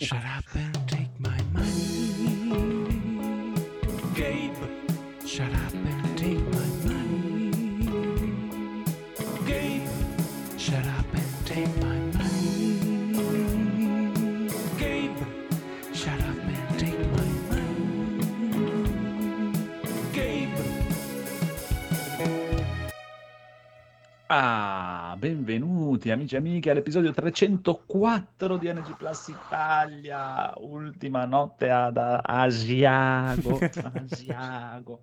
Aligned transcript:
Shut 0.00 0.24
up 0.36 0.44
and 0.54 0.88
take 0.88 1.14
my 1.20 1.40
money. 1.52 2.24
Gabe, 4.14 4.56
shut 5.26 5.52
up 5.52 5.74
and 5.74 6.18
take 6.18 6.42
my 6.56 6.66
money. 6.88 7.50
Gabe, 9.46 9.88
shut 10.58 10.86
up 10.98 11.14
and 11.14 11.46
take 11.46 11.74
my 11.82 11.98
money. 12.18 12.76
Gabe, 14.78 15.22
shut 15.94 16.20
up 16.30 16.42
and 16.54 16.78
take 16.78 17.00
my 17.18 17.28
money. 17.50 18.84
Gabe. 20.12 20.58
Ah, 24.30 24.67
benvenuti 25.18 26.10
amici 26.12 26.34
e 26.36 26.38
amiche 26.38 26.70
all'episodio 26.70 27.12
304 27.12 28.56
di 28.56 28.72
NG 28.72 28.96
Plus 28.96 29.28
Italia, 29.28 30.52
ultima 30.58 31.24
notte 31.24 31.68
ad 31.70 31.96
Asiago, 32.22 33.58
Asiago. 33.94 35.00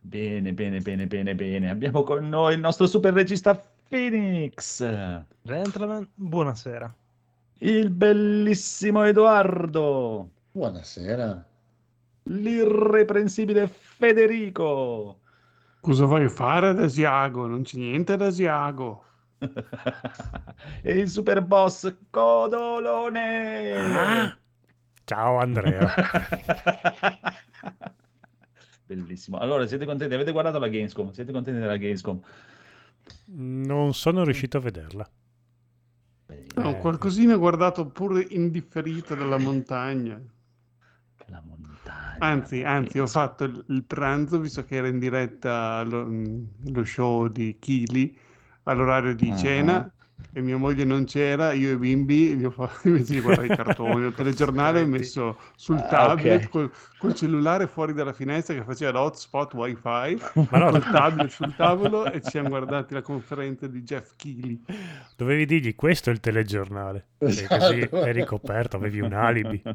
Bene, 0.00 0.52
bene, 0.52 0.80
bene, 0.80 1.06
bene, 1.08 1.34
bene. 1.34 1.68
Abbiamo 1.70 2.02
con 2.04 2.28
noi 2.28 2.54
il 2.54 2.60
nostro 2.60 2.86
super 2.86 3.12
regista 3.12 3.60
Phoenix, 3.88 4.84
Gentlemen, 5.42 6.08
buonasera. 6.14 6.94
il 7.60 7.90
bellissimo 7.90 9.02
Edoardo, 9.04 10.30
Buonasera. 10.52 11.44
l'irreprensibile 12.24 13.66
Federico 13.68 15.18
Cosa 15.80 16.06
vuoi 16.06 16.28
fare 16.28 16.68
ad 16.68 16.78
Asiago? 16.80 17.46
Non 17.46 17.62
c'è 17.62 17.76
niente 17.78 18.12
ad 18.14 18.22
Asiago. 18.22 19.04
e 20.82 20.98
il 20.98 21.08
super 21.08 21.42
boss 21.42 21.94
Codolone. 22.10 23.72
Ah, 23.76 24.38
Ciao 25.04 25.38
Andrea. 25.38 25.94
Bellissimo. 28.86 29.38
Allora, 29.38 29.66
siete 29.66 29.86
contenti? 29.86 30.14
Avete 30.14 30.32
guardato 30.32 30.58
la 30.58 30.68
Gamescom? 30.68 31.10
Siete 31.12 31.32
contenti 31.32 31.60
della 31.60 31.76
Gamescom? 31.76 32.20
Non 33.36 33.92
sono 33.92 34.24
riuscito 34.24 34.56
a 34.56 34.60
vederla. 34.60 35.10
No, 36.56 36.70
Eh, 36.70 36.76
qualcosina 36.76 37.36
guardato 37.36 37.90
pure 37.90 38.26
indifferito 38.30 39.14
dalla 39.14 39.38
montagna. 39.38 40.20
La 41.26 41.42
montagna. 41.42 42.16
Anzi, 42.18 42.62
anzi, 42.62 42.98
ho 42.98 43.06
fatto 43.06 43.44
il, 43.44 43.64
il 43.68 43.84
pranzo, 43.84 44.38
visto 44.40 44.64
che 44.64 44.76
era 44.76 44.88
in 44.88 44.98
diretta 44.98 45.82
lo, 45.82 46.06
lo 46.06 46.84
show 46.84 47.28
di 47.28 47.58
Kili 47.58 48.16
all'orario 48.64 49.14
di 49.14 49.30
Ah. 49.30 49.36
cena 49.36 49.88
e 50.36 50.40
mia 50.40 50.56
moglie 50.56 50.84
non 50.84 51.04
c'era, 51.04 51.52
io 51.52 51.70
e 51.70 51.72
i 51.72 51.76
bimbi 51.76 52.34
gli 52.36 52.44
ho 52.44 52.50
fatto 52.50 52.86
invece 52.88 53.14
di 53.14 53.20
guardare 53.20 53.46
i 53.48 53.54
cartoni, 53.56 54.06
il 54.06 54.14
telegiornale 54.14 54.80
ho 54.82 54.86
messo 54.86 55.38
sul 55.54 55.76
Ah, 55.76 55.86
tablet 55.88 56.44
ok. 56.44 56.48
col, 56.50 56.72
col 56.98 57.14
cellulare 57.14 57.66
fuori 57.68 57.92
dalla 57.92 58.12
finestra 58.12 58.54
che 58.54 58.64
faceva 58.64 58.92
l'hotspot 58.92 59.54
wifi, 59.54 60.18
Ma 60.50 60.58
no, 60.58 60.70
col 60.70 60.88
tablet 60.88 61.30
sul 61.30 61.54
tavolo 61.54 62.10
e 62.10 62.20
ci 62.22 62.30
siamo 62.30 62.48
guardati 62.48 62.94
la 62.94 63.02
conferenza 63.02 63.66
di 63.68 63.82
Jeff 63.82 64.12
Keighley. 64.16 64.60
dovevi 65.16 65.46
dirgli 65.46 65.74
questo 65.74 66.10
è 66.10 66.12
il 66.12 66.20
telegiornale. 66.20 67.08
E 67.18 67.46
così 67.46 67.78
Esatto. 67.80 68.04
eri 68.04 68.24
coperto, 68.24 68.76
avevi 68.76 69.00
un 69.00 69.12
alibi. 69.12 69.62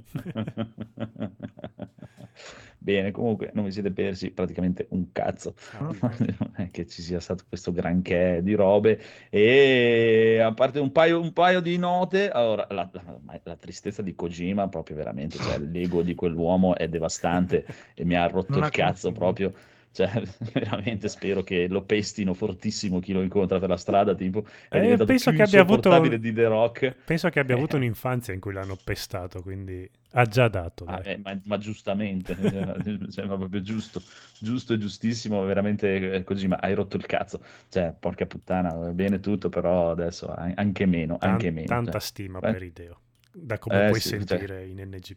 Bene, 2.82 3.12
comunque 3.12 3.52
non 3.54 3.66
vi 3.66 3.72
siete 3.72 3.92
persi 3.92 4.32
praticamente 4.32 4.88
un 4.92 5.12
cazzo. 5.12 5.54
Non 5.80 6.54
è 6.56 6.70
che 6.72 6.88
ci 6.88 7.02
sia 7.02 7.20
stato 7.20 7.44
questo 7.48 7.72
granché 7.72 8.40
di 8.42 8.54
robe 8.54 9.00
e 9.30 10.40
a 10.42 10.54
parte 10.54 10.80
un 10.80 10.92
paio, 10.92 11.20
un 11.20 11.34
paio 11.34 11.60
di 11.60 11.78
note, 11.78 12.30
allora 12.30 12.66
la, 12.70 12.90
la- 12.92 13.40
la 13.44 13.56
tristezza 13.58 14.02
di 14.02 14.16
Kojima 14.16 14.68
proprio 14.70 14.96
veramente, 14.96 15.40
cioè 15.40 15.58
l'ego 15.60 16.04
di 16.04 16.16
quell'uomo 16.16 16.76
è 16.76 16.88
devastante 16.88 17.66
e 17.94 18.06
mi 18.06 18.16
ha 18.16 18.28
rotto 18.28 18.60
Non 18.60 18.60
il 18.60 18.70
cazzo 18.70 19.12
confini. 19.12 19.14
proprio. 19.14 19.54
Cioè, 19.92 20.10
veramente 20.54 21.08
spero 21.10 21.44
che 21.44 21.68
lo 21.68 21.82
pestino 21.84 22.34
fortissimo 22.34 23.00
chi 23.00 23.12
lo 23.12 23.22
incontra 23.22 23.60
per 23.60 23.70
la 23.70 23.78
strada, 23.78 24.14
tipo, 24.16 24.46
è 24.70 24.78
Eh, 24.78 24.82
diventato 24.82 25.06
penso 25.06 25.32
che 25.32 25.42
abbia 25.42 25.62
avuto- 25.62 26.18
di 26.18 26.32
The 26.34 26.48
Rock. 26.48 26.96
Penso 27.06 27.30
che 27.30 27.40
abbia 27.40 27.56
avuto 27.56 27.76
Eh. 27.76 27.80
un'infanzia 27.80 28.34
in 28.34 28.40
cui 28.40 28.54
l'hanno 28.54 28.78
pestato, 28.82 29.42
quindi 29.42 29.90
ha 30.12 30.26
già 30.26 30.48
dato. 30.48 30.86
Ah, 30.86 31.02
eh, 31.04 31.18
ma, 31.18 31.38
ma 31.46 31.58
giustamente, 31.58 32.36
cioè, 32.40 32.76
sembra 33.10 33.38
proprio 33.38 33.62
giusto, 33.62 34.02
giusto 34.40 34.74
e 34.74 34.78
giustissimo, 34.78 35.44
veramente 35.44 36.14
eh, 36.14 36.24
così, 36.24 36.48
ma 36.48 36.58
hai 36.58 36.74
rotto 36.76 36.96
il 36.96 37.06
cazzo, 37.06 37.42
cioè, 37.70 37.94
porca 38.00 38.26
puttana, 38.26 38.72
va 38.74 38.92
bene 38.92 39.20
tutto, 39.20 39.50
però 39.50 39.92
adesso 39.92 40.32
an- 40.34 40.54
anche 40.56 40.86
meno, 40.86 41.18
Tan- 41.18 41.32
anche 41.32 41.52
meno, 41.52 41.68
tanta 41.68 41.92
cioè, 41.94 42.02
stima 42.02 42.40
per 42.40 42.62
Ideo, 42.64 43.00
da 43.32 43.58
come 43.58 43.86
Eh, 43.86 43.88
puoi 43.90 44.00
sì, 44.00 44.10
cioè. 44.10 44.26
sentire 44.26 44.66
in 44.68 44.80
NG+. 44.80 45.16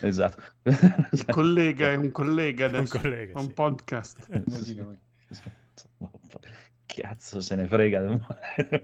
Esatto. 0.00 0.42
Il 0.62 1.24
collega 1.30 1.92
è 1.92 1.96
un 1.96 2.10
collega 2.10 2.66
Un 2.66 2.86
collega, 2.88 3.38
un 3.38 3.46
sì. 3.46 3.52
podcast. 3.52 4.28
Noi. 4.28 4.98
Cazzo 6.86 7.40
se 7.40 7.54
ne 7.54 7.66
frega. 7.66 8.18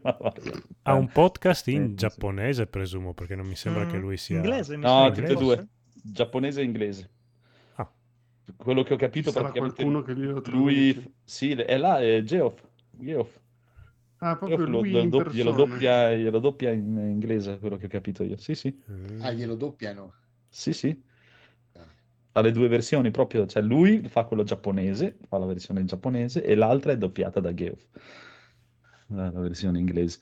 Ha 0.82 0.92
un 0.92 1.08
podcast 1.08 1.66
in 1.68 1.94
giapponese, 1.96 2.66
presumo, 2.66 3.14
perché 3.14 3.34
non 3.34 3.46
mi 3.46 3.56
sembra 3.56 3.86
che 3.86 3.96
Mm, 3.96 4.00
lui 4.00 4.16
sia... 4.18 4.36
Inglese, 4.36 4.76
mi 4.76 4.82
No, 4.82 5.04
sembra, 5.04 5.20
tutte 5.22 5.32
e 5.32 5.36
due, 5.42 5.68
giapponese 6.02 6.60
e 6.60 6.64
inglese. 6.64 7.10
Ah. 7.76 7.90
Quello 8.56 8.82
che 8.82 8.92
ho 8.94 8.96
capito 8.98 9.30
Ci 9.30 9.38
praticamente 9.38 9.82
qualcuno 9.82 10.02
che 10.02 10.14
glielo 10.14 10.42
lui, 10.46 11.14
sì, 11.24 11.52
è 11.52 11.76
là, 11.78 11.98
è 12.00 12.22
Geoff, 12.22 12.62
Geoff. 12.90 13.40
Ah, 14.18 14.36
proprio 14.36 14.58
Io 14.58 14.66
lo- 14.66 14.84
in 14.86 15.08
dopp- 15.08 15.30
glielo, 15.32 15.52
doppia, 15.52 16.14
glielo 16.14 16.38
doppia 16.38 16.70
in 16.70 16.96
inglese, 16.98 17.58
quello 17.58 17.76
che 17.76 17.86
ho 17.86 17.88
capito 17.88 18.22
io. 18.22 18.36
Sì, 18.36 18.54
sì, 18.54 18.78
Mm. 18.90 19.20
Ah, 19.22 19.32
glielo 19.32 19.54
doppiano. 19.54 20.12
Sì, 20.54 20.72
sì. 20.72 21.02
Ha 22.32 22.40
le 22.42 22.50
due 22.52 22.68
versioni 22.68 23.10
proprio, 23.10 23.46
cioè 23.46 23.62
lui 23.62 24.08
fa 24.08 24.24
quello 24.24 24.42
giapponese, 24.42 25.16
fa 25.26 25.38
la 25.38 25.46
versione 25.46 25.84
giapponese 25.84 26.42
e 26.44 26.54
l'altra 26.54 26.92
è 26.92 26.98
doppiata 26.98 27.40
da 27.40 27.54
Geoff, 27.54 27.86
la, 29.08 29.30
la 29.30 29.40
versione 29.40 29.78
inglese. 29.78 30.20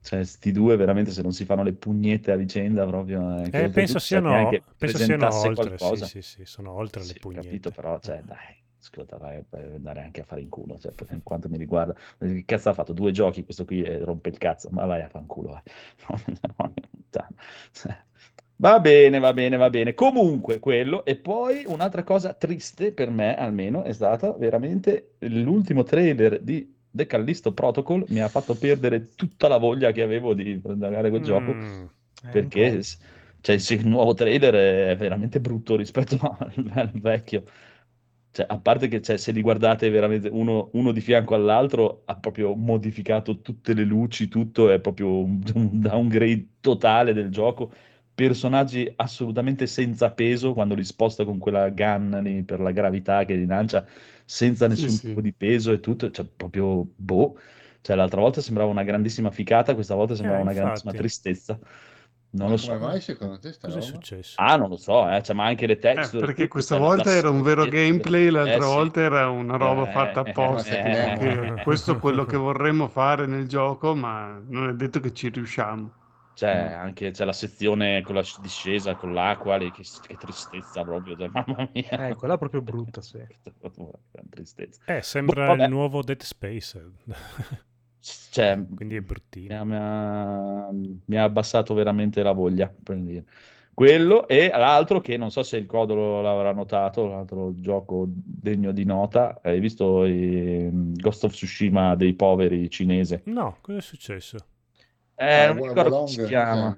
Cioè, 0.00 0.22
sti 0.24 0.52
due 0.52 0.76
veramente 0.76 1.10
se 1.10 1.22
non 1.22 1.32
si 1.32 1.44
fanno 1.44 1.62
le 1.62 1.72
pugnette 1.72 2.30
a 2.32 2.36
vicenda 2.36 2.86
proprio... 2.86 3.44
eh, 3.44 3.52
Eh, 3.52 3.70
penso 3.70 3.98
siano, 3.98 4.52
neanche 4.52 4.62
penso 4.76 4.98
siano 4.98 5.32
oltre, 5.32 5.78
qualcosa. 5.78 5.78
sì, 5.78 6.20
sì, 6.20 6.20
sì, 6.22 6.44
sono 6.44 6.72
oltre 6.72 7.04
le 7.04 7.14
Sì, 7.14 7.14
pugnette. 7.14 7.32
capito, 7.32 7.70
però, 7.70 7.98
cioè, 8.00 8.22
dai, 8.22 8.56
ascolta, 8.80 9.16
vai, 9.16 9.42
vai 9.48 9.74
andare 9.74 10.02
anche 10.02 10.20
a 10.20 10.24
fare 10.24 10.42
in 10.42 10.48
culo, 10.50 10.78
cioè, 10.78 10.92
per 10.92 11.08
quanto 11.22 11.48
mi 11.48 11.56
riguarda. 11.58 11.94
Che 12.18 12.44
cazzo 12.46 12.68
ha 12.70 12.74
fatto? 12.74 12.92
Due 12.92 13.10
giochi, 13.12 13.44
questo 13.44 13.64
qui 13.64 13.82
e 13.82 13.98
rompe 14.04 14.28
il 14.28 14.38
cazzo, 14.38 14.68
ma 14.70 14.84
vai 14.86 15.02
a 15.02 15.08
fanculo, 15.08 15.50
vai. 15.52 15.62
Cioè, 17.10 17.26
Va 18.56 18.78
bene, 18.80 19.18
va 19.18 19.32
bene, 19.32 19.56
va 19.56 19.68
bene. 19.68 19.94
Comunque, 19.94 20.58
quello. 20.60 21.04
E 21.04 21.16
poi 21.16 21.64
un'altra 21.66 22.04
cosa 22.04 22.34
triste 22.34 22.92
per 22.92 23.10
me, 23.10 23.36
almeno, 23.36 23.82
è 23.82 23.92
stata 23.92 24.32
veramente 24.32 25.16
l'ultimo 25.20 25.82
trailer 25.82 26.40
di 26.40 26.72
The 26.90 27.06
Callisto 27.06 27.52
Protocol. 27.52 28.04
Mi 28.08 28.20
ha 28.20 28.28
fatto 28.28 28.56
perdere 28.56 29.14
tutta 29.14 29.48
la 29.48 29.58
voglia 29.58 29.90
che 29.92 30.02
avevo 30.02 30.34
di 30.34 30.60
andare 30.66 31.10
quel 31.10 31.22
gioco 31.22 31.56
Mm, 31.56 31.88
Eh, 32.24 32.30
perché 32.30 32.80
cioè, 33.40 33.56
il 33.74 33.86
nuovo 33.86 34.14
trailer 34.14 34.54
è 34.92 34.96
veramente 34.96 35.40
brutto 35.40 35.76
rispetto 35.76 36.16
al, 36.38 36.70
al 36.74 36.90
vecchio. 36.94 37.44
Cioè, 38.30 38.46
a 38.48 38.58
parte 38.58 38.88
che 38.88 39.00
cioè, 39.00 39.16
se 39.16 39.30
li 39.30 39.40
guardate 39.42 39.88
veramente 39.90 40.28
uno, 40.28 40.70
uno 40.72 40.90
di 40.90 41.00
fianco 41.00 41.34
all'altro, 41.36 42.02
ha 42.06 42.16
proprio 42.16 42.54
modificato 42.56 43.40
tutte 43.40 43.74
le 43.74 43.84
luci, 43.84 44.26
tutto 44.28 44.70
è 44.70 44.80
proprio 44.80 45.18
un, 45.22 45.40
un 45.54 45.80
downgrade 45.80 46.48
totale 46.60 47.12
del 47.12 47.30
gioco. 47.30 47.72
Personaggi 48.14 48.90
assolutamente 48.96 49.66
senza 49.66 50.10
peso 50.12 50.52
quando 50.54 50.74
li 50.74 50.84
sposta 50.84 51.24
con 51.24 51.38
quella 51.38 51.68
gun 51.70 52.20
lì 52.22 52.44
per 52.44 52.60
la 52.60 52.70
gravità 52.70 53.24
che 53.24 53.34
li 53.34 53.46
lancia, 53.46 53.84
senza 54.24 54.66
Sì, 54.66 54.88
nessun 54.88 54.90
sì. 54.90 55.18
tipo 55.18 55.20
di 55.20 55.32
peso 55.34 55.72
e 55.72 55.80
tutto, 55.80 56.10
cioè 56.10 56.24
proprio 56.26 56.84
boh. 56.96 57.36
Cioè, 57.80 57.96
l'altra 57.96 58.20
volta 58.20 58.40
sembrava 58.40 58.70
una 58.70 58.84
grandissima 58.84 59.30
ficata, 59.30 59.74
questa 59.74 59.94
volta 59.94 60.14
sembrava 60.14 60.40
una 60.42 60.52
grandissima 60.52 60.92
infatti. 60.92 60.94
tristezza. 60.94 61.58
Non 62.30 62.48
Ma 62.48 62.50
lo 62.50 62.56
come 62.56 62.78
so. 62.78 62.78
mai 62.78 63.00
secondo 63.00 63.40
te 63.40 63.52
sta 63.52 63.68
cosa 63.68 63.78
è 63.78 63.82
successo? 63.82 64.40
Ah, 64.40 64.56
non 64.56 64.68
lo 64.68 64.76
so, 64.76 65.08
eh, 65.10 65.22
cioè, 65.22 65.34
ma 65.36 65.46
anche 65.46 65.66
le 65.66 65.78
Eh, 65.96 66.08
texture. 66.08 66.18
perché 66.18 66.46
tutto, 66.48 66.48
questa 66.48 66.76
cioè, 66.76 66.76
volta 66.76 67.10
era 67.12 67.30
un 67.30 67.40
vero 67.42 67.66
gameplay, 67.68 68.28
l'altra 68.28 68.56
Eh, 68.56 68.60
sì. 68.62 68.74
volta 68.74 69.00
era 69.00 69.28
una 69.30 69.56
roba 69.56 69.86
Eh, 69.86 69.86
fatta 69.86 70.20
eh, 70.24 70.32
apposta. 70.32 70.76
eh, 70.76 71.16
perché 71.16 71.58
eh. 71.58 71.60
questo 71.62 71.92
è 71.92 71.98
quello 71.98 72.26
che 72.26 72.36
vorremmo 72.36 72.88
fare 72.88 73.26
nel 73.26 73.46
gioco, 73.48 73.94
ma 73.94 74.40
non 74.48 74.68
è 74.68 74.72
detto 74.74 75.00
che 75.00 75.12
ci 75.14 75.28
riusciamo. 75.30 75.92
Cioè, 76.34 76.50
Mm. 76.50 76.72
anche 76.80 77.10
c'è 77.12 77.24
la 77.24 77.32
sezione 77.32 78.02
con 78.02 78.16
la 78.16 78.24
discesa, 78.40 78.96
con 78.96 79.12
l'acqua, 79.12 79.56
lì, 79.56 79.70
che, 79.70 79.84
che 80.00 80.16
tristezza 80.16 80.82
proprio, 80.84 81.16
cioè, 81.16 81.28
mamma 81.32 81.68
mia. 81.72 82.08
Eh, 82.08 82.14
quella 82.16 82.34
è 82.34 82.38
proprio 82.38 82.60
brutta, 82.60 83.00
sì. 83.00 83.18
Gran 83.18 84.28
tristezza. 84.28 84.80
Eh, 84.86 85.02
sembra 85.02 85.46
Boh, 85.46 85.56
vabbè. 85.56 85.64
il 85.64 85.70
nuovo 85.70 86.02
Dead 86.02 86.20
Space, 86.22 86.82
Cioè, 88.30 88.58
quindi 88.74 88.96
è 88.96 88.98
mi 89.00 89.06
bruttino. 89.06 89.60
ha, 89.60 89.64
mi 89.64 89.76
ha- 89.76 90.68
mi 91.06 91.16
ha 91.16 91.22
abbassato 91.22 91.72
veramente 91.74 92.22
la 92.22 92.32
voglia, 92.32 92.68
per 92.82 92.96
dire. 92.98 93.24
Quello 93.72 94.28
e 94.28 94.48
l'altro 94.48 95.00
che 95.00 95.16
non 95.16 95.30
so 95.30 95.42
se 95.42 95.56
il 95.56 95.66
Codolo 95.66 96.20
l'avrà 96.20 96.52
notato, 96.52 97.06
l'altro 97.08 97.52
gioco 97.60 98.04
degno 98.08 98.72
di 98.72 98.84
nota, 98.84 99.40
hai 99.42 99.58
visto 99.58 100.04
i- 100.04 100.68
Ghost 100.94 101.24
of 101.24 101.32
Tsushima 101.32 101.94
dei 101.96 102.14
poveri 102.14 102.68
cinese? 102.70 103.22
No, 103.26 103.58
cosa 103.60 103.78
è 103.78 103.80
successo? 103.82 104.46
Eh, 105.16 105.24
Ah, 105.42 105.46
non 105.46 105.56
mi 105.56 105.62
ricordo 105.62 105.90
come 105.92 106.06
si 106.06 106.20
chiama. 106.20 106.76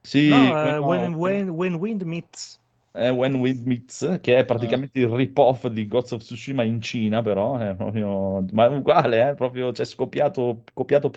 Sì, 0.00 0.20
No, 0.28 0.58
eh, 0.58 0.78
quello- 0.78 0.80
when, 0.80 1.14
when, 1.14 1.50
when 1.56 1.74
Wind 1.80 2.02
Meets. 2.02 2.58
è 2.90 3.10
When 3.10 3.34
Wind 3.36 3.66
Meets, 3.66 4.18
che 4.22 4.38
è 4.38 4.44
praticamente 4.44 4.98
il 5.00 5.08
rip-off 5.08 5.66
di 5.66 5.86
Ghost 5.86 6.12
of 6.12 6.22
Tsushima 6.22 6.62
in 6.62 6.80
Cina, 6.80 7.22
però 7.22 7.56
è 7.58 7.74
proprio... 7.74 8.44
ma 8.52 8.66
è 8.66 8.68
uguale, 8.76 9.30
eh, 9.30 9.34
proprio, 9.34 9.72
cioè, 9.72 9.84
scopiato, 9.86 10.62
copiato 10.72 11.10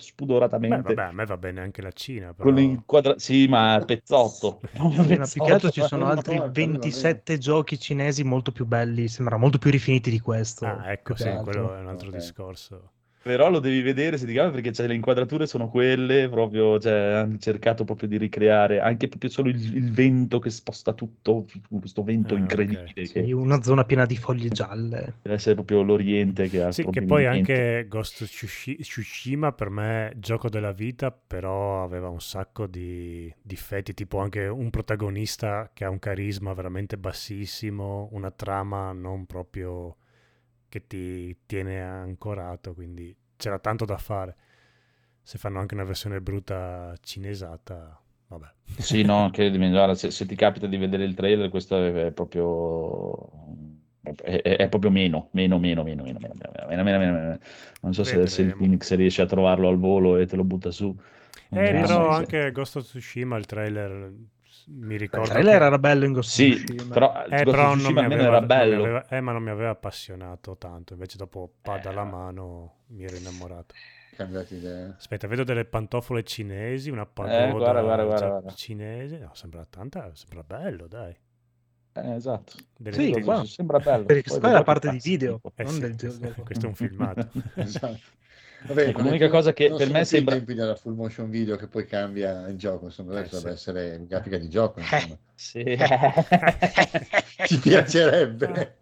Beh, 0.65 0.81
spudoratamente. 0.81 0.83
vabbè, 0.83 1.03
a 1.03 1.11
me 1.11 1.25
va 1.25 1.35
bene 1.37 1.61
anche 1.61 1.81
la 1.81 1.91
Cina, 1.91 2.33
però... 2.33 2.49
Con 2.49 2.53
l'inquadra- 2.55 3.19
Sì, 3.19 3.47
ma 3.47 3.83
pezzotto. 3.85 4.61
Sì, 5.01 5.15
ma 5.17 5.27
più 5.27 5.41
che 5.41 5.51
altro 5.51 5.69
ci 5.69 5.81
pezzotto. 5.81 5.89
sono 5.89 6.07
altri 6.07 6.39
va 6.39 6.49
bene, 6.49 6.77
quello 6.77 6.89
va 6.89 6.89
27 6.91 7.37
giochi 7.37 7.79
cinesi 7.79 8.23
molto 8.23 8.51
più 8.51 8.65
belli, 8.65 9.07
sembra 9.07 9.37
molto 9.37 9.57
più 9.59 9.69
rifiniti 9.71 10.09
di 10.09 10.19
questo. 10.19 10.65
Ah, 10.65 10.91
ecco, 10.91 11.15
sì, 11.15 11.29
altro. 11.29 11.41
quello 11.41 11.75
è 11.75 11.79
un 11.79 11.87
altro 11.87 12.11
Ok. 12.11 12.11
discorso. 12.11 12.91
Però 13.27 13.49
lo 13.49 13.59
devi 13.59 13.81
vedere 13.81 14.17
se 14.17 14.25
ti 14.25 14.33
capita 14.33 14.53
perché 14.55 14.71
cioè, 14.71 14.87
le 14.87 14.95
inquadrature 14.95 15.47
sono 15.47 15.69
quelle, 15.69 16.29
proprio, 16.29 16.79
cioè, 16.79 16.93
hanno 16.93 17.37
cercato 17.37 17.83
proprio 17.83 18.07
di 18.07 18.17
ricreare 18.17 18.79
anche 18.79 19.07
proprio 19.07 19.29
solo 19.29 19.49
il, 19.49 19.75
il 19.75 19.91
vento 19.91 20.39
che 20.39 20.49
sposta 20.49 20.93
tutto, 20.93 21.45
questo 21.69 22.03
vento 22.03 22.35
Ah, 22.35 22.37
incredibile 22.37 22.83
ok. 22.85 23.07
che 23.07 23.21
Sì, 23.23 23.31
una 23.31 23.61
zona 23.63 23.83
piena 23.85 24.05
di 24.05 24.17
foglie 24.17 24.49
gialle. 24.49 25.13
deve 25.21 25.35
essere 25.35 25.55
proprio 25.55 25.81
l'Oriente 25.83 26.49
che 26.49 26.61
ha 26.61 26.71
Sì, 26.71 26.89
che 26.89 27.01
poi 27.01 27.25
anche 27.25 27.85
Ghost 27.87 28.25
Tsushima 28.25 29.51
per 29.53 29.69
me 29.69 30.13
gioco 30.17 30.49
della 30.49 30.71
vita, 30.73 31.11
però 31.11 31.83
aveva 31.83 32.09
un 32.09 32.19
sacco 32.21 32.67
di 32.67 33.33
difetti, 33.41 33.93
tipo 33.93 34.19
anche 34.19 34.47
un 34.47 34.69
protagonista 34.69 35.69
che 35.73 35.85
ha 35.85 35.89
un 35.89 35.99
carisma 35.99 36.53
veramente 36.53 36.97
bassissimo, 36.97 38.09
una 38.11 38.31
trama 38.31 38.91
non 38.91 39.25
proprio 39.25 39.95
che 40.69 40.87
ti 40.87 41.35
tiene 41.45 41.81
ancorato, 41.81 42.73
quindi 42.73 43.15
c'era 43.35 43.59
tanto 43.59 43.85
da 43.85 43.97
fare. 43.97 44.35
Se 45.21 45.37
fanno 45.37 45.59
anche 45.59 45.73
una 45.73 45.83
versione 45.83 46.21
brutta 46.21 46.93
cinesata, 47.01 47.99
vabbè. 48.27 48.53
Sì, 48.77 49.01
no, 49.03 49.29
credimi, 49.31 49.69
guarda, 49.69 49.95
se, 49.95 50.11
se 50.11 50.25
ti 50.25 50.35
capita 50.35 50.67
di 50.67 50.77
vedere 50.77 51.03
il 51.03 51.13
trailer, 51.15 51.49
questo 51.49 51.83
è, 51.83 52.11
proprio... 52.11 53.15
È, 54.01 54.41
è- 54.41 54.69
proprio 54.69 54.89
meno, 54.91 55.29
meno, 55.31 55.59
meno, 55.59 55.83
meno, 55.83 56.03
meno, 56.03 56.19
meno, 56.19 56.33
meno, 56.67 56.83
meno, 56.83 56.83
meno, 56.83 57.13
meno. 57.13 57.39
Non 57.81 57.93
so 57.93 58.03
se, 58.03 58.25
se 58.27 58.41
il. 58.43 58.55
Phoenix 58.55 58.93
riesce 58.93 59.21
a 59.21 59.25
trovarlo 59.25 59.67
al 59.67 59.77
volo 59.77 60.17
e 60.17 60.25
te 60.25 60.35
lo 60.37 60.43
butta 60.45 60.71
su. 60.71 60.95
Eh, 61.49 61.73
però 61.73 62.09
anche 62.09 62.51
Ghost 62.51 62.77
of 62.77 62.83
Tsushima, 62.83 63.37
il 63.37 63.45
trailer 63.45 64.13
mi 64.69 64.93
Il 64.95 64.99
ricordo 64.99 65.29
trailer 65.29 65.59
che- 65.59 65.65
era 65.65 65.79
bello 65.79 66.05
in 66.05 66.11
Ghost 66.13 66.29
Sì, 66.29 66.63
però 66.87 67.23
Eh, 67.25 67.43
però 67.43 67.75
non 67.75 67.93
mi 67.93 67.99
almeno 67.99 68.21
aveva, 68.21 68.23
era 68.23 68.31
non 68.31 68.41
mi 68.41 68.45
bello. 68.47 68.83
aveva- 68.83 69.07
eh, 69.07 69.21
ma 69.21 69.31
non 69.31 69.43
mi 69.43 69.49
aveva 69.49 69.69
appassionato 69.71 70.57
tanto. 70.57 70.93
Invece, 70.93 71.17
dopo 71.17 71.53
Pada 71.61 71.89
Eh, 71.89 71.93
la 71.93 72.03
mano, 72.03 72.75
mi 72.87 73.03
ero 73.05 73.15
innamorato. 73.15 73.75
Cambiate 74.15 74.55
idea. 74.55 74.95
Aspetta, 74.97 75.27
vedo 75.27 75.43
delle 75.43 75.65
pantofole 75.65 76.23
cinesi, 76.23 76.89
una 76.89 77.05
pagoda 77.05 77.47
Eh, 77.47 77.51
guarda, 77.51 77.81
guarda, 77.81 78.03
guarda, 78.03 78.27
guarda. 78.29 78.49
cinese. 78.53 79.17
No, 79.19 79.29
sembra 79.33 79.65
tanta, 79.69 80.13
sembra 80.15 80.43
bello, 80.43 80.87
dai. 80.87 81.15
Eh, 81.93 82.13
esatto. 82.15 82.53
Delle 82.77 82.95
Sì, 82.95 83.21
qua- 83.21 83.45
Sembra 83.45 83.79
bello. 83.79 84.05
Perché 84.05 84.21
Poi 84.29 84.39
questa 84.39 84.49
è 84.49 84.51
la 84.51 84.63
parte 84.63 84.89
di 84.89 84.99
video. 85.03 85.41
Eh 85.55 85.63
non 85.63 85.73
sì, 85.73 85.79
del 85.79 85.95
questo, 85.95 86.27
gioco. 86.27 86.43
questo 86.43 86.65
è 86.65 86.69
un 86.69 86.75
filmato. 86.75 87.29
Esatto. 87.55 87.99
Vabbè, 88.65 88.87
Ecco, 88.87 89.01
l'unica 89.01 89.29
cosa 89.29 89.53
che 89.53 89.67
per 89.69 89.87
me 89.87 89.93
più 89.93 90.01
i 90.01 90.05
sembra- 90.05 90.35
tempi 90.35 90.53
della 90.53 90.75
full 90.75 90.95
motion 90.95 91.29
video 91.29 91.55
che 91.55 91.67
poi 91.67 91.85
cambia 91.85 92.47
il 92.47 92.57
gioco, 92.57 92.85
insomma, 92.85 93.11
adesso 93.11 93.35
Eh, 93.35 93.39
dovrebbe 93.39 93.57
sì. 93.57 93.69
essere 93.69 94.05
grafica 94.07 94.37
di 94.37 94.49
gioco, 94.49 94.79
insomma. 94.79 95.17
Sì. 95.35 95.63
Ci 97.45 97.59
piacerebbe. 97.59 98.75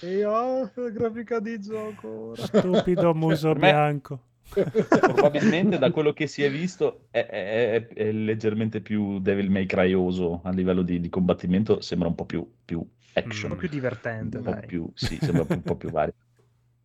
Io, 0.00 0.70
grafica 0.92 1.38
di 1.40 1.60
gioco. 1.60 2.34
Stupido 2.36 3.14
muso 3.14 3.52
bianco. 3.54 4.24
Probabilmente 4.52 5.78
da 5.78 5.90
quello 5.92 6.12
che 6.12 6.26
si 6.26 6.42
è 6.42 6.50
visto 6.50 7.06
è, 7.10 7.24
è- 7.24 7.70
è- 7.72 7.86
è 7.94 8.10
leggermente 8.12 8.80
più 8.80 9.20
Devil 9.20 9.48
May 9.50 9.66
Cryoso 9.66 10.40
a 10.42 10.50
livello 10.50 10.82
di, 10.82 10.98
di 11.00 11.08
combattimento, 11.08 11.80
sembra 11.80 12.08
un 12.08 12.16
po' 12.16 12.24
più, 12.24 12.44
più 12.64 12.78
Un 12.80 12.86
action, 13.12 13.50
po' 13.50 13.56
più 13.56 13.68
divertente, 13.68 14.38
un 14.38 14.42
po' 14.42 14.50
dai. 14.50 14.66
più, 14.66 14.90
sì, 14.94 15.18
sembra 15.20 15.44
un 15.48 15.62
po' 15.62 15.76
più 15.76 15.90
vario. 15.90 16.14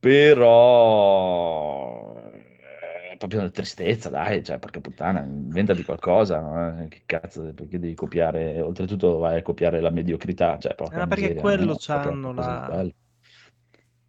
Però 0.05 2.13
è 2.21 3.15
proprio 3.17 3.39
una 3.39 3.49
tristezza, 3.49 4.09
dai, 4.09 4.43
cioè, 4.43 4.59
porca 4.59 4.79
puttana, 4.79 5.21
inventati 5.23 5.83
qualcosa, 5.83 6.83
eh, 6.83 6.87
che 6.89 7.01
cazzo, 7.07 7.51
perché 7.55 7.79
devi 7.79 7.95
copiare, 7.95 8.61
oltretutto 8.61 9.17
vai 9.17 9.39
a 9.39 9.41
copiare 9.41 9.81
la 9.81 9.89
mediocrità, 9.89 10.59
cioè, 10.59 10.75
porca 10.75 10.97
Eh, 10.97 10.99
ma 10.99 11.07
perché 11.07 11.21
miseria, 11.23 11.41
quello 11.41 11.61
almeno 11.61 11.77
c'hanno 11.79 12.33
proprio 12.33 12.43
la-. 12.43 12.85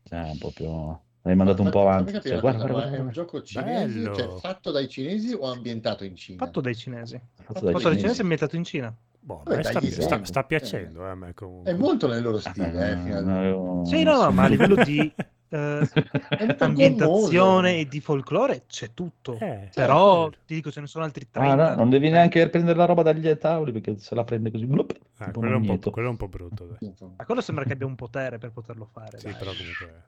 Cioè, 0.03 0.37
proprio... 0.39 1.01
Hai 1.23 1.35
mandato 1.35 1.63
un 1.63 1.71
po' 1.71 1.81
avanti, 1.81 2.13
capire 2.13 2.35
cioè, 2.35 2.41
guarda, 2.41 2.67
guarda, 2.67 2.75
ma 2.75 2.85
è 2.85 2.89
un 2.91 2.95
guarda, 2.97 3.11
gioco 3.13 3.43
cinese, 3.43 4.03
cioè 4.03 4.13
Bello. 4.13 4.39
fatto 4.39 4.71
dai 4.71 4.89
cinesi 4.89 5.33
o 5.33 5.51
ambientato 5.51 6.05
in 6.05 6.15
Cina? 6.15 6.45
Fatto 6.45 6.61
dai 6.61 6.77
cinesi. 6.77 7.19
Fatto 7.19 7.43
Fatto 7.43 7.65
dai 7.65 7.73
Fatto 7.73 7.73
dai 7.73 7.83
cinesi. 7.83 7.99
cinesi 7.99 8.19
e 8.19 8.23
ambientato 8.23 8.57
in 8.57 8.65
Cina. 8.65 8.95
Boh, 9.19 9.43
Vabbè, 9.45 9.63
sta, 9.65 9.81
sta- 9.81 10.25
sta 10.25 10.45
piacendo 10.45 11.11
eh, 11.11 11.35
comunque. 11.35 11.73
È 11.73 11.75
molto 11.75 12.07
nel 12.07 12.23
loro 12.23 12.37
Eh, 12.37 12.41
stile, 12.41 12.91
eh, 12.93 12.95
non 12.95 13.29
avevo- 13.31 13.85
Sì, 13.87 14.05
no, 14.05 14.23
no, 14.23 14.31
ma 14.31 14.45
a 14.45 14.49
livello 14.49 14.77
di 14.77 15.13
eh, 15.51 16.57
ambientazione 16.59 17.79
e 17.79 17.87
di 17.87 18.01
folklore 18.01 18.65
c'è 18.67 18.91
tutto. 18.93 19.39
Eh, 19.39 19.71
Però 19.75 20.25
certo. 20.25 20.45
ti 20.47 20.55
dico, 20.55 20.71
ce 20.71 20.81
ne 20.81 20.87
sono 20.87 21.05
altri 21.05 21.27
Ah, 21.33 21.55
30. 21.55 21.69
no, 21.71 21.75
non 21.77 21.91
devi 21.91 22.11
neanche 22.11 22.49
prendere 22.49 22.77
la 22.77 22.85
roba 22.85 23.03
dagli 23.03 23.33
tavoli 23.37 23.73
perché 23.73 23.99
se 23.99 24.15
la 24.15 24.25
prende 24.25 24.51
così. 24.51 24.67
blup, 24.67 24.99
Ah, 25.19 25.31
quello, 25.33 25.55
è 25.55 25.57
un 25.57 25.79
po', 25.79 25.91
quello 25.91 26.09
è 26.09 26.11
un 26.11 26.17
po' 26.17 26.29
brutto, 26.29 26.67
dai. 26.67 26.93
Ma 27.17 27.25
quello 27.25 27.41
sembra 27.41 27.65
che 27.65 27.73
abbia 27.73 27.87
un 27.87 27.95
potere 27.95 28.39
per 28.39 28.51
poterlo 28.51 28.87
fare. 28.93 29.19
Sì, 29.19 29.25
dai. 29.25 29.35
però 29.37 29.51
comunque... 29.53 30.03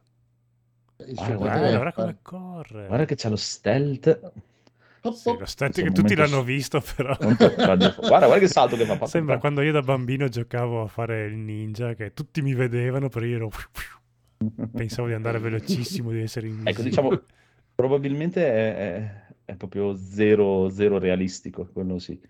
Il 1.06 1.14
Guarda, 1.14 1.58
guarda, 1.60 1.78
far- 1.78 1.94
come 1.94 2.16
corre. 2.22 2.86
Guarda 2.88 3.04
che 3.04 3.14
c'ha 3.14 3.28
lo 3.28 3.36
stealth. 3.36 4.32
Sì, 5.12 5.30
lo 5.30 5.36
Questo 5.36 5.68
che 5.68 5.92
tutti 5.92 6.14
l'hanno 6.16 6.42
visto, 6.42 6.82
però... 6.96 7.16
Guarda, 7.18 7.94
guarda 7.96 8.38
che 8.38 8.48
salto 8.48 8.76
che 8.76 8.84
fa. 8.84 9.06
Sembra 9.06 9.38
quando 9.38 9.62
io 9.62 9.72
da 9.72 9.80
bambino 9.80 10.28
giocavo 10.28 10.82
a 10.82 10.86
fare 10.88 11.26
il 11.26 11.36
ninja, 11.36 11.94
che 11.94 12.12
tutti 12.12 12.42
mi 12.42 12.52
vedevano, 12.52 13.08
però 13.08 13.24
io 13.24 13.36
ero... 13.36 13.50
Pensavo 14.74 15.08
di 15.08 15.14
andare 15.14 15.38
velocissimo, 15.38 16.10
di 16.10 16.20
essere 16.20 16.46
invisibile. 16.46 16.72
Ecco, 16.72 16.82
diciamo, 16.82 17.22
probabilmente 17.74 18.46
è, 18.46 18.76
è- 18.76 19.26
è 19.52 19.56
proprio 19.56 19.96
zero, 19.96 20.68
zero 20.68 20.98
realistico, 20.98 21.66
quello 21.72 21.98
sì. 21.98 22.20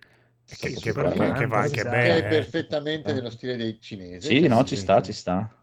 Che, 0.46 0.56
Sì, 0.56 0.74
che 0.80 0.92
va, 0.92 1.10
che 1.10 1.46
va 1.46 1.58
anche 1.58 1.76
sì. 1.76 1.82
Che 1.82 1.88
bene. 1.90 2.14
è 2.18 2.24
eh. 2.24 2.28
perfettamente 2.28 3.12
nello 3.12 3.30
stile 3.30 3.56
dei 3.56 3.78
cinesi. 3.80 4.28
Sì, 4.28 4.40
che 4.40 4.48
no, 4.48 4.64
ci 4.64 4.76
sta, 4.76 5.02
ci 5.02 5.12
sta. 5.12 5.57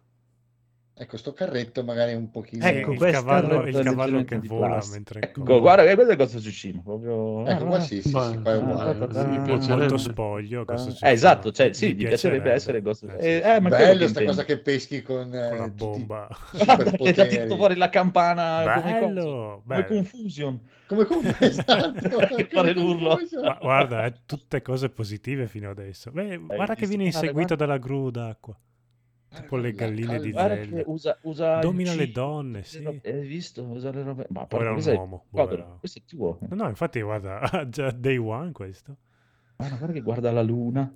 Ecco, 0.97 1.17
sto 1.17 1.33
carretto 1.33 1.83
magari 1.83 2.13
un 2.13 2.31
pochino... 2.31 2.65
Ecco, 2.65 2.93
il 2.93 2.97
questo 2.97 3.21
cavallo, 3.21 3.65
il 3.65 3.83
cavallo 3.83 4.23
che 4.23 4.39
vola 4.39 4.67
plastica. 4.67 4.95
mentre 4.95 5.21
Ecco, 5.23 5.43
corre. 5.43 5.59
guarda, 5.59 5.83
che 5.83 5.93
questo 5.95 6.13
è 6.13 6.15
cosa 6.15 6.39
Tsushima, 6.39 6.81
proprio... 6.81 7.45
Ecco, 7.45 7.65
qua 7.65 7.75
ah, 7.75 7.79
sì, 7.81 8.01
sì, 8.01 8.11
qua 8.11 8.31
è 8.31 8.33
ah, 8.33 8.57
uguale. 8.57 8.95
guarda, 8.95 9.23
mi 9.25 9.35
ah, 9.35 9.41
piacerebbe. 9.41 9.75
molto 9.75 9.97
spoglio. 9.97 10.63
Ghost 10.63 11.03
Eh, 11.03 11.11
esatto, 11.11 11.51
cioè, 11.51 11.73
sì, 11.73 11.87
Mi 11.87 11.95
ti 11.95 12.05
piacerebbe 12.05 12.49
essere 12.49 12.81
Ghost 12.81 13.03
Eh, 13.09 13.27
eh, 13.27 13.55
eh, 13.55 13.59
ma 13.59 13.67
Bello 13.67 14.07
sta 14.07 14.23
cosa 14.23 14.45
che 14.45 14.57
peschi 14.59 15.01
con, 15.01 15.35
eh, 15.35 15.49
con 15.49 15.57
la 15.57 15.65
tutti- 15.65 15.75
bomba. 15.75 16.27
Che 16.95 17.11
ti 17.11 17.19
ha 17.19 17.25
tirato 17.25 17.55
fuori 17.57 17.75
la 17.75 17.89
campana 17.89 18.79
come? 18.79 18.99
Bello, 18.99 19.61
Come 19.65 19.83
bello. 19.83 19.85
Confusion. 19.87 20.59
Come 20.87 21.03
come 21.07 21.35
esatto. 21.39 22.17
Che 22.35 22.47
fare 22.49 22.71
l'urlo. 22.71 23.19
Ma 23.43 23.57
guarda, 23.59 24.05
è 24.05 24.13
tutte 24.25 24.61
cose 24.61 24.89
positive 24.89 25.47
fino 25.47 25.69
adesso. 25.69 26.09
Beh, 26.11 26.37
guarda 26.37 26.75
che 26.75 26.87
viene 26.87 27.03
inseguito 27.03 27.55
dalla 27.55 27.77
gru 27.77 28.09
d'acqua. 28.11 28.57
Tipo 29.41 29.57
le 29.57 29.73
galline 29.73 30.19
di 30.19 30.31
Zelda. 30.33 30.81
usa, 30.85 31.17
usa 31.23 31.59
Domina 31.59 31.93
le 31.93 32.11
donne, 32.11 32.63
sì. 32.63 32.85
Hai 32.85 33.27
visto? 33.27 33.63
Usa 33.63 33.91
le 33.91 34.03
robe... 34.03 34.25
Ma 34.29 34.45
porca 34.45 34.69
è 34.69 34.93
un 34.93 34.97
uomo. 34.97 35.25
Questo 35.79 35.99
è 35.99 36.01
tuo. 36.05 36.39
No, 36.49 36.67
infatti 36.67 37.01
guarda, 37.01 37.65
già 37.69 37.91
day 37.91 38.17
one 38.17 38.51
questo. 38.51 38.97
Guarda, 39.55 39.75
guarda 39.77 39.93
che 39.93 40.01
guarda 40.01 40.31
la 40.31 40.41
luna, 40.41 40.93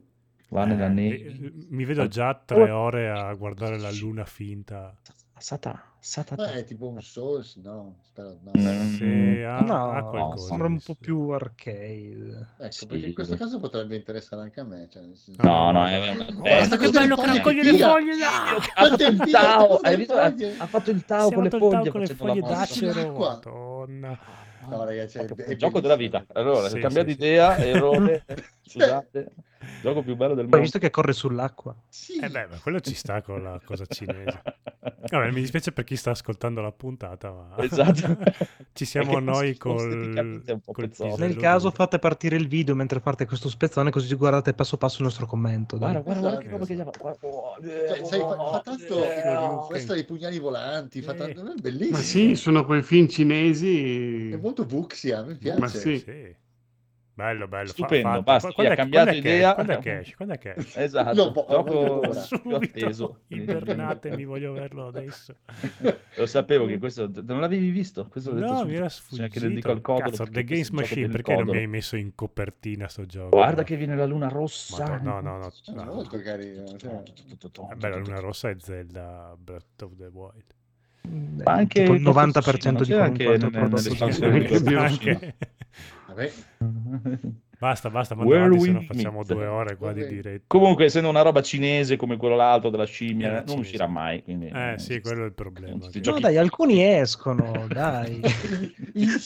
va 0.49 0.63
Eh, 0.63 0.67
nella 0.67 0.87
eh, 0.87 0.89
neve. 0.89 1.51
mi 1.69 1.85
vedo 1.85 2.07
già 2.07 2.33
tre 2.45 2.69
ore 2.69 3.09
a 3.09 3.33
guardare 3.33 3.77
la 3.77 3.91
luna 3.91 4.25
finta. 4.25 4.95
Sata, 5.39 5.81
sata. 5.99 6.35
Ma 6.35 6.51
è 6.51 6.63
tipo 6.65 6.89
un 6.89 7.01
Souls, 7.01 7.55
no? 7.55 7.95
Spero, 8.03 8.37
no. 8.43 8.51
Mm. 8.57 8.93
Sì, 8.95 9.41
ha, 9.41 9.59
No, 9.61 10.31
ha 10.31 10.37
sembra 10.37 10.67
un 10.67 10.79
po' 10.81 10.95
più 10.99 11.29
arcade. 11.29 12.47
Ecco, 12.57 12.71
Sì. 12.71 12.85
perché 12.87 13.05
in 13.07 13.13
questo 13.13 13.37
caso 13.37 13.59
potrebbe 13.59 13.95
interessare 13.95 14.41
anche 14.41 14.59
a 14.59 14.65
me. 14.65 14.87
Cioè, 14.91 15.01
senso- 15.01 15.41
No, 15.41 15.71
no, 15.71 15.87
è 15.87 16.15
Guarda 16.33 16.77
che 16.77 16.89
bello 16.89 17.15
che 17.15 17.25
raccoglie 17.25 17.63
le 17.63 17.77
foglie! 17.77 18.23
Ha 18.23 18.59
fatto 18.59 19.03
il 19.03 19.79
hai 19.81 19.95
visto? 19.95 20.13
Ha, 20.15 20.29
foglie? 20.29 20.55
ha 20.57 20.67
fatto 20.67 20.91
il 20.91 21.05
è 21.05 21.31
con 21.31 21.43
le 21.43 21.49
foglie 21.49 21.89
con 21.89 22.01
le 22.01 22.07
foglie 22.07 22.41
d'acero, 22.41 23.17
madonna. 23.17 24.19
No, 24.67 24.83
ragazzi, 24.83 25.17
è, 25.17 25.25
Proprio 25.25 25.47
è 25.47 25.51
il 25.51 25.57
gioco 25.57 25.79
della 25.79 25.95
vita. 25.95 26.25
Allora, 26.33 26.67
se 26.67 26.79
cambiate 26.79 27.11
idea, 27.11 27.57
errore, 27.57 28.25
scusate, 28.61 29.31
gioco 29.81 30.01
più 30.01 30.15
bello 30.15 30.33
del 30.33 30.43
mondo. 30.45 30.59
visto 30.59 30.79
che 30.79 30.89
corre 30.89 31.13
sull'acqua. 31.13 31.75
Sì. 31.89 32.17
Eh 32.19 32.29
beh, 32.29 32.47
ma 32.47 32.57
quello 32.61 32.79
ci 32.79 32.93
sta 32.95 33.21
con 33.21 33.43
la 33.43 33.59
cosa 33.63 33.85
cinese. 33.85 34.41
Vabbè, 35.09 35.31
mi 35.31 35.41
dispiace 35.41 35.71
per 35.71 35.83
chi 35.83 35.95
sta 35.95 36.11
ascoltando 36.11 36.61
la 36.61 36.71
puntata, 36.71 37.31
ma 37.31 37.55
Esatto. 37.63 38.17
ci 38.73 38.85
siamo 38.85 39.13
Perché 39.13 39.25
noi 39.25 39.57
col, 39.57 40.41
col 40.65 41.15
Nel 41.17 41.35
caso 41.35 41.71
fate 41.71 41.99
partire 41.99 42.35
il 42.35 42.47
video 42.47 42.75
mentre 42.75 42.99
fate 42.99 43.25
questo 43.25 43.49
spezzone 43.49 43.91
così 43.91 44.13
guardate 44.15 44.53
passo 44.53 44.77
passo 44.77 44.97
il 44.99 45.03
nostro 45.03 45.25
commento. 45.25 45.77
dai. 45.77 46.01
Guarda, 46.01 46.19
guarda, 46.19 46.21
guarda 46.21 46.37
che 46.39 46.45
Esatto. 46.45 46.51
roba 46.51 46.65
che 46.65 46.75
gli 46.75 46.79
ha 46.79 46.83
fatto. 46.85 46.99
Guarda, 46.99 47.27
oh, 47.27 47.55
Cioè, 47.61 48.05
sai, 48.05 48.19
fa, 48.19 48.61
tanto 48.63 49.03
eh, 49.03 49.67
questo 49.67 49.93
dei 49.93 50.05
pugnali 50.05 50.39
volanti, 50.39 51.01
fa 51.01 51.13
tanto, 51.13 51.41
è 51.41 51.53
bellissimo. 51.59 51.97
Ma 51.97 52.03
sì, 52.03 52.35
sono 52.35 52.65
quei 52.65 52.81
film 52.83 53.07
cinesi. 53.07 54.29
È 54.31 54.37
molto 54.37 54.65
fucsia, 54.67 55.23
mi 55.23 55.35
piace. 55.35 55.59
Ma 55.59 55.67
sì. 55.67 55.99
Sì. 55.99 56.35
Bello, 57.19 57.47
bello. 57.47 57.67
fa- 57.67 57.73
Stupendo, 57.73 58.07
fatto. 58.09 58.21
basta, 58.23 58.51
quando 58.53 58.71
ha 58.71 58.73
è 58.73 58.77
che- 58.77 58.81
cambiato 58.81 59.05
quando 59.09 59.19
è 59.19 59.23
che- 59.29 59.35
idea- 59.35 59.53
Quando 59.53 59.71
è 59.73 59.79
che 59.79 59.97
esce? 59.99 60.15
Quando 60.15 60.33
è 60.33 60.37
che 60.37 60.53
esce? 60.55 60.79
Esatto, 60.83 61.13
Lo 61.15 61.31
po- 61.31 61.45
gioco 61.49 61.73
lo 61.73 61.99
più 61.99 62.13
Subito, 62.13 62.55
atteso. 62.55 63.19
ibernate, 63.27 64.15
mi 64.15 64.25
voglio 64.25 64.53
verlo 64.53 64.87
adesso. 64.87 65.35
Lo 66.15 66.25
sapevo 66.25 66.65
che 66.65 66.77
questo 66.77 67.11
non 67.25 67.39
l'avevi 67.41 67.69
visto. 67.69 68.07
Questo 68.07 68.31
l'ho 68.33 68.39
No, 68.39 68.63
mi 68.65 68.75
era 68.75 68.85
che 68.85 68.89
sfuggito. 68.91 69.39
le 69.47 69.53
dico 69.53 69.71
al 69.71 69.81
codolo. 69.81 70.09
Cazzo, 70.09 70.23
The 70.25 70.43
Games 70.43 70.69
Machine, 70.69 71.07
perché 71.09 71.31
non 71.31 71.41
mi 71.41 71.45
codolo. 71.47 71.61
hai 71.63 71.67
messo 71.67 71.95
in 71.97 72.15
copertina 72.15 72.87
sto 72.87 73.05
gioco? 73.05 73.29
Guarda 73.29 73.63
che 73.63 73.75
viene 73.75 73.95
la 73.95 74.05
luna 74.05 74.27
rossa. 74.29 74.87
Madonna, 74.87 75.19
no, 75.19 75.37
no, 75.37 75.37
no. 75.65 75.81
È 75.81 75.85
molto 75.85 76.19
carino. 76.21 76.77
cioè. 76.77 77.01
Vabbè, 77.67 77.89
la 77.89 77.97
luna 77.97 78.19
rossa 78.19 78.49
è 78.49 78.55
Zelda 78.59 79.35
Breath 79.37 79.81
of 79.81 79.95
the 79.95 80.05
Wild. 80.11 80.43
Mm, 81.09 81.41
Ma 81.43 81.51
anche 81.53 81.81
il 81.81 81.87
questo 81.87 82.11
90% 82.11 82.81
sì, 82.81 82.91
di 82.91 82.93
ma 82.93 82.97
qualunque 82.97 83.25
altro 83.33 83.49
prodotto. 83.49 84.77
Anche... 84.77 85.35
Vabbè, 86.07 86.31
Basta, 87.59 87.89
basta, 87.89 88.15
se 88.15 88.21
we 88.23 88.71
no 88.71 88.81
facciamo 88.87 89.21
due 89.25 89.45
ore 89.45 89.75
qua 89.75 89.91
di 89.91 90.07
diretta. 90.07 90.45
Comunque, 90.47 90.85
essendo 90.85 91.09
una 91.09 91.21
roba 91.21 91.41
cinese 91.41 91.97
come 91.97 92.15
quello 92.15 92.37
l'altro 92.37 92.69
della 92.69 92.85
scimmia, 92.85 93.27
Era 93.27 93.43
non 93.45 93.59
uscirà 93.59 93.85
mai. 93.85 94.23
Quindi, 94.23 94.47
Eh 94.47 94.75
sì, 94.77 95.01
quello 95.01 95.23
è 95.23 95.25
il 95.25 95.33
problema. 95.33 95.89
Che- 95.89 95.99
No, 96.05 96.19
dai, 96.21 96.37
alcuni 96.37 96.81
escono, 96.81 97.65
dai. 97.67 98.21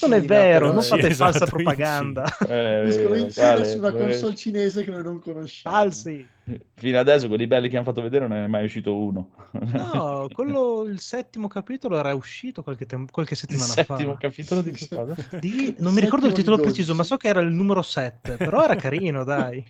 Non 0.02 0.14
è 0.14 0.22
vero, 0.24 0.72
non 0.72 0.82
Sì, 0.82 0.90
fate 0.90 1.10
esatto, 1.10 1.32
falsa 1.38 1.46
propaganda. 1.46 2.26
Eh, 2.50 2.88
Escono 2.88 3.16
in 3.16 3.26
eh, 3.26 3.32
Cina 3.32 3.64
su 3.64 3.78
una 3.78 3.88
Eh, 3.90 3.98
console 4.00 4.36
cinese 4.36 4.84
che 4.84 4.90
noi 4.90 5.04
non 5.04 5.20
conosciamo. 5.20 5.76
Falsi. 5.76 6.28
Fino 6.76 7.00
adesso 7.00 7.30
quelli 7.30 7.48
belli 7.48 7.70
che 7.70 7.78
hanno 7.78 7.86
fatto 7.86 8.02
vedere 8.02 8.28
non 8.28 8.36
è 8.38 8.48
mai 8.48 8.66
uscito 8.66 8.94
uno. 8.98 9.30
No, 9.52 10.28
quello, 10.34 10.84
il 10.86 11.00
settimo 11.00 11.48
capitolo 11.48 11.98
era 11.98 12.14
uscito 12.14 12.64
qualche, 12.64 12.86
tem- 12.86 13.10
qualche 13.10 13.34
Il 13.34 13.40
settimana 13.40 13.72
settimo 13.72 14.12
fa. 14.14 14.18
capitolo 14.18 14.62
di 14.62 14.72
che 14.72 14.88
cosa? 14.90 15.16
Di- 15.40 15.76
non 15.80 15.94
mi 15.94 16.02
ricordo 16.02 16.26
il 16.26 16.34
Settimo 16.36 16.56
titolo 16.56 16.58
preciso, 16.58 16.96
ma 16.96 17.04
so 17.04 17.16
che 17.16 17.30
era 17.30 17.40
il 17.40 17.52
numero 17.54 17.82
7, 17.82 18.36
però 18.36 18.64
era 18.66 18.76
carino, 18.76 19.24
dai. 19.24 19.64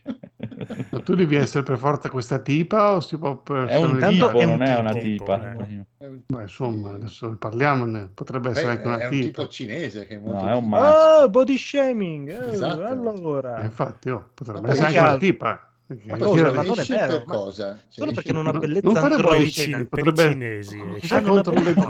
Ma 0.90 1.00
tu 1.02 1.14
devi 1.14 1.36
essere 1.36 1.64
per 1.64 1.78
forza 1.78 2.10
questa 2.10 2.40
tipa 2.40 2.94
o 2.96 3.00
si 3.02 3.18
può 3.18 3.38
per 3.38 3.68
È 3.68 3.76
un 3.76 4.00
tipo, 4.10 4.30
è 4.32 4.44
un 4.44 4.50
non 4.52 4.62
è 4.64 4.78
una 4.80 4.94
tipo, 4.94 5.26
tipa. 5.26 5.52
eh. 5.54 5.86
Beh, 6.26 6.42
insomma, 6.42 6.94
adesso 6.96 7.36
parliamone. 7.38 8.10
Potrebbe 8.14 8.50
essere 8.50 8.66
beh, 8.66 8.72
anche 8.72 8.88
una 8.88 8.98
è 8.98 9.04
un 9.06 9.12
tipa. 9.12 9.26
tipo 9.26 9.48
cinese 9.48 10.06
che 10.08 10.16
è 10.16 10.18
molto 10.20 10.44
No, 10.44 10.50
è 10.50 10.54
un 10.56 10.64
tipo- 10.64 10.76
maschio. 10.76 11.24
Oh, 11.24 11.30
body 11.30 11.58
shaming! 11.58 12.30
eh, 12.30 12.52
Esatto. 12.52 12.82
Eh, 12.82 12.86
Allora, 12.88 13.62
infatti, 13.64 14.10
oh, 14.10 14.30
potrebbe 14.34 14.62
Ma 14.62 14.70
essere 14.72 14.88
anche 14.88 15.00
una 15.00 15.18
tipa. 15.18 15.68
Ma 15.86 16.18
cosa, 16.18 16.52
non 16.52 16.80
è 16.80 16.84
vero, 16.86 17.24
cosa? 17.24 17.74
Cioè, 17.74 17.84
solo 17.90 18.12
perché 18.14 18.32
non 18.32 18.48
ha 18.48 18.54
bellezza 18.54 18.88
non 19.02 19.12
androgina. 19.12 19.86
potrebbe- 19.86 20.30
cinesi. 20.32 20.82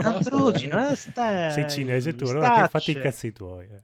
Androgina, 0.02 0.90
eh, 0.90 1.50
Sei 1.52 1.70
cinese 1.70 2.14
tu, 2.14 2.24
allora 2.26 2.62
che 2.62 2.68
fatti 2.68 2.90
i 2.90 2.94
cazzi 3.00 3.32
tuoi. 3.32 3.64
eh. 3.66 3.82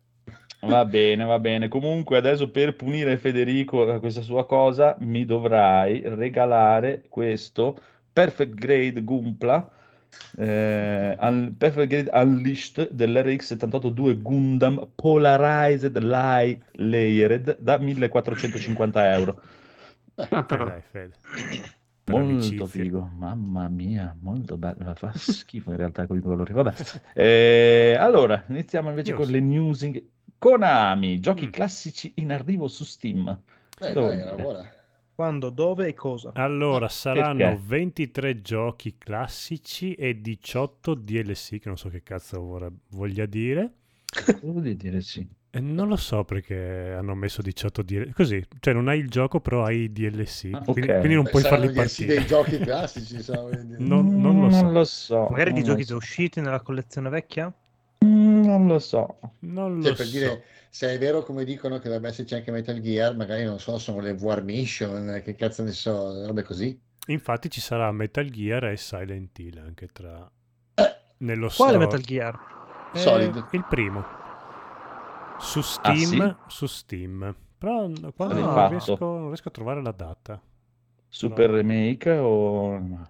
Va 0.67 0.85
bene, 0.85 1.25
va 1.25 1.39
bene. 1.39 1.69
Comunque 1.69 2.19
adesso 2.19 2.51
per 2.51 2.75
punire 2.77 3.17
Federico 3.17 3.89
a 3.91 3.99
questa 3.99 4.21
sua 4.21 4.45
cosa 4.47 4.95
mi 5.01 5.25
dovrai 5.25 6.03
regalare 6.05 7.05
questo 7.09 7.79
Perfect 8.13 8.55
Grade 8.55 9.03
Gumpla 9.03 9.71
eh, 10.37 11.17
un- 11.19 11.55
Perfect 11.57 11.89
Grade 11.89 12.11
Unleashed 12.13 12.91
dell'RX-78-2 12.91 14.21
Gundam 14.21 14.87
Polarized 14.95 15.97
Light 15.99 16.61
Layered 16.73 17.57
da 17.61 17.79
1450 17.79 19.13
euro. 19.15 19.41
Ah, 20.31 20.39
Eh, 20.41 20.45
però, 20.45 20.65
dai, 20.65 20.81
Fede. 20.83 21.15
Per 22.03 22.15
Molto 22.19 22.31
amicizia. 22.33 22.67
figo, 22.67 23.11
mamma 23.17 23.69
mia, 23.69 24.17
molto 24.21 24.57
bello. 24.57 24.95
Fa 24.95 25.13
schifo 25.15 25.71
in 25.71 25.77
realtà 25.77 26.07
con 26.07 26.17
i 26.19 26.21
colori. 26.21 26.53
Vabbè. 26.53 26.75
Eh, 27.15 27.97
allora, 27.99 28.43
iniziamo 28.49 28.89
invece 28.89 29.13
News. 29.13 29.23
con 29.25 29.33
le 29.33 29.41
news. 29.41 29.83
in- 29.83 30.03
Konami, 30.39 31.21
giochi 31.21 31.47
Mm. 31.47 31.51
classici 31.51 32.13
in 32.17 32.33
arrivo 32.33 32.67
su 32.67 32.85
Steam. 32.85 33.29
Eh, 33.79 33.93
Dove 33.93 34.17
dai. 34.17 34.67
Quando, 35.15 35.51
dove 35.51 35.89
e 35.89 35.93
cosa? 35.95 36.31
Allora, 36.35 36.89
saranno 36.89 37.37
Perché? 37.37 37.61
23 37.67 38.41
giochi 38.41 38.97
classici 38.97 39.93
e 39.95 40.19
18 40.19 40.95
DLC, 40.95 41.59
che 41.59 41.69
non 41.69 41.77
so 41.77 41.91
che 41.91 42.03
cazzo 42.03 42.41
vorrà- 42.41 42.73
voglia 42.93 43.27
dire. 43.27 43.75
Devo 44.41 44.61
dire 44.61 45.01
sì. 45.03 45.29
Non 45.53 45.89
lo 45.89 45.97
so 45.97 46.23
perché 46.23 46.95
hanno 46.97 47.15
messo 47.17 47.43
18 47.43 47.83
DLC. 47.83 48.13
Così, 48.13 48.41
cioè 48.61 48.73
non 48.73 48.87
hai 48.87 49.01
il 49.01 49.09
gioco, 49.09 49.41
però 49.41 49.65
hai 49.65 49.79
i 49.81 49.93
DLC. 49.93 50.51
Ah, 50.53 50.61
quindi, 50.61 50.91
ok. 50.93 50.99
quindi 50.99 51.15
non 51.15 51.25
Beh, 51.25 51.31
puoi 51.31 51.43
saranno 51.43 51.63
farli 51.63 51.75
partire. 51.77 52.15
dei 52.15 52.27
giochi 52.27 52.59
classici, 52.59 53.21
so, 53.21 53.49
quindi- 53.53 53.75
Non- 53.85 54.21
non 54.21 54.41
lo 54.43 54.51
so. 54.51 54.63
Non 54.63 54.73
lo 54.73 54.85
so. 54.85 55.27
Magari 55.29 55.53
di 55.53 55.65
giochi 55.65 55.81
lo 55.81 55.85
già 55.87 55.91
so. 55.93 55.97
usciti 55.97 56.41
nella 56.41 56.61
collezione 56.61 57.09
vecchia? 57.09 57.53
Mm, 58.05 58.45
Non 58.45 58.67
lo 58.69 58.79
so. 58.79 59.19
Non 59.41 59.77
lo 59.79 59.83
Cioè, 59.83 59.95
per 59.97 60.07
so. 60.07 60.13
dire, 60.13 60.45
se 60.71 60.89
è 60.95 60.99
vero 60.99 61.25
come 61.25 61.45
dicono 61.45 61.79
che 61.79 61.85
dovrebbe 61.89 62.09
esserci 62.09 62.35
anche 62.37 62.53
Metal 62.53 62.79
Gear, 62.81 63.17
magari 63.17 63.43
non 63.45 63.59
so, 63.59 63.77
sono 63.79 63.99
le 64.01 64.13
War 64.13 64.45
Mission, 64.45 65.21
che 65.25 65.35
cazzo 65.35 65.65
ne 65.65 65.73
so, 65.73 66.27
robe 66.27 66.45
così. 66.45 66.79
Infatti 67.09 67.51
ci 67.51 67.61
sarà 67.61 67.91
Metal 67.91 68.25
Gear 68.31 68.67
e 68.67 68.77
Silent 68.77 69.37
Hill 69.41 69.59
anche 69.59 69.89
tra... 69.93 70.31
Eh. 70.75 70.97
Nello 71.19 71.49
Quale 71.55 71.73
store. 71.73 71.79
Metal 71.79 72.01
Gear? 72.01 72.39
Eh, 72.95 72.99
Solid. 73.01 73.47
Il 73.51 73.67
primo. 73.69 74.19
Su 75.41 75.61
Steam. 75.63 76.21
Ah, 76.21 76.39
Su 76.49 76.67
Steam. 76.67 77.35
Però 77.59 77.91
quando 78.15 78.35
Ah. 78.37 78.39
non, 78.39 78.49
Rifatto. 78.49 78.69
riesco, 78.71 79.05
non 79.05 79.27
riesco 79.29 79.49
a 79.49 79.51
trovare 79.53 79.83
la 79.83 79.93
data. 79.93 80.41
Super 81.09 81.51
No. 81.51 81.57
remake 81.57 82.11
o... 82.11 83.09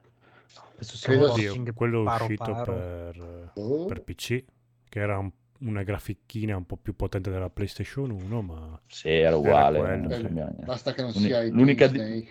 Credo 1.03 1.33
Oddio, 1.33 1.75
quello 1.75 2.03
paro 2.05 2.25
uscito 2.25 2.53
paro. 2.53 2.73
per, 2.73 3.51
Oh. 3.57 3.85
per 3.85 4.03
PC, 4.03 4.45
che 4.89 4.99
era 4.99 5.19
un- 5.19 5.31
una 5.61 5.83
graficchina 5.83 6.57
un 6.57 6.65
po' 6.65 6.79
più 6.79 6.97
potente 6.97 7.31
della 7.31 7.51
PlayStation 7.51 8.09
1, 8.11 8.41
ma 8.41 8.81
Sì, 8.87 9.11
era 9.11 9.37
uguale. 9.37 9.79
quello, 9.79 10.09
non 10.09 10.55
sì. 10.59 10.65
Basta 10.65 10.95
che 10.95 11.03
non 11.03 11.11
L'uni- 11.13 11.27
sia 11.27 11.41
il 11.43 11.53
l'unica 11.53 11.87
di- 11.87 12.29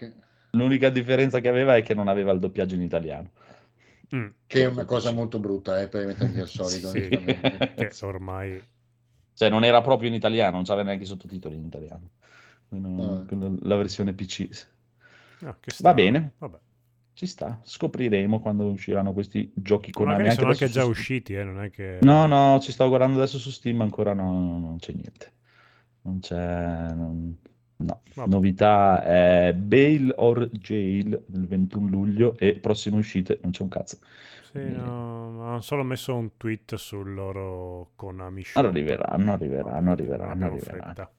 L'unica 0.53 0.89
differenza 0.89 1.39
che 1.41 1.47
aveva 1.47 1.75
è 1.75 1.83
che 1.83 1.93
non 1.93 2.07
aveva 2.07 2.31
il 2.31 2.39
doppiaggio 2.39 2.73
in 2.73 2.81
italiano. 2.81 3.29
Mm, 4.15 4.27
che 4.47 4.63
è 4.63 4.65
una 4.65 4.85
cosa 4.85 5.11
molto 5.11 5.37
brutta 5.37 5.79
eh, 5.79 5.87
per 5.87 6.07
Metal 6.07 6.31
Gear 6.31 6.47
Solid, 6.49 6.87
Sì. 6.87 7.07
che 7.09 7.91
ormai 8.01 8.59
Cioè, 9.39 9.47
non 9.49 9.63
era 9.63 9.79
proprio 9.79 10.09
in 10.09 10.15
italiano, 10.15 10.57
non 10.57 10.65
c'aveva 10.65 10.87
neanche 10.87 11.05
i 11.05 11.07
sottotitoli 11.07 11.55
in 11.55 11.63
italiano. 11.63 12.09
Ah. 12.71 13.23
la 13.61 13.77
versione 13.77 14.11
PC. 14.11 14.49
no, 15.39 15.55
che 15.61 15.71
Va 15.79 15.93
bene. 15.93 16.33
Vabbè. 16.39 16.57
Ci 17.13 17.25
sta, 17.25 17.57
scopriremo 17.63 18.41
quando 18.41 18.65
usciranno 18.65 19.13
questi 19.13 19.49
giochi 19.55 19.91
con 19.91 20.07
Magari 20.07 20.31
sono 20.31 20.49
anche 20.49 20.67
già 20.67 20.81
su... 20.81 20.89
usciti, 20.89 21.35
eh, 21.35 21.45
non 21.45 21.61
è 21.61 21.69
che... 21.69 21.99
No, 22.01 22.25
no, 22.25 22.59
ci 22.59 22.73
sto 22.73 22.85
guardando 22.89 23.15
adesso 23.15 23.39
su 23.39 23.49
Steam, 23.49 23.79
ancora 23.79 24.11
no, 24.11 24.59
non 24.59 24.75
c'è 24.77 24.91
niente. 24.91 25.31
Non 26.01 26.19
c'è... 26.19 26.93
non- 26.93 27.37
No, 27.77 28.01
Vabbè. 28.13 28.29
novità 28.29 29.01
è 29.05 29.53
Bail 29.53 30.13
or 30.17 30.49
Jail 30.49 31.17
il 31.31 31.47
21 31.47 31.87
luglio 31.87 32.37
e 32.37 32.55
prossime 32.55 32.97
uscite 32.97 33.39
non 33.41 33.51
c'è 33.51 33.61
un 33.61 33.69
cazzo. 33.69 33.99
Sì, 34.51 34.67
no, 34.71 35.47
hanno 35.47 35.61
solo 35.61 35.83
messo 35.83 36.15
un 36.15 36.35
tweet 36.37 36.75
sul 36.75 37.13
loro 37.13 37.91
Konami 37.95 38.43
Shop. 38.43 38.63
Arriveranno, 38.65 39.33
arriveranno, 39.33 39.79
Non 39.79 39.87
arriveranno, 39.89 40.45
arriveranno. 40.45 41.11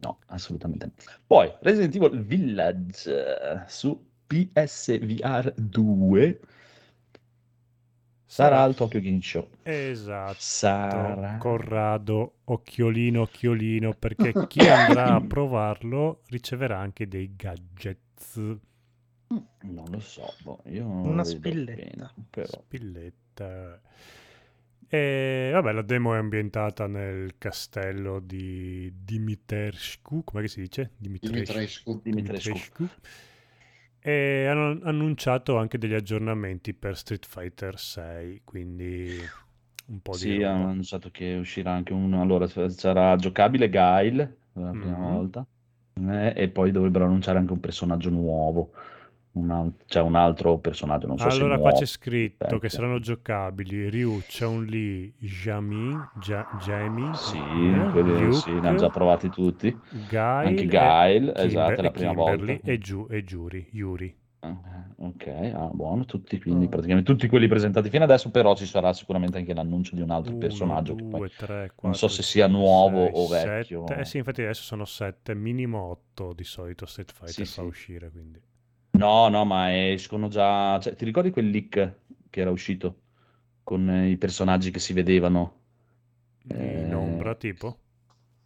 No, 0.00 0.18
assolutamente 0.26 0.86
no. 0.86 0.92
Poi 1.26 1.52
Resident 1.60 1.94
Evil 1.96 2.24
Village 2.24 3.10
eh, 3.10 3.62
su 3.66 4.06
PSVR 4.26 5.52
2 5.56 6.40
sarà 8.24 8.62
al 8.62 8.74
Tokyo 8.74 9.00
Game 9.00 9.20
Show. 9.20 9.48
Esatto. 9.62 10.36
Sarà. 10.38 11.36
Corrado, 11.38 12.36
occhiolino, 12.44 13.22
occhiolino, 13.22 13.94
perché 13.94 14.32
chi 14.46 14.60
andrà 14.60 15.14
a 15.14 15.20
provarlo 15.26 16.22
riceverà 16.28 16.78
anche 16.78 17.08
dei 17.08 17.34
gadgets. 17.34 18.40
Non 19.60 19.90
lo 19.90 20.00
so, 20.00 20.34
boh, 20.42 20.62
io 20.66 20.84
non 20.84 21.10
Una 21.12 21.24
spilletta. 21.24 21.82
bene, 21.82 22.10
però. 22.30 22.46
Spilletta. 22.46 23.80
E 24.90 25.50
vabbè, 25.52 25.72
la 25.72 25.82
demo 25.82 26.14
è 26.14 26.18
ambientata 26.18 26.86
nel 26.86 27.36
castello 27.36 28.20
di 28.20 28.90
Dimitrescu, 29.04 30.24
come 30.24 30.48
si 30.48 30.60
dice? 30.62 30.92
Dimitrescu. 30.96 32.00
Dimitrescu. 32.02 32.88
E 34.00 34.46
hanno 34.46 34.78
annunciato 34.84 35.58
anche 35.58 35.76
degli 35.76 35.92
aggiornamenti 35.94 36.72
per 36.72 36.96
Street 36.96 37.26
Fighter 37.26 37.78
6, 37.78 38.40
quindi 38.44 39.18
un 39.86 40.00
po' 40.00 40.16
di 40.16 40.18
Sì, 40.18 40.34
roba. 40.36 40.48
hanno 40.54 40.68
annunciato 40.68 41.10
che 41.10 41.34
uscirà 41.34 41.72
anche 41.72 41.92
uno. 41.92 42.22
Allora, 42.22 42.46
sarà 42.70 43.16
giocabile 43.16 43.68
Guile 43.68 44.36
la 44.54 44.74
prima 44.74 44.96
Mhm. 44.96 45.12
volta. 45.12 45.46
eh, 46.00 46.32
e 46.36 46.48
poi 46.48 46.70
dovrebbero 46.70 47.04
annunciare 47.06 47.38
anche 47.38 47.52
un 47.52 47.60
personaggio 47.60 48.08
nuovo. 48.10 48.72
Un 49.32 49.50
al- 49.50 49.72
cioè 49.86 50.02
un 50.02 50.16
altro 50.16 50.58
personaggio, 50.58 51.06
non 51.06 51.18
so 51.18 51.28
se 51.30 51.36
allora 51.36 51.54
qua 51.58 51.68
nuovo. 51.68 51.78
c'è 51.78 51.86
scritto 51.86 52.46
che 52.46 52.54
Aspetta. 52.54 52.68
saranno 52.70 52.98
giocabili 52.98 53.88
Ryu, 53.88 54.24
Chun-Li, 54.26 55.14
Jamin, 55.18 56.08
Ja- 56.12 56.46
Jamie, 56.50 57.12
Sì, 57.14 57.68
eh, 57.68 57.88
quelli 57.90 58.18
Luke, 58.18 58.32
sì, 58.32 58.58
li 58.60 58.66
hanno 58.66 58.78
già 58.78 58.90
provati 58.90 59.28
tutti. 59.28 59.70
Guile, 59.88 60.18
Anche 60.48 60.62
e 60.62 60.66
Guile, 60.66 61.32
Kimber- 61.32 61.38
esatto, 61.46 61.80
è 61.80 61.82
la 61.82 61.88
e 61.88 61.90
prima 61.92 62.14
Kimberly 62.14 62.46
volta. 62.54 62.70
e, 62.72 62.78
Giu- 62.78 63.06
e 63.10 63.24
Giuri, 63.24 63.68
Yuri. 63.72 64.16
Eh, 64.40 64.56
Ok, 65.00 65.26
ah, 65.54 65.70
buono, 65.72 66.04
tutti, 66.04 66.40
quindi 66.40 66.64
Oh. 66.66 66.68
praticamente 66.68 67.10
tutti 67.12 67.28
quelli 67.28 67.46
presentati 67.46 67.88
fino 67.88 68.02
adesso, 68.04 68.30
però 68.32 68.56
ci 68.56 68.66
sarà 68.66 68.92
sicuramente 68.92 69.38
anche 69.38 69.54
l'annuncio 69.54 69.94
di 69.94 70.00
un 70.02 70.10
altro 70.10 70.30
Uno, 70.32 70.40
personaggio 70.40 70.94
che 70.96 71.04
poi 71.04 71.20
2, 71.20 71.30
3, 71.36 71.72
non 71.82 71.94
so 71.94 72.06
4, 72.06 72.08
se 72.08 72.22
sia 72.22 72.46
5, 72.46 72.60
nuovo 72.60 73.04
6, 73.04 73.12
o 73.14 73.26
vecchio. 73.28 73.84
7. 73.86 74.00
Eh 74.00 74.04
sì, 74.04 74.16
infatti 74.18 74.42
adesso 74.42 74.62
sono 74.64 74.84
7, 74.84 75.34
minimo 75.34 75.80
8 75.82 76.32
di 76.32 76.44
solito 76.44 76.84
Street 76.86 77.12
Fighter 77.12 77.34
Sì, 77.34 77.44
fa 77.46 77.62
sì. 77.62 77.66
uscire, 77.68 78.10
quindi. 78.10 78.40
No, 78.92 79.28
no, 79.28 79.44
ma 79.44 79.90
escono 79.92 80.28
già. 80.28 80.78
Cioè, 80.80 80.94
ti 80.96 81.04
ricordi 81.04 81.30
quel 81.30 81.50
leak 81.50 82.00
che 82.30 82.40
era 82.40 82.50
uscito 82.50 83.02
con 83.62 83.88
i 84.06 84.16
personaggi 84.16 84.70
che 84.70 84.78
si 84.80 84.92
vedevano? 84.92 85.56
In 86.72 86.94
Eh, 86.94 86.94
ombra, 86.94 87.34
tipo? 87.34 87.78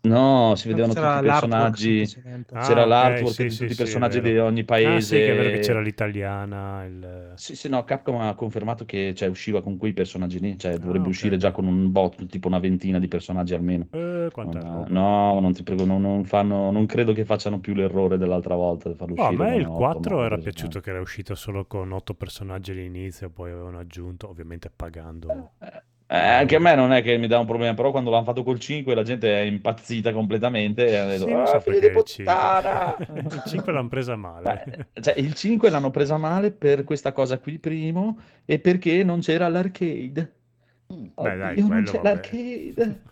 No, 0.02 0.54
si 0.56 0.68
vedevano 0.68 0.94
tutti 0.94 1.00
C'era 1.00 1.18
i 1.18 1.22
l'artwork 1.22 1.76
personaggi. 1.76 2.12
Ah, 2.52 2.60
C'era 2.60 2.84
ok, 2.84 2.86
l'artwork 2.86 3.24
sì, 3.24 3.48
di 3.48 3.50
sì, 3.50 3.56
tutti 3.56 3.72
i 3.72 3.74
sì, 3.74 3.82
è 3.82 3.84
personaggi 3.84 4.20
di 4.20 4.36
ogni 4.38 4.64
Ah 4.80 5.00
paese. 5.00 5.00
sì, 5.00 5.22
che 5.22 5.32
è 5.32 5.34
vero 5.34 5.50
che 5.50 5.58
c'era 5.58 5.80
l'italiana, 5.80 6.84
il... 6.84 7.32
Sì, 7.34 7.56
sì, 7.56 7.68
no, 7.68 7.82
Capcom 7.84 8.16
ha 8.20 8.34
confermato 8.34 8.84
che 8.84 9.14
cioè, 9.14 9.28
usciva 9.28 9.62
con 9.62 9.76
quei 9.76 9.92
personaggi 9.92 10.38
lì, 10.38 10.58
cioè 10.58 10.78
dovrebbe 10.78 11.08
ok. 11.08 11.08
uscire 11.08 11.36
già 11.36 11.50
con 11.50 11.66
un 11.66 11.90
bot, 11.90 12.26
tipo 12.26 12.46
una 12.48 12.58
ventina 12.58 12.98
di 12.98 13.08
personaggi 13.08 13.54
almeno. 13.54 13.88
Eh, 13.90 14.28
roba. 14.30 14.86
no, 14.88 15.40
non 15.40 15.52
ti 15.52 15.62
prego, 15.62 15.84
non, 15.84 16.00
non 16.02 16.24
fanno, 16.24 16.70
non 16.70 16.86
credo 16.86 17.12
che 17.12 17.24
facciano 17.24 17.60
più 17.60 17.74
l'errore 17.74 18.18
dell'altra 18.18 18.54
volta 18.54 18.88
di 18.88 18.94
farlo 18.96 19.14
Oh, 19.14 19.24
a 19.26 19.30
uscire 19.30 19.36
me 19.36 19.56
con 19.58 19.60
il 19.60 19.66
otto, 19.66 19.74
4 19.74 20.14
nove 20.14 20.24
era 20.24 20.38
piaciuto 20.38 20.80
che 20.80 20.90
era 20.90 21.00
uscito 21.00 21.34
solo 21.34 21.64
con 21.66 21.92
8 21.92 22.14
personaggi 22.14 22.72
all'inizio, 22.72 23.30
poi 23.30 23.50
avevano 23.52 23.78
aggiunto, 23.78 24.28
ovviamente 24.28 24.70
pagando. 24.70 25.54
Eh, 25.60 25.82
anche 26.16 26.56
a 26.56 26.58
me 26.58 26.74
non 26.74 26.92
è 26.92 27.02
che 27.02 27.16
mi 27.16 27.26
dà 27.26 27.38
un 27.38 27.46
problema, 27.46 27.74
però 27.74 27.90
quando 27.90 28.10
l'hanno 28.10 28.24
fatto 28.24 28.42
col 28.42 28.58
5 28.58 28.94
la 28.94 29.02
gente 29.02 29.32
è 29.32 29.42
impazzita 29.44 30.12
completamente 30.12 30.86
e 30.86 30.96
ha 30.96 31.06
detto, 31.06 31.26
Sì, 31.26 31.32
ah, 31.32 31.46
so 31.46 31.60
figli 31.60 31.78
perché 31.80 31.90
di 31.92 31.98
il 31.98 32.04
5. 32.04 32.24
puttana! 32.24 32.96
il 33.34 33.42
5 33.46 33.72
l'hanno 33.72 33.88
presa 33.88 34.16
male. 34.16 34.88
Beh, 34.92 35.00
cioè, 35.00 35.14
il 35.18 35.34
5 35.34 35.70
l'hanno 35.70 35.90
presa 35.90 36.16
male 36.18 36.50
per 36.52 36.84
questa 36.84 37.12
cosa 37.12 37.38
qui 37.38 37.58
primo 37.58 38.18
e 38.44 38.58
perché 38.58 39.02
non 39.04 39.20
c'era 39.20 39.48
l'arcade. 39.48 40.32
Mm. 40.92 41.06
Beh, 41.14 41.36
dai, 41.36 41.60
non 41.60 41.82
c'è 41.84 42.00
vabbè. 42.00 42.02
l'arcade. 42.02 43.02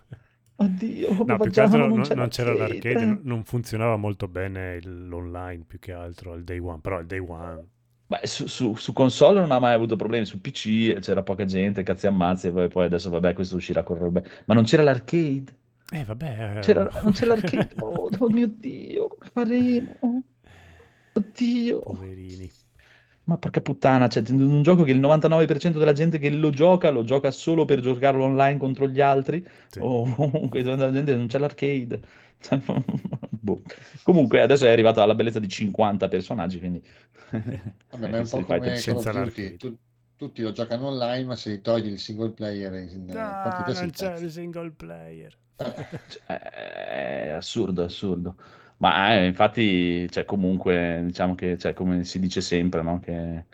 Oddio, 0.57 1.25
No, 1.25 1.39
più 1.39 1.51
che 1.51 1.61
altro 1.63 1.79
Non 1.79 1.89
non, 1.89 2.01
c'è 2.03 2.15
non 2.15 2.29
c'era 2.29 2.53
l'arcade. 2.53 3.21
non- 3.23 3.45
funzionava 3.45 3.97
molto 3.97 4.29
bene 4.29 4.79
l'online 4.83 5.65
più 5.67 5.79
che 5.79 5.93
altro 5.93 6.33
al 6.33 6.45
day 6.45 6.59
one, 6.59 6.81
però 6.81 7.01
il 7.01 7.07
day 7.07 7.19
one... 7.19 7.65
Beh, 8.11 8.27
su, 8.27 8.47
su- 8.49 8.75
su 8.75 8.93
console 8.93 9.39
non 9.41 9.53
ha 9.53 9.61
mai 9.61 9.73
avuto 9.73 9.95
problemi, 9.95 10.25
su 10.27 10.41
PC 10.41 10.99
c'era 10.99 11.23
poca 11.23 11.45
gente, 11.45 11.85
cazzi 11.85 12.09
ammazzi, 12.09 12.49
e 12.49 12.51
poi, 12.51 12.69
poi 12.69 12.87
adesso 12.87 13.09
vabbè, 13.09 13.35
questo 13.35 13.55
uscirà 13.55 13.85
con 13.85 13.99
robe. 13.99 14.25
Ma 14.47 14.55
non 14.55 14.65
c'era 14.65 14.83
l'arcade? 14.83 15.45
Eh 15.93 16.05
vabbè... 16.05 16.59
C'era, 16.61 16.89
non 17.03 17.13
c'è 17.13 17.25
l'arcade? 17.27 17.71
Oh, 17.81 18.09
oh 18.19 18.29
mio 18.31 18.49
Dio, 18.49 19.07
come 19.09 19.31
faremo? 19.33 20.23
Oddio. 21.13 21.81
Poverini. 21.81 22.51
Ma 23.25 23.39
porca 23.39 23.61
puttana, 23.61 24.09
cioè, 24.09 24.25
un 24.31 24.63
gioco 24.63 24.83
che 24.83 24.91
il 24.91 24.99
99% 25.01 25.79
della 25.79 25.93
gente 25.93 26.19
che 26.19 26.31
lo 26.31 26.51
gioca, 26.51 26.91
lo 26.91 27.05
gioca 27.05 27.31
solo 27.31 27.65
per 27.65 27.81
giocarlo 27.81 28.25
online 28.25 28.59
contro 28.59 28.89
gli 28.89 29.01
altri, 29.01 29.45
Sì. 29.69 29.79
o 29.81 30.03
comunque 30.15 30.63
la 30.65 30.91
gente 30.91 31.15
non 31.15 31.27
c'è 31.29 31.39
l'arcade. 31.39 32.01
Cioè, 32.41 32.61
boh. 33.41 33.63
Comunque 34.03 34.41
adesso 34.41 34.67
è 34.67 34.71
arrivato 34.71 35.03
alla 35.03 35.15
bellezza 35.15 35.39
di 35.41 35.49
50 35.49 36.09
personaggi, 36.09 36.59
quindi... 36.59 36.83
Vabbè, 37.91 38.11
è 38.11 38.19
un 38.19 38.29
po' 38.29 38.45
come 38.45 38.87
l'arcade. 39.13 39.57
Tu- 39.57 39.79
tutti 40.17 40.43
lo 40.43 40.53
giocano 40.53 40.89
online, 40.89 41.25
ma 41.25 41.37
se 41.37 41.53
gli 41.55 41.61
togli 41.61 41.87
il 41.89 41.99
single 41.99 42.33
player 42.33 42.73
in 42.75 43.09
in 43.09 43.17
Ah, 43.17 43.73
si 43.75 43.85
non 43.85 43.91
c'è 43.91 44.09
incazza. 44.09 44.25
il 44.25 44.31
single 44.31 44.71
player. 44.73 45.37
Cioè, 46.07 46.39
è 46.39 47.29
assurdo, 47.31 47.85
assurdo. 47.85 48.37
Ma 48.79 49.15
eh, 49.15 49.27
infatti, 49.27 50.09
cioè, 50.11 50.25
comunque, 50.25 51.03
diciamo 51.05 51.35
che, 51.35 51.59
cioè, 51.59 51.73
come 51.75 52.05
si 52.05 52.19
dice 52.19 52.41
sempre, 52.41 52.83
no? 52.83 52.99
Che 52.99 53.47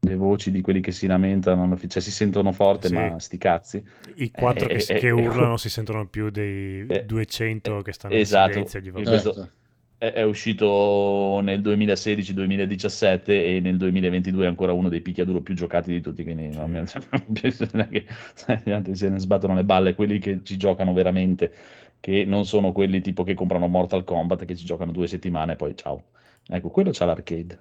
le 0.00 0.14
voci 0.14 0.50
di 0.50 0.60
quelli 0.60 0.80
che 0.80 0.92
si 0.92 1.06
lamentano, 1.06 1.76
cioè, 1.88 2.00
si 2.02 2.10
sentono 2.12 2.52
forte, 2.52 2.88
Sì. 2.88 2.94
ma 2.94 3.18
sti 3.18 3.38
cazzi. 3.38 3.82
I 4.16 4.30
quattro 4.30 4.66
che, 4.68 4.74
Eh, 4.88 4.98
che 4.98 5.06
eh, 5.08 5.10
urlano 5.10 5.56
si 5.58 5.68
sentono 5.68 6.06
più 6.06 6.30
dei 6.30 6.86
Eh, 6.88 7.04
200 7.04 7.82
che 7.82 7.92
stanno 7.92 8.14
esatto. 8.14 8.58
in 8.58 8.66
silenzio. 8.66 8.92
Questo- 8.92 9.32
Certo. 9.34 9.50
È, 9.98 10.12
è 10.12 10.22
uscito 10.22 11.40
nel 11.42 11.60
2016-2017 11.60 13.22
e 13.26 13.58
nel 13.60 13.76
2022 13.76 14.44
è 14.44 14.46
ancora 14.48 14.72
uno 14.72 14.88
dei 14.88 15.00
picchiaduro 15.00 15.40
più 15.40 15.54
giocati 15.54 15.90
di 15.90 16.00
tutti, 16.00 16.22
quindi 16.22 16.48
non 16.54 16.70
mi- 16.70 16.78
non 16.78 17.88
che 17.90 18.06
gli 18.64 18.70
altri 18.70 18.94
se 18.94 19.08
ne 19.08 19.18
sbattono 19.18 19.54
le 19.54 19.64
balle, 19.64 19.94
quelli 19.96 20.20
che 20.20 20.40
ci 20.44 20.56
giocano 20.56 20.92
veramente, 20.92 21.52
che 21.98 22.24
non 22.24 22.44
sono 22.46 22.70
quelli 22.70 23.00
tipo 23.00 23.24
che 23.24 23.34
comprano 23.34 23.66
Mortal 23.66 24.04
Kombat, 24.04 24.44
che 24.44 24.54
ci 24.54 24.64
giocano 24.64 24.92
due 24.92 25.08
settimane 25.08 25.54
e 25.54 25.56
poi 25.56 25.74
ciao. 25.76 26.04
Ecco, 26.46 26.68
quello 26.70 26.90
c'ha 26.92 27.04
l'arcade. 27.04 27.58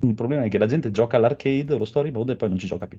Il 0.00 0.14
problema 0.14 0.44
è 0.44 0.48
che 0.48 0.58
la 0.58 0.66
gente 0.66 0.90
gioca 0.90 1.16
all'arcade, 1.16 1.76
lo 1.76 1.84
story 1.84 2.10
mode 2.10 2.32
e 2.32 2.36
poi 2.36 2.48
non 2.48 2.58
ci 2.58 2.66
gioca 2.66 2.86
più. 2.86 2.98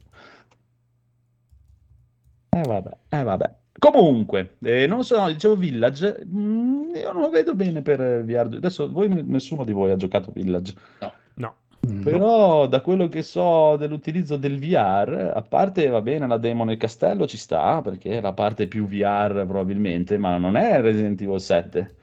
Eh 2.50 2.62
vabbè, 2.62 2.92
eh 3.10 3.24
vabbè. 3.24 3.56
Comunque, 3.80 4.56
eh, 4.64 4.88
non 4.88 5.04
so, 5.04 5.20
no, 5.20 5.28
dicevo 5.28 5.56
Village, 5.56 6.24
mm, 6.26 6.96
io 6.96 7.12
non 7.12 7.22
lo 7.24 7.30
vedo 7.30 7.56
bene 7.56 7.82
per 7.82 8.00
eh, 8.00 8.24
VR2. 8.24 8.56
Adesso 8.56 8.92
voi, 8.92 9.10
nessuno 9.26 9.64
di 9.64 9.74
voi 9.74 9.92
ha 9.92 9.96
giocato 9.96 10.32
Village, 10.32 10.74
No, 11.00 11.56
però 12.02 12.68
da 12.68 12.80
quello 12.80 13.10
che 13.10 13.24
so 13.24 13.76
dell'utilizzo 13.76 14.38
del 14.38 14.58
VR, 14.58 15.34
a 15.36 15.42
parte 15.42 15.88
va 15.88 16.02
bene 16.02 16.28
la 16.28 16.38
demo 16.38 16.64
nel 16.64 16.78
castello 16.78 17.28
ci 17.28 17.36
sta, 17.36 17.82
perché 17.82 18.20
è 18.20 18.22
la 18.22 18.32
parte 18.32 18.68
più 18.68 18.86
VR 18.88 19.44
probabilmente, 19.46 20.18
ma 20.18 20.38
non 20.38 20.56
è 20.56 20.80
Resident 20.80 21.20
Evil 21.22 21.42
7. 21.42 21.96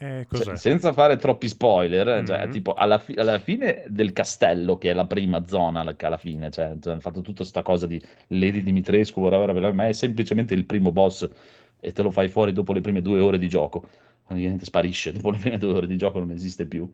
Eh, 0.00 0.26
Cioè, 0.30 0.56
senza 0.56 0.92
fare 0.92 1.16
troppi 1.16 1.48
spoiler, 1.48 2.24
cioè, 2.24 2.44
Mhm. 2.46 2.50
tipo 2.50 2.74
alla, 2.74 2.98
fi- 2.98 3.14
alla 3.14 3.38
fine 3.38 3.84
del 3.88 4.12
castello, 4.12 4.76
che 4.78 4.90
è 4.90 4.94
la 4.94 5.06
prima 5.06 5.46
zona, 5.46 5.80
alla, 5.80 5.94
alla 5.98 6.16
fine, 6.18 6.50
cioè, 6.50 6.76
cioè, 6.80 6.92
hanno 6.92 7.00
fatto 7.00 7.20
tutta 7.22 7.38
questa 7.38 7.62
cosa 7.62 7.86
di 7.86 8.00
Lady 8.28 8.62
Dimitrescu, 8.62 9.20
ora, 9.20 9.72
ma 9.72 9.88
è 9.88 9.92
semplicemente 9.92 10.54
il 10.54 10.64
primo 10.66 10.92
boss 10.92 11.28
e 11.80 11.92
te 11.92 12.02
lo 12.02 12.10
fai 12.10 12.28
fuori 12.28 12.52
dopo 12.52 12.72
le 12.72 12.80
prime 12.80 13.00
due 13.02 13.20
ore 13.20 13.38
di 13.38 13.48
gioco. 13.48 13.88
Praticamente 14.26 14.64
sparisce, 14.66 15.12
dopo 15.12 15.30
le 15.30 15.38
prime 15.38 15.58
due 15.58 15.72
ore 15.72 15.86
di 15.86 15.96
gioco 15.96 16.18
non 16.18 16.30
esiste 16.30 16.66
più. 16.66 16.88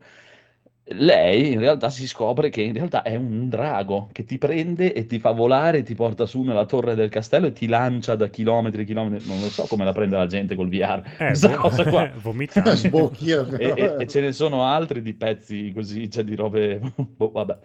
Lei 0.89 1.53
in 1.53 1.59
realtà 1.59 1.89
si 1.89 2.07
scopre 2.07 2.49
che 2.49 2.61
in 2.61 2.73
realtà 2.73 3.01
è 3.01 3.15
un 3.15 3.49
drago 3.49 4.07
che 4.11 4.23
ti 4.23 4.37
prende 4.37 4.93
e 4.93 5.07
ti 5.07 5.17
fa 5.19 5.31
volare, 5.31 5.81
ti 5.81 5.95
porta 5.95 6.27
su 6.27 6.43
nella 6.43 6.65
torre 6.65 6.93
del 6.93 7.09
castello 7.09 7.47
e 7.47 7.53
ti 7.53 7.65
lancia 7.65 8.15
da 8.15 8.27
chilometri 8.29 8.83
e 8.83 8.85
chilometri. 8.85 9.27
Non 9.27 9.39
lo 9.41 9.49
so 9.49 9.65
come 9.65 9.83
la 9.83 9.93
prende 9.93 10.15
la 10.15 10.27
gente 10.27 10.53
col 10.55 10.69
VR, 10.69 11.01
Eh, 11.17 11.25
questa 11.25 11.49
vo- 11.49 11.55
cosa 11.57 11.85
qua. 11.85 12.11
vomitando. 12.21 12.75
Sbocchi, 12.75 13.31
E, 13.31 13.73
e- 13.75 13.95
e 13.97 14.07
ce 14.07 14.21
ne 14.21 14.31
sono 14.31 14.63
altri 14.63 15.01
di 15.01 15.13
pezzi 15.15 15.71
così, 15.73 16.07
cioè 16.09 16.23
di 16.23 16.35
robe. 16.35 16.79
boh, 16.95 17.31
vabbè. 17.31 17.57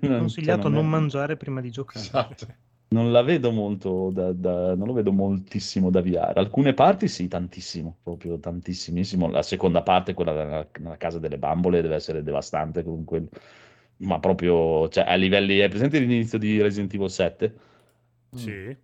Non, 0.00 0.18
Consigliato 0.18 0.62
cioè, 0.62 0.70
non 0.70 0.72
non, 0.72 0.84
è- 0.86 0.88
mangiare 1.00 1.36
prima 1.36 1.60
di 1.60 1.70
giocare. 1.70 2.04
Esatto. 2.04 2.46
Non 2.94 3.10
la 3.10 3.22
vedo 3.22 3.50
molto 3.50 4.10
da, 4.10 4.32
da- 4.32 4.74
non 4.76 4.86
lo 4.86 4.92
vedo 4.92 5.12
moltissimo 5.12 5.90
da 5.90 6.00
VR. 6.00 6.32
Alcune 6.36 6.74
parti 6.74 7.08
sì, 7.08 7.26
tantissimo, 7.28 7.96
proprio 8.02 8.38
tantissimissimo. 8.38 9.28
La 9.28 9.42
seconda 9.42 9.82
parte, 9.82 10.14
quella 10.14 10.32
nella, 10.32 10.66
nella 10.78 10.96
casa 10.96 11.18
delle 11.18 11.38
bambole, 11.38 11.82
deve 11.82 11.96
essere 11.96 12.22
devastante 12.22 12.84
con. 12.84 13.04
Ma 13.98 14.18
proprio, 14.20 14.88
cioè, 14.88 15.04
a 15.06 15.14
livelli. 15.14 15.58
È 15.58 15.68
presente 15.68 15.98
l'inizio 15.98 16.38
di 16.38 16.60
Resident 16.62 16.94
Evil 16.94 17.10
7? 17.10 17.54
Sì. 18.34 18.76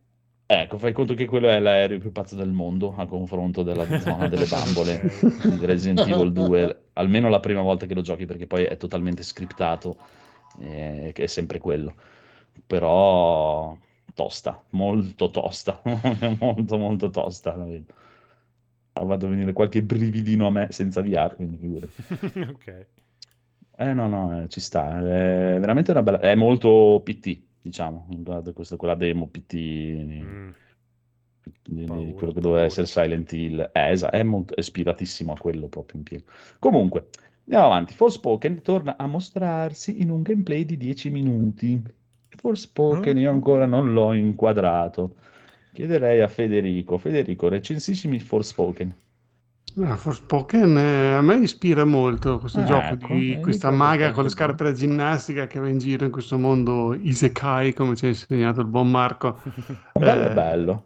Ecco, 0.46 0.78
fai 0.78 0.92
conto 0.92 1.14
che 1.14 1.26
quello 1.26 1.48
è 1.48 1.60
l'aereo 1.60 1.98
più 1.98 2.10
pazzo 2.10 2.34
del 2.34 2.50
mondo 2.50 2.94
a 2.96 3.06
confronto 3.06 3.62
della 3.62 3.86
zona 4.00 4.26
delle 4.26 4.46
bambole 4.46 5.00
di 5.44 5.64
Resident 5.64 6.00
Evil 6.00 6.32
2, 6.32 6.82
almeno 6.94 7.28
la 7.28 7.38
prima 7.38 7.62
volta 7.62 7.86
che 7.86 7.94
lo 7.94 8.00
giochi 8.00 8.26
perché 8.26 8.48
poi 8.48 8.64
è 8.64 8.76
totalmente 8.76 9.22
scriptato, 9.22 9.96
eh, 10.60 11.12
che 11.14 11.22
è 11.24 11.26
sempre 11.28 11.58
quello. 11.58 11.94
Però 12.66 13.76
tosta, 14.14 14.62
molto 14.70 15.30
tosta, 15.30 15.80
molto 16.40 16.78
molto 16.78 17.10
tosta. 17.10 17.54
Ha 18.92 19.06
fatto 19.06 19.28
venire 19.28 19.52
qualche 19.52 19.82
brividino 19.82 20.46
a 20.46 20.50
me 20.50 20.68
senza 20.70 21.00
VR, 21.02 21.34
quindi 21.36 21.56
figurati. 21.56 21.92
ok. 22.50 22.86
Eh 23.76 23.94
no, 23.94 24.08
no, 24.08 24.42
eh, 24.42 24.48
ci 24.48 24.60
sta, 24.60 24.98
è 24.98 25.58
veramente 25.58 25.90
una 25.92 26.02
bella... 26.02 26.20
è 26.20 26.34
molto 26.34 27.00
PT, 27.02 27.42
diciamo, 27.62 28.06
guarda, 28.10 28.52
questa, 28.52 28.76
quella 28.76 28.94
demo 28.94 29.28
PT 29.28 29.54
Mm. 30.22 30.50
di- 31.62 31.84
Paura, 31.84 32.12
quello 32.12 32.32
che 32.32 32.40
doveva 32.40 32.64
essere 32.64 32.86
Silent 32.86 33.32
Hill. 33.32 33.70
Eh, 33.72 33.92
è 34.10 34.22
molto 34.22 34.54
è 34.54 34.60
ispiratissimo 34.60 35.32
a 35.32 35.38
quello 35.38 35.68
proprio 35.68 35.98
in 35.98 36.04
pieno. 36.04 36.24
Comunque, 36.58 37.08
andiamo 37.44 37.66
avanti. 37.66 37.94
Forspoken 37.94 38.62
torna 38.62 38.96
a 38.96 39.06
mostrarsi 39.06 40.00
in 40.00 40.10
un 40.10 40.22
gameplay 40.22 40.64
di 40.64 40.76
10 40.76 41.10
minuti. 41.10 41.82
Forspoken 42.40 43.18
io 43.18 43.30
ancora 43.30 43.66
non 43.66 43.92
l'ho 43.92 44.12
inquadrato. 44.14 45.16
Chiederei 45.72 46.20
a 46.20 46.28
Federico. 46.28 46.98
Federico, 46.98 47.48
recensissimi 47.48 48.18
Forspoken. 48.20 48.94
Ah, 49.80 49.96
Forspoken 49.96 50.76
eh, 50.78 51.14
a 51.14 51.20
me 51.22 51.36
ispira 51.36 51.84
molto 51.84 52.38
questo 52.40 52.62
Ah, 52.62 52.64
gioco 52.64 52.96
ecco, 52.96 53.14
di 53.14 53.38
eh, 53.38 53.40
questa 53.40 53.70
maga 53.70 54.10
con 54.10 54.24
le 54.24 54.28
scarpe 54.28 54.64
da 54.64 54.72
ginnastica 54.72 55.46
che 55.46 55.60
va 55.60 55.68
in 55.68 55.78
giro 55.78 56.04
in 56.04 56.10
questo 56.10 56.36
mondo 56.38 56.92
Isekai, 56.94 57.72
come 57.72 57.94
ci 57.94 58.06
ha 58.06 58.08
insegnato 58.08 58.60
il 58.60 58.66
buon 58.66 58.90
Marco. 58.90 59.40
Bello, 59.94 60.30
Eh, 60.30 60.40
bello. 60.40 60.84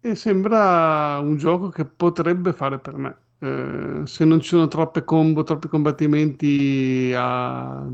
E 0.00 0.14
sembra 0.16 1.18
un 1.20 1.36
gioco 1.36 1.68
che 1.70 1.84
potrebbe 1.86 2.52
fare 2.52 2.78
per 2.78 2.96
me. 2.96 3.16
eh, 3.40 4.02
se 4.06 4.24
non 4.24 4.40
ci 4.40 4.48
sono 4.50 4.68
troppe 4.68 5.04
combo, 5.04 5.42
troppi 5.44 5.68
combattimenti 5.68 7.12
a- 7.16 7.86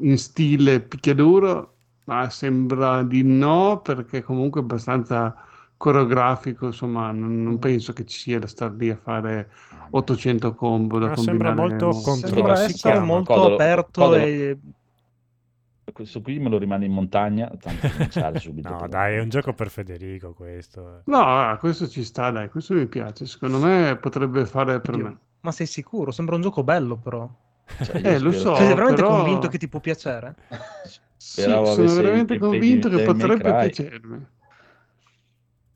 in 0.00 0.18
stile 0.18 0.80
picchiaduro, 0.80 1.77
ma 2.08 2.30
sembra 2.30 3.02
di 3.02 3.22
no, 3.22 3.80
perché 3.82 4.22
comunque 4.22 4.60
è 4.60 4.64
abbastanza 4.64 5.34
coreografico, 5.76 6.66
insomma, 6.66 7.12
non, 7.12 7.42
non 7.42 7.58
penso 7.58 7.92
che 7.92 8.04
ci 8.06 8.18
sia 8.18 8.38
da 8.38 8.46
star 8.46 8.72
lì 8.72 8.88
a 8.90 8.96
fare 8.96 9.50
800 9.90 10.54
combo 10.54 10.98
da 10.98 11.08
Ma 11.08 11.16
sembra 11.16 11.54
molto 11.54 11.90
con- 11.90 12.02
contro- 12.02 12.28
Sembra 12.28 12.52
essere 12.54 12.72
chiama? 12.72 13.04
molto 13.04 13.32
Codolo- 13.34 13.54
aperto 13.54 14.00
Codolo. 14.00 14.22
e 14.24 14.58
Questo 15.92 16.20
qui 16.20 16.38
me 16.38 16.48
lo 16.48 16.58
rimane 16.58 16.84
in 16.86 16.92
montagna, 16.92 17.50
tanto 17.60 17.88
cominciare 17.90 18.38
subito. 18.40 18.68
No, 18.70 18.76
però. 18.76 18.88
dai, 18.88 19.16
è 19.16 19.20
un 19.20 19.28
gioco 19.28 19.52
per 19.52 19.68
Federico 19.70 20.32
questo. 20.32 21.02
No, 21.04 21.18
ah, 21.20 21.56
questo 21.58 21.88
ci 21.88 22.02
sta, 22.04 22.30
dai, 22.30 22.48
questo 22.50 22.74
mi 22.74 22.86
piace. 22.86 23.26
Secondo 23.26 23.58
me 23.58 23.96
potrebbe 24.00 24.46
fare 24.46 24.80
per 24.80 24.94
Oddio, 24.94 25.04
me. 25.06 25.18
Ma 25.40 25.52
sei 25.52 25.66
sicuro? 25.66 26.10
Sembra 26.10 26.34
un 26.36 26.40
gioco 26.42 26.64
bello, 26.64 26.96
però. 26.96 27.28
Cioè, 27.82 27.98
io 28.00 28.08
Eh, 28.10 28.18
lo 28.18 28.32
so. 28.32 28.54
Sei 28.56 28.66
veramente 28.68 29.02
però- 29.02 29.14
convinto 29.16 29.46
che 29.48 29.58
ti 29.58 29.68
può 29.68 29.78
piacere? 29.80 30.34
Sì, 31.30 31.52
Speravo 31.52 31.64
sono 31.64 31.70
avesse 31.70 31.94
veramente 31.94 32.38
convinto 32.38 32.88
che 32.88 33.00
potrebbe 33.00 33.54
Cry. 33.54 33.70
piacermi. 33.70 34.26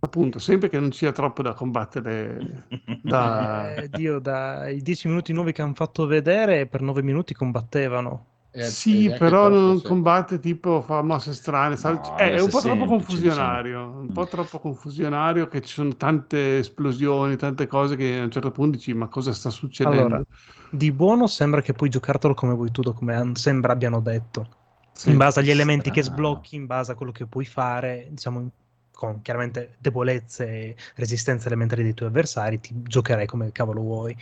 Appunto, 0.04 0.38
sempre 0.40 0.68
che 0.68 0.80
non 0.80 0.92
sia 0.92 1.12
troppo 1.12 1.42
da 1.42 1.54
combattere 1.54 2.68
da... 3.00 3.72
Eh, 3.76 3.88
Dio, 3.88 4.18
dai 4.18 4.80
10 4.82 5.06
minuti 5.08 5.32
nuovi 5.32 5.52
che 5.52 5.62
hanno 5.62 5.74
fatto 5.74 6.06
vedere, 6.06 6.66
per 6.66 6.80
9 6.82 7.02
minuti 7.02 7.34
combattevano. 7.34 8.30
E- 8.50 8.66
Sì, 8.66 9.06
e 9.06 9.12
però 9.12 9.48
troppo, 9.48 9.48
non 9.48 9.80
sì. 9.80 9.86
combatte 9.88 10.38
tipo, 10.38 10.82
fa 10.82 11.02
mosse 11.02 11.32
strane, 11.34 11.74
No, 11.74 12.00
è 12.14 12.24
adesso 12.26 12.46
un 12.46 12.50
po' 12.50 12.60
è 12.60 12.62
troppo 12.62 12.86
confusionario, 12.86 13.80
un 13.98 14.10
po' 14.12 14.26
troppo 14.28 14.58
confusionario 14.60 15.48
che 15.48 15.60
ci 15.62 15.72
sono 15.72 15.96
tante 15.96 16.58
esplosioni, 16.58 17.36
tante 17.36 17.66
cose 17.66 17.96
che 17.96 18.18
a 18.20 18.24
un 18.24 18.30
certo 18.30 18.50
punto 18.52 18.76
dici 18.76 18.92
ma 18.94 19.08
cosa 19.08 19.32
sta 19.32 19.50
succedendo? 19.50 20.16
Allora, 20.16 20.24
di 20.68 20.90
buono 20.92 21.28
sembra 21.28 21.60
che 21.62 21.72
puoi 21.72 21.88
giocartelo 21.88 22.34
come 22.34 22.54
vuoi 22.54 22.70
tu, 22.72 22.82
come 22.92 23.32
sembra 23.34 23.72
abbiano 23.72 24.00
detto. 24.00 24.48
Sì. 24.92 25.10
In 25.10 25.16
base 25.16 25.40
agli 25.40 25.50
elementi 25.50 25.90
che 25.90 26.02
strano. 26.02 26.20
sblocchi, 26.20 26.56
in 26.56 26.66
base 26.66 26.92
a 26.92 26.94
quello 26.94 27.12
che 27.12 27.26
puoi 27.26 27.44
fare, 27.44 28.06
diciamo, 28.10 28.50
con 28.92 29.20
chiaramente 29.22 29.74
debolezze 29.78 30.46
e 30.46 30.76
resistenze 30.94 31.48
elementari 31.48 31.82
dei 31.82 31.94
tuoi 31.94 32.08
avversari, 32.10 32.60
ti 32.60 32.72
giocherai 32.82 33.26
come 33.26 33.50
cavolo 33.50 33.80
vuoi. 33.80 34.16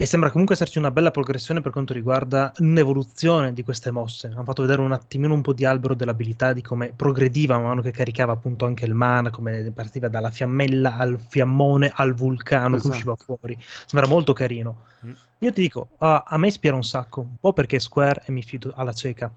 E 0.00 0.06
sembra 0.06 0.30
comunque 0.30 0.54
esserci 0.54 0.78
una 0.78 0.90
bella 0.90 1.10
progressione 1.10 1.60
per 1.60 1.72
quanto 1.72 1.92
riguarda 1.92 2.52
un'evoluzione 2.56 3.52
di 3.52 3.62
queste 3.62 3.90
mosse. 3.90 4.28
Hanno 4.28 4.44
fatto 4.44 4.62
vedere 4.62 4.80
un 4.80 4.92
attimino 4.92 5.34
un 5.34 5.42
po' 5.42 5.52
di 5.52 5.66
albero 5.66 5.94
dell'abilità, 5.94 6.54
di 6.54 6.62
come 6.62 6.94
progrediva 6.96 7.56
man 7.58 7.66
mano 7.66 7.82
che 7.82 7.90
caricava 7.90 8.32
appunto 8.32 8.64
anche 8.64 8.86
il 8.86 8.94
mana, 8.94 9.28
come 9.28 9.70
partiva 9.74 10.08
dalla 10.08 10.30
fiammella 10.30 10.96
al 10.96 11.20
fiammone 11.28 11.92
al 11.94 12.14
vulcano 12.14 12.70
che 12.70 12.76
Esatto. 12.76 12.94
usciva 12.94 13.14
fuori. 13.14 13.58
Sembra 13.84 14.08
molto 14.08 14.32
carino. 14.32 14.84
Mm. 15.04 15.12
Io 15.40 15.52
ti 15.52 15.60
dico, 15.60 15.90
ah, 15.98 16.24
a 16.26 16.38
me 16.38 16.46
ispira 16.46 16.74
un 16.74 16.82
sacco, 16.82 17.20
un 17.20 17.36
po' 17.38 17.52
perché 17.52 17.78
Square 17.78 18.22
e 18.24 18.32
mi 18.32 18.42
fido 18.42 18.72
alla 18.74 18.94
cieca, 18.94 19.30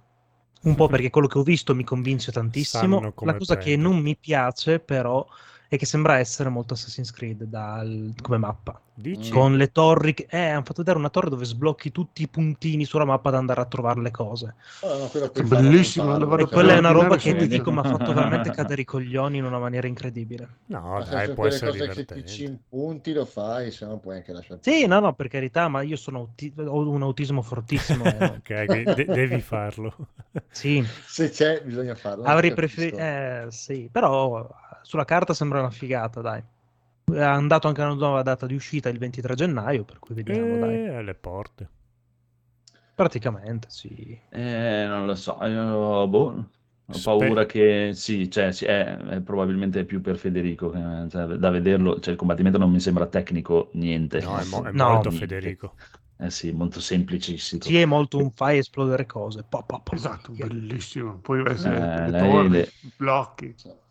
un 0.63 0.75
po' 0.75 0.87
perché 0.87 1.09
quello 1.09 1.27
che 1.27 1.37
ho 1.37 1.43
visto 1.43 1.75
mi 1.75 1.83
convince 1.83 2.31
tantissimo. 2.31 2.99
La 3.01 3.11
cosa 3.35 3.57
che 3.57 3.63
prendere. 3.63 3.77
non 3.77 3.99
mi 3.99 4.15
piace 4.15 4.79
però 4.79 5.25
è 5.67 5.77
che 5.77 5.85
sembra 5.85 6.17
essere 6.19 6.49
molto 6.49 6.73
Assassin's 6.73 7.11
Creed 7.11 7.43
dal- 7.43 8.13
come 8.21 8.37
mappa. 8.37 8.79
Dici? 8.95 9.31
Con 9.31 9.57
le 9.57 9.71
torri, 9.71 10.13
che- 10.13 10.27
eh, 10.29 10.49
hanno 10.49 10.61
fatto 10.63 10.75
vedere 10.81 10.97
una 10.97 11.09
torre 11.09 11.29
dove 11.29 11.45
sblocchi 11.45 11.91
tutti 11.91 12.21
i 12.21 12.27
puntini 12.27 12.85
sulla 12.85 13.05
mappa 13.05 13.29
ad 13.29 13.35
andare 13.35 13.61
a 13.61 13.65
trovare 13.65 14.01
le 14.01 14.11
cose. 14.11 14.55
Oh, 14.81 14.97
no, 14.97 15.09
È 15.31 15.41
bellissimo, 15.41 16.13
E 16.37 16.47
quella 16.47 16.73
è 16.73 16.77
una 16.77 16.91
roba 16.91 17.15
che 17.17 17.35
ti 17.35 17.47
dico 17.47 17.71
mi 17.71 17.79
ha 17.79 17.83
fatto 17.83 18.11
veramente 18.13 18.51
cadere 18.51 18.81
i 18.81 18.85
coglioni 18.85 19.37
in 19.37 19.45
una 19.45 19.59
maniera 19.59 19.87
incredibile. 19.87 20.47
No, 20.67 20.95
Ma 20.97 21.03
dai, 21.05 21.33
può 21.33 21.45
essere 21.47 21.71
cose 21.71 21.87
che 21.87 22.05
ti 22.05 22.19
divertente. 22.19 22.43
impunti 22.43 23.13
lo 23.13 23.25
fai, 23.25 23.71
se 23.71 23.85
no 23.85 23.97
puoi 23.99 24.17
anche 24.17 24.31
lasciare. 24.33 24.59
Sì, 24.63 24.85
no, 24.87 24.99
no, 24.99 25.13
per 25.13 25.27
carità, 25.27 25.67
ma 25.67 25.81
io 25.81 25.95
sono 25.97 26.19
auti- 26.19 26.53
ho 26.57 26.89
un 26.89 27.01
autismo 27.01 27.41
fortissimo. 27.41 28.05
eh. 28.19 28.27
Ok, 28.37 28.63
de- 28.93 29.09
devi 29.09 29.41
farlo. 29.41 29.95
Sì, 30.51 30.83
Se 31.07 31.29
c'è, 31.29 31.61
bisogna 31.63 31.95
farlo. 31.95 32.23
Avrei 32.25 32.53
preferito, 32.53 32.97
eh, 32.97 33.47
sì, 33.49 33.89
però 33.91 34.47
sulla 34.83 35.05
carta 35.05 35.33
sembra 35.33 35.59
una 35.59 35.69
figata, 35.71 36.21
dai. 36.21 36.43
Ha 37.05 37.39
dato 37.47 37.67
anche 37.69 37.81
una 37.81 37.93
nuova 37.93 38.23
data 38.23 38.45
di 38.45 38.55
uscita 38.55 38.89
il 38.89 38.97
23 38.97 39.35
gennaio, 39.35 39.85
per 39.85 39.99
cui 39.99 40.15
vediamo, 40.15 40.57
dai. 40.57 40.81
E 40.81 40.95
alle 40.95 41.13
porte. 41.15 41.69
Praticamente, 42.95 43.67
sì. 43.69 44.19
Eh, 44.29 44.85
non 44.87 45.05
lo 45.05 45.13
so, 45.15 45.37
io 45.45 46.07
boh, 46.07 46.49
ho 46.85 46.99
Spe- 46.99 47.01
paura 47.01 47.45
che 47.45 47.91
sì, 47.93 48.29
cioè, 48.31 48.51
sì, 48.51 48.65
è, 48.65 48.97
è 48.97 49.21
probabilmente 49.21 49.85
più 49.85 50.01
per 50.01 50.17
Federico, 50.17 50.71
che- 50.71 50.79
cioè, 51.09 51.25
da 51.37 51.49
vederlo, 51.51 51.99
cioè, 51.99 52.13
il 52.13 52.19
combattimento 52.19 52.57
non 52.57 52.71
mi 52.71 52.79
sembra 52.79 53.05
tecnico 53.07 53.69
niente. 53.73 54.19
No, 54.21 54.39
è, 54.39 54.43
mo- 54.43 54.63
è 54.63 54.71
No. 54.71 54.85
molto 54.87 55.11
Niente. 55.11 55.19
Federico. 55.19 55.75
Eh 56.17 56.29
sì, 56.31 56.51
molto 56.51 56.79
semplicissimo. 56.79 57.61
Sì, 57.61 57.77
è 57.79 57.85
molto 57.85 58.19
un 58.19 58.29
fai 58.31 58.57
esplodere 58.59 59.05
cose. 59.05 59.43
Pa, 59.43 59.63
pa, 59.63 59.79
pa, 59.79 59.95
Esatto, 59.95 60.33
bellissimo. 60.33 61.19
Poi 61.19 61.43
essere 61.49 61.79
Eh, 61.79 62.09
le 62.09 62.49
le- 62.49 62.71
i 62.81 62.91
blocchi. 62.95 63.55
Adesso 63.55 63.82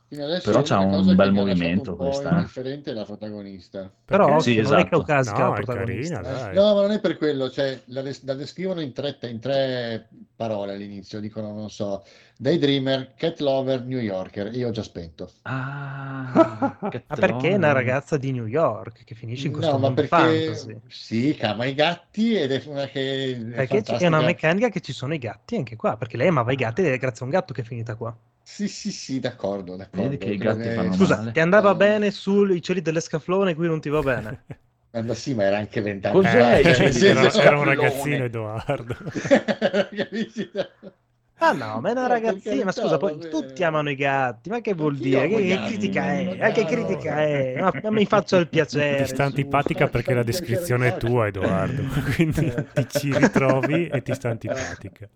Però 0.43 0.61
c'ha 0.63 0.79
un 0.79 1.07
che 1.07 1.15
bel 1.15 1.33
movimento 1.33 1.97
questa, 1.97 2.31
eh. 2.31 2.33
indifferente 2.41 2.91
è 2.91 2.95
la 2.95 3.05
protagonista. 3.05 3.91
Però? 4.05 4.41
Sì, 4.41 4.61
non 4.61 4.79
è 4.79 4.85
esatto. 4.85 4.89
caucasica 4.91 5.39
No, 5.39 5.49
la 5.49 5.53
è 5.53 5.63
protagonista. 5.63 6.21
carina, 6.21 6.39
dai. 6.39 6.55
No, 6.55 6.75
ma 6.75 6.81
non 6.83 6.91
è 6.91 7.01
per 7.01 7.17
quello, 7.17 7.51
cioè, 7.51 7.81
la, 7.87 8.03
la 8.03 8.35
descrivono 8.35 8.81
in 8.81 8.93
tre, 8.93 9.17
in 9.23 9.41
tre 9.41 10.09
parole 10.37 10.73
all'inizio, 10.75 11.19
dicono, 11.21 11.53
non 11.55 11.71
so, 11.71 12.05
Daydreamer, 12.37 13.15
Cat 13.15 13.41
Lover, 13.41 13.85
New 13.85 14.01
Yorker, 14.01 14.55
io 14.55 14.69
ho 14.69 14.71
già 14.71 14.83
spento. 14.83 15.33
Ah, 15.45 16.85
che 16.89 17.05
Ma 17.09 17.17
perché 17.17 17.51
è 17.51 17.55
una 17.55 17.73
ragazza 17.73 18.17
di 18.17 18.33
New 18.33 18.47
York 18.47 19.05
che 19.05 19.15
finisce 19.15 19.47
in 19.49 19.53
questo 19.53 19.77
No, 19.77 19.79
ma 19.79 19.89
mondo 19.89 20.03
perché 20.03 20.07
fantasy? 20.07 20.81
sì, 20.89 21.35
che 21.35 21.47
ama 21.47 21.65
i 21.67 21.75
gatti 21.75 22.35
ed 22.35 22.53
è 22.53 22.63
una 22.67 22.87
che 22.89 23.33
è 23.33 23.37
Perché 23.55 23.81
c'è- 23.83 23.97
è 23.97 24.07
fantastica. 24.07 24.09
una 24.09 24.21
meccanica 24.21 24.69
che 24.69 24.81
ci 24.83 24.93
sono 24.93 25.15
i 25.15 25.19
gatti 25.19 25.57
anche 25.57 25.75
qua, 25.77 25.97
perché 25.97 26.19
lei 26.19 26.29
amava 26.29 26.53
i 26.53 26.57
gatti 26.57 26.83
ed 26.83 26.89
è 26.89 26.99
grazie 26.99 27.23
a 27.23 27.25
un 27.25 27.31
gatto 27.31 27.55
che 27.55 27.63
è 27.63 27.65
finita 27.65 27.95
qua. 27.97 28.15
Sì, 28.45 28.69
sì, 28.69 28.91
sì, 28.93 29.19
d'accordo, 29.21 29.77
d'accordo. 29.77 30.03
Vedi 30.03 30.17
che 30.19 30.31
i 30.33 30.39
gatti 30.39 30.69
che- 30.69 30.71
fanno 30.71 30.93
Scusa, 30.93 30.97
male. 30.97 31.31
ti 31.31 31.41
andava 31.41 31.73
Eh, 31.73 31.75
bene 31.75 32.11
sui 32.11 32.61
cieli 32.63 32.81
dell'escaflone, 32.83 33.55
qui 33.55 33.67
non 33.67 33.81
ti 33.81 33.89
va 33.91 34.03
bene. 34.03 34.45
eh, 34.93 35.03
ma 35.03 35.15
sì, 35.15 35.35
ma 35.35 35.45
era 35.45 35.59
anche 35.59 35.81
vent'anni 35.81 36.17
Cos'è? 36.19 36.29
fa, 36.29 36.59
Eh, 36.61 36.75
cioè, 36.75 36.93
sì, 36.93 37.07
era, 37.07 37.35
era 37.37 37.59
un 37.59 37.65
ragazzino 37.65 38.25
Edoardo. 38.25 38.97
Ah 41.45 41.53
no, 41.53 41.81
ma 41.81 41.89
è 41.89 41.91
una 41.91 42.03
No, 42.03 42.07
ragazzina, 42.07 42.55
per 42.55 42.65
ma 42.67 42.73
scusa, 42.73 42.97
poi 42.99 43.19
tutti 43.19 43.65
amano 43.65 43.91
i 43.91 43.97
gatti, 43.97 44.49
ma 44.49 44.61
che 44.61 44.75
vuol 44.75 44.97
dire? 44.97 45.27
Che, 45.27 45.35
che 45.35 45.49
gatti, 45.49 45.67
critica 45.67 46.13
è? 46.13 46.37
ma 46.37 46.51
che 46.51 46.65
critica 46.65 47.21
è? 47.21 47.57
Ma, 47.61 47.73
ma 47.83 47.91
mi 47.91 48.07
faccio 48.07 48.37
il 48.37 48.49
piacere. 48.49 49.03
Ti 49.03 49.09
sta 49.09 49.17
su. 49.17 49.23
antipatica 49.23 49.89
perché 49.89 50.15
la 50.15 50.23
descrizione 50.23 50.95
è 50.95 50.97
tua, 50.99 51.27
Edoardo. 51.27 51.83
Quindi 52.15 52.55
ti 52.73 52.87
ci 52.89 53.17
ritrovi 53.17 53.89
e 53.89 54.03
ti 54.03 54.15
sta 54.15 54.31
antipatica. 54.31 55.09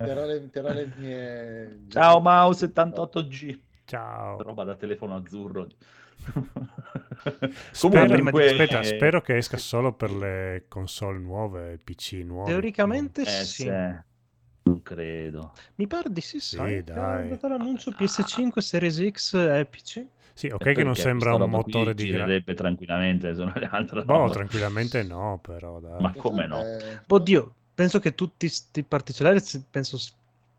Mie... 0.96 1.84
Ciao 1.88 2.20
Mao 2.20 2.50
78G. 2.50 3.58
Ciao. 3.84 4.42
Roba 4.42 4.64
da 4.64 4.74
telefono 4.74 5.14
azzurro. 5.14 5.68
Spero, 7.70 8.16
di- 8.16 8.42
aspetta, 8.42 8.80
eh, 8.80 8.84
spero 8.84 9.20
che 9.20 9.36
esca 9.36 9.58
solo 9.58 9.92
per 9.92 10.10
le 10.10 10.64
console 10.66 11.18
nuove, 11.18 11.78
PC 11.82 12.22
nuovi. 12.24 12.50
Teoricamente 12.50 13.22
eh, 13.22 13.26
sì. 13.26 13.62
sì. 13.62 14.14
Non 14.66 14.82
credo. 14.82 15.52
Mi 15.76 15.86
pare 15.86 16.10
di 16.10 16.20
sì, 16.20 16.40
Sì, 16.40 16.56
sai. 16.56 16.82
dai. 16.82 17.30
È 17.30 17.38
l'annuncio 17.48 17.92
PS5, 17.92 18.60
Series 18.60 19.10
X 19.10 19.34
e 19.34 19.64
PC. 19.64 20.04
Sì, 20.34 20.48
ok 20.48 20.66
Eh, 20.66 20.74
che 20.74 20.82
non 20.82 20.94
sembra 20.96 21.32
un 21.32 21.38
roba 21.38 21.50
motore 21.56 21.94
di... 21.94 22.06
gra- 22.10 22.24
girerebbe 22.24 22.54
tranquillamente 22.54 23.34
sono 23.34 23.52
le 23.54 23.68
altre 23.70 24.02
Boh, 24.04 24.14
robe. 24.14 24.32
tranquillamente 24.34 25.02
no, 25.02 25.38
però 25.40 25.78
dai. 25.80 26.02
Ma 26.02 26.12
come 26.12 26.46
no? 26.46 26.60
Eh, 26.60 27.00
Oddio, 27.08 27.54
penso 27.74 28.00
che 28.00 28.14
tutti 28.14 28.48
sti 28.48 28.82
particellari 28.82 29.40
si- 29.40 29.64
penso 29.70 29.98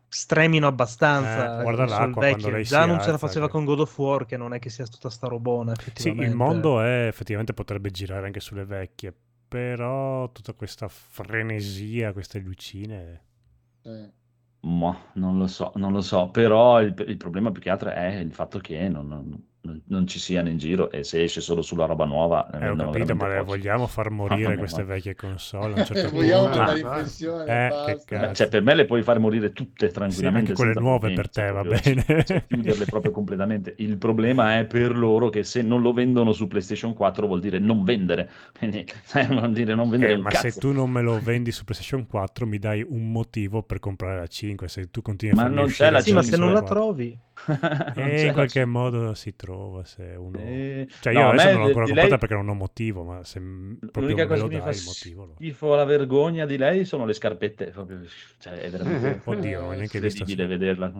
stremino 0.08 0.66
abbastanza. 0.66 1.58
Eh, 1.60 1.62
guarda 1.62 1.86
sul 1.86 1.96
l'acqua 1.96 2.22
vecchio. 2.22 2.38
quando 2.40 2.50
lei 2.56 2.64
Già 2.64 2.82
si 2.82 2.88
non 2.88 3.00
ce 3.00 3.10
la 3.10 3.18
faceva 3.18 3.46
che- 3.46 3.52
con 3.52 3.64
God 3.66 3.80
of 3.80 3.98
War, 3.98 4.24
che 4.26 4.36
non 4.36 4.54
è 4.54 4.58
che 4.58 4.70
sia 4.70 4.86
tutta 4.86 5.10
sta 5.10 5.28
robona, 5.28 5.74
Sì, 5.94 6.08
il 6.08 6.34
mondo 6.34 6.80
è 6.80 7.06
effettivamente 7.06 7.52
potrebbe 7.52 7.90
girare 7.90 8.26
anche 8.26 8.40
sulle 8.40 8.64
vecchie, 8.64 9.14
però 9.46 10.30
tutta 10.32 10.54
questa 10.54 10.88
frenesia, 10.88 12.12
queste 12.12 12.38
lucine... 12.38 13.26
eh. 13.88 14.12
Ma 14.60 15.10
non 15.14 15.36
lo 15.38 15.46
so, 15.48 15.72
non 15.76 15.92
lo 15.92 16.00
so, 16.00 16.30
però 16.30 16.80
il, 16.82 16.94
il 17.08 17.16
problema 17.16 17.50
più 17.52 17.60
che 17.62 17.70
altro 17.70 17.90
è 17.90 18.16
il 18.16 18.32
fatto 18.32 18.58
che 18.60 18.88
non, 18.88 19.06
non- 19.08 19.47
non- 19.68 19.82
non 19.86 20.06
ci 20.06 20.18
siano 20.18 20.48
in 20.48 20.58
giro 20.58 20.90
e 20.90 21.04
se 21.04 21.22
esce 21.22 21.40
solo 21.40 21.62
sulla 21.62 21.86
roba 21.86 22.04
nuova 22.04 22.48
ne 22.52 22.66
Eh, 22.66 22.68
ho 22.68 22.76
capito, 22.76 23.14
ma 23.14 23.28
le 23.28 23.42
pochi. 23.44 23.44
vogliamo 23.44 23.86
far 23.86 24.10
morire 24.10 24.56
mia, 24.56 24.56
queste 24.56 24.82
ma- 24.82 24.84
vecchie 24.84 25.14
console 25.14 25.74
a 25.74 25.76
un 25.76 25.84
certo 25.84 26.08
Vogliamo 26.12 26.42
punto? 26.42 26.50
tornare 26.50 26.80
in 26.80 26.86
Ah, 26.86 26.94
pensione, 26.96 27.44
eh, 27.44 27.78
che 27.80 27.94
basta. 27.94 28.04
cazzo. 28.04 28.34
Cioè, 28.34 28.48
per 28.48 28.62
me 28.62 28.74
le 28.74 28.84
puoi 28.84 29.02
far 29.02 29.18
morire 29.20 29.52
tutte 29.52 29.86
Sì, 29.86 29.92
tranquillamente. 29.92 30.38
anche 30.50 30.54
quelle 30.54 30.74
nuove 30.74 31.12
per 31.12 31.30
te, 31.30 31.50
va 31.52 31.64
bene. 31.64 32.04
cioè, 32.24 32.44
chiuderle 32.46 32.86
proprio 32.86 33.12
completamente. 33.12 33.74
Il 33.78 33.96
problema 33.98 34.58
è 34.58 34.66
per 34.66 34.96
loro 34.96 35.28
che 35.28 35.44
se 35.44 35.62
non 35.62 35.82
lo 35.82 35.92
vendono 35.92 36.32
su 36.32 36.46
PlayStation 36.48 36.94
4 36.94 37.26
vuol 37.26 37.40
dire 37.40 37.58
non 37.58 37.84
vendere. 37.84 38.30
Quindi 38.56 38.86
eh, 39.14 39.26
vuol 39.26 39.52
dire 39.52 39.74
non 39.74 39.88
vendere 39.88 40.14
Eh, 40.14 40.16
un 40.16 40.22
ma 40.22 40.30
cazzo. 40.30 40.48
se 40.52 40.56
tu 40.58 40.72
non 40.72 40.90
me 40.90 41.02
lo 41.02 41.20
vendi 41.20 41.50
su 41.52 41.64
PlayStation 41.64 42.06
4 42.06 42.46
mi 42.46 42.58
dai 42.58 42.82
un 42.88 43.10
motivo 43.10 43.62
per 43.62 43.80
comprare 43.80 44.18
la 44.18 44.26
5 44.28 44.68
se 44.68 44.90
tu 44.90 45.02
continui 45.02 45.34
a 45.34 45.36
Ma 45.36 45.42
farmi 45.42 45.56
non 45.56 45.68
c'è 45.68 45.90
la 45.90 46.00
Sì, 46.00 46.12
ma 46.12 46.22
se 46.22 46.36
non 46.36 46.52
la 46.52 46.60
4. 46.60 46.74
trovi, 46.74 47.18
Eh, 47.92 48.26
in 48.26 48.32
qualche 48.32 48.64
modo 48.64 49.12
si 49.14 49.34
trova 49.36 49.57
prova 49.58 49.84
se 49.84 50.02
uno... 50.16 50.38
Eh, 50.38 50.86
Cioè 51.00 51.12
io 51.12 51.20
no, 51.20 51.28
adesso 51.30 51.50
non 51.50 51.58
l'ho 51.60 51.66
ancora 51.66 51.84
comprata 51.84 52.08
lei- 52.08 52.18
perché 52.18 52.34
non 52.34 52.48
ho 52.48 52.54
motivo, 52.54 53.02
ma 53.04 53.24
se 53.24 53.40
proprio 53.40 54.02
L'unica 54.02 54.26
cosa 54.26 54.46
che 54.48 54.54
mi 54.54 54.60
fa 54.60 54.72
motivo... 54.84 55.24
lo- 55.24 55.34
schifo 55.34 55.74
la 55.74 55.84
vergogna 55.84 56.46
di 56.46 56.56
lei 56.56 56.84
sono 56.84 57.04
le 57.04 57.12
scarpette. 57.12 57.66
Proprio, 57.66 58.00
cioè, 58.38 58.52
è 58.54 58.70
veramente 58.70 59.20
Oddio, 59.28 59.60
non 59.60 59.68
ho 59.68 59.72
neanche 59.72 59.96
incredibile 59.96 60.46
vederla. 60.46 60.92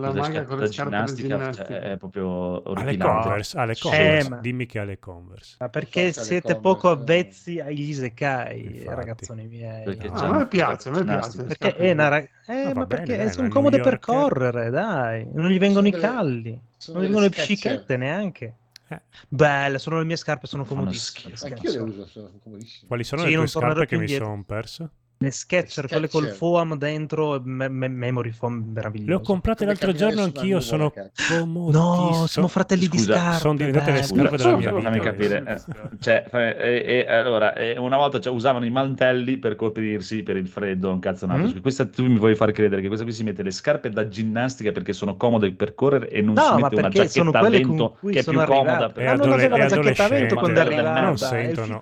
La 0.00 0.12
maga 0.12 0.44
con 0.44 0.58
le 0.58 0.66
scarpe 0.72 0.90
ginnastica, 0.90 1.28
ginnastica. 1.36 1.66
cioè, 1.66 1.78
è 1.80 1.96
proprio 1.96 2.62
Alle. 2.62 2.96
Converse, 2.96 3.58
alle 3.58 3.72
Eh, 3.72 3.78
Converse. 3.80 4.28
ma- 4.30 4.36
Dimmi 4.38 4.66
che 4.66 4.78
alle 4.78 4.98
Converse. 4.98 5.56
Ma 5.58 5.68
perché 5.68 6.02
le 6.04 6.12
siete 6.12 6.54
Converse, 6.54 6.60
poco 6.60 6.88
eh. 6.88 6.92
avvezzi 6.92 7.60
agli 7.60 7.80
isekai, 7.88 8.60
Infatti. 8.64 8.84
ragazzoni 8.94 9.46
miei. 9.46 9.84
Perché 9.84 10.08
No. 10.08 10.14
Ah, 10.14 10.26
a 10.28 10.36
me 10.38 10.46
piace, 10.46 10.88
a 10.88 10.92
me 10.92 11.04
piace. 11.04 11.42
Perché 11.44 11.74
è 11.76 11.90
una 11.92 12.04
di- 12.04 12.08
ra- 12.10 12.18
eh, 12.54 12.60
Ah, 12.62 12.64
ma 12.66 12.72
bene, 12.72 12.86
perché 12.86 13.16
dai, 13.16 13.32
sono 13.32 13.48
comode 13.48 13.80
per 13.80 13.98
correre, 13.98 14.70
dai. 14.70 15.28
Non 15.32 15.48
gli 15.50 15.58
vengono 15.58 15.86
Sono 15.86 15.96
i 15.96 16.00
calli, 16.00 16.50
non 16.88 16.98
gli 16.98 17.00
vengono 17.02 17.24
le 17.24 17.30
piscichette 17.30 17.96
neanche. 17.96 18.54
Eh. 18.90 19.00
Belle, 19.28 19.78
sono 19.78 19.98
le 19.98 20.04
mie 20.04 20.16
scarpe, 20.16 20.46
sono 20.46 20.64
comodissime. 20.64 21.34
Anch'io 21.42 21.70
le 21.72 21.78
uso, 21.78 22.06
sono 22.06 22.30
comodissime. 22.42 22.86
Quali 22.86 23.04
sono 23.04 23.20
Sì, 23.22 23.28
le 23.30 23.34
tue 23.36 23.46
scarpe 23.46 23.86
che 23.86 23.98
mi 23.98 24.08
sono 24.08 24.42
perso? 24.46 24.90
Le 25.20 25.32
Sketcher, 25.32 25.88
quelle 25.88 26.08
col 26.08 26.28
foam 26.28 26.76
dentro, 26.76 27.40
me- 27.44 27.68
me- 27.68 27.88
memory 27.88 28.30
foam 28.30 28.70
meraviglioso. 28.72 29.08
Le 29.10 29.14
ho 29.16 29.20
comprate 29.20 29.64
Come 29.64 29.76
l'altro 29.76 29.92
giorno 29.92 30.22
anch'io, 30.22 30.60
sono 30.60 30.92
comodissime. 31.28 31.70
No, 31.84 32.26
siamo 32.28 32.46
fratelli 32.46 32.86
di 32.86 32.98
Scusa, 32.98 33.14
scarpe. 33.14 33.38
sono 33.40 33.56
diventate 33.56 33.90
le 33.90 34.00
bello. 34.00 34.06
scarpe 34.06 34.36
della 34.36 34.56
mia 34.56 34.68
Scusa, 34.70 34.80
fammi 34.82 34.98
vita. 34.98 35.10
capire. 35.10 35.42
eh, 35.44 35.96
cioè, 35.98 36.24
e- 36.60 37.04
e- 37.08 37.12
allora, 37.12 37.52
eh, 37.54 37.76
una 37.76 37.96
volta 37.96 38.20
cioè, 38.20 38.32
usavano 38.32 38.64
i 38.64 38.70
mantelli 38.70 39.38
per 39.38 39.56
coprirsi 39.56 40.22
per 40.22 40.36
il 40.36 40.46
freddo, 40.46 40.92
un 40.92 41.00
cazzonato. 41.00 41.48
Mm? 41.48 41.58
Questa, 41.62 41.84
tu 41.86 42.04
mi 42.06 42.18
vuoi 42.18 42.36
far 42.36 42.52
credere 42.52 42.80
che 42.80 42.86
questa 42.86 43.04
qui 43.04 43.12
si 43.12 43.24
mette 43.24 43.42
le 43.42 43.50
scarpe 43.50 43.90
da 43.90 44.06
ginnastica 44.06 44.70
perché 44.70 44.92
sono 44.92 45.16
comode 45.16 45.52
per 45.52 45.74
correre 45.74 46.10
e 46.10 46.22
non 46.22 46.34
No, 46.34 46.42
si 46.42 46.48
ma 46.50 46.54
mette 46.68 46.74
una 46.76 46.90
sono 46.92 47.32
giacchetta 47.32 47.38
a 47.40 47.48
vento 47.50 47.96
che 48.02 48.08
è 48.08 48.12
più 48.12 48.22
sono 48.22 48.44
comoda. 48.44 48.90
Per... 48.90 49.02
E 49.02 49.06
Ah, 49.08 49.14
non 49.14 49.32
aveva 49.32 49.56
e 49.56 49.58
la 49.58 49.66
giacchetta 49.66 50.04
a 50.04 50.08
vento 50.08 50.34
quando 50.36 50.60
arrivata. 50.60 51.00
Non 51.00 51.18
sentono. 51.18 51.78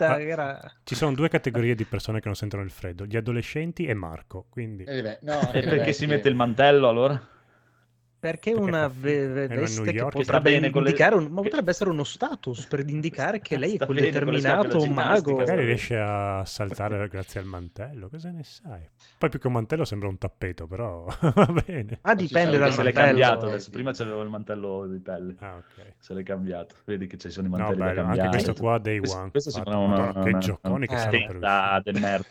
Ci 0.85 0.95
sono 0.95 1.13
due 1.15 1.29
categorie 1.29 1.75
di 1.75 1.85
persone 1.85 2.19
che 2.21 2.27
non 2.29 2.35
sentono 2.35 2.63
il 2.63 2.71
freddo, 2.71 3.05
gli 3.05 3.17
adolescenti 3.31 3.87
e 3.87 3.95
Marco, 3.95 4.47
quindi... 4.49 4.85
Eh, 4.85 5.03
beh, 5.03 5.19
no, 5.23 5.53
E 5.53 5.61
le 5.61 5.69
perché 5.69 5.93
si 5.93 6.01
vecchie. 6.03 6.17
mette 6.17 6.29
il 6.29 6.35
mantello 6.35 6.89
allora? 6.89 7.29
Perché 8.19 8.51
Perché 8.53 8.67
una 8.69 8.89
ve- 8.89 9.47
veste 9.47 9.93
che 9.93 10.03
potrebbe 10.05 10.51
bene 10.51 10.71
con 10.71 10.83
le- 10.83 10.89
indicare 10.89 11.15
un, 11.15 11.27
ma 11.27 11.43
potrebbe 11.43 11.71
essere 11.71 11.91
uno 11.91 12.03
status 12.03 12.67
per 12.67 12.81
indicare 12.89 13.41
che 13.41 13.57
lei 13.59 13.77
è 13.77 13.85
quel 13.85 14.01
determinato 14.01 14.79
da 14.79 14.89
mago. 14.91 15.37
Magari 15.37 15.65
riesce 15.67 15.97
a 15.99 16.43
saltare 16.45 17.07
grazie 17.09 17.39
al 17.41 17.47
mantello, 17.47 18.09
cosa 18.09 18.31
ne 18.33 18.43
sai? 18.43 18.81
Poi 19.19 19.29
più 19.29 19.39
che 19.39 19.47
un 19.47 19.53
mantello 19.53 19.85
sembra 19.85 20.09
un 20.09 20.19
tappeto, 20.19 20.67
però 20.67 21.05
va 21.35 21.55
bene. 21.67 21.99
Ah, 22.01 22.15
dipende 22.17 22.57
dal 22.59 22.73
Se 22.73 22.83
l'è 22.83 22.93
mantello. 22.93 23.07
cambiato 23.07 23.47
adesso. 23.47 23.71
Prima 23.71 23.93
c'avevo 23.93 24.23
il 24.23 24.29
mantello 24.31 24.87
di 24.89 24.99
pelle. 24.99 25.37
Ah, 25.39 25.57
ok. 25.57 25.93
Se 25.99 26.15
l'è 26.15 26.23
cambiato. 26.25 26.75
Vedi 26.85 27.07
che 27.07 27.19
ci 27.19 27.31
sono 27.31 27.47
i 27.47 27.51
No, 27.51 27.59
mantelli 27.59 27.79
da 27.79 27.85
bello, 27.85 28.01
cambiare. 28.01 28.29
anche 28.29 28.43
questo 28.43 28.61
qua 28.61 28.79
Day 28.79 28.99
Questo- 28.99 29.19
One. 29.19 29.31
questo 29.31 29.51
si 29.51 29.59
Fatto. 29.59 29.71
fa 29.71 29.77
una- 29.79 29.97
Madonna, 29.99 30.23
che 30.25 30.29
una- 30.31 30.39
gioconi 30.39 30.87
che 30.89 30.95
Eh. 30.95 30.97
uscire. 30.97 31.27
del 31.85 32.01
merda. 32.01 32.25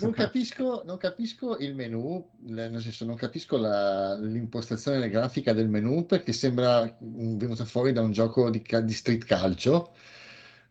Non 0.00 0.12
capisco, 0.12 0.82
non 0.86 0.96
capisco 0.96 1.58
il 1.58 1.74
menu, 1.74 2.30
nel 2.46 2.80
senso 2.80 3.04
non 3.04 3.16
capisco 3.16 3.58
la- 3.58 4.16
l'impostazione 4.18 5.08
grafica 5.10 5.52
del 5.52 5.68
menu 5.68 6.06
perché 6.06 6.32
sembra 6.32 6.96
venuta 6.98 7.64
fuori 7.66 7.92
da 7.92 8.00
un 8.00 8.10
gioco 8.12 8.48
di, 8.50 8.62
di 8.82 8.92
street 8.92 9.24
calcio 9.24 9.92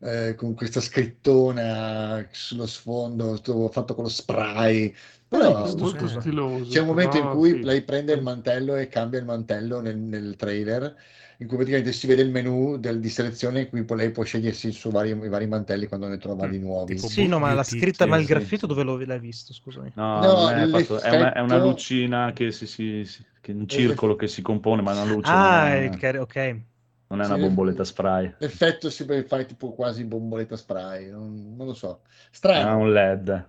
eh, 0.04 0.34
con 0.36 0.54
questa 0.54 0.80
scrittona 0.80 2.26
sullo 2.32 2.66
sfondo, 2.66 3.34
tutto 3.40 3.68
fatto 3.70 3.94
con 3.94 4.04
lo 4.04 4.10
spray. 4.10 4.94
Però 5.28 5.70
È 5.70 5.74
molto 5.74 6.06
Scusa. 6.06 6.08
stiloso. 6.08 6.66
c'è 6.68 6.80
un 6.80 6.86
momento 6.86 7.16
in 7.16 7.28
però 7.28 7.28
cui 7.28 7.58
sì. 7.58 7.60
lei 7.62 7.82
prende 7.82 8.12
il 8.12 8.22
mantello 8.22 8.76
e 8.76 8.88
cambia 8.88 9.18
il 9.18 9.24
mantello 9.24 9.80
nel, 9.80 9.96
nel 9.98 10.36
trailer, 10.36 10.94
in 11.38 11.46
cui 11.46 11.56
praticamente 11.56 11.92
si 11.92 12.06
vede 12.06 12.22
il 12.22 12.30
menu 12.30 12.76
del- 12.78 13.00
di 13.00 13.08
selezione 13.08 13.62
in 13.62 13.68
cui 13.68 13.84
poi 13.84 13.96
lei 13.98 14.10
può 14.10 14.22
scegliersi 14.24 14.70
su 14.72 14.90
vari, 14.90 15.10
i 15.10 15.28
vari 15.28 15.46
mantelli 15.46 15.86
quando 15.88 16.06
ne 16.08 16.18
trova 16.18 16.46
Mm, 16.46 16.48
di 16.48 16.58
nuovi. 16.58 16.94
tipo 16.94 17.08
Sì, 17.08 17.26
no, 17.26 17.38
ma 17.38 17.52
la 17.54 17.62
scritta, 17.64 18.06
ma 18.06 18.16
il 18.16 18.26
graffito 18.26 18.66
dove 18.66 18.82
lo- 18.82 18.98
l'hai 18.98 19.18
visto? 19.20 19.52
Scusami. 19.52 19.92
No, 20.14 20.36
No, 20.36 20.48
è, 20.50 20.66
fatto- 20.68 21.00
è 21.00 21.10
una, 21.10 21.32
è 21.32 21.40
una 21.40 21.56
lucina 21.58 22.32
che 22.32 22.50
si, 22.50 22.66
si, 22.66 23.04
si- 23.04 23.24
che 23.40 23.52
un 23.52 23.68
circolo 23.68 24.16
che 24.16 24.26
si 24.28 24.42
compone, 24.42 24.82
ma 24.82 24.90
è 24.90 24.94
una 24.94 25.04
luce. 25.04 25.36
Ah, 25.36 25.68
non, 25.76 25.76
è, 25.76 26.18
ok. 26.20 26.64
Non 27.08 27.20
è 27.20 27.26
una 27.26 27.34
Sì. 27.36 27.40
bomboletta 27.40 27.84
spray. 27.84 28.34
L'effetto 28.38 28.90
si 28.90 29.04
può 29.04 29.20
fare 29.22 29.46
tipo 29.46 29.72
quasi 29.72 30.04
bomboletta 30.04 30.56
spray, 30.56 31.10
non, 31.10 31.54
non 31.56 31.66
lo 31.66 31.74
so. 31.74 32.00
È 32.04 32.08
Strano. 32.30 32.78
un 32.78 32.92
LED. 32.92 33.46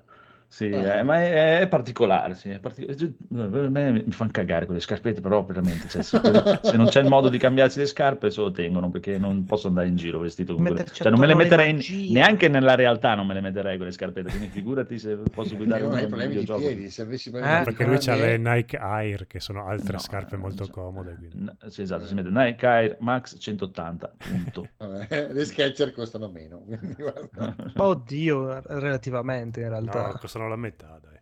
Sì, 0.55 0.71
Ah. 0.71 0.99
eh, 0.99 1.03
ma 1.03 1.17
è, 1.21 1.59
è 1.59 1.67
particolare. 1.67 2.33
Sì, 2.35 2.49
è 2.49 2.59
partic- 2.59 2.89
a 2.89 3.47
me 3.67 3.91
mi 3.91 4.11
fanno 4.11 4.31
cagare 4.31 4.65
quelle 4.65 4.79
scarpette, 4.79 5.19
però 5.19 5.43
veramente. 5.43 5.89
cioè, 5.89 6.01
se, 6.01 6.17
se 6.63 6.77
non 6.77 6.85
c'è 6.87 7.01
il 7.01 7.09
modo 7.09 7.27
di 7.27 7.37
cambiarsi 7.37 7.79
le 7.79 7.85
scarpe, 7.87 8.31
se 8.31 8.39
lo 8.39 8.51
tengono 8.51 8.89
perché 8.89 9.17
non 9.17 9.43
posso 9.43 9.67
andare 9.67 9.87
in 9.87 9.97
giro 9.97 10.19
vestito 10.19 10.55
con 10.55 10.63
quelle. 10.63 10.85
Cioè, 10.85 11.09
non 11.09 11.19
me 11.19 11.27
le 11.27 11.35
metterei 11.35 11.73
magie. 11.73 12.09
neanche 12.13 12.47
nella 12.47 12.75
realtà, 12.75 13.15
non 13.15 13.27
me 13.27 13.33
le 13.33 13.41
metterei 13.41 13.75
quelle 13.75 13.91
scarpette. 13.91 14.29
Quindi 14.29 14.47
figurati 14.47 14.97
se 14.97 15.17
posso 15.29 15.57
guidare 15.57 15.81
non 15.81 15.91
un, 15.91 16.27
videogioco. 16.29 16.59
piedi, 16.59 16.89
se 16.89 17.01
avessi 17.01 17.27
Eh, 17.27 17.31
problemi 17.33 17.57
di 17.57 17.63
Perché 17.65 17.83
lui 17.85 17.97
piedi, 17.97 18.21
ha 18.21 18.25
le 18.25 18.37
Nike 18.37 18.77
Air, 18.77 19.27
che 19.27 19.39
sono 19.41 19.67
altre 19.67 19.91
No, 19.91 19.99
scarpe 19.99 20.35
eh, 20.35 20.37
molto 20.37 20.69
comode. 20.69 21.15
quindi. 21.17 21.37
n- 21.37 21.55
sì, 21.67 21.81
esatto, 21.81 22.05
si 22.05 22.13
mette 22.13 22.29
Nike 22.31 22.65
Air 22.65 22.95
Max 23.01 23.35
180. 23.37 24.13
Punto. 24.17 24.69
vabbè, 24.79 25.27
le 25.33 25.43
Skechers 25.43 25.91
costano 25.91 26.29
meno. 26.29 26.63
Oddio, 27.75 28.61
relativamente 28.67 29.59
in 29.59 29.67
realtà. 29.69 30.07
No, 30.07 30.17
costano 30.19 30.44
la 30.47 30.55
metà, 30.55 30.99
dai. 30.99 31.19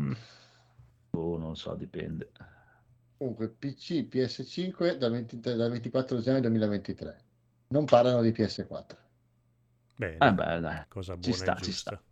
Mm. 0.00 0.14
oh, 1.12 1.36
non 1.38 1.54
so, 1.56 1.74
dipende. 1.74 2.30
Comunque, 3.18 3.48
PC, 3.50 4.04
PS5 4.08 4.96
dal, 4.96 5.10
20 5.10 5.38
dal 5.40 5.70
24 5.70 6.20
gennaio 6.20 6.40
2023. 6.40 7.24
Non 7.68 7.84
parlano 7.84 8.22
di 8.22 8.32
PS4. 8.32 8.98
Bene, 9.98 10.16
Eh 10.26 10.32
beh, 10.32 10.60
dai. 10.60 10.84
cosa 10.88 11.14
ci 11.20 11.30
buona 11.30 11.42
sta, 11.42 11.56
e 11.58 11.62
ci 11.62 11.72
sta. 11.72 12.02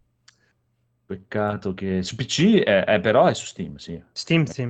Peccato 1.06 1.72
che 1.74 2.02
su 2.02 2.16
PC 2.16 2.58
è, 2.62 2.84
è- 2.84 3.00
però 3.00 3.26
è 3.26 3.34
su 3.34 3.46
Steam, 3.46 3.76
sì. 3.76 4.02
Steam, 4.12 4.44
sì. 4.46 4.68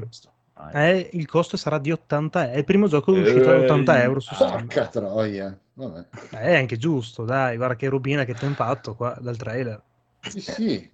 Ah, 0.54 0.86
Eh, 0.86 1.10
il 1.12 1.26
costo 1.26 1.56
sarà 1.56 1.78
di 1.78 1.92
80 1.92 2.42
euro. 2.44 2.54
È 2.54 2.58
il 2.58 2.64
primo 2.64 2.86
gioco 2.88 3.12
che 3.12 3.18
è 3.18 3.22
uscito 3.22 3.50
a 3.50 3.56
80 3.58 4.02
euro 4.02 4.20
su. 4.20 4.34
Steam. 4.34 4.66
Porca 4.66 4.86
troia. 4.88 5.58
Vabbè. 5.74 6.06
Eh, 6.30 6.38
È 6.38 6.56
anche 6.56 6.76
giusto, 6.76 7.24
dai. 7.24 7.56
Guarda 7.56 7.76
che 7.76 7.88
rubina 7.88 8.24
che 8.24 8.34
ti 8.34 8.44
ho 8.44 8.48
impatto 8.48 8.94
qua 8.94 9.16
dal 9.20 9.36
trailer. 9.36 9.82
Sì, 10.20 10.40
sì. 10.40 10.90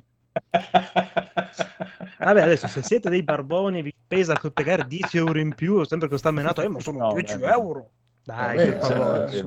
Vabbè, 2.19 2.41
adesso 2.43 2.69
se 2.69 2.83
siete 2.83 3.11
dei 3.11 3.23
barboni 3.23 3.83
vi 3.83 3.93
pesa 4.07 4.37
co- 4.39 4.51
pagare 4.51 4.87
10 4.87 5.17
euro 5.19 5.39
in 5.39 5.55
più, 5.55 5.85
sempre 5.85 6.09
che 6.09 6.19
sta 6.19 6.31
menato, 6.31 6.63
eh, 6.63 6.69
ma 6.69 6.81
sono 6.81 6.99
No, 6.99 7.13
10 7.15 7.37
beh. 7.39 7.51
euro. 7.51 7.91
Dai, 8.25 8.57
Vabbè, 8.57 8.73
per 8.73 8.81
favore, 8.81 9.31
cioè. 9.31 9.43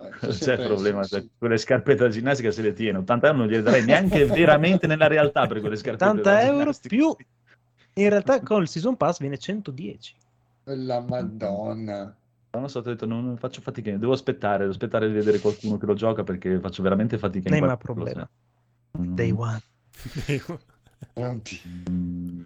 Non 0.00 0.30
c'è 0.30 0.56
problema, 0.62 1.04
cioè, 1.04 1.24
quelle 1.36 1.58
scarpette 1.58 2.02
da 2.04 2.08
ginnastica 2.08 2.50
se 2.50 2.62
le 2.62 2.72
tiene. 2.72 2.98
80 2.98 3.26
euro 3.26 3.38
non 3.38 3.48
gliele 3.48 3.62
darei 3.62 3.84
neanche 3.84 4.24
veramente 4.26 4.86
nella 4.86 5.06
realtà 5.08 5.46
per 5.46 5.60
quelle 5.60 5.76
scarpette 5.76 6.04
80 6.04 6.22
da 6.30 6.42
euro 6.42 6.58
ginnastica. 6.60 6.96
più 6.96 7.16
in 7.94 8.08
realtà 8.08 8.40
con 8.40 8.62
il 8.62 8.68
season 8.68 8.96
pass 8.96 9.18
viene 9.18 9.36
110. 9.36 10.14
La 10.64 11.00
Madonna. 11.00 12.14
Non 12.52 12.62
lo 12.62 12.68
so, 12.68 12.80
ti 12.82 12.88
ho 12.88 12.92
detto, 12.92 13.06
non 13.06 13.36
faccio 13.36 13.60
fatica, 13.60 13.94
devo 13.96 14.12
aspettare, 14.12 14.58
devo 14.58 14.70
aspettare 14.70 15.06
di 15.06 15.12
vedere 15.14 15.38
qualcuno 15.38 15.76
che 15.78 15.86
lo 15.86 15.94
gioca 15.94 16.22
perché 16.24 16.58
faccio 16.60 16.82
veramente 16.82 17.18
fatica. 17.18 17.50
Non 17.50 17.58
qualche 17.58 17.84
cosa. 17.86 17.92
problema. 17.92 18.28
Mm. 18.98 19.14
Day 19.14 19.30
one. 19.30 19.60
Mm. 21.18 22.42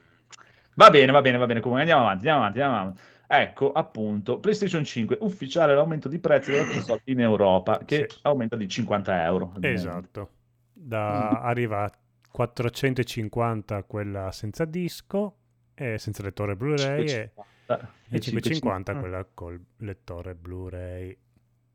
Va 0.76 0.90
bene, 0.90 1.12
va 1.12 1.20
bene, 1.20 1.38
va 1.38 1.46
bene. 1.46 1.60
Comunque 1.60 1.80
andiamo 1.82 2.02
avanti, 2.02 2.28
andiamo 2.28 2.40
avanti, 2.40 2.60
andiamo 2.60 2.80
avanti. 2.80 3.00
Ecco, 3.26 3.72
appunto, 3.72 4.38
PlayStation 4.38 4.84
5 4.84 5.18
ufficiale 5.20 5.74
l'aumento 5.74 6.08
di 6.08 6.18
prezzo 6.18 6.50
della 6.50 6.66
console 6.66 7.00
in 7.04 7.20
Europa 7.20 7.78
che 7.84 8.06
Sì. 8.08 8.18
aumenta 8.22 8.56
di 8.56 8.68
50 8.68 9.24
euro. 9.24 9.54
Esatto. 9.60 10.30
Da, 10.72 11.40
arriva 11.40 11.84
a 11.84 11.92
450 12.30 13.82
quella 13.84 14.30
senza 14.32 14.64
disco, 14.64 15.36
e 15.74 15.98
senza 15.98 16.22
lettore 16.22 16.54
Blu-ray 16.56 17.04
e, 17.08 17.32
e 18.10 18.20
550 18.20 18.94
Mm. 18.94 19.00
quella 19.00 19.26
col 19.32 19.60
lettore 19.78 20.34
Blu-ray. 20.34 21.16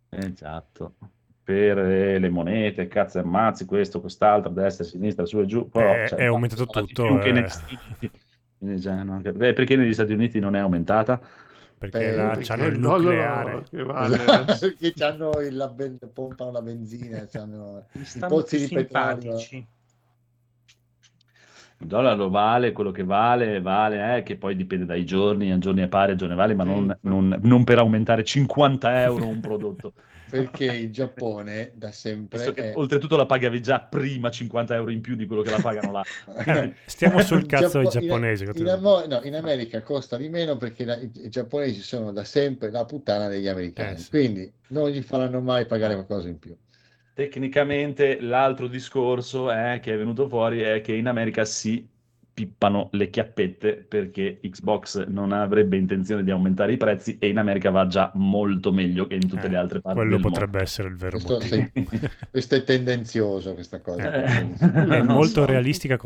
Esatto. 0.10 0.94
Per 1.50 1.80
eh, 1.80 2.20
le 2.20 2.30
monete, 2.30 2.88
cazzo 2.88 3.18
e 3.18 3.22
ammazzi, 3.22 3.66
questo, 3.66 4.00
quest'altro, 4.02 4.52
destra, 4.52 4.84
sinistra, 4.84 5.26
su 5.26 5.40
e 5.40 5.48
giù. 5.48 5.68
Però, 5.68 5.94
È- 5.94 6.08
cioè, 6.08 6.20
è 6.20 6.26
aumentato 6.26 6.68
più 6.68 6.86
tutto, 6.86 7.18
che 7.18 7.30
eh. 7.30 7.32
negli 7.32 7.48
Stati 7.48 7.80
Uniti. 7.88 8.12
Quindi 8.60 8.80
già 8.80 9.02
non- 9.02 9.22
eh, 9.26 9.54
perché 9.54 9.76
negli 9.76 9.94
Stati 9.94 10.14
Uniti 10.14 10.38
non 10.40 10.56
è 10.56 10.60
aumentata? 10.60 11.20
Perché 11.76 12.10
Eh, 12.12 12.16
là 12.16 12.28
perché 12.28 12.44
c'hanno 12.44 12.66
il 12.68 12.78
nucleare. 12.78 13.64
che 13.68 13.82
vale. 13.82 14.18
Perché 14.60 14.94
c'hanno 14.94 15.32
il, 15.40 15.56
la 15.56 15.68
ben- 15.70 15.98
pompano 16.14 16.52
la 16.52 16.62
benzina, 16.62 17.26
c'hanno 17.26 17.86
Mi 17.94 18.02
i 18.04 18.20
pozzi 18.28 18.58
più 18.58 18.68
di 18.68 18.74
petrolio. 18.84 19.38
Il 21.80 21.88
dollaro 21.88 22.30
vale 22.30 22.74
quello 22.74 22.92
che 22.92 23.04
vale, 23.04 23.60
vale, 23.60 24.18
eh, 24.18 24.22
che 24.22 24.36
poi 24.36 24.56
dipende 24.56 24.86
dai 24.86 25.04
giorni, 25.04 25.52
a 25.52 25.58
giorni 25.58 25.82
è 25.82 25.88
pari, 25.88 26.12
a 26.12 26.16
giorni 26.16 26.36
vale, 26.36 26.54
ma 26.54 26.64
non, 26.64 26.96
non- 27.02 27.40
non 27.42 27.64
per 27.64 27.80
aumentare 27.80 28.24
50 28.24 29.02
euro 29.02 29.26
un 29.26 29.40
prodotto. 29.40 29.94
perché 30.30 30.66
il 30.74 30.92
Giappone 30.92 31.72
da 31.76 31.92
sempre 31.92 32.54
che 32.54 32.72
è... 32.72 32.78
oltretutto 32.78 33.16
la 33.18 33.26
pagavi 33.26 33.62
già 33.62 33.80
prima 33.82 34.30
50 34.30 34.76
euro 34.76 34.92
in 34.92 35.02
più 35.02 35.16
di 35.16 35.26
quello 35.26 35.42
che 35.42 35.50
la 35.52 35.60
pagano 35.62 35.92
là. 35.92 36.04
Eh, 36.46 36.74
Stiamo 36.86 37.22
sul 37.22 37.46
cazzo 37.46 37.80
dei 37.80 37.88
Giappo- 37.88 37.98
in- 37.98 38.08
giapponesi. 38.08 38.44
In, 38.44 38.52
cosa- 38.54 38.74
Amo- 38.74 39.06
no, 39.06 39.22
in 39.24 39.36
America 39.36 39.82
costa 39.82 40.18
di 40.18 40.30
meno 40.30 40.58
perché 40.58 40.86
la- 40.86 40.98
i, 40.98 41.10
i 41.16 41.30
giapponesi 41.30 41.82
sono 41.82 42.12
da 42.12 42.24
sempre 42.24 42.72
la 42.72 42.86
puttana 42.86 43.28
degli 43.28 43.48
americani, 43.48 43.96
Eh, 43.96 43.98
sì. 43.98 44.10
quindi 44.10 44.52
non 44.68 44.90
gli 44.90 45.02
faranno 45.02 45.42
mai 45.42 45.66
pagare 45.66 45.94
qualcosa 45.96 46.28
in 46.30 46.40
più. 46.40 46.56
Tecnicamente 47.14 48.22
l'altro 48.22 48.68
discorso 48.68 49.52
è, 49.52 49.80
che 49.82 49.94
è 49.94 49.98
venuto 49.98 50.28
fuori 50.30 50.62
è 50.62 50.80
che 50.82 50.94
in 50.94 51.08
America 51.08 51.44
si 51.44 51.86
pippano 52.46 52.88
le 52.94 53.10
chiappette 53.10 53.74
perché 53.76 54.40
Xbox 54.42 55.06
non 55.08 55.34
avrebbe 55.34 55.76
intenzione 55.76 56.24
di 56.24 56.32
aumentare 56.32 56.72
i 56.74 56.78
prezzi 56.78 57.18
e 57.20 57.28
in 57.28 57.38
America 57.38 57.70
va 57.70 57.86
già 57.88 58.12
molto 58.16 58.72
meglio 58.72 59.08
che 59.08 59.16
in 59.16 59.28
tutte 59.28 59.48
Eh, 59.48 59.50
le 59.50 59.58
altre 59.58 59.82
parti 59.82 59.98
Quello 59.98 60.18
del 60.18 60.22
potrebbe 60.22 60.58
mondo. 60.58 60.64
essere 60.64 60.88
il 60.88 60.96
vero 60.96 61.20
Questo, 61.20 61.34
motivo. 61.34 61.70
sì, 61.74 61.74
questo 62.32 62.56
è 62.56 62.64
tendenzioso, 62.64 63.54
questa 63.54 63.82
cosa. 63.82 64.24
Eh, 64.24 64.54
È 64.88 65.02
molto 65.02 65.42
so. 65.42 65.46
realistica 65.46 65.98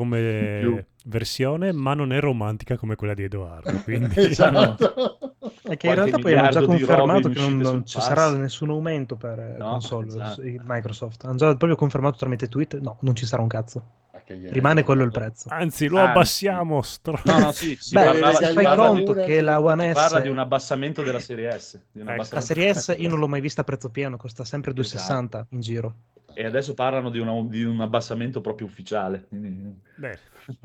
Più. 0.58 0.70
come 0.72 0.88
versione, 1.06 1.72
ma 1.72 1.94
non 1.94 2.12
è 2.14 2.20
romantica 2.20 2.78
come 2.78 2.96
quella 2.96 3.14
di 3.14 3.24
Edoardo. 3.24 3.82
Quindi 3.84 4.16
Esatto. 4.16 5.18
È 5.62 5.78
che 5.78 5.88
in 5.88 5.96
realtà 5.96 6.18
poi 6.20 6.34
hanno 6.34 6.50
già 6.50 6.64
confermato 6.64 7.30
che 7.30 7.40
non, 7.40 7.58
non 7.58 7.86
ci 7.86 8.02
sarà 8.02 8.30
nessun 8.36 8.70
aumento 8.72 9.16
per 9.18 9.40
eh, 9.40 9.56
No, 9.58 9.70
console 9.70 10.08
esatto. 10.08 10.42
Microsoft. 10.64 11.24
Hanno 11.26 11.36
già 11.38 11.48
proprio 11.56 11.76
confermato 11.76 12.18
tramite 12.18 12.48
tweet, 12.50 12.80
no, 12.80 12.98
non 13.02 13.16
ci 13.16 13.26
sarà 13.26 13.42
un 13.42 13.48
cazzo. 13.48 13.84
Che 14.26 14.38
gliene 14.38 14.52
Rimane 14.52 14.84
quello 14.84 15.04
il 15.04 15.12
prezzo. 15.12 15.50
anzi, 15.52 15.88
lo 15.88 15.98
Anzi. 16.00 16.10
abbassiamo. 16.12 16.82
Stro... 16.82 17.20
No, 17.26 17.40
no, 17.40 17.52
sì, 17.52 17.76
si 17.80 17.94
Beh, 17.94 18.04
parlava- 18.04 18.34
si 18.36 18.54
fai 18.54 18.64
parla 18.64 18.88
conto 18.88 19.14
di- 19.14 19.24
che 19.26 19.42
la 19.42 19.62
One 19.62 19.92
S, 19.92 19.94
parla 19.94 20.20
di 20.22 20.30
un 20.30 20.40
abbassamento 20.40 21.02
della 21.04 21.20
serie 21.20 21.60
S. 21.60 21.80
di 21.92 22.02
un 22.02 22.10
Ecco. 22.10 22.28
la 22.32 22.42
serie 22.42 22.74
S 22.74 22.96
io 22.98 23.10
non 23.10 23.20
l'ho 23.20 23.28
mai 23.28 23.42
vista 23.42 23.62
a 23.62 23.64
prezzo 23.64 23.90
pieno, 23.90 24.16
costa 24.18 24.44
sempre 24.46 24.74
Esatto. 24.76 25.38
2,60 25.40 25.46
in 25.50 25.60
giro. 25.60 25.96
E 26.34 26.46
adesso 26.46 26.74
parlano 26.74 27.10
di, 27.10 27.20
una- 27.20 27.44
di 27.48 27.64
un 27.64 27.80
abbassamento 27.82 28.42
proprio 28.42 28.66
ufficiale. 28.68 29.28
Beh, 29.30 30.18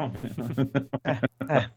Eh, 1.02 1.20
eh. 1.48 1.70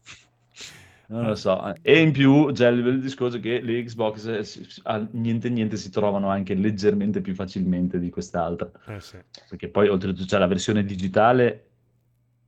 Non 1.08 1.26
lo 1.26 1.34
so. 1.34 1.74
E 1.82 2.00
in 2.00 2.10
più 2.12 2.52
c'è 2.52 2.70
il, 2.70 3.00
discorso 3.00 3.38
che 3.38 3.60
le 3.60 3.82
Xbox 3.84 4.24
eh, 4.26 4.66
a 4.84 5.06
niente 5.10 5.50
niente 5.50 5.76
si 5.76 5.90
trovano 5.90 6.28
anche 6.30 6.54
leggermente 6.54 7.20
più 7.20 7.34
facilmente 7.34 7.98
di 7.98 8.08
quest'altra. 8.08 8.70
eh 8.86 9.00
sì. 9.00 9.18
Perché 9.48 9.68
poi 9.68 9.88
oltretutto 9.88 10.24
c'è 10.24 10.38
la 10.38 10.46
versione 10.46 10.84
digitale 10.84 11.71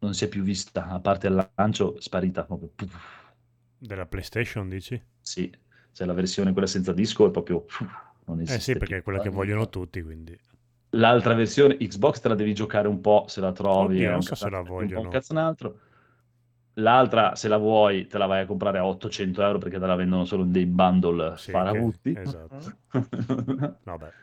non 0.04 0.14
si 0.14 0.24
è 0.24 0.28
più 0.28 0.42
vista, 0.42 0.86
a 0.88 1.00
parte 1.00 1.26
al 1.28 1.50
lancio, 1.56 2.00
sparita 2.00 2.44
proprio. 2.44 2.70
Della 3.78 4.06
PlayStation, 4.06 4.68
dici? 4.68 5.00
Sì, 5.20 5.50
c'è 5.92 6.04
la 6.04 6.12
versione 6.12 6.52
quella 6.52 6.66
senza 6.68 6.92
disco 6.92 7.26
è 7.26 7.30
proprio 7.30 7.64
non 8.26 8.40
Eh 8.40 8.42
esiste 8.48 8.72
sì, 8.72 8.76
perché 8.76 8.96
è 8.98 9.02
quella 9.02 9.18
che 9.18 9.28
vogliono 9.28 9.60
no. 9.62 9.68
tutti, 9.68 10.00
quindi... 10.02 10.38
L'altra 10.96 11.34
versione 11.34 11.76
Xbox 11.76 12.20
te 12.20 12.28
la 12.28 12.34
devi 12.36 12.54
giocare 12.54 12.86
un 12.88 13.00
po' 13.00 13.24
se 13.28 13.40
la 13.40 13.52
trovi, 13.52 13.96
Oddio, 13.96 14.10
non 14.10 14.22
so 14.22 14.34
se 14.34 14.48
la 14.48 14.60
vogliono. 14.62 15.02
un 15.06 15.08
cazzo 15.12 15.32
un 15.32 15.38
altro. 15.38 15.78
L'altra, 16.74 17.34
se 17.36 17.48
la 17.48 17.56
vuoi, 17.58 18.06
te 18.06 18.18
la 18.18 18.26
vai 18.26 18.42
a 18.42 18.46
comprare 18.46 18.78
a 18.78 18.86
800 18.86 19.42
euro 19.42 19.58
perché 19.58 19.78
te 19.78 19.86
la 19.86 19.94
vendono 19.94 20.24
solo 20.24 20.42
in 20.44 20.52
dei 20.52 20.66
bundle 20.66 21.36
Sì, 21.36 21.50
sparabutti. 21.50 22.12
che- 22.12 22.20
esatto. 22.20 22.76
Vabbè. 23.84 24.14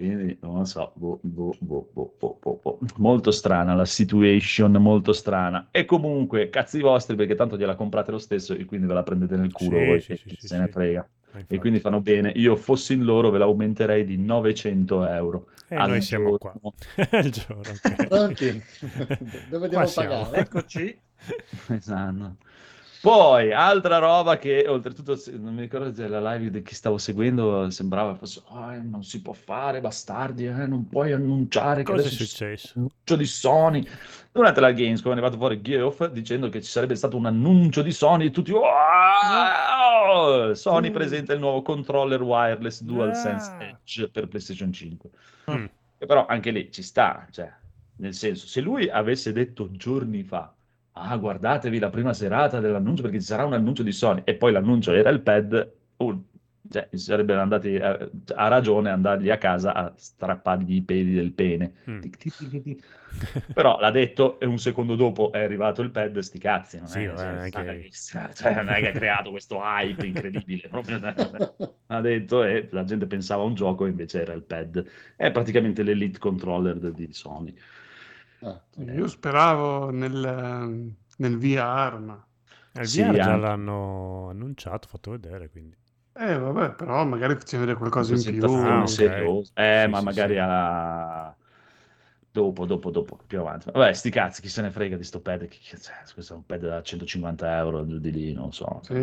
Quindi 0.00 0.38
non 0.40 0.56
lo 0.58 0.64
so, 0.64 0.92
boh, 0.96 1.18
boh, 1.22 1.56
boh, 1.60 1.90
boh, 1.92 2.14
boh, 2.18 2.58
boh, 2.62 2.78
molto 2.96 3.30
strana 3.30 3.74
la 3.74 3.84
situation, 3.84 4.72
molto 4.72 5.12
strana. 5.12 5.68
E 5.70 5.84
comunque, 5.84 6.48
cazzi 6.48 6.80
vostri, 6.80 7.16
perché 7.16 7.34
tanto 7.34 7.58
gliela 7.58 7.74
comprate 7.74 8.10
lo 8.10 8.18
stesso 8.18 8.54
e 8.54 8.64
quindi 8.64 8.86
ve 8.86 8.94
la 8.94 9.02
prendete 9.02 9.36
nel 9.36 9.52
culo 9.52 9.82
Sì, 9.82 9.84
voi, 9.84 10.00
sì, 10.00 10.16
e 10.24 10.36
sì, 10.36 10.36
se 10.38 10.56
ne 10.56 10.68
sì. 10.68 10.72
frega. 10.72 11.06
E 11.46 11.58
quindi 11.58 11.80
fanno 11.80 12.00
bene. 12.00 12.30
Io 12.36 12.56
fossi 12.56 12.94
in 12.94 13.04
loro, 13.04 13.28
ve 13.30 13.38
la 13.38 13.44
aumenterei 13.44 14.04
di 14.04 14.16
900 14.16 15.06
euro. 15.06 15.48
E 15.68 15.76
al 15.76 15.86
noi 15.86 16.00
siamo 16.00 16.32
giorno. 16.32 16.38
qua. 16.38 16.56
Il 17.22 17.30
giorno, 17.30 17.72
ok. 17.72 17.96
Pronti? 17.96 18.64
Dove 19.44 19.68
Qua 19.68 19.68
devo 19.68 19.86
siamo. 19.86 20.28
pagare? 20.28 20.38
Eccoci. 20.40 21.02
Esatto. 21.68 22.36
Poi, 23.02 23.50
altra 23.52 23.96
roba 23.96 24.36
che 24.36 24.66
oltretutto, 24.68 25.18
non 25.38 25.54
mi 25.54 25.62
ricordo 25.62 25.92
se 25.94 26.06
la 26.06 26.34
live 26.34 26.50
di 26.50 26.62
chi 26.62 26.74
stavo 26.74 26.98
seguendo, 26.98 27.70
sembrava 27.70 28.14
fosse, 28.14 28.42
"Ah, 28.50 28.74
eh, 28.74 28.82
non 28.82 29.02
si 29.02 29.22
può 29.22 29.32
fare, 29.32 29.80
bastardi, 29.80 30.44
eh, 30.46 30.66
non 30.66 30.86
puoi 30.86 31.12
annunciare 31.12 31.82
che 31.82 31.92
Cosa 31.92 32.06
è 32.06 32.10
ci 32.10 32.26
sarà 32.26 32.54
successo? 32.54 32.72
un 32.78 32.88
annuncio 32.90 33.16
di 33.16 33.24
Sony. 33.26 33.86
Durante 34.32 34.60
la 34.60 34.72
Gamescom 34.72 35.10
è 35.10 35.12
arrivato 35.14 35.38
fuori 35.38 35.62
Geoff 35.62 36.04
dicendo 36.10 36.50
che 36.50 36.60
ci 36.60 36.70
sarebbe 36.70 36.94
stato 36.94 37.16
un 37.16 37.24
annuncio 37.24 37.80
di 37.80 37.90
Sony 37.92 38.26
e 38.26 38.30
tutti, 38.30 38.52
"Wow!" 38.52 40.52
Sony 40.54 40.90
Mm. 40.90 40.92
presenta 40.92 41.32
il 41.32 41.40
nuovo 41.40 41.62
controller 41.62 42.20
wireless 42.22 42.82
DualSense 42.82 43.50
Ah. 43.58 43.64
Edge 43.64 44.08
per 44.10 44.28
PlayStation 44.28 44.70
5. 44.72 45.08
Mm. 45.50 45.64
Che 45.98 46.06
però 46.06 46.26
anche 46.26 46.50
lì 46.50 46.70
ci 46.70 46.82
sta, 46.82 47.26
cioè, 47.30 47.50
nel 47.96 48.12
senso, 48.14 48.46
se 48.46 48.60
lui 48.60 48.88
avesse 48.90 49.32
detto 49.32 49.70
giorni 49.72 50.22
fa, 50.22 50.54
ah, 51.02 51.16
guardatevi 51.16 51.78
la 51.78 51.90
prima 51.90 52.12
serata 52.12 52.60
dell'annuncio 52.60 53.02
perché 53.02 53.20
ci 53.20 53.26
sarà 53.26 53.44
un 53.44 53.52
annuncio 53.52 53.82
di 53.82 53.92
Sony, 53.92 54.22
e 54.24 54.34
poi 54.34 54.52
l'annuncio 54.52 54.92
era 54.92 55.10
il 55.10 55.20
pad, 55.20 55.72
uh, 55.96 56.24
cioè, 56.70 56.88
sarebbero 56.92 57.40
andati 57.40 57.74
eh, 57.74 58.10
a 58.34 58.48
ragione 58.48 58.90
andargli 58.90 59.30
a 59.30 59.38
casa 59.38 59.74
a 59.74 59.92
strappargli 59.96 60.74
i 60.76 60.82
peli 60.82 61.14
del 61.14 61.32
pene. 61.32 61.72
Mm. 61.90 62.00
Tic, 62.00 62.16
tic, 62.16 62.62
tic. 62.62 62.84
Però 63.52 63.80
l'ha 63.80 63.90
detto 63.90 64.38
e 64.38 64.46
un 64.46 64.58
secondo 64.58 64.94
dopo 64.94 65.32
è 65.32 65.42
arrivato 65.42 65.82
il 65.82 65.90
pad, 65.90 66.18
sti 66.18 66.38
cazzi, 66.38 66.78
non, 66.78 66.86
Sì, 66.86 67.02
è, 67.02 67.16
cioè, 67.16 67.32
non 67.32 67.44
è 67.44 67.50
che- 67.50 67.90
cioè, 68.34 68.54
non 68.54 68.68
è 68.68 68.80
che 68.80 68.88
ha 68.88 68.92
creato 68.92 69.30
questo 69.30 69.58
hype 69.60 70.06
incredibile, 70.06 70.68
proprio 70.68 71.00
ha 71.86 72.00
detto 72.00 72.44
e 72.44 72.68
la 72.70 72.84
gente 72.84 73.06
pensava 73.06 73.42
a 73.42 73.46
un 73.46 73.54
gioco 73.54 73.86
e 73.86 73.88
invece 73.88 74.20
era 74.20 74.32
il 74.32 74.42
pad. 74.42 74.84
È 75.16 75.30
praticamente 75.32 75.82
l'elite 75.82 76.18
controller 76.18 76.78
di 76.78 77.12
Sony. 77.12 77.54
Ah, 78.42 78.60
Io 78.94 79.06
speravo 79.06 79.90
nel, 79.90 80.94
nel 81.16 81.38
VR, 81.38 81.98
ma... 81.98 82.26
Il 82.72 82.88
Sì, 82.88 83.02
VR 83.04 83.18
già 83.20 83.36
anche. 83.36 83.36
l'hanno 83.36 84.28
annunciato, 84.28 84.88
fatto 84.88 85.12
vedere, 85.12 85.48
quindi... 85.50 85.76
Eh, 86.12 86.36
vabbè, 86.38 86.74
però 86.74 87.04
magari 87.04 87.34
faceva 87.36 87.60
vedere 87.62 87.78
qualcosa 87.78 88.14
in 88.14 88.24
più. 88.24 88.44
Ah, 88.62 88.84
ok. 88.84 89.00
seriosa. 89.00 89.52
Eh, 89.54 89.86
Sì, 89.86 89.88
ma 89.88 90.00
sì, 90.00 90.10
magari 90.10 90.38
sì. 90.38 90.38
a... 90.38 91.34
dopo, 92.30 92.66
dopo, 92.66 92.90
dopo, 92.90 93.16
più 93.26 93.40
avanti. 93.40 93.70
Vabbè, 93.70 93.92
sti 93.92 94.10
cazzi, 94.10 94.40
chi 94.40 94.48
se 94.48 94.62
ne 94.62 94.70
frega 94.70 94.96
di 94.96 95.04
sto 95.04 95.20
pad? 95.20 95.46
Chi- 95.48 95.60
cioè, 95.80 95.94
questo 96.14 96.34
è 96.34 96.36
un 96.36 96.44
pad 96.46 96.60
da 96.60 96.82
150 96.82 97.56
euro, 97.58 97.86
giù 97.86 97.98
di 97.98 98.10
lì, 98.12 98.32
non 98.32 98.52
so. 98.52 98.82
Sì, 98.82 98.94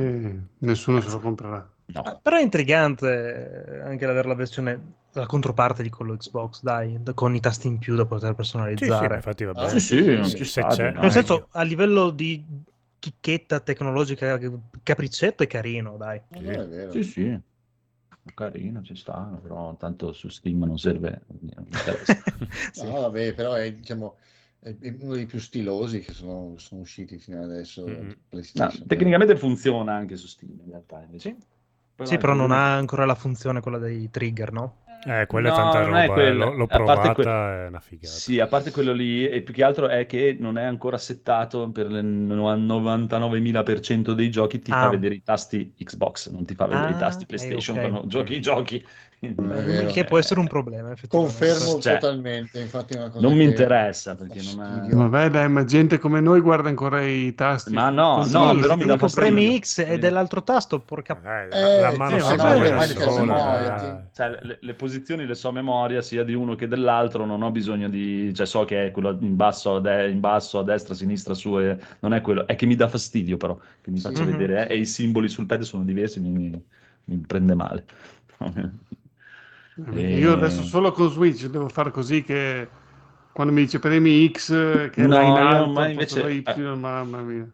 nessuno 0.60 1.02
se 1.02 1.10
lo 1.10 1.19
comprerà. 1.19 1.67
No. 1.88 2.02
Ah, 2.02 2.19
Però 2.21 2.36
è 2.38 2.41
intrigante 2.41 3.65
eh, 3.67 3.80
anche 3.82 4.06
avere 4.06 4.28
la 4.28 4.34
versione, 4.36 4.95
la 5.20 5.26
controparte 5.26 5.84
di 5.84 5.90
quello 5.90 6.16
Xbox, 6.16 6.62
dai, 6.62 7.02
da- 7.02 7.14
con 7.14 7.36
i 7.36 7.40
tasti 7.40 7.68
in 7.68 7.78
più 7.78 7.96
da 7.96 8.06
poter 8.06 8.30
Sì, 8.32 8.32
sì, 8.32 8.36
personalizzare. 8.36 9.16
infatti 9.16 9.44
va 9.44 9.54
Ah, 9.54 9.68
bene. 9.68 9.80
Sì, 9.80 10.04
sì, 10.04 10.16
non 10.16 10.24
Se- 10.30 10.38
ci 10.38 10.46
se 10.46 10.62
sta, 10.62 10.68
c'è, 10.68 10.92
no. 10.92 11.02
Nel 11.02 11.12
senso, 11.12 11.48
a 11.52 11.62
livello 11.64 12.10
di 12.12 12.44
chicchetta 13.00 13.60
tecnologica, 13.60 14.40
capriccetto 14.84 15.44
è 15.44 15.48
carino, 15.48 15.98
dai. 15.98 16.22
non 16.30 16.46
è 16.50 16.68
vero. 16.68 16.92
Sì, 16.92 17.04
sì. 17.04 17.40
Carino, 18.34 18.84
ci 18.84 18.96
sta, 18.96 19.40
però 19.42 19.76
tanto 19.78 20.12
su 20.14 20.28
Steam 20.28 20.64
non 20.64 20.78
serve. 20.78 21.22
non 21.40 21.66
interessa. 21.70 22.22
Sì. 22.72 22.86
No, 22.86 23.02
vabbè, 23.02 23.34
però 23.34 23.54
è, 23.54 23.74
diciamo, 23.74 24.18
è 24.60 24.76
uno 25.00 25.14
dei 25.14 25.26
più 25.26 25.40
stilosi 25.40 26.00
che 26.02 26.12
sono, 26.14 26.58
sono 26.58 26.82
usciti 26.82 27.18
fino 27.18 27.42
adesso. 27.42 27.88
Mm. 27.88 28.10
No, 28.10 28.14
PlayStation. 28.30 28.88
tecnicamente 28.88 29.36
funziona 29.38 29.94
anche 29.96 30.16
su 30.18 30.28
Steam 30.28 30.60
in 30.64 30.70
realtà. 30.70 31.02
invece. 31.02 31.38
Sì, 32.04 32.18
però 32.18 32.34
non 32.34 32.52
ha 32.52 32.76
ancora 32.76 33.06
la 33.06 33.16
funzione 33.16 33.62
quella 33.62 33.78
dei 33.78 34.10
trigger, 34.10 34.52
no? 34.52 34.76
Eh, 35.08 35.26
quella 35.26 35.48
No, 35.48 35.54
è 35.54 35.56
tanta 35.56 35.80
non 35.80 35.96
è 35.96 36.08
roba, 36.08 36.22
eh, 36.28 36.34
l'ho, 36.34 36.54
l'ho 36.54 36.63
A 36.65 36.67
parte 36.67 36.78
provata, 36.78 37.13
que- 37.13 37.24
è 37.63 37.67
una 37.67 37.80
figata. 37.80 38.13
Sì, 38.13 38.39
a 38.39 38.48
parte 38.48 38.72
quello 38.72 38.93
lì, 38.93 39.28
e 39.28 39.41
più 39.41 39.54
che 39.54 39.63
altro 39.63 39.88
è 39.88 40.06
che 40.06 40.36
non 40.38 40.58
è 40.58 40.63
ancora 40.63 40.98
settato 40.98 41.72
per 41.72 41.89
il 41.89 42.06
99.000% 42.06 44.13
dei 44.13 44.30
giochi, 44.30 44.60
ti 44.60 44.72
fa 44.72 44.88
Ah. 44.88 44.89
vedere 44.89 45.15
i 45.15 45.24
tasti 45.24 45.74
Xbox, 45.78 46.30
non 46.30 46.46
ti 46.46 46.56
fa 46.56 46.67
vedere 46.67 46.91
i 46.91 46.96
Ah, 46.96 46.96
tasti 46.96 47.24
ok, 47.24 47.26
PlayStation 47.26 47.76
ok. 47.76 47.80
quando 47.80 48.08
giochi 48.08 48.36
i 48.36 48.41
giochi. 48.41 48.86
Vero. 49.20 49.92
Che 49.92 50.04
può 50.06 50.20
essere 50.20 50.40
un 50.40 50.48
problema, 50.48 50.92
effettivamente. 50.92 51.40
Confermo 51.40 51.82
Cioè, 51.82 51.98
totalmente, 51.98 52.60
infatti 52.60 52.94
è 52.94 52.98
una 52.98 53.10
cosa 53.10 53.28
Non 53.28 53.36
mi 53.36 53.46
interessa 53.46 54.16
perché 54.16 54.42
non 54.44 54.90
è... 54.92 54.94
Vabbè, 54.94 55.30
dai, 55.32 55.50
ma 55.50 55.64
gente 55.64 55.98
come 55.98 56.20
noi 56.20 56.40
guarda 56.40 56.70
ancora 56.70 57.02
i 57.02 57.34
tasti. 57.34 57.74
Ma 57.74 57.90
no, 57.90 58.24
Sì, 58.24 58.34
no, 58.34 58.54
però 58.54 58.78
se 58.78 58.86
mi 58.86 58.86
dà 58.86 58.98
premi 59.12 59.60
X 59.60 59.80
e 59.80 59.98
dell'altro 59.98 60.44
tasto, 60.44 60.80
porca... 60.80 61.20
Eh, 61.24 61.48
Eh, 61.50 61.82
la 61.82 61.92
mano 61.98 62.20
sì, 62.20 62.36
da 62.36 62.54
le 62.60 62.86
sola. 62.86 64.04
eh. 64.04 64.08
Cioè, 64.14 64.38
le, 64.44 64.58
le 64.62 64.74
posizioni 64.76 65.26
le 65.26 65.34
so 65.34 65.50
a 65.50 65.52
memoria 65.52 66.02
sia 66.04 66.24
di 66.24 66.36
uno 66.36 66.54
che 66.54 66.68
dell'altro, 66.68 67.26
non 67.26 67.42
ho 67.42 67.50
bisogno 67.50 67.90
di... 67.90 68.32
cioè 68.36 68.46
so 68.46 68.66
che 68.66 68.88
è 68.88 68.92
quello 68.92 69.18
in 69.20 69.36
basso, 69.36 69.78
a, 69.78 69.80
de- 69.82 70.10
in 70.10 70.20
basso, 70.20 70.60
a 70.60 70.64
destra, 70.64 70.94
a 70.94 70.98
sinistra, 70.98 71.34
su, 71.34 71.58
e 71.60 71.76
non 72.02 72.14
è 72.14 72.22
quello, 72.22 72.46
è 72.46 72.56
che 72.56 72.68
mi 72.68 72.76
dà 72.76 72.88
fastidio 72.88 73.38
però, 73.38 73.58
che 73.82 73.90
mi 73.90 73.98
Sì. 73.98 74.04
faccia 74.04 74.26
vedere, 74.26 74.68
eh, 74.68 74.76
e 74.76 74.78
i 74.80 74.86
simboli 74.86 75.28
sul 75.28 75.48
pad 75.48 75.62
sono 75.62 75.84
diversi, 75.84 76.20
mi, 76.20 76.30
mi- 76.30 76.64
mi 77.06 77.18
prende 77.26 77.56
male. 77.56 77.86
Eh, 79.86 80.17
Io 80.19 80.34
adesso 80.34 80.63
solo 80.63 80.92
con 80.92 81.10
Switch 81.10 81.46
devo 81.48 81.69
fare 81.69 81.92
così 81.92 82.23
che 82.23 82.67
quando 83.32 83.54
mi 83.54 83.62
dice 83.62 83.80
premi 83.80 84.28
X, 84.32 84.90
che 84.90 85.02
No, 85.06 85.08
là 85.08 85.21
in 85.21 85.36
alto, 85.36 85.73
posto 85.73 86.28
invece- 86.28 86.32
Y, 86.32 86.75
mamma 86.75 87.21
mia. 87.21 87.48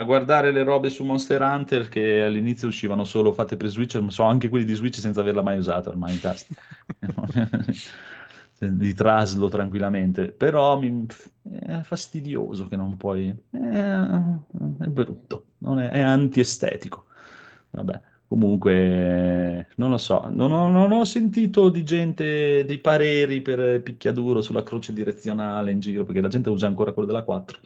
a 0.00 0.04
guardare 0.04 0.52
le 0.52 0.62
robe 0.62 0.90
su 0.90 1.04
Monster 1.04 1.40
Hunter 1.42 1.88
che 1.88 2.22
all'inizio 2.22 2.68
uscivano 2.68 3.04
solo 3.04 3.32
fatte 3.32 3.56
per 3.56 3.68
Switch, 3.68 3.94
ma 3.96 4.10
so 4.10 4.22
anche 4.24 4.48
quelli 4.48 4.64
di 4.64 4.74
Switch 4.74 4.98
senza 4.98 5.20
averla 5.20 5.42
mai 5.42 5.58
usata 5.58 5.90
ormai 5.90 6.14
in 6.14 6.20
tasta. 6.20 6.54
di 8.60 8.92
traslo 8.94 9.48
tranquillamente, 9.48 10.32
però 10.32 10.78
mi, 10.80 11.06
è 11.42 11.80
fastidioso 11.82 12.66
che 12.66 12.74
non 12.76 12.96
puoi, 12.96 13.28
è, 13.50 13.56
è 13.58 14.86
brutto, 14.86 15.44
non 15.58 15.78
è, 15.80 15.90
è 15.90 16.00
antiestetico. 16.00 17.06
Vabbè, 17.70 18.00
comunque 18.28 19.68
non 19.76 19.90
lo 19.90 19.96
so, 19.96 20.28
non 20.30 20.52
ho, 20.52 20.68
non 20.68 20.92
ho, 20.92 21.04
sentito 21.04 21.70
di 21.70 21.82
gente, 21.82 22.64
dei 22.64 22.78
pareri 22.78 23.40
per 23.40 23.82
picchiaduro 23.82 24.42
sulla 24.42 24.62
croce 24.62 24.92
direzionale 24.92 25.72
in 25.72 25.80
giro, 25.80 26.04
perché 26.04 26.20
la 26.20 26.28
gente 26.28 26.50
usa 26.50 26.66
ancora 26.66 26.92
quello 26.92 27.08
della 27.08 27.22
4. 27.22 27.58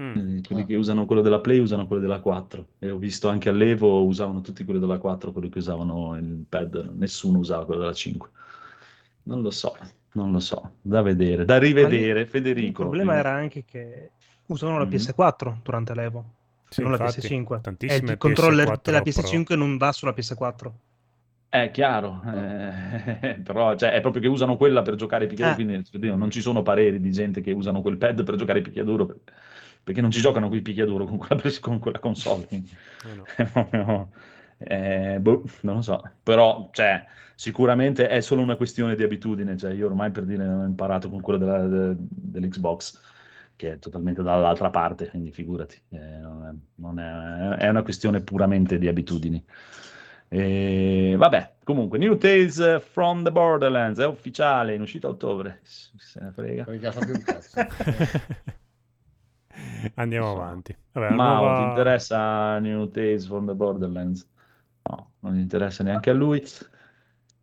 Mm. 0.00 0.40
Quelli 0.42 0.62
ah. 0.62 0.64
che 0.64 0.74
usano 0.76 1.06
quello 1.06 1.22
della 1.22 1.40
Play 1.40 1.58
usano 1.58 1.86
quello 1.86 2.02
della 2.02 2.18
4 2.18 2.66
e 2.80 2.90
ho 2.90 2.98
visto 2.98 3.28
anche 3.28 3.48
all'Evo 3.48 4.04
usavano 4.04 4.40
tutti 4.40 4.64
quelli 4.64 4.80
della 4.80 4.98
4, 4.98 5.32
quelli 5.32 5.48
che 5.48 5.58
usavano 5.58 6.16
il 6.16 6.44
pad, 6.48 6.92
nessuno 6.96 7.38
usava 7.38 7.64
quello 7.64 7.82
della 7.82 7.92
5. 7.92 8.28
Non 9.24 9.42
lo 9.42 9.50
so, 9.50 9.76
non 10.12 10.32
lo 10.32 10.40
so, 10.40 10.72
da 10.80 11.02
vedere, 11.02 11.44
da 11.44 11.58
rivedere, 11.58 12.26
Federico. 12.26 12.82
Il 12.82 12.88
problema 12.88 13.14
era 13.14 13.32
anche 13.32 13.64
che 13.64 14.10
usavano 14.46 14.78
la 14.78 14.84
PS4 14.84 15.56
durante 15.62 15.94
l'Evo, 15.94 16.24
sì, 16.68 16.82
non 16.82 16.92
infatti, 16.92 17.20
la 17.20 17.42
PS5. 17.42 17.74
E 17.78 17.96
il 17.96 18.16
controller 18.16 18.68
PS4 18.68 18.80
della 18.82 19.00
PS5 19.00 19.42
Pro. 19.44 19.56
non 19.56 19.76
va 19.76 19.92
sulla 19.92 20.14
PS4. 20.16 20.70
È 21.54 21.70
chiaro, 21.70 22.20
eh, 22.26 23.38
però 23.44 23.76
cioè, 23.76 23.92
è 23.92 24.00
proprio 24.00 24.22
che 24.22 24.26
usano 24.26 24.56
quella 24.56 24.82
per 24.82 24.96
giocare 24.96 25.28
picchiaduro, 25.28 25.62
eh. 25.62 25.84
quindi 25.84 26.08
non 26.08 26.28
ci 26.28 26.40
sono 26.40 26.62
pareri 26.62 27.00
di 27.00 27.12
gente 27.12 27.42
che 27.42 27.52
usano 27.52 27.80
quel 27.80 27.96
pad 27.96 28.24
per 28.24 28.34
giocare 28.34 28.60
picchiaduro, 28.60 29.20
perché 29.84 30.00
non 30.00 30.10
ci 30.10 30.20
giocano 30.20 30.48
qui 30.48 30.62
picchiaduro 30.62 31.04
con 31.04 31.16
quella, 31.16 31.40
con 31.60 31.78
quella 31.78 32.00
console. 32.00 32.48
Eh 32.50 32.64
no. 33.70 34.10
eh, 34.58 35.18
boh, 35.20 35.44
non 35.60 35.76
lo 35.76 35.82
so, 35.82 36.02
però 36.24 36.70
cioè, 36.72 37.04
sicuramente 37.36 38.08
è 38.08 38.20
solo 38.20 38.42
una 38.42 38.56
questione 38.56 38.96
di 38.96 39.04
abitudine, 39.04 39.56
cioè 39.56 39.74
io 39.74 39.86
ormai 39.86 40.10
per 40.10 40.24
dire 40.24 40.44
ho 40.44 40.64
imparato 40.64 41.08
con 41.08 41.20
quello 41.20 41.38
della, 41.38 41.68
de, 41.68 41.94
dell'Xbox 41.98 43.00
che 43.56 43.72
è 43.72 43.78
totalmente 43.78 44.22
dall'altra 44.22 44.70
parte, 44.70 45.08
quindi 45.08 45.30
figurati, 45.30 45.80
eh, 45.90 46.18
non, 46.18 46.46
è, 46.46 46.52
non 46.76 46.98
è, 46.98 47.56
è, 47.56 47.68
una 47.68 47.82
questione 47.82 48.20
puramente 48.20 48.78
di 48.78 48.88
abitudini. 48.88 49.44
E, 50.28 51.14
vabbè, 51.16 51.54
comunque, 51.62 51.98
New 51.98 52.16
Tales 52.16 52.82
from 52.82 53.22
the 53.22 53.30
Borderlands 53.30 54.00
è 54.00 54.06
ufficiale, 54.06 54.74
in 54.74 54.80
uscita 54.80 55.06
a 55.06 55.10
ottobre. 55.10 55.60
Se 55.62 56.20
ne 56.20 56.32
frega. 56.32 56.64
Andiamo 59.94 60.26
so. 60.26 60.32
avanti. 60.32 60.76
Vabbè, 60.92 61.10
Ma 61.14 61.34
nuova... 61.36 61.56
ti 61.58 61.62
interessa 61.68 62.58
New 62.58 62.88
Tales 62.88 63.26
from 63.26 63.46
the 63.46 63.54
Borderlands? 63.54 64.28
No, 64.82 65.12
non 65.20 65.38
interessa 65.38 65.82
neanche 65.82 66.10
a 66.10 66.14
lui. 66.14 66.44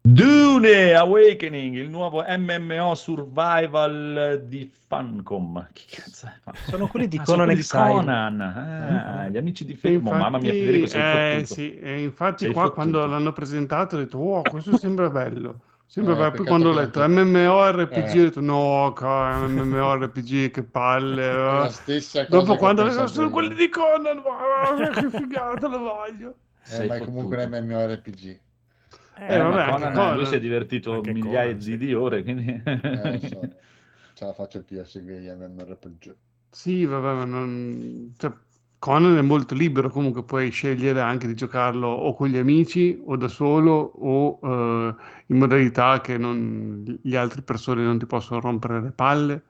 Dune 0.03 0.95
Awakening, 0.95 1.75
il 1.75 1.87
nuovo 1.87 2.25
MMO 2.27 2.95
survival 2.95 4.41
di 4.47 4.67
Funcom. 4.87 5.67
Che 5.71 5.83
cazzo 5.87 6.25
è? 6.25 6.51
Sono 6.69 6.87
quelli 6.87 7.07
di 7.07 7.19
ah, 7.19 7.23
Conan 7.23 7.45
quelli 7.45 7.63
Conan. 7.63 8.41
Ah, 8.41 9.27
gli 9.29 9.37
amici 9.37 9.63
di 9.63 9.75
Fermo. 9.75 10.09
Mamma 10.09 10.39
mia, 10.39 10.51
Federico, 10.51 10.87
sei 10.87 11.41
eh, 11.41 11.45
sì, 11.45 11.77
e 11.77 12.01
infatti 12.01 12.45
sei 12.45 12.53
qua 12.53 12.63
fottuto. 12.63 12.81
quando 12.81 13.05
l'hanno 13.05 13.31
presentato 13.31 13.95
ho 13.95 13.99
detto, 13.99 14.17
wow, 14.17 14.41
questo 14.41 14.75
sembra 14.75 15.07
bello. 15.11 15.59
Sembra 15.85 16.13
eh, 16.13 16.17
bello. 16.17 16.31
Poi 16.31 16.45
quando 16.47 16.69
ho 16.69 16.73
letto 16.73 17.07
MMORPG 17.07 17.93
eh. 17.93 18.19
ho 18.19 18.23
detto, 18.23 18.41
no, 18.41 18.95
MMORPG, 18.99 20.49
che 20.49 20.63
palle. 20.63 21.31
La 21.31 21.69
stessa 21.69 22.25
cosa 22.25 22.39
Dopo 22.39 22.55
quando 22.55 22.81
ho 22.81 22.89
detto, 22.89 23.05
sono 23.05 23.29
quelli 23.29 23.53
di 23.53 23.69
Conan, 23.69 24.17
oh, 24.17 24.89
che 24.89 25.15
figata, 25.15 25.67
lo 25.67 25.77
voglio. 25.77 26.33
Eh, 26.71 26.87
ma 26.87 26.95
è 26.95 27.03
comunque 27.03 27.43
un 27.43 27.65
MMORPG. 27.65 28.39
Eh, 29.21 29.35
eh, 29.35 29.37
vabbè, 29.37 29.69
Conan, 29.69 29.93
Conan, 29.93 30.15
lui 30.15 30.25
si 30.25 30.33
è 30.33 30.39
divertito 30.39 30.93
anche 30.93 31.13
migliaia 31.13 31.43
Conan, 31.43 31.61
sì. 31.61 31.77
di 31.77 31.93
ore, 31.93 32.23
quindi... 32.23 32.61
eh, 32.65 33.19
so. 33.21 33.39
Ce 34.13 34.25
la 34.25 34.33
faccio 34.33 34.63
più 34.63 34.79
a 34.79 34.83
seguire 34.83 35.21
gli 35.21 35.29
MMORPG. 35.29 36.15
Sì, 36.49 36.85
vabbè, 36.85 37.13
ma 37.13 37.25
non... 37.25 38.13
Cioè, 38.17 38.31
Conan 38.79 39.17
è 39.17 39.21
molto 39.21 39.53
libero, 39.53 39.89
comunque 39.89 40.23
puoi 40.23 40.49
scegliere 40.49 41.01
anche 41.01 41.27
di 41.27 41.35
giocarlo 41.35 41.87
o 41.87 42.15
con 42.15 42.29
gli 42.29 42.37
amici 42.37 42.99
o 43.05 43.15
da 43.15 43.27
solo 43.27 43.73
o 43.73 44.39
uh, 44.41 44.95
in 45.27 45.37
modalità 45.37 46.01
che 46.01 46.17
non, 46.17 46.83
gli 46.99 47.15
altre 47.15 47.43
persone 47.43 47.83
non 47.83 47.99
ti 47.99 48.07
possono 48.07 48.39
rompere 48.39 48.81
le 48.81 48.91
palle. 48.91 49.43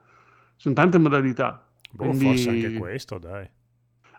Sono 0.58 0.76
tante 0.76 0.98
modalità. 0.98 1.66
Boh, 1.92 2.08
quindi... 2.08 2.26
forse 2.26 2.50
anche 2.50 2.74
questo, 2.74 3.18
dai. 3.20 3.50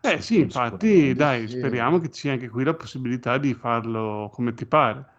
Eh 0.00 0.20
sì, 0.22 0.40
infatti, 0.40 1.12
dai, 1.12 1.46
speriamo 1.46 1.98
che 1.98 2.10
ci 2.10 2.20
sia 2.20 2.32
anche 2.32 2.48
qui 2.48 2.64
la 2.64 2.74
possibilità 2.74 3.36
di 3.36 3.52
farlo 3.52 4.30
come 4.32 4.54
ti 4.54 4.64
pare. 4.64 5.11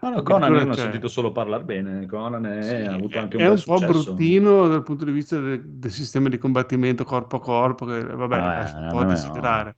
No, 0.00 0.22
Conan 0.22 0.52
io 0.52 0.58
non 0.60 0.70
ho 0.70 0.74
sentito 0.74 1.08
solo 1.08 1.30
parlare 1.30 1.62
bene, 1.62 2.06
Conan 2.06 2.46
è, 2.46 2.62
sì, 2.62 2.74
ha 2.74 2.94
avuto 2.94 3.18
anche 3.18 3.36
un 3.36 3.42
È 3.42 3.48
un 3.48 3.62
po' 3.62 3.78
bruttino 3.78 4.66
dal 4.66 4.82
punto 4.82 5.04
di 5.04 5.12
vista 5.12 5.38
del, 5.38 5.62
del, 5.62 5.90
sistema 5.90 6.30
di 6.30 6.38
combattimento 6.38 7.04
corpo 7.04 7.36
a 7.36 7.40
corpo, 7.40 7.84
che 7.84 8.02
vabbè, 8.02 8.36
ah, 8.38 8.78
un 8.80 8.88
po' 8.90 9.04
desiderare. 9.04 9.74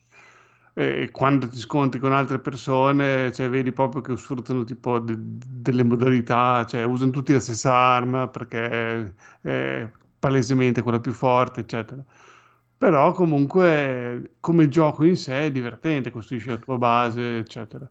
No. 0.74 0.82
E 0.84 1.10
quando 1.10 1.48
ti 1.48 1.58
scontri 1.58 1.98
con 1.98 2.12
altre 2.12 2.38
persone, 2.38 3.32
cioè, 3.32 3.50
vedi 3.50 3.72
proprio 3.72 4.00
che 4.00 4.16
sfruttano 4.16 4.64
tipo 4.64 5.00
de, 5.00 5.16
delle 5.18 5.82
modalità, 5.82 6.64
cioè 6.66 6.84
usano 6.84 7.10
tutti 7.10 7.32
la 7.32 7.40
stessa 7.40 7.74
arma 7.74 8.28
perché 8.28 9.14
è 9.40 9.90
palesemente 10.18 10.82
quella 10.82 11.00
più 11.00 11.12
forte, 11.12 11.60
eccetera. 11.60 12.02
Però 12.78 13.12
comunque 13.12 14.34
come 14.40 14.68
gioco 14.68 15.04
in 15.04 15.16
sé 15.16 15.46
è 15.46 15.50
divertente, 15.50 16.10
costruisci 16.10 16.48
la 16.48 16.56
tua 16.56 16.78
base, 16.78 17.38
eccetera. 17.38 17.88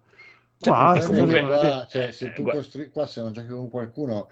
Cioè, 0.61 0.75
qua, 0.75 1.03
comunque, 1.03 1.43
qua, 1.43 1.87
cioè, 1.89 2.11
se 2.11 2.31
tu 2.31 2.47
costri- 2.47 2.89
qua 2.89 3.07
se 3.07 3.21
non 3.21 3.33
giochi 3.33 3.47
con 3.49 3.69
qualcuno, 3.69 4.29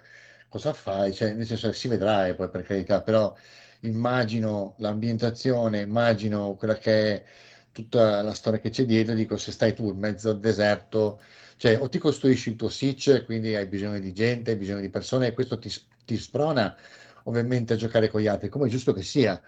cosa 0.47 0.73
fai? 0.73 1.13
Cioè, 1.13 1.33
nel 1.33 1.45
senso 1.45 1.71
si 1.71 1.87
vedrà 1.87 2.27
eh, 2.27 2.35
poi 2.35 2.49
per 2.49 2.61
carità, 2.63 3.01
però 3.01 3.35
immagino 3.81 4.75
l'ambientazione, 4.77 5.81
immagino 5.81 6.55
quella 6.55 6.75
che 6.77 7.15
è 7.15 7.25
tutta 7.71 8.21
la 8.21 8.33
storia 8.33 8.59
che 8.59 8.69
c'è 8.69 8.85
dietro, 8.85 9.13
dico 9.15 9.37
se 9.37 9.51
stai 9.51 9.73
tu 9.73 9.89
in 9.89 9.97
mezzo 9.97 10.29
al 10.29 10.39
deserto, 10.39 11.19
cioè 11.57 11.79
o 11.81 11.89
ti 11.89 11.97
costruisci 11.97 12.49
il 12.49 12.55
tuo 12.55 12.69
sitch, 12.69 13.25
quindi 13.25 13.55
hai 13.55 13.65
bisogno 13.67 13.99
di 13.99 14.13
gente, 14.13 14.51
hai 14.51 14.57
bisogno 14.57 14.81
di 14.81 14.89
persone 14.89 15.27
e 15.27 15.33
questo 15.33 15.57
ti, 15.59 15.71
ti 16.05 16.17
sprona 16.17 16.75
ovviamente 17.23 17.73
a 17.73 17.75
giocare 17.75 18.09
con 18.09 18.21
gli 18.21 18.27
altri, 18.27 18.49
come 18.49 18.67
è 18.67 18.69
giusto 18.69 18.93
che 18.93 19.01
sia 19.03 19.41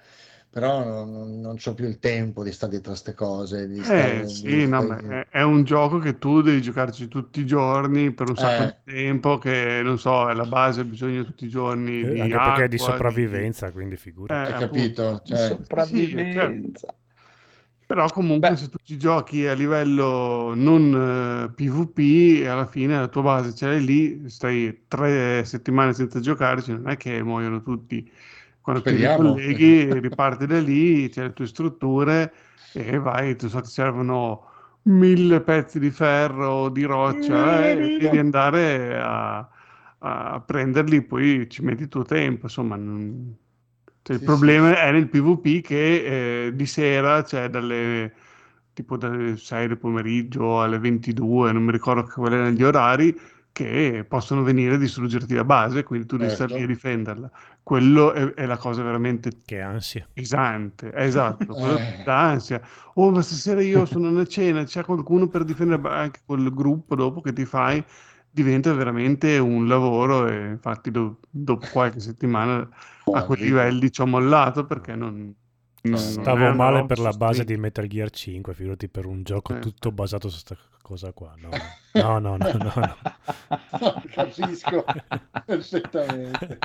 però 0.51 0.83
non, 0.83 1.39
non 1.39 1.55
ho 1.63 1.73
più 1.73 1.87
il 1.87 1.97
tempo 1.99 2.43
di 2.43 2.51
stare 2.51 2.73
dietro 2.73 2.91
a 2.91 2.95
queste 2.95 3.13
cose. 3.13 3.69
Di 3.69 3.81
stare, 3.81 4.23
eh, 4.23 4.27
sì, 4.27 4.47
di 4.47 4.67
no, 4.67 4.81
stare... 4.81 5.27
è, 5.29 5.41
un 5.43 5.63
gioco 5.63 5.97
che 5.97 6.17
tu 6.17 6.41
devi 6.41 6.61
giocarci 6.61 7.07
tutti 7.07 7.39
i 7.39 7.45
giorni 7.45 8.11
per 8.11 8.27
un 8.27 8.35
sacco 8.35 8.63
eh. 8.63 8.75
di 8.83 8.91
tempo, 8.91 9.37
che 9.37 9.79
non 9.81 9.97
so, 9.97 10.29
è 10.29 10.33
la 10.33 10.43
base, 10.43 10.81
ha 10.81 10.83
bisogno 10.83 11.23
tutti 11.23 11.45
i 11.45 11.49
giorni 11.49 12.01
eh, 12.01 12.11
di 12.11 12.19
Anche 12.19 12.33
acqua, 12.33 12.47
perché 12.49 12.63
è 12.65 12.67
di 12.67 12.77
sopravvivenza, 12.77 13.67
di... 13.67 13.71
quindi 13.71 13.95
figura. 13.95 14.45
Eh, 14.45 14.51
Hai 14.51 14.59
capito? 14.59 15.21
Cioè... 15.23 15.37
Sopravvivenza. 15.47 16.87
Sì, 16.89 17.85
però 17.85 18.09
comunque 18.09 18.49
Beh. 18.49 18.55
se 18.57 18.69
tu 18.69 18.77
ci 18.83 18.97
giochi 18.97 19.47
a 19.47 19.53
livello 19.53 20.53
non 20.53 20.93
uh, 20.93 21.43
eh, 21.45 21.49
PvP, 21.53 22.45
alla 22.45 22.65
fine 22.65 22.99
la 22.99 23.07
tua 23.07 23.21
base 23.21 23.55
ce 23.55 23.67
l'hai 23.67 23.83
lì, 23.85 24.29
stai 24.29 24.83
tre 24.89 25.45
settimane 25.45 25.93
senza 25.93 26.19
giocarci, 26.19 26.73
non 26.73 26.89
è 26.89 26.97
che 26.97 27.23
muoiono 27.23 27.61
tutti 27.61 28.11
quando 28.61 28.81
Speriamo. 28.81 29.33
ti 29.33 29.41
ricolleghi, 29.41 29.99
riparti 29.99 30.45
da 30.45 30.59
lì, 30.59 31.09
c'è 31.09 31.23
le 31.23 31.33
tue 31.33 31.47
strutture 31.47 32.33
e 32.73 32.97
vai, 32.99 33.35
tu 33.35 33.47
so, 33.47 33.59
ti 33.61 33.69
servono 33.69 34.49
mille 34.83 35.41
pezzi 35.41 35.79
di 35.79 35.91
ferro, 35.91 36.69
di 36.69 36.83
roccia 36.83 37.69
e 37.69 37.97
devi 37.99 38.17
andare 38.17 38.97
a, 38.99 39.47
a, 39.99 40.43
prenderli, 40.45 41.01
poi 41.01 41.47
ci 41.49 41.63
metti 41.63 41.83
il 41.83 41.89
tuo 41.89 42.03
tempo, 42.03 42.43
insomma, 42.43 42.75
non... 42.75 43.35
cioè, 44.01 44.15
sì, 44.15 44.21
il 44.21 44.27
problema 44.27 44.73
sì. 44.73 44.79
è 44.79 44.91
nel 44.91 45.09
PvP 45.09 45.61
che 45.61 46.45
eh, 46.45 46.55
di 46.55 46.65
sera, 46.65 47.23
cioè 47.23 47.49
dalle 47.49 48.13
tipo 48.73 48.97
dalle 48.97 49.37
6 49.37 49.67
del 49.67 49.77
pomeriggio 49.77 50.61
alle 50.61 50.79
22, 50.79 51.51
non 51.51 51.63
mi 51.63 51.71
ricordo 51.71 52.03
quali 52.03 52.35
erano 52.35 52.51
gli 52.51 52.63
orari, 52.63 53.19
che 53.51 54.05
possono 54.07 54.43
venire 54.43 54.75
a 54.75 54.77
distruggerti 54.77 55.33
la 55.33 55.43
base, 55.43 55.83
quindi 55.83 56.05
tu 56.07 56.17
devi 56.17 56.29
certo. 56.29 56.45
stare 56.45 56.59
lì 56.59 56.65
a 56.65 56.67
difenderla. 56.73 57.31
Quello 57.63 58.13
è, 58.13 58.33
è, 58.33 58.45
la 58.45 58.57
cosa 58.57 58.81
veramente 58.83 59.41
che 59.45 59.59
ansia. 59.61 60.07
pesante. 60.11 60.93
Esatto, 60.93 61.55
eh. 61.77 62.01
dà 62.03 62.29
ansia. 62.29 62.61
Oh, 62.95 63.11
ma 63.11 63.21
stasera 63.21 63.61
io 63.61 63.85
sono 63.85 64.17
a 64.19 64.25
cena, 64.25 64.63
c'è 64.63 64.83
qualcuno 64.83 65.27
per 65.27 65.43
difendere 65.43 65.81
anche 65.89 66.21
quel 66.25 66.53
gruppo 66.53 66.95
dopo 66.95 67.21
che 67.21 67.33
ti 67.33 67.45
fai 67.45 67.83
diventa 68.33 68.73
veramente 68.73 69.37
un 69.37 69.67
lavoro 69.67 70.27
e 70.27 70.51
infatti 70.51 70.89
do, 70.89 71.19
dopo 71.29 71.67
qualche 71.69 71.99
settimana 71.99 72.67
a 73.11 73.25
quei 73.25 73.41
livelli 73.41 73.91
ci 73.91 73.99
ho 74.01 74.07
mollato 74.07 74.65
perché 74.65 74.95
non, 74.95 75.35
No, 75.83 75.97
Stavo 75.97 76.37
non 76.37 76.53
una 76.53 76.53
male 76.53 76.85
per 76.85 76.99
la 76.99 77.11
base 77.11 77.43
di 77.43 77.57
Metal 77.57 77.87
Gear 77.87 78.11
5, 78.11 78.53
figurati 78.53 78.87
per 78.87 79.07
un 79.07 79.23
gioco 79.23 79.55
Eh. 79.55 79.59
tutto 79.59 79.91
basato 79.91 80.29
su 80.29 80.43
questa 80.45 80.55
cosa 80.81 81.11
qua. 81.13 81.33
No, 81.37 81.49
no, 81.93 82.19
no, 82.19 82.37
no. 82.37 82.51
no, 82.53 82.71
no. 82.75 84.01
Capisco 84.11 84.83
perfettamente. 85.45 86.57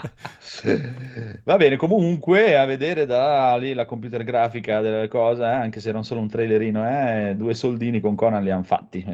Va 1.45 1.57
bene, 1.57 1.77
comunque 1.77 2.57
a 2.57 2.65
vedere 2.65 3.07
da 3.07 3.57
lì 3.57 3.75
la 3.75 3.85
computer 3.85 4.25
grafica 4.25 4.81
della 4.81 5.09
cosa, 5.09 5.51
eh, 5.53 5.55
anche 5.55 5.81
se 5.81 5.93
non 5.93 6.05
solo 6.05 6.21
un 6.21 6.29
trailerino, 6.29 6.89
eh, 6.89 7.35
due 7.37 7.55
soldini 7.55 8.01
con 8.01 8.15
Conan 8.15 8.43
li 8.43 8.51
hanno 8.51 8.63
fatti. 8.63 9.05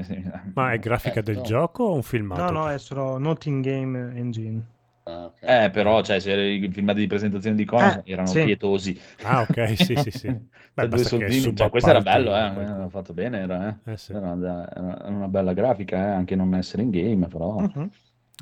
Ma 0.55 0.73
è 0.73 0.79
grafica 0.79 1.21
Eh, 1.21 1.23
del 1.23 1.37
no. 1.37 1.43
gioco 1.43 1.85
o 1.85 1.95
un 1.95 2.03
filmato? 2.03 2.43
No, 2.43 2.51
no, 2.51 2.71
è 2.71 2.79
solo 2.79 3.19
not 3.19 3.45
in 3.47 3.61
game 3.61 4.13
engine. 4.17 4.63
Ah, 5.05 5.25
ok. 5.27 5.37
Eh, 5.43 5.71
però, 5.71 6.03
cioè, 6.03 6.21
se 6.21 6.33
i 6.33 6.71
filmati 6.71 7.01
di 7.01 7.07
presentazione 7.07 7.57
di 7.57 7.65
Conan 7.65 8.03
Eh, 8.07 8.13
erano 8.13 8.29
sì. 8.29 8.45
pietosi. 8.45 9.01
Ah, 9.25 9.41
ok, 9.41 9.77
sì, 9.77 9.97
sì, 9.97 10.11
sì. 10.11 10.29
Beh, 10.75 10.89
due 10.89 11.05
soldini, 11.05 11.57
cioè, 11.57 11.71
questo 11.71 11.91
era 11.91 12.01
bello, 12.01 12.31
eh, 12.35 12.39
hanno 12.39 12.89
fatto 12.89 13.13
bene, 13.13 13.41
era, 13.41 13.69
eh. 13.85 13.93
Eh, 13.93 13.97
sì. 13.97 14.13
Era 14.13 14.33
una, 14.33 14.71
era 14.71 15.09
una 15.09 15.29
bella 15.29 15.53
grafica, 15.53 15.97
eh, 15.97 16.11
anche 16.11 16.37
non 16.37 16.55
essere 16.55 16.83
in 16.83 16.91
game, 16.91 17.27
però... 17.27 17.59
Mhm. 17.59 17.91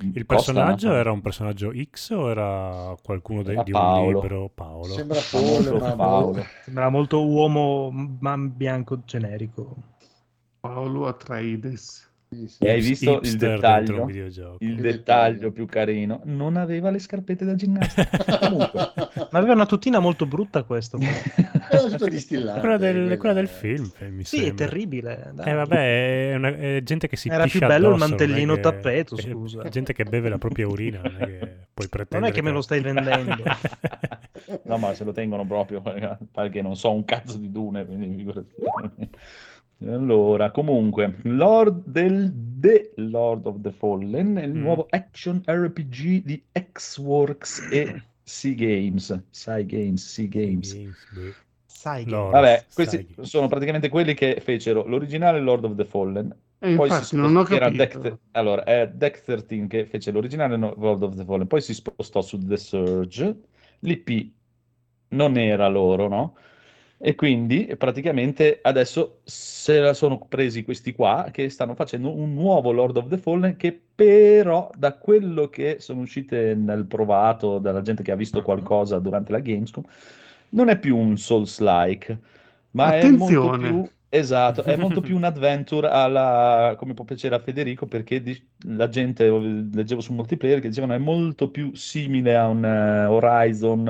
Il 0.02 0.24
costa, 0.24 0.52
personaggio 0.52 0.88
no? 0.88 0.94
era 0.94 1.12
un 1.12 1.20
personaggio 1.20 1.72
X 1.74 2.10
o 2.10 2.30
era 2.30 2.94
qualcuno 3.02 3.42
de- 3.42 3.52
Era 3.52 3.62
di 3.62 3.72
un 3.72 3.78
libro? 3.78 4.48
Paolo. 4.48 4.94
Sembra 4.94 5.20
Molto 5.32 5.76
Paolo, 5.76 5.78
ma 5.78 5.96
Paolo. 5.96 6.46
Sembra 6.64 6.88
molto 6.88 7.26
uomo 7.26 7.90
ma 7.90 8.38
bianco 8.38 9.02
generico. 9.04 9.76
Paolo 10.60 11.06
Atreides. 11.06 12.09
Sì, 12.32 12.46
sì. 12.46 12.62
E 12.64 12.70
hai 12.70 12.80
visto 12.80 13.20
il 13.24 13.36
dettaglio? 13.36 14.08
Il 14.60 14.76
dettaglio 14.76 15.50
più 15.50 15.66
carino, 15.66 16.20
non 16.24 16.56
aveva 16.56 16.90
le 16.90 17.00
scarpette 17.00 17.44
da 17.44 17.56
ginnastica. 17.56 18.08
Comunque. 18.38 18.92
Ma 19.30 19.38
aveva 19.38 19.54
una 19.54 19.66
tutina 19.66 19.98
molto 19.98 20.26
brutta 20.26 20.62
questo. 20.62 20.98
Quella 21.70 22.76
del, 22.76 23.16
quella- 23.18 23.34
del 23.34 23.46
film, 23.48 23.90
eh, 23.98 24.08
mi 24.10 24.24
Sì, 24.24 24.36
è 24.38 24.44
sembra. 24.46 24.66
terribile. 24.66 25.30
dai. 25.34 25.48
Eh 25.50 25.54
vabbè, 25.54 26.30
è, 26.30 26.34
una- 26.34 26.56
è 26.56 26.80
gente 26.82 27.06
che 27.08 27.16
si 27.16 27.28
Era 27.28 27.46
più 27.46 27.60
bello 27.60 27.88
il 27.88 27.94
addosso, 27.94 28.04
è 28.04 28.08
mantellino 28.08 28.54
che- 28.54 28.60
tappeto, 28.60 29.16
è- 29.16 29.20
scusa. 29.22 29.62
È 29.62 29.68
gente 29.70 29.92
che 29.92 30.04
beve 30.04 30.28
la 30.28 30.38
propria 30.38 30.66
urina, 30.68 31.00
non 31.02 31.14
è 31.18 31.26
che 31.26 31.38
puoi 31.72 31.88
pretendere 31.88 32.20
Non 32.20 32.24
è 32.28 32.32
che 32.32 32.42
me 32.42 32.50
lo 32.50 32.60
stai 32.60 32.80
vendendo. 32.80 33.42
No, 34.64 34.78
ma 34.78 34.94
se 34.94 35.04
lo 35.04 35.12
tengono 35.12 35.44
proprio, 35.46 35.80
perché 36.32 36.60
non 36.62 36.76
so 36.76 36.92
un 36.92 37.04
cazzo 37.04 37.38
di 37.38 37.50
dune, 37.52 37.84
quindi 37.86 38.16
figurati. 38.16 38.54
Allora, 39.86 40.50
comunque, 40.50 41.16
Lord 41.22 41.84
del 41.86 42.32
The 42.60 42.92
Lord 42.96 43.46
of 43.46 43.60
the 43.62 43.70
Fallen 43.72 44.36
è 44.36 44.44
il 44.44 44.52
Mm. 44.52 44.60
nuovo 44.60 44.86
action 44.90 45.40
RPG 45.44 46.22
di 46.22 46.42
X-Works 46.72 47.66
e 47.70 48.02
Sea 48.22 48.54
Games. 48.54 49.22
Sai 49.30 49.64
Games, 49.64 50.04
Sea 50.06 50.28
Games. 50.28 50.76
Lord. 52.04 52.32
Vabbè, 52.32 52.66
questi 52.74 53.06
che- 53.06 53.24
sono 53.24 53.48
praticamente 53.48 53.88
quelli 53.88 54.12
che 54.14 54.38
fecero 54.40 54.86
l'originale 54.86 55.40
Lord 55.40 55.64
of 55.64 55.74
the 55.76 55.84
Fallen. 55.86 56.34
E 56.58 56.74
Poi 56.74 56.88
infatti 56.88 57.04
si 57.06 57.16
non 57.16 57.34
ho 57.36 57.46
era 57.48 57.70
capito. 57.70 57.98
Deck, 58.00 58.18
allora, 58.32 58.64
è 58.64 58.86
Deck 58.86 59.22
13 59.22 59.66
che 59.66 59.86
fece 59.86 60.10
l'originale 60.10 60.56
Lord 60.58 61.02
of 61.02 61.14
the 61.16 61.24
Fallen, 61.24 61.46
poi 61.46 61.62
si 61.62 61.72
spostò 61.72 62.20
su 62.20 62.38
The 62.38 62.58
Surge, 62.58 63.34
l'IP 63.80 64.30
non 65.08 65.38
era 65.38 65.68
loro, 65.68 66.06
no? 66.06 66.36
E 67.02 67.14
quindi 67.14 67.74
praticamente 67.78 68.58
adesso 68.62 69.20
se 69.24 69.78
la 69.80 69.94
sono 69.94 70.18
presi 70.28 70.62
questi 70.64 70.92
qua 70.92 71.28
che 71.32 71.48
stanno 71.48 71.74
facendo 71.74 72.14
un 72.14 72.34
nuovo 72.34 72.72
Lord 72.72 72.98
of 72.98 73.08
the 73.08 73.16
Fallen 73.16 73.56
che 73.56 73.72
però 73.94 74.70
da 74.76 74.94
quello 74.98 75.48
che 75.48 75.76
sono 75.80 76.02
uscite 76.02 76.54
nel 76.54 76.84
provato 76.86 77.58
dalla 77.58 77.80
gente 77.80 78.02
che 78.02 78.12
ha 78.12 78.16
visto 78.16 78.42
qualcosa 78.42 78.98
durante 78.98 79.32
la 79.32 79.40
Gamescom 79.40 79.82
non 80.50 80.68
è 80.68 80.78
più 80.78 80.96
un 80.96 81.16
Souls-like, 81.16 82.18
ma 82.72 82.96
è 82.98 83.10
molto 83.10 83.48
Attenzione. 83.48 83.56
più 83.56 83.90
esatto, 84.08 84.64
è 84.64 84.76
molto 84.76 85.00
più 85.00 85.16
un 85.16 85.24
adventure 85.24 85.88
alla 85.88 86.74
come 86.76 86.94
può 86.94 87.04
piacere 87.04 87.34
a 87.34 87.38
Federico 87.38 87.86
perché 87.86 88.20
di- 88.22 88.38
la 88.66 88.88
gente 88.88 89.28
leggevo 89.28 90.00
su 90.00 90.12
multiplayer 90.12 90.60
che 90.60 90.68
dicevano 90.68 90.94
è 90.94 90.98
molto 90.98 91.50
più 91.50 91.74
simile 91.74 92.36
a 92.36 92.46
un 92.48 92.64
eh, 92.64 93.06
Horizon 93.06 93.88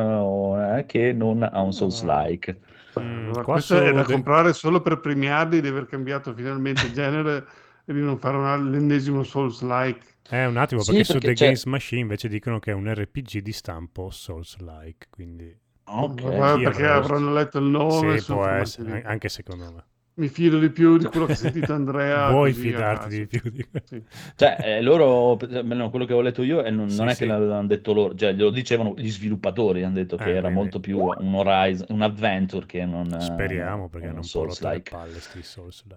eh, 0.79 0.87
che 0.87 1.13
non 1.13 1.43
a 1.43 1.61
un 1.63 1.73
Souls-like. 1.73 2.61
Mm, 2.99 3.29
Ma 3.29 3.43
qua 3.43 3.43
questo 3.55 3.75
è 3.81 3.93
da 3.93 4.03
de- 4.03 4.13
comprare 4.13 4.53
solo 4.53 4.81
per 4.81 4.99
premiarli 5.01 5.61
di 5.61 5.69
aver 5.69 5.87
cambiato 5.87 6.35
finalmente 6.35 6.91
genere 6.91 7.47
e 7.85 7.93
di 7.93 8.01
non 8.01 8.19
fare 8.19 8.37
un- 8.37 8.71
l'ennesimo 8.71 9.23
Souls-like. 9.23 10.07
Eh, 10.31 10.47
un 10.47 10.57
attimo, 10.57 10.81
Sì, 10.81 10.91
perché 10.91 11.05
su 11.05 11.13
perché 11.15 11.29
The 11.29 11.35
c'è- 11.35 11.45
Games 11.47 11.65
Machine 11.65 12.01
invece 12.01 12.29
dicono 12.29 12.59
che 12.59 12.71
è 12.71 12.75
un 12.75 12.93
RPG 12.93 13.39
di 13.39 13.53
stampo 13.53 14.11
Souls-like, 14.11 15.09
quindi 15.11 15.57
Ok. 15.93 16.23
Ma 16.23 16.31
guarda, 16.31 16.57
Sì, 16.57 16.63
perché 16.63 16.87
avranno 16.87 17.33
letto 17.33 17.59
il 17.59 17.65
nome. 17.65 18.19
sì, 18.19 18.25
può 18.33 18.45
essere, 18.47 19.03
anche 19.03 19.29
secondo 19.29 19.73
me. 19.73 19.85
Mi 20.15 20.29
fido 20.29 20.59
di 20.59 20.69
più 20.71 20.99
di 20.99 21.05
quello 21.07 21.25
che 21.25 21.33
ha 21.33 21.37
sentito 21.37 21.73
Andrea. 21.73 22.29
Vuoi 22.33 22.53
fidarti 22.53 23.09
di 23.21 23.27
più 23.27 23.41
di 23.51 23.65
Sì. 23.85 24.03
Cioè, 24.35 24.57
eh, 24.61 24.83
loro, 24.83 25.39
almeno 25.53 25.89
quello 25.89 26.05
che 26.05 26.13
ho 26.13 26.21
letto 26.21 26.43
io, 26.43 26.63
e 26.63 26.71
non, 26.71 26.91
Sì, 26.91 26.99
non 26.99 27.09
è 27.09 27.13
sì. 27.15 27.21
che 27.21 27.27
l'avevano 27.27 27.67
detto 27.67 27.93
loro, 27.95 28.15
cioè 28.15 28.33
glielo 28.35 28.51
dicevano 28.51 28.93
gli 28.99 29.09
sviluppatori, 29.09 29.83
hanno 29.83 29.95
detto 29.95 30.17
che 30.17 30.25
Eh, 30.25 30.31
era 30.33 30.41
quindi- 30.43 30.59
molto 30.59 30.81
più 30.81 30.99
un 30.99 31.35
Horizon, 31.35 31.87
un 31.91 32.03
adventure 32.03 32.67
che 32.67 32.85
non 32.85 33.11
eh, 33.15 33.21
Speriamo, 33.21 33.89
perché 33.89 34.09
non 34.09 34.17
le 34.17 34.23
Souls-like. 34.25 34.91
palle. 34.91 35.19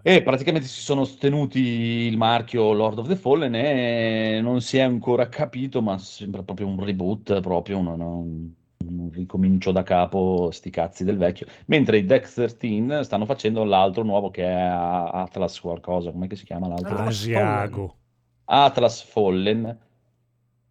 E 0.03 0.22
praticamente 0.22 0.68
si 0.68 0.80
sono 0.82 1.03
stenuti 1.03 1.59
il 1.59 2.16
marchio 2.16 2.72
Lord 2.72 2.99
of 2.99 3.07
the 3.09 3.16
Fallen 3.18 3.55
e 3.55 4.39
non 4.41 4.61
si 4.61 4.78
è 4.78 4.82
ancora 4.82 5.28
capito, 5.28 5.82
ma 5.82 5.97
sembra 5.97 6.43
proprio 6.43 6.68
un 6.68 6.82
reboot, 6.82 7.41
proprio 7.41 7.78
un, 7.80 7.88
un- 7.88 7.99
un 8.01 8.49
ricomincio 9.12 9.72
da 9.72 9.84
capo, 9.84 10.50
sti 10.52 10.70
cazzi 10.70 11.04
del 11.04 11.18
vecchio. 11.18 11.48
Mentre 11.66 11.98
i 11.98 12.06
Deck 12.06 12.32
13 12.32 13.04
stanno 13.04 13.26
facendo 13.26 13.64
l'altro 13.64 14.04
nuovo 14.04 14.30
che 14.30 14.44
è 14.44 14.54
Atlas 14.54 15.60
qualcosa, 15.60 16.12
com'è 16.12 16.28
che 16.28 16.36
si 16.36 16.46
chiama 16.46 16.68
l'altro? 16.68 16.98
Asiago. 16.98 17.96
Atlas 18.46 19.04
Fallen 19.04 19.78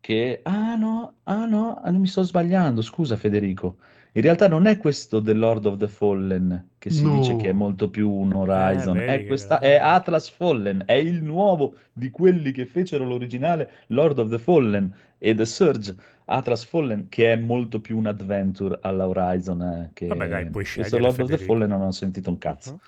che 0.01 0.41
ah 0.43 0.75
no, 0.75 1.15
ah 1.23 1.47
no, 1.47 1.81
mi 1.93 2.07
sto 2.09 2.23
sbagliando, 2.23 2.83
scusa 2.83 3.17
Federico. 3.17 3.77
In 4.15 4.21
realtà 4.23 4.47
non 4.49 4.67
è 4.67 4.77
questo 4.77 5.23
The 5.23 5.33
Lord 5.33 5.65
of 5.67 5.77
the 5.79 5.89
Fallen 5.89 6.71
che 6.79 6.91
si 6.91 7.03
No. 7.05 7.11
dice 7.11 7.37
che 7.37 7.49
è 7.51 7.53
molto 7.53 7.89
più 7.91 8.11
un 8.11 8.33
Horizon, 8.35 8.97
Eh, 8.99 9.07
è, 9.07 9.27
questa, 9.27 9.59
è 9.59 9.77
Atlas 9.77 10.29
Fallen, 10.29 10.83
è 10.87 10.93
il 10.95 11.23
nuovo 11.23 11.77
di 11.93 12.11
quelli 12.11 12.53
che 12.53 12.67
fecero 12.67 13.05
l'originale 13.07 13.71
Lord 13.89 14.19
of 14.19 14.29
the 14.31 14.39
Fallen 14.39 14.95
e 15.19 15.35
The 15.35 15.45
Surge. 15.47 15.95
Atlas 16.27 16.65
Fallen 16.65 17.09
che 17.09 17.33
è 17.33 17.37
molto 17.37 17.81
più 17.81 17.97
un 17.99 18.07
adventure 18.07 18.79
alla 18.83 19.09
Horizon 19.09 19.63
eh, 19.63 19.91
che 19.95 20.07
Vabbè, 20.09 20.29
dai, 20.29 20.51
puoi 20.51 20.65
questo 20.71 20.97
scegliere, 20.97 20.99
Lord 20.99 21.21
of 21.21 21.31
the 21.31 21.37
Federico. 21.37 21.53
Fallen 21.53 21.69
non 21.71 21.81
ho 21.83 21.91
sentito 21.91 22.31
un 22.31 22.39
cazzo. 22.39 22.81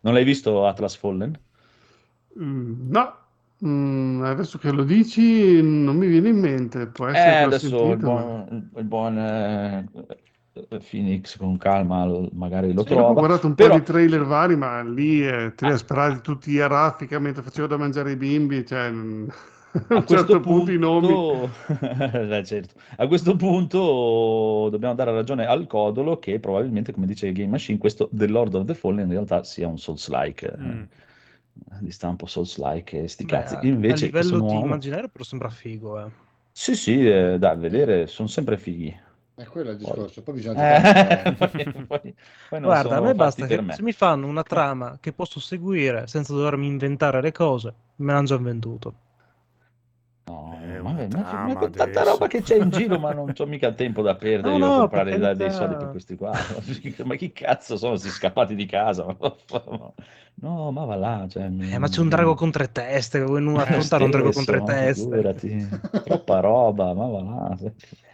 Non 0.00 0.12
l'hai 0.14 0.24
visto 0.24 0.66
Atlas 0.66 0.96
Fallen? 0.96 1.38
Mm, 2.38 2.90
no, 2.90 3.22
Mm, 3.64 4.20
adesso 4.22 4.58
che 4.58 4.70
lo 4.72 4.82
dici 4.84 5.62
non 5.62 5.96
mi 5.96 6.06
viene 6.08 6.28
in 6.28 6.38
mente. 6.38 6.86
Può 6.88 7.06
essere 7.06 7.36
Eh, 7.36 7.42
adesso 7.44 7.92
il 7.92 7.98
buon, 7.98 8.70
il 8.76 8.84
buon, 8.84 9.16
eh, 9.18 9.88
Phoenix 10.88 11.36
con 11.36 11.56
calma 11.58 12.04
lo- 12.04 12.28
magari 12.32 12.72
lo 12.72 12.82
Sì, 12.82 12.88
dopo 12.90 13.00
ho 13.00 13.04
trova. 13.04 13.18
guardato 13.18 13.46
un 13.48 13.54
po' 13.54 13.62
Però- 13.64 13.76
di 13.76 13.82
trailer 13.82 14.24
vari, 14.24 14.54
ma 14.56 14.82
lì 14.82 15.26
eh, 15.26 15.52
te 15.56 15.64
li 15.64 15.70
Ah. 15.72 15.74
ha 15.74 15.76
sparati 15.78 16.20
tutti 16.20 16.60
a 16.60 16.68
raffica 16.68 17.18
mentre 17.18 17.42
facevo 17.42 17.66
da 17.66 17.76
mangiare 17.76 18.12
i 18.12 18.16
bimbi. 18.16 18.64
Cioè, 18.64 18.86
a 18.88 18.90
un 18.90 20.04
questo 20.04 20.04
certo 20.16 20.40
punto 20.40 20.70
i 20.70 20.78
nomi. 20.78 21.08
punto, 21.08 21.50
Eh, 22.36 22.44
certo. 22.44 22.74
A 22.96 23.06
questo 23.08 23.34
punto 23.34 24.68
dobbiamo 24.70 24.94
dare 24.94 25.10
ragione 25.12 25.44
al 25.44 25.66
Codolo 25.66 26.20
che 26.20 26.38
probabilmente, 26.38 26.92
come 26.92 27.06
dice 27.06 27.32
Game 27.32 27.50
Machine, 27.50 27.78
questo 27.78 28.08
The 28.12 28.28
Lord 28.28 28.54
of 28.54 28.64
the 28.66 28.74
Fallen 28.74 29.06
in 29.06 29.10
realtà 29.10 29.42
sia 29.42 29.66
un 29.66 29.78
Souls-like, 29.78 30.46
eh, 30.46 30.56
Mm. 30.62 30.82
di 31.80 31.90
stampo 31.90 32.26
Souls-like 32.26 33.02
e 33.02 33.08
sti 33.08 33.24
Beh, 33.24 33.32
cazzi. 33.32 33.54
a- 33.56 33.60
Invece 33.66 34.06
a 34.06 34.10
questo 34.10 34.34
livello 34.34 34.46
di 34.46 34.52
nuovo... 34.52 34.66
immaginario 34.66 35.08
però 35.08 35.24
sembra 35.24 35.48
figo, 35.50 35.98
eh. 36.00 36.10
Sì, 36.52 36.76
sì, 36.76 37.04
eh, 37.08 37.36
da 37.40 37.54
vedere, 37.56 38.06
sono 38.06 38.28
sempre 38.28 38.56
fighi. 38.56 39.02
È 39.34 39.44
quello 39.46 39.70
il 39.70 39.76
discorso. 39.76 40.22
Poi 40.22 40.34
bisogna 40.34 40.54
giocare. 40.56 40.88
Eh, 41.26 41.32
poi, 41.36 41.86
poi- 41.86 42.14
poi 42.48 42.60
Guarda, 42.60 42.96
a 42.96 43.00
me 43.00 43.14
basta 43.14 43.46
che 43.46 43.58
me. 43.60 43.74
se 43.74 43.82
mi 43.82 43.92
fanno 43.92 44.26
una 44.26 44.42
trama 44.44 44.98
che 45.00 45.12
posso 45.12 45.40
seguire 45.40 46.06
senza 46.06 46.32
dovermi 46.32 46.66
inventare 46.66 47.20
le 47.20 47.32
cose, 47.32 47.74
me 47.96 48.12
l'hanno 48.12 48.26
già 48.26 48.36
venduto. 48.38 48.94
No, 50.26 50.56
ma, 50.82 51.06
una 51.06 51.22
ma- 51.22 51.36
ma 51.38 51.56
con 51.56 51.74
tanta 51.74 52.02
adesso. 52.02 52.02
roba 52.02 52.26
che 52.28 52.40
c'è 52.42 52.56
in 52.56 52.70
giro, 52.70 52.98
ma 52.98 53.12
non 53.12 53.32
c'ho 53.34 53.46
mica 53.46 53.72
tempo 53.74 54.00
da 54.00 54.16
perdere 54.16 54.54
No, 54.54 54.58
io 54.58 54.68
a 54.68 54.72
no, 54.80 54.88
comprare 54.88 55.10
per 55.10 55.18
da- 55.18 55.34
dei 55.34 55.50
soldi 55.50 55.76
per 55.76 55.90
questi 55.90 56.16
qua. 56.16 56.32
ma 57.04 57.14
chi 57.16 57.30
cazzo 57.32 57.76
sono? 57.76 57.96
Si 57.96 58.10
scappati 58.10 58.54
di 58.54 58.64
casa? 58.66 59.04
No, 60.36 60.70
ma 60.72 60.84
va 60.84 60.96
là. 60.96 61.26
Cioè, 61.28 61.48
Eh, 61.72 61.78
ma 61.78 61.88
c'è 61.88 62.00
un 62.00 62.08
drago 62.08 62.34
con 62.34 62.50
tre 62.50 62.70
teste, 62.70 63.22
vuoi 63.22 63.42
non 63.42 63.54
Eh, 63.56 63.60
affrontare 63.60 64.04
un 64.04 64.10
drago 64.10 64.32
con 64.32 64.44
tre 64.44 64.62
teste? 64.62 65.28
Troppa 66.02 66.40
roba, 66.40 66.92
ma 66.94 67.06
va 67.06 67.20
là. 67.22 67.58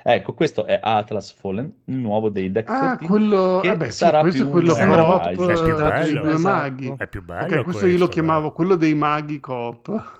Ecco, 0.02 0.34
questo 0.34 0.64
è 0.66 0.78
Atlas 0.82 1.32
Fallen, 1.32 1.82
il 1.86 1.94
nuovo 1.94 2.28
dei 2.30 2.50
Deck 2.52 2.72
Ah, 2.72 2.98
13, 2.98 3.06
quello, 3.06 3.60
che 3.60 3.76
beh, 3.76 3.90
sì, 3.90 3.96
sarà 3.96 4.18
questo 4.18 4.44
più 4.44 4.46
è 4.46 4.48
quello 4.48 4.74
coop, 4.76 5.40
È 5.44 5.58
più 5.60 5.74
dei 5.74 5.82
bello. 5.82 6.20
due 6.20 6.32
Esatto. 6.34 6.38
maghi. 6.38 6.94
È 6.96 7.06
più 7.08 7.22
bello 7.22 7.60
Ok, 7.60 7.62
questo 7.62 7.86
io 7.86 7.98
lo 7.98 8.08
chiamavo 8.08 8.52
quello 8.52 8.76
dei 8.76 8.94
maghi 8.94 9.40
coop. 9.40 10.18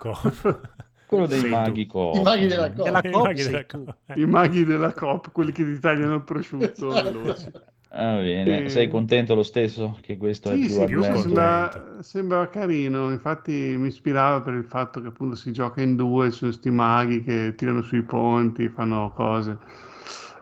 Quello 1.11 1.27
dei 1.27 1.43
Sei 1.43 1.61
tu. 1.63 1.75
maghi 1.75 1.87
co- 1.87 1.99
I 2.13 2.21
maghi 2.21 2.47
della 2.47 2.73
cosa. 2.73 2.83
Della 2.83 3.05
I 3.09 3.15
Coop 3.15 3.21
maghi 3.21 3.43
sei 3.43 3.43
della 3.43 3.65
tu. 3.67 3.87
co- 3.87 3.95
I 4.15 4.25
maghi 4.27 4.65
della 4.65 4.93
coop, 4.93 5.31
quelli 5.33 5.53
che 5.53 5.65
ti 5.65 5.79
tagliano 5.79 6.15
il 6.17 6.25
prosciutto 6.25 6.99
veloci. 6.99 7.53
Ah, 7.91 8.17
bene. 8.21 8.69
Sì. 8.69 8.69
Sei 8.69 8.89
contento 8.89 9.35
lo 9.35 9.43
stesso 9.43 9.99
che 10.01 10.17
questo 10.17 10.51
è 10.51 10.59
Sì, 10.59 10.61
più 10.61 10.81
sì, 10.81 10.87
più 10.87 11.05
adventure? 11.05 11.15
sembra, 11.15 12.03
sembra 12.03 12.49
carino, 12.49 13.11
infatti 13.11 13.53
mi 13.79 13.89
ispirava 13.89 14.41
per 14.41 14.55
il 14.55 14.65
fatto 14.65 15.01
che 15.01 15.09
appunto 15.09 15.37
si 15.37 15.53
gioca 15.53 15.81
in 15.83 15.97
due, 15.97 16.31
ci 16.33 16.39
sono 16.39 16.51
sti 16.53 16.71
maghi 16.71 17.23
che 17.23 17.55
tirano 17.57 17.83
sui 17.83 18.03
ponti, 18.03 18.69
fanno 18.69 19.13
cose. 19.15 19.59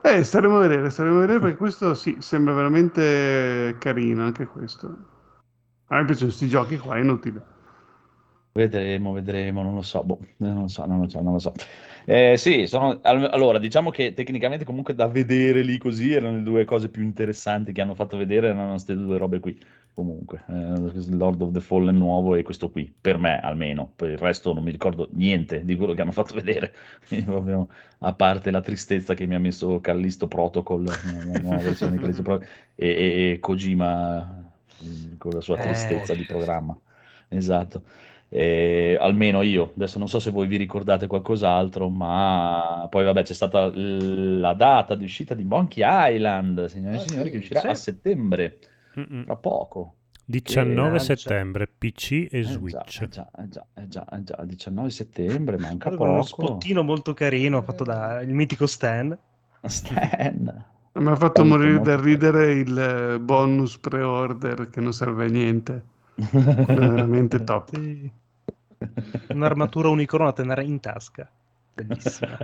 Eh, 0.02 0.22
staremo 0.24 0.56
a 0.56 0.60
vedere, 0.60 0.88
staremo 0.90 1.16
a 1.18 1.20
vedere 1.20 1.40
perché 1.40 1.56
questo 1.56 1.94
sì, 1.94 2.16
sembra 2.20 2.54
veramente 2.54 3.76
carino 3.78 4.24
anche 4.24 4.46
questo. 4.46 4.86
A 5.88 5.96
me 5.96 6.04
piacciono 6.04 6.28
questi 6.28 6.48
giochi 6.48 6.78
qua, 6.78 6.96
è 6.96 7.00
inutile. 7.00 7.42
Vedremo, 8.58 9.12
vedremo, 9.12 9.62
non 9.62 9.74
lo 9.74 9.82
so, 9.82 10.02
boh, 10.02 10.18
non 10.38 10.62
lo 10.62 10.68
so, 10.68 10.84
non 10.84 10.98
lo 11.00 11.08
so, 11.08 11.20
non 11.20 11.34
lo 11.34 11.38
so. 11.38 11.52
Eh, 12.06 12.36
sì, 12.36 12.66
sono, 12.66 12.98
al- 13.02 13.28
allora, 13.30 13.58
diciamo 13.58 13.90
che 13.90 14.14
tecnicamente 14.14 14.64
comunque 14.64 14.94
da 14.94 15.06
vedere 15.06 15.62
lì 15.62 15.78
così 15.78 16.12
erano 16.12 16.38
le 16.38 16.42
due 16.42 16.64
cose 16.64 16.88
più 16.88 17.02
interessanti 17.04 17.72
che 17.72 17.80
hanno 17.82 17.94
fatto 17.94 18.16
vedere, 18.16 18.48
erano 18.48 18.70
queste 18.70 18.94
due 18.96 19.16
robe 19.18 19.38
qui, 19.38 19.56
comunque, 19.94 20.42
eh, 20.48 21.12
Lord 21.14 21.40
of 21.42 21.52
the 21.52 21.60
Fallen 21.60 21.96
nuovo 21.96 22.34
e 22.34 22.42
questo 22.42 22.70
qui, 22.70 22.92
per 23.00 23.18
me 23.18 23.38
almeno, 23.40 23.92
per 23.94 24.10
il 24.10 24.18
resto 24.18 24.52
non 24.52 24.64
mi 24.64 24.70
ricordo 24.72 25.08
niente 25.12 25.64
di 25.64 25.76
quello 25.76 25.92
che 25.94 26.00
hanno 26.02 26.12
fatto 26.12 26.34
vedere, 26.34 26.74
proprio, 27.24 27.68
a 28.00 28.12
parte 28.14 28.50
la 28.50 28.60
tristezza 28.60 29.14
che 29.14 29.26
mi 29.26 29.34
ha 29.36 29.38
messo 29.38 29.80
Callisto 29.80 30.26
Protocol, 30.26 30.84
la 30.84 31.38
nuova 31.38 31.60
versione 31.62 31.92
di 31.92 31.98
Callisto 32.00 32.22
Protocol, 32.22 32.48
e, 32.74 32.88
e- 32.88 33.30
e 33.32 33.38
Kojima 33.38 34.50
mm, 34.84 35.16
con 35.18 35.32
la 35.34 35.40
sua 35.40 35.56
Eh. 35.56 35.60
tristezza 35.60 36.14
di 36.14 36.24
programma, 36.24 36.76
esatto. 37.28 37.82
Eh, 38.30 38.96
almeno 39.00 39.40
io, 39.42 39.72
adesso 39.74 39.98
non 39.98 40.08
so 40.08 40.18
se 40.20 40.30
voi 40.30 40.46
vi 40.46 40.56
ricordate 40.56 41.06
qualcos'altro, 41.06 41.88
ma 41.88 42.86
poi 42.90 43.04
vabbè 43.04 43.22
c'è 43.22 43.32
stata 43.34 43.66
l- 43.68 44.38
la 44.40 44.52
data 44.54 44.94
di 44.94 45.04
uscita 45.04 45.34
di 45.34 45.44
Monkey 45.44 45.82
Island, 46.14 46.66
signore 46.66 46.96
e 46.96 46.98
Ah, 46.98 47.00
signori, 47.00 47.24
sì, 47.24 47.30
che 47.30 47.38
uscirà 47.38 47.60
sì. 47.60 47.68
a 47.68 47.74
settembre, 47.74 48.58
Mm-mm. 48.98 49.24
tra 49.24 49.36
poco. 49.36 49.94
19 50.24 50.98
lancia. 50.98 51.14
settembre, 51.16 51.66
PC 51.68 52.28
e 52.30 52.42
Eh 52.42 52.62
già, 52.66 52.84
Switch. 52.84 53.00
eh 53.00 53.08
già, 53.08 53.30
eh 53.38 53.48
già, 53.48 53.66
eh 53.74 53.88
già, 53.88 54.04
eh 54.10 54.22
già, 54.22 54.44
19 54.44 54.90
settembre, 54.90 55.56
manca 55.58 55.90
Con 55.90 56.08
uno 56.08 56.24
poco. 56.24 56.24
spottino 56.24 56.82
molto 56.82 57.14
carino 57.14 57.62
fatto 57.62 57.84
dal 57.84 58.26
mitico 58.28 58.66
Stan. 58.66 59.16
Stan. 59.66 60.64
Mi 60.92 61.08
ha 61.08 61.16
fatto 61.16 61.44
Molto, 61.44 61.44
morire 61.44 61.78
molto 61.78 61.90
da 61.90 62.00
ridere 62.00 62.52
il 62.52 62.78
eh, 62.78 63.20
bonus 63.20 63.78
pre-order 63.78 64.68
che 64.70 64.80
non 64.80 64.92
serve 64.92 65.24
a 65.26 65.28
niente. 65.28 65.84
Quello 66.60 66.82
è 66.82 66.88
veramente 66.88 67.42
top. 67.44 67.70
Sì. 67.70 68.10
Un'armatura 69.30 69.88
unicorno 69.88 70.26
da 70.26 70.32
tenere 70.32 70.64
in 70.64 70.80
tasca. 70.80 71.30
Bellissima. 71.76 72.38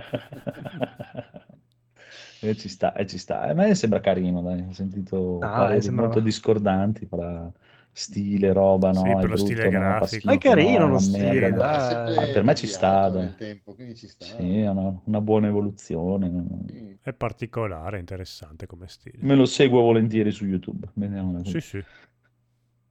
E 2.39 2.55
ci 2.55 2.69
sta, 2.69 2.93
e 2.93 3.07
ci 3.07 3.17
sta. 3.17 3.41
A 3.41 3.53
me 3.53 3.73
sembra 3.75 3.99
carino, 3.99 4.41
dai. 4.41 4.61
Ho 4.61 4.71
sentito 4.73 5.51
Ah, 5.51 5.51
pareri 5.53 5.77
eh, 5.77 5.81
sembrava- 5.81 6.13
molto 6.13 6.19
discordanti 6.19 7.05
fra 7.07 7.51
stile, 7.91 8.53
roba, 8.53 8.91
no? 8.91 9.01
Sì, 9.01 9.09
è 9.09 9.15
per 9.15 9.29
lo 9.29 9.35
brutto, 9.35 9.41
stile 9.41 9.69
no? 9.69 9.95
Fa 9.95 10.05
grafico. 10.05 10.05
schifo, 10.05 10.27
Ma 10.27 10.33
è 10.35 10.37
carino 10.37 10.79
no? 10.79 10.87
lo 10.87 10.97
stile, 10.99 11.39
merda. 11.39 11.57
dai. 11.57 11.75
È 11.75 11.79
sempre 11.79 12.13
Ah, 12.15 12.27
per 12.27 12.43
me 12.43 12.55
ci 12.55 12.67
sta, 12.67 13.09
tempo, 13.35 13.75
ci 13.95 14.07
sta. 14.07 14.25
Sì, 14.25 14.59
è 14.59 14.69
una, 14.69 15.01
una 15.05 15.21
buona 15.21 15.47
evoluzione. 15.47 16.29
Sì. 16.67 16.97
È 17.01 17.13
particolare, 17.13 17.99
interessante 17.99 18.65
come 18.65 18.87
stile. 18.87 19.23
Me 19.23 19.35
lo 19.35 19.45
seguo 19.45 19.81
volentieri 19.81 20.31
su 20.31 20.45
YouTube. 20.45 20.89
Vediamo 20.93 21.43
Sì, 21.43 21.59
sì. 21.61 21.83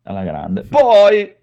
Alla 0.05 0.25
grande. 0.25 0.63
Poi, 0.63 1.35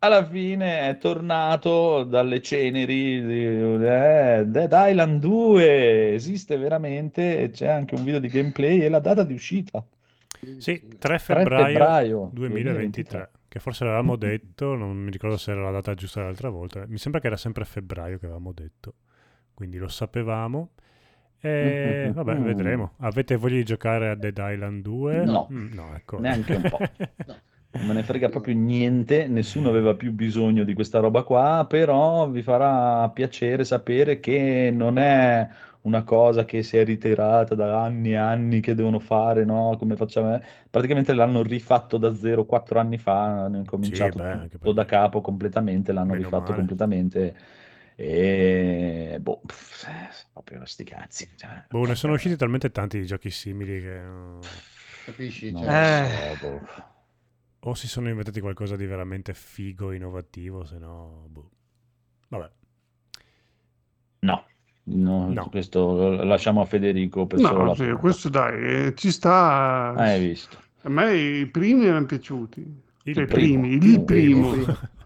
alla 0.00 0.24
fine, 0.26 0.88
è 0.88 0.98
tornato 0.98 2.04
dalle 2.04 2.40
ceneri 2.42 3.24
di 3.24 3.54
eh, 3.54 4.44
Dead 4.46 4.70
Island 4.72 5.20
2. 5.20 6.14
Esiste 6.14 6.56
veramente, 6.56 7.38
e 7.40 7.50
c'è 7.50 7.68
anche 7.68 7.94
un 7.94 8.04
video 8.04 8.20
di 8.20 8.28
gameplay 8.28 8.80
e 8.80 8.88
la 8.88 9.00
data 9.00 9.22
di 9.24 9.32
uscita. 9.34 9.84
Sì, 10.58 10.78
3 10.86 10.98
3 10.98 11.18
febbraio, 11.18 11.66
febbraio 11.66 12.30
2023, 12.32 13.30
che 13.48 13.58
forse 13.58 13.84
l'avevamo 13.84 14.14
detto, 14.14 14.76
non 14.76 14.96
mi 14.96 15.10
ricordo 15.10 15.36
se 15.36 15.50
era 15.50 15.62
la 15.62 15.72
data 15.72 15.94
giusta 15.94 16.22
l'altra 16.22 16.48
volta, 16.48 16.84
mi 16.86 16.98
sembra 16.98 17.20
che 17.20 17.26
era 17.26 17.36
sempre 17.36 17.64
febbraio 17.64 18.18
che 18.18 18.26
avevamo 18.26 18.52
detto, 18.52 18.94
quindi 19.54 19.78
lo 19.78 19.88
sapevamo. 19.88 20.70
E 21.40 22.04
Mm, 22.06 22.10
mm, 22.10 22.12
vabbè, 22.12 22.34
mm. 22.34 22.42
vedremo. 22.44 22.92
Avete 22.98 23.36
voglia 23.36 23.56
di 23.56 23.64
giocare 23.64 24.08
a 24.10 24.14
Dead 24.14 24.36
Island 24.36 24.82
2? 24.82 25.24
No. 25.24 25.48
Mm, 25.52 25.72
no 25.72 25.94
ecco. 25.94 26.18
Neanche 26.20 26.54
un 26.54 26.62
po'. 26.62 26.78
No. 27.26 27.36
Non 27.78 27.86
me 27.86 27.94
ne 27.94 28.02
frega 28.02 28.28
proprio 28.28 28.54
niente, 28.56 29.28
nessuno 29.28 29.68
aveva 29.68 29.94
più 29.94 30.12
bisogno 30.12 30.64
di 30.64 30.74
questa 30.74 30.98
roba 30.98 31.22
qua, 31.22 31.64
però 31.68 32.28
vi 32.28 32.42
farà 32.42 33.08
piacere 33.10 33.64
sapere 33.64 34.18
che 34.18 34.70
non 34.74 34.98
è 34.98 35.48
una 35.82 36.02
cosa 36.02 36.44
che 36.44 36.62
si 36.64 36.76
è 36.76 36.84
ritirata 36.84 37.54
da 37.54 37.80
anni 37.84 38.10
e 38.12 38.16
anni 38.16 38.60
che 38.60 38.74
devono 38.74 38.98
fare, 38.98 39.44
no? 39.44 39.76
Come 39.78 39.94
facciamo? 39.94 40.40
Praticamente 40.68 41.12
l'hanno 41.14 41.42
rifatto 41.42 41.98
da 41.98 42.12
zero 42.16 42.44
quattro 42.46 42.80
anni 42.80 42.98
fa, 42.98 43.44
hanno 43.44 43.58
incominciato 43.58 44.18
beh, 44.18 44.24
anche 44.32 44.58
tutto 44.58 44.72
perché- 44.72 44.72
da 44.72 44.84
capo 44.84 45.20
completamente, 45.20 45.92
l'hanno 45.92 46.14
Meno 46.14 46.14
rifatto 46.14 46.52
male. 46.52 46.54
completamente 46.54 47.36
e 47.94 49.18
boh, 49.20 49.40
pff, 49.46 49.86
proprio 50.32 50.64
sti 50.64 50.82
cazzi. 50.84 51.28
cioè, 51.36 51.64
Boh, 51.70 51.84
ne 51.86 51.94
sono 51.94 52.14
usciti 52.14 52.36
talmente 52.36 52.70
tanti 52.70 52.98
di 52.98 53.06
giochi 53.06 53.30
simili 53.30 53.80
che 53.80 54.00
Capisci? 55.02 55.50
non 55.50 55.64
Cioè, 55.64 55.72
lo 55.72 55.82
so, 55.82 56.36
boh. 56.36 56.64
O 57.60 57.74
si 57.74 57.88
sono 57.88 58.08
inventati 58.08 58.40
qualcosa 58.40 58.76
di 58.76 58.86
veramente 58.86 59.34
figo, 59.34 59.92
innovativo, 59.92 60.64
se 60.64 60.78
no... 60.78 61.26
Boh. 61.28 61.50
Vabbè. 62.28 62.50
No, 64.20 64.44
no, 64.84 65.32
No. 65.32 65.48
questo 65.48 65.80
lo 65.96 66.22
lasciamo 66.24 66.60
a 66.60 66.64
Federico 66.64 67.26
per 67.26 67.38
solo 67.40 67.58
No, 67.58 67.64
la 67.66 67.74
sì, 67.74 67.90
questo 67.92 68.28
dai, 68.28 68.86
eh, 68.86 68.94
ci 68.94 69.10
sta. 69.10 69.90
Ah, 69.94 69.94
hai 69.94 70.28
visto. 70.28 70.56
A 70.82 70.88
me 70.90 71.14
i 71.16 71.46
primi 71.46 71.86
erano 71.86 72.06
piaciuti. 72.06 72.82
Cioè, 73.04 73.24
i 73.24 73.26
primo. 73.26 73.60
primi, 73.68 73.72
il 73.74 74.04
primo. 74.04 74.50
primo. 74.50 74.66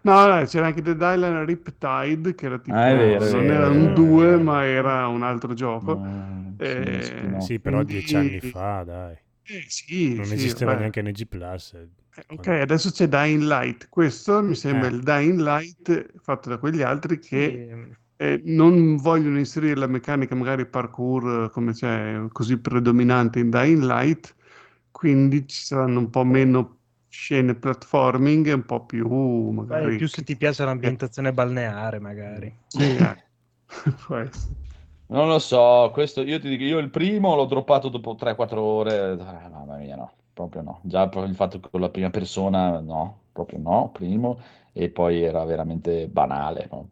No, 0.00 0.26
no, 0.26 0.44
c'era 0.46 0.66
anche 0.68 0.80
Dead 0.80 0.96
Island 1.00 1.46
Riptide, 1.46 2.34
che 2.34 2.46
era 2.46 2.58
tipo, 2.58 2.76
Ah, 2.76 2.94
vero, 2.94 3.28
non 3.30 3.46
vero, 3.46 3.52
era 3.52 3.66
è 3.66 3.68
un 3.68 3.88
vero, 3.88 3.92
2, 3.92 4.24
è 4.24 4.28
vero. 4.30 4.42
ma 4.42 4.64
era 4.64 5.06
un 5.08 5.22
altro 5.22 5.52
gioco. 5.52 5.94
No, 5.96 6.54
Eh, 6.56 7.34
sì, 7.38 7.58
però 7.60 7.82
dieci 7.82 8.16
anni 8.16 8.40
fa, 8.40 8.84
dai. 8.84 9.16
Eh, 9.50 9.64
sì, 9.66 10.14
Non 10.14 10.26
sì, 10.26 10.34
esisteva 10.34 10.72
vabbè. 10.72 10.80
neanche 10.90 11.02
NG 11.02 11.26
Plus. 11.26 11.72
eh, 11.74 11.88
Eh, 12.18 12.24
Ok, 12.30 12.42
quando- 12.42 12.62
adesso 12.62 12.90
c'è 12.90 13.06
Dying 13.06 13.42
Light. 13.42 13.88
Questo 13.88 14.42
mi 14.42 14.54
sembra 14.56 14.88
Eh. 14.88 14.92
il 14.92 15.02
Dying 15.02 15.38
Light 15.40 16.12
fatto 16.20 16.48
da 16.48 16.58
quegli 16.58 16.82
altri 16.82 17.18
che 17.20 17.68
Sì. 17.70 17.96
eh, 18.20 18.40
non 18.44 18.96
vogliono 18.96 19.38
inserire 19.38 19.76
la 19.76 19.86
meccanica 19.86 20.34
magari 20.34 20.66
parkour 20.66 21.50
come 21.52 21.72
c'è 21.72 22.20
così 22.32 22.58
predominante 22.58 23.38
in 23.38 23.50
Dying 23.50 23.84
Light, 23.84 24.34
quindi 24.90 25.46
ci 25.46 25.62
saranno 25.62 26.00
un 26.00 26.10
po' 26.10 26.24
meno 26.24 26.78
scene 27.08 27.54
platforming 27.54 28.48
e 28.48 28.52
un 28.54 28.64
po' 28.66 28.84
più 28.84 29.06
Beh, 29.08 29.52
magari... 29.52 29.96
più 29.96 30.08
se 30.08 30.24
ti 30.24 30.36
piace 30.36 30.64
l'ambientazione 30.64 31.32
balneare, 31.32 32.00
magari. 32.00 32.52
Sì, 32.66 32.96
eh. 32.96 33.16
Non 35.10 35.26
lo 35.28 35.38
so, 35.38 35.90
questo 35.92 36.20
io 36.22 36.38
ti 36.38 36.48
dico, 36.48 36.64
io 36.64 36.78
il 36.78 36.90
primo 36.90 37.34
l'ho 37.34 37.46
droppato 37.46 37.88
dopo 37.88 38.14
3-4 38.14 38.58
ore, 38.58 39.12
eh, 39.12 39.16
mamma 39.16 39.76
mia 39.76 39.96
no, 39.96 40.12
proprio 40.34 40.60
no, 40.60 40.80
già 40.82 41.10
il 41.10 41.34
fatto 41.34 41.60
che 41.60 41.70
con 41.70 41.80
la 41.80 41.88
prima 41.88 42.10
persona 42.10 42.78
no, 42.80 43.20
proprio 43.32 43.58
no, 43.58 43.88
primo, 43.90 44.38
e 44.72 44.90
poi 44.90 45.22
era 45.22 45.44
veramente 45.44 46.08
banale. 46.08 46.68
no? 46.70 46.90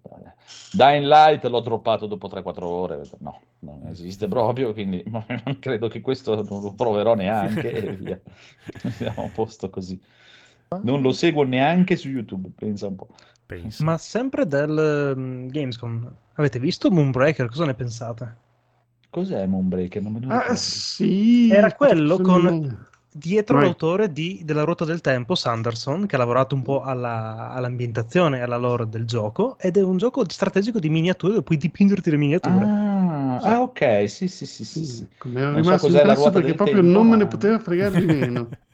Dying 0.73 1.05
Light 1.05 1.45
l'ho 1.45 1.61
droppato 1.61 2.07
dopo 2.07 2.29
3-4 2.29 2.64
ore, 2.64 3.03
no, 3.19 3.41
non 3.61 3.87
esiste 3.89 4.29
proprio, 4.29 4.73
quindi 4.73 5.03
non 5.09 5.59
credo 5.61 5.89
che 5.89 6.01
questo 6.01 6.43
non 6.43 6.62
lo 6.62 6.73
proverò 6.73 7.14
neanche 7.14 7.71
e 7.71 7.97
via, 7.97 8.21
siamo 8.93 9.25
a 9.25 9.31
posto 9.31 9.69
così. 9.69 10.01
Non 10.83 11.01
lo 11.01 11.12
seguo 11.12 11.45
neanche 11.45 11.97
su 11.97 12.09
YouTube, 12.09 12.51
pensa 12.55 12.89
un 12.89 12.97
po'. 12.97 13.09
Penso. 13.47 13.85
Ma 13.85 13.97
sempre 13.99 14.47
del 14.47 15.14
mm, 15.17 15.47
Gamescom, 15.49 16.12
avete 16.35 16.59
visto 16.59 16.91
Moonbreaker? 16.91 17.47
Cosa 17.49 17.64
ne 17.64 17.75
pensate? 17.75 18.37
Cos'è 19.11 19.47
Moonbreaker? 19.47 20.03
Non 20.03 20.12
me 20.12 20.21
lo 20.21 20.33
Ah, 20.35 20.57
sì, 20.57 21.49
Era 21.51 21.73
quello 21.73 22.21
con- 22.21 22.85
Dietro 23.17 23.57
Vai. 23.57 23.64
l'autore 23.67 24.12
di 24.12 24.43
Della 24.45 24.64
Ruota 24.64 24.85
del 24.85 25.01
Tempo, 25.01 25.35
Sanderson, 25.35 26.05
che 26.07 26.17
ha 26.17 26.19
lavorato 26.19 26.55
un 26.55 26.61
po' 26.62 26.83
alla- 26.83 27.51
all'ambientazione 27.53 28.39
e 28.39 28.41
alla 28.43 28.59
lore 28.59 28.89
del 28.91 29.07
gioco, 29.07 29.57
ed 29.59 29.79
è 29.79 29.83
un 29.83 29.97
gioco 29.97 30.29
strategico 30.29 30.79
di 30.79 30.91
miniature 30.91 31.33
dove 31.33 31.45
puoi 31.45 31.57
dipingerti 31.57 32.11
le 32.11 32.17
miniature. 32.19 32.64
Ah, 32.67 33.37
ah, 33.39 33.62
ok, 33.62 34.05
sì, 34.07 34.29
sì, 34.29 34.45
sì, 34.45 34.64
sì, 34.64 34.64
sì. 34.64 34.85
Sì, 34.85 35.09
mi 35.23 35.41
so 35.41 35.55
rimasto 35.55 35.87
cos'è 35.87 36.05
la 36.05 36.12
impresso 36.12 36.21
ruota 36.21 36.31
perché 36.33 36.47
del 36.49 36.57
proprio 36.57 36.83
tempo, 36.83 36.99
non 36.99 37.09
me 37.09 37.17
ne 37.17 37.27
poteva 37.27 37.59
fregare 37.59 37.97
di 37.97 38.07
meno. 38.07 38.49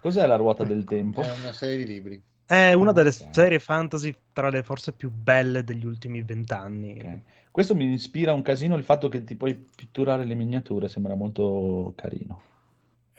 Cos'è 0.00 0.26
la 0.26 0.36
ruota 0.36 0.64
del 0.64 0.84
tempo? 0.84 1.22
È 1.22 1.30
una 1.40 1.52
serie 1.52 1.76
di 1.78 1.86
libri. 1.86 2.22
È 2.46 2.72
una 2.72 2.92
delle 2.92 3.10
ok. 3.10 3.26
serie 3.30 3.58
fantasy 3.58 4.14
tra 4.32 4.48
le 4.48 4.62
forse 4.62 4.92
più 4.92 5.10
belle 5.10 5.64
degli 5.64 5.84
ultimi 5.84 6.22
vent'anni. 6.22 6.98
Ok. 6.98 7.20
Questo 7.50 7.74
mi 7.74 7.92
ispira 7.92 8.32
un 8.32 8.42
casino 8.42 8.76
il 8.76 8.84
fatto 8.84 9.08
che 9.08 9.24
ti 9.24 9.34
puoi 9.34 9.54
pitturare 9.54 10.24
le 10.24 10.34
miniature, 10.34 10.88
sembra 10.88 11.14
molto 11.14 11.92
carino. 11.96 12.47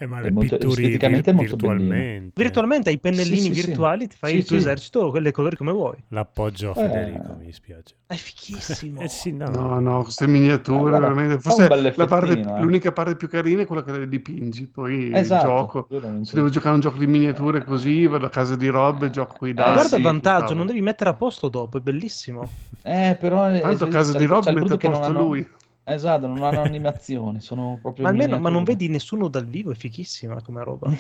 Eh, 0.02 0.06
ma 0.08 0.20
È 0.20 0.24
le 0.24 0.32
molto- 0.32 0.56
esteticamente 0.58 1.32
è 1.32 1.34
vir- 1.34 1.42
molto 1.50 1.56
virtualmente. 1.58 2.42
Virtualmente 2.42 2.90
hai 2.90 3.00
pennellini 3.00 3.38
Sì, 3.38 3.54
sì, 3.54 3.60
sì. 3.60 3.66
virtuali, 3.68 4.08
ti 4.08 4.16
fai 4.18 4.32
Sì, 4.32 4.38
il 4.38 4.46
tuo 4.46 4.56
sì. 4.56 4.62
esercito 4.62 5.12
con 5.12 5.22
le 5.22 5.32
colori 5.32 5.58
come 5.58 5.72
vuoi. 5.74 5.98
L'appoggio 6.08 6.72
a 6.72 6.82
Eh. 6.82 6.88
Federico, 6.88 7.36
mi 7.38 7.46
dispiace. 7.48 7.96
È 8.08 8.16
fichissimo. 8.16 9.02
Eh 9.04 9.10
sì, 9.10 9.34
no. 9.34 9.50
No, 9.50 9.80
no, 9.82 10.04
queste 10.04 10.26
miniature, 10.26 10.80
Guarda, 10.80 11.00
veramente. 11.00 11.40
fa 11.40 11.50
un 11.54 11.56
Forse 11.68 11.92
parte- 11.92 12.40
eh. 12.40 12.62
l'unica 12.62 12.92
parte 12.94 13.16
più 13.18 13.28
carina 13.28 13.64
è 13.64 13.66
quella 13.66 13.84
che 13.84 13.92
le 13.92 14.08
dipingi. 14.08 14.68
Poi 14.68 15.12
Esatto. 15.14 15.46
il 15.46 15.50
gioco. 15.52 15.88
Se 16.24 16.36
devo 16.36 16.48
giocare 16.50 16.72
a 16.72 16.74
un 16.76 16.80
gioco 16.80 16.98
di 16.98 17.08
miniature 17.08 17.64
così, 17.66 18.08
vado 18.08 18.26
a 18.26 18.30
casa 18.30 18.56
di 18.56 18.68
Rob, 18.68 19.10
gioco 19.10 19.36
con 19.38 19.48
i 19.50 19.52
Eh, 19.52 19.54
dadi. 19.54 19.72
Guarda 19.74 19.96
il 19.98 20.02
sì, 20.02 20.02
vantaggio, 20.02 20.54
non 20.54 20.66
devi 20.66 20.80
mettere 20.82 21.10
a 21.10 21.14
posto 21.14 21.50
dopo, 21.50 21.78
è 21.78 21.82
bellissimo. 21.82 22.50
Eh, 22.84 23.18
però... 23.20 23.52
eh, 23.54 23.60
Tanto 23.60 23.84
a 23.84 23.88
casa 23.90 24.14
c'è- 24.14 24.18
di 24.20 24.26
Rob 24.26 24.48
mette 24.50 24.74
a 24.74 24.78
posto 24.78 25.04
hanno- 25.04 25.20
lui. 25.20 25.46
Esatto, 25.94 26.28
non 26.28 26.44
hanno 26.44 26.62
animazioni, 26.62 27.42
sono 27.42 27.78
proprio 27.82 28.04
Ma 28.06 28.12
almeno 28.12 28.40
ma 28.40 28.50
non 28.50 28.64
vedi 28.64 28.88
nessuno 28.88 29.28
dal 29.28 29.46
vivo, 29.46 29.72
è 29.72 29.76
fichissima 29.76 30.42
come 30.42 30.64
roba. 30.64 30.90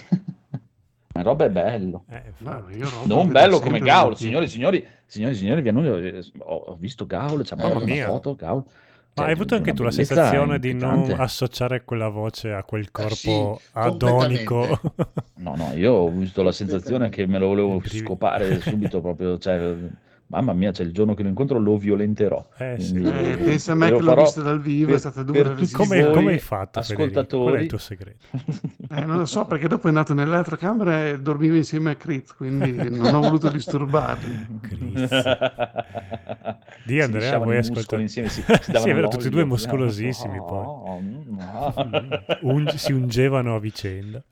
Ma 1.12 1.22
roba 1.24 1.46
è 1.46 1.50
bello. 1.50 2.06
Eh, 2.10 2.22
Non 3.06 3.32
bello 3.32 3.60
come 3.60 3.80
Gaul, 3.80 4.16
signori, 4.16 4.48
signori, 4.48 4.86
signori, 5.06 5.36
signori, 5.36 5.62
vi 5.62 5.70
hanno- 5.70 5.98
eh, 5.98 6.24
ho 6.38 6.56
ho 6.56 6.76
visto 6.76 7.06
Gaul, 7.06 7.44
c'è 7.44 7.56
proprio 7.56 7.84
una 7.84 8.06
foto, 8.06 8.36
Gaul. 8.36 8.64
Ma 8.64 8.72
Cioè, 9.16 9.26
hai 9.26 9.32
avuto 9.34 9.56
anche 9.56 9.74
tu 9.74 9.84
la 9.84 9.92
sensazione 9.92 10.60
di 10.60 10.74
non 10.74 11.14
associare 11.18 11.84
quella 11.84 12.10
voce 12.10 12.54
a 12.54 12.64
quel 12.64 12.92
corpo 12.92 13.60
sì, 13.60 13.70
adonico? 13.74 14.80
No, 15.40 15.56
no, 15.56 15.74
io 15.74 15.94
ho 15.94 16.08
avuto 16.08 16.44
la 16.44 16.52
sensazione 16.52 17.10
che 17.10 17.26
me 17.26 17.40
lo 17.40 17.48
volevo 17.48 17.82
scopare 17.86 18.62
subito 18.62 19.02
proprio, 19.02 19.38
cioè, 19.40 19.76
mamma 20.30 20.54
mia, 20.54 20.72
cioè, 20.72 20.86
il 20.86 20.94
giorno 20.94 21.14
che 21.14 21.24
lo 21.24 21.30
incontro 21.30 21.60
lo 21.60 21.78
violenterò. 21.78 22.48
Eh, 22.58 22.76
sì. 22.80 22.96
Eh, 22.98 23.38
pensa 23.38 23.72
a 23.74 23.76
me 23.76 23.88
che 23.88 24.00
l'ho 24.00 24.00
farò 24.02 24.24
visto 24.24 24.42
dal 24.42 24.62
vivo, 24.62 24.88
per- 24.88 24.96
è 24.96 25.00
stata 25.00 25.24
dura 25.24 25.56
come, 25.72 26.12
come 26.12 26.32
hai 26.34 26.40
fatto, 26.40 26.82
Federico? 26.82 27.38
Qual 27.38 27.56
è 27.56 27.62
ascoltatori. 27.62 27.62
il 27.62 27.68
tuo 27.68 27.78
segreto? 27.78 28.26
Eh, 28.92 29.06
non 29.06 29.18
lo 29.18 29.26
so, 29.26 29.46
perché 29.46 29.68
dopo 29.68 29.86
è 29.86 29.90
andato 29.90 30.16
nell'altra 30.16 30.58
camera 30.58 31.06
e 31.10 31.20
dormiva 31.20 31.56
insieme 31.56 31.92
a 31.92 31.96
Crit, 31.96 32.34
quindi 32.36 32.72
non 32.90 33.14
ho 33.14 33.22
voluto 33.22 33.48
disturbarli. 33.50 34.48
Cristo. 34.62 35.16
Di 36.86 37.00
Andrea, 37.00 37.38
vuoi 37.38 37.58
ascoltare? 37.58 38.02
insieme, 38.02 38.30
si, 38.30 38.42
Sì, 38.62 38.72
si 38.74 38.90
è 38.90 38.94
vero, 38.96 39.08
tutti 39.08 39.28
e 39.28 39.30
due 39.30 39.46
muscolosissimi 39.46 40.38
poi. 40.38 40.66
Oh, 40.66 41.00
mm, 41.00 41.28
Mm, 41.40 42.12
ungi- 42.42 42.78
si 42.80 42.92
ungevano 42.92 43.56
a 43.56 43.60
vicenda. 43.60 44.24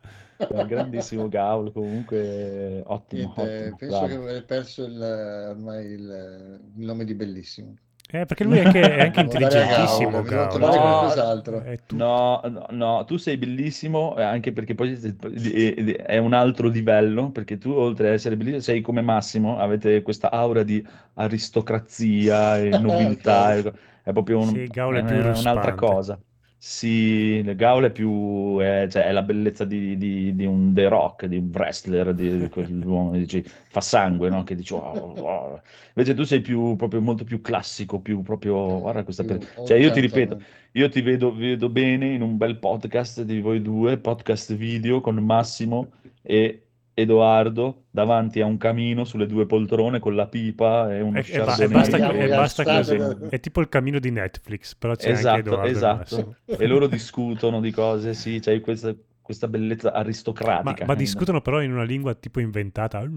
Un 0.50 0.68
grandissimo 0.68 1.28
Gaul, 1.30 1.72
comunque 1.72 2.84
ottimo, 2.86 3.34
Niente, 3.36 3.42
ottimo, 3.42 3.76
penso 3.76 3.98
bravo. 3.98 4.08
che 4.08 4.14
avrei 4.16 4.44
perso 4.44 4.84
il, 4.86 5.02
ormai 5.02 5.86
il, 5.86 6.60
il 6.78 6.86
nome 6.86 7.06
di 7.06 7.14
bellissimo. 7.16 7.76
Eh, 8.10 8.26
perché 8.26 8.46
lui 8.46 8.58
è 8.58 8.66
anche, 8.66 8.96
è 8.96 9.02
anche 9.02 9.20
intelligentissimo, 9.22 10.24
Gaul, 10.24 10.60
No, 10.60 10.70
qualcos'altro. 10.70 11.62
È 11.62 11.80
tu- 11.86 11.96
No, 11.98 12.42
no, 12.46 12.66
no, 12.70 13.04
tu 13.06 13.18
sei 13.18 13.36
bellissimo 13.38 14.16
eh, 14.18 14.24
anche 14.24 14.54
perché 14.54 14.76
poi 14.76 14.94
è- 14.94 15.96
è 16.06 16.18
un 16.18 16.32
altro 16.34 16.70
livello, 16.70 17.32
perché 17.32 17.58
tu 17.58 17.72
oltre 17.72 18.08
ad 18.08 18.14
essere 18.14 18.38
bellissimo 18.38 18.62
sei 18.62 18.82
come 18.82 19.02
Massimo, 19.02 19.58
avete 19.58 20.02
questa 20.04 20.32
aura 20.32 20.64
di 20.64 20.86
aristocrazia 21.16 22.58
e 22.60 22.70
nobiltà, 22.78 23.58
Ok. 23.60 23.74
è 24.04 24.12
proprio 24.14 24.40
un- 24.40 24.48
Sì, 24.52 24.68
Gaul 24.68 24.96
è 24.96 25.02
un'altra 25.40 25.74
cosa. 25.76 26.18
Sì, 26.60 27.44
Gaul 27.56 27.86
è 27.86 27.92
più, 27.92 28.58
è, 28.60 28.88
cioè, 28.90 29.04
è 29.06 29.12
la 29.12 29.22
bellezza 29.22 29.64
di, 29.64 29.96
di- 29.96 30.34
di 30.36 30.46
un 30.46 30.74
The 30.74 30.88
Rock, 30.88 31.26
di 31.28 31.38
un 31.38 31.50
wrestler, 31.54 32.14
di, 32.16 32.50
quell'uomo 32.50 33.12
che 33.14 33.20
dici, 33.20 33.44
fa 33.44 33.80
sangue, 33.80 34.30
no? 34.30 34.44
Che 34.44 34.56
dici, 34.56 34.74
"Oh, 34.74 34.80
oh". 34.80 35.62
Invece 35.94 36.16
tu 36.16 36.24
sei 36.24 36.42
più, 36.42 36.76
proprio 36.76 37.00
molto 37.02 37.24
più 37.24 37.42
classico, 37.42 38.00
più 38.02 38.22
proprio, 38.24 38.80
guarda 38.80 39.04
questa... 39.04 39.24
Per- 39.24 39.62
Cioè 39.66 39.78
io 39.78 39.92
ti 39.92 40.00
ripeto, 40.00 40.42
io 40.72 40.90
ti 40.90 41.02
vedo, 41.02 41.34
vedo 41.34 41.70
bene 41.70 42.08
in 42.14 42.22
un 42.24 42.38
bel 42.38 42.58
podcast 42.58 43.22
di 43.22 43.40
voi 43.40 43.62
due, 43.62 43.98
podcast 44.00 44.56
video 44.56 45.00
con 45.00 45.16
Massimo 45.18 45.92
e 46.24 46.67
Edoardo 47.00 47.84
davanti 47.92 48.42
a 48.42 48.48
un 48.48 48.58
camino 48.58 49.04
sulle 49.04 49.28
due 49.28 49.46
poltrone 49.46 50.00
con 50.00 50.16
la 50.16 50.26
pipa 50.26 50.92
e 50.96 51.02
uno 51.02 51.20
E, 51.20 51.26
e 51.28 51.44
ba- 51.44 51.56
e 51.56 51.68
basta, 51.68 52.12
e 52.12 52.28
basta 52.28 52.64
così. 52.64 52.98
È 53.30 53.40
tipo 53.40 53.62
il 53.62 53.70
cammino 53.70 54.00
di 54.00 54.10
Netflix, 54.10 54.74
però 54.74 54.96
c'è 54.96 55.12
Esatto, 55.12 55.38
Edoardo 55.38 55.68
e 55.68 55.70
esatto. 55.70 56.36
E 56.46 56.66
loro 56.66 56.88
discutono 56.88 57.60
di 57.62 57.70
cose, 57.70 58.16
sì, 58.16 58.40
c'hai 58.40 58.62
questa, 58.62 58.96
questa 59.22 59.48
bellezza 59.48 59.92
Ma, 59.92 59.98
aristocratica. 59.98 60.86
ma 60.86 60.96
discutono 60.96 61.40
però 61.42 61.62
in 61.62 61.72
una 61.72 61.84
lingua 61.84 62.16
tipo 62.16 62.40
inventata. 62.40 63.08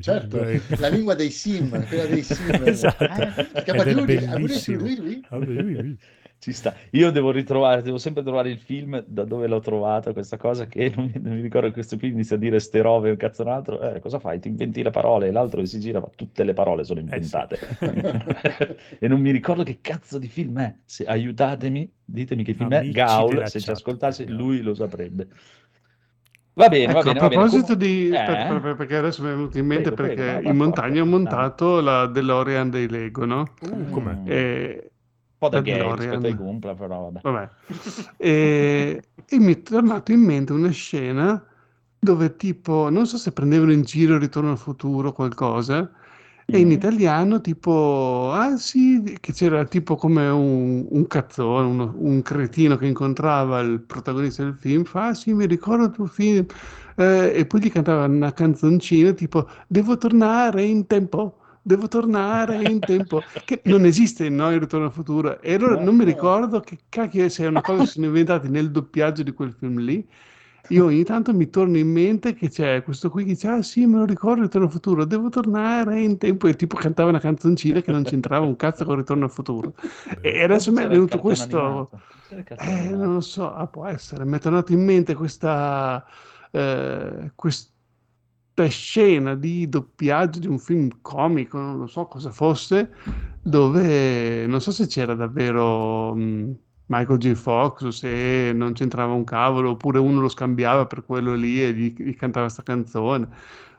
Certo, 0.00 0.44
la 0.80 0.88
lingua 0.88 1.14
dei 1.14 1.30
sim, 1.30 1.86
quella 1.86 2.06
dei 2.06 2.22
sim. 2.24 2.44
Esatto. 2.66 3.04
Eh? 3.04 3.92
Lui, 3.92 4.04
bellissimo. 4.04 4.80
lui, 4.80 4.96
lui, 4.96 5.22
lui. 5.74 5.98
Ci 6.46 6.52
sta. 6.52 6.72
Io 6.92 7.10
devo 7.10 7.32
ritrovare, 7.32 7.82
devo 7.82 7.98
sempre 7.98 8.22
trovare 8.22 8.50
il 8.50 8.58
film 8.60 9.02
da 9.04 9.24
dove 9.24 9.48
l'ho 9.48 9.58
trovato, 9.58 10.12
questa 10.12 10.36
cosa 10.36 10.66
che 10.66 10.92
non 10.94 11.06
mi, 11.12 11.20
non 11.20 11.34
mi 11.34 11.40
ricordo 11.40 11.66
che 11.66 11.72
questo 11.72 11.98
qui 11.98 12.06
inizia 12.10 12.36
a 12.36 12.38
dire 12.38 12.60
ste 12.60 12.82
robe 12.82 13.10
un 13.10 13.16
cazzo 13.16 13.42
un 13.42 13.48
altro. 13.48 13.80
Eh, 13.80 13.98
cosa 13.98 14.20
fai? 14.20 14.38
Ti 14.38 14.46
inventi 14.46 14.80
le 14.84 14.90
parole 14.90 15.26
e 15.26 15.32
l'altro 15.32 15.58
che 15.60 15.66
si 15.66 15.80
gira, 15.80 15.98
ma 15.98 16.08
tutte 16.14 16.44
le 16.44 16.52
parole 16.52 16.84
sono 16.84 17.00
Eh 17.00 17.02
sì. 17.02 17.08
inventate. 17.14 17.58
e 19.00 19.08
non 19.08 19.20
mi 19.20 19.32
ricordo 19.32 19.64
che 19.64 19.78
cazzo 19.80 20.18
di 20.18 20.28
film 20.28 20.60
è. 20.60 20.72
Se, 20.84 21.04
aiutatemi, 21.04 21.92
ditemi 22.04 22.44
che 22.44 22.54
film 22.54 22.72
Amici 22.72 22.90
è. 22.90 22.92
Gaul, 22.92 23.48
se 23.48 23.58
ci 23.58 23.70
ascoltasse, 23.72 24.24
lui 24.28 24.60
lo 24.60 24.72
saprebbe. 24.74 25.26
Va 26.52 26.68
bene, 26.68 26.92
va 26.92 27.00
Ecco, 27.00 27.08
bene, 27.08 27.18
a 27.18 27.22
va 27.22 27.28
bene. 27.28 27.40
proposito 27.42 27.66
Com- 27.72 27.76
di... 27.76 28.06
Eh? 28.08 28.24
per- 28.24 28.60
per- 28.60 28.76
perché 28.76 28.96
adesso 28.96 29.20
mi 29.22 29.28
è 29.30 29.32
venuto 29.32 29.58
in 29.58 29.66
mente 29.66 29.90
Prego, 29.90 30.14
prego, 30.14 30.14
perché 30.14 30.42
vai 30.42 30.52
in 30.52 30.56
montagna 30.56 31.02
ho 31.02 31.06
montato 31.06 31.80
la 31.80 32.06
DeLorean 32.06 32.70
dei 32.70 32.88
Lego, 32.88 33.24
no? 33.24 33.40
Uh, 33.60 33.90
com'è? 33.90 34.14
Mm. 34.14 34.24
E... 34.26 34.90
Un 35.38 35.38
po' 35.38 35.48
da 35.48 35.60
gay 35.60 35.92
rispetto 35.92 36.26
ai 36.26 36.34
Gumpla, 36.34 36.74
però 36.74 37.02
vabbè. 37.10 37.22
Vabbè. 37.22 37.50
E, 38.16 39.02
e 39.26 39.38
mi 39.38 39.54
è 39.54 39.62
tornato 39.62 40.12
in 40.12 40.20
mente 40.20 40.52
una 40.52 40.70
scena 40.70 41.44
dove 41.98 42.36
tipo, 42.36 42.88
non 42.90 43.06
so 43.06 43.16
se 43.18 43.32
prendevano 43.32 43.72
in 43.72 43.82
giro 43.82 44.18
Ritorno 44.18 44.50
al 44.52 44.58
futuro 44.58 45.08
o 45.08 45.12
qualcosa, 45.12 45.90
e 46.48 46.60
in 46.60 46.68
Mm. 46.68 46.70
italiano 46.70 47.40
tipo, 47.40 48.30
ah 48.32 48.56
sì, 48.56 49.16
che 49.20 49.32
c'era 49.32 49.64
tipo 49.64 49.96
come 49.96 50.28
un, 50.28 50.86
un 50.88 51.06
cazzone, 51.08 51.66
uno- 51.66 51.94
un 51.98 52.22
cretino 52.22 52.76
che 52.76 52.86
incontrava 52.86 53.58
il 53.60 53.80
protagonista 53.80 54.44
del 54.44 54.54
film, 54.54 54.84
fa, 54.84 55.08
ah 55.08 55.14
sì, 55.14 55.32
mi 55.34 55.46
ricordo 55.46 55.84
il 55.86 55.90
tuo 55.90 56.06
film, 56.06 56.46
Eh, 56.98 57.32
e 57.34 57.46
poi 57.46 57.60
gli 57.60 57.70
cantava 57.70 58.04
una 58.06 58.32
canzoncina 58.32 59.12
tipo, 59.12 59.46
devo 59.66 59.98
tornare 59.98 60.62
in 60.64 60.86
tempo. 60.86 61.38
Devo 61.66 61.88
tornare 61.88 62.62
in 62.62 62.78
tempo, 62.78 63.22
che 63.44 63.60
non 63.64 63.84
esiste 63.86 64.28
no, 64.28 64.52
in 64.52 64.60
Ritorno 64.60 64.86
al 64.86 64.92
futuro. 64.92 65.40
E 65.40 65.54
allora 65.54 65.82
non 65.82 65.96
mi 65.96 66.04
ricordo 66.04 66.60
che 66.60 66.78
cacchio 66.88 67.28
se 67.28 67.42
è 67.42 67.48
una 67.48 67.60
cosa 67.60 67.82
che 67.82 67.88
sono 67.88 68.06
inventati 68.06 68.48
nel 68.48 68.70
doppiaggio 68.70 69.24
di 69.24 69.32
quel 69.32 69.52
film 69.52 69.80
lì. 69.80 70.08
Io 70.68 70.84
ogni 70.84 71.02
tanto 71.02 71.34
mi 71.34 71.50
torno 71.50 71.76
in 71.76 71.90
mente 71.90 72.34
che 72.34 72.50
c'è 72.50 72.84
questo 72.84 73.10
qui 73.10 73.24
che 73.24 73.32
dice: 73.32 73.48
Ah, 73.48 73.62
sì, 73.62 73.84
me 73.84 73.98
lo 73.98 74.04
ricordo 74.04 74.42
Ritorno 74.42 74.68
al 74.68 74.72
futuro, 74.72 75.04
devo 75.04 75.28
tornare 75.28 76.00
in 76.00 76.18
tempo. 76.18 76.46
E 76.46 76.54
tipo 76.54 76.76
cantava 76.76 77.08
una 77.08 77.18
canzoncina 77.18 77.80
che 77.80 77.90
non 77.90 78.04
c'entrava 78.04 78.46
un 78.46 78.54
cazzo 78.54 78.84
con 78.84 78.94
Ritorno 78.94 79.24
al 79.24 79.32
futuro. 79.32 79.74
E 80.20 80.44
adesso 80.44 80.70
mi 80.70 80.78
è 80.78 80.82
il 80.82 80.88
venuto 80.88 81.18
questo. 81.18 81.90
il 82.28 82.44
Eh, 82.60 82.90
non 82.90 83.14
lo 83.14 83.20
so, 83.20 83.52
ah, 83.52 83.66
può 83.66 83.86
essere. 83.86 84.24
Mi 84.24 84.36
è 84.36 84.40
tornato 84.40 84.72
in 84.72 84.84
mente 84.84 85.14
questa, 85.14 86.04
eh, 86.52 87.32
questa 87.34 87.74
scena 88.68 89.34
di 89.34 89.68
doppiaggio 89.68 90.38
di 90.40 90.46
un 90.46 90.58
film 90.58 90.88
comico, 91.02 91.58
non 91.58 91.78
lo 91.78 91.86
so 91.86 92.06
cosa 92.06 92.30
fosse, 92.30 92.90
dove 93.42 94.46
non 94.46 94.60
so 94.60 94.70
se 94.70 94.86
c'era 94.86 95.14
davvero 95.14 96.14
mh, 96.14 96.56
Michael 96.86 97.18
J. 97.18 97.32
Fox 97.34 97.82
o 97.82 97.90
se 97.90 98.52
non 98.54 98.72
c'entrava 98.72 99.12
un 99.12 99.24
cavolo, 99.24 99.70
oppure 99.70 99.98
uno 99.98 100.20
lo 100.20 100.28
scambiava 100.28 100.86
per 100.86 101.04
quello 101.04 101.34
lì 101.34 101.62
e 101.62 101.72
gli, 101.74 101.94
gli 101.96 102.14
cantava 102.16 102.48
sta 102.48 102.62
canzone. 102.62 103.28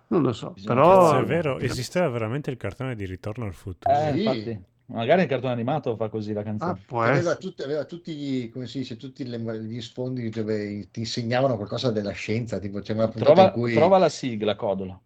Non 0.09 0.21
lo 0.21 0.31
so, 0.31 0.51
Bisogna 0.51 0.73
però... 0.73 1.09
Cazzo, 1.11 1.17
è 1.17 1.25
vero, 1.25 1.59
esisteva 1.59 2.07
veramente 2.09 2.49
il 2.49 2.57
cartone 2.57 2.95
di 2.95 3.05
Ritorno 3.05 3.45
al 3.45 3.53
futuro. 3.53 3.93
Eh, 3.93 4.11
Sì. 4.13 4.17
infatti, 4.19 4.63
magari 4.87 5.21
il 5.23 5.27
cartone 5.27 5.53
animato 5.53 5.95
fa 5.95 6.09
così 6.09 6.33
la 6.33 6.43
Ah, 6.59 6.75
canzone. 6.75 6.83
può 6.85 7.01
Aveva, 7.01 7.35
tutti, 7.37 7.61
aveva 7.63 7.85
tutti, 7.85 8.13
gli- 8.15 8.49
come 8.51 8.67
si 8.67 8.79
dice, 8.79 8.95
tutti 8.97 9.23
le- 9.25 9.39
gli 9.63 9.81
sfondi 9.81 10.29
dove 10.29 10.89
ti 10.91 10.99
insegnavano 11.01 11.55
qualcosa 11.55 11.91
della 11.91 12.11
scienza, 12.11 12.59
tipo 12.59 12.79
c'è 12.81 12.93
una 12.93 13.07
puntata 13.09 13.33
Trova, 13.33 13.43
in 13.43 13.51
cui 13.51 13.73
trova 13.73 13.97
la 13.97 14.09
sigla, 14.09 14.55
Codola. 14.55 14.99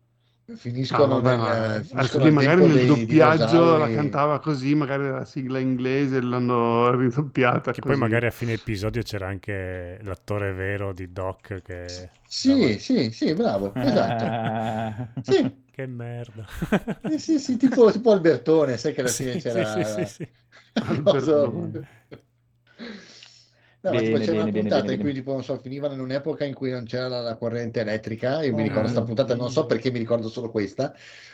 Finiscono, 0.56 1.20
Ah, 1.20 1.22
vabbè, 1.22 1.38
nel, 1.38 1.84
ma 1.92 2.08
finiscono 2.08 2.26
al 2.26 2.32
magari 2.32 2.64
nel 2.64 2.72
dei 2.74 2.86
doppiaggio 2.86 3.78
la 3.78 3.90
cantava 3.90 4.40
così, 4.40 4.76
magari 4.76 5.10
la 5.10 5.26
sigla 5.26 5.60
inglese 5.60 6.22
l'hanno 6.22 6.94
ridoppiata 6.96 7.74
Che 7.74 7.82
così. 7.82 7.82
poi 7.82 7.98
magari 7.98 8.28
a 8.28 8.32
fine 8.32 8.54
episodio 8.54 9.02
c'era 9.02 9.28
anche 9.28 9.98
l'attore 10.04 10.52
vero 10.54 10.94
di 10.94 11.12
Doc 11.12 11.62
che... 11.62 12.12
Sì, 12.24 12.78
sì, 12.80 13.12
sì, 13.12 13.34
bravo, 13.34 13.76
esatto. 13.80 14.38
Sì, 15.20 15.50
Che 15.72 15.86
merda. 15.88 16.46
sì, 17.00 17.20
sì, 17.20 17.40
sì, 17.40 17.58
tipo, 17.58 17.92
tipo 17.92 18.12
Albertone, 18.12 18.78
sai 18.78 18.94
che 18.94 19.02
alla 19.02 19.12
Sì, 19.14 19.24
fine 19.24 19.40
sì, 19.40 19.40
c'era... 19.40 19.66
sì, 19.66 19.84
sì, 19.84 20.06
sì. 20.06 20.28
Albertone. 20.78 21.86
No, 23.84 23.94
Bene, 23.94 24.10
c'era 24.20 24.38
una 24.38 24.50
bene, 24.50 24.52
bene, 24.52 24.72
puntata 24.72 24.92
bene, 24.92 24.94
in 24.94 25.00
cui 25.00 25.12
tipo, 25.12 25.32
non 25.32 25.44
so, 25.44 25.58
finivano 25.58 25.94
in 25.96 26.02
un'epoca 26.02 26.46
in 26.46 26.54
cui 26.54 26.70
non 26.70 26.86
c'era 26.86 27.08
la, 27.08 27.20
la 27.22 27.36
corrente 27.36 27.80
elettrica, 27.80 28.44
io 28.44 28.54
mi 28.54 28.62
Oh, 28.62 28.62
ricordo 28.62 28.82
questa 28.88 29.04
puntata, 29.04 29.36
non 29.36 29.50
so 29.50 29.66
perché 29.66 29.90
mi 29.90 29.98
ricordo 29.98 30.30
solo 30.30 30.52
questa, 30.52 30.94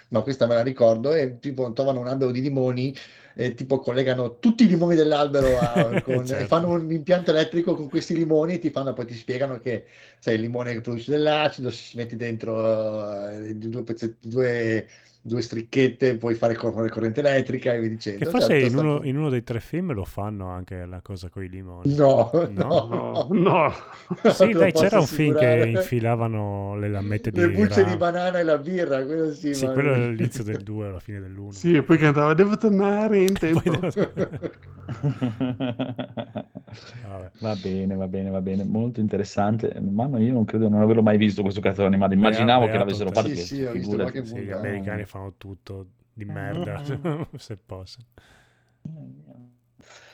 ma 0.09 0.21
questa 0.21 0.47
me 0.47 0.55
la 0.55 0.63
ricordo, 0.63 1.13
e 1.13 1.39
tipo 1.39 1.73
trovano 1.73 1.99
un 1.99 2.07
albero 2.07 2.31
di 2.31 2.39
limoni 2.41 2.95
e 3.35 3.53
tipo 3.53 3.79
collegano 3.79 4.39
tutti 4.39 4.63
i 4.63 4.67
limoni 4.67 4.95
dell'albero 4.95 5.59
a, 5.59 5.99
con, 5.99 6.31
Certo. 6.31 6.33
e 6.33 6.45
fanno 6.45 6.69
un 6.71 6.89
impianto 6.89 7.31
elettrico 7.31 7.75
con 7.75 7.89
questi 7.89 8.15
limoni 8.15 8.53
e 8.53 8.59
ti 8.59 8.69
fanno, 8.71 8.93
poi 8.93 9.05
ti 9.05 9.13
spiegano 9.15 9.59
che 9.59 9.85
sai, 10.19 10.35
il 10.35 10.41
limone 10.41 10.71
che 10.73 10.79
produce 10.81 11.11
dell'acido, 11.11 11.69
se 11.69 11.77
ci 11.89 11.97
metti 11.97 12.15
dentro 12.15 13.29
eh, 13.29 13.55
due, 13.55 13.83
pezzetti- 13.83 14.29
due, 14.29 14.87
due 15.27 15.41
stricchette 15.41 16.17
puoi 16.17 16.35
fare 16.35 16.55
correre 16.55 16.89
corrente 16.89 17.19
elettrica 17.19 17.73
e 17.73 17.79
via 17.79 17.89
dicendo. 17.89 18.19
Che 18.19 18.25
forse 18.31 18.57
Certo, 18.57 18.65
in 18.65 18.75
uno, 18.75 19.03
in 19.03 19.17
uno 19.17 19.29
dei 19.29 19.43
tre 19.43 19.59
film 19.59 19.93
lo 19.93 20.05
fanno 20.05 20.47
anche 20.49 20.85
la 20.85 21.01
cosa 21.01 21.29
con 21.29 21.43
i 21.43 21.49
limoni. 21.49 21.95
No, 21.95 22.31
No? 22.33 22.47
no, 22.49 23.27
No, 23.27 23.27
no. 23.31 23.73
Sì, 24.31 24.51
dai, 24.53 24.71
c'era 24.71 24.99
un 24.99 25.05
film 25.05 25.35
che 25.35 25.69
infilavano 25.71 26.77
le 26.77 26.89
lamette 26.89 27.31
di 27.31 27.39
Le 27.39 27.49
bucce 27.49 27.83
di 27.83 27.95
banana 27.97 28.39
e 28.39 28.43
la 28.43 28.57
birra, 28.57 29.03
quello 29.05 29.33
sì, 29.33 29.53
Sì, 29.53 29.65
ma- 29.65 29.71
quello 29.73 29.93
è 29.93 30.09
l'inizio 30.09 30.43
del 30.43 30.57
2 30.63 30.87
alla 30.87 30.99
fine 30.99 31.19
dell'1. 31.19 31.51
Sì, 31.51 31.73
e 31.75 31.83
poi 31.83 31.97
cantava 31.97 32.33
Devo 32.33 32.57
tornare 32.57 33.23
in 33.23 33.33
tempo. 33.37 33.79
Vabbè. 37.01 37.31
Va 37.39 37.55
bene, 37.55 37.95
va 37.95 38.07
bene, 38.07 38.29
va 38.29 38.41
bene, 38.41 38.63
molto 38.63 38.99
interessante. 38.99 39.79
Mamma, 39.79 40.19
io 40.19 40.33
non 40.33 40.45
credo 40.45 40.65
di 40.65 40.71
non 40.71 40.81
averlo 40.81 41.01
mai 41.01 41.17
visto 41.17 41.41
questo 41.41 41.61
cartone 41.61 41.87
animato. 41.87 42.13
Immaginavo 42.13 42.65
Beato 42.65 42.71
che 42.71 42.77
l'avessero 42.77 43.11
fatto. 43.11 43.27
Sì, 43.29 43.35
sì, 43.35 43.63
ho 43.63 43.71
visto 43.73 43.95
qualche 43.95 44.25
Sì, 44.25 44.39
gli 44.41 44.51
americani 44.51 45.05
fanno 45.05 45.16
tutto 45.37 45.87
di 46.13 46.25
merda, 46.25 46.81
se 47.37 47.57
posso. 47.57 47.99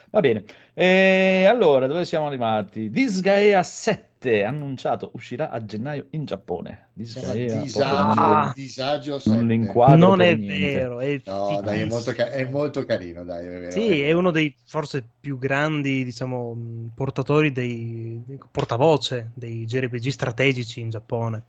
Va 0.10 0.20
bene. 0.20 0.44
E 0.74 1.46
allora, 1.50 1.88
dove 1.88 2.06
siamo 2.06 2.28
arrivati? 2.28 2.90
Disgaea 2.90 3.64
7, 3.64 4.44
annunciato, 4.44 5.10
uscirà 5.14 5.50
a 5.50 5.64
gennaio 5.66 6.06
in 6.12 6.26
Giappone. 6.26 6.90
Disgaea, 6.94 7.60
disagio, 7.62 7.80
proprio 7.80 8.14
non- 8.28 8.52
disagio 8.54 9.12
non 9.12 9.20
7. 9.22 9.44
l'inquadro 9.44 9.98
non 9.98 10.22
è 10.22 10.36
niente. 10.36 10.56
vero, 10.78 11.00
è 11.00 11.22
No, 11.26 11.62
dai, 11.62 11.80
è 11.82 11.86
molto, 11.86 12.12
ca- 12.12 12.30
è 12.30 12.46
molto 12.46 12.86
carino, 12.86 13.24
dai, 13.24 13.46
è 13.46 13.50
vero. 13.50 13.72
Sì, 13.72 14.02
è 14.02 14.12
uno 14.12 14.30
dei 14.30 14.56
forse 14.66 15.04
più 15.20 15.40
grandi, 15.40 16.04
diciamo, 16.04 16.56
portatori 16.94 17.52
dei 17.52 18.22
dei- 18.26 18.40
portavoce 18.52 19.32
dei 19.34 19.66
JRPG 19.66 20.10
strategici 20.10 20.80
in 20.80 20.90
Giappone. 20.92 21.44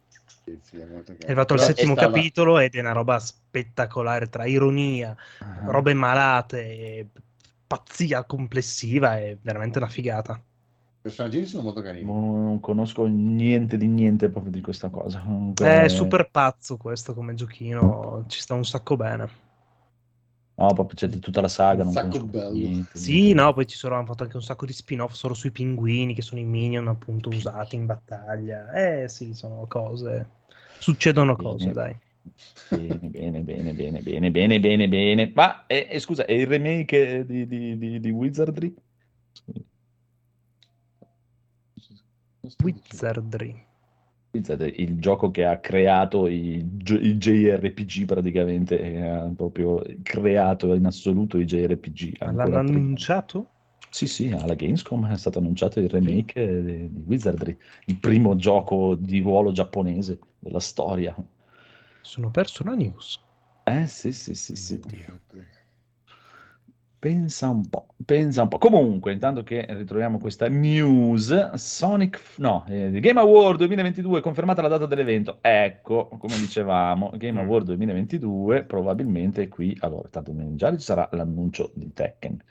È 0.44 1.24
arrivato 1.24 1.54
al 1.54 1.60
settimo 1.60 1.94
stava- 1.94 2.12
capitolo 2.12 2.58
ed 2.58 2.74
è 2.74 2.80
una 2.80 2.92
roba 2.92 3.18
spettacolare 3.18 4.28
tra 4.28 4.44
ironia, 4.44 5.16
Ah. 5.38 5.60
robe 5.70 5.94
malate 5.94 6.58
e 6.60 7.06
pazzia 7.66 8.24
complessiva, 8.24 9.18
è 9.18 9.36
veramente 9.40 9.78
una 9.78 9.88
figata. 9.88 10.34
I 10.34 11.08
personaggi 11.08 11.46
sono 11.46 11.62
molto 11.64 11.80
carini. 11.80 12.04
Non, 12.04 12.44
non 12.44 12.60
conosco 12.60 13.06
niente 13.06 13.76
di 13.78 13.86
niente 13.86 14.28
proprio 14.28 14.52
di 14.52 14.60
questa 14.60 14.88
cosa. 14.90 15.20
Comunque- 15.20 15.82
È 15.84 15.88
super 15.88 16.28
pazzo 16.30 16.76
questo 16.76 17.14
come 17.14 17.34
giochino, 17.34 18.24
ci 18.28 18.40
sta 18.40 18.54
un 18.54 18.64
sacco 18.64 18.96
bene. 18.96 19.28
No, 20.56 20.72
proprio 20.72 20.94
c'è 20.94 21.18
tutta 21.18 21.40
la 21.40 21.48
saga. 21.48 21.82
Un 21.82 21.92
Non 21.92 21.92
sacco 21.92 22.24
bello. 22.26 22.52
niente, 22.52 22.98
Sì, 22.98 23.32
niente. 23.32 23.34
no, 23.34 23.52
poi 23.52 23.66
ci 23.66 23.76
sono, 23.76 23.96
hanno 23.96 24.06
fatto 24.06 24.22
anche 24.22 24.36
un 24.36 24.42
sacco 24.42 24.66
di 24.66 24.72
spin-off 24.72 25.12
solo 25.14 25.34
sui 25.34 25.50
pinguini, 25.50 26.14
che 26.14 26.22
sono 26.22 26.40
i 26.40 26.44
minion 26.44 26.88
appunto 26.88 27.28
usati 27.30 27.74
in 27.76 27.86
battaglia. 27.86 28.70
Eh 28.72 29.08
sì, 29.08 29.34
sono 29.34 29.66
cose. 29.66 30.28
Succedono 30.78 31.34
Bene. 31.34 31.50
cose, 31.50 31.72
dai. 31.72 31.96
Bene, 32.68 32.98
bene, 33.10 33.40
bene, 33.42 33.72
bene, 33.74 34.00
bene, 34.02 34.30
bene, 34.30 34.60
bene, 34.60 34.88
bene. 34.88 35.32
Ma 35.34 35.66
eh, 35.66 35.86
eh, 35.90 35.98
scusa, 36.00 36.24
è 36.24 36.32
il 36.32 36.46
remake 36.46 37.24
di, 37.26 37.46
di, 37.46 37.78
di, 37.78 38.00
di 38.00 38.10
Wizardry? 38.10 38.74
Wizardry. 42.62 43.66
Il 44.36 44.98
gioco 44.98 45.30
che 45.30 45.44
ha 45.44 45.58
creato 45.58 46.26
i, 46.26 46.62
gio- 46.76 46.98
i 46.98 47.16
JRPG 47.16 48.04
praticamente, 48.04 48.80
eh, 48.80 49.00
ha 49.00 49.32
proprio 49.34 49.82
creato 50.02 50.74
in 50.74 50.86
assoluto 50.86 51.38
i 51.38 51.44
JRPG. 51.44 52.18
L'hanno 52.18 52.34
prima. 52.42 52.58
annunciato? 52.58 53.50
Sì, 53.90 54.08
sì, 54.08 54.28
alla 54.30 54.54
Gamescom 54.54 55.08
è 55.08 55.16
stato 55.16 55.38
annunciato 55.38 55.78
il 55.78 55.88
remake 55.88 56.42
eh, 56.42 56.62
di, 56.64 56.92
di 56.92 57.02
Wizardry, 57.06 57.56
il 57.86 57.96
primo 57.96 58.34
gioco 58.34 58.96
di 58.96 59.20
ruolo 59.20 59.52
giapponese 59.52 60.18
della 60.40 60.58
storia. 60.58 61.14
Sono 62.02 62.30
perso 62.30 62.64
la 62.64 62.74
news. 62.74 63.18
Eh 63.62 63.86
sì, 63.86 64.12
sì, 64.12 64.34
sì, 64.34 64.56
sì. 64.56 64.74
Oddio. 64.74 65.20
Pensa 67.04 67.50
un 67.50 67.68
po', 67.68 67.88
pensa 68.02 68.40
un 68.40 68.48
po'. 68.48 68.56
Comunque, 68.56 69.12
intanto 69.12 69.42
che 69.42 69.66
ritroviamo 69.68 70.16
questa 70.16 70.48
news, 70.48 71.52
Sonic, 71.52 72.18
no, 72.38 72.64
eh, 72.66 72.98
Game 72.98 73.20
Award 73.20 73.58
2022, 73.58 74.22
confermata 74.22 74.62
la 74.62 74.68
data 74.68 74.86
dell'evento. 74.86 75.36
Ecco, 75.42 76.08
come 76.08 76.38
dicevamo, 76.38 77.10
Game 77.16 77.42
Mm. 77.42 77.44
Award 77.44 77.66
2022, 77.66 78.64
probabilmente 78.64 79.48
qui, 79.48 79.76
allora, 79.80 80.08
tanto 80.08 80.32
già 80.54 80.70
ci 80.72 80.78
sarà 80.82 81.06
l'annuncio 81.12 81.72
di 81.74 81.92
Tekken, 81.92 82.42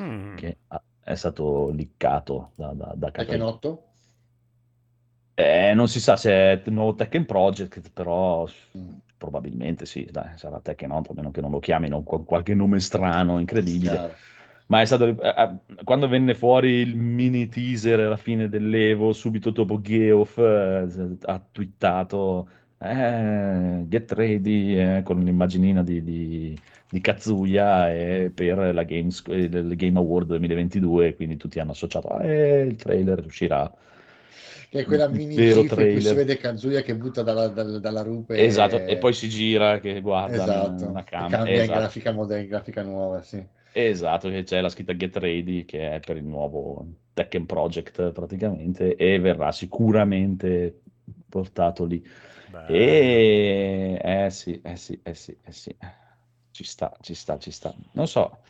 Mm. 0.00 0.34
che 0.34 0.56
è 1.04 1.14
stato 1.14 1.68
liccato 1.70 2.50
da, 2.56 2.72
da, 2.72 2.92
da 2.96 3.10
Tekken 3.12 3.38
Capcom. 3.38 3.54
8? 3.54 3.84
Eh, 5.34 5.72
non 5.72 5.86
si 5.86 6.00
sa 6.00 6.16
se 6.16 6.32
è 6.32 6.62
il 6.64 6.72
nuovo 6.72 6.96
Tekken 6.96 7.26
Project, 7.26 7.92
però 7.92 8.44
Mm. 8.76 8.88
Probabilmente 9.20 9.84
sì, 9.84 10.08
dai, 10.10 10.30
sarà 10.36 10.60
Tekken 10.60 10.90
8, 10.90 11.12
a 11.12 11.14
meno 11.14 11.30
che 11.30 11.42
non 11.42 11.50
lo 11.50 11.58
chiamino 11.58 12.02
con 12.02 12.24
qualche 12.24 12.54
nome 12.54 12.80
strano, 12.80 13.38
incredibile. 13.38 13.90
Chiaro. 13.90 14.14
Ma 14.68 14.80
è 14.80 14.86
stato 14.86 15.04
eh, 15.08 15.50
quando 15.84 16.08
venne 16.08 16.34
fuori 16.34 16.70
il 16.76 16.96
mini 16.96 17.48
teaser 17.48 18.00
alla 18.00 18.16
fine 18.16 18.48
dell'Evo, 18.48 19.12
subito 19.12 19.50
dopo 19.50 19.78
Geoff 19.82 20.38
eh, 20.38 20.86
ha 21.20 21.42
twittato 21.52 22.48
eh, 22.78 23.84
Get 23.88 24.10
ready 24.12 24.78
eh, 24.78 25.02
con 25.04 25.22
l'immaginina 25.22 25.82
di, 25.82 26.02
di, 26.02 26.58
di 26.88 27.00
Kazuya 27.02 27.92
eh, 27.92 28.32
per 28.34 28.72
la 28.72 28.84
Games, 28.84 29.22
eh, 29.28 29.36
il 29.42 29.76
Game 29.76 29.98
Award 29.98 30.28
2022, 30.28 31.14
quindi 31.14 31.36
tutti 31.36 31.58
hanno 31.60 31.72
associato 31.72 32.08
"Ah, 32.08 32.24
eh, 32.24 32.62
il 32.62 32.76
trailer 32.76 33.22
uscirà. 33.26 33.70
Che 34.70 34.78
è 34.80 34.84
quella 34.86 35.08
mini 35.08 35.34
in 35.36 35.90
cui 35.90 36.00
si 36.00 36.14
vede 36.14 36.36
Kazuya 36.36 36.82
che 36.82 36.96
butta 36.96 37.22
dalla, 37.22 37.48
dal- 37.48 37.80
dalla 37.80 38.02
rupe. 38.02 38.36
Esatto, 38.44 38.76
e 38.86 38.96
poi 38.96 39.12
si 39.12 39.28
gira 39.28 39.80
che 39.80 40.00
guarda 40.00 40.32
Esatto, 40.34 40.86
una 40.86 41.02
e 41.02 41.04
camera. 41.04 41.36
cambia 41.36 41.62
in 41.64 41.70
Esatto. 41.70 41.72
grafica 41.72 42.12
moderna, 42.12 42.42
in 42.44 42.48
grafica 42.48 42.82
nuova, 42.82 43.22
sì. 43.22 43.44
Esatto, 43.72 44.28
che 44.28 44.42
c'è 44.42 44.60
la 44.60 44.68
scritta 44.68 44.96
Get 44.96 45.16
Ready 45.16 45.64
che 45.64 45.94
è 45.94 46.00
per 46.00 46.16
il 46.16 46.24
nuovo 46.24 46.84
Tekken 47.12 47.46
Project 47.46 48.10
praticamente 48.12 48.96
e 48.96 49.18
verrà 49.20 49.52
sicuramente 49.52 50.82
portato 51.28 51.84
lì. 51.84 52.04
Bello. 52.46 53.24
E 53.44 53.98
eh 54.02 54.30
sì, 54.30 54.60
eh 54.62 54.76
sì, 54.76 55.00
eh 55.02 55.14
sì, 55.14 55.36
eh 55.42 55.52
sì. 55.52 55.76
Ci 56.50 56.64
sta, 56.64 56.92
ci 57.00 57.14
sta, 57.14 57.38
ci 57.38 57.50
sta. 57.52 57.72
Non 57.92 58.08
so, 58.08 58.40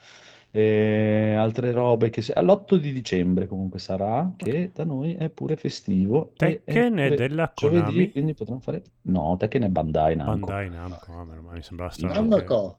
eh, 0.53 1.35
altre 1.37 1.73
robe 1.73 2.11
che 2.11 2.23
se- 2.23 2.33
all'8 2.33 2.77
di 2.77 2.93
dicembre 2.93 3.47
comunque 3.47 3.79
sarà, 3.79 4.33
che 4.37 4.71
da 4.75 4.85
noi 4.85 5.15
è 5.15 5.29
pure 5.31 5.57
festivo. 5.57 6.33
e 6.37 6.63
è 6.65 6.73
Tekken 6.73 6.97
è 6.99 7.03
pure 7.05 7.17
della 7.17 7.53
giovedì, 7.55 7.81
Konami? 7.83 8.11
quindi 8.11 8.35
potremmo 8.35 8.61
fare... 8.61 8.83
No, 9.03 9.37
Tekken 9.39 9.63
è 9.63 9.69
Bandai 9.69 10.17
Namco. 10.17 10.47
Bandai 10.47 10.71
Namco, 10.71 11.13
ah, 11.13 11.25
meno 11.25 11.41
male, 11.43 11.57
mi 11.57 11.63
sembrava 11.63 11.91
strano. 11.93 12.21
Namco. 12.21 12.79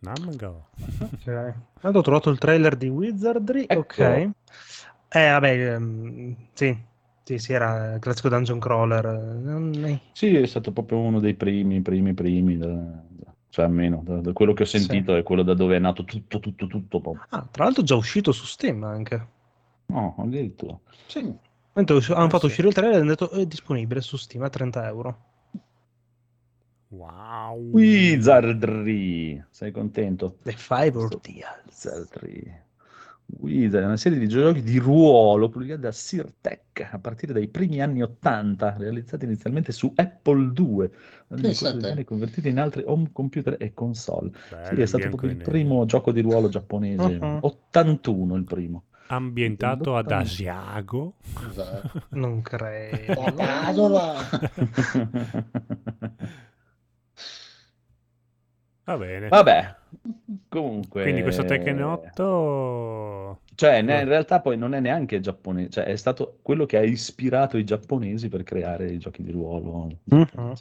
Namco. 0.00 0.66
Ok. 1.00 1.54
Tanto 1.80 1.98
ho 1.98 2.02
trovato 2.02 2.30
il 2.30 2.38
trailer 2.38 2.76
di 2.76 2.88
Wizardry. 2.88 3.66
Ecco. 3.68 3.80
Ok. 3.80 3.98
Eh, 5.14 5.30
vabbè, 5.30 5.74
ehm, 5.74 6.34
sì. 6.52 6.76
Sì, 7.24 7.38
sì, 7.38 7.52
era 7.52 7.94
il 7.94 8.00
classico 8.00 8.28
dungeon 8.28 8.58
crawler. 8.58 9.06
È- 9.06 9.98
Sì, 10.12 10.34
è 10.34 10.46
stato 10.46 10.72
proprio 10.72 10.98
uno 10.98 11.20
dei 11.20 11.34
primi, 11.34 11.80
primi, 11.82 12.14
primi, 12.14 12.56
da- 12.58 13.04
cioè 13.52 13.66
almeno 13.66 14.00
da, 14.02 14.16
da 14.22 14.32
quello 14.32 14.54
che 14.54 14.62
ho 14.62 14.66
Sì. 14.66 14.78
sentito 14.78 15.14
è 15.14 15.22
quello 15.22 15.42
da 15.42 15.52
dove 15.52 15.76
è 15.76 15.78
nato 15.78 16.04
tutto, 16.04 16.40
tutto, 16.40 16.66
tutto. 16.66 17.00
proprio. 17.00 17.26
Ah, 17.28 17.46
tra 17.50 17.64
l'altro 17.64 17.82
è 17.82 17.84
già 17.84 17.96
uscito 17.96 18.32
su 18.32 18.46
Steam 18.46 18.82
anche. 18.82 19.26
No, 19.88 20.14
addirittura. 20.16 20.78
Sì. 21.06 21.36
Mentre 21.74 21.96
us- 21.96 22.08
hanno 22.08 22.24
Eh, 22.26 22.30
fatto 22.30 22.40
sì. 22.40 22.46
uscire 22.46 22.68
il 22.68 22.72
trailer 22.74 22.96
e 22.96 23.00
hanno 23.00 23.10
detto 23.10 23.28
è 23.30 23.44
disponibile 23.44 24.00
su 24.00 24.16
Steam 24.16 24.42
a 24.42 24.48
30 24.48 24.86
euro. 24.86 25.18
Wow. 26.88 27.58
Wizardry, 27.72 29.42
sei 29.50 29.70
contento? 29.70 30.36
The 30.42 30.52
Five 30.52 30.96
Ordeals. 30.96 31.62
Wizardry. 31.66 32.60
È 33.24 33.84
una 33.84 33.96
serie 33.96 34.18
di 34.18 34.28
giochi 34.28 34.62
di 34.62 34.78
ruolo 34.78 35.48
pubblicati 35.48 35.80
da 35.80 35.90
Sirtech 35.92 36.88
a 36.92 36.98
partire 36.98 37.32
dai 37.32 37.48
primi 37.48 37.80
anni 37.80 38.02
80, 38.02 38.76
realizzati 38.78 39.24
inizialmente 39.24 39.72
su 39.72 39.92
Apple 39.96 40.52
II, 40.54 40.90
anni 41.28 42.04
convertiti 42.04 42.48
in 42.48 42.58
altri 42.60 42.82
home 42.86 43.10
computer 43.12 43.56
e 43.58 43.72
console. 43.74 44.30
Bello, 44.48 44.74
Sì, 44.76 44.80
è 44.80 44.86
stato 44.86 45.08
proprio 45.08 45.30
il 45.30 45.36
nero. 45.38 45.50
primo 45.50 45.84
gioco 45.86 46.12
di 46.12 46.20
ruolo 46.20 46.48
giapponese, 46.48 47.18
Mhm. 47.20 47.38
81 47.42 48.36
il 48.36 48.44
primo. 48.44 48.84
Ambientato 49.08 49.96
ad 49.96 50.06
Nell'80. 50.06 50.20
Asiago. 50.20 51.14
Esatto. 51.48 52.02
Non 52.10 52.42
credo. 52.42 53.14
Va 58.84 58.96
bene. 58.96 59.28
Vabbè, 59.28 59.74
comunque... 60.60 61.02
Quindi 61.02 61.22
questo 61.22 61.44
Tekken 61.44 61.82
8... 61.82 63.40
Cioè, 63.54 63.82
ne- 63.82 64.00
in 64.00 64.08
realtà 64.08 64.40
poi 64.40 64.56
non 64.56 64.74
è 64.74 64.80
neanche 64.80 65.20
giapponese, 65.20 65.70
cioè 65.70 65.84
è 65.84 65.96
stato 65.96 66.38
quello 66.42 66.66
che 66.66 66.76
ha 66.78 66.82
ispirato 66.82 67.56
i 67.58 67.64
giapponesi 67.64 68.28
per 68.28 68.42
creare 68.42 68.90
i 68.90 68.98
giochi 68.98 69.22
di 69.22 69.30
ruolo. 69.30 69.98
Mhm. 70.04 70.52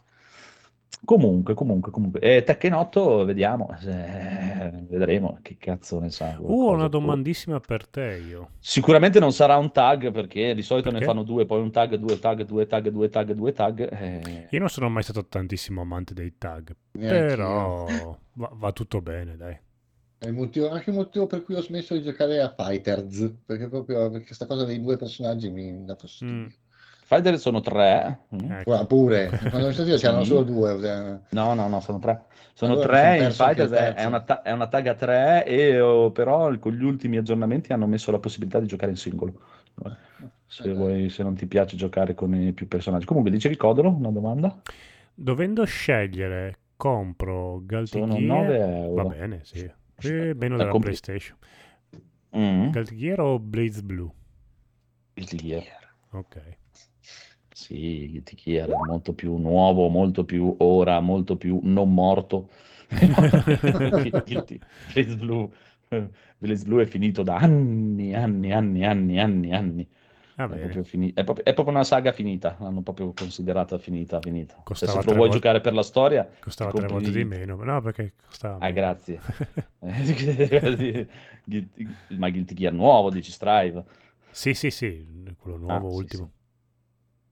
Comunque, 1.04 1.56
comunque, 1.56 1.89
comunque. 1.92 2.20
E 2.20 2.44
Tekken 2.44 2.74
8, 2.74 3.26
vediamo, 3.26 3.76
eh, 3.88 4.72
vedremo 4.88 5.39
che 5.42 5.56
cazzo 5.58 6.00
ne 6.00 6.12
sa. 6.12 6.36
Uh, 6.39 6.74
una 6.74 6.88
domandissima 6.89 7.60
per 7.60 7.88
te 7.88 8.22
io. 8.28 8.52
Sicuramente 8.60 9.20
non 9.20 9.32
sarà 9.32 9.58
un 9.58 9.72
tag 9.72 10.12
perché 10.12 10.54
di 10.54 10.62
solito 10.62 10.89
ne 10.92 11.00
Perché? 11.00 11.08
fanno 11.12 11.24
due, 11.24 11.46
poi 11.48 11.60
un 11.62 11.72
tag, 11.72 11.96
due 11.96 12.20
tag, 12.20 12.44
due 12.44 12.68
tag, 12.68 12.89
due 12.89 13.10
tag, 13.10 13.32
due 13.32 13.52
tag. 13.52 13.89
eh. 13.92 14.48
Io 14.52 14.60
non 14.60 14.70
sono 14.70 14.89
mai 14.89 15.02
stato 15.02 15.26
tantissimo 15.26 15.82
amante 15.82 16.14
dei 16.14 16.36
tag, 16.38 16.76
Neanch'io. 16.92 17.26
però 17.28 17.86
va, 18.34 18.50
va 18.54 18.72
tutto 18.72 19.02
bene, 19.02 19.36
dai. 19.38 19.58
È 20.24 20.28
il 20.28 20.34
motivo- 20.34 20.69
anche 20.69 20.91
il 20.91 20.95
motivo 20.97 21.26
per 21.26 21.41
cui 21.41 21.55
ho 21.55 21.63
smesso 21.63 21.95
di 21.95 22.03
giocare 22.03 22.39
a 22.41 22.53
Fighters, 22.55 23.38
perché 23.43 23.67
proprio 23.67 24.07
perché 24.11 24.28
questa 24.28 24.45
cosa 24.45 24.65
dei 24.65 24.80
due 24.80 24.95
personaggi 24.95 25.49
mi 25.49 25.84
dà 25.84 25.95
fastidio. 25.95 26.32
Mm. 26.36 26.45
Fighter 27.05 27.39
sono 27.39 27.59
tre. 27.59 28.19
mm. 28.36 28.51
Ecco. 28.51 28.86
Pure, 28.86 29.30
quando 29.49 29.69
ho 29.69 29.72
sentito 29.72 29.97
c'erano 29.97 30.24
solo 30.24 30.43
due. 30.43 31.22
No, 31.32 31.55
no, 31.55 31.67
no, 31.67 31.80
sono 31.80 31.97
tre. 31.97 32.26
Sono 32.53 32.74
Allora 32.74 32.88
mi 32.93 32.99
tre 33.17 33.24
in 33.26 33.32
Fighters, 33.32 33.72
è, 33.72 33.93
è 33.95 34.05
una, 34.05 34.22
ta- 34.22 34.43
è 34.43 34.51
una 34.51 34.67
tag 34.67 34.86
a 34.88 34.93
tre, 34.93 35.43
e, 35.43 35.80
oh, 35.80 36.11
però 36.11 36.55
con 36.59 36.74
gli 36.74 36.84
ultimi 36.84 37.17
aggiornamenti 37.17 37.74
hanno 37.74 37.88
messo 37.88 38.11
la 38.11 38.19
possibilità 38.19 38.59
di 38.59 38.67
giocare 38.67 38.91
in 38.91 38.97
singolo. 38.97 39.34
Se, 40.45 40.69
Eh, 40.69 40.74
vuoi- 40.74 41.09
se 41.09 41.24
non 41.24 41.34
ti 41.34 41.47
piace 41.47 41.76
giocare 41.76 42.13
con 42.13 42.36
i 42.36 42.53
più 42.53 42.67
personaggi. 42.67 43.05
Comunque, 43.05 43.32
dicevi 43.32 43.55
Codolo, 43.57 43.89
una 43.89 44.11
domanda? 44.11 44.61
Dovendo 45.15 45.63
scegliere, 45.65 46.57
compro 46.78 47.59
Guilty 47.65 47.97
Sono 47.99 48.13
Gear. 48.13 48.26
9 48.28 48.57
Va 48.59 48.65
euro. 48.67 49.07
bene, 49.07 49.39
sì. 49.43 49.72
Eh, 50.10 50.34
meno 50.34 50.56
La 50.56 50.64
della 50.64 50.72
compri- 50.72 50.97
PlayStation. 50.99 51.38
Mm. 52.38 52.70
Guilty 52.72 53.14
o 53.20 53.39
Blaze 53.39 53.82
Blue? 53.84 54.10
Guilty. 55.14 55.62
Ok. 56.12 56.58
Sì, 57.54 58.08
Guilty 58.10 58.36
Gear 58.36 58.70
è 58.70 58.76
molto 58.88 59.14
più 59.14 59.36
nuovo, 59.38 59.88
molto 59.89 60.24
più 60.26 60.56
ora, 60.60 60.99
molto 60.99 61.38
più 61.38 61.60
non 61.64 61.93
morto. 61.93 62.49
Blaze 64.93 65.16
Blue, 65.18 65.49
Blaze 66.38 66.64
Blue 66.66 66.84
è 66.84 66.86
finito 66.86 67.24
da 67.24 67.38
anni, 67.38 68.14
anni, 68.16 68.52
anni, 68.52 68.86
anni, 68.86 69.20
anni, 69.20 69.54
anni. 69.54 69.88
È 70.46 70.58
proprio, 70.60 70.84
fini- 70.84 71.14
è 71.14 71.24
proprio- 71.24 71.46
è 71.46 71.54
proprio 71.54 71.76
una 71.76 71.84
saga 71.84 72.12
finita, 72.12 72.56
l'hanno 72.60 72.82
proprio 72.82 73.14
considerata 73.14 73.78
finita, 73.78 74.20
finita. 74.22 74.62
Cioè, 74.66 74.76
se 74.76 74.86
lo 74.88 75.02
vuoi 75.02 75.16
volte- 75.16 75.34
giocare 75.36 75.62
per 75.62 75.74
la 75.74 75.84
storia, 75.84 76.30
Costava 76.39 76.72
tre 76.72 76.88
volte 76.88 77.12
di 77.12 77.24
meno. 77.24 77.56
No, 77.64 77.82
perché 77.82 78.14
costava 78.28 78.58
Ah, 78.66 78.72
grazie. 78.72 79.20
Ma 82.18 82.30
Guilty 82.30 82.54
Gear 82.54 82.74
nuovo, 82.74 83.10
dici 83.10 83.32
Strive. 83.32 83.84
Sì, 84.30 84.54
sì, 84.54 84.70
sì, 84.72 85.06
quello 85.38 85.58
nuovo, 85.58 85.88
Ah, 85.88 85.89
sì, 85.92 85.96
ultimo. 85.98 86.32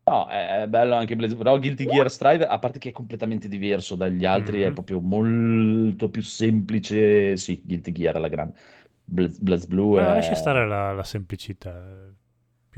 No, 0.05 0.27
è 0.27 0.63
è 0.63 0.67
bello 0.67 0.95
anche 0.95 1.15
Blaze, 1.15 1.35
però 1.35 1.59
Guilty 1.59 1.85
Gear 1.85 2.09
Strive, 2.09 2.47
a 2.47 2.57
parte 2.57 2.79
che 2.79 2.89
è 2.89 2.91
completamente 2.91 3.47
diverso 3.47 3.95
dagli 3.95 4.25
altri, 4.25 4.61
è 4.61 4.67
Mhm. 4.69 4.73
proprio 4.73 4.99
molto 4.99 6.09
più 6.09 6.23
semplice. 6.23 7.37
Sì, 7.37 7.61
Guilty 7.63 7.91
Gear 7.91 8.15
alla 8.15 8.27
grande. 8.27 8.55
Blaze, 9.03 9.67
Blue 9.67 10.01
Ma 10.01 10.11
è... 10.11 10.15
lascia 10.15 10.35
stare 10.35 10.67
la, 10.67 10.93
la 10.93 11.03
semplicità, 11.03 11.71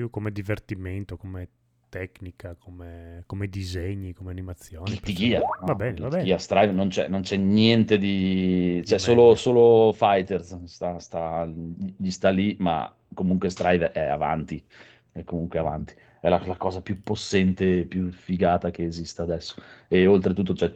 più 0.01 0.09
come 0.09 0.31
divertimento, 0.31 1.15
come 1.17 1.47
tecnica, 1.89 2.55
come, 2.55 3.23
come 3.27 3.47
disegni, 3.47 4.13
come 4.13 4.31
animazioni. 4.31 4.99
Guilty 4.99 5.13
Gear. 5.13 5.41
Va 5.65 5.73
no, 5.73 5.75
bene, 5.75 5.99
va 5.99 6.09
bene. 6.09 6.23
Gear 6.25 6.41
Strive 6.41 6.71
non 6.71 6.89
c'è, 6.89 7.07
non 7.07 7.21
c'è 7.21 7.35
niente 7.37 7.97
di... 7.97 8.81
c'è 8.83 8.95
Di 8.95 8.99
solo, 8.99 9.35
solo 9.35 9.93
Fighters, 9.93 10.63
sta, 10.65 10.99
sta- 10.99 11.45
gli 11.47 12.09
sta 12.09 12.29
lì, 12.29 12.55
ma 12.59 12.93
comunque 13.13 13.49
Strive 13.49 13.91
è 13.91 14.01
avanti, 14.07 14.63
è 15.11 15.23
comunque 15.23 15.59
avanti. 15.59 15.93
È 16.19 16.29
la, 16.29 16.41
la 16.45 16.57
cosa 16.57 16.81
più 16.81 17.01
possente, 17.01 17.85
più 17.85 18.11
figata 18.11 18.69
che 18.71 18.83
esista 18.85 19.23
adesso. 19.23 19.61
E 19.87 20.05
oltretutto 20.07 20.53
cioè, 20.55 20.73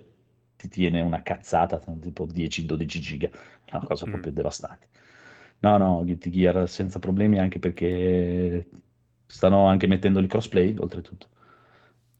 ti 0.56 0.68
tiene 0.70 1.02
una 1.02 1.22
cazzata, 1.22 1.80
tipo 2.00 2.26
10-12 2.26 3.00
giga, 3.00 3.30
è 3.30 3.76
una 3.76 3.84
cosa 3.84 4.08
Mm. 4.08 4.10
proprio 4.10 4.32
devastante. 4.32 4.88
No, 5.60 5.78
no, 5.78 6.04
Guilty 6.04 6.30
Gear 6.30 6.68
senza 6.70 7.00
problemi 7.00 7.40
anche 7.40 7.60
perché 7.60 8.68
stanno 9.26 9.66
anche 9.68 9.88
mettendo 9.88 10.20
il 10.20 10.28
crossplay, 10.28 10.76
oltretutto. 10.78 11.28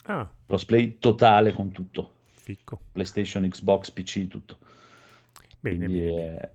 Ah, 0.08 0.30
Crossplay 0.46 0.98
totale 1.00 1.52
con 1.54 1.72
tutto. 1.72 2.12
ficco. 2.32 2.80
PlayStation, 2.92 3.48
Xbox, 3.48 3.90
PC, 3.92 4.28
tutto. 4.28 4.58
Bene, 5.60 5.78
Quindi 5.78 6.00
bene, 6.00 6.38
è, 6.38 6.52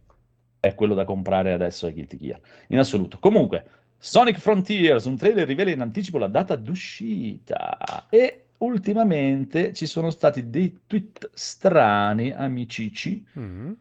è 0.61 0.75
quello 0.75 0.95
da 0.95 1.05
comprare 1.05 1.53
adesso 1.53 1.87
a 1.87 1.91
Guilty 1.91 2.17
Gear. 2.17 2.41
In 2.69 2.79
assoluto. 2.79 3.19
Comunque, 3.19 3.65
Sonic 3.99 4.39
Frontiers, 4.39 5.05
un 5.07 5.17
trailer 5.17 5.47
rivela 5.47 5.71
in 5.71 5.81
anticipo 5.81 6.19
la 6.19 6.29
data 6.29 6.55
d'uscita. 6.57 8.07
E 8.09 8.45
ultimamente 8.59 9.73
ci 9.75 9.87
sono 9.87 10.11
stati 10.11 10.49
dei 10.49 10.83
tweet 10.87 11.31
strani, 11.35 12.31
amicici, 12.33 13.27
Mm. 13.39 13.73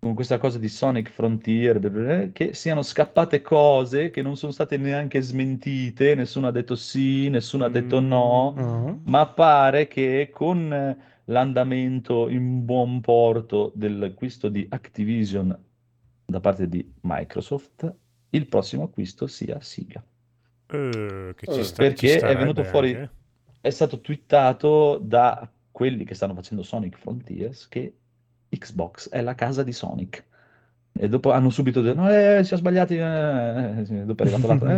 Con 0.00 0.14
questa 0.14 0.38
cosa 0.38 0.58
di 0.58 0.68
Sonic 0.68 1.10
Frontier, 1.10 2.30
che 2.32 2.54
siano 2.54 2.80
scappate 2.82 3.42
cose 3.42 4.10
che 4.10 4.22
non 4.22 4.34
sono 4.36 4.50
state 4.50 4.78
neanche 4.78 5.20
smentite, 5.20 6.14
nessuno 6.14 6.46
ha 6.46 6.50
detto 6.50 6.74
sì, 6.74 7.28
nessuno 7.28 7.66
ha 7.66 7.68
detto 7.68 8.00
no, 8.00 8.54
Mm. 8.58 8.96
ma 9.04 9.26
pare 9.26 9.88
che 9.88 10.30
con 10.32 10.72
eh, 10.72 10.96
l'andamento 11.26 12.28
in 12.30 12.64
buon 12.64 13.00
porto 13.02 13.72
dell'acquisto 13.74 14.48
di 14.48 14.66
Activision 14.70 15.56
da 16.24 16.40
parte 16.40 16.66
di 16.66 16.92
Microsoft, 17.02 17.94
il 18.30 18.46
prossimo 18.46 18.84
acquisto 18.84 19.26
sia 19.26 19.60
Sega. 19.60 20.02
Eh, 20.72 21.34
che 21.36 21.46
ci 21.52 21.58
Eh, 21.60 21.64
sta, 21.64 21.82
perché 21.82 22.08
ci 22.08 22.24
è 22.24 22.36
venuto 22.36 22.64
fuori- 22.64 22.94
anche. 22.94 23.10
È 23.60 23.68
stato 23.68 24.00
twittato 24.00 24.96
da 25.02 25.46
quelli 25.70 26.04
che 26.04 26.14
stanno 26.14 26.32
facendo 26.34 26.62
Sonic 26.62 26.96
Frontiers 26.96 27.68
che 27.68 27.96
Xbox 28.50 29.08
è 29.10 29.20
la 29.22 29.34
casa 29.34 29.62
di 29.62 29.72
Sonic. 29.72 30.24
E 30.92 31.08
dopo 31.08 31.30
hanno 31.30 31.50
subito 31.50 31.80
detto, 31.80 32.00
no, 32.00 32.10
eh, 32.10 32.42
si 32.42 32.52
è 32.52 32.56
sbagliati, 32.56 32.96
eh, 32.96 33.82
sì, 33.84 34.04
dopo 34.04 34.22
è 34.22 34.26
arrivato 34.26 34.46
l'altro, 34.48 34.68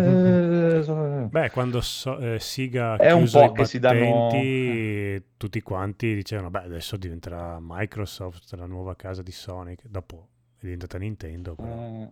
eh, 0.79 0.83
so- 0.85 1.27
Beh, 1.31 1.51
quando 1.51 1.81
so, 1.81 2.19
eh, 2.19 2.39
Siga 2.39 2.97
È 2.97 3.11
un 3.13 3.27
po' 3.29 3.51
che 3.53 3.65
si 3.65 3.79
danno- 3.79 4.29
battenti, 4.29 5.25
tutti 5.39 5.61
quanti 5.63 6.15
dicevano, 6.15 6.51
beh, 6.51 6.65
adesso 6.65 6.97
diventerà 6.99 7.59
Microsoft 7.61 8.53
la 8.55 8.67
nuova 8.67 8.95
casa 8.95 9.23
di 9.23 9.33
Sonic. 9.33 9.87
Dopo 9.89 10.29
è 10.59 10.65
diventata 10.65 10.99
Nintendo, 10.99 11.55
però. 11.55 11.73
Eh, 11.73 12.09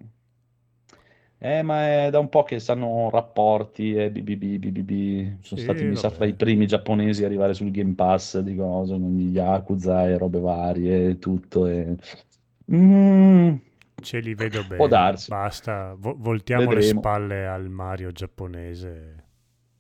eh, 1.43 1.62
ma 1.62 2.05
è 2.07 2.11
da 2.11 2.18
un 2.18 2.28
po' 2.28 2.43
che 2.43 2.61
sanno 2.61 3.09
rapporti 3.11 3.95
e 3.95 4.11
BBB, 4.11 4.59
BBB, 4.59 5.43
sono 5.43 5.59
Sì, 5.59 5.61
stati, 5.61 5.84
mi 5.84 5.97
sa, 5.97 6.11
fra 6.11 6.26
i 6.26 6.34
primi 6.34 6.66
giapponesi 6.66 7.22
a 7.22 7.26
arrivare 7.26 7.55
sul 7.55 7.70
Game 7.70 7.95
Pass 7.95 8.38
di 8.41 8.55
cose, 8.57 8.99
gli 8.99 9.30
Yakuza 9.32 10.07
e 10.07 10.18
robe 10.18 10.38
varie 10.41 11.09
e 11.11 11.18
tutto. 11.18 11.66
E... 11.66 11.97
Mm, 12.72 13.57
Ce 14.03 14.20
li 14.20 14.34
vedo 14.34 14.64
bene. 14.64 14.76
Può 14.76 14.88
darsi. 14.88 15.30
Basta, 15.30 15.95
vo- 15.97 16.16
voltiamo 16.16 16.72
le 16.72 16.80
Vedremo. 16.80 16.82
spalle 16.82 17.47
al 17.47 17.68
Mario 17.68 18.11
giapponese, 18.12 19.24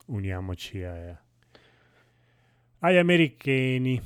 uniamoci 0.06 0.82
a- 0.84 1.18
agli 2.80 2.96
americani. 2.98 4.00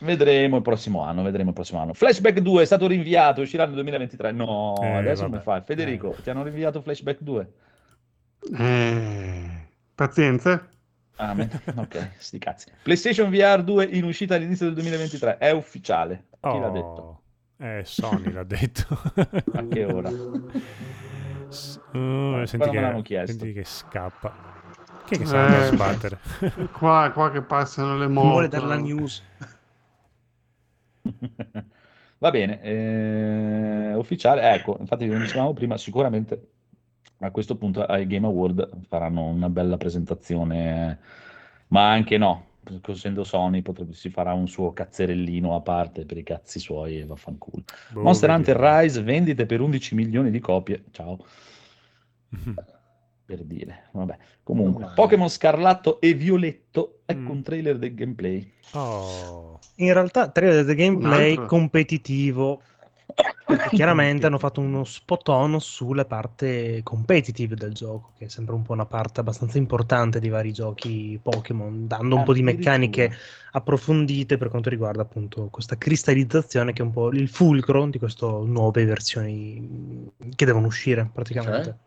Vedremo 0.00 0.56
il 0.56 0.62
prossimo 0.62 1.02
anno, 1.02 1.22
vedremo 1.22 1.48
il 1.48 1.54
prossimo 1.54 1.80
anno. 1.80 1.92
Flashback 1.92 2.38
2 2.40 2.62
è 2.62 2.64
stato 2.64 2.86
rinviato, 2.86 3.40
uscirà 3.40 3.64
nel 3.64 3.74
2023. 3.74 4.32
No, 4.32 4.74
Eh, 4.80 4.86
adesso 4.96 5.22
vabbè. 5.22 5.30
come 5.30 5.40
fai? 5.42 5.62
Federico, 5.64 6.14
Eh. 6.16 6.22
ti 6.22 6.30
hanno 6.30 6.42
rinviato 6.44 6.80
Flashback 6.80 7.20
2? 7.20 7.52
Eh, 8.56 9.66
pazienza. 9.94 10.66
Ah, 11.16 11.34
me- 11.34 11.50
ok, 11.74 12.10
sti 12.18 12.38
cazzi. 12.38 12.70
PlayStation 12.82 13.28
VR 13.30 13.62
2 13.64 13.84
in 13.86 14.04
uscita 14.04 14.36
all'inizio 14.36 14.66
del 14.66 14.74
2023, 14.74 15.38
è 15.38 15.50
ufficiale. 15.50 16.26
Chi 16.40 16.58
l'ha 16.60 16.68
detto? 16.70 17.22
Oh, 17.60 17.64
eh, 17.64 17.82
Sony 17.84 18.30
l'ha 18.30 18.44
detto. 18.44 18.86
A 19.54 19.66
che 19.68 19.84
ora? 19.84 20.10
S- 21.48 21.80
oh, 21.92 22.40
Eh, 22.40 22.46
senti, 22.46 22.70
che, 22.70 23.02
chiesto. 23.02 23.36
senti 23.38 23.52
che 23.52 23.64
scappa. 23.64 24.32
Chi 25.06 25.14
è 25.14 25.18
che 25.18 25.26
sta 25.26 25.38
andando 25.38 25.62
a 25.64 25.66
Eh, 25.66 25.72
sbattere? 25.72 26.18
Qua, 26.70 27.10
qua 27.12 27.30
che 27.32 27.42
passano 27.42 27.96
le 27.98 28.04
Non 28.06 28.12
vuole 28.12 28.42
moto. 28.42 28.48
dare 28.48 28.66
la 28.66 28.76
news. 28.76 29.22
Va 32.20 32.30
bene, 32.30 32.60
eh, 32.62 33.94
ufficiale, 33.94 34.52
ecco, 34.52 34.76
infatti 34.80 35.06
come 35.06 35.20
dicevamo 35.20 35.52
prima, 35.52 35.76
sicuramente 35.76 36.48
a 37.20 37.30
questo 37.30 37.56
punto 37.56 37.84
ai 37.84 38.06
Game 38.06 38.26
Award 38.26 38.86
faranno 38.88 39.26
una 39.26 39.48
bella 39.48 39.76
presentazione, 39.76 40.98
ma 41.68 41.90
anche 41.90 42.18
no, 42.18 42.46
essendo 42.88 43.22
Sony 43.22 43.62
potrebbe, 43.62 43.94
si 43.94 44.10
farà 44.10 44.32
un 44.32 44.48
suo 44.48 44.72
cazzerellino 44.72 45.54
a 45.54 45.60
parte 45.60 46.04
per 46.04 46.18
i 46.18 46.24
cazzi 46.24 46.58
suoi 46.58 46.98
e 46.98 47.06
vaffanculo. 47.06 47.62
Boh, 47.92 48.02
Monster 48.02 48.30
Hunter. 48.30 48.56
Rise 48.56 49.02
vendite 49.02 49.46
per 49.46 49.60
11 49.60 49.94
milioni 49.94 50.30
di 50.30 50.40
copie, 50.40 50.84
ciao, 50.90 51.18
per 53.28 53.44
dire, 53.44 53.90
vabbè. 53.92 54.16
Comunque, 54.42 54.84
male. 54.84 54.94
Pokémon 54.94 55.28
Scarlatto 55.28 56.00
e 56.00 56.14
Violetto, 56.14 57.00
ecco 57.04 57.20
Mm. 57.20 57.28
un 57.28 57.42
trailer 57.42 57.76
del 57.76 57.94
gameplay. 57.94 58.50
Oh, 58.72 59.60
In 59.74 59.92
realtà, 59.92 60.30
trailer 60.30 60.64
del 60.64 60.74
gameplay 60.74 61.34
competitivo 61.44 62.62
chiaramente 63.70 64.24
hanno 64.24 64.38
fatto 64.38 64.60
uno 64.60 64.82
spot 64.84 65.28
on 65.28 65.60
sulla 65.60 66.06
parte 66.06 66.80
competitive 66.82 67.54
del 67.54 67.74
gioco, 67.74 68.12
che 68.16 68.24
è 68.24 68.28
sempre 68.28 68.54
un 68.54 68.62
po' 68.62 68.72
una 68.72 68.86
parte 68.86 69.20
abbastanza 69.20 69.58
importante 69.58 70.20
di 70.20 70.30
vari 70.30 70.52
giochi 70.54 71.20
Pokémon, 71.22 71.86
dando 71.86 72.16
un 72.16 72.24
po' 72.24 72.32
di 72.32 72.42
meccaniche 72.42 73.12
approfondite 73.52 74.38
per 74.38 74.48
quanto 74.48 74.70
riguarda 74.70 75.02
appunto 75.02 75.48
questa 75.50 75.76
cristallizzazione 75.76 76.72
che 76.72 76.80
è 76.80 76.84
un 76.84 76.92
po' 76.92 77.10
il 77.10 77.28
fulcro 77.28 77.86
di 77.88 77.98
queste 77.98 78.24
nuove 78.24 78.86
versioni 78.86 80.10
che 80.34 80.46
devono 80.46 80.66
uscire 80.66 81.10
praticamente. 81.12 81.64
Cioè? 81.64 81.86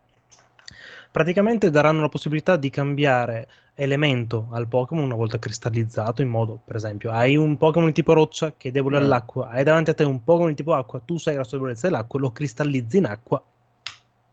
Praticamente 1.12 1.68
daranno 1.68 2.00
la 2.00 2.08
possibilità 2.08 2.56
di 2.56 2.70
cambiare 2.70 3.46
elemento 3.74 4.48
al 4.52 4.66
Pokémon 4.66 5.04
una 5.04 5.14
volta 5.14 5.38
cristallizzato 5.38 6.22
in 6.22 6.28
modo, 6.28 6.58
per 6.64 6.76
esempio, 6.76 7.10
hai 7.10 7.36
un 7.36 7.58
Pokémon 7.58 7.92
tipo 7.92 8.14
roccia 8.14 8.54
che 8.56 8.70
è 8.70 8.72
debole 8.72 8.98
mm. 8.98 9.02
all'acqua, 9.02 9.48
hai 9.50 9.62
davanti 9.62 9.90
a 9.90 9.94
te 9.94 10.04
un 10.04 10.24
Pokémon 10.24 10.54
tipo 10.54 10.72
acqua, 10.72 11.02
tu 11.04 11.18
sai 11.18 11.36
la 11.36 11.44
sua 11.44 11.58
debolezza 11.58 11.88
dell'acqua, 11.88 12.18
lo 12.18 12.32
cristallizzi 12.32 12.96
in 12.96 13.04
acqua, 13.04 13.44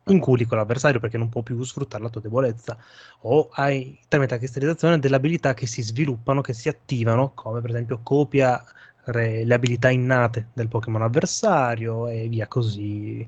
inculi 0.06 0.46
con 0.46 0.58
l'avversario 0.58 1.02
perché 1.02 1.18
non 1.18 1.28
può 1.28 1.42
più 1.42 1.62
sfruttare 1.64 2.02
la 2.02 2.10
tua 2.10 2.22
debolezza, 2.22 2.78
o 3.24 3.50
hai 3.52 4.00
tramite 4.08 4.36
la 4.36 4.40
cristallizzazione 4.40 5.00
delle 5.00 5.18
abilità 5.18 5.54
che 5.54 5.68
si 5.68 5.82
sviluppano, 5.82 6.40
che 6.40 6.54
si 6.54 6.70
attivano, 6.70 7.34
come 7.34 7.60
per 7.60 7.72
esempio 7.72 8.00
copia 8.02 8.64
le 9.12 9.54
abilità 9.54 9.90
innate 9.90 10.48
del 10.54 10.70
Pokémon 10.70 11.02
avversario 11.02 12.08
e 12.08 12.30
via 12.30 12.48
così 12.48 13.28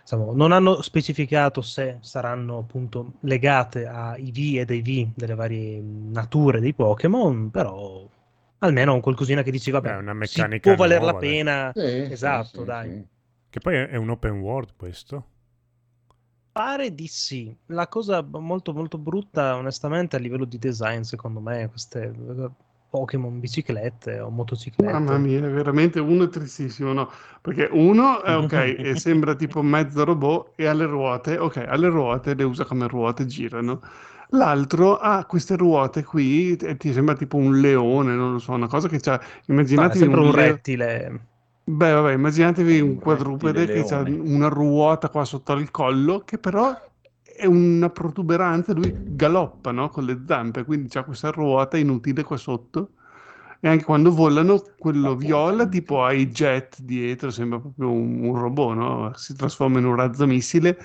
Insomma, 0.00 0.32
non 0.34 0.52
hanno 0.52 0.82
specificato 0.82 1.60
se 1.62 1.98
saranno 2.00 2.58
appunto 2.58 3.12
legate 3.20 3.86
ai 3.86 4.30
V 4.30 4.58
ed 4.58 4.70
ai 4.70 4.82
V 4.82 5.12
delle 5.14 5.34
varie 5.34 5.80
nature 5.80 6.60
dei 6.60 6.74
Pokémon, 6.74 7.50
però 7.50 8.08
almeno 8.58 8.94
un 8.94 9.00
qualcosina 9.00 9.42
che 9.42 9.50
dici, 9.50 9.70
vabbè, 9.70 9.96
una 9.96 10.12
meccanica 10.12 10.74
può 10.74 10.84
valer 10.84 11.02
la 11.02 11.14
pena. 11.14 11.70
Sì, 11.74 11.80
esatto, 11.80 12.60
sì, 12.60 12.64
dai. 12.64 12.90
Sì. 12.90 13.06
Che 13.50 13.60
poi 13.60 13.74
è 13.76 13.96
un 13.96 14.10
open 14.10 14.40
world 14.40 14.74
questo? 14.76 15.26
Pare 16.52 16.94
di 16.94 17.06
sì. 17.06 17.56
La 17.66 17.86
cosa 17.86 18.22
molto 18.22 18.72
molto 18.72 18.98
brutta, 18.98 19.56
onestamente, 19.56 20.16
a 20.16 20.18
livello 20.18 20.44
di 20.44 20.58
design, 20.58 21.02
secondo 21.02 21.40
me, 21.40 21.68
queste 21.68 22.12
Pokémon 22.90 23.38
biciclette 23.38 24.18
o 24.18 24.30
motociclette. 24.30 24.92
Mamma 24.92 25.16
mia, 25.16 25.40
veramente 25.40 26.00
uno 26.00 26.24
è 26.24 26.28
tristissimo, 26.28 26.92
no? 26.92 27.10
Perché 27.40 27.68
uno 27.70 28.22
è 28.22 28.36
ok 28.36 28.52
e 28.78 28.96
sembra 28.96 29.34
tipo 29.36 29.62
mezzo 29.62 30.04
robot 30.04 30.52
e 30.56 30.66
alle 30.66 30.86
ruote, 30.86 31.38
ok, 31.38 31.64
alle 31.68 31.88
ruote 31.88 32.34
le 32.34 32.42
usa 32.42 32.64
come 32.64 32.88
ruote, 32.88 33.26
girano. 33.26 33.80
L'altro 34.30 34.98
ha 34.98 35.24
queste 35.24 35.56
ruote 35.56 36.04
qui 36.04 36.56
e 36.56 36.76
ti 36.76 36.92
sembra 36.92 37.14
tipo 37.14 37.36
un 37.36 37.60
leone, 37.60 38.14
non 38.14 38.32
lo 38.32 38.38
so, 38.38 38.52
una 38.52 38.68
cosa 38.68 38.88
che 38.88 39.00
c'ha... 39.00 39.20
Immaginatevi 39.46 40.06
un, 40.06 40.18
un 40.18 40.32
rettile. 40.32 41.20
Beh, 41.64 41.92
vabbè, 41.92 42.12
immaginatevi 42.12 42.80
un 42.80 42.96
quadrupede 42.96 43.66
che 43.66 43.94
ha 43.94 44.00
una 44.00 44.48
ruota 44.48 45.08
qua 45.08 45.24
sotto 45.24 45.52
il 45.52 45.70
collo 45.70 46.22
che 46.24 46.38
però 46.38 46.76
è 47.40 47.46
una 47.46 47.88
protuberanza, 47.88 48.74
lui 48.74 48.94
galoppa 48.94 49.70
no? 49.70 49.88
con 49.88 50.04
le 50.04 50.22
zampe, 50.26 50.64
quindi 50.64 50.88
c'ha 50.88 51.02
questa 51.04 51.30
ruota 51.30 51.78
inutile 51.78 52.22
qua 52.22 52.36
sotto. 52.36 52.90
E 53.60 53.68
anche 53.68 53.84
quando 53.84 54.12
volano, 54.12 54.62
quello 54.78 55.16
viola 55.16 55.66
tipo 55.66 56.04
ha 56.04 56.12
i 56.12 56.28
jet 56.28 56.80
dietro, 56.80 57.30
sembra 57.30 57.58
proprio 57.58 57.90
un, 57.90 58.24
un 58.24 58.34
robot, 58.38 58.74
no? 58.74 59.12
si 59.14 59.34
trasforma 59.34 59.78
in 59.78 59.86
un 59.86 59.96
razzo 59.96 60.26
missile. 60.26 60.78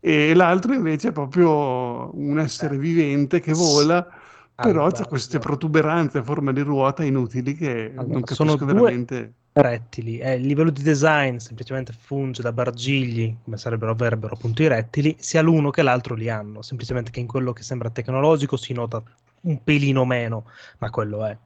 E 0.00 0.34
l'altro 0.34 0.72
invece 0.72 1.08
è 1.08 1.12
proprio 1.12 2.16
un 2.16 2.38
essere 2.38 2.78
vivente 2.78 3.40
che 3.40 3.52
vola, 3.52 4.06
però 4.54 4.86
ha 4.86 5.06
queste 5.06 5.40
protuberanze 5.40 6.18
a 6.18 6.22
forma 6.22 6.52
di 6.52 6.60
ruota 6.60 7.04
inutili 7.04 7.54
che 7.54 7.92
allora, 7.96 8.12
non 8.12 8.22
capisco 8.22 8.44
sono 8.44 8.56
veramente 8.56 9.34
rettili 9.60 10.18
e 10.18 10.34
il 10.34 10.46
livello 10.46 10.70
di 10.70 10.82
design 10.82 11.36
semplicemente 11.36 11.92
funge 11.92 12.42
da 12.42 12.52
bargigli, 12.52 13.36
come 13.44 13.56
sarebbero 13.56 13.92
avrebbero 13.92 14.34
appunto 14.34 14.62
i 14.62 14.68
rettili, 14.68 15.16
sia 15.18 15.42
l'uno 15.42 15.70
che 15.70 15.82
l'altro 15.82 16.14
li 16.14 16.28
hanno, 16.28 16.62
semplicemente 16.62 17.10
che 17.10 17.20
in 17.20 17.26
quello 17.26 17.52
che 17.52 17.62
sembra 17.62 17.90
tecnologico 17.90 18.56
si 18.56 18.72
nota 18.72 19.02
un 19.42 19.62
pelino 19.62 20.04
meno, 20.04 20.44
ma 20.78 20.90
quello 20.90 21.24
è. 21.24 21.36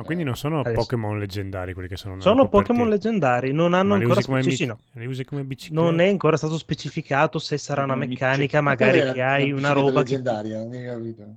Ma 0.00 0.06
quindi 0.06 0.24
non 0.24 0.34
sono 0.34 0.60
Adesso. 0.60 0.76
Pokémon 0.76 1.18
leggendari 1.18 1.74
quelli 1.74 1.88
che 1.88 1.96
sono 1.96 2.18
Sono 2.20 2.48
Pokémon 2.48 2.88
leggendari, 2.88 3.52
non 3.52 3.74
hanno 3.74 3.94
ancora 3.94 4.22
mi- 4.26 4.50
sì, 4.50 4.64
no. 4.64 4.78
Non 5.72 6.00
è 6.00 6.08
ancora 6.08 6.38
stato 6.38 6.56
specificato 6.56 7.38
se 7.38 7.58
sarà 7.58 7.84
una 7.84 7.96
meccanica, 7.96 8.62
magari 8.62 9.12
che 9.12 9.20
hai 9.20 9.52
una 9.52 9.72
roba 9.72 10.00
leggendaria, 10.00 10.56
che... 10.56 10.64
non 10.64 10.68
mi 10.68 10.84
capito. 10.84 11.36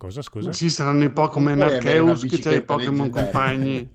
Cosa, 0.00 0.22
scusa? 0.22 0.50
Sì, 0.54 0.70
saranno 0.70 1.04
i 1.04 1.10
Pokémon 1.10 1.60
Arceus 1.60 2.24
che 2.24 2.38
c'è 2.38 2.54
i 2.54 2.62
Pokémon 2.62 3.10
compagni. 3.10 3.86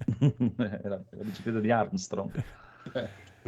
Era 0.56 1.02
la 1.10 1.24
bicicletta 1.24 1.60
di 1.60 1.72
Armstrong. 1.72 2.44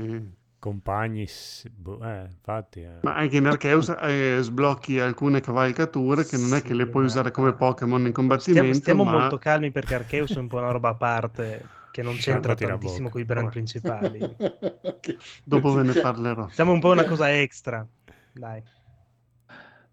Mm. 0.02 0.26
Compagni, 0.58 1.28
boh, 1.72 2.04
eh, 2.04 2.28
infatti. 2.32 2.82
Eh. 2.82 2.98
Ma 3.04 3.16
anche 3.16 3.38
in 3.38 3.46
Arceus 3.46 3.96
eh, 4.02 4.40
sblocchi 4.42 5.00
alcune 5.00 5.40
cavalcature 5.40 6.26
che 6.26 6.38
non 6.38 6.56
è 6.56 6.64
che 6.64 6.74
le 6.74 6.88
puoi 6.88 7.06
usare 7.06 7.30
come 7.30 7.54
Pokémon 7.54 8.08
in 8.08 8.12
combattimento. 8.12 8.74
Stiamo, 8.74 9.04
stiamo 9.04 9.04
ma... 9.04 9.20
molto 9.20 9.38
calmi 9.38 9.70
perché 9.70 9.94
Arceus 9.94 10.36
è 10.36 10.40
un 10.40 10.48
po' 10.48 10.58
una 10.58 10.72
roba 10.72 10.90
a 10.90 10.96
parte 10.96 11.64
che 11.92 12.02
non 12.02 12.16
c'entra 12.16 12.56
tantissimo 12.56 13.10
con 13.10 13.22
i 13.22 13.26
brand 13.26 13.50
principali. 13.50 14.20
Dopo 15.46 15.74
ve 15.74 15.84
ne 15.84 15.94
parlerò. 15.94 16.48
Siamo 16.50 16.72
un 16.72 16.80
po' 16.80 16.90
una 16.90 17.06
cosa 17.06 17.32
extra. 17.32 17.88
Dai. 18.34 18.64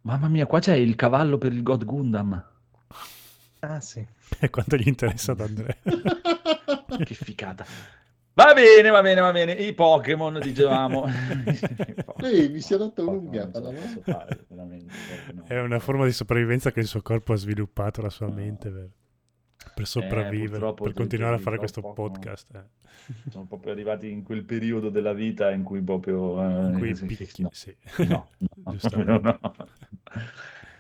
Mamma 0.01 0.29
mia, 0.29 0.47
qua 0.47 0.61
c'è 0.61 0.75
il 0.75 0.97
cavallo 0.97 1.37
per 1.37 1.53
il 1.53 1.63
God 1.63 1.85
Gundam. 1.85 2.53
Ah 3.65 3.81
sì. 3.81 4.05
E 4.41 4.51
quanto 4.51 4.77
gli 4.77 4.89
interessa 4.89 5.33
ad 5.33 5.41
Andrea. 5.41 5.77
che 7.05 7.15
ficata. 7.15 7.65
Va 8.37 8.53
bene, 8.53 8.89
va 8.91 9.01
bene, 9.01 9.21
va 9.21 9.31
bene. 9.31 9.53
I 9.53 9.73
Pokémon, 9.75 10.41
dicevamo. 10.43 11.07
Ehi, 12.21 12.49
mi 12.49 12.61
si 12.61 12.75
è 12.75 12.77
rotto 12.77 13.05
l'unghia. 13.05 13.49
È 15.47 15.59
una 15.61 15.79
forma 15.79 16.05
di 16.05 16.11
sopravvivenza 16.11 16.73
che 16.73 16.81
il 16.81 16.87
suo 16.87 17.01
corpo 17.01 17.33
ha 17.33 17.37
sviluppato, 17.37 18.03
la 18.03 18.11
sua 18.11 18.29
mente, 18.29 18.71
per, 18.71 18.91
per 19.73 19.87
sopravvivere, 19.87 20.67
eh, 20.67 20.75
per 20.75 20.93
continuare 20.95 21.37
a 21.37 21.39
fare 21.39 21.59
questo 21.59 21.81
podcast. 21.81 22.49
Eh. 22.55 23.31
Sono 23.31 23.47
proprio 23.47 23.71
arrivati 23.71 24.11
in 24.11 24.25
quel 24.25 24.43
periodo 24.43 24.91
della 24.91 25.13
vita 25.13 25.53
in 25.53 25.63
cui 25.63 25.81
proprio... 25.81 26.43
Eh, 26.43 26.71
in 26.73 26.79
cui 26.79 26.97
sì, 26.97 27.07
picchi, 27.07 27.43
no. 27.43 27.51
sì. 27.53 27.77
No, 27.99 28.31
no, 29.05 29.19
no. 29.21 29.41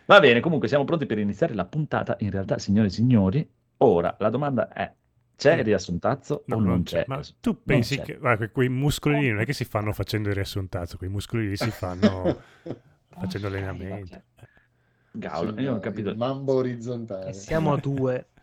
Va 0.06 0.20
bene, 0.20 0.40
comunque 0.40 0.68
siamo 0.68 0.84
pronti 0.84 1.06
per 1.06 1.18
iniziare 1.18 1.54
la 1.54 1.64
puntata. 1.64 2.16
In 2.20 2.30
realtà, 2.30 2.58
signore 2.58 2.88
e 2.88 2.90
signori, 2.90 3.48
ora 3.78 4.14
la 4.18 4.28
domanda 4.28 4.68
è: 4.68 4.92
c'è 5.36 5.54
il 5.54 5.64
riassuntazzo 5.64 6.44
no, 6.46 6.56
o 6.56 6.60
non, 6.60 6.82
c'è? 6.82 7.04
Ma 7.06 7.20
tu 7.40 7.62
pensi 7.62 7.98
che 8.00 8.16
guarda, 8.18 8.48
quei 8.50 8.68
muscoli 8.68 9.28
non 9.30 9.40
è 9.40 9.44
che 9.44 9.52
si 9.52 9.64
fanno 9.64 9.92
facendo 9.92 10.28
il 10.28 10.34
riassuntazzo, 10.34 10.96
quei 10.96 11.10
muscoli 11.10 11.48
lì 11.48 11.56
si 11.56 11.70
fanno 11.72 12.42
facendo 13.08 13.46
allenamento. 13.46 14.22
Gaulo, 15.12 15.58
io 15.60 15.68
non 15.68 15.76
ho 15.76 15.80
capito. 15.80 16.14
Mambo 16.14 16.54
orizzontale. 16.54 17.30
E 17.30 17.32
siamo 17.32 17.72
a 17.72 17.78
due 17.78 18.26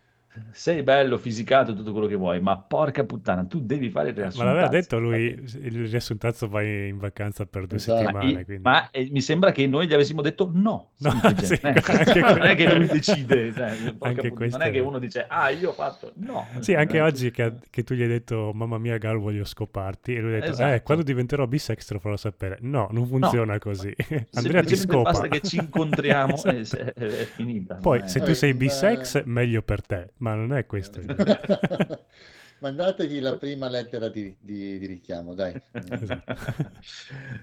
sei 0.52 0.82
bello, 0.82 1.18
fisicato, 1.18 1.76
tutto 1.76 1.92
quello 1.92 2.08
che 2.08 2.16
vuoi, 2.16 2.40
ma 2.40 2.58
porca 2.58 3.04
puttana, 3.04 3.44
tu 3.44 3.60
devi 3.60 3.90
fare 3.90 4.10
il 4.10 4.16
riassuntazzo. 4.16 4.44
Ma 4.46 4.54
l'aveva 4.54 4.68
detto 4.70 4.98
lui, 4.98 5.26
il 5.26 5.88
riassuntazzo 5.90 6.48
vai 6.48 6.88
in 6.88 6.98
vacanza 6.98 7.46
per 7.46 7.68
due 7.68 7.78
esatto. 7.78 8.00
settimane. 8.00 8.46
Quindi... 8.46 8.64
Ma 8.64 8.90
eh, 8.92 9.10
mi 9.12 9.20
sembra 9.20 9.52
che 9.52 9.68
noi 9.68 9.88
gli 9.88 9.94
avessimo 9.94 10.22
detto 10.22 10.50
no. 10.54 10.92
no 10.98 11.12
sì, 11.42 11.54
eh, 11.62 11.74
non 12.22 12.44
è 12.44 12.56
che 12.56 12.74
lui 12.74 12.88
decide, 12.88 13.54
cioè, 13.54 13.76
non 14.00 14.62
è 14.62 14.72
che 14.72 14.80
uno 14.80 15.00
dice, 15.00 15.26
ah, 15.28 15.50
io 15.50 15.70
ho 15.70 15.74
fatto, 15.74 16.14
no. 16.16 16.48
Sì, 16.60 16.76
anche 16.76 16.98
eh, 16.98 17.02
oggi 17.02 17.32
che, 17.32 17.54
che, 17.70 17.84
tu 17.84 17.94
gli 17.94 18.02
hai 18.02 18.08
detto, 18.08 18.52
mamma 18.54 18.78
mia, 18.78 18.98
Gal, 18.98 19.18
voglio 19.18 19.44
scoparti, 19.44 20.16
e 20.16 20.22
lui 20.22 20.32
ha 20.36 20.40
detto, 20.40 20.52
esatto. 20.52 20.74
eh, 20.74 20.82
quando 20.82 21.04
diventerò 21.04 21.46
bisex 21.46 21.86
te 21.86 21.94
lo 21.94 22.00
farò 22.00 22.16
sapere. 22.16 22.58
No, 22.62 22.88
non 22.92 23.06
funziona 23.06 23.54
no. 23.54 23.60
così. 23.60 23.94
Andrea 24.34 24.64
ti 24.64 24.78
scopa. 24.78 25.12
Basta 25.12 25.28
che 25.28 25.42
ci 25.42 25.58
incontriamo 25.58 26.36
esatto. 26.36 26.78
e 26.78 26.94
è, 26.94 27.04
è, 27.04 27.26
finita. 27.26 27.76
Poi, 27.76 28.08
se 28.08 28.22
tu 28.22 28.34
sei 28.34 28.54
bisex, 28.54 29.24
meglio 29.26 29.62
per 29.62 29.82
te 29.82 30.12
ma 30.22 30.34
non 30.36 30.54
è 30.54 30.66
questo. 30.66 31.02
Mandategli 32.60 33.20
la 33.20 33.38
prima 33.38 33.68
lettera 33.70 34.08
di, 34.08 34.36
di, 34.40 34.78
di 34.78 34.86
richiamo, 34.86 35.34
dai. 35.34 35.60
Esatto. 35.72 36.36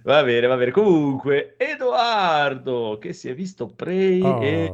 va 0.02 0.22
bene, 0.22 0.46
va 0.46 0.56
bene. 0.56 0.70
Comunque, 0.70 1.56
Edoardo, 1.56 2.98
che 3.00 3.12
si 3.12 3.28
è 3.28 3.34
visto 3.34 3.66
Prey 3.66 4.20
oh, 4.22 4.40
e, 4.40 4.72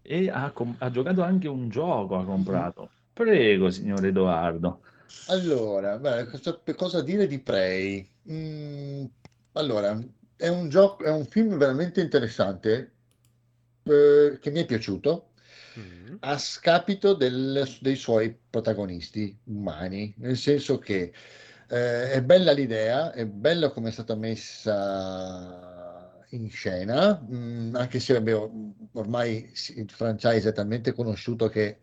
e 0.00 0.30
ha, 0.30 0.50
com- 0.52 0.74
ha, 0.78 0.90
giocato 0.90 1.22
anche 1.22 1.48
un 1.48 1.68
gioco, 1.68 2.16
ha 2.16 2.24
comprato. 2.24 2.88
Prego, 3.12 3.70
signor 3.70 4.04
Edoardo. 4.06 4.80
Allora, 5.28 5.98
beh, 5.98 6.28
cosa, 6.28 6.58
cosa, 6.74 7.02
dire 7.02 7.26
di 7.26 7.38
Prey? 7.40 8.08
Mm, 8.30 9.04
allora, 9.52 10.00
è 10.34 10.48
un, 10.48 10.70
gioco, 10.70 11.04
è 11.04 11.10
un 11.10 11.26
film 11.26 11.58
veramente 11.58 12.00
interessante 12.00 12.92
eh, 13.82 14.38
che 14.40 14.50
mi 14.50 14.60
è 14.60 14.64
piaciuto 14.64 15.28
mm. 15.78 16.16
a 16.20 16.38
scapito 16.38 17.14
del, 17.14 17.68
dei 17.80 17.96
suoi 17.96 18.36
protagonisti 18.50 19.36
umani, 19.44 20.14
nel 20.18 20.36
senso 20.36 20.78
che 20.78 21.12
eh, 21.68 22.10
è 22.12 22.22
bella 22.22 22.52
l'idea, 22.52 23.12
è 23.12 23.26
bello 23.26 23.72
come 23.72 23.88
è 23.88 23.92
stata 23.92 24.14
messa 24.14 25.92
in 26.30 26.50
scena, 26.50 27.14
mh, 27.20 27.36
mm, 27.36 27.74
anche 27.76 28.00
se 28.00 28.16
abbiamo, 28.16 28.74
ormai 28.92 29.50
il 29.76 29.90
franchise 29.90 30.48
è 30.48 30.52
talmente 30.52 30.92
conosciuto 30.92 31.48
che 31.48 31.80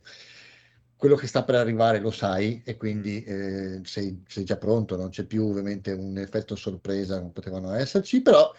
quello 0.96 1.16
che 1.16 1.26
sta 1.28 1.44
per 1.44 1.56
arrivare 1.56 2.00
lo 2.00 2.12
sai 2.12 2.62
e 2.64 2.78
quindi 2.78 3.24
eh, 3.24 3.82
sei, 3.84 4.24
sei, 4.28 4.44
già 4.44 4.58
pronto, 4.58 4.96
non 4.96 5.10
c'è 5.10 5.24
più 5.26 5.46
ovviamente 5.46 5.92
un 5.94 6.18
effetto 6.20 6.56
sorpresa, 6.56 7.20
non 7.20 7.32
potevano 7.32 7.74
esserci, 7.74 8.22
però 8.22 8.54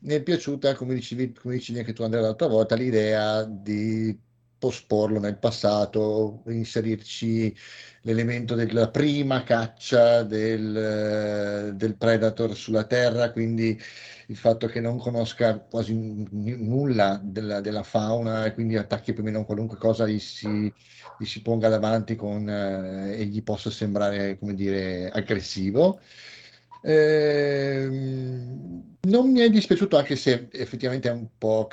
mi 0.00 0.14
è 0.14 0.22
piaciuta, 0.22 0.74
come 0.74 0.94
dicevi, 0.94 1.32
come 1.32 1.54
dicevi 1.54 1.78
anche 1.78 1.92
tu 1.92 2.02
Andrea 2.02 2.22
l'altra 2.22 2.48
volta, 2.48 2.74
l'idea 2.74 3.44
di 3.44 4.18
posporlo 4.58 5.20
nel 5.20 5.38
passato, 5.38 6.42
inserirci 6.46 7.54
l'elemento 8.02 8.54
della 8.54 8.88
prima 8.90 9.42
caccia 9.42 10.22
del, 10.22 11.74
del, 11.74 11.96
Predator 11.96 12.54
sulla 12.54 12.84
Terra, 12.84 13.32
quindi 13.32 13.78
il 14.28 14.36
fatto 14.36 14.66
che 14.66 14.80
non 14.80 14.98
conosca 14.98 15.58
quasi 15.58 15.94
nulla 15.94 17.20
della, 17.22 17.60
della 17.60 17.82
fauna 17.82 18.44
e 18.44 18.54
quindi 18.54 18.76
attacchi 18.76 19.12
più 19.12 19.22
o 19.22 19.26
meno 19.26 19.44
qualunque 19.44 19.76
cosa 19.76 20.06
gli 20.06 20.18
si, 20.18 20.72
gli 21.18 21.24
si 21.24 21.42
ponga 21.42 21.68
davanti 21.68 22.16
con, 22.16 22.48
eh, 22.48 23.16
e 23.18 23.24
gli 23.26 23.42
possa 23.42 23.70
sembrare, 23.70 24.38
come 24.38 24.54
dire, 24.54 25.10
aggressivo. 25.10 26.00
Eh, 26.82 27.88
non 27.88 29.30
mi 29.30 29.40
è 29.40 29.50
dispiaciuto 29.50 29.96
anche 29.96 30.16
se 30.16 30.48
effettivamente 30.52 31.08
è 31.08 31.12
un 31.12 31.28
po' 31.36 31.66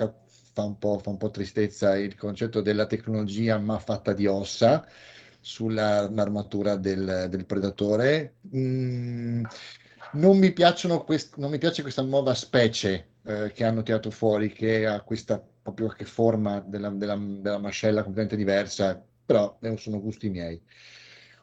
fa 0.53 0.63
un 0.63 0.77
po', 0.77 0.99
fa 0.99 1.09
un 1.09 1.17
po' 1.17 1.29
tristezza 1.31 1.97
il 1.97 2.15
concetto 2.15 2.61
della 2.61 2.85
tecnologia 2.85 3.57
ma 3.57 3.79
fatta 3.79 4.13
di 4.13 4.27
ossa 4.27 4.87
sull'armatura 5.39 6.75
del, 6.77 7.27
del 7.29 7.45
predatore. 7.45 8.35
Mm, 8.55 9.43
non, 10.13 10.37
mi 10.37 10.53
quest- 10.53 11.37
non 11.37 11.49
mi 11.51 11.57
piace 11.57 11.81
questa 11.81 12.01
nuova 12.01 12.33
specie 12.33 13.15
eh, 13.25 13.51
che 13.53 13.63
hanno 13.65 13.83
tirato 13.83 14.09
fuori, 14.11 14.51
che 14.51 14.85
ha 14.85 15.01
questa 15.01 15.43
proprio 15.61 15.87
che 15.89 16.05
forma 16.05 16.59
della, 16.59 16.89
della, 16.89 17.15
della 17.15 17.57
mascella 17.57 18.03
completamente 18.03 18.35
diversa, 18.35 19.03
però 19.25 19.57
sono 19.77 19.99
gusti 20.01 20.29
miei. 20.29 20.61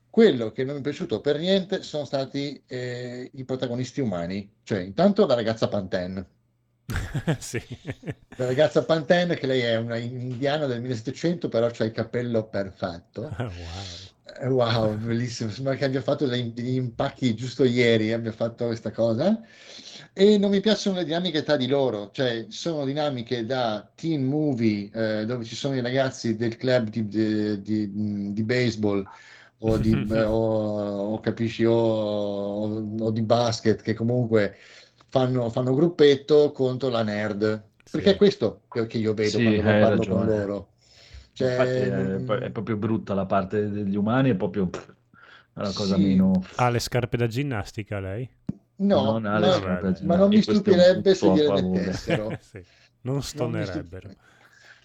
Quello 0.08 0.50
che 0.50 0.64
non 0.64 0.74
mi 0.74 0.80
è 0.80 0.82
piaciuto 0.82 1.20
per 1.20 1.38
niente 1.38 1.82
sono 1.82 2.04
stati 2.04 2.62
eh, 2.66 3.30
i 3.34 3.44
protagonisti 3.44 4.00
umani, 4.00 4.56
cioè 4.62 4.80
intanto 4.80 5.26
la 5.26 5.34
ragazza 5.34 5.68
Pantene. 5.68 6.39
sì. 7.38 7.62
La 8.36 8.46
ragazza 8.46 8.84
Pantene, 8.84 9.36
che 9.36 9.46
lei 9.46 9.60
è 9.60 9.76
una 9.76 9.96
indiana 9.96 10.66
del 10.66 10.80
1700, 10.80 11.48
però 11.48 11.66
ha 11.66 11.84
il 11.84 11.92
cappello 11.92 12.44
perfetto. 12.44 13.34
wow. 13.36 13.50
Eh, 14.38 14.48
wow, 14.48 14.96
bellissimo. 14.96 15.50
Sembra 15.50 15.74
che 15.74 15.84
abbia 15.84 16.02
fatto 16.02 16.26
degli 16.26 16.74
impacchi 16.74 17.34
giusto 17.34 17.64
ieri, 17.64 18.12
abbia 18.12 18.32
fatto 18.32 18.66
questa 18.66 18.90
cosa. 18.90 19.40
E 20.12 20.38
non 20.38 20.50
mi 20.50 20.60
piacciono 20.60 20.96
le 20.96 21.04
dinamiche 21.04 21.42
tra 21.42 21.56
di 21.56 21.66
loro, 21.66 22.10
cioè 22.12 22.46
sono 22.48 22.84
dinamiche 22.84 23.46
da 23.46 23.88
teen 23.94 24.24
movie 24.24 24.90
eh, 24.92 25.24
dove 25.24 25.44
ci 25.44 25.54
sono 25.54 25.76
i 25.76 25.80
ragazzi 25.80 26.36
del 26.36 26.56
club 26.56 26.88
di, 26.88 27.06
di, 27.06 27.62
di, 27.62 28.32
di 28.32 28.42
baseball 28.42 29.06
o 29.58 29.78
di, 29.78 29.94
o, 30.10 31.12
o, 31.12 31.20
capisci, 31.20 31.64
o, 31.64 31.74
o, 31.74 33.10
di 33.10 33.22
basket 33.22 33.82
che 33.82 33.94
comunque 33.94 34.56
fanno, 35.10 35.50
fanno 35.50 35.74
gruppetto 35.74 36.52
contro 36.52 36.88
la 36.88 37.02
nerd. 37.02 37.62
Perché 37.90 38.08
sì. 38.08 38.14
è 38.14 38.16
questo 38.16 38.62
che 38.68 38.98
io 38.98 39.14
vedo 39.14 39.38
sì, 39.38 39.42
quando 39.42 39.62
parlo 39.62 39.88
ragione. 39.88 40.06
con 40.06 40.26
loro. 40.26 40.68
Cioè, 41.32 41.56
è, 41.56 42.24
è, 42.24 42.50
proprio 42.50 42.76
brutta 42.76 43.14
la 43.14 43.26
parte 43.26 43.70
degli 43.70 43.96
umani, 43.96 44.30
è 44.30 44.34
proprio 44.34 44.70
una 45.54 45.72
cosa 45.72 45.96
sì. 45.96 46.02
meno... 46.02 46.44
Ha 46.56 46.68
le 46.68 46.78
scarpe 46.78 47.16
da 47.16 47.26
ginnastica 47.26 47.98
lei? 47.98 48.28
No, 48.76 49.18
non 49.18 49.22
no 49.22 49.94
ma 50.02 50.16
non 50.16 50.28
mi 50.28 50.40
stupirebbe 50.40 51.14
se 51.14 51.30
gliele 51.30 51.62
mettessero. 51.62 52.36
sì. 52.40 52.62
Non 53.02 53.22
stonerebbero. 53.22 54.10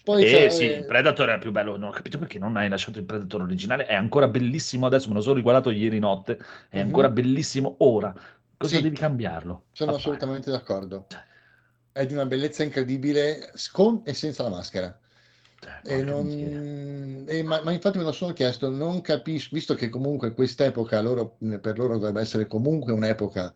Poi 0.06 0.24
eh 0.24 0.50
sì, 0.50 0.66
il 0.66 0.84
Predator 0.84 1.30
è 1.30 1.38
più 1.38 1.50
bello, 1.50 1.76
non 1.76 1.88
ho 1.88 1.92
capito 1.92 2.16
perché 2.16 2.38
non 2.38 2.56
hai 2.56 2.68
lasciato 2.68 3.00
il 3.00 3.04
Predator 3.04 3.42
originale, 3.42 3.86
è 3.86 3.94
ancora 3.94 4.28
bellissimo 4.28 4.86
adesso, 4.86 5.08
me 5.08 5.14
lo 5.14 5.20
sono 5.20 5.34
riguardato 5.34 5.70
ieri 5.70 5.98
notte, 5.98 6.38
è 6.68 6.76
mm-hmm. 6.76 6.86
ancora 6.86 7.08
bellissimo 7.08 7.74
ora. 7.78 8.14
Cosa 8.56 8.76
sì, 8.76 8.82
devi 8.82 8.96
cambiarlo? 8.96 9.64
Sono 9.72 9.92
Papà. 9.92 10.02
assolutamente 10.02 10.50
d'accordo. 10.50 11.06
Cioè. 11.08 11.24
È 11.92 12.06
di 12.06 12.12
una 12.12 12.26
bellezza 12.26 12.62
incredibile 12.62 13.52
con 13.72 14.02
e 14.04 14.14
senza 14.14 14.42
la 14.42 14.50
maschera. 14.50 14.98
E 15.82 16.02
non, 16.02 17.24
e 17.26 17.42
ma, 17.42 17.62
ma, 17.62 17.72
infatti 17.72 17.98
me 17.98 18.04
lo 18.04 18.12
sono 18.12 18.32
chiesto, 18.32 18.68
non 18.70 19.00
capisco, 19.00 19.54
visto 19.54 19.74
che 19.74 19.88
comunque 19.88 20.32
quest'epoca 20.32 21.00
loro, 21.00 21.36
per 21.60 21.78
loro 21.78 21.94
dovrebbe 21.94 22.20
essere 22.20 22.46
comunque 22.46 22.92
un'epoca 22.92 23.52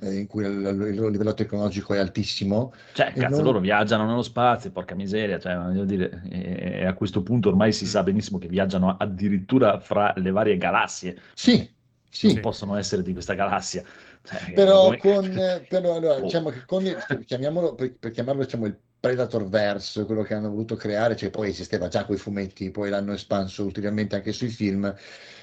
eh, 0.00 0.14
in 0.14 0.26
cui 0.26 0.44
il, 0.44 0.50
il, 0.50 1.10
livello 1.10 1.34
tecnologico 1.34 1.94
è 1.94 1.98
altissimo. 1.98 2.72
Cioè, 2.92 3.12
cazzo, 3.12 3.36
non... 3.36 3.44
loro 3.44 3.60
viaggiano 3.60 4.06
nello 4.06 4.22
spazio, 4.22 4.70
porca 4.70 4.94
miseria, 4.94 5.38
cioè, 5.38 5.56
voglio 5.56 5.84
dire, 5.84 6.22
e, 6.28 6.84
a 6.84 6.94
questo 6.94 7.22
punto 7.22 7.48
ormai 7.48 7.72
si 7.72 7.86
sa 7.86 8.02
benissimo 8.02 8.38
che 8.38 8.48
viaggiano 8.48 8.96
addirittura 8.98 9.78
fra 9.78 10.12
le 10.16 10.30
varie 10.30 10.56
galassie. 10.56 11.16
Sì, 11.34 11.70
sì. 12.08 12.40
Possono 12.40 12.76
essere 12.76 13.02
di 13.02 13.12
questa 13.12 13.34
galassia. 13.34 13.82
Cioè, 14.26 14.52
però 14.52 14.94
come... 14.96 14.98
con, 14.98 15.62
però, 15.68 15.94
allora, 15.94 16.16
oh. 16.16 16.20
diciamo 16.20 16.50
che 16.50 16.64
con 16.66 16.84
il, 16.84 17.24
chiamiamolo, 17.24 17.74
per, 17.74 17.94
per 17.98 18.10
chiamarlo 18.10 18.42
diciamo, 18.44 18.66
il 18.66 18.76
Predator 18.98 19.48
Verse, 19.48 20.04
quello 20.04 20.22
che 20.22 20.34
hanno 20.34 20.50
voluto 20.50 20.74
creare, 20.74 21.16
cioè 21.16 21.30
poi 21.30 21.50
esisteva 21.50 21.88
già 21.88 22.04
con 22.04 22.16
i 22.16 22.18
fumetti, 22.18 22.70
poi 22.70 22.90
l'hanno 22.90 23.12
espanso 23.12 23.64
ulteriormente 23.64 24.16
anche 24.16 24.32
sui 24.32 24.48
film, 24.48 24.92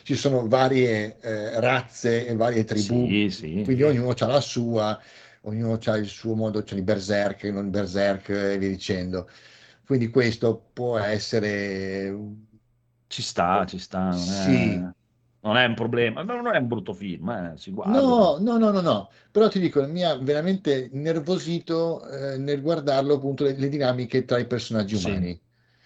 ci 0.04 0.16
sono 0.16 0.48
varie 0.48 1.18
eh, 1.22 1.60
razze 1.60 2.28
e 2.28 2.36
varie 2.36 2.66
tribù, 2.66 3.08
sì, 3.08 3.30
sì. 3.30 3.62
quindi 3.64 3.84
ognuno 3.84 4.14
ha 4.18 4.26
la 4.26 4.42
sua, 4.42 5.00
ognuno 5.42 5.80
ha 5.82 5.98
il 5.98 6.08
suo 6.08 6.36
modo, 6.36 6.64
c'è 6.64 6.76
i 6.76 6.82
berserk, 6.82 7.44
non 7.46 7.70
berserk 7.70 8.30
e 8.30 8.58
via 8.58 8.70
dicendo. 8.70 9.30
Quindi 9.86 10.10
questo 10.10 10.70
può 10.74 10.98
essere... 10.98 12.18
Ci 13.08 13.22
sta, 13.22 13.66
ci 13.66 13.78
sta. 13.78 14.10
Non 14.10 14.34
è... 14.34 15.03
Sì 15.44 15.48
non 15.48 15.58
è 15.58 15.66
un 15.66 15.74
problema, 15.74 16.24
non 16.24 16.48
è 16.48 16.58
un 16.58 16.68
brutto 16.68 16.94
film, 16.94 17.30
eh, 17.30 17.54
si 17.58 17.72
guarda. 17.72 18.00
No, 18.00 18.38
no, 18.40 18.58
no, 18.58 18.72
no, 18.72 18.82
no, 18.82 19.10
però 19.30 19.50
ti 19.50 19.60
dico, 19.60 19.86
mi 19.88 20.04
ha 20.04 20.16
veramente 20.16 20.90
nervosito 20.94 22.08
eh, 22.08 22.38
nel 22.38 22.62
guardarlo 22.62 23.16
appunto 23.16 23.44
le, 23.44 23.56
le, 23.58 23.68
dinamiche 23.68 24.24
tra 24.24 24.38
i 24.38 24.48
personaggi 24.48 24.96
umani. 24.96 25.38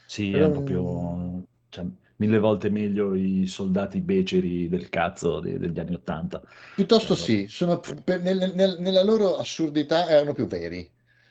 Sì, 0.05 0.31
è 0.31 0.49
proprio 0.49 1.43
cioè, 1.69 1.85
mille 2.17 2.39
volte 2.39 2.69
meglio 2.69 3.15
i 3.15 3.47
soldati 3.47 3.99
beceri 3.99 4.69
del 4.69 4.89
cazzo 4.89 5.39
de, 5.39 5.57
degli 5.57 5.79
anni 5.79 5.95
Ottanta. 5.95 6.41
Piuttosto 6.75 7.13
eh, 7.13 7.17
sì, 7.17 7.45
sono, 7.49 7.79
per, 7.79 8.21
nel, 8.21 8.51
nel, 8.53 8.77
nella 8.79 9.03
loro 9.03 9.37
assurdità 9.37 10.07
erano 10.07 10.33
più 10.33 10.45
veri. 10.45 10.87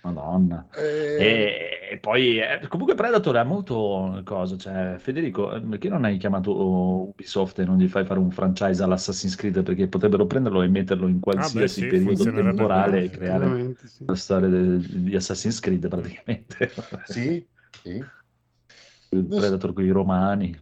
Madonna. 0.06 0.66
Eh... 0.74 1.16
E, 1.18 1.68
e, 1.92 1.98
poi 1.98 2.38
eh, 2.38 2.66
comunque 2.68 2.94
Predator 2.94 3.36
ha 3.36 3.44
molto 3.44 4.20
cosa, 4.24 4.56
cioè 4.56 4.96
Federico, 4.98 5.60
perché 5.68 5.88
non 5.88 6.04
hai 6.04 6.16
chiamato 6.16 7.08
Ubisoft 7.08 7.58
e 7.58 7.64
non 7.64 7.78
gli 7.78 7.88
fai 7.88 8.04
fare 8.04 8.20
un 8.20 8.30
franchise 8.30 8.82
all'Assassin's 8.82 9.34
Creed 9.34 9.62
perché 9.62 9.86
potrebbero 9.88 10.26
prenderlo 10.26 10.62
e 10.62 10.68
metterlo 10.68 11.06
in 11.08 11.20
qualsiasi 11.20 11.84
ah, 11.84 11.88
beh, 11.88 11.98
sì, 11.98 12.04
periodo 12.04 12.32
temporale 12.32 13.04
e 13.04 13.10
creare 13.10 13.74
sì. 13.84 14.04
la 14.06 14.14
storia 14.14 14.48
de, 14.48 14.78
di 14.78 15.16
Assassin's 15.16 15.60
Creed 15.60 15.88
praticamente. 15.88 16.70
Sì, 17.04 17.46
sì. 17.82 18.04
Il 19.10 19.24
Predator 19.24 19.72
con 19.72 19.84
i 19.84 19.90
romani. 19.90 20.60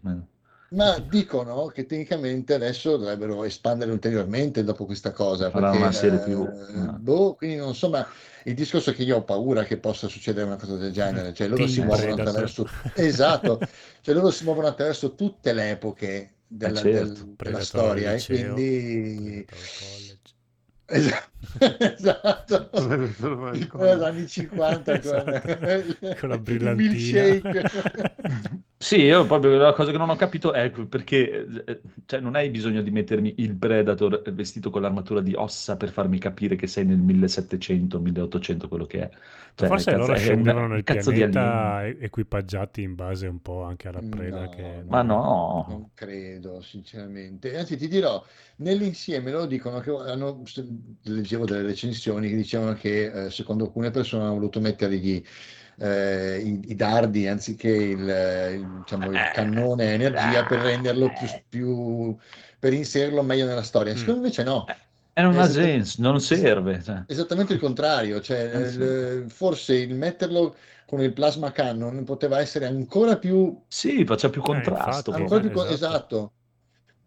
Ma 0.75 0.99
dicono 0.99 1.67
che 1.67 1.87
tecnicamente 1.87 2.55
adesso 2.55 2.97
dovrebbero 2.97 3.45
espandere 3.45 3.93
ulteriormente 3.93 4.65
dopo 4.65 4.85
questa 4.85 5.13
cosa. 5.13 5.51
Farà 5.51 5.71
perché, 5.71 5.83
una 5.83 5.93
serie 5.93 6.19
più. 6.19 6.45
Eh, 6.45 6.99
boh, 6.99 7.35
quindi 7.35 7.57
non 7.57 7.75
so, 7.75 7.89
ma 7.89 8.07
il 8.45 8.55
discorso 8.55 8.91
è 8.91 8.95
che 8.95 9.05
io 9.05 9.17
ho 9.17 9.23
paura 9.23 9.65
che 9.65 9.79
possa 9.79 10.09
succedere 10.09 10.47
una 10.47 10.57
cosa 10.57 10.77
del 10.77 10.93
genere. 10.93 11.33
Cioè 11.33 11.49
loro 11.49 11.67
si 11.67 11.81
muovono 11.81 12.13
attraverso. 12.13 12.69
Esatto, 12.95 13.61
cioè 14.01 14.15
loro 14.15 14.31
si 14.31 14.45
muovono 14.45 14.67
attraverso 14.67 15.15
tutte 15.15 15.53
le 15.53 15.71
epoche 15.71 16.35
della, 16.47 16.81
eh 16.81 16.83
certo, 16.83 17.25
del, 17.25 17.35
della 17.37 17.61
storia 17.61 18.13
e 18.13 18.25
quindi 18.25 19.47
esatto, 20.87 22.69
esatto. 22.69 22.69
anni 24.05 24.27
50 24.27 24.99
esatto. 24.99 25.41
con, 25.41 26.17
con 26.21 26.29
la 26.29 26.39
brillantina 26.39 27.41
sì, 28.77 28.97
io 29.01 29.25
proprio 29.25 29.57
la 29.57 29.73
cosa 29.73 29.91
che 29.91 29.97
non 29.97 30.11
ho 30.11 30.17
capito 30.17 30.53
è 30.53 30.71
perché 30.71 31.47
eh, 31.65 31.81
cioè, 32.05 32.21
non 32.21 32.35
hai 32.35 32.51
bisogno 32.51 32.83
di 32.83 32.91
mettermi 32.91 33.35
il 33.39 33.55
Predator 33.55 34.21
vestito 34.33 34.69
con 34.69 34.83
l'armatura 34.83 35.23
di 35.23 35.33
ossa 35.35 35.79
per 35.79 35.91
farmi 35.91 36.19
capire 36.19 36.55
che 36.55 36.67
sei 36.67 36.85
nel 36.85 36.99
1700, 36.99 37.99
1800, 37.99 38.69
quello 38.69 38.85
che 38.85 39.09
è. 39.09 39.11
Cioè, 39.55 39.69
Forse 39.69 39.93
cazzo, 39.93 40.01
loro 40.01 40.17
scendevano 40.17 40.67
nel 40.67 40.83
pianeta 40.83 41.87
equipaggiati 41.87 42.83
in 42.83 42.97
base 42.97 43.29
un 43.29 43.41
po' 43.41 43.63
anche 43.63 43.87
alla 43.87 44.03
preda 44.03 44.43
no, 44.43 44.49
che... 44.49 44.83
Ma 44.87 45.03
no! 45.03 45.67
Non 45.69 45.91
credo, 45.95 46.61
sinceramente. 46.61 47.57
Anzi, 47.57 47.77
ti 47.77 47.87
dirò, 47.87 48.23
nell'insieme 48.57 49.31
loro 49.31 49.47
dicono 49.47 49.79
che 49.79 49.91
hanno, 49.91 50.43
leggevo 51.03 51.45
delle 51.45 51.63
recensioni 51.63 52.29
che 52.29 52.37
dicevano 52.37 52.75
che 52.75 53.27
eh, 53.27 53.31
secondo 53.31 53.65
alcune 53.65 53.91
persone 53.91 54.25
hanno 54.25 54.35
voluto 54.35 54.61
mettergli 54.61 55.23
eh, 55.79 56.39
i, 56.39 56.61
i, 56.71 56.75
dardi 56.75 57.27
anziché 57.27 57.69
il, 57.69 57.99
il, 57.99 58.81
diciamo, 58.81 59.11
il, 59.11 59.31
cannone 59.33 59.95
energia 59.95 60.45
per 60.45 60.61
renderlo 60.61 61.13
più, 61.19 61.29
più 61.49 62.17
per 62.59 62.73
inserirlo 62.73 63.23
meglio 63.23 63.47
nella 63.47 63.63
storia. 63.63 63.93
Mm. 63.93 63.97
Secondo 63.97 64.21
me 64.21 64.27
invece 64.27 64.43
no. 64.45 64.67
E 65.17 65.23
non 65.23 65.39
ha 65.39 65.49
senso, 65.49 66.03
non 66.03 66.21
serve. 66.21 66.83
Cioè. 66.83 67.05
Esattamente 67.07 67.53
il 67.53 67.61
contrario, 67.61 68.21
cioè, 68.21 68.51
eh 68.53 68.59
il, 68.69 69.25
forse 69.29 69.77
il 69.77 69.95
metterlo 69.95 70.57
con 70.87 71.01
il 71.01 71.13
plasma 71.13 71.53
cannon 71.53 72.05
poteva 72.05 72.41
essere 72.41 72.67
ancora 72.67 73.17
più... 73.17 73.63
Sì, 73.69 74.05
faccia 74.05 74.29
più 74.29 74.41
eh, 74.41 74.45
contrasto. 74.45 75.15
Eh, 75.15 75.21
infatti, 75.21 75.47
ancora 75.47 75.67
più, 75.67 75.73
esatto. 75.73 75.75
esatto 75.77 76.33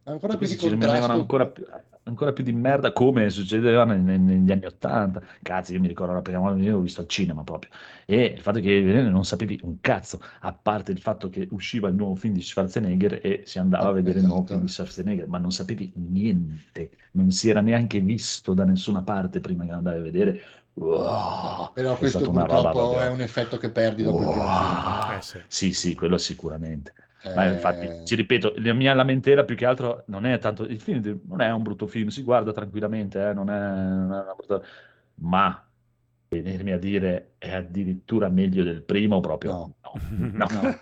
Ancora 0.08 0.38
più 0.38 0.48
rimanevano 0.48 0.80
contrasto. 0.88 1.20
ancora 1.20 1.46
più, 1.48 1.66
ancora 2.08 2.34
più 2.34 2.44
di 2.44 2.52
merda 2.54 2.92
come 2.94 3.30
succedeva 3.30 3.84
ne- 3.86 3.98
ne- 3.98 4.18
negli 4.18 4.52
anni 4.52 4.66
Ottanta. 4.66 5.22
Cazzo, 5.42 5.74
io 5.74 5.80
mi 5.80 5.88
ricordo 5.88 6.14
la 6.14 6.22
prima 6.22 6.40
volta 6.40 6.62
che 6.64 6.70
l'ho 6.70 6.80
visto 6.82 7.02
al 7.02 7.08
cinema 7.08 7.44
proprio. 7.44 7.72
E 8.06 8.24
il 8.36 8.42
fatto 8.42 8.60
che 8.60 8.80
non 8.82 9.26
sapevi 9.26 9.60
un 9.64 9.80
cazzo, 9.82 10.20
a 10.42 10.54
parte 10.54 10.92
il 10.92 11.00
fatto 11.00 11.30
che 11.30 11.48
usciva 11.52 11.88
il 11.90 11.96
nuovo 11.96 12.16
film 12.16 12.34
di 12.34 12.42
Schwarzenegger 12.42 13.20
e 13.24 13.44
si 13.46 13.60
andava 13.60 13.90
a 13.90 13.92
vedere 13.92 14.20
il 14.20 14.26
nuovo 14.26 14.44
Esatto. 14.44 14.54
film 14.54 14.66
di 14.66 14.72
Schwarzenegger, 14.72 15.28
ma 15.28 15.38
non 15.38 15.52
sapevi 15.52 15.92
niente, 15.96 16.92
non 17.12 17.32
si 17.32 17.50
era 17.50 17.62
neanche 17.62 18.00
visto 18.00 18.54
da 18.54 18.64
nessuna 18.66 19.02
parte 19.02 19.40
prima 19.40 19.66
che 19.66 19.72
andavi 19.72 19.98
a 20.00 20.02
vedere. 20.02 20.42
Wow, 20.74 21.72
Però 21.74 21.94
è 21.94 21.98
questo 21.98 22.20
roba 22.20 22.40
purtroppo 22.46 22.70
proprio- 22.72 23.00
è 23.00 23.10
un 23.10 23.22
effetto 23.22 23.58
che 23.58 23.70
perdi 23.72 24.04
dopo 24.04 24.20
il 24.20 24.28
primo 24.28 24.46
film. 24.46 25.18
Eh 25.18 25.22
sì. 25.22 25.42
Sì, 25.48 25.74
sì, 25.74 25.96
quello 25.96 26.18
sicuramente. 26.18 26.94
Ma 27.32 27.46
Eh, 27.46 27.52
infatti, 27.52 28.00
ci 28.04 28.16
ripeto, 28.16 28.54
la 28.58 28.74
mia 28.74 28.94
lamentela 28.94 29.44
più 29.46 29.56
che 29.56 29.66
altro 29.66 30.04
non 30.08 30.26
è 30.26 30.40
tanto 30.40 30.64
il 30.64 30.80
film, 30.82 31.22
non 31.26 31.42
è 31.42 31.52
un 31.52 31.62
brutto 31.62 31.86
film, 31.88 32.08
si 32.10 32.24
guarda 32.24 32.52
tranquillamente, 32.54 33.30
eh, 33.30 33.34
non 33.34 33.50
è, 33.50 33.54
non 33.60 34.14
è 34.14 34.22
una 34.22 34.34
brutta... 34.36 34.62
ma 35.16 35.62
venirmi 36.30 36.72
a 36.72 36.78
dire 36.80 37.36
è 37.38 37.54
addirittura 37.54 38.30
meglio 38.30 38.64
del 38.64 38.84
primo, 38.84 39.20
proprio 39.20 39.54
No. 39.54 39.76
no. 39.82 39.94
no. 40.34 40.48
No. 40.50 40.82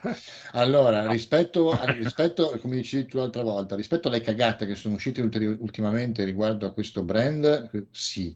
Allora, 0.54 1.08
rispetto, 1.08 1.78
a- 1.78 1.86
rispetto, 1.86 2.58
come 2.60 2.76
dicevi 2.78 3.06
tu 3.08 3.18
l'altra 3.18 3.44
volta, 3.44 3.76
rispetto 3.76 4.08
alle 4.08 4.22
cagate 4.22 4.66
che 4.66 4.76
sono 4.76 4.96
uscite 4.96 5.22
ulteri- 5.22 5.46
ultimamente 5.60 6.24
riguardo 6.24 6.66
a 6.66 6.74
questo 6.74 7.04
brand, 7.04 7.70
eh, 7.74 7.88
sì, 7.92 8.36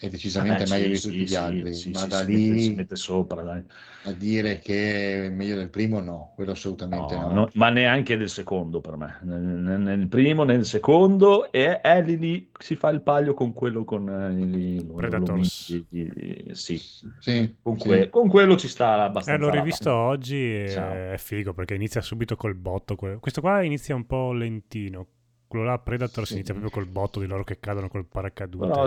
è 0.00 0.08
decisamente 0.08 0.62
Vabbè, 0.62 0.66
meglio 0.66 0.88
sì, 0.88 0.94
di 0.94 1.00
sì, 1.00 1.00
tutti 1.00 1.26
gli 1.26 1.34
sì, 1.34 1.36
altri, 1.36 1.72
sì, 1.72 1.90
ma 1.90 2.00
sì, 2.00 2.10
da 2.10 2.22
si 2.22 2.26
mette, 2.28 2.58
si 2.58 2.72
lì 2.72 2.74
mette 2.74 2.96
sopra, 2.96 3.42
dai. 3.42 3.64
a 4.02 4.12
dire 4.12 4.58
che 4.58 5.26
è 5.26 5.30
meglio 5.30 5.56
del 5.56 5.70
primo, 5.70 6.00
no, 6.00 6.32
quello 6.34 6.52
assolutamente 6.52 7.16
No, 7.16 7.20
no. 7.32 7.32
no, 7.32 7.48
ma 7.54 7.68
neanche 7.70 8.16
del 8.16 8.28
secondo 8.28 8.80
per 8.80 8.96
me, 8.96 9.18
nel, 9.22 9.40
nel- 9.40 9.80
nel 9.80 10.08
primo, 10.08 10.42
nel 10.42 10.64
secondo, 10.64 11.52
e 11.52 11.80
è 11.80 12.02
lì, 12.02 12.18
lì 12.18 12.50
si 12.58 12.74
fa 12.74 12.88
il 12.88 13.00
paio 13.02 13.32
con 13.32 13.52
quello 13.52 13.84
con 13.84 14.08
eh, 14.08 14.40
i- 14.40 14.90
Predators. 14.94 15.84
i- 15.90 16.50
sì, 16.54 16.80
Sì, 17.18 17.56
con, 17.62 17.76
sì. 17.76 17.88
que- 17.88 18.08
con 18.10 18.28
quello 18.28 18.56
ci 18.56 18.66
sta 18.68 19.04
Eh, 19.22 19.36
abbastanza. 19.36 19.36
l'ho 19.36 19.48
la 19.50 19.54
rivisto 19.60 19.90
palla. 19.90 19.94
oggi 19.94 20.34
e 20.36 20.64
Ciao. 20.64 21.08
è 21.12 21.16
figo 21.18 21.52
perché 21.52 21.74
inizia 21.74 22.00
subito 22.00 22.36
col 22.36 22.54
botto. 22.54 22.96
que- 22.96 23.18
Questo 23.20 23.40
qua 23.40 23.62
inizia 23.62 23.94
un 23.94 24.06
po' 24.06 24.32
lentino. 24.32 25.06
Quello 25.46 25.64
là, 25.64 25.78
Predator, 25.78 26.26
si 26.26 26.34
inizia 26.36 26.54
proprio 26.54 26.72
col 26.82 26.90
botto 26.90 27.20
di 27.20 27.26
loro 27.26 27.44
che 27.44 27.58
cadono 27.60 27.88
col 27.88 28.06
paracadute. 28.06 28.66
Però 28.66 28.86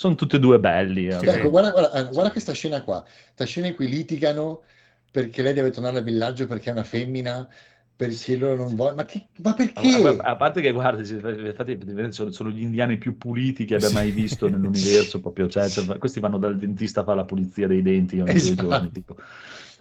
sono 0.00 0.14
tutti 0.14 0.36
e 0.36 0.38
due 0.38 0.58
belli. 0.58 1.08
eh. 1.08 1.18
Sì, 1.18 1.26
Ecco, 1.26 1.50
guarda, 1.50 1.70
guarda, 1.72 1.92
eh, 2.08 2.12
guarda 2.12 2.30
questa 2.32 2.52
scena 2.52 2.82
qua, 2.82 3.02
questa 3.02 3.44
scena 3.44 3.66
in 3.66 3.74
cui 3.74 3.88
litigano 3.88 4.62
perché 5.10 5.42
lei 5.42 5.52
deve 5.52 5.70
tornare 5.70 5.98
al 5.98 6.04
villaggio 6.04 6.46
perché 6.46 6.70
è 6.70 6.72
una 6.72 6.84
femmina, 6.84 7.46
perché 7.94 8.36
loro 8.36 8.56
non 8.56 8.74
vogliono, 8.76 8.96
ma, 8.96 9.04
che- 9.04 9.28
ma 9.42 9.52
A, 9.72 9.80
perché? 9.82 9.88
a- 9.98 10.30
a 10.32 10.36
parte 10.36 10.60
che 10.60 10.72
guarda, 10.72 11.00
infatti 11.02 12.12
sono, 12.12 12.30
sono 12.30 12.50
gli 12.50 12.62
indiani 12.62 12.98
più 12.98 13.16
puliti 13.16 13.64
che 13.64 13.76
abbia 13.76 13.88
Sì. 13.88 13.94
mai 13.94 14.10
visto 14.10 14.48
nell'universo. 14.48 15.20
Proprio, 15.20 15.48
cioè, 15.48 15.70
cioè, 15.70 15.98
questi 15.98 16.20
vanno 16.20 16.38
dal 16.38 16.56
dentista 16.58 17.00
a 17.00 17.04
fare 17.04 17.18
la 17.18 17.24
pulizia 17.24 17.66
dei 17.68 17.82
denti 17.82 18.18
ogni 18.20 18.32
Esatto. 18.34 18.54
due 18.56 18.56
giorni. 18.56 18.90
Tipo. 18.90 19.16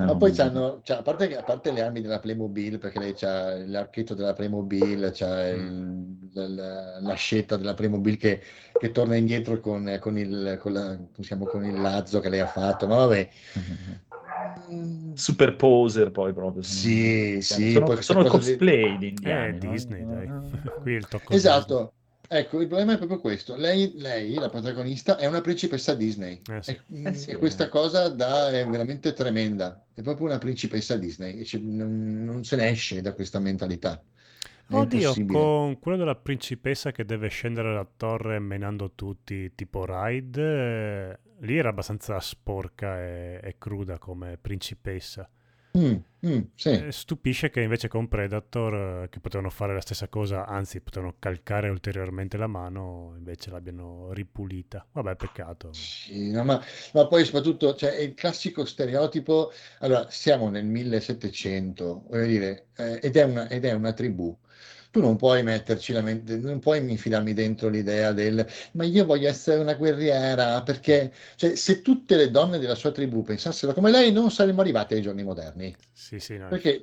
Ma 0.02 0.16
poi 0.16 0.32
c'hanno, 0.32 0.80
cioè, 0.84 0.98
a 0.98 1.02
parte, 1.02 1.28
che- 1.28 1.36
a 1.38 1.44
parte 1.44 1.72
le 1.72 1.82
armi 1.82 2.02
della 2.02 2.20
Playmobil, 2.20 2.78
perché 2.80 3.00
lei 3.00 3.14
c'ha 3.14 3.56
l'archetto 3.66 4.14
della 4.14 4.34
Playmobil, 4.34 5.12
c'ha 5.14 5.50
il- 5.50 6.30
la, 6.34 7.00
l'ascetta 7.02 7.58
della 7.58 7.74
Playmobil 7.74 8.18
che, 8.18 8.42
che 8.78 8.92
torna 8.92 9.16
indietro 9.16 9.60
con, 9.60 9.98
con 10.00 10.18
il, 10.18 10.58
con, 10.62 10.72
la- 10.74 10.98
chiama, 11.20 11.46
con 11.48 11.66
il 11.66 11.80
lazzo 11.82 12.20
che 12.22 12.30
lei 12.30 12.40
ha 12.40 12.48
fatto, 12.48 12.88
ma 12.88 12.96
vabbè. 12.96 13.30
Mm, 14.72 15.14
Super 15.16 15.56
poser 15.56 16.12
poi 16.12 16.34
proprio. 16.34 16.62
Sì, 16.62 17.40
sì, 17.42 17.72
sono, 17.72 18.02
sono 18.02 18.20
cosa 18.22 18.38
di- 18.38 18.44
cosplay 18.44 18.98
gli 18.98 19.04
Eh, 19.06 19.08
indiani. 19.08 19.60
no? 19.60 19.72
Disney, 19.72 20.06
dai. 20.06 20.28
Qui 20.82 20.92
il 20.94 21.08
tocco 21.08 21.34
Esatto. 21.34 21.94
Ecco, 22.32 22.62
il 22.62 22.68
problema 22.68 22.94
è 22.94 22.98
proprio 22.98 23.20
questo. 23.20 23.56
Lei, 23.56 23.94
lei, 23.96 24.36
la 24.36 24.50
protagonista, 24.50 25.18
è 25.18 25.26
una 25.26 25.42
principessa 25.42 25.96
Disney. 25.96 26.40
Eh, 26.48 26.62
sì. 26.62 26.72
E, 26.72 26.82
mm, 26.94 27.08
Eh 27.08 27.14
sì. 27.16 27.32
e 27.32 27.38
questa 27.38 27.70
cosa 27.70 28.08
dà- 28.10 28.52
è 28.52 28.66
veramente 28.68 29.14
tremenda. 29.14 29.88
È 29.94 30.02
proprio 30.04 30.28
una 30.28 30.38
principessa 30.38 30.96
Disney. 30.96 31.40
E 31.40 31.44
ci- 31.46 31.60
non, 31.62 32.24
non 32.24 32.44
se 32.44 32.56
ne 32.56 32.70
esce 32.70 33.02
da 33.02 33.14
questa 33.14 33.40
mentalità. 33.40 34.04
È 34.68 34.74
Oddio, 34.76 35.14
con 35.26 35.80
quello 35.80 35.98
della 35.98 36.16
principessa 36.16 36.92
che 36.92 37.04
deve 37.04 37.28
scendere 37.30 37.70
dalla 37.70 37.90
torre 37.98 38.38
menando 38.38 38.92
tutti, 38.94 39.56
tipo 39.56 39.84
Ride, 39.86 41.12
eh, 41.12 41.20
lì 41.40 41.58
era 41.58 41.70
abbastanza 41.70 42.20
sporca 42.20 43.02
e, 43.02 43.40
e 43.44 43.56
cruda 43.58 43.98
come 43.98 44.38
principessa. 44.40 45.28
Mm, 45.78 45.96
mm, 46.26 46.40
sì. 46.56 46.70
Eh, 46.70 46.92
stupisce 46.92 47.50
che 47.50 47.62
invece 47.62 47.88
con 47.88 48.08
Predator, 48.08 49.04
eh, 49.04 49.10
che 49.10 49.20
potevano 49.20 49.50
fare 49.50 49.74
la 49.74 49.82
stessa 49.82 50.08
cosa, 50.08 50.46
anzi 50.46 50.82
potevano 50.82 51.16
calcare 51.20 51.70
ulteriormente 51.70 52.38
la 52.38 52.48
mano, 52.48 53.14
invece 53.18 53.52
l'abbiano 53.52 54.12
ripulita. 54.12 54.86
Vabbè, 54.92 55.16
peccato. 55.16 55.72
Sì, 55.74 56.32
no, 56.32 56.44
ma, 56.44 56.62
ma 56.94 57.08
poi 57.08 57.24
soprattutto 57.24 57.76
cioè, 57.76 57.92
è 57.92 58.02
il 58.02 58.16
classico 58.16 58.66
stereotipo. 58.66 59.52
Allora, 59.80 60.10
siamo 60.10 60.50
nel 60.50 60.66
1700, 60.66 62.06
voglio 62.10 62.26
dire, 62.26 62.68
eh, 62.76 63.00
ed 63.02 63.16
è 63.16 63.24
una, 63.24 63.48
ed 63.48 63.66
è 63.66 63.72
una 63.74 63.94
tribù. 63.94 64.36
Tu 64.92 65.02
non 65.02 65.18
puoi 65.18 65.44
metterci 65.44 65.94
la 65.94 66.02
mente, 66.02 66.38
non 66.38 66.58
puoi 66.60 66.80
infilarmi 66.90 67.34
dentro 67.34 67.70
l'idea 67.70 68.12
del 68.12 68.46
ma 68.74 68.86
io 68.86 69.06
voglio 69.06 69.28
essere 69.28 69.60
una 69.62 69.76
guerriera, 69.76 70.64
perché 70.64 71.14
cioè, 71.36 71.56
se 71.56 71.82
tutte 71.82 72.16
le 72.16 72.32
donne 72.32 72.58
della 72.58 72.74
sua 72.74 72.92
tribù 72.92 73.22
pensassero 73.22 73.74
come 73.74 73.92
lei, 73.92 74.12
non 74.12 74.32
saremmo 74.32 74.62
arrivati 74.62 74.96
ai 74.96 75.02
giorni 75.04 75.24
moderni. 75.24 75.76
Sì, 75.94 76.20
sì, 76.20 76.38
no. 76.38 76.48
Perché 76.48 76.82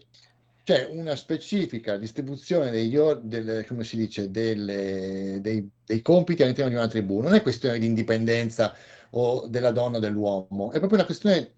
c'è 0.62 0.86
una 0.90 1.16
specifica 1.16 1.96
distribuzione 1.96 2.70
degli 2.70 2.96
or- 2.96 3.20
del- 3.22 3.64
come 3.66 3.82
si 3.82 3.96
dice, 3.96 4.30
delle- 4.30 5.38
dei, 5.40 5.68
dei 5.84 6.02
compiti 6.02 6.42
all'interno 6.42 6.70
di 6.70 6.76
una 6.76 6.88
tribù. 6.88 7.20
Non 7.20 7.34
è 7.34 7.42
questione 7.42 7.78
di 7.78 7.86
indipendenza 7.86 8.74
o 9.10 9.46
della 9.48 9.70
donna 9.72 9.96
o 9.96 10.00
dell'uomo, 10.00 10.70
è 10.72 10.78
proprio 10.78 10.98
una 10.98 11.06
questione 11.06 11.52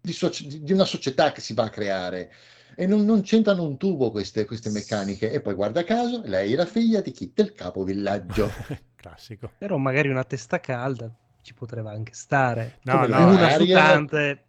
di, 0.00 0.12
soci- 0.12 0.62
di 0.62 0.72
una 0.72 0.84
società 0.84 1.32
che 1.32 1.40
si 1.40 1.54
va 1.54 1.64
a 1.64 1.70
creare. 1.70 2.30
E 2.76 2.86
non, 2.86 3.04
non 3.04 3.22
c'entrano 3.22 3.62
un 3.64 3.76
tubo 3.76 4.10
queste, 4.10 4.44
queste 4.44 4.70
meccaniche. 4.70 5.30
E 5.30 5.40
poi, 5.40 5.54
guarda 5.54 5.84
caso, 5.84 6.22
lei 6.24 6.52
è 6.52 6.56
la 6.56 6.66
figlia 6.66 7.00
di 7.00 7.10
chi? 7.12 7.32
Del 7.34 7.52
capovillaggio. 7.52 8.48
Classico. 8.96 9.50
Però 9.58 9.76
magari 9.76 10.08
una 10.08 10.24
testa 10.24 10.60
calda 10.60 11.10
ci 11.42 11.54
potrebbe 11.54 11.90
anche 11.90 12.12
stare. 12.14 12.78
No, 12.84 13.00
Come 13.00 13.08
no, 13.08 13.34
una 13.34 13.50
sudante. 13.50 14.44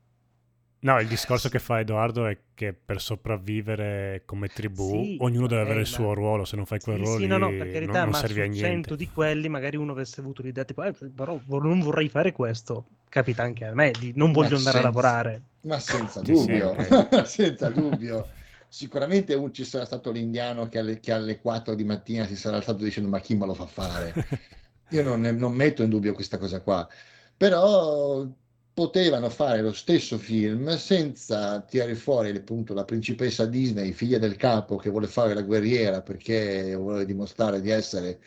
No, 0.79 0.99
il 0.99 1.07
discorso 1.07 1.49
che 1.49 1.57
fa 1.57 1.79
Edoardo 1.79 2.27
è 2.27 2.37
che 2.53 2.71
per 2.73 3.01
sopravvivere 3.01 4.21
come 4.25 4.47
tribù 4.49 4.91
Sì, 4.91 5.15
ognuno 5.17 5.47
deve 5.47 5.61
eh, 5.61 5.63
avere 5.63 5.79
il 5.81 5.87
suo 5.87 6.13
ruolo, 6.13 6.45
se 6.45 6.55
non 6.55 6.65
fai 6.67 6.79
quel 6.79 6.97
Sì, 6.97 7.01
ruolo 7.01 7.15
sì, 7.15 7.27
no, 7.27 7.37
no, 7.37 7.47
per 7.49 7.57
non- 7.57 7.71
carità, 7.71 8.01
non, 8.01 8.09
ma 8.11 8.19
servi 8.19 8.41
a 8.41 8.45
niente. 8.45 8.67
100 8.67 8.95
di 8.95 9.09
quelli 9.09 9.49
magari 9.49 9.77
uno 9.77 9.93
avesse 9.93 10.21
avuto 10.21 10.41
l'idea 10.43 10.63
tipo, 10.63 10.83
eh, 10.83 10.93
però 10.93 11.39
non 11.47 11.79
vorrei 11.79 12.07
fare 12.09 12.31
questo. 12.31 12.85
Capita 13.09 13.41
anche 13.43 13.65
a 13.65 13.73
me, 13.73 13.91
di 13.97 14.13
non 14.15 14.31
voglio 14.31 14.51
Ma 14.51 14.57
andare 14.57 14.77
a 14.77 14.81
lavorare. 14.81 15.41
Ma 15.65 15.79
senza 15.79 16.21
dubbio, 16.21 16.77
senza 17.25 17.69
dubbio. 17.69 18.29
Sicuramente 18.67 19.33
un- 19.33 19.51
ci 19.53 19.63
sarà 19.65 19.85
stato 19.85 20.11
l'indiano 20.11 20.67
che 20.67 20.77
alle, 20.79 20.99
che 20.99 21.11
alle 21.11 21.39
4 21.39 21.73
di 21.75 21.83
mattina 21.83 22.25
si 22.27 22.35
sarà 22.35 22.57
alzato 22.57 22.83
dicendo 22.83 23.09
ma 23.09 23.19
chi 23.19 23.35
me 23.35 23.45
lo 23.47 23.53
fa 23.55 23.65
fare? 23.65 24.15
Io 24.89 25.01
non, 25.03 25.21
non 25.21 25.53
metto 25.53 25.81
in 25.83 25.89
dubbio 25.89 26.13
questa 26.13 26.37
cosa 26.37 26.61
qua, 26.61 26.87
però 27.35 28.27
potevano 28.73 29.29
fare 29.29 29.61
lo 29.61 29.73
stesso 29.73 30.17
film 30.19 30.75
senza 30.77 31.61
tirare 31.61 31.95
fuori 31.95 32.29
appunto 32.35 32.73
la 32.75 32.83
principessa 32.85 33.45
Disney, 33.47 33.91
figlia 33.93 34.19
del 34.19 34.35
capo, 34.35 34.75
che 34.75 34.89
vuole 34.91 35.07
fare 35.07 35.33
la 35.33 35.41
guerriera 35.41 36.01
perché 36.01 36.75
vuole 36.75 37.05
dimostrare 37.05 37.61
di 37.61 37.69
essere 37.71 38.21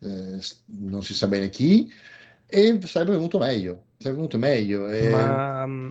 eh, 0.00 0.38
non 0.66 1.02
si 1.02 1.14
sa 1.14 1.28
bene 1.28 1.48
chi, 1.48 1.90
e 2.46 2.78
sarebbe 2.86 3.12
venuto 3.12 3.38
meglio, 3.38 3.86
sarebbe 3.96 4.16
venuto 4.16 4.38
meglio. 4.38 4.88
e- 4.90 5.08
Ma 5.10 5.66
mm, 5.66 5.88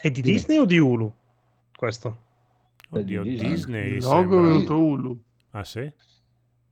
è 0.00 0.10
di. 0.10 0.22
Disney 0.22 0.58
o 0.58 0.64
di 0.64 0.78
Hulu? 0.78 1.12
Questo? 1.76 2.18
Oddio, 2.90 3.24
Di 3.24 3.36
Disney. 3.36 3.48
Disney 3.50 3.96
Il 3.96 4.02
logo 4.02 4.38
è 4.38 4.40
sembra... 4.40 4.48
venuto 4.48 4.78
Hulu. 4.78 5.22
Ah 5.52 5.64
sì? 5.64 5.92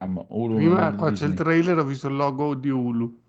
Ah, 0.00 0.06
Hulu 0.28 0.56
Prima 0.56 0.94
qua 0.94 1.12
c'è 1.12 1.26
il 1.26 1.34
trailer, 1.34 1.78
ho 1.78 1.84
visto 1.84 2.08
il 2.08 2.14
logo 2.16 2.54
di 2.54 2.70
Hulu. 2.70 3.22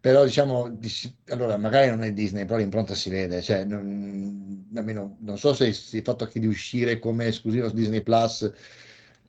Però 0.00 0.24
diciamo, 0.24 0.68
di- 0.70 0.90
allora 1.28 1.56
magari 1.56 1.88
non 1.88 2.02
è 2.02 2.12
Disney, 2.12 2.44
però 2.44 2.58
l'impronta 2.58 2.94
si 2.94 3.08
vede, 3.10 3.40
cioè, 3.42 3.64
non, 3.64 4.68
almeno, 4.74 5.16
non 5.20 5.38
so 5.38 5.54
se 5.54 5.66
il 5.66 6.02
fatto 6.02 6.26
che 6.26 6.38
di 6.40 6.46
uscire 6.46 6.98
come 6.98 7.26
esclusivo 7.26 7.68
su 7.68 7.74
Disney 7.74 8.02
Plus 8.02 8.50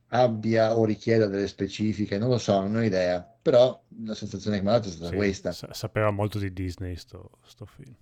abbia 0.07 0.77
o 0.77 0.86
richieda 0.86 1.27
delle 1.27 1.48
specifiche, 1.48 2.18
non 2.18 2.30
lo 2.30 2.38
so, 2.38 2.60
non 2.61 2.76
ho 2.76 2.84
idea, 2.84 3.22
però 3.41 3.82
la 4.03 4.14
sensazione 4.15 4.57
che 4.57 4.64
mi 4.64 4.69
ha 4.69 4.73
dato 4.73 4.90
è 4.90 4.91
stata 4.91 5.07
Sì, 5.10 5.15
questa. 5.15 5.52
sa- 5.52 5.73
sapeva 5.73 6.11
molto 6.11 6.38
di 6.40 6.52
Disney 6.52 6.95
sto, 6.98 7.40
sto 7.44 7.65
film. 7.65 7.95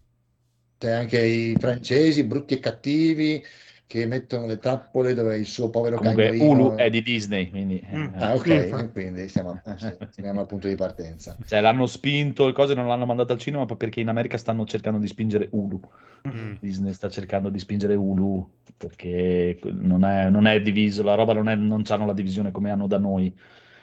C'è 0.84 0.92
anche 0.92 1.18
i 1.26 1.56
francesi, 1.58 2.26
brutti 2.26 2.56
e 2.56 2.60
cattivi, 2.60 3.42
che 3.88 4.06
mettono 4.06 4.48
le 4.48 4.58
trappole 4.58 5.14
dove 5.14 5.38
il 5.38 5.46
suo 5.46 5.70
povero 5.70 5.98
Comunque 5.98 6.26
cagnolino... 6.26 6.46
Hulu 6.46 6.76
è 6.76 6.90
di 6.90 7.02
Disney, 7.02 7.50
quindi... 7.50 7.80
eh, 7.80 7.96
Mm. 7.96 8.10
Ah, 8.16 8.34
ok, 8.34 8.92
quindi 8.92 9.30
siamo, 9.30 9.62
eh, 9.66 10.08
siamo 10.10 10.42
al 10.42 10.46
punto 10.46 10.68
di 10.68 10.76
partenza. 10.76 11.38
Cioè, 11.48 11.62
l'hanno 11.62 11.86
spinto, 11.86 12.48
le 12.48 12.52
cose 12.52 12.74
non 12.74 12.86
l'hanno 12.88 13.06
mandato 13.06 13.32
al 13.32 13.40
cinema 13.40 13.66
perché 13.66 14.02
in 14.02 14.10
America 14.10 14.38
stanno 14.38 14.66
cercando 14.66 15.00
di 15.00 15.08
spingere 15.08 15.48
Hulu. 15.54 15.80
Mm. 16.28 16.58
Disney 16.60 16.92
sta 16.92 17.10
cercando 17.10 17.48
di 17.48 17.60
spingere 17.60 17.96
Hulu 17.96 18.50
perché 18.76 19.58
non 19.64 20.04
è, 20.04 20.30
non 20.30 20.48
è 20.48 20.62
diviso, 20.62 21.02
la 21.02 21.16
roba 21.16 21.32
non, 21.32 21.48
è, 21.48 21.56
non 21.56 21.84
hanno 21.88 22.06
la 22.06 22.14
divisione 22.14 22.52
come 22.52 22.72
hanno 22.72 22.88
da 22.88 22.98
noi. 22.98 23.34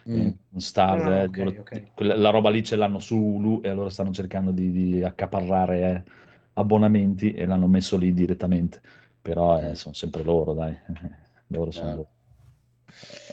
mm. 0.06 0.32
Ah, 0.76 0.96
eh, 0.96 1.24
ok, 1.24 1.38
loro- 1.38 1.60
ok. 1.60 1.82
quella- 1.94 2.16
la 2.16 2.30
roba 2.30 2.50
lì 2.50 2.62
ce 2.62 2.76
l'hanno 2.76 2.98
su 2.98 3.16
Hulu 3.16 3.60
e 3.62 3.68
allora 3.68 3.90
stanno 3.90 4.12
cercando 4.12 4.50
di, 4.50 4.70
di 4.70 5.02
accaparrare 5.02 6.04
eh, 6.06 6.10
abbonamenti 6.60 7.32
e 7.32 7.46
l'hanno 7.46 7.66
messo 7.66 7.96
lì 7.96 8.12
direttamente. 8.14 8.80
Però 9.20 9.58
eh, 9.60 9.74
sono 9.74 9.94
sempre 9.94 10.22
loro, 10.22 10.54
dai. 10.54 10.76
Loro 11.48 11.70
sono 11.72 11.90
Ah. 11.90 11.94
loro. 11.94 12.08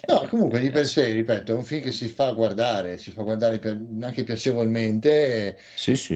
No, 0.07 0.27
comunque 0.27 0.59
di 0.59 0.67
Eh, 0.67 0.71
per 0.71 0.85
sé, 0.87 1.11
ripeto, 1.11 1.51
è 1.51 1.55
un 1.55 1.63
film 1.63 1.81
che 1.83 1.91
si 1.91 2.07
fa 2.07 2.31
guardare, 2.31 2.97
si 2.97 3.11
fa 3.11 3.23
guardare 3.23 3.59
per- 3.59 3.79
anche 4.01 4.23
piacevolmente, 4.23 5.57
Sì, 5.75 5.95
sì. 5.95 6.15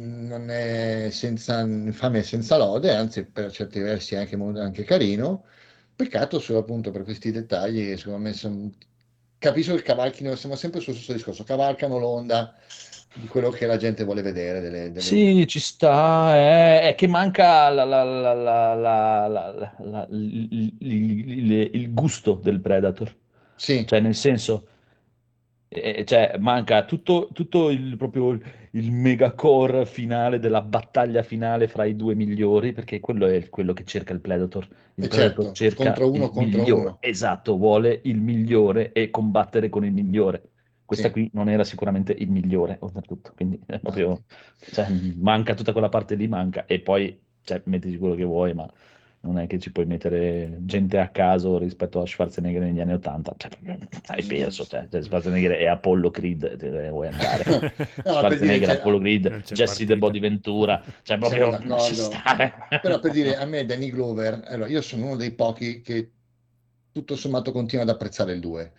non 0.00 0.48
è 0.50 1.08
senza 1.10 1.60
infame 1.60 2.22
senza 2.22 2.56
lode, 2.56 2.94
anzi 2.94 3.24
per 3.24 3.50
certi 3.50 3.80
versi 3.80 4.14
è 4.14 4.18
anche, 4.18 4.36
anche 4.36 4.84
carino. 4.84 5.44
Peccato 5.94 6.38
solo 6.38 6.60
appunto 6.60 6.90
per 6.92 7.02
questi 7.02 7.30
dettagli 7.32 7.96
secondo 7.96 8.18
me 8.20 8.32
son- 8.32 8.72
capisco 9.38 9.74
che 9.74 9.82
cavalchino, 9.82 10.34
siamo 10.36 10.54
sempre 10.56 10.80
sul 10.80 10.94
stesso 10.94 11.12
discorso, 11.12 11.42
cavalcano 11.44 11.98
l'onda 11.98 12.54
di 13.12 13.26
quello 13.28 13.50
che 13.50 13.66
la 13.66 13.76
gente 13.76 14.04
vuole 14.04 14.22
vedere. 14.22 14.60
Delle, 14.60 14.92
delle- 14.92 15.20
Sì, 15.20 15.46
ci 15.46 15.60
sta, 15.60 16.34
è, 16.34 16.88
è 16.88 16.94
che 16.96 17.06
manca 17.06 17.68
la- 17.70 17.84
la- 17.84 18.02
la- 19.78 20.06
il, 20.10 20.74
il- 20.80 21.70
il 21.72 21.94
gusto 21.94 22.34
del 22.34 22.60
Predator, 22.60 23.14
Sì, 23.56 23.86
cioè 23.86 24.00
nel 24.00 24.14
senso, 24.16 24.66
eh, 25.68 26.04
cioè, 26.06 26.36
manca 26.38 26.84
tutto, 26.84 27.28
tutto 27.32 27.70
il, 27.70 27.96
proprio 27.96 28.30
il, 28.72 28.90
megacore 28.92 29.86
finale 29.86 30.38
della 30.38 30.62
battaglia 30.62 31.22
finale 31.22 31.68
fra 31.68 31.84
i 31.84 31.94
due 31.96 32.14
migliori, 32.14 32.72
perché 32.72 33.00
quello 33.00 33.26
è 33.26 33.48
quello 33.48 33.72
che 33.74 33.84
cerca 33.84 34.12
il 34.12 34.20
Predator. 34.20 34.66
Il 34.94 35.06
E 35.06 35.08
Predator 35.08 35.48
certo, 35.48 35.52
cerca 35.52 36.02
scontro 36.04 36.08
uno 36.12 36.30
contro 36.30 36.64
migliore, 36.64 36.68
uno. 36.68 37.00
esatto, 37.00 37.56
vuole 37.56 38.00
il 38.04 38.20
migliore 38.20 38.92
e 38.92 39.10
combattere 39.10 39.68
con 39.68 39.84
il 39.84 39.92
migliore. 39.92 40.42
Questa 40.88 41.08
Sì. 41.08 41.12
qui 41.12 41.30
non 41.34 41.50
era 41.50 41.64
sicuramente 41.64 42.12
il 42.12 42.30
migliore, 42.30 42.78
oltretutto, 42.80 43.32
quindi 43.36 43.60
è 43.66 43.78
proprio 43.78 44.22
cioè, 44.72 44.86
manca 45.16 45.52
tutta 45.52 45.72
quella 45.72 45.90
parte 45.90 46.14
lì, 46.14 46.26
manca. 46.28 46.64
E 46.64 46.80
poi, 46.80 47.20
cioè, 47.42 47.60
mettiti 47.66 47.98
quello 47.98 48.14
che 48.14 48.24
vuoi, 48.24 48.54
ma 48.54 48.66
non 49.20 49.38
è 49.38 49.46
che 49.46 49.58
ci 49.58 49.70
puoi 49.70 49.84
mettere 49.84 50.60
gente 50.60 50.98
a 50.98 51.08
caso 51.08 51.58
rispetto 51.58 52.00
a 52.00 52.06
Schwarzenegger 52.06 52.62
negli 52.62 52.80
anni 52.80 52.94
Ottanta. 52.94 53.34
Cioè, 53.36 53.50
hai 54.06 54.22
perso, 54.22 54.64
cioè, 54.64 54.88
cioè, 54.90 55.02
Schwarzenegger 55.02 55.58
è 55.58 55.66
Apollo 55.66 56.08
Creed, 56.10 56.56
te- 56.56 56.88
vuoi 56.88 57.08
andare? 57.08 57.44
No, 58.08 58.20
per 58.20 58.38
dire, 58.38 58.56
Schwarzenegger, 58.56 58.68
cioè, 58.68 58.78
Apollo 58.78 58.98
Creed, 59.00 59.42
Jesse 59.52 59.84
the. 59.84 59.96
Body 59.98 60.20
Ventura, 60.20 60.82
cioè 61.02 61.18
proprio 61.18 61.50
non 61.50 61.78
ci 61.80 61.94
d'accordo. 61.94 62.16
stare. 62.16 62.54
Però 62.80 62.98
per 62.98 63.10
dire, 63.10 63.36
a 63.36 63.44
me 63.44 63.66
Danny 63.66 63.90
Glover, 63.90 64.42
allora 64.46 64.70
io 64.70 64.80
sono 64.80 65.04
uno 65.04 65.16
dei 65.16 65.32
pochi 65.32 65.82
che 65.82 66.12
tutto 66.92 67.14
sommato 67.14 67.52
continua 67.52 67.84
ad 67.84 67.90
apprezzare 67.90 68.32
il 68.32 68.40
2. 68.40 68.72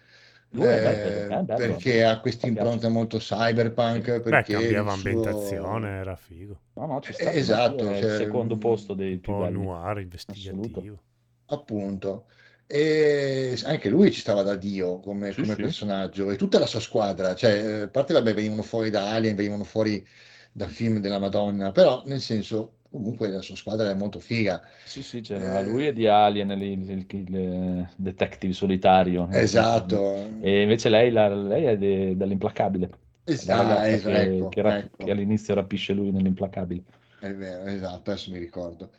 Lui 0.50 0.74
è 0.74 0.80
bello, 0.80 1.26
è 1.28 1.42
bello. 1.44 1.52
perché 1.54 2.04
ha 2.04 2.20
questa 2.20 2.48
impronta 2.48 2.90
molto 2.90 3.18
cyberpunk, 3.18 4.22
Beh, 4.28 4.44
perché 4.44 4.54
cambiava 4.54 4.84
il 4.84 4.90
suo- 4.90 4.90
ambientazione, 4.94 5.90
era 6.00 6.16
figo. 6.16 6.62
No, 6.74 6.86
no, 6.88 7.02
ci 7.02 7.14
Eh, 7.14 7.14
sta. 7.14 7.38
esatto, 7.38 7.90
è 7.90 7.98
il 7.98 8.10
cioè, 8.10 8.10
secondo 8.10 8.58
mm, 8.58 8.58
posto 8.58 8.94
dei 8.94 9.18
Un 9.18 9.20
più 9.20 9.36
po' 9.36 9.36
belli. 9.36 9.70
noir, 9.70 10.00
investigativo. 10.00 11.04
appunto. 11.48 12.28
E 12.68 13.56
anche 13.66 13.90
lui 13.90 14.12
ci 14.12 14.20
stava 14.22 14.44
da 14.44 14.56
Dio 14.56 15.00
come, 15.00 15.36
Sì, 15.36 15.44
come 15.44 15.58
sì. 15.58 15.60
personaggio 15.60 16.30
e 16.32 16.36
tutta 16.38 16.60
la 16.60 16.68
sua 16.68 16.80
squadra, 16.80 17.36
cioè, 17.36 17.52
eh, 17.52 17.82
a 17.84 17.88
parte 17.90 18.14
vabbè, 18.14 18.34
venivano 18.34 18.62
fuori 18.64 18.90
da 18.92 19.12
Alien, 19.12 19.36
venivano 19.36 19.64
fuori 19.64 20.06
da 20.52 20.68
film 20.68 21.00
della 21.00 21.20
Madonna, 21.20 21.72
però 21.72 22.04
nel 22.06 22.22
senso, 22.22 22.79
comunque 22.90 23.30
la 23.30 23.42
sua 23.42 23.56
squadra 23.56 23.90
è 23.90 23.94
molto 23.94 24.20
figa. 24.20 24.62
Sì, 24.84 25.04
sì, 25.04 25.22
c'era 25.22 25.60
Eh, 25.60 25.64
lui 25.64 25.88
e 25.88 25.94
di 25.94 26.08
Alien, 26.08 26.50
il, 26.52 26.62
il- 26.64 26.90
il- 26.90 27.36
il 27.36 27.90
detective 27.96 28.54
solitario. 28.54 29.28
Esatto. 29.32 30.28
E 30.42 30.62
invece 30.64 30.90
lei, 30.90 31.12
la- 31.12 31.34
lei 31.34 31.66
è 31.66 31.78
de- 31.78 32.16
dell'implacabile. 32.18 32.90
Es- 33.26 33.46
La 33.46 33.56
ah, 33.56 33.58
ragazza 33.58 33.96
es- 33.96 34.04
che, 34.04 34.22
ecco, 34.22 34.50
che 34.50 34.62
ra- 34.64 34.78
ecco. 34.78 35.04
che 35.04 35.12
all'inizio 35.12 35.54
rapisce 35.54 35.94
lui 35.94 36.12
nell'implacabile. 36.12 36.84
È 37.20 37.32
vero, 37.34 37.66
esatto, 37.66 38.10
adesso 38.12 38.32
mi 38.32 38.40
ricordo. 38.40 38.92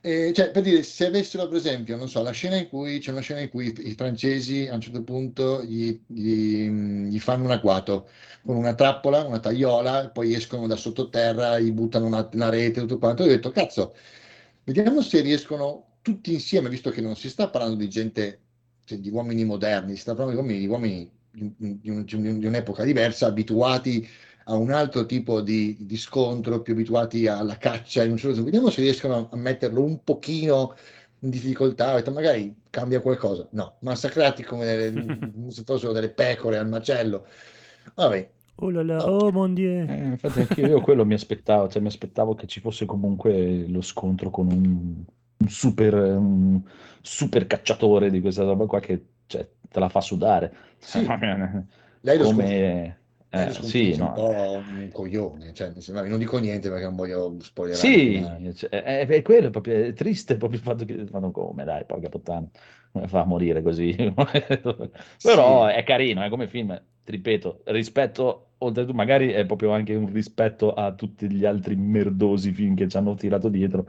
E, 0.00 0.32
cioè, 0.34 0.50
per 0.50 0.62
dire, 0.62 0.82
se 0.82 1.06
avessero, 1.06 1.46
per 1.46 1.56
esempio, 1.58 1.96
non 1.96 2.08
so, 2.08 2.20
la 2.22 2.32
scena 2.32 2.56
in 2.56 2.68
cui 2.68 2.98
c'è 2.98 3.10
una 3.12 3.20
scena 3.20 3.40
in 3.40 3.48
cui 3.48 3.72
i, 3.86 3.94
francesi 3.94 4.66
a 4.66 4.74
un 4.74 4.80
certo 4.80 5.02
punto 5.02 5.62
gli, 5.64 5.98
gli- 6.06 6.68
gli 7.08 7.18
fanno 7.20 7.44
un 7.44 7.50
agguato 7.52 8.08
con 8.42 8.56
una 8.56 8.74
trappola, 8.74 9.24
una 9.24 9.38
tagliola, 9.40 10.10
poi 10.10 10.34
escono 10.34 10.66
da 10.66 10.76
sottoterra, 10.76 11.58
gli 11.58 11.70
buttano 11.72 12.06
una, 12.06 12.28
una 12.32 12.48
rete, 12.50 12.80
tutto 12.80 12.98
quanto. 12.98 13.22
Io 13.22 13.30
ho 13.30 13.32
detto, 13.34 13.50
cazzo, 13.50 13.94
vediamo 14.64 15.00
se 15.00 15.20
riescono 15.20 15.98
tutti 16.02 16.32
insieme, 16.32 16.68
visto 16.68 16.90
che 16.90 17.00
non 17.00 17.16
si 17.16 17.28
sta 17.30 17.48
parlando 17.48 17.76
di 17.76 17.88
gente, 17.88 18.40
cioè, 18.84 18.98
di 18.98 19.10
uomini 19.10 19.44
moderni, 19.44 19.94
si 19.94 20.00
sta 20.02 20.14
parlando 20.14 20.40
di 20.40 20.46
uomini, 20.46 20.60
di 20.60 20.66
uomini 20.70 21.12
di 21.30 21.90
un- 21.90 22.04
di 22.04 22.14
un- 22.16 22.38
di 22.38 22.46
un'epoca 22.46 22.84
diversa, 22.84 23.26
abituati 23.26 24.06
a 24.44 24.54
un 24.56 24.70
altro 24.70 25.06
tipo 25.06 25.40
di, 25.40 25.76
di 25.80 25.96
scontro, 25.96 26.62
più 26.62 26.74
abituati 26.74 27.26
alla 27.26 27.56
caccia, 27.56 28.04
in 28.04 28.12
un 28.12 28.16
certo 28.16 28.34
senso. 28.34 28.44
Vediamo 28.50 28.70
se 28.70 28.80
riescono 28.80 29.28
a 29.30 29.36
metterlo 29.36 29.82
un 29.82 30.02
pochino 30.02 30.74
in 31.20 31.30
difficoltà, 31.30 32.02
magari 32.10 32.54
cambia 32.70 33.00
qualcosa. 33.00 33.48
No, 33.52 33.76
massacrati 33.80 34.42
come 34.42 34.64
delle- 34.64 35.18
se 35.48 35.62
fossero 35.64 35.92
delle 35.92 36.10
pecore 36.10 36.58
al 36.58 36.68
macello. 36.68 37.26
Vabbè, 37.94 38.30
Oh 38.56 38.70
là 38.70 38.82
là, 38.82 39.04
oh 39.04 39.32
mon 39.32 39.52
dieu. 39.52 39.84
Eh, 39.88 40.04
infatti 40.04 40.40
anche 40.40 40.60
io 40.60 40.80
quello 40.80 41.04
mi 41.04 41.14
aspettavo, 41.14 41.68
cioè 41.68 41.82
mi 41.82 41.88
aspettavo 41.88 42.34
che 42.34 42.46
ci 42.46 42.60
fosse 42.60 42.86
comunque 42.86 43.66
lo 43.66 43.80
scontro 43.82 44.30
con 44.30 44.46
un, 44.46 45.04
un 45.36 45.48
super, 45.48 45.94
un 45.94 46.62
super 47.00 47.46
cacciatore 47.48 48.10
di 48.10 48.20
questa 48.20 48.44
roba 48.44 48.66
qua 48.66 48.78
che 48.78 49.06
cioè, 49.26 49.48
te 49.68 49.80
la 49.80 49.88
fa 49.88 50.00
sudare. 50.00 50.54
Sì. 50.78 51.04
lei 52.00 52.18
lo 52.18 52.24
sconfigge, 52.24 52.70
Come... 52.70 52.98
eh, 53.34 53.52
sì, 53.60 53.94
sconfigge 53.94 54.02
un 54.02 54.12
no. 54.12 54.12
po' 54.12 54.64
un 54.68 54.90
coglione, 54.90 55.52
cioè, 55.52 55.72
non 55.88 56.18
dico 56.18 56.38
niente 56.38 56.68
perché 56.68 56.84
non 56.84 56.96
voglio 56.96 57.36
spoilerare. 57.40 57.98
Sì, 57.98 58.38
ma- 58.38 58.38
cioè, 58.54 58.70
è, 58.70 59.06
è 59.06 59.22
quello, 59.22 59.48
è 59.48 59.50
proprio 59.50 59.84
è 59.86 59.92
triste 59.92 60.36
proprio 60.36 60.58
il 60.60 60.64
fatto 60.64 60.84
che 60.84 61.06
fanno 61.06 61.30
come, 61.32 61.64
dai, 61.64 61.84
porca 61.84 62.08
puttana, 62.08 62.48
come 62.92 63.08
fa 63.08 63.20
a 63.22 63.24
morire 63.24 63.62
così. 63.62 63.96
Però 65.20 65.66
Sì. 65.66 65.66
è 65.66 65.82
carino, 65.82 66.22
è 66.22 66.28
come 66.28 66.46
film, 66.46 66.80
ti 67.02 67.10
ripeto, 67.12 67.62
rispetto, 67.66 68.52
oltretutto 68.58 68.94
magari 68.94 69.30
è 69.32 69.44
proprio 69.44 69.72
anche 69.72 69.94
un 69.96 70.12
rispetto 70.12 70.72
a 70.72 70.92
tutti 70.94 71.28
gli 71.32 71.44
altri 71.44 71.74
merdosi 71.74 72.52
film 72.52 72.76
che 72.76 72.88
ci 72.88 72.96
hanno 72.96 73.14
tirato 73.16 73.48
dietro, 73.48 73.84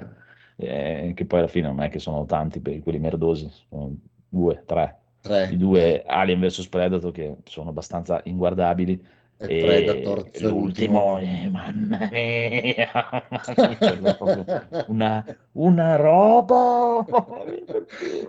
eh, 0.57 1.11
che 1.15 1.26
poi 1.26 1.39
alla 1.39 1.47
fine 1.47 1.67
non 1.67 1.81
è 1.81 1.89
che 1.89 1.99
sono 1.99 2.26
tanti 2.26 2.59
per 2.61 2.80
quelli 2.81 2.99
merdosi, 2.99 3.47
sono 3.69 3.95
due, 4.27 4.63
tre, 4.65 4.99
i 5.47 5.57
Tre, 5.57 5.57
due 5.57 6.03
Alien 6.05 6.39
vs 6.39 6.67
Predator 6.67 7.11
che 7.11 7.38
sono 7.45 7.69
abbastanza 7.69 8.19
inguardabili. 8.26 9.13
E 9.38 9.49
Predator, 9.49 10.30
cioè 10.32 10.52
l'ultimo, 10.52 11.18
eh, 11.20 11.49
mamma 11.49 12.07
mia, 12.12 12.90
Quello 13.82 14.07
è 14.10 14.16
proprio 14.16 14.45
una, 14.88 15.26
una 15.53 15.95
roba. 15.95 17.06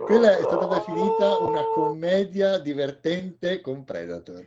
Quella 0.05 0.37
è 0.37 0.43
stata 0.43 0.67
definita 0.67 1.37
una 1.39 1.63
commedia 1.73 2.57
divertente 2.59 3.61
con 3.61 3.83
Predator. 3.83 4.45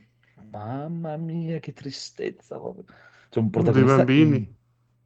Mamma 0.51 1.17
mia, 1.17 1.59
che 1.61 1.73
tristezza. 1.73 2.59
C'è 3.29 3.39
un 3.39 3.51
Dei 3.51 3.51
protagonista. 3.51 3.97
bambini. 3.97 4.57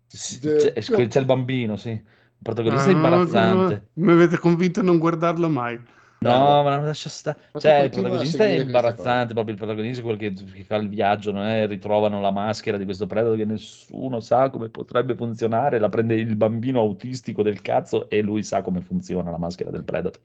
Sì, 0.06 0.38
De- 0.40 0.72
C'è, 0.72 0.72
c'è 0.72 1.18
il 1.20 1.24
bambino, 1.24 1.76
sì. 1.76 1.90
Il 1.90 2.02
protagonista 2.42 2.88
Ah, 2.88 2.90
è 2.90 2.94
no, 2.94 2.98
no, 3.22 3.24
no, 3.32 3.68
imbarazzante. 3.68 3.88
Mi 3.94 4.12
avete 4.12 4.38
convinto 4.38 4.80
a 4.80 4.82
non 4.82 4.98
guardarlo 4.98 5.48
mai. 5.48 5.80
No, 6.18 6.62
ma 6.62 6.76
non 6.76 6.86
lascia 6.86 7.10
stare. 7.10 7.38
Cioè, 7.54 7.80
il 7.80 7.90
protagonista 7.90 8.44
è 8.44 8.52
imbarazzante, 8.52 9.34
proprio 9.34 9.54
il 9.54 9.60
protagonista 9.60 10.00
è 10.00 10.02
quello 10.02 10.18
che, 10.18 10.32
che 10.32 10.64
fa 10.64 10.76
il 10.76 10.88
viaggio, 10.88 11.32
non 11.32 11.44
è? 11.44 11.66
Ritrovano 11.66 12.20
la 12.20 12.30
maschera 12.30 12.78
di 12.78 12.84
questo 12.84 13.06
predator 13.06 13.36
che 13.36 13.44
nessuno 13.44 14.20
sa 14.20 14.48
come 14.48 14.70
potrebbe 14.70 15.14
funzionare, 15.16 15.78
la 15.78 15.90
prende 15.90 16.14
il 16.14 16.36
bambino 16.36 16.80
autistico 16.80 17.42
del 17.42 17.60
cazzo 17.60 18.08
e 18.08 18.22
lui 18.22 18.42
sa 18.42 18.62
come 18.62 18.80
funziona 18.80 19.30
la 19.30 19.38
maschera 19.38 19.70
del 19.70 19.84
predator. 19.84 20.20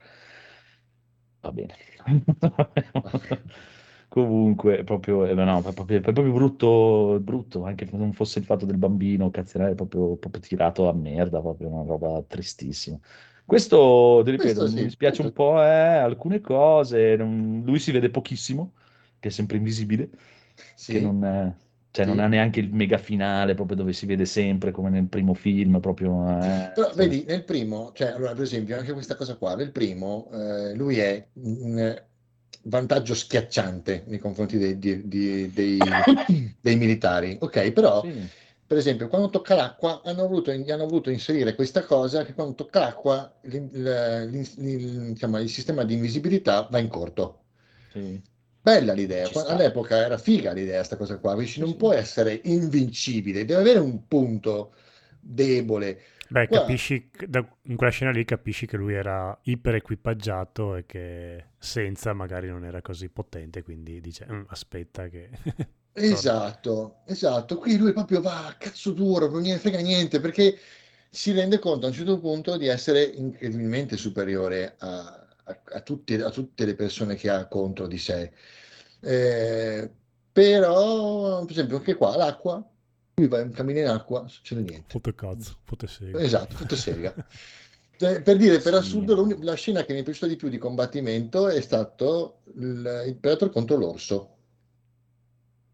Va 1.42 1.52
bene. 1.52 1.74
Comunque, 4.08 4.78
è 4.78 4.84
proprio, 4.84 5.24
eh, 5.24 5.34
no, 5.34 5.58
è 5.60 5.72
proprio, 5.72 5.98
è 5.98 6.00
proprio 6.00 6.32
brutto, 6.32 7.18
brutto, 7.20 7.64
anche 7.64 7.86
se 7.86 7.96
non 7.96 8.12
fosse 8.12 8.40
il 8.40 8.44
fatto 8.44 8.66
del 8.66 8.76
bambino, 8.76 9.30
cazzare, 9.30 9.70
è 9.72 9.74
proprio, 9.76 10.16
proprio 10.16 10.42
tirato 10.42 10.88
a 10.88 10.92
merda, 10.92 11.40
proprio 11.40 11.68
una 11.68 11.84
roba 11.84 12.20
tristissima. 12.26 12.98
Questo, 13.50 14.22
ti 14.24 14.30
ripeto, 14.30 14.60
Questo 14.60 14.66
sì, 14.66 14.80
mi 14.80 14.88
spiace 14.90 15.22
un 15.22 15.32
appunto. 15.32 15.32
po', 15.32 15.60
eh, 15.60 15.66
alcune 15.66 16.40
cose, 16.40 17.16
non- 17.16 17.62
lui 17.64 17.80
si 17.80 17.90
vede 17.90 18.08
pochissimo, 18.10 18.74
che 19.18 19.28
è 19.28 19.30
sempre 19.32 19.56
invisibile, 19.56 20.08
che 20.86 21.00
Sì, 21.00 21.00
non, 21.00 21.22
eh, 21.24 21.56
cioè, 21.90 22.04
non 22.04 22.18
sì. 22.18 22.20
ha 22.20 22.28
neanche 22.28 22.60
il 22.60 22.72
mega 22.72 22.96
finale, 22.98 23.54
proprio 23.54 23.76
dove 23.76 23.92
si 23.92 24.06
vede 24.06 24.24
sempre, 24.24 24.70
come 24.70 24.88
nel 24.90 25.08
primo 25.08 25.34
film, 25.34 25.80
proprio... 25.80 26.28
eh, 26.30 26.70
Però 26.72 26.94
sì. 26.94 26.94
vedi, 26.94 27.24
nel 27.24 27.44
primo, 27.44 27.92
cioè, 27.92 28.08
allora, 28.12 28.32
per 28.32 28.42
esempio, 28.42 28.78
anche 28.78 28.92
questa 28.92 29.14
cosa 29.16 29.36
qua, 29.36 29.54
nel 29.56 29.72
primo, 29.72 30.30
eh, 30.32 30.74
lui 30.74 30.98
è 30.98 31.28
un 31.34 32.02
vantaggio 32.64 33.14
schiacciante 33.14 34.04
nei 34.06 34.18
confronti 34.18 34.56
dei, 34.58 34.78
di- 34.78 35.06
dei- 35.06 35.52
dei 36.60 36.76
militari. 36.76 37.36
Ok, 37.40 37.72
però, 37.72 38.02
Sì. 38.02 38.30
Per 38.70 38.78
esempio, 38.78 39.08
quando 39.08 39.30
tocca 39.30 39.54
l'acqua, 39.56 40.00
hanno 40.04 40.26
voluto, 40.28 40.50
hanno 40.52 40.86
voluto 40.86 41.10
inserire 41.10 41.54
questa 41.56 41.84
cosa 41.84 42.24
che 42.24 42.34
quando 42.34 42.54
tocca 42.54 42.78
l'acqua, 42.80 43.38
il, 43.42 43.68
l'in- 44.30 44.54
il- 44.58 45.12
diciamo, 45.12 45.38
il 45.40 45.50
sistema 45.50 45.82
di 45.84 45.94
invisibilità 45.94 46.68
va 46.70 46.78
in 46.78 46.88
corto. 46.88 47.38
Sì. 47.92 48.22
Bella 48.62 48.92
l'idea, 48.92 49.24
Ci 49.26 49.32
Qua- 49.32 49.42
sta. 49.42 49.52
all'epoca 49.54 49.96
era 49.96 50.18
figa 50.18 50.52
l'idea, 50.52 50.84
sta 50.84 50.96
cosa 50.96 51.18
qua, 51.18 51.34
Sì, 51.44 51.60
non 51.60 51.70
sì. 51.70 51.76
può 51.76 51.92
essere 51.92 52.40
invincibile, 52.44 53.44
deve 53.44 53.60
avere 53.60 53.78
un 53.80 54.06
punto 54.06 54.74
debole. 55.18 56.00
Beh, 56.28 56.46
Qua- 56.46 56.58
capisci, 56.58 57.10
da- 57.26 57.44
in 57.62 57.76
quella 57.76 57.90
scena 57.92 58.12
lì 58.12 58.24
capisci 58.24 58.66
che 58.66 58.76
lui 58.76 58.94
era 58.94 59.36
iper 59.44 59.74
equipaggiato 59.74 60.76
e 60.76 60.86
che 60.86 61.46
senza 61.58 62.12
magari 62.12 62.48
non 62.48 62.64
era 62.64 62.80
così 62.82 63.08
potente, 63.08 63.62
quindi 63.62 64.00
dice, 64.00 64.26
"Mm, 64.30 64.42
aspetta 64.48 65.08
che... 65.08 65.28
Esatto, 65.92 67.00
esatto. 67.04 67.58
Qui 67.58 67.76
lui 67.76 67.92
proprio 67.92 68.20
va 68.20 68.46
a 68.46 68.54
cazzo 68.56 68.92
duro, 68.92 69.28
non 69.28 69.42
gliene 69.42 69.58
frega 69.58 69.80
niente, 69.80 70.20
perché 70.20 70.56
si 71.10 71.32
rende 71.32 71.58
conto 71.58 71.86
a 71.86 71.88
un 71.88 71.94
certo 71.94 72.18
punto 72.20 72.56
di 72.56 72.66
essere 72.68 73.02
incredibilmente 73.02 73.96
superiore 73.96 74.76
a, 74.78 75.26
a- 75.44 75.60
a 75.72 75.80
tutte, 75.80 76.22
a 76.22 76.30
tutte 76.30 76.64
le 76.64 76.74
persone 76.74 77.16
che 77.16 77.28
ha 77.28 77.46
contro 77.48 77.86
di 77.86 77.98
sé. 77.98 78.32
Eh, 79.00 79.90
però, 80.32 81.40
per 81.44 81.50
esempio, 81.50 81.76
anche 81.78 81.94
qua 81.96 82.16
l'acqua, 82.16 82.64
lui 83.16 83.26
va, 83.28 83.46
cammina 83.48 83.80
in 83.80 83.88
acqua, 83.88 84.20
non 84.20 84.30
succede 84.30 84.62
niente. 84.62 84.86
Fotte 84.88 85.14
cazzo, 85.14 85.56
fotte 85.64 85.86
sega. 85.86 86.20
Esatto, 86.20 86.56
fotosega. 86.56 87.14
Eh, 88.02 88.22
Per 88.22 88.38
dire, 88.38 88.60
per 88.60 88.72
assurdo, 88.72 89.26
la 89.42 89.52
scena 89.52 89.84
che 89.84 89.92
mi 89.92 90.00
è 90.00 90.02
piaciuta 90.02 90.26
di 90.26 90.36
più 90.36 90.48
di 90.48 90.56
combattimento 90.56 91.48
è 91.48 91.60
stato 91.60 92.38
Predator 92.54 93.50
contro 93.50 93.76
l'orso. 93.76 94.36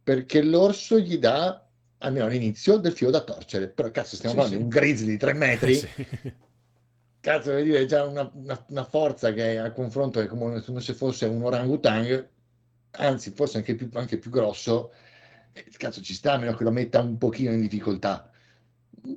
Perché 0.07 0.41
l'orso 0.43 0.99
gli 1.01 1.19
dà, 1.19 1.67
almeno 1.99 2.27
all'inizio, 2.27 2.77
del 2.77 2.93
filo 2.93 3.11
da 3.11 3.23
torcere. 3.25 3.69
Però, 3.69 3.91
cazzo, 3.91 4.15
stiamo 4.17 4.37
Sì, 4.37 4.41
parlando 4.41 4.57
sì. 4.57 4.57
di 4.57 4.63
un 4.63 4.69
grizzly 4.81 5.11
di 5.11 5.17
tre 5.17 5.33
metri. 5.33 5.75
Sì. 5.83 5.89
Cazzo, 7.21 7.51
vuol 7.51 7.65
dire, 7.65 7.87
già 7.87 8.05
una, 8.05 8.31
una- 8.35 8.65
una 8.69 8.85
forza 8.85 9.33
che 9.33 9.59
al 9.59 9.73
confronto 9.73 10.21
è 10.21 10.27
come, 10.27 10.61
se 10.81 10.95
fosse 10.95 11.27
un 11.27 11.43
orangutang, 11.43 12.29
anzi, 12.93 13.33
forse 13.33 13.57
anche 13.59 13.75
più, 13.75 13.89
anche 13.95 14.19
più 14.19 14.31
grosso. 14.31 14.93
Cazzo, 15.77 16.01
ci 16.03 16.15
sta, 16.15 16.35
a 16.35 16.39
meno 16.39 16.55
che 16.55 16.63
lo 16.65 16.71
metta 16.71 17.01
un 17.01 17.19
pochino 17.19 17.53
in 17.53 17.61
difficoltà. 17.61 18.31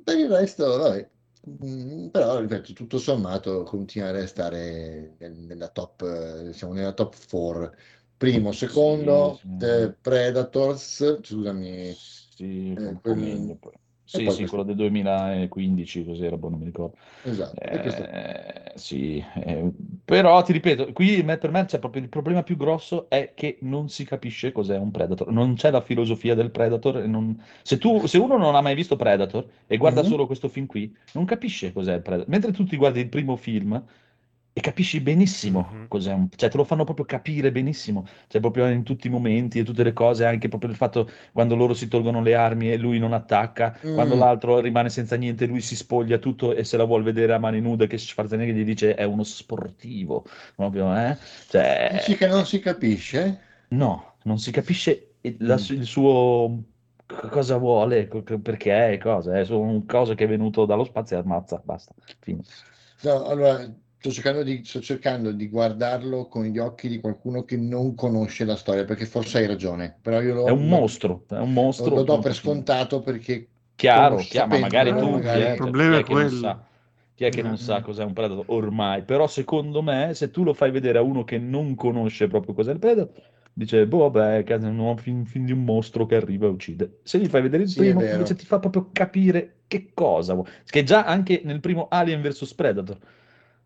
Per 0.04 0.16
il 0.18 0.28
resto, 0.28 0.76
vabbè. 0.78 1.10
Mm, 1.64 2.08
Però, 2.08 2.38
ripeto, 2.40 2.72
tutto 2.72 2.98
sommato 2.98 3.62
continua 3.62 4.08
a 4.08 4.10
restare 4.12 5.14
nel- 5.18 5.32
nella 5.32 5.68
top, 5.68 6.50
siamo 6.50 6.72
nella 6.74 6.92
top 6.92 7.14
4. 7.28 7.74
Primo, 8.20 8.52
secondo, 8.52 9.40
Sì, 9.58 9.58
sì. 9.58 9.94
Predators, 10.02 11.20
scusami, 11.22 11.94
Sì, 12.34 12.70
Eh, 12.76 12.80
un 12.80 13.00
po' 13.00 13.14
quel- 13.14 13.18
meglio 13.18 13.56
poi. 13.56 13.72
Sì, 14.04 14.28
sì, 14.30 14.46
quello 14.46 14.64
del 14.64 14.74
2015, 14.74 16.04
cos'era, 16.04 16.36
boh, 16.36 16.48
non 16.48 16.58
mi 16.58 16.64
ricordo. 16.64 16.96
esatto. 17.22 17.56
Eh, 17.62 18.72
sì, 18.74 19.18
eh, 19.36 19.70
però 20.04 20.42
ti 20.42 20.52
ripeto, 20.52 20.92
qui 20.92 21.22
per 21.24 21.50
me 21.50 21.64
c'è 21.66 21.78
proprio 21.78 22.02
il 22.02 22.08
problema 22.08 22.42
più 22.42 22.56
grosso 22.56 23.08
è 23.08 23.34
che 23.34 23.58
non 23.62 23.88
si 23.88 24.04
capisce 24.04 24.50
cos'è 24.52 24.76
un 24.78 24.90
Predator, 24.90 25.30
non 25.30 25.54
c'è 25.54 25.70
la 25.70 25.80
filosofia 25.80 26.34
del 26.34 26.50
Predator. 26.50 27.04
non- 27.06 27.40
Se, 27.62 27.78
tu, 27.78 28.06
se 28.06 28.18
uno 28.18 28.36
non 28.36 28.54
ha 28.56 28.60
mai 28.60 28.74
visto 28.74 28.96
Predator 28.96 29.46
e 29.66 29.76
guarda 29.76 30.00
Mhm. 30.00 30.08
solo 30.08 30.26
questo 30.26 30.48
film 30.48 30.66
qui, 30.66 30.94
non 31.12 31.24
capisce 31.24 31.72
cos'è 31.72 31.94
il 31.94 32.02
Predator. 32.02 32.28
Mentre 32.30 32.52
tu 32.52 32.64
ti 32.64 32.76
guardi 32.76 33.00
il 33.00 33.08
primo 33.08 33.36
film 33.36 33.80
e 34.52 34.60
capisci 34.60 35.00
benissimo 35.00 35.60
Mhm. 35.70 35.86
cos'è 35.88 36.12
un... 36.12 36.28
cioè 36.34 36.48
te 36.50 36.56
lo 36.56 36.64
fanno 36.64 36.84
proprio 36.84 37.04
capire 37.06 37.52
benissimo, 37.52 38.04
cioè 38.28 38.40
proprio 38.40 38.68
in 38.68 38.82
tutti 38.82 39.06
i 39.06 39.10
momenti 39.10 39.58
e 39.58 39.62
tutte 39.64 39.82
le 39.84 39.92
cose, 39.92 40.24
anche 40.24 40.48
proprio 40.48 40.70
il 40.70 40.76
fatto 40.76 41.08
quando 41.32 41.54
loro 41.56 41.72
si 41.74 41.88
tolgono 41.88 42.20
le 42.22 42.34
armi 42.34 42.70
e 42.70 42.76
lui 42.76 42.98
non 42.98 43.12
attacca, 43.12 43.76
quando 43.92 44.14
Mm. 44.14 44.18
l'altro 44.18 44.58
rimane 44.60 44.88
senza 44.90 45.16
niente, 45.16 45.46
lui 45.46 45.60
si 45.60 45.76
spoglia 45.76 46.18
tutto 46.18 46.54
e 46.54 46.64
se 46.64 46.76
la 46.76 46.84
vuol 46.84 47.02
vedere 47.02 47.32
a 47.32 47.38
mani 47.38 47.60
nude, 47.60 47.86
che 47.86 47.96
Schwarzenegger 47.98 48.54
gli 48.54 48.64
dice 48.64 48.94
è 48.94 49.04
uno 49.04 49.22
sportivo, 49.24 50.24
proprio, 50.56 50.94
eh? 50.96 51.16
Cioè, 51.48 51.90
Dici 51.92 52.16
che 52.16 52.26
non 52.26 52.46
si 52.46 52.58
capisce? 52.58 53.48
no, 53.68 54.18
non 54.24 54.38
si 54.38 54.50
capisce 54.50 55.16
il, 55.22 55.36
la 55.40 55.54
Mm. 55.54 55.64
il 55.70 55.84
suo 55.86 56.64
cosa 57.30 57.56
vuole, 57.58 58.06
perché, 58.42 58.98
cosa, 59.02 59.38
è 59.38 59.44
solo 59.44 59.60
un 59.62 59.84
coso 59.86 60.14
che 60.14 60.24
è 60.24 60.28
venuto 60.28 60.64
dallo 60.66 60.84
spazio 60.84 61.16
e 61.16 61.20
ammazza, 61.20 61.60
basta, 61.64 61.94
fine. 62.20 62.42
No, 63.02 63.24
allora, 63.26 63.74
sto 64.00 64.10
cercando 64.10 64.42
di, 64.42 64.64
sto 64.64 64.80
cercando 64.80 65.30
di 65.32 65.48
guardarlo 65.48 66.26
con 66.28 66.44
gli 66.44 66.58
occhi 66.58 66.88
di 66.88 66.98
qualcuno 67.00 67.44
che 67.44 67.56
non 67.56 67.94
conosce 67.94 68.44
la 68.44 68.56
storia, 68.56 68.84
perché 68.84 69.06
forse 69.06 69.38
hai 69.38 69.46
ragione, 69.46 69.98
però 70.00 70.20
io 70.22 70.34
lo, 70.34 70.42
È 70.42 70.50
un 70.50 70.68
lo- 70.68 70.68
mostro, 70.68 71.24
è 71.28 71.38
un 71.38 71.52
lo- 71.76 71.90
mostro. 71.90 71.90
lo 71.90 72.02
do 72.04 72.18
punto 72.18 72.20
per 72.20 72.34
scontato 72.34 73.00
perché 73.02 73.50
Chiaro, 73.74 74.26
chiaro, 74.28 74.48
ma 74.50 74.58
magari 74.58 74.94
tu, 74.94 75.20
magari- 75.20 75.22
chi 75.22 75.38
è, 75.40 75.52
Il 75.52 75.54
problema 75.54 75.98
è 75.98 76.00
è 76.00 76.04
che 76.04 76.14
non 76.14 76.28
quello. 76.28 76.28
sa, 76.28 76.62
chi 77.14 77.24
è 77.24 77.30
che 77.30 77.40
non 77.42 77.56
sa 77.56 77.80
cos'è 77.80 78.04
un 78.04 78.12
Predator 78.12 78.44
ormai, 78.48 79.04
però 79.04 79.26
secondo 79.26 79.80
me 79.82 80.12
se 80.14 80.30
tu 80.30 80.44
lo 80.44 80.52
fai 80.52 80.70
vedere 80.70 80.98
a 80.98 81.02
uno 81.02 81.24
che 81.24 81.38
non 81.38 81.74
conosce 81.74 82.26
proprio 82.28 82.52
cos'è 82.54 82.72
il 82.72 82.78
Predator, 82.78 83.14
dice, 83.54 83.86
boh, 83.86 84.10
vabbè, 84.10 84.44
cazzo, 84.44 84.66
è 84.66 84.68
un 84.68 84.76
nuovo 84.76 85.00
film, 85.00 85.24
film 85.24 85.46
di 85.46 85.52
un 85.52 85.64
mostro 85.64 86.04
che 86.04 86.16
arriva 86.16 86.44
e 86.46 86.50
uccide. 86.50 87.00
Se 87.04 87.18
gli 87.18 87.26
fai 87.26 87.40
vedere 87.40 87.62
il 87.62 87.72
Sì, 87.72 87.88
primo, 87.94 88.06
invece 88.10 88.34
ti 88.34 88.44
fa 88.44 88.58
proprio 88.58 88.90
capire 88.92 89.60
che 89.66 89.92
cosa 89.94 90.34
vuoi. 90.34 90.46
Che 90.66 90.82
già 90.82 91.04
anche 91.06 91.40
nel 91.44 91.60
primo 91.60 91.88
Alien 91.88 92.20
vs 92.20 92.52
Predator, 92.54 92.98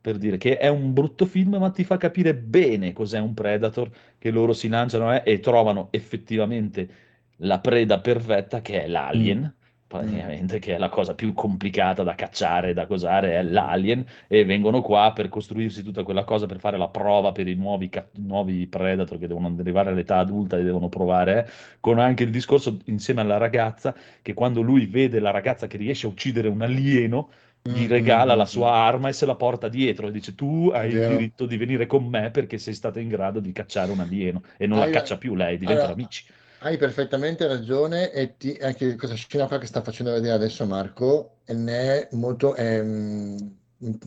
per 0.05 0.19
dire 0.19 0.37
che 0.37 0.59
è 0.59 0.69
un 0.69 0.93
brutto 0.93 1.25
film, 1.25 1.57
ma 1.57 1.71
ti 1.71 1.83
fa 1.83 1.97
capire 1.97 2.35
bene 2.35 2.93
cos'è 2.93 3.19
un 3.21 3.33
Predator, 3.33 3.91
che 4.19 4.31
loro 4.31 4.53
si 4.53 4.69
lanciano 4.69 5.11
eh, 5.15 5.23
e 5.25 5.41
trovano 5.41 5.89
effettivamente 5.93 6.89
la 7.37 7.59
preda 7.59 8.01
perfetta 8.01 8.61
che 8.61 8.83
è 8.83 8.87
l'alien, 8.87 9.51
praticamente, 9.87 10.59
che 10.59 10.75
è 10.75 10.79
la 10.79 10.91
cosa 10.91 11.15
più 11.15 11.33
complicata 11.33 12.03
da 12.03 12.15
cacciare, 12.15 12.75
da 12.75 12.85
cosare, 12.85 13.39
è 13.39 13.43
l'alien, 13.43 14.05
e 14.29 14.45
vengono 14.45 14.83
qua 14.83 15.11
per 15.15 15.31
costruirsi 15.31 15.83
tutta 15.83 16.03
quella 16.03 16.25
cosa, 16.25 16.45
per 16.45 16.59
fare 16.59 16.77
la 16.77 16.89
prova 16.89 17.33
per 17.33 17.49
i 17.49 17.55
nuovi, 17.55 17.89
ca- 17.89 18.07
nuovi 18.17 18.67
predator 18.67 19.19
che 19.19 19.27
devono 19.27 19.57
arrivare 19.59 19.89
all'età 19.89 20.19
adulta 20.19 20.59
e 20.59 20.65
devono 20.65 20.91
provare, 20.91 21.47
eh, 21.47 21.51
con 21.81 21.99
anche 21.99 22.25
il 22.25 22.31
discorso 22.31 22.77
insieme 22.85 23.23
alla 23.23 23.39
ragazza, 23.39 23.95
che 24.21 24.35
quando 24.35 24.61
lui 24.61 24.85
vede 24.85 25.19
la 25.19 25.31
ragazza 25.31 25.67
che 25.67 25.79
riesce 25.79 26.05
a 26.07 26.11
uccidere 26.11 26.49
un 26.49 26.61
alieno, 26.61 27.31
gli 27.67 27.87
Mm, 27.89 27.89
regala 27.89 28.35
mm, 28.35 28.35
la 28.35 28.47
mm, 28.47 28.47
sua 28.47 28.73
arma 28.73 29.09
e 29.09 29.13
se 29.13 29.27
la 29.27 29.37
porta 29.37 29.69
dietro 29.69 30.09
e 30.09 30.11
dice 30.13 30.35
tu 30.35 30.71
hai 30.73 30.91
il 30.93 31.01
Vero. 31.01 31.05
diritto 31.05 31.47
di 31.47 31.57
venire 31.57 31.87
con 31.87 32.05
me 32.07 32.31
perché 32.31 32.59
sei 32.59 32.75
stata 32.75 33.01
in 33.01 33.09
grado 33.09 33.41
di 33.41 33.53
cacciare 33.53 33.91
un 33.91 34.01
alieno 34.01 34.43
e 34.57 34.67
non 34.67 34.79
Hai- 34.79 34.81
la 34.81 34.89
caccia 34.89 35.19
più 35.19 35.35
lei, 35.35 35.59
diventano 35.59 35.93
allora, 35.93 35.95
amici. 35.95 36.25
Hai 36.59 36.77
perfettamente 36.79 37.47
ragione 37.47 38.11
e 38.13 38.37
ti- 38.37 38.57
anche 38.61 38.97
questa 38.97 39.17
scena 39.17 39.47
qua 39.47 39.59
che 39.59 39.67
sta 39.67 39.83
facendo 39.83 40.13
vedere 40.13 40.33
adesso 40.35 40.67
Marco 40.67 41.39
ne 41.49 42.09
è 42.09 42.15
molto, 42.17 42.55
ehm, 42.57 43.59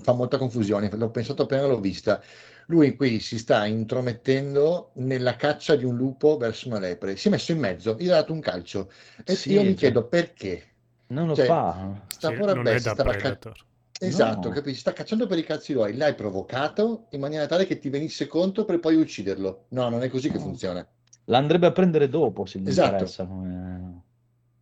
fa 0.01 0.13
molta 0.13 0.37
confusione, 0.37 0.89
l'ho 0.95 1.11
pensato 1.11 1.43
appena 1.43 1.65
l'ho 1.67 1.79
vista. 1.79 2.21
Lui 2.67 2.95
qui 2.95 3.19
si 3.19 3.37
sta 3.37 3.65
intromettendo 3.65 4.91
nella 4.95 5.35
caccia 5.35 5.75
di 5.75 5.85
un 5.85 5.95
lupo 5.95 6.37
verso 6.37 6.67
una 6.67 6.79
lepre, 6.79 7.15
si 7.15 7.27
è 7.27 7.31
messo 7.31 7.51
in 7.53 7.59
mezzo, 7.59 7.95
gli 7.99 8.07
ha 8.09 8.15
dato 8.15 8.33
un 8.33 8.39
calcio 8.41 8.91
e 9.23 9.41
Sì, 9.41 9.51
io 9.51 9.63
mi 9.63 9.75
cioè, 9.75 9.75
chiedo 9.75 10.07
perché. 10.07 10.73
Non 11.07 11.27
lo 11.27 11.35
Cioè, 11.35 11.45
fa. 11.45 12.01
Sta 12.07 12.29
Sì, 12.29 12.35
non 12.37 12.49
è 12.59 12.61
bestia 12.63 12.93
da 12.93 13.01
stava 13.01 13.11
ca- 13.11 13.17
Predator. 13.17 13.65
Esatto, 13.99 14.49
No. 14.49 14.53
capisci? 14.53 14.79
Sta 14.79 14.93
cacciando 14.93 15.25
per 15.25 15.37
i 15.39 15.43
cazzi 15.43 15.73
suoi, 15.73 15.95
l'hai 15.97 16.13
provocato 16.13 17.07
in 17.11 17.19
maniera 17.19 17.47
tale 17.47 17.65
che 17.65 17.79
ti 17.79 17.89
venisse 17.89 18.27
contro 18.27 18.63
per 18.63 18.79
poi 18.79 18.95
ucciderlo. 18.95 19.65
No, 19.69 19.89
non 19.89 20.03
è 20.03 20.09
così 20.09 20.29
che 20.29 20.37
funziona. 20.39 20.85
L'andrebbe 21.25 21.65
a 21.65 21.71
prendere 21.71 22.07
dopo 22.07 22.45
se 22.45 22.59
gli 22.59 22.67
Esatto. 22.67 22.91
interessa. 22.91 23.25
come- 23.25 24.01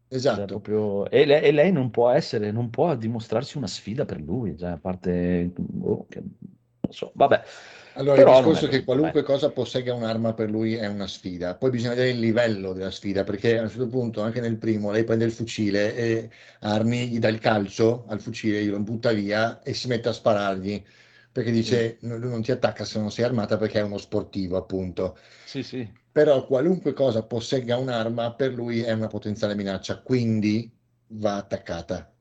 cioè, 0.08 0.18
Esatto. 0.18 0.46
proprio- 0.46 1.10
E, 1.10 1.26
lei, 1.26 1.44
e 1.44 1.52
lei 1.52 1.72
non 1.74 1.92
può 1.92 2.10
essere, 2.10 2.52
non 2.52 2.70
può 2.70 2.96
dimostrarsi 2.96 3.58
una 3.58 3.68
sfida 3.68 4.06
per 4.06 4.22
lui, 4.22 4.56
cioè, 4.58 4.70
a 4.70 4.78
parte... 4.78 5.52
boh, 5.54 6.06
che- 6.08 6.22
non 6.22 6.94
so, 6.94 7.12
vabbè. 7.16 7.42
Allora, 7.98 8.16
Però 8.16 8.30
il 8.30 8.36
discorso 8.36 8.66
è 8.66 8.70
che 8.70 8.84
qualunque 8.84 9.22
dai. 9.22 9.24
cosa 9.24 9.52
possegga 9.52 9.94
un'arma 9.94 10.34
per 10.34 10.50
lui 10.50 10.74
è 10.76 10.86
una 10.88 11.08
sfida. 11.08 11.56
Poi 11.56 11.70
bisogna 11.70 11.92
vedere 11.96 12.10
il 12.12 12.20
livello 12.20 12.74
della 12.74 12.92
sfida, 12.92 13.24
perché 13.24 13.58
a 13.58 13.62
un 13.64 13.70
certo 13.70 13.88
punto, 13.88 14.22
anche 14.22 14.40
nel 14.42 14.58
primo, 14.58 14.92
lei 14.92 15.04
prende 15.06 15.26
il 15.26 15.32
fucile 15.32 15.96
e 15.96 16.30
Armi 16.62 17.08
gli 17.10 17.20
dà 17.20 17.28
il 17.30 17.40
calcio 17.40 18.06
al 18.08 18.20
fucile, 18.22 18.64
glielo 18.64 18.80
butta 18.82 19.12
via 19.14 19.62
e 19.64 19.74
si 19.74 19.88
mette 19.88 20.10
a 20.10 20.14
sparargli, 20.14 20.84
perché 21.32 21.52
dice 21.52 21.98
"No, 22.02 22.18
lui 22.18 22.30
non 22.30 22.42
ti 22.42 22.52
attacca 22.52 22.84
se 22.86 23.00
non 23.00 23.12
sei 23.12 23.26
armata 23.26 23.58
perché 23.58 23.80
è 23.80 23.84
uno 23.84 23.98
sportivo, 23.98 24.58
appunto. 24.58 25.18
Sì, 25.44 25.64
sì. 25.64 25.88
Però 26.12 26.46
qualunque 26.46 26.94
cosa 26.94 27.26
possegga 27.26 27.78
un'arma 27.78 28.34
per 28.36 28.54
lui 28.54 28.82
è 28.82 28.92
una 28.94 29.08
potenziale 29.08 29.56
minaccia, 29.56 30.02
quindi 30.02 30.74
va 31.08 31.36
attaccata. 31.38 32.15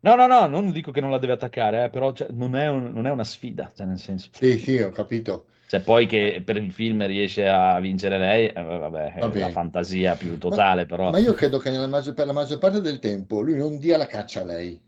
No, 0.00 0.14
no, 0.14 0.26
no, 0.26 0.46
non 0.46 0.70
dico 0.70 0.92
che 0.92 1.00
non 1.00 1.10
la 1.10 1.18
deve 1.18 1.32
attaccare, 1.32 1.84
eh, 1.84 1.90
però 1.90 2.12
cioè, 2.12 2.28
non 2.30 2.54
è, 2.54 2.68
un- 2.68 2.92
non 2.92 3.06
è 3.06 3.10
una 3.10 3.24
sfida, 3.24 3.72
cioè, 3.74 3.86
nel 3.86 3.98
senso... 3.98 4.28
Sì, 4.32 4.58
sì, 4.58 4.78
ho 4.78 4.90
capito. 4.90 5.46
Cioè, 5.66 5.80
poi 5.80 6.06
che 6.06 6.40
per 6.44 6.56
il 6.56 6.72
film 6.72 7.04
riesce 7.06 7.46
a 7.48 7.78
vincere 7.80 8.16
lei, 8.16 8.46
eh, 8.46 8.62
vabbè, 8.62 9.14
è 9.14 9.38
la 9.38 9.50
fantasia 9.50 10.14
più 10.14 10.38
totale, 10.38 10.86
però... 10.86 11.10
Ma 11.10 11.18
io 11.18 11.34
credo 11.34 11.58
che 11.58 11.70
maggior- 11.86 12.14
per 12.14 12.26
la 12.26 12.32
maggior 12.32 12.58
parte 12.58 12.80
del 12.80 13.00
tempo 13.00 13.40
lui 13.40 13.56
non 13.56 13.78
dia 13.78 13.96
la 13.96 14.06
caccia 14.06 14.40
a 14.42 14.44
lei. 14.44 14.80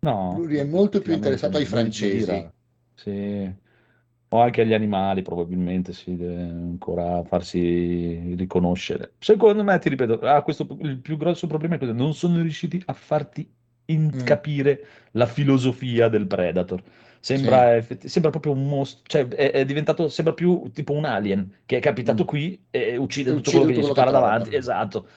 No, 0.00 0.36
Lui 0.38 0.56
è 0.56 0.64
molto 0.64 1.00
più 1.00 1.12
interessato 1.12 1.58
ai 1.58 1.64
francesi. 1.64 2.48
Sì. 2.94 3.64
O 4.28 4.40
anche 4.40 4.62
agli 4.62 4.74
animali, 4.74 5.22
probabilmente, 5.22 5.92
sì, 5.92 6.16
deve 6.16 6.42
ancora 6.42 7.22
farsi 7.24 8.34
riconoscere. 8.34 9.14
Secondo 9.18 9.62
me, 9.62 9.78
ti 9.78 9.88
ripeto, 9.88 10.18
ah, 10.20 10.42
questo, 10.42 10.66
il 10.80 10.98
più 10.98 11.16
grosso 11.16 11.46
problema 11.46 11.76
è 11.76 11.78
che 11.78 11.86
non 11.92 12.12
sono 12.14 12.40
riusciti 12.42 12.82
a 12.86 12.92
farti 12.92 13.48
in- 13.86 14.10
Mm. 14.14 14.22
capire 14.24 14.84
la 15.12 15.26
filosofia 15.26 16.08
del 16.08 16.26
Predator. 16.26 16.82
Sembra, 17.20 17.74
effetti- 17.76 18.08
sembra 18.08 18.30
proprio 18.30 18.52
un 18.52 18.68
mostro, 18.68 19.02
cioè 19.06 19.26
è, 19.28 19.50
è 19.50 19.64
diventato, 19.64 20.08
sembra 20.08 20.32
più 20.34 20.70
tipo 20.72 20.92
un 20.92 21.04
alien 21.04 21.50
che 21.66 21.78
è 21.78 21.80
capitato 21.80 22.22
Mm. 22.22 22.26
qui 22.26 22.64
e 22.70 22.96
uccide 22.96 23.30
tutto 23.30 23.50
uccide 23.50 23.56
quello 23.58 23.66
che 23.66 23.72
gli 23.72 23.82
tutto 23.82 23.86
si 23.88 23.92
quello 23.92 23.94
che 23.94 23.94
para 23.94 24.10
trova. 24.10 24.26
davanti. 24.26 24.54
Esatto. 24.56 25.08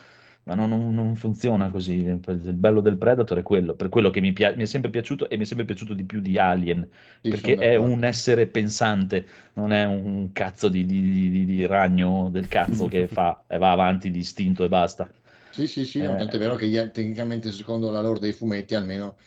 Ma 0.43 0.55
non, 0.55 0.69
non- 0.69 0.95
non 0.95 1.15
funziona 1.15 1.69
così. 1.69 1.93
Il 2.05 2.53
bello 2.53 2.81
del 2.81 2.97
Predator 2.97 3.37
è 3.37 3.43
quello, 3.43 3.75
per 3.75 3.89
quello 3.89 4.09
che 4.09 4.19
mi, 4.21 4.33
pia- 4.33 4.55
mi 4.55 4.63
è 4.63 4.65
sempre 4.65 4.89
piaciuto 4.89 5.29
e 5.29 5.37
mi 5.37 5.43
è 5.43 5.45
sempre 5.45 5.65
piaciuto 5.65 5.93
di 5.93 6.03
più 6.05 6.21
di 6.21 6.39
Alien, 6.39 6.87
Sì, 7.21 7.29
perché 7.29 7.55
è 7.57 7.75
un 7.75 8.03
essere 8.03 8.47
pensante, 8.47 9.25
non 9.53 9.71
è 9.71 9.85
un 9.85 10.31
cazzo 10.31 10.67
di, 10.69 10.85
di- 10.85 11.29
di- 11.29 11.45
di 11.45 11.65
ragno 11.67 12.29
del 12.31 12.47
cazzo 12.47 12.87
che 12.87 13.07
fa 13.07 13.43
e 13.47 13.57
va 13.59 13.71
avanti 13.71 14.09
di 14.09 14.19
istinto 14.19 14.63
e 14.63 14.69
basta. 14.69 15.07
Sì, 15.51 15.67
sì, 15.67 15.83
sì, 15.85 16.01
no, 16.01 16.15
Eh. 16.15 16.15
tanto 16.15 16.35
è 16.35 16.39
vero 16.39 16.55
che 16.55 16.67
gli- 16.67 16.77
tecnicamente, 16.91 17.51
secondo 17.51 17.89
la 17.89 18.01
lore 18.01 18.19
dei 18.19 18.33
fumetti, 18.33 18.75
almeno 18.75 19.17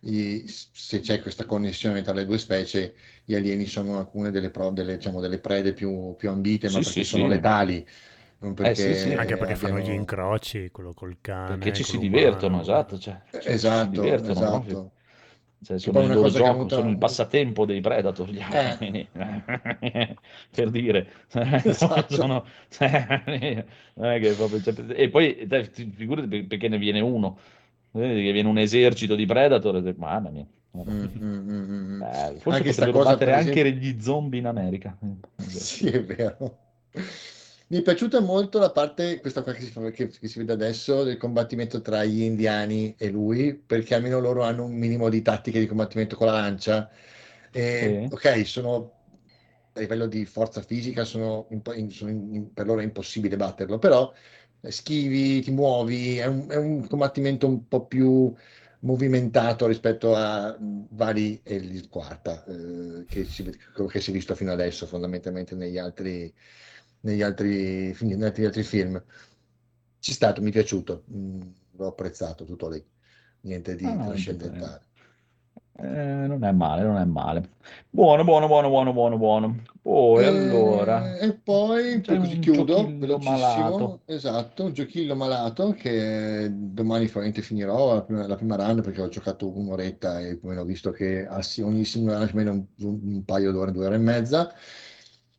i- 0.00 0.44
se 0.46 1.00
c'è 1.00 1.20
questa 1.22 1.46
connessione 1.46 2.02
tra 2.02 2.12
le 2.12 2.26
due 2.26 2.38
specie, 2.38 2.94
gli 3.24 3.34
alieni 3.34 3.66
sono 3.66 3.98
alcune 3.98 4.30
delle, 4.30 4.50
pro- 4.50 4.70
delle, 4.70 4.96
diciamo, 4.96 5.20
delle 5.20 5.38
prede 5.40 5.72
più, 5.72 6.14
più 6.16 6.28
ambite, 6.30 6.68
ma 6.68 6.82
Sì, 6.82 6.82
perché 6.82 7.02
sì, 7.02 7.04
sono 7.04 7.26
sì. 7.26 7.26
letali, 7.26 7.86
non 8.40 8.54
perché 8.54 8.74
sì, 8.76 8.94
sì. 8.94 9.12
Anche 9.14 9.36
perché 9.36 9.56
fanno 9.56 9.78
gli 9.80 9.90
incroci, 9.90 10.70
quello 10.70 10.94
col 10.94 11.18
cane. 11.20 11.40
Perché 11.44 11.72
ci 11.72 11.84
si 11.84 11.98
divertono, 11.98 12.60
esatto. 12.60 12.98
Cioè, 12.98 13.20
ci- 13.38 13.58
ci 13.58 13.74
si 13.76 13.88
Esatto, 13.88 13.88
divertono 13.88 14.44
proprio. 14.44 14.78
esatto. 14.78 14.92
Cioè, 15.62 15.78
sono 15.78 16.00
il 16.00 16.08
loro 16.12 16.30
gioco, 16.30 16.52
venuta- 16.52 16.76
sono 16.76 16.88
il 16.88 16.96
passatempo 16.96 17.66
dei 17.66 17.80
Predator, 17.82 18.30
gli 18.30 18.38
Eh. 18.38 18.42
alieni. 18.78 19.08
per 20.50 20.70
dire. 20.70 21.06
Esatto. 21.64 22.14
Sono- 22.14 22.44
che 22.70 24.32
proprio- 24.36 24.60
cioè, 24.62 24.74
e 24.94 25.10
poi 25.10 25.46
figurati 25.94 26.28
per- 26.28 26.46
perché 26.46 26.68
ne 26.68 26.78
viene 26.78 27.00
uno, 27.00 27.38
che 27.92 28.32
viene 28.32 28.48
un 28.48 28.56
esercito 28.58 29.14
di 29.14 29.26
Predator, 29.26 29.76
e- 29.86 29.94
mamma 29.98 30.30
mia. 30.30 30.46
Mm, 30.76 30.82
mm, 30.88 31.08
mm, 31.20 31.50
mm, 31.50 31.94
mm. 31.94 31.98
Bello. 31.98 32.38
Forse 32.38 32.58
Anche 32.58 32.70
potrebbero 32.74 33.04
battere 33.04 33.30
per 33.32 33.40
anche 33.40 33.60
esempio- 33.60 33.80
gli 33.90 34.00
zombie 34.00 34.38
in 34.40 34.46
America. 34.46 34.96
Sì, 35.46 35.86
è 35.88 36.02
vero. 36.04 36.56
Mi 37.70 37.78
è 37.78 37.82
piaciuta 37.82 38.18
molto 38.20 38.58
la 38.58 38.72
parte, 38.72 39.20
questa 39.20 39.42
qua 39.44 39.52
che 39.52 39.60
si, 39.62 39.72
che- 39.92 40.08
che 40.08 40.26
si 40.28 40.38
vede 40.40 40.52
adesso, 40.54 41.04
del 41.04 41.16
combattimento 41.16 41.80
tra 41.80 42.04
gli 42.04 42.22
indiani 42.22 42.96
e 42.98 43.10
lui, 43.10 43.54
perché 43.56 43.94
almeno 43.94 44.18
loro 44.18 44.42
hanno 44.42 44.64
un 44.64 44.74
minimo 44.76 45.08
di 45.08 45.22
tattiche 45.22 45.60
di 45.60 45.66
combattimento 45.66 46.16
con 46.16 46.26
la 46.26 46.32
lancia. 46.32 46.90
E, 47.52 48.00
Sì. 48.08 48.08
Ok, 48.12 48.44
sono 48.46 48.96
a 49.74 49.80
livello 49.80 50.06
di 50.06 50.24
forza 50.26 50.62
fisica, 50.62 51.04
sono, 51.04 51.46
sono 51.90 52.10
in- 52.10 52.52
per 52.52 52.66
loro 52.66 52.80
è 52.80 52.82
impossibile 52.84 53.36
batterlo, 53.36 53.78
però 53.78 54.12
schivi, 54.62 55.40
ti 55.40 55.50
muovi, 55.52 56.16
è 56.18 56.26
un, 56.26 56.48
è 56.50 56.56
un 56.56 56.86
combattimento 56.88 57.46
un 57.46 57.68
po' 57.68 57.86
più 57.86 58.32
movimentato 58.80 59.66
rispetto 59.66 60.14
a 60.14 60.56
mh, 60.58 60.88
Vali 60.90 61.40
e 61.44 61.54
il 61.54 61.88
quarta, 61.88 62.44
eh, 62.46 63.06
che 63.08 63.24
si, 63.24 63.44
che 63.44 64.00
si 64.00 64.10
è 64.10 64.12
visto 64.12 64.34
fino 64.34 64.50
adesso 64.52 64.86
fondamentalmente 64.86 65.54
negli 65.54 65.78
altri, 65.78 66.32
negli 67.00 67.22
altri, 67.22 67.92
film- 67.94 68.18
negli 68.18 68.44
altri, 68.44 68.62
film. 68.62 69.02
Ci 69.98 70.10
è 70.12 70.14
stato, 70.14 70.40
mi 70.42 70.48
è 70.48 70.52
piaciuto, 70.52 71.04
mh, 71.06 71.40
l'ho 71.76 71.86
apprezzato 71.86 72.44
tutto 72.44 72.68
lì, 72.68 72.82
niente 73.42 73.74
di 73.76 73.84
Ah, 73.86 74.04
trascendentale. 74.06 74.80
Eh, 75.76 76.26
non 76.26 76.44
è 76.44 76.52
male, 76.52 76.82
non 76.82 76.96
è 76.96 77.04
male. 77.04 77.48
Buono, 77.88 78.24
buono, 78.24 78.46
buono, 78.46 78.68
buono, 78.68 78.92
buono, 78.92 79.16
buono. 79.18 79.62
Poi 79.82 80.22
E, 80.22 80.26
allora, 80.26 81.16
e 81.18 81.32
poi, 81.32 82.00
c'è 82.02 82.18
così 82.18 82.38
chiudo, 82.38 82.94
velocissimo, 82.98 83.30
malato. 83.78 84.00
esatto, 84.06 84.64
un 84.64 84.72
giochillo 84.74 85.14
malato 85.16 85.72
che 85.72 86.50
domani 86.52 87.04
probabilmente 87.04 87.40
finirò 87.42 87.94
la 87.94 88.02
prima, 88.02 88.26
la 88.26 88.36
prima 88.36 88.56
run 88.56 88.82
perché 88.82 89.00
ho 89.00 89.08
giocato 89.08 89.48
un'oretta 89.56 90.20
e 90.20 90.36
poi 90.36 90.56
ho 90.58 90.64
visto 90.64 90.90
che 90.90 91.26
ogni 91.62 91.84
singola 91.84 92.18
run 92.18 92.28
almeno 92.28 92.52
un, 92.52 92.66
un 92.78 93.24
paio 93.24 93.50
d'ore, 93.52 93.72
due 93.72 93.86
ore 93.86 93.94
e 93.94 93.98
mezza, 93.98 94.52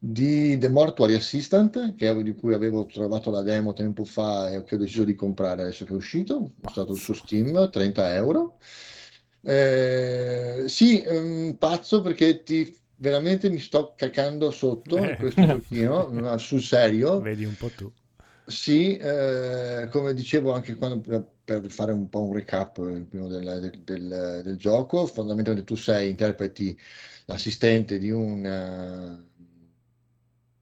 di 0.03 0.57
The 0.57 0.67
Mortuary 0.69 1.13
Assistant, 1.13 1.93
che, 1.95 2.23
di 2.23 2.33
cui 2.33 2.53
avevo 2.55 2.85
trovato 2.87 3.29
la 3.29 3.41
demo 3.43 3.73
tempo 3.73 4.03
fa 4.03 4.49
e 4.49 4.63
che 4.63 4.75
ho 4.75 4.77
deciso 4.79 5.03
di 5.03 5.13
comprare 5.15 5.61
adesso 5.61 5.85
che 5.85 5.91
è 5.93 5.95
uscito, 5.95 6.53
è 6.59 6.67
stato 6.69 6.95
su 6.95 7.13
Steam, 7.13 7.69
30 7.69 8.15
euro. 8.15 8.57
Eh, 9.43 10.63
sì, 10.67 11.03
un 11.07 11.55
pazzo 11.59 12.01
perché 12.01 12.41
ti, 12.43 12.75
veramente 12.95 13.49
mi 13.49 13.59
sto 13.59 13.93
cacando 13.95 14.49
sotto 14.51 14.97
Eh. 14.97 15.17
questo 15.17 15.45
giochino, 15.45 16.07
ma 16.09 16.37
sul 16.39 16.61
serio. 16.61 17.21
Vedi 17.21 17.45
un 17.45 17.55
po' 17.57 17.71
tu. 17.71 17.93
Sì, 18.45 18.97
eh, 18.97 19.87
come 19.91 20.13
dicevo 20.13 20.51
anche 20.51 20.75
quando, 20.75 20.99
per- 21.43 21.69
fare 21.71 21.91
un 21.93 22.09
po' 22.09 22.23
un 22.23 22.33
recap 22.33 22.77
eh, 22.79 23.07
del, 23.07 23.81
del- 23.83 24.41
del- 24.43 24.55
gioco, 24.57 25.05
fondamentalmente 25.05 25.65
tu 25.65 25.75
sei, 25.75 26.09
interpreti 26.09 26.77
l'assistente 27.25 27.97
di 27.97 28.09
un, 28.11 28.45
eh, 28.45 29.29
di 29.30 29.30
un, 29.30 29.30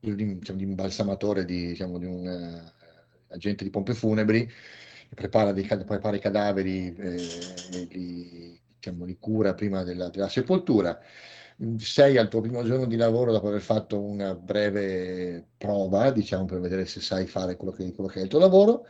diciamo, 0.00 0.58
di 0.58 0.64
un 0.64 0.74
balsamatore, 0.74 1.44
di, 1.44 1.68
diciamo, 1.68 1.98
di 1.98 2.06
un 2.06 2.26
eh, 2.26 2.72
agente 3.28 3.64
di 3.64 3.70
pompe 3.70 3.94
funebri, 3.94 4.46
che 4.46 5.14
prepara, 5.14 5.52
dei, 5.52 5.64
prepara 5.66 6.16
i 6.16 6.20
cadaveri 6.20 6.94
eh, 6.94 7.86
li, 7.90 8.60
diciamo, 8.76 9.04
li 9.04 9.16
cura 9.18 9.54
prima 9.54 9.82
della, 9.84 10.08
della 10.08 10.28
sepoltura. 10.28 10.98
Sei 11.76 12.16
al 12.16 12.28
tuo 12.28 12.40
primo 12.40 12.62
giorno 12.64 12.86
di 12.86 12.96
lavoro 12.96 13.32
dopo 13.32 13.48
aver 13.48 13.60
fatto 13.60 14.00
una 14.00 14.34
breve 14.34 15.46
prova, 15.58 16.10
diciamo, 16.10 16.46
per 16.46 16.58
vedere 16.60 16.86
se 16.86 17.00
sai 17.00 17.26
fare 17.26 17.56
quello 17.56 17.72
che, 17.72 17.92
quello 17.92 18.08
che 18.08 18.20
è 18.20 18.22
il 18.22 18.28
tuo 18.28 18.38
lavoro. 18.38 18.86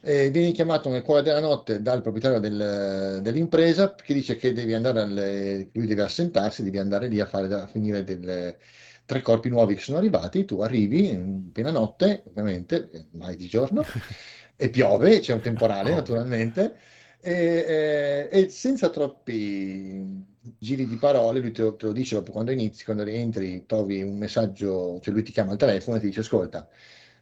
E 0.00 0.30
vieni 0.30 0.52
chiamato 0.52 0.88
nel 0.88 1.02
cuore 1.02 1.22
della 1.22 1.40
notte 1.40 1.82
dal 1.82 2.00
proprietario 2.00 2.38
del- 2.38 3.20
dell'impresa 3.22 3.94
che 3.94 4.14
dice 4.14 4.36
che 4.36 4.52
devi 4.52 4.72
andare 4.72 5.00
alle- 5.00 5.68
lui 5.72 5.86
deve 5.86 6.02
assentarsi, 6.02 6.62
devi 6.62 6.78
andare 6.78 7.08
lì 7.08 7.20
a 7.20 7.26
fare 7.26 7.52
a 7.52 7.66
finire 7.66 8.02
delle, 8.04 8.58
tre 9.06 9.22
corpi 9.22 9.48
nuovi 9.48 9.74
che 9.74 9.80
sono 9.80 9.98
arrivati. 9.98 10.44
Tu 10.44 10.60
arrivi 10.60 11.08
in 11.08 11.50
piena 11.52 11.70
notte, 11.70 12.24
ovviamente, 12.26 12.90
eh, 12.92 13.06
mai 13.12 13.36
di 13.36 13.46
giorno, 13.48 13.82
e 14.56 14.70
piove, 14.70 15.20
c'è 15.20 15.32
un 15.34 15.40
temporale 15.40 15.90
Oh. 15.90 15.94
naturalmente. 15.94 16.76
E, 17.20 18.28
eh, 18.30 18.40
e 18.40 18.48
senza 18.50 18.90
troppi 18.90 20.24
giri 20.58 20.86
di 20.86 20.98
parole, 20.98 21.40
lui 21.40 21.50
te 21.52 21.62
lo, 21.62 21.76
te 21.76 21.86
lo 21.86 21.92
dice 21.92 22.14
dopo 22.16 22.30
quando 22.32 22.50
inizi, 22.52 22.84
quando 22.84 23.02
rientri, 23.02 23.66
trovi 23.66 24.02
un 24.02 24.16
messaggio, 24.18 25.00
cioè 25.00 25.12
lui 25.12 25.22
ti 25.22 25.32
chiama 25.32 25.52
al 25.52 25.58
telefono 25.58 25.96
e 25.96 26.00
ti 26.00 26.06
dice: 26.06 26.20
Ascolta, 26.20 26.68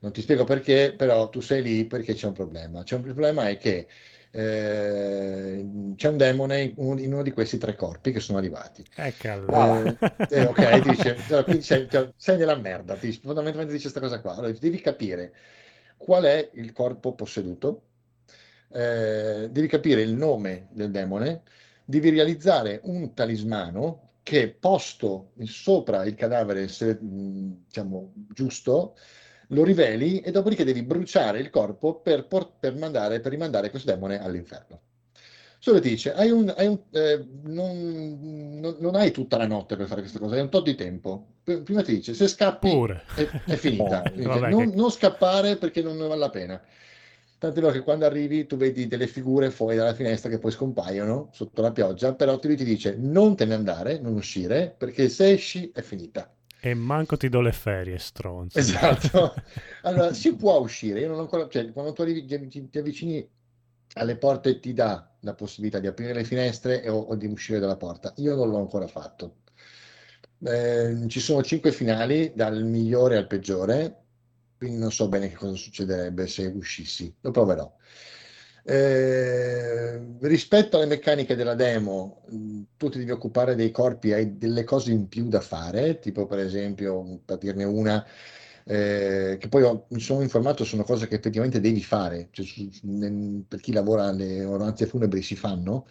non 0.01 0.12
ti 0.12 0.20
spiego 0.20 0.44
perché, 0.44 0.94
però 0.97 1.28
tu 1.31 1.40
sei 1.40 1.62
lì 1.62 1.86
perché 1.86 2.15
c'è 2.15 2.27
un 2.27 2.32
problema. 2.35 2.82
C'è 2.82 2.97
un 2.97 3.02
problema 3.02 3.48
è 3.48 3.56
che 3.56 3.89
eh, 4.36 5.65
c'è 5.94 6.09
un 6.09 6.16
demone 6.16 6.62
in 6.62 6.73
uno, 6.77 7.23
di 7.23 7.31
questi 7.31 7.56
tre 7.56 7.77
corpi 7.77 8.11
che 8.11 8.19
sono 8.19 8.39
arrivati. 8.39 8.85
Eccola. 8.97 9.85
Eh, 9.85 9.97
eh, 10.28 10.44
ok, 10.47 10.81
ti 10.81 10.89
dice, 10.90 11.16
allora, 11.28 11.44
quindi 11.44 11.62
sei, 11.62 11.89
cioè, 11.89 12.11
sei 12.16 12.36
nella 12.36 12.56
merda, 12.56 12.97
ti 12.97 13.12
fondamentalmente 13.12 13.73
dice 13.73 13.90
questa 13.90 14.01
cosa 14.01 14.20
qua. 14.20 14.35
Allora, 14.35 14.52
devi 14.59 14.81
capire 14.81 15.32
qual 15.97 16.24
è 16.24 16.51
il 16.55 16.73
corpo 16.73 17.15
posseduto, 17.15 17.82
eh, 18.73 19.48
devi 19.52 19.69
capire 19.69 20.02
il 20.02 20.15
nome 20.15 20.66
del 20.73 20.90
demone, 20.90 21.43
devi 21.85 22.11
realizzare 22.11 22.81
un 22.85 23.15
talismano 23.15 24.15
che 24.24 24.48
posto 24.48 25.31
sopra 25.44 26.05
il 26.05 26.16
cadavere, 26.16 26.66
se, 26.66 26.98
diciamo, 27.01 28.12
giusto, 28.32 28.97
lo 29.49 29.65
riveli 29.65 30.21
e 30.21 30.31
dopodiché 30.31 30.65
devi 30.65 30.83
bruciare 30.83 31.39
il 31.41 31.51
corpo 31.51 32.01
per, 32.01 32.27
por- 32.27 32.59
per 32.59 32.75
mandare, 32.77 33.21
per 33.21 33.33
rimandare 33.33 33.71
questo 33.71 33.91
demone 33.91 34.21
all'inferno. 34.23 34.83
Solo 35.59 35.81
ti 35.81 35.89
dice, 35.91 36.12
hai 36.12 36.31
un, 36.31 36.53
hai 36.55 36.66
un, 36.66 36.79
eh, 36.91 37.27
non, 37.45 38.59
non- 38.61 38.77
non 38.81 38.95
hai 38.97 39.11
tutta 39.12 39.37
la 39.39 39.47
notte 39.47 39.77
per 39.77 39.87
fare 39.87 40.01
questa 40.03 40.19
cosa, 40.19 40.35
hai 40.35 40.43
un 40.43 40.51
tot 40.51 40.65
di 40.65 40.75
tempo. 40.75 41.37
Prima 41.43 41.83
ti 41.83 41.95
dice, 41.95 42.12
se 42.15 42.29
scappi 42.29 42.91
è, 43.12 43.37
è 43.45 43.57
finita. 43.57 44.12
Oh, 44.16 44.29
vabbè, 44.29 44.47
non, 44.51 44.69
che- 44.69 44.75
non 44.75 44.91
scappare 44.91 45.57
perché 45.57 45.81
non 45.83 45.97
ne 45.97 46.07
vale 46.07 46.21
la 46.21 46.31
pena. 46.31 46.62
Tant'è 47.39 47.61
vero 47.61 47.73
che 47.73 47.83
quando 47.83 48.07
arrivi 48.07 48.47
tu 48.47 48.57
vedi 48.57 48.87
delle 48.87 49.07
figure 49.07 49.51
fuori 49.51 49.77
dalla 49.77 49.93
finestra 49.95 50.31
che 50.31 50.39
poi 50.39 50.51
scompaiono 50.51 51.29
sotto 51.33 51.61
la 51.62 51.73
pioggia, 51.73 52.15
però 52.15 52.39
lui 52.43 52.57
ti 52.57 52.65
dice 52.65 52.97
non 52.97 53.37
te 53.37 53.45
ne 53.45 53.55
andare, 53.55 53.99
non 53.99 54.15
uscire, 54.15 54.75
perché 54.77 55.09
se 55.09 55.31
esci 55.33 55.71
è 55.75 55.83
finita. 55.83 56.31
E 56.69 56.74
manco 56.74 57.16
ti 57.16 57.28
do 57.28 57.41
le 57.41 57.53
ferie, 57.53 57.99
stronzo. 57.99 58.59
Esatto. 58.61 59.35
Allora, 59.82 60.12
si 60.15 60.35
può 60.36 60.59
uscire, 60.61 61.01
io 61.01 61.09
non 61.09 61.19
ho 61.19 61.20
ancora, 61.23 61.47
cioè, 61.49 61.70
quando 61.73 61.93
tu 61.93 62.01
arrivi, 62.03 62.24
ti, 62.49 62.69
ti- 62.70 62.78
avvicini 62.78 63.28
alle 63.95 64.16
porte 64.16 64.59
ti 64.61 64.73
dà 64.73 65.15
la 65.20 65.35
possibilità 65.35 65.78
di 65.78 65.86
aprire 65.86 66.15
le 66.15 66.24
finestre 66.24 66.82
e- 66.82 66.89
o, 66.89 66.97
o 66.99 67.15
di 67.16 67.27
uscire 67.27 67.59
dalla 67.59 67.77
porta. 67.77 68.12
Io 68.16 68.35
non 68.35 68.49
l'ho 68.49 68.59
ancora 68.59 68.86
fatto. 68.86 69.36
Eh, 70.47 71.05
ci 71.09 71.20
sono 71.20 71.43
cinque 71.43 71.73
finali, 71.73 72.32
dal 72.35 72.62
migliore 72.65 73.16
al 73.16 73.27
peggiore, 73.27 74.03
quindi 74.59 74.78
non 74.78 74.93
so 74.93 75.09
bene 75.09 75.28
che 75.28 75.36
cosa 75.36 75.55
succederebbe 75.57 76.27
se 76.27 76.47
uscissi. 76.47 77.15
Lo 77.20 77.31
proverò. 77.31 77.73
Eh, 78.66 80.16
rispetto 80.20 80.77
alle 80.78 80.86
meccaniche 80.86 81.35
della 81.36 81.55
demo, 81.55 82.23
tu 82.78 82.89
ti 82.89 82.99
devi 82.99 83.11
occupare 83.11 83.55
dei 83.55 83.70
corpi, 83.70 84.12
hai 84.12 84.39
delle 84.39 84.65
cose 84.65 84.91
in 84.93 85.07
più 85.09 85.28
da 85.28 85.41
fare, 85.41 85.99
tipo 85.99 86.27
per 86.27 86.39
esempio, 86.39 87.20
per 87.24 87.36
dirne 87.39 87.65
una, 87.65 88.03
eh, 88.65 89.36
che 89.39 89.49
poi 89.49 89.62
ho- 89.65 89.86
mi 89.91 90.01
sono 90.01 90.23
informato, 90.23 90.65
sono 90.65 90.82
cose 90.85 91.07
che 91.07 91.16
effettivamente 91.16 91.61
devi 91.61 91.82
fare, 91.82 92.28
cioè, 92.32 92.47
su- 92.47 92.70
nel- 92.85 93.45
per 93.47 93.61
chi 93.61 93.73
lavora 93.73 94.05
alle 94.07 94.43
onoranze 94.45 94.86
funebri 94.86 95.20
si 95.23 95.36
fanno, 95.36 95.86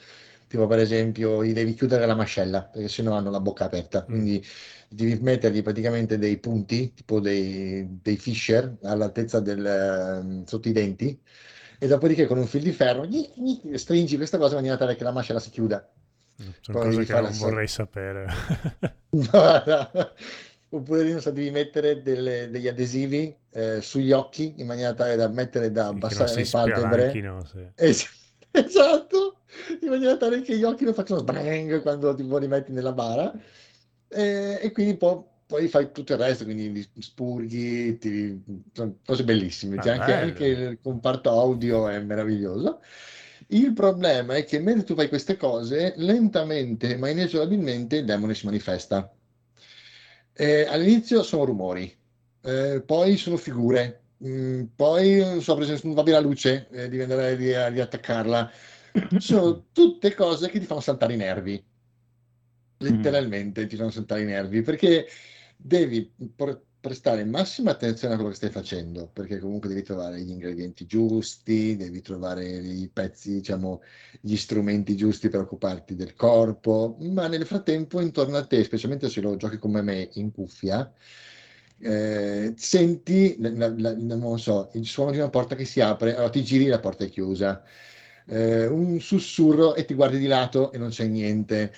ti 0.48 0.58
tipo 0.60 0.68
per 0.68 0.80
esempio 0.80 1.44
gli 1.44 1.54
devi 1.54 1.74
chiudere 1.74 2.06
la 2.06 2.16
mascella 2.16 2.64
perché 2.64 2.88
sennò 2.88 3.14
hanno 3.16 3.30
la 3.32 3.40
bocca 3.40 3.66
aperta, 3.66 4.02
Mm. 4.02 4.06
quindi 4.14 4.44
devi 4.90 5.16
mettergli 5.22 5.62
praticamente 5.64 6.18
dei 6.18 6.38
punti, 6.40 6.94
tipo 6.94 7.20
dei, 7.20 8.00
dei 8.02 8.18
fisher 8.18 8.78
all'altezza 8.84 9.40
del, 9.40 10.44
sotto 10.45 10.70
i 10.70 10.72
denti 10.72 11.20
e 11.84 11.88
dopodiché 11.88 12.28
con 12.28 12.38
un 12.38 12.48
fil 12.48 12.62
di 12.64 12.72
ferro 12.72 13.06
gni, 13.06 13.30
gni, 13.36 13.78
stringi 13.78 14.16
questa 14.16 14.38
cosa 14.38 14.52
in 14.52 14.56
maniera 14.62 14.78
tale 14.78 14.96
che 14.96 15.04
la 15.04 15.12
mascella 15.12 15.40
si 15.40 15.50
chiuda. 15.50 15.86
Mm, 16.42 16.50
Sono 16.62 16.78
Poi 16.80 16.88
cose 16.90 17.06
che 17.06 17.14
non 17.14 17.24
la 17.24 17.30
vorrei 17.30 17.68
sapere. 17.68 18.26
Guarda, 19.10 19.92
Oppure 20.70 21.04
non 21.12 21.22
so, 21.22 21.30
devi 21.30 21.52
mettere 21.52 22.02
delle- 22.02 22.50
degli 22.50 22.68
adesivi 22.68 23.36
eh, 23.52 23.80
sugli 23.82 24.12
occhi 24.12 24.56
in 24.58 24.66
maniera 24.66 24.94
tale 24.96 25.16
da 25.16 25.28
mettere 25.28 25.72
da 25.72 25.88
abbassare 25.88 26.34
le 26.34 26.46
palpebre. 26.50 27.12
sì. 27.46 27.68
Es- 27.76 28.22
Esatto, 28.56 29.40
in 29.82 29.90
maniera 29.90 30.16
tale 30.16 30.42
che 30.42 30.56
gli 30.58 30.64
occhi 30.64 30.84
non 30.84 30.94
facciano 30.94 31.20
sbrang 31.20 31.82
quando 31.82 32.14
ti 32.16 32.24
li 32.24 32.48
metti 32.48 32.72
nella 32.72 32.92
bara. 32.92 33.34
E, 34.08 34.60
e 34.62 34.72
quindi 34.72 34.96
poi, 34.96 35.24
poi 35.54 35.68
fai 35.68 35.92
tutto 35.92 36.14
il 36.14 36.20
resto, 36.20 36.46
quindi 36.46 36.84
spurghi, 36.98 38.00
ti- 38.00 38.44
sono 38.74 38.98
cose 39.06 39.24
bellissime. 39.24 39.80
Cioè, 39.80 40.00
anche, 40.00 40.14
anche 40.16 40.46
il 40.46 40.80
comparto 40.82 41.30
audio 41.30 41.88
è 41.88 42.00
meraviglioso. 42.00 42.82
Il 43.50 43.72
problema 43.74 44.34
è 44.34 44.46
che 44.46 44.58
mentre 44.58 44.84
tu 44.84 44.96
fai 44.96 45.10
queste 45.10 45.38
cose, 45.38 45.94
lentamente 45.98 46.98
ma 46.98 47.08
inesorabilmente 47.10 47.98
il 47.98 48.06
demone 48.06 48.34
si 48.34 48.48
manifesta. 48.48 49.14
Eh, 50.34 50.66
all'inizio 50.68 51.22
sono 51.22 51.46
rumori, 51.46 51.96
eh, 52.42 52.82
poi 52.84 53.16
sono 53.18 53.38
figure, 53.38 54.06
mm, 54.26 54.64
poi 54.76 55.20
non 55.20 55.42
so, 55.44 55.54
per 55.54 55.66
esempio, 55.66 55.86
non 55.90 55.96
va 55.98 56.02
bene 56.02 56.18
la 56.18 56.24
luce, 56.24 56.68
eh, 56.72 56.90
devi 56.90 57.04
andare 57.04 57.36
lì 57.36 57.54
a, 57.54 57.68
attaccarla. 57.68 58.52
Sono 59.18 59.66
tutte 59.72 60.16
cose 60.16 60.50
che 60.50 60.58
ti 60.58 60.66
fanno 60.66 60.82
saltare 60.82 61.14
i 61.14 61.18
nervi, 61.18 61.64
letteralmente 62.80 63.68
ti 63.68 63.76
fanno 63.76 63.92
saltare 63.92 64.24
i 64.24 64.26
nervi, 64.26 64.64
perché 64.64 65.06
devi 65.64 66.14
por- 66.35 66.61
prestare 66.80 67.23
massima 67.23 67.72
attenzione 67.72 68.14
a 68.14 68.18
quello 68.18 68.31
che 68.31 68.35
stai 68.38 68.49
facendo, 68.49 69.07
perché 69.07 69.40
comunque 69.40 69.69
devi 69.69 69.84
trovare 69.84 70.19
gli 70.22 70.30
ingredienti 70.31 70.85
giusti, 70.85 71.76
devi 71.77 72.02
trovare 72.02 72.45
i 72.45 72.90
pezzi, 72.91 73.35
diciamo, 73.35 73.81
gli 74.19 74.35
strumenti 74.35 74.95
giusti 74.98 75.30
per 75.30 75.40
occuparti 75.41 75.95
del 75.95 76.14
corpo, 76.14 76.98
ma 76.99 77.27
nel 77.27 77.45
frattempo 77.45 78.02
intorno 78.02 78.35
a 78.38 78.45
te, 78.45 78.64
specialmente 78.65 79.10
se 79.10 79.22
lo 79.22 79.38
giochi 79.38 79.57
come 79.57 79.81
me 79.81 80.10
in 80.15 80.31
cuffia, 80.31 80.91
eh, 81.80 82.53
senti, 82.56 83.35
la- 83.40 83.73
la- 83.77 83.95
non 83.98 84.40
so, 84.40 84.69
il 84.73 84.85
suono 84.85 85.11
di 85.11 85.18
una 85.18 85.30
porta 85.30 85.56
che 85.56 85.65
si 85.65 85.81
apre, 85.81 86.14
allora 86.15 86.30
ti 86.30 86.44
giri 86.44 86.65
e 86.65 86.69
la 86.69 86.80
porta 86.80 87.03
è 87.06 87.10
chiusa, 87.10 87.64
Eh, 88.26 88.68
un 88.68 89.02
sussurro 89.02 89.76
e 89.76 89.84
ti 89.84 89.94
guardi 89.94 90.18
di 90.18 90.27
lato 90.27 90.72
e 90.72 90.77
non 90.77 90.88
c'è 90.90 91.06
niente. 91.07 91.73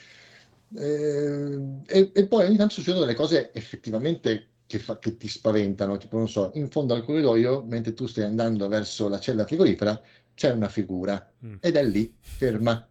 Eh, 0.78 1.82
e, 1.86 2.12
e 2.14 2.28
poi 2.28 2.46
ogni 2.46 2.58
tanto 2.58 2.74
succedono 2.74 3.06
delle 3.06 3.16
cose 3.18 3.54
effettivamente 3.54 4.54
che, 4.66 4.80
fa- 4.80 4.98
che 5.00 5.16
ti 5.18 5.28
spaventano, 5.28 5.98
tipo 5.98 6.18
non 6.18 6.28
so, 6.28 6.52
in 6.56 6.70
fondo 6.70 6.94
al 6.94 7.04
corridoio, 7.04 7.64
mentre 7.64 7.94
tu 7.94 8.08
stai 8.08 8.24
andando 8.26 8.68
verso 8.68 9.08
la 9.08 9.20
cella 9.20 9.46
frigorifera, 9.46 10.02
c'è 10.34 10.52
una 10.52 10.68
figura 10.70 11.32
Mm. 11.46 11.56
ed 11.60 11.76
è 11.76 11.84
lì, 11.84 12.14
ferma, 12.20 12.88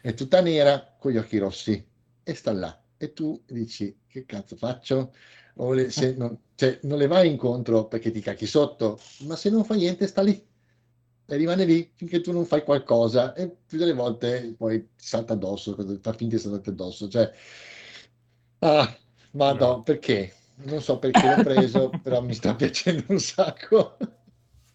è 0.00 0.14
tutta 0.14 0.40
nera 0.40 0.94
con 0.98 1.12
gli 1.12 1.16
occhi 1.16 1.38
rossi 1.38 1.84
e 2.22 2.34
sta 2.34 2.52
là. 2.52 2.76
E 2.96 3.12
tu 3.12 3.42
dici, 3.46 4.00
che 4.06 4.24
cazzo 4.26 4.56
faccio? 4.56 5.12
O 5.56 5.72
le- 5.72 5.90
se 5.90 6.14
non, 6.14 6.36
cioè, 6.54 6.78
non 6.82 6.98
le 6.98 7.06
vai 7.06 7.28
incontro 7.30 7.86
perché 7.88 8.10
ti 8.10 8.20
cacchi 8.20 8.46
sotto, 8.46 8.98
ma 9.20 9.36
se 9.36 9.50
non 9.50 9.64
fa 9.64 9.74
niente 9.74 10.06
sta 10.06 10.22
lì 10.22 10.50
e 11.32 11.36
rimane 11.36 11.64
lì 11.64 11.90
finché 11.94 12.20
tu 12.20 12.30
non 12.30 12.44
fai 12.44 12.62
qualcosa 12.62 13.32
e 13.32 13.50
più 13.66 13.78
delle 13.78 13.94
volte 13.94 14.54
poi 14.54 14.80
ti 14.94 15.06
salta 15.06 15.32
addosso, 15.32 15.74
fa 16.02 16.12
finta 16.12 16.36
di 16.36 16.42
saltarti 16.42 16.68
addosso. 16.68 17.08
Cioè, 17.08 17.32
ah, 18.58 18.98
ma 19.30 19.52
no, 19.52 19.82
perché? 19.82 20.34
Non 20.56 20.82
so 20.82 20.98
perché 20.98 21.26
l'ho 21.26 21.42
preso, 21.42 21.88
però 22.02 22.20
mi 22.20 22.34
sta 22.34 22.54
piacendo 22.54 23.04
un 23.08 23.18
sacco. 23.18 23.96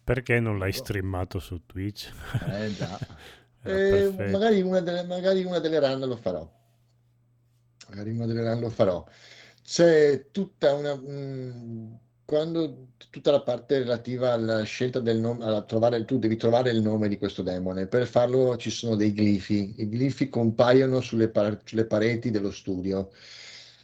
Perché 0.02 0.40
non 0.40 0.58
l'hai 0.58 0.72
streamato 0.72 1.38
su 1.38 1.64
Twitch? 1.64 2.12
Eh 2.50 2.74
già. 2.74 2.98
Eh, 3.60 4.14
magari 4.30 4.62
una 4.62 4.80
delle, 4.80 5.02
magari 5.02 5.44
una 5.44 5.58
delle 5.58 5.78
run 5.80 6.08
lo 6.08 6.16
farò. 6.16 6.48
Magari 7.88 8.10
una 8.10 8.24
delle 8.24 8.42
run 8.42 8.60
lo 8.60 8.70
farò. 8.70 9.04
C'è 9.62 10.30
tutta 10.30 10.72
una... 10.72 10.94
mm, 10.96 11.92
quando 12.28 12.88
tutta 13.10 13.30
la 13.30 13.40
parte 13.42 13.78
relativa 13.78 14.32
alla 14.34 14.62
scelta 14.62 15.00
del 15.00 15.18
nome, 15.18 15.64
trovare, 15.66 16.04
tu 16.04 16.18
devi 16.18 16.36
trovare 16.36 16.70
il 16.70 16.82
nome 16.82 17.08
di 17.08 17.16
questo 17.16 17.42
demone. 17.42 17.86
Per 17.86 18.06
farlo 18.06 18.54
ci 18.58 18.68
sono 18.68 18.96
dei 18.96 19.12
glifi. 19.12 19.76
I 19.78 19.86
glifi 19.86 20.28
compaiono 20.28 21.00
sulle, 21.00 21.30
par- 21.30 21.62
sulle 21.64 21.86
pareti 21.86 22.30
dello 22.30 22.50
studio. 22.50 23.10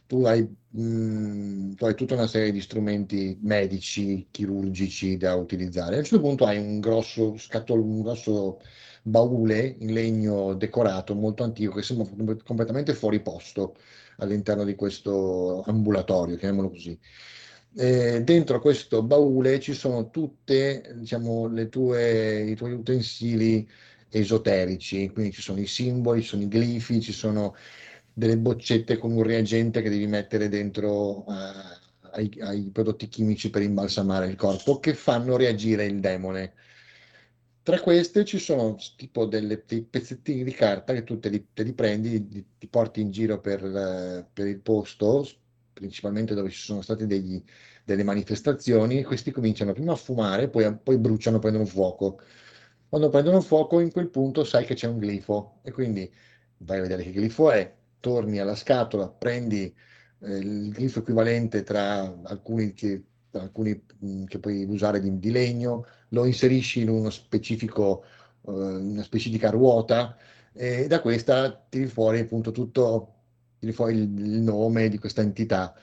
Tu 0.06 0.24
hai, 0.26 0.46
mm, 0.76 1.72
tu 1.72 1.84
hai 1.86 1.94
tutta 1.94 2.12
una 2.14 2.26
serie 2.26 2.52
di 2.52 2.60
strumenti 2.60 3.38
medici, 3.40 4.28
chirurgici 4.30 5.16
da 5.16 5.34
utilizzare. 5.36 5.94
A 5.94 5.98
un 5.98 6.04
certo 6.04 6.20
punto 6.20 6.44
hai 6.44 6.58
un 6.58 6.80
grosso 6.80 7.38
scatolo, 7.38 7.82
un 7.82 8.02
grosso 8.02 8.60
baule 9.02 9.76
in 9.78 9.92
legno 9.94 10.52
decorato 10.54 11.14
molto 11.14 11.42
antico 11.44 11.72
che 11.74 11.82
sembra 11.82 12.06
com- 12.08 12.42
completamente 12.42 12.92
fuori 12.94 13.20
posto 13.22 13.76
all'interno 14.18 14.64
di 14.64 14.74
questo 14.74 15.62
ambulatorio, 15.62 16.36
chiamiamolo 16.36 16.68
così. 16.70 16.98
E 17.76 18.22
dentro 18.22 18.60
questo 18.60 19.02
baule 19.02 19.58
ci 19.60 19.74
sono 19.74 20.08
tutte, 20.10 20.94
diciamo, 20.96 21.48
i 21.60 21.68
tuoi 21.68 22.72
utensili 22.72 23.68
esoterici, 24.08 25.10
quindi 25.10 25.32
ci 25.32 25.42
sono 25.42 25.58
i 25.60 25.66
simboli, 25.66 26.22
ci 26.22 26.28
sono 26.28 26.42
i 26.42 26.46
glifi, 26.48 27.00
ci 27.00 27.12
sono 27.12 27.54
delle 28.12 28.38
boccette 28.38 28.96
con 28.98 29.10
un 29.12 29.22
reagente 29.24 29.82
che 29.82 29.90
devi 29.90 30.06
mettere 30.06 30.48
dentro 30.48 31.26
eh, 31.26 31.32
ai, 32.12 32.30
ai 32.42 32.70
prodotti 32.70 33.08
chimici 33.08 33.50
per 33.50 33.62
imbalsamare 33.62 34.28
il 34.28 34.36
corpo 34.36 34.78
che 34.78 34.94
fanno 34.94 35.36
reagire 35.36 35.84
il 35.86 35.98
demone. 36.00 36.54
Tra 37.62 37.80
queste 37.80 38.24
ci 38.26 38.38
sono 38.38 38.76
tipo 38.96 39.24
delle- 39.26 39.64
dei 39.66 39.82
pezzettini 39.84 40.44
di 40.44 40.52
carta 40.52 40.92
che 40.92 41.02
tu 41.02 41.18
te 41.18 41.30
li, 41.30 41.48
te 41.54 41.62
li 41.62 41.72
prendi, 41.72 42.28
ti 42.58 42.68
porti 42.68 43.00
in 43.00 43.10
giro 43.10 43.40
per, 43.40 43.64
eh, 43.64 44.28
per 44.32 44.46
il 44.46 44.60
posto, 44.60 45.26
principalmente 45.74 46.34
dove 46.34 46.50
ci 46.50 46.60
sono 46.62 46.80
state 46.82 47.06
degli- 47.06 47.42
delle 47.84 48.04
manifestazioni, 48.04 49.02
questi 49.02 49.30
cominciano 49.30 49.72
prima 49.74 49.92
a 49.92 49.96
fumare, 49.96 50.48
poi, 50.48 50.74
poi 50.78 50.98
bruciano, 50.98 51.38
prendono 51.38 51.66
fuoco. 51.66 52.20
Quando 52.88 53.08
prendono 53.08 53.40
fuoco, 53.40 53.80
in 53.80 53.90
quel 53.90 54.08
punto 54.10 54.44
sai 54.44 54.64
che 54.64 54.74
c'è 54.74 54.86
un 54.86 54.98
glifo 54.98 55.58
e 55.62 55.72
quindi 55.72 56.10
vai 56.58 56.78
a 56.78 56.82
vedere 56.82 57.02
che 57.02 57.10
glifo 57.12 57.50
è, 57.50 57.74
torni 58.00 58.38
alla 58.38 58.54
scatola, 58.54 59.08
prendi 59.08 59.74
eh, 60.20 60.36
il 60.38 60.70
glifo 60.72 61.00
equivalente 61.00 61.62
tra 61.62 62.00
alcuni 62.24 62.72
che, 62.72 63.04
tra 63.30 63.42
alcuni, 63.42 63.84
mh, 63.98 64.24
che 64.24 64.38
puoi 64.38 64.64
usare 64.64 65.00
di, 65.00 65.18
di 65.18 65.30
legno, 65.30 65.86
lo 66.10 66.24
inserisci 66.24 66.82
in 66.82 66.88
uno 66.88 67.10
specifico, 67.10 68.04
eh, 68.46 68.50
una 68.50 69.02
specifica 69.02 69.50
ruota 69.50 70.16
e 70.52 70.86
da 70.86 71.00
questa 71.00 71.52
tiri 71.68 71.86
fuori 71.86 72.20
appunto 72.20 72.52
tutto, 72.52 73.23
tiri 73.64 73.72
fuori 73.72 73.94
il, 73.96 74.02
il 74.18 74.40
nome 74.42 74.88
di 74.88 74.98
questa 74.98 75.22
entità. 75.22 75.74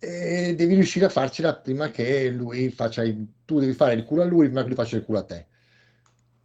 E 0.00 0.54
devi 0.56 0.74
riuscire 0.74 1.06
a 1.06 1.08
farcela 1.08 1.56
prima 1.56 1.90
che 1.90 2.30
lui 2.30 2.70
faccia 2.70 3.02
il, 3.02 3.26
tu 3.44 3.58
devi 3.58 3.72
fare 3.72 3.94
il 3.94 4.04
culo 4.04 4.22
a 4.22 4.26
lui 4.26 4.46
prima 4.46 4.60
che 4.62 4.68
lui 4.68 4.76
faccia 4.76 4.96
il 4.96 5.04
culo 5.04 5.18
a 5.18 5.24
te, 5.24 5.46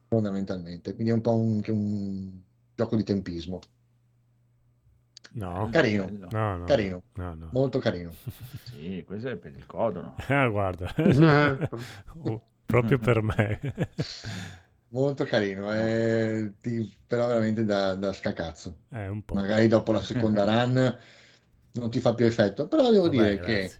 fondamentalmente. 0.07 0.93
Quindi 0.93 1.11
è 1.11 1.15
un 1.15 1.21
po' 1.21 1.35
un, 1.35 1.55
anche 1.55 1.71
un 1.71 2.41
gioco 2.75 2.95
di 2.95 3.03
tempismo. 3.03 3.59
No, 5.35 5.67
Carino, 5.71 6.07
no, 6.31 6.57
no. 6.57 6.63
carino, 6.65 7.01
No, 7.15 7.33
no. 7.33 7.49
molto 7.51 7.79
carino. 7.79 8.11
Sì, 8.63 9.03
questo 9.05 9.29
è 9.29 9.35
per 9.35 9.55
il 9.55 9.65
codono. 9.65 10.15
Ah, 10.27 10.47
guarda. 10.47 10.93
Eh, 10.95 11.69
Oh, 12.23 12.41
proprio 12.65 12.97
per 12.99 13.21
me. 13.21 13.59
Molto 14.93 15.23
carino, 15.25 15.73
eh, 15.73 16.53
ti- 16.61 16.95
però 17.07 17.25
veramente 17.27 17.65
da, 17.65 17.95
da 17.95 18.13
scacazzo. 18.13 18.81
Eh. 18.91 19.21
Magari 19.31 19.67
dopo 19.67 19.91
la 19.91 20.01
seconda 20.03 20.43
run 20.45 20.97
non 21.71 21.89
ti 21.89 21.99
fa 21.99 22.13
più 22.13 22.25
effetto, 22.25 22.67
però 22.67 22.91
devo 22.91 23.07
Vabbè, 23.07 23.09
dire 23.09 23.39
grazie. 23.39 23.39
che 23.39 23.79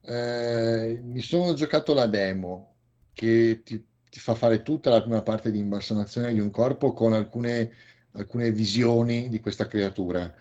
eh, 0.00 1.00
mi 1.02 1.20
sono 1.20 1.54
giocato 1.54 1.94
la 1.94 2.06
demo 2.08 2.78
che 3.12 3.62
ti, 3.64 3.86
ti 4.08 4.18
fa 4.18 4.34
fare 4.34 4.62
tutta 4.62 4.90
la 4.90 5.00
prima 5.02 5.22
parte 5.22 5.52
di 5.52 5.58
imbalsamazione 5.60 6.32
di 6.32 6.40
un 6.40 6.50
corpo 6.50 6.92
con 6.92 7.12
alcune, 7.12 7.70
alcune 8.12 8.50
visioni 8.50 9.28
di 9.28 9.38
questa 9.40 9.68
creatura. 9.68 10.34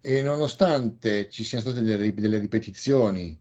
E 0.00 0.22
nonostante 0.22 1.28
ci 1.28 1.44
siano 1.44 1.64
state 1.64 1.82
delle, 1.82 2.14
delle 2.14 2.38
ripetizioni, 2.38 3.38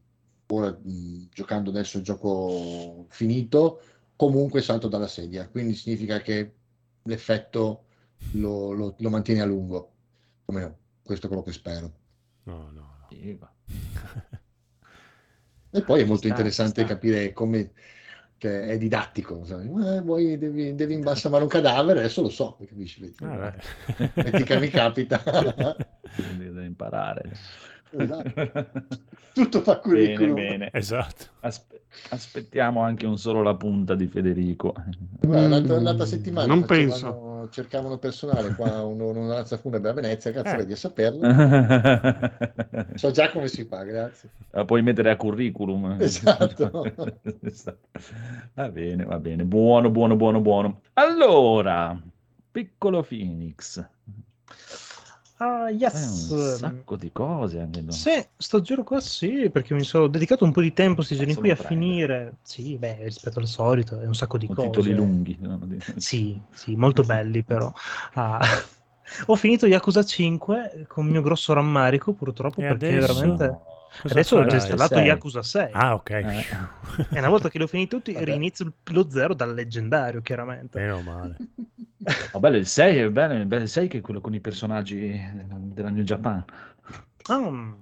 ora 0.48 0.72
mh, 0.72 1.30
giocando 1.31 1.69
adesso 1.69 1.98
il 1.98 2.03
gioco 2.03 3.06
finito, 3.10 3.81
comunque 4.20 4.62
salto 4.62 4.90
dalla 4.90 5.08
sedia, 5.08 5.48
quindi 5.48 5.74
significa 5.76 6.20
che 6.20 6.54
l'effetto 7.04 7.86
lo, 8.32 8.72
lo- 8.74 8.96
lo 9.00 9.10
mantiene 9.10 9.40
a 9.41 9.46
lungo. 9.46 9.94
Come 10.44 10.60
no, 10.62 10.78
questo 11.04 11.26
è 11.28 11.30
quello 11.30 11.44
che 11.44 11.54
spero. 11.54 11.94
No, 12.46 12.70
no, 12.72 12.82
no. 13.00 13.08
E 15.72 15.84
poi 15.84 16.02
è 16.02 16.04
molto 16.04 16.24
sta, 16.24 16.30
interessante 16.30 16.82
sta. 16.82 16.94
capire 16.94 17.32
come 17.32 17.72
che 18.38 18.64
è 18.64 18.78
didattico. 18.78 19.46
sai. 19.46 19.68
Eh, 19.68 20.02
vuoi, 20.02 20.38
devi, 20.38 20.74
devi 20.74 20.94
imbalsamare 20.96 21.44
un 21.44 21.50
cadavere, 21.50 22.00
adesso 22.00 22.22
lo 22.22 22.30
so, 22.30 22.58
capisci? 22.68 23.02
Vedi? 23.02 23.16
Ah, 23.24 23.54
Metti 24.16 24.44
che 24.44 24.60
mi 24.60 24.68
capita. 24.70 25.22
Quindi 26.16 26.44
devo 26.46 26.62
imparare. 26.62 27.32
Esatto. 27.91 28.78
Tutto 29.34 29.61
fa 29.61 29.80
Bene, 29.84 30.14
curriculum. 30.16 30.34
bene. 30.36 30.70
esatto. 30.74 31.26
Aspe- 31.41 31.82
aspettiamo 32.10 32.82
anche 32.82 33.06
un 33.06 33.18
solo 33.18 33.41
la 33.41 33.56
punta 33.56 33.95
di 33.95 34.07
Federico. 34.07 34.74
Guarda, 35.22 35.48
l'altra, 35.48 35.80
Mm, 35.80 35.84
l'altra 35.84 36.06
settimana 36.06 36.48
non 36.53 36.64
facevano- 36.66 37.48
cercavano 37.52 37.98
personale 37.98 38.53
qua, 38.53 38.84
un- 38.84 38.99
un'onoranza 38.99 39.57
funebre 39.57 39.90
a 39.90 39.94
Venezia, 39.94 40.32
cazzo, 40.32 40.53
Eh. 40.53 40.57
vedi 40.57 40.74
a 40.74 40.76
saperlo. 40.76 41.20
So 42.95 43.11
già 43.11 43.30
come 43.32 43.48
si 43.48 43.64
fa, 43.66 43.84
grazie. 43.84 44.30
La 44.52 44.66
puoi 44.66 44.82
mettere 44.82 45.10
a 45.11 45.16
curriculum. 45.16 45.95
Esatto. 45.99 46.84
Esatto. 47.41 47.88
Va 48.53 48.70
bene, 48.70 49.06
va 49.06 49.18
bene. 49.20 49.44
Buono, 49.45 49.90
buono, 49.90 50.16
buono, 50.16 50.41
buono. 50.41 50.82
Allora, 50.94 51.98
piccolo 52.52 53.03
Phoenix. 53.03 53.84
Ah, 55.41 55.70
Fai 55.70 55.80
yes. 55.82 56.30
un 56.32 56.38
sacco 56.57 56.95
di 56.98 57.11
cose 57.11 57.60
anche 57.60 57.84
tu. 57.86 57.91
Sì, 57.91 58.26
sto 58.38 58.61
giro 58.61 58.84
qua 58.84 58.99
sì, 58.99 59.49
perché 59.49 59.74
mi 59.74 59.84
sono 59.84 60.07
dedicato 60.07 60.44
un 60.44 60.52
po' 60.52 60.61
di 60.61 60.74
tempo 60.74 60.95
questi 60.95 61.16
giorni 61.16 61.30
Cazzo 61.30 61.41
qui 61.41 61.49
a 61.52 61.56
prende. 61.56 61.76
finire. 61.76 62.34
Sì, 62.41 62.78
beh, 62.78 63.03
rispetto 63.03 63.40
al 63.40 63.48
solito, 63.48 63.99
è 63.99 64.06
un 64.06 64.16
sacco 64.16 64.38
di 64.38 64.48
Con 64.48 64.56
cose. 64.56 64.68
titoli 64.68 64.94
lunghi. 64.94 65.38
no? 65.40 65.60
Sì, 65.98 66.40
sì, 66.52 66.76
molto 66.76 67.03
belli 67.03 67.44
però. 67.44 67.72
Ah, 68.16 68.40
Ho 69.28 69.36
finito 69.36 69.66
Yakuza 69.66 70.03
5 70.03 70.86
con 70.88 71.06
il 71.06 71.11
mio 71.11 71.22
grosso 71.22 71.53
rammarico, 71.53 72.14
purtroppo, 72.14 72.61
E 72.61 72.66
perché 72.66 72.95
adesso? 72.95 73.10
veramente... 73.11 73.60
Cosa 74.02 74.14
Adesso 74.14 74.36
ho 74.36 74.40
già 74.41 74.45
farai? 74.45 74.60
installato 74.60 74.94
Sei. 74.95 75.06
Yakuza 75.06 75.44
6 75.44 75.70
Ah, 75.74 75.94
ok. 75.95 76.10
Eh. 76.11 76.45
e 77.10 77.20
una 77.20 77.30
volta 77.30 77.49
che 77.49 77.57
li 77.57 77.64
ho 77.64 77.68
finiti 77.68 77.90
tutti 77.95 78.14
Vabbè. 78.14 78.26
rinizio 78.26 78.72
lo 78.91 79.10
zero 79.10 79.34
dal 79.34 79.53
leggendario, 79.53 80.22
chiaramente. 80.22 80.80
Meno 80.80 81.02
male. 81.02 81.36
Oh, 82.32 82.40
bello, 82.40 82.56
il 82.56 82.66
6 82.66 82.98
è 82.98 83.10
bello, 83.10 83.34
il 83.34 83.45
bello- 83.45 83.64
il 83.64 83.70
6 83.70 83.90
che 83.90 83.98
è 83.98 84.02
quello 84.02 84.22
con 84.22 84.34
i 84.34 84.40
personaggi 84.40 85.22
della 85.74 85.90
New 85.90 86.03
Japan. 86.03 86.44
Mm. 87.32 87.74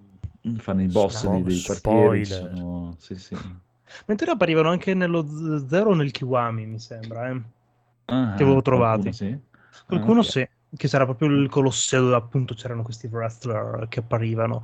Fanno 0.57 0.81
i 0.81 0.87
boss 0.87 1.19
Spo- 1.19 1.31
dei, 1.33 1.43
dei 1.43 1.61
quartieri. 1.61 2.25
spoiler. 2.25 2.55
sono- 2.57 2.95
Sì, 2.97 3.15
sì. 3.15 3.37
Mentre 4.07 4.31
apparivano 4.31 4.69
anche 4.69 4.93
nello 4.95 5.23
zero 5.67 5.91
o 5.91 5.93
nel 5.93 6.11
Kiwami, 6.11 6.65
mi 6.65 6.79
sembra. 6.79 7.29
Eh. 7.29 7.41
Ah, 8.05 8.33
Che 8.35 8.43
avevo 8.43 8.61
qualcuno 8.61 8.61
trovati. 8.61 9.13
sì? 9.13 9.37
Qualcuno 9.85 10.19
Ah, 10.21 10.23
ok. 10.23 10.29
sì, 10.29 10.47
che 10.77 10.87
sarà 10.87 11.03
proprio 11.05 11.29
il 11.29 11.49
Colosseo 11.49 12.01
dove 12.03 12.15
appunto 12.15 12.53
c'erano 12.53 12.83
questi 12.83 13.07
wrestler 13.07 13.87
che 13.89 13.99
apparivano. 13.99 14.61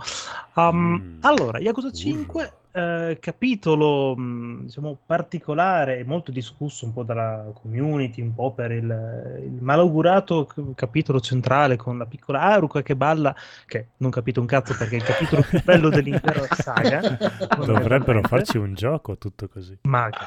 Um, 0.55 1.01
Mm. 1.03 1.17
Allora, 1.21 1.59
Yakuza 1.59 1.91
5, 1.91 2.57
eh, 2.71 3.17
capitolo 3.19 4.15
mh, 4.15 4.65
diciamo 4.65 5.01
particolare 5.05 5.99
e 5.99 6.03
molto 6.05 6.31
discusso 6.31 6.85
un 6.85 6.93
po' 6.93 7.03
dalla 7.03 7.51
community, 7.53 8.21
un 8.21 8.33
po' 8.33 8.53
per 8.53 8.71
il, 8.71 9.41
il 9.43 9.61
malaugurato 9.61 10.47
capitolo 10.75 11.19
centrale 11.19 11.75
con 11.75 11.97
la 11.97 12.05
piccola 12.05 12.41
Haruka 12.41 12.81
che 12.81 12.95
balla, 12.95 13.35
che 13.65 13.91
non 13.97 14.11
capito 14.11 14.39
un 14.39 14.47
cazzo 14.47 14.75
perché 14.75 14.95
è 14.95 14.99
il 14.99 15.03
capitolo 15.03 15.43
più 15.43 15.61
bello 15.63 15.89
dell'intera 15.89 16.45
saga. 16.51 17.01
Dovrebbero 17.65 18.21
farci 18.23 18.57
un 18.57 18.73
gioco 18.73 19.17
tutto 19.17 19.47
così. 19.47 19.77
Magari, 19.83 20.25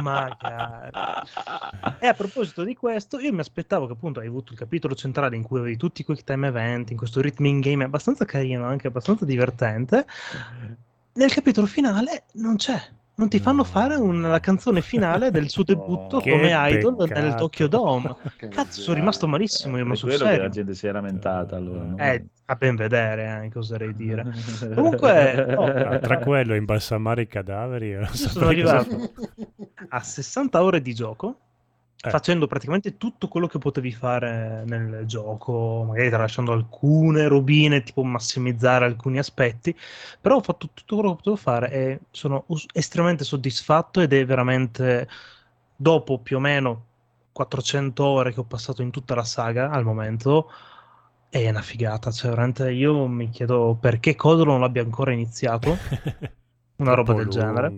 magari. 0.00 0.90
E 2.04 2.06
a 2.06 2.12
proposito 2.12 2.64
di 2.64 2.74
questo, 2.74 3.18
io 3.18 3.32
mi 3.32 3.40
aspettavo 3.40 3.86
che 3.86 3.92
appunto 3.92 4.20
hai 4.20 4.26
avuto 4.26 4.52
il 4.52 4.58
capitolo 4.58 4.94
centrale 4.94 5.36
in 5.36 5.42
cui 5.42 5.58
avevi 5.58 5.76
tutti 5.78 6.02
i 6.02 6.04
quick 6.04 6.22
time 6.22 6.48
event, 6.48 6.90
in 6.90 6.98
questo 6.98 7.20
rhythm 7.20 7.60
game 7.60 7.84
abbastanza 7.84 8.26
carino, 8.26 8.66
anche 8.66 8.88
abbastanza 8.88 9.24
divertente. 9.24 10.06
Nel 11.14 11.32
capitolo 11.32 11.66
finale 11.66 12.24
non 12.32 12.56
c'è. 12.56 12.78
Non 13.16 13.28
ti 13.28 13.38
fanno 13.38 13.58
No. 13.58 13.64
fare 13.64 13.94
un- 13.94 14.22
la 14.22 14.40
canzone 14.40 14.80
finale 14.82 15.30
del 15.30 15.48
suo 15.48 15.62
debutto 15.64 16.18
Che 16.18 16.30
come 16.30 16.50
idol 16.52 16.96
peccato. 16.96 17.20
nel 17.20 17.34
Tokyo 17.34 17.68
Dome. 17.68 18.16
Cazzo, 18.50 18.80
sono 18.80 18.96
rimasto 18.96 19.28
malissimo 19.28 19.76
io, 19.78 19.86
ma 19.86 19.94
sul 19.94 20.08
quello 20.08 20.24
che 20.24 20.30
la 20.30 20.36
serio. 20.36 20.50
gente 20.50 20.74
si 20.74 20.86
è 20.88 20.92
lamentata 20.92 21.54
allora. 21.56 21.84
no? 21.84 21.96
Eh, 21.96 22.24
a 22.46 22.54
ben 22.56 22.74
vedere, 22.76 23.44
eh, 23.44 23.50
cosa 23.52 23.74
oserei 23.74 23.94
dire. 23.94 24.24
Comunque, 24.74 25.54
oh, 25.56 25.64
Ah, 25.64 25.98
tra 26.00 26.18
quello 26.18 26.54
imbalsamare 26.54 27.22
i 27.22 27.26
cadaveri, 27.28 27.96
sono 28.12 28.48
arrivato 28.48 29.12
a 29.90 30.00
60 30.02 30.62
ore 30.62 30.82
di 30.82 30.92
gioco, 30.94 31.38
Eh. 32.04 32.10
facendo 32.10 32.46
praticamente 32.46 32.98
tutto 32.98 33.28
quello 33.28 33.46
che 33.46 33.58
potevi 33.58 33.90
fare 33.90 34.62
nel 34.66 35.06
gioco, 35.06 35.84
magari 35.88 36.10
tralasciando 36.10 36.52
alcune 36.52 37.26
robine, 37.28 37.82
tipo 37.82 38.02
massimizzare 38.04 38.84
alcuni 38.84 39.18
aspetti, 39.18 39.74
però 40.20 40.36
ho 40.36 40.42
fatto 40.42 40.68
tutto 40.74 40.96
quello 40.96 41.10
che 41.10 41.16
potevo 41.16 41.36
fare 41.36 41.70
e 41.70 42.00
sono 42.10 42.44
us- 42.48 42.66
estremamente 42.74 43.24
soddisfatto 43.24 44.00
ed 44.02 44.12
è 44.12 44.24
veramente, 44.26 45.08
dopo 45.74 46.18
più 46.18 46.36
o 46.36 46.40
meno 46.40 46.84
400 47.32 48.04
ore 48.04 48.32
che 48.34 48.40
ho 48.40 48.44
passato 48.44 48.82
in 48.82 48.90
tutta 48.90 49.14
la 49.14 49.24
saga 49.24 49.70
al 49.70 49.84
momento, 49.84 50.50
è 51.30 51.48
una 51.48 51.62
figata, 51.62 52.10
cioè 52.10 52.30
veramente 52.30 52.70
io 52.70 53.06
mi 53.06 53.30
chiedo 53.30 53.76
perché 53.80 54.14
Codolo 54.14 54.52
non 54.52 54.60
l'abbia 54.60 54.82
ancora 54.82 55.12
iniziato, 55.12 55.76
una 56.76 56.94
roba 56.94 57.14
del 57.14 57.28
genere. 57.28 57.74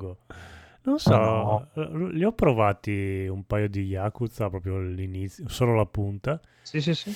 Non 0.87 1.01
so, 1.01 1.17
no. 1.17 1.69
li 2.11 2.25
ho 2.25 2.31
provati 2.33 3.27
un 3.29 3.45
paio 3.45 3.69
di 3.69 3.83
Yakuza 3.87 4.49
proprio 4.49 4.77
all'inizio, 4.77 5.49
solo 5.49 5.75
la 5.75 5.85
punta. 5.85 6.41
Sì, 6.63 6.81
sì, 6.81 6.95
sì. 6.95 7.13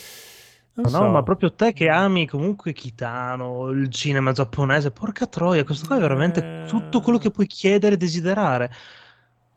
No, 0.74 0.88
so. 0.88 1.08
ma 1.08 1.22
proprio 1.22 1.52
te 1.52 1.72
che 1.72 1.88
ami 1.88 2.26
comunque 2.26 2.72
Kitano, 2.72 3.68
il 3.68 3.88
cinema 3.90 4.32
giapponese, 4.32 4.90
porca 4.90 5.26
troia, 5.26 5.62
questo 5.62 5.86
qua 5.86 5.96
è 5.96 6.00
veramente 6.00 6.62
Eh. 6.64 6.66
tutto 6.66 7.00
quello 7.00 7.18
che 7.18 7.30
puoi 7.30 7.46
chiedere 7.46 7.94
e 7.94 7.98
desiderare. 7.98 8.72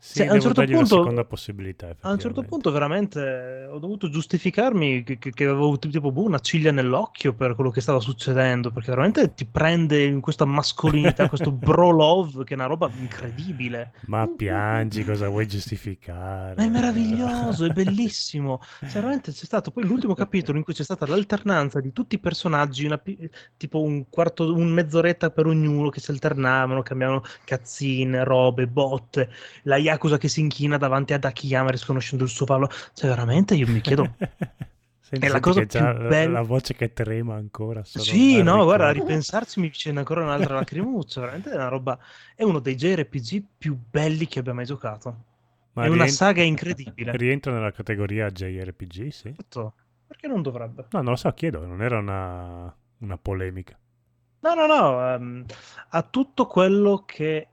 Sì, 0.06 0.16
Cioè, 0.18 0.26
a 0.28 0.34
un 0.34 0.40
certo 0.40 0.60
punto- 0.64 0.76
una 0.76 0.84
seconda 0.86 1.24
possibilità. 1.24 1.96
A 2.00 2.10
un 2.10 2.18
certo 2.18 2.42
punto 2.42 2.70
veramente 2.70 3.66
ho 3.70 3.78
dovuto 3.78 4.10
giustificarmi 4.10 5.02
che, 5.02 5.18
che- 5.18 5.44
avevo 5.44 5.78
tipo 5.78 6.12
boh, 6.12 6.24
una 6.24 6.40
ciglia 6.40 6.70
nell'occhio 6.72 7.32
per 7.32 7.54
quello 7.54 7.70
che 7.70 7.80
stava 7.80 8.00
succedendo, 8.00 8.70
perché 8.70 8.90
veramente 8.90 9.32
ti 9.32 9.46
prende 9.46 10.04
in 10.04 10.20
questa 10.20 10.44
mascolinità, 10.44 11.26
questo 11.30 11.50
bro 11.52 11.90
love, 11.90 12.44
che 12.44 12.52
è 12.52 12.56
una 12.56 12.66
roba 12.66 12.90
incredibile. 12.94 13.92
Ma 14.06 14.28
piangi, 14.28 15.04
cosa 15.04 15.28
vuoi 15.28 15.46
giustificare? 15.48 16.54
Ma 16.56 16.64
è 16.64 16.68
meraviglioso, 16.68 17.64
è 17.64 17.70
bellissimo. 17.70 18.60
Cioè, 18.80 19.00
veramente 19.00 19.32
c'è 19.32 19.44
stato 19.46 19.70
poi 19.70 19.84
l'ultimo 19.86 20.14
capitolo 20.14 20.58
in 20.58 20.64
cui 20.64 20.74
c'è 20.74 20.84
stata 20.84 21.06
l'alternanza 21.06 21.80
di 21.80 21.92
tutti 21.92 22.16
i 22.16 22.18
personaggi, 22.18 22.84
una 22.84 23.00
tipo 23.56 23.80
un 23.82 24.08
quarto, 24.08 24.54
un 24.54 24.68
mezz'oretta 24.70 25.30
per 25.30 25.46
ognuno 25.46 25.88
che 25.88 26.00
si 26.00 26.10
alternavano, 26.10 26.82
cambiavano 26.82 27.22
cazzine, 27.44 28.24
robe, 28.24 28.66
botte, 28.68 29.30
la 29.64 29.76
Yakuza 29.94 30.18
che 30.18 30.28
si 30.28 30.40
inchina 30.40 30.76
davanti 30.76 31.12
ad 31.12 31.24
Akiyama 31.24 31.70
risconoscendo 31.70 32.24
il 32.24 32.30
suo 32.30 32.46
valore. 32.46 32.72
Cioè, 32.92 33.08
veramente 33.08 33.54
io 33.54 33.66
mi 33.66 33.80
chiedo. 33.80 34.14
Senti, 35.04 35.26
È 35.26 35.28
la 35.28 35.40
cosa 35.40 35.64
più 35.66 35.78
la- 35.80 35.92
bella- 35.92 36.32
La 36.40 36.42
voce 36.42 36.74
che 36.74 36.92
trema 36.92 37.34
ancora. 37.34 37.84
Sì, 37.84 38.42
no, 38.42 38.64
guarda, 38.64 38.86
a 38.86 38.90
ricordo. 38.90 39.08
ripensarci 39.08 39.60
mi 39.60 39.70
viene 39.82 39.98
ancora 39.98 40.22
un'altra 40.22 40.54
lacrimuccia. 40.56 41.20
Veramente 41.20 41.50
è 41.50 41.54
una 41.54 41.68
roba. 41.68 41.98
È 42.34 42.42
uno 42.42 42.58
dei 42.58 42.74
JRPG 42.74 43.44
più 43.58 43.78
belli 43.90 44.26
che 44.26 44.38
abbia 44.38 44.54
mai 44.54 44.64
giocato. 44.64 45.24
Ma 45.74 45.84
è 45.84 45.88
una 45.88 46.04
rien- 46.04 46.14
saga 46.14 46.42
incredibile. 46.42 47.16
Rientra 47.16 47.52
nella 47.52 47.72
categoria 47.72 48.30
JRPG, 48.30 49.08
sì? 49.08 49.34
Certo, 49.34 49.74
Perché 50.06 50.26
non 50.28 50.40
dovrebbe? 50.40 50.86
No, 50.90 51.00
non 51.02 51.10
lo 51.12 51.16
so, 51.16 51.30
chiedo, 51.32 51.66
non 51.66 51.82
era 51.82 51.98
una, 51.98 52.74
una 52.98 53.18
polemica. 53.18 53.76
No, 54.40 54.54
no, 54.54 54.66
no, 54.66 55.12
ehm, 55.14 55.44
ha 55.90 56.02
tutto 56.02 56.46
quello 56.46 57.02
che 57.06 57.48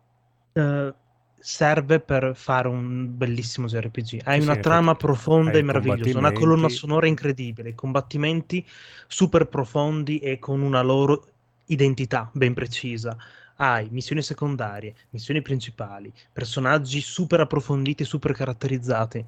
eh, 0.54 0.94
serve 1.42 2.00
per 2.00 2.36
fare 2.36 2.68
un 2.68 3.18
bellissimo 3.18 3.68
JRPG. 3.68 4.22
Hai 4.24 4.40
Sì, 4.40 4.42
una 4.42 4.56
trama 4.58 4.96
profonda 4.96 5.58
e 5.58 5.62
meravigliosa, 5.62 6.18
una 6.20 6.32
colonna 6.32 6.70
sonora 6.70 7.08
incredibile, 7.08 7.74
combattimenti 7.76 8.66
super 9.08 9.48
profondi 9.48 10.20
e 10.20 10.40
con 10.40 10.62
una 10.62 10.82
loro 10.82 11.28
identità 11.66 12.30
ben 12.34 12.54
precisa. 12.54 13.18
Hai 13.58 13.90
missioni 13.92 14.22
secondarie, 14.22 14.96
missioni 15.10 15.42
principali, 15.42 16.12
personaggi 16.32 17.02
super 17.02 17.40
approfonditi, 17.42 18.04
super 18.06 18.34
caratterizzati. 18.34 19.26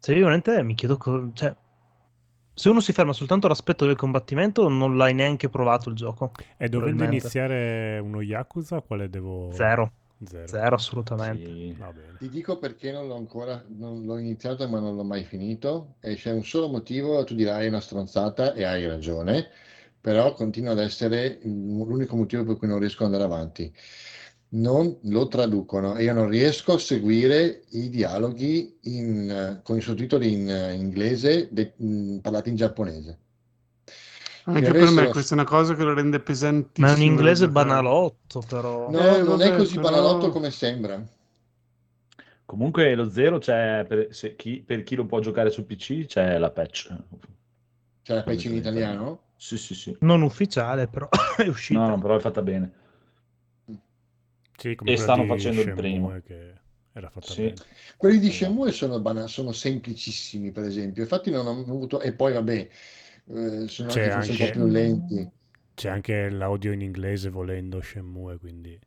Cioè, 0.00 0.14
io 0.14 0.22
veramente 0.22 0.62
mi 0.62 0.74
chiedo, 0.74 0.96
co- 0.96 1.30
cioè, 1.32 1.54
se 2.54 2.68
uno 2.70 2.80
si 2.80 2.92
ferma 2.92 3.12
soltanto 3.12 3.46
all'aspetto 3.46 3.84
del 3.86 3.96
combattimento, 3.96 4.68
non 4.68 4.96
l'hai 4.96 5.12
neanche 5.14 5.48
provato 5.48 5.90
il 5.90 5.94
gioco. 5.96 6.32
E 6.56 6.68
dovendo 6.68 7.04
iniziare 7.04 7.98
uno 7.98 8.22
Yakuza, 8.22 8.80
quale 8.80 9.10
devo... 9.10 9.50
Zero, 9.50 9.90
Zero. 10.24 10.46
zero 10.48 10.74
assolutamente. 10.76 11.50
Sì. 11.50 11.74
Va 11.78 11.92
bene. 11.92 12.16
Ti 12.18 12.28
dico 12.28 12.58
perché 12.58 12.92
non 12.92 13.06
l'ho 13.06 13.16
ancora, 13.16 13.62
non 13.68 14.04
l'ho 14.04 14.16
iniziato 14.18 14.66
ma 14.68 14.78
non 14.80 14.96
l'ho 14.96 15.04
mai 15.04 15.24
finito 15.24 15.96
e 16.00 16.14
c'è 16.14 16.32
un 16.32 16.44
solo 16.44 16.68
motivo, 16.68 17.22
tu 17.24 17.34
dirai 17.34 17.66
è 17.66 17.68
una 17.68 17.80
stronzata 17.80 18.54
e 18.54 18.64
hai 18.64 18.86
ragione, 18.86 19.48
però 20.00 20.32
continua 20.32 20.72
ad 20.72 20.78
essere 20.78 21.38
l'unico 21.42 22.16
motivo 22.16 22.44
per 22.44 22.56
cui 22.56 22.68
non 22.68 22.78
riesco 22.78 23.04
ad 23.04 23.12
andare 23.12 23.24
avanti. 23.24 23.72
Non 24.48 24.98
lo 25.02 25.26
traducono 25.28 25.96
e 25.96 26.04
io 26.04 26.12
non 26.14 26.28
riesco 26.28 26.74
a 26.74 26.78
seguire 26.78 27.64
i 27.70 27.88
dialoghi 27.90 28.78
in, 28.82 29.60
con 29.62 29.76
i 29.76 29.80
sottotitoli 29.80 30.32
in 30.32 30.48
eh, 30.48 30.72
inglese 30.74 31.48
de- 31.52 31.74
mh, 31.76 32.18
parlati 32.18 32.48
in 32.50 32.56
giapponese. 32.56 33.20
Anche 34.46 34.70
per 34.72 34.90
me 34.90 35.08
questa 35.08 35.34
è 35.34 35.38
una 35.38 35.46
cosa 35.46 35.74
che 35.74 35.82
lo 35.82 35.92
rende 35.92 36.20
pesantissimo. 36.20 36.86
Ma 36.86 36.92
è 36.92 36.96
un 36.96 37.02
inglese 37.02 37.48
banalotto, 37.48 38.40
però. 38.40 38.90
No, 38.90 39.00
Eh, 39.00 39.18
non 39.18 39.26
vabbè, 39.38 39.52
è 39.52 39.56
così 39.56 39.74
però- 39.74 39.88
banalotto 39.90 40.30
come 40.30 40.50
sembra. 40.50 41.04
Comunque 42.44 42.94
lo 42.94 43.10
zero 43.10 43.38
c'è 43.38 43.84
per, 43.88 44.14
se 44.14 44.36
chi, 44.36 44.62
per 44.64 44.84
chi 44.84 44.94
lo 44.94 45.04
può 45.04 45.18
giocare 45.18 45.50
su 45.50 45.66
PC 45.66 46.06
c'è 46.06 46.38
la 46.38 46.50
patch. 46.50 46.96
C'è 48.02 48.14
la 48.14 48.22
patch 48.22 48.44
in 48.44 48.54
italiano? 48.54 49.22
Sì, 49.36 49.58
sì, 49.58 49.74
sì. 49.74 49.96
Non 50.00 50.22
ufficiale, 50.22 50.86
però 50.86 51.08
è 51.36 51.46
uscita. 51.48 51.80
No, 51.80 51.88
no, 51.88 52.00
però 52.00 52.16
è 52.16 52.20
fatta 52.20 52.42
bene. 52.42 52.72
Sì, 54.56 54.74
come 54.76 54.92
E 54.92 54.96
stanno 54.96 55.24
facendo 55.26 55.60
il 55.60 55.74
primo. 55.74 56.20
Che 56.24 56.52
era 56.92 57.10
fatta 57.10 57.26
Sì. 57.32 57.42
bene. 57.42 57.54
Quelli 57.96 58.18
di. 58.20 58.30
Shenmue 58.30 58.70
sono, 58.72 59.00
bana- 59.00 59.26
sono 59.26 59.52
semplicissimi, 59.52 60.52
per 60.52 60.64
esempio. 60.64 61.02
Infatti 61.02 61.30
non 61.30 61.46
ho 61.46 61.50
avuto... 61.50 62.00
E 62.00 62.12
poi, 62.12 62.32
vabbè, 62.32 62.68
eh, 63.28 63.68
sono 63.68 63.88
C'è 63.88 64.08
anche 64.08 64.10
forse 64.10 64.30
un 64.32 64.36
po' 64.38 64.44
anche- 64.44 64.50
più 64.50 64.66
lenti. 64.66 65.30
C'è 65.74 65.88
anche 65.90 66.28
l'audio 66.30 66.72
in 66.72 66.80
inglese 66.80 67.28
volendo 67.30 67.80
Shenmue, 67.80 68.38
quindi... 68.38 68.78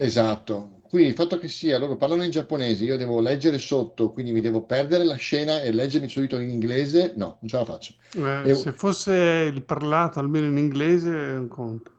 Esatto. 0.00 0.80
Qui 0.82 1.04
il 1.06 1.14
fatto 1.14 1.38
che 1.38 1.48
sia, 1.48 1.76
loro 1.78 1.96
parlano 1.96 2.22
in 2.22 2.30
giapponese, 2.30 2.84
io 2.84 2.96
devo 2.96 3.20
leggere 3.20 3.58
sotto, 3.58 4.12
quindi 4.12 4.32
mi 4.32 4.40
devo 4.40 4.62
perdere 4.64 5.04
la 5.04 5.16
scena 5.16 5.60
e 5.60 5.72
leggermi 5.72 6.08
subito 6.08 6.38
in 6.38 6.48
inglese, 6.50 7.12
no, 7.16 7.38
non 7.40 7.48
ce 7.48 7.56
la 7.56 7.64
faccio. 7.64 7.94
Eh, 8.14 8.50
E- 8.50 8.54
se 8.54 8.72
fosse 8.72 9.50
il 9.52 9.62
parlato 9.64 10.20
almeno 10.20 10.46
in 10.46 10.56
inglese 10.56 11.10
è 11.12 11.36
un 11.36 11.48
conto. 11.48 11.92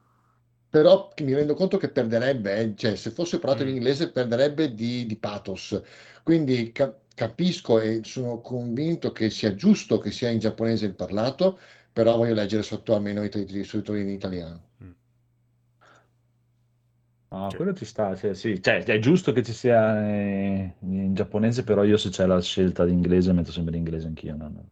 Però 0.70 1.11
mi 1.24 1.34
rendo 1.34 1.56
conto 1.56 1.78
che 1.78 1.90
perderebbe, 1.90 2.56
eh, 2.60 2.76
Cioè 2.76 2.95
se 2.95 3.11
fosse 3.11 3.40
parlato 3.40 3.64
in 3.64 3.70
Mm. 3.70 3.76
inglese 3.76 4.11
perderebbe 4.11 4.74
di, 4.74 5.06
di 5.06 5.16
pathos. 5.18 5.82
Quindi 6.24 6.72
ca- 6.72 6.95
capisco 7.16 7.80
e 7.80 8.02
sono 8.03 8.40
convinto 8.40 9.11
che 9.11 9.30
sia 9.30 9.53
giusto 9.56 9.98
che 9.98 10.11
sia 10.11 10.30
in 10.30 10.40
giapponese 10.40 10.86
il 10.86 10.95
parlato, 10.95 11.60
però 11.99 12.15
voglio 12.15 12.34
leggere 12.34 12.63
sotto 12.63 12.95
almeno 12.95 13.21
i 13.26 13.30
titoli, 13.30 13.59
i 13.59 13.65
titoli 13.67 13.99
in 13.99 14.07
italiano. 14.09 14.69
No, 17.31 17.51
Sì. 17.51 17.55
quello 17.55 17.73
ci 17.73 17.85
sta, 17.85 18.15
cioè, 18.15 18.34
sì. 18.35 18.59
Cioè, 18.61 18.84
è 18.84 18.97
giusto 18.99 19.31
che 19.31 19.43
ci 19.43 19.53
sia 19.53 19.99
eh, 20.09 20.76
in 20.81 21.13
giapponese, 21.13 21.63
però 21.63 21.84
io 21.84 21.97
se 21.97 22.09
c'è 22.09 22.26
la 22.26 22.41
scelta 22.41 22.85
di 22.85 22.91
inglese 22.91 23.34
metto 23.34 23.51
sempre 23.51 23.73
l'inglese 23.76 24.07
anch'io. 24.07 24.35
no, 24.35 24.49
no. 24.49 24.69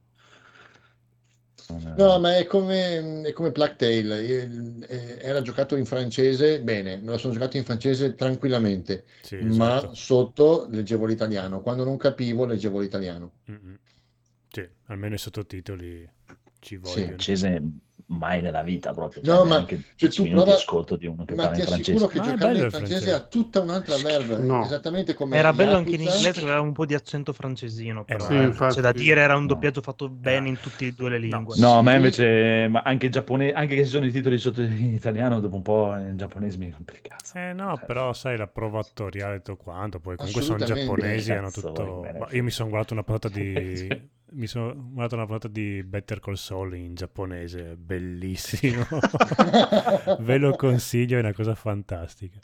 Non 1.70 1.88
è- 1.88 1.96
No, 1.96 2.20
ma 2.20 2.38
è 2.38 2.46
come, 2.46 3.22
è 3.24 3.34
come 3.34 3.52
Plague 3.52 3.76
Tale, 3.76 4.22
il- 4.24 4.86
eh, 4.88 5.18
era 5.22 5.42
giocato 5.42 5.76
in 5.76 5.86
francese, 5.86 6.62
bene, 6.62 6.96
me 6.98 7.12
lo 7.12 7.18
sono 7.18 7.34
giocato 7.34 7.58
in 7.58 7.64
francese 7.66 8.14
tranquillamente, 8.16 9.06
Sì, 9.22 9.36
ma 9.36 9.86
esatto. 9.86 9.94
sotto 9.94 10.68
leggevo 10.70 11.06
l'italiano, 11.06 11.62
quando 11.62 11.84
non 11.84 11.98
capivo 11.98 12.46
leggevo 12.46 12.80
l'italiano. 12.80 13.32
Mm-mm. 13.50 13.78
Sì, 14.50 14.68
almeno 14.86 15.16
i 15.16 15.18
sottotitoli 15.18 16.10
ci 16.60 16.76
Sì. 16.76 16.78
vogliono. 16.78 17.06
francese 17.08 17.64
mai 18.10 18.42
nella 18.42 18.64
vita 18.64 18.94
proprio. 18.94 19.22
No, 19.26 19.40
cioè, 19.40 19.48
ma 19.48 19.66
10 19.98 20.24
tu 20.24 20.30
prova- 20.30 20.54
ascolto 20.54 20.96
di 20.96 21.08
uno 21.08 21.26
che 21.26 21.36
Ma 21.36 21.42
parla 21.48 21.58
in 21.58 21.66
francese. 21.66 21.92
che 22.08 22.20
Ma 22.20 22.24
giocarlo 22.24 22.36
bello 22.38 22.64
in 22.64 22.70
francese 22.72 23.00
francese. 23.00 23.12
ha 23.14 23.20
tutta 23.28 23.60
un'altra 23.60 23.98
verve, 23.98 24.38
No. 24.38 24.64
esattamente 24.64 25.14
come 25.14 25.36
Era 25.36 25.52
bello 25.52 25.76
anche 25.76 25.96
in 25.96 26.02
inglese, 26.04 26.40
aveva 26.42 26.62
un 26.62 26.72
po' 26.72 26.86
di 26.86 26.94
accento 26.94 27.34
francesino, 27.34 28.06
però 28.06 28.26
Sì, 28.26 28.34
eh. 28.36 28.44
infatti. 28.44 28.76
c'è 28.76 28.82
da 28.82 28.92
dire, 28.94 29.20
era 29.20 29.36
un 29.36 29.42
No. 29.42 29.48
doppiaggio 29.48 29.82
fatto 29.82 30.08
bene 30.08 30.48
in 30.48 30.60
tutte 30.62 30.86
e 30.86 30.92
due 30.94 31.10
le 31.10 31.20
No. 31.20 31.26
lingue. 31.38 31.56
No, 31.58 31.78
a 31.80 31.82
me 31.82 31.90
Sì. 31.90 31.96
invece, 31.98 32.68
ma 32.70 32.82
anche 32.84 33.06
in 33.08 33.12
giapponese, 33.12 33.54
anche 33.54 33.76
che 33.76 33.84
ci 33.84 33.90
sono 33.90 34.06
i 34.06 34.12
titoli 34.12 34.38
sotto 34.38 34.62
in 34.62 34.94
italiano, 34.94 35.42
dopo 35.42 35.56
un 35.58 35.62
po' 35.62 35.94
in 35.96 36.16
giapponese 36.16 36.58
mi 36.58 36.72
rompe 36.72 36.94
il 36.94 37.02
cazzo. 37.02 37.38
Eh 37.38 37.52
no, 37.52 37.76
Cioè, 37.76 37.86
però 37.86 38.14
sai 38.14 38.38
la 38.38 38.48
prova 38.48 38.80
attoriale 38.80 39.36
e 39.36 39.42
tutto 39.42 39.58
quanto, 39.58 40.00
poi 40.00 40.16
comunque 40.16 40.42
sono 40.44 40.64
giapponesi, 40.64 41.34
hanno 41.34 41.52
tutto... 41.52 42.08
Ma 42.18 42.28
io 42.32 42.44
mi 42.44 42.52
sono 42.52 42.70
guardato 42.70 42.94
una 42.94 43.04
puntata 43.04 43.28
Sì. 43.36 43.42
di... 43.44 44.16
mi 44.32 44.48
sono 44.48 44.74
guardato 44.76 45.16
una 45.16 45.26
puntata 45.26 45.48
di 45.48 45.84
Better 45.84 46.20
Call 46.20 46.34
Saul 46.36 46.76
in 46.76 46.96
giapponese, 46.96 47.76
bellissimo. 47.78 48.86
Ve 50.20 50.38
lo 50.38 50.56
consiglio, 50.56 51.18
è 51.18 51.20
una 51.20 51.34
cosa 51.34 51.56
fantastica. 51.56 52.40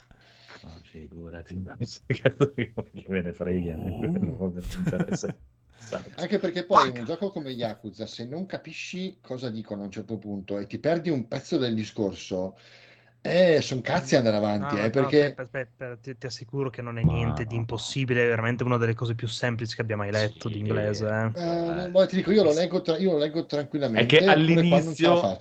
No, 0.62 0.80
figurati, 0.82 1.62
che 1.62 3.04
me 3.08 3.20
ne 3.20 3.32
frega, 3.32 3.76
non 3.76 4.52
mi 4.54 4.62
interessa. 4.76 5.36
Anche 6.16 6.38
perché 6.38 6.64
poi 6.64 6.88
in 6.88 6.98
un 6.98 7.04
gioco 7.04 7.30
come 7.30 7.50
Yakuza, 7.50 8.06
se 8.06 8.26
non 8.26 8.46
capisci 8.46 9.18
cosa 9.20 9.50
dicono 9.50 9.82
a 9.82 9.84
un 9.84 9.90
certo 9.90 10.16
punto 10.16 10.58
e 10.58 10.66
ti 10.66 10.78
perdi 10.78 11.10
un 11.10 11.28
pezzo 11.28 11.58
del 11.58 11.74
discorso, 11.74 12.56
eh, 13.26 13.62
sono 13.62 13.80
cazzi 13.80 14.16
andare 14.16 14.36
avanti, 14.36 14.74
no, 14.74 14.80
eh, 14.82 14.84
no, 14.84 14.90
perché... 14.90 15.32
Per, 15.34 15.48
per, 15.48 15.68
per, 15.74 15.98
ti, 16.02 16.14
ti, 16.18 16.26
assicuro 16.26 16.68
che 16.68 16.82
non 16.82 16.98
è 16.98 17.02
niente 17.02 17.46
di 17.46 17.56
impossibile, 17.56 18.22
è 18.22 18.28
veramente 18.28 18.64
una 18.64 18.76
delle 18.76 18.92
cose 18.92 19.14
più 19.14 19.26
semplici 19.28 19.74
che 19.74 19.80
abbia 19.80 19.96
mai 19.96 20.10
letto 20.10 20.48
sì, 20.48 20.54
di 20.54 20.60
inglese. 20.60 21.32
Eh. 21.34 21.40
Eh, 21.40 21.88
no, 21.88 22.06
ti 22.06 22.16
dico, 22.16 22.32
io 22.32 22.42
lo, 22.42 22.52
leggo 22.52 22.82
tra- 22.82 22.98
io 22.98 23.12
lo 23.12 23.18
leggo 23.18 23.46
tranquillamente. 23.46 24.02
È 24.02 24.20
che 24.20 24.26
all'inizio... 24.26 25.38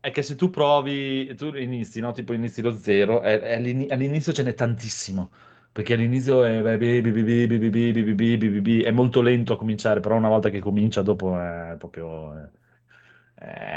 È 0.00 0.10
che 0.10 0.22
se 0.22 0.34
tu 0.34 0.50
provi, 0.50 1.32
tu 1.36 1.54
inizi, 1.54 2.00
no? 2.00 2.10
Tipo 2.10 2.32
inizi 2.32 2.60
lo 2.60 2.76
zero, 2.76 3.20
è, 3.20 3.38
è 3.38 3.54
all'in- 3.54 3.92
all'inizio 3.92 4.32
ce 4.32 4.42
n'è 4.42 4.54
tantissimo 4.54 5.30
perché 5.70 5.94
all'inizio 5.94 6.44
è, 6.44 6.60
è 6.60 8.90
molto 8.90 9.22
lento 9.22 9.52
a 9.52 9.56
cominciare, 9.56 10.00
però 10.00 10.16
una 10.16 10.28
volta 10.28 10.50
che 10.50 10.58
comincia 10.58 11.02
dopo 11.02 11.38
è 11.38 11.76
proprio 11.78 12.50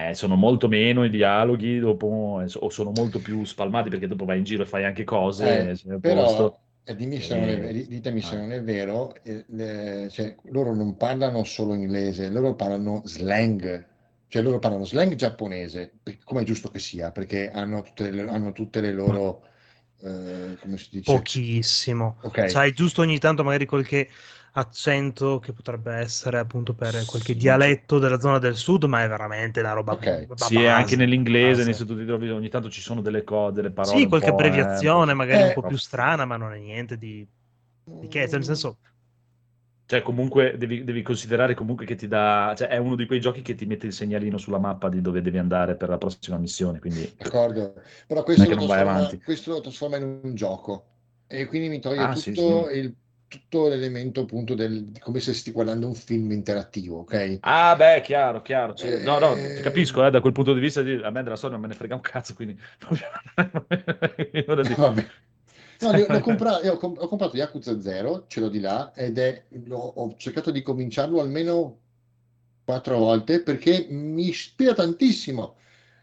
eh, 0.10 0.14
sono 0.14 0.36
molto 0.36 0.68
meno 0.68 1.04
i 1.04 1.10
dialoghi, 1.10 1.80
dopo, 1.80 2.42
eh, 2.42 2.52
o 2.60 2.70
sono 2.70 2.92
molto 2.92 3.22
più 3.22 3.44
spalmati 3.44 3.90
perché 3.90 4.08
dopo 4.08 4.26
vai 4.26 4.38
in 4.40 4.44
giro 4.44 4.64
e 4.64 4.66
fai 4.66 4.86
anche 4.86 5.04
cose, 5.04 5.78
Eh, 5.88 6.00
però, 6.02 6.60
eh, 6.84 6.96
dimmi 6.96 7.20
se 7.22 7.36
non 7.36 7.50
è, 7.50 7.58
Eh, 7.58 7.74
di- 7.74 7.88
ditemi 7.88 8.22
se 8.22 8.38
non 8.38 8.52
è 8.52 8.62
vero, 8.64 9.14
le- 9.24 10.08
cioè, 10.10 10.36
loro 10.46 10.74
non 10.74 10.96
parlano 10.98 11.44
solo 11.44 11.74
inglese, 11.74 12.30
loro 12.30 12.56
parlano 12.56 13.02
slang, 13.06 13.86
cioè 14.28 14.42
loro 14.42 14.60
parlano 14.60 14.86
slang 14.86 15.14
giapponese, 15.16 16.00
come 16.24 16.42
è 16.42 16.46
giusto 16.46 16.70
che 16.70 16.80
sia, 16.80 17.12
perché 17.12 17.52
hanno 17.52 17.82
tutte 17.82 18.12
le, 18.12 18.22
hanno 18.30 18.52
tutte 18.54 18.80
le 18.82 18.92
loro, 18.94 19.44
eh, 20.06 20.58
come 20.60 20.78
si 20.78 20.90
dice? 20.92 21.28
Pochissimo. 21.28 22.18
Ok. 22.22 22.40
Sai, 22.44 22.74
giusto 22.74 23.02
ogni 23.02 23.20
tanto 23.20 23.44
magari 23.44 23.66
qualche 23.66 24.10
accento 24.54 25.40
che 25.40 25.54
potrebbe 25.54 25.94
essere 25.94 26.40
appunto 26.40 26.74
per 26.74 27.06
qualche 27.06 27.36
Sì. 27.36 27.36
dialetto 27.36 28.00
della 28.00 28.20
zona 28.20 28.40
del 28.40 28.56
sud, 28.56 28.86
ma 28.86 29.04
è 29.04 29.08
veramente 29.08 29.62
la 29.62 29.74
roba, 29.74 29.94
Ok. 29.94 30.08
roba 30.26 30.50
Sì, 30.50 30.64
e 30.64 30.68
anche 30.68 30.96
base, 30.96 30.96
nell'inglese, 30.96 31.64
base. 31.64 31.64
nei 31.64 31.74
sottotitoli, 31.76 32.30
ogni 32.32 32.50
tanto 32.50 32.70
ci 32.70 32.82
sono 32.82 33.02
delle, 33.02 33.24
co- 33.24 33.52
delle 33.52 33.72
parole 33.72 34.04
Sì, 34.04 34.08
un 34.08 34.16
qualche 34.16 34.30
po', 34.30 34.44
eh, 34.44 34.90
abbreviazione 34.90 35.14
magari 35.14 35.44
un 35.44 35.52
Eh. 35.52 35.54
po' 35.54 35.64
più 35.64 35.78
strana, 35.78 36.26
ma 36.26 36.38
non 36.38 36.54
è 36.54 36.58
niente 36.60 36.98
di, 36.98 37.28
di 37.98 38.08
che, 38.08 38.28
nel 38.32 38.44
senso, 38.44 38.80
Cioè, 39.88 40.02
comunque 40.02 40.58
devi, 40.58 40.84
devi 40.84 41.02
considerare 41.04 41.54
comunque 41.54 41.86
che 41.86 41.96
ti 41.96 42.08
dà, 42.08 42.54
cioè 42.58 42.70
è 42.70 42.78
uno 42.78 42.96
di 42.96 43.06
quei 43.06 43.20
giochi 43.20 43.42
che 43.42 43.54
ti 43.54 43.66
mette 43.66 43.86
il 43.86 43.94
segnalino 43.94 44.38
sulla 44.38 44.58
mappa 44.58 44.90
di 44.90 45.00
dove 45.00 45.22
devi 45.22 45.38
andare 45.38 45.76
per 45.76 45.90
la 45.90 45.98
prossima 45.98 46.38
missione, 46.38 46.80
quindi 46.80 47.14
D'accordo, 47.18 47.76
però 48.08 48.24
questo 48.24 48.44
lo, 48.44 48.50
che 48.50 48.56
non 48.56 48.66
vai 48.66 48.78
trasforma, 48.84 49.24
questo 49.24 49.52
lo 49.52 49.62
trasforma 49.62 49.98
in 49.98 50.20
un 50.24 50.34
gioco 50.36 50.86
e 51.28 51.46
quindi 51.46 51.70
mi 51.70 51.80
toglie 51.80 52.04
Ah, 52.04 52.16
sì, 52.16 52.34
tutto, 52.34 52.68
sì. 52.70 52.78
il- 52.78 52.96
tutto 53.28 53.68
l'elemento 53.68 54.22
appunto 54.22 54.56
del, 54.56 54.92
come 55.00 55.20
se 55.20 55.34
stessi 55.34 55.52
guardando 55.52 55.88
un 55.88 55.96
film 55.96 56.32
interattivo, 56.32 57.00
ok? 57.00 57.38
Ah, 57.42 57.76
beh, 57.76 58.02
chiaro, 58.02 58.42
chiaro. 58.42 58.76
sì. 58.76 58.90
No, 59.04 59.20
no, 59.20 59.36
Eh. 59.36 59.62
capisco, 59.62 60.04
eh, 60.06 60.10
da 60.10 60.20
quel 60.20 60.34
punto 60.34 60.54
di 60.54 60.60
vista 60.60 60.82
di- 60.82 60.94
a 61.02 61.10
me 61.12 61.22
della 61.22 61.36
storia 61.36 61.58
non 61.58 61.66
me 61.68 61.72
ne 61.72 61.78
frega 61.78 61.94
un 61.96 62.02
cazzo, 62.02 62.34
quindi... 62.34 62.58
Dico- 64.64 64.82
Vabbè. 64.82 65.06
No, 65.82 65.92
li- 65.92 66.08
l'ho 66.10 66.20
compra- 66.22 66.62
io 66.64 66.74
ho, 66.74 66.78
com- 66.78 66.98
ho 66.98 67.08
comprato 67.08 67.36
Yakuza 67.38 67.80
0, 67.82 68.26
ce 68.28 68.40
l'ho 68.40 68.50
di 68.50 68.60
là, 68.60 68.94
ed 68.94 69.18
è, 69.18 69.46
l'ho- 69.66 69.78
ho 69.78 70.16
cercato 70.18 70.52
di 70.52 70.62
cominciarlo 70.62 71.20
almeno 71.20 71.80
quattro 72.64 72.98
volte 72.98 73.42
perché 73.44 73.88
mi 73.90 74.28
ispira 74.30 74.74
tantissimo. 74.74 75.58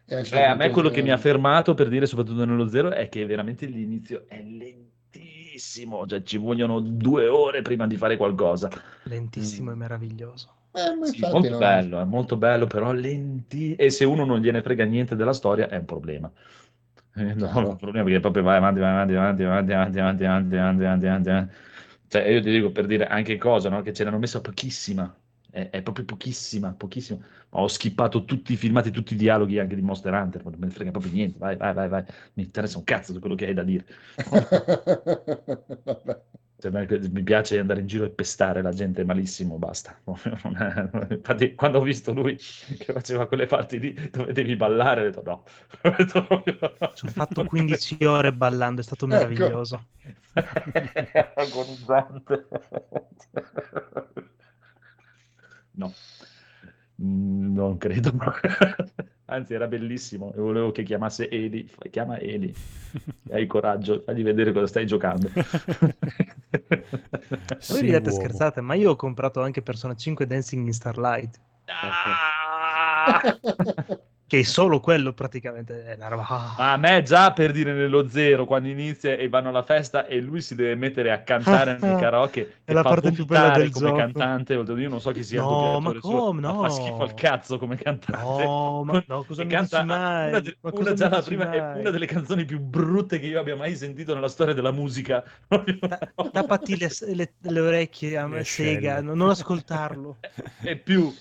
E 0.04 0.22
certo 0.24 0.30
Eh, 0.30 0.42
a 0.44 0.54
me 0.54 0.70
quello 0.70 0.88
che 0.88 1.02
mi 1.02 1.10
ha 1.10 1.16
eh, 1.16 1.18
fermato 1.18 1.74
per 1.74 1.88
dire, 1.88 2.06
soprattutto 2.06 2.44
nello 2.46 2.66
zero, 2.66 2.90
è 2.90 3.08
che 3.10 3.26
veramente 3.26 3.66
l'inizio 3.66 4.24
è 4.28 4.42
lentissimo, 4.42 6.06
cioè 6.06 6.22
ci 6.22 6.38
vogliono 6.38 6.80
due 6.80 7.28
ore 7.28 7.60
prima 7.60 7.86
di 7.86 7.96
fare 7.98 8.16
qualcosa. 8.16 8.70
lentissimo 9.04 9.70
Mm. 9.70 9.72
e 9.72 9.76
meraviglioso. 9.76 10.56
eh, 10.74 10.94
ma 10.96 11.06
Sì, 11.06 11.20
molto 11.28 11.54
non- 11.54 11.54
bello, 11.56 12.00
è 12.00 12.04
molto 12.04 12.36
bello, 12.36 12.66
però 12.66 12.92
lenti. 12.92 13.74
E 13.74 13.90
se 13.90 14.04
uno 14.04 14.24
non 14.24 14.40
gliene 14.40 14.62
frega 14.62 14.84
niente 14.84 15.16
della 15.16 15.32
storia, 15.34 15.68
è 15.68 15.76
un 15.76 15.84
problema. 15.84 16.30
Eh, 17.14 17.34
no, 17.34 17.48
cioè, 17.52 17.64
ho 17.64 17.76
problema 17.76 18.05
perché 18.05 18.20
proprio 18.20 18.43
vai 18.43 18.56
avanti, 18.56 18.80
vai 18.80 18.90
avanti, 18.90 19.14
avanti, 19.14 19.43
avanti, 19.43 19.72
avanti, 19.72 19.98
avanti, 19.98 20.24
avanti, 20.24 20.56
avanti, 20.56 21.06
avanti, 21.06 21.28
avanti. 21.28 21.55
Cioè, 22.09 22.22
io 22.28 22.40
ti 22.43 22.51
dico 22.51 22.70
per 22.72 22.86
dire 22.86 23.06
anche 23.06 23.36
cosa, 23.39 23.68
no? 23.68 23.82
Che 23.82 23.93
ce 23.93 24.05
l'hanno 24.05 24.18
messa 24.18 24.40
pochissima, 24.40 25.14
è, 25.51 25.68
è, 25.70 25.82
proprio 25.82 26.05
pochissima, 26.05 26.72
pochissima. 26.72 27.18
Ho 27.51 27.68
skippato 27.68 28.24
tutti 28.24 28.52
i 28.55 28.56
filmati, 28.56 28.90
tutti 28.90 29.14
i 29.14 29.16
dialoghi 29.16 29.59
anche 29.59 29.74
di 29.74 29.82
Monster 29.82 30.12
Hunter, 30.14 30.43
non 30.44 30.55
me 30.59 30.66
ne 30.66 30.72
frega 30.72 30.90
proprio 30.90 31.12
niente, 31.12 31.39
vai, 31.39 31.56
vai, 31.56 31.74
vai, 31.74 31.89
vai. 31.89 32.05
Mi 32.34 32.44
interessa 32.44 32.78
un 32.78 32.84
cazzo 32.84 33.12
di 33.12 33.18
quello 33.18 33.34
che 33.34 33.47
hai 33.47 33.55
da 33.55 33.62
dire. 33.62 33.84
Vabbè. 35.84 36.20
Cioè, 36.62 36.70
mi 37.10 37.24
piace 37.24 37.59
andare 37.59 37.80
in 37.80 37.89
giro 37.89 38.05
e 38.05 38.10
pestare 38.10 38.62
la 38.62 38.70
gente 38.72 39.02
malissimo, 39.05 39.59
basta. 39.59 40.01
Infatti, 41.10 41.56
quando 41.56 41.78
ho 41.78 41.82
visto 41.82 42.12
lui 42.12 42.36
che 42.36 42.93
faceva 42.93 43.26
quelle 43.26 43.47
parti 43.47 43.80
lì 43.80 43.93
dove 44.10 44.32
devi 44.32 44.55
ballare, 44.55 45.01
ho 45.01 45.05
detto 45.10 45.22
no. 45.24 45.43
Ci 46.94 47.05
ho 47.05 47.09
fatto 47.09 47.44
15 47.44 48.05
ore 48.05 48.32
ballando, 48.32 48.80
è 48.80 48.84
stato 48.84 49.09
meraviglioso. 49.09 49.89
È 50.32 51.32
agonizzante. 51.34 52.47
No, 55.74 55.93
Mm, 57.01 57.55
non 57.55 57.78
credo. 57.78 58.12
Anzi, 59.26 59.54
era 59.54 59.66
bellissimo 59.66 60.32
e 60.34 60.40
volevo 60.40 60.72
che 60.72 60.82
chiamasse 60.82 61.28
Eli. 61.28 61.66
Fai- 61.66 61.90
Chiama 61.90 62.18
Eli, 62.18 62.54
hai 63.30 63.46
coraggio, 63.46 64.02
fagli 64.04 64.22
vedere 64.22 64.52
cosa 64.52 64.66
stai 64.66 64.86
giocando. 64.86 65.30
Voi 66.52 66.84
Sì, 67.58 67.80
ridete 67.80 68.10
uomo. 68.10 68.20
scherzate, 68.20 68.60
ma 68.60 68.74
io 68.74 68.90
ho 68.90 68.96
comprato 68.96 69.40
anche 69.40 69.62
Persona 69.62 69.94
5 69.94 70.26
Dancing 70.26 70.66
in 70.66 70.72
Starlight, 70.72 71.40
Ah! 71.66 73.20
che 74.32 74.38
è 74.38 74.42
solo 74.44 74.80
quello 74.80 75.12
praticamente 75.12 75.84
è 75.84 75.94
una 75.94 76.09
roba... 76.09 76.26
ah. 76.26 76.56
Ma 76.56 76.72
a 76.72 76.76
me 76.76 77.02
già 77.02 77.32
per 77.32 77.50
dire 77.52 77.72
nello 77.72 78.09
zero 78.09 78.44
quando 78.44 78.68
inizia 78.68 79.14
e 79.14 79.28
vanno 79.28 79.48
alla 79.48 79.62
festa 79.62 80.06
e 80.06 80.20
lui 80.20 80.40
si 80.42 80.54
deve 80.54 80.74
mettere 80.74 81.10
a 81.10 81.22
cantare 81.22 81.76
nel 81.78 81.96
karaoke 81.96 82.60
È 82.64 82.72
e 82.72 82.72
la 82.72 82.82
fa 82.82 82.88
parte 82.88 83.10
più 83.10 83.24
bella 83.26 83.50
del 83.50 83.70
come 83.70 83.90
gioco. 83.90 83.98
cantante 83.98 84.52
io 84.54 84.88
non 84.88 85.00
so 85.00 85.10
chi 85.12 85.24
sia 85.24 85.40
il 85.40 85.46
No, 85.46 85.80
ma 85.80 85.92
suo, 86.00 86.26
come, 86.26 86.40
ma 86.44 86.52
no? 86.52 86.59
fa 86.59 86.68
schifo 86.68 87.02
al 87.02 87.14
cazzo 87.14 87.59
come 87.59 87.76
cantante 87.76 88.42
No, 88.44 88.84
ma 88.84 89.02
no, 89.06 89.24
cosa 89.24 89.42
e 89.42 89.46
mi 89.46 89.54
canta 89.56 89.82
mai? 89.82 90.30
una, 90.30 90.40
de- 90.40 90.59
Ma 90.60 90.92
già 90.92 91.09
la 91.09 91.22
è 91.24 91.78
una 91.80 91.90
delle 91.90 92.06
canzoni 92.06 92.44
più 92.44 92.60
brutte 92.60 93.18
che 93.18 93.26
io 93.26 93.40
abbia 93.40 93.56
mai 93.56 93.74
sentito 93.76 94.14
nella 94.14 94.28
storia 94.28 94.54
della 94.54 94.72
musica 94.72 95.24
Tappati 96.30 96.76
le, 96.78 96.88
le- 97.14 97.34
le 97.38 97.60
orecchie 97.60 98.16
a 98.16 98.26
me, 98.26 98.44
sega, 98.44 99.00
non 99.00 99.28
ascoltarlo. 99.28 100.18
e 100.62 100.76
più 100.78 101.12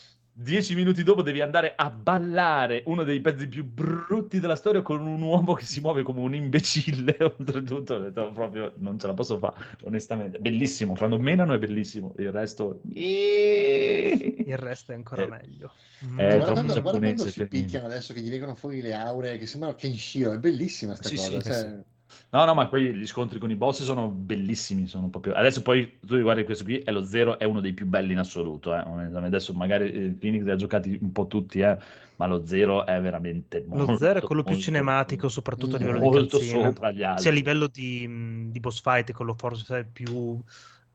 dieci 0.42 0.76
minuti 0.76 1.04
dopo 1.04 1.22
devi 1.22 1.42
andare 1.42 1.74
a 1.76 1.90
ballare 1.90 2.84
uno 2.88 3.04
dei 3.04 3.22
pezzi 3.22 3.48
più 3.48 3.64
brutti 3.66 4.40
della 4.40 4.56
storia 4.56 4.82
con 4.82 5.06
un 5.06 5.22
uomo 5.22 5.54
che 5.54 5.66
si 5.66 5.80
muove 5.82 6.04
come 6.04 6.20
un 6.22 6.34
imbecille 6.36 7.18
oltretutto 7.38 7.96
ho 7.96 8.00
detto, 8.00 8.32
proprio 8.32 8.74
non 8.78 8.98
ce 9.00 9.08
la 9.08 9.14
posso 9.14 9.38
fare 9.38 9.56
onestamente 9.84 10.40
bellissimo 10.40 10.96
quando 10.96 11.18
menano 11.20 11.54
è 11.54 11.60
bellissimo 11.60 12.14
il 12.18 12.32
resto 12.32 12.82
Il 14.44 14.58
resto 14.58 14.92
è 14.92 14.96
ancora 14.96 15.24
Eh, 15.24 15.28
meglio. 15.28 15.74
eh, 16.00 16.04
Mm. 16.06 16.18
troppo 16.18 16.38
guarda, 16.38 16.52
quando, 16.52 16.82
guarda 16.82 17.00
quando 17.00 17.26
si 17.28 17.48
picchiano 17.48 17.86
adesso 17.86 18.14
che 18.14 18.22
gli 18.22 18.30
legano 18.30 18.56
fuori 18.56 18.82
le 18.82 18.94
auree 18.94 19.38
che 19.38 19.46
sembrano 19.46 19.76
Kenshiro, 19.76 20.32
è 20.34 20.40
bellissima 20.40 20.96
sta 20.96 21.10
Sì, 21.10 21.16
cosa. 21.16 21.40
sì, 21.40 21.44
cioè, 21.44 21.84
no 22.30 22.46
no 22.46 22.54
ma 22.54 22.68
poi 22.68 22.94
gli 22.94 23.08
scontri 23.08 23.40
con 23.40 23.52
i 23.52 23.56
boss 23.56 23.84
sono 23.84 24.08
bellissimi 24.08 24.88
sono 24.88 25.10
proprio 25.10 25.34
adesso 25.34 25.62
poi 25.62 26.00
tu 26.06 26.20
guardi 26.22 26.44
questo 26.44 26.64
qui 26.64 26.80
è 26.80 26.92
lo 26.92 27.04
zero 27.04 27.38
è 27.40 27.44
uno 27.44 27.60
dei 27.60 27.74
più 27.74 27.86
belli 27.86 28.14
in 28.14 28.20
assoluto 28.20 28.74
eh. 28.74 28.80
adesso 28.80 29.54
magari 29.54 29.86
il 29.86 30.14
Phoenix 30.14 30.44
li 30.44 30.52
ha 30.52 30.56
giocati 30.56 30.98
un 31.02 31.12
po' 31.12 31.28
tutti 31.28 31.60
eh, 31.60 31.78
ma 32.22 32.28
lo 32.28 32.46
zero 32.46 32.86
è 32.86 33.02
veramente 33.02 33.66
Lo 33.68 33.78
molto, 33.78 33.98
zero 33.98 34.20
è 34.20 34.22
quello 34.22 34.44
più 34.44 34.52
molto, 34.52 34.66
cinematico, 34.68 35.28
soprattutto 35.28 35.78
a 35.78 35.80
livello 35.80 35.98
di 35.98 36.06
molto 36.06 36.40
sopra 36.40 36.92
gli 36.92 37.02
altri 37.02 37.24
Sia 37.24 37.32
a 37.32 37.34
livello 37.34 37.66
di, 37.66 38.52
di 38.52 38.60
boss 38.60 38.80
fight, 38.80 39.10
è 39.10 39.14
quello 39.14 39.34
forse 39.34 39.88
più 39.92 40.40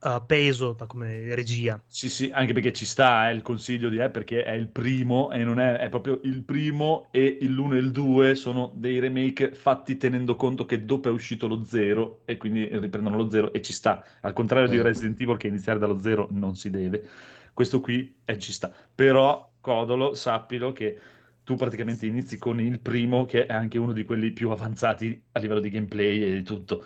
uh, 0.06 0.24
peso 0.24 0.72
da 0.72 0.86
come 0.86 1.34
regia. 1.34 1.82
Sì, 1.88 2.08
sì, 2.08 2.30
anche 2.32 2.52
perché 2.52 2.72
ci 2.72 2.84
sta 2.84 3.28
eh, 3.28 3.34
il 3.34 3.42
consiglio 3.42 3.88
di 3.88 3.98
eh, 3.98 4.10
perché 4.10 4.44
è 4.44 4.52
il 4.52 4.68
primo 4.68 5.30
e 5.32 5.44
non 5.44 5.58
è, 5.58 5.76
è 5.78 5.88
proprio 5.88 6.20
il 6.24 6.42
primo 6.44 7.08
e 7.10 7.38
l'1 7.40 7.74
e 7.74 7.78
il 7.78 7.90
2 7.90 8.34
sono 8.34 8.72
dei 8.74 8.98
remake 8.98 9.52
fatti 9.54 9.96
tenendo 9.96 10.36
conto 10.36 10.64
che 10.64 10.84
dopo 10.84 11.08
è 11.08 11.12
uscito 11.12 11.46
lo 11.48 11.64
0 11.64 12.22
e 12.24 12.36
quindi 12.36 12.68
riprendono 12.78 13.16
lo 13.16 13.30
0 13.30 13.52
e 13.52 13.62
ci 13.62 13.72
sta. 13.72 14.04
Al 14.20 14.32
contrario 14.32 14.68
di 14.68 14.78
Eh. 14.78 14.82
Resident 14.82 15.20
Evil 15.20 15.36
che 15.36 15.48
iniziare 15.48 15.78
dallo 15.78 16.00
0 16.00 16.28
non 16.32 16.54
si 16.56 16.70
deve. 16.70 17.08
Questo 17.52 17.80
qui 17.80 18.20
eh, 18.24 18.38
ci 18.38 18.52
sta. 18.52 18.72
Però, 18.94 19.52
Codolo, 19.60 20.14
sappilo 20.14 20.72
che 20.72 21.00
tu 21.42 21.54
praticamente 21.56 22.06
inizi 22.06 22.38
con 22.38 22.60
il 22.60 22.80
primo 22.80 23.24
che 23.24 23.46
è 23.46 23.52
anche 23.52 23.78
uno 23.78 23.92
di 23.92 24.04
quelli 24.04 24.32
più 24.32 24.50
avanzati 24.50 25.22
a 25.32 25.38
livello 25.38 25.60
di 25.60 25.70
gameplay 25.70 26.22
e 26.22 26.32
di 26.34 26.42
tutto. 26.42 26.84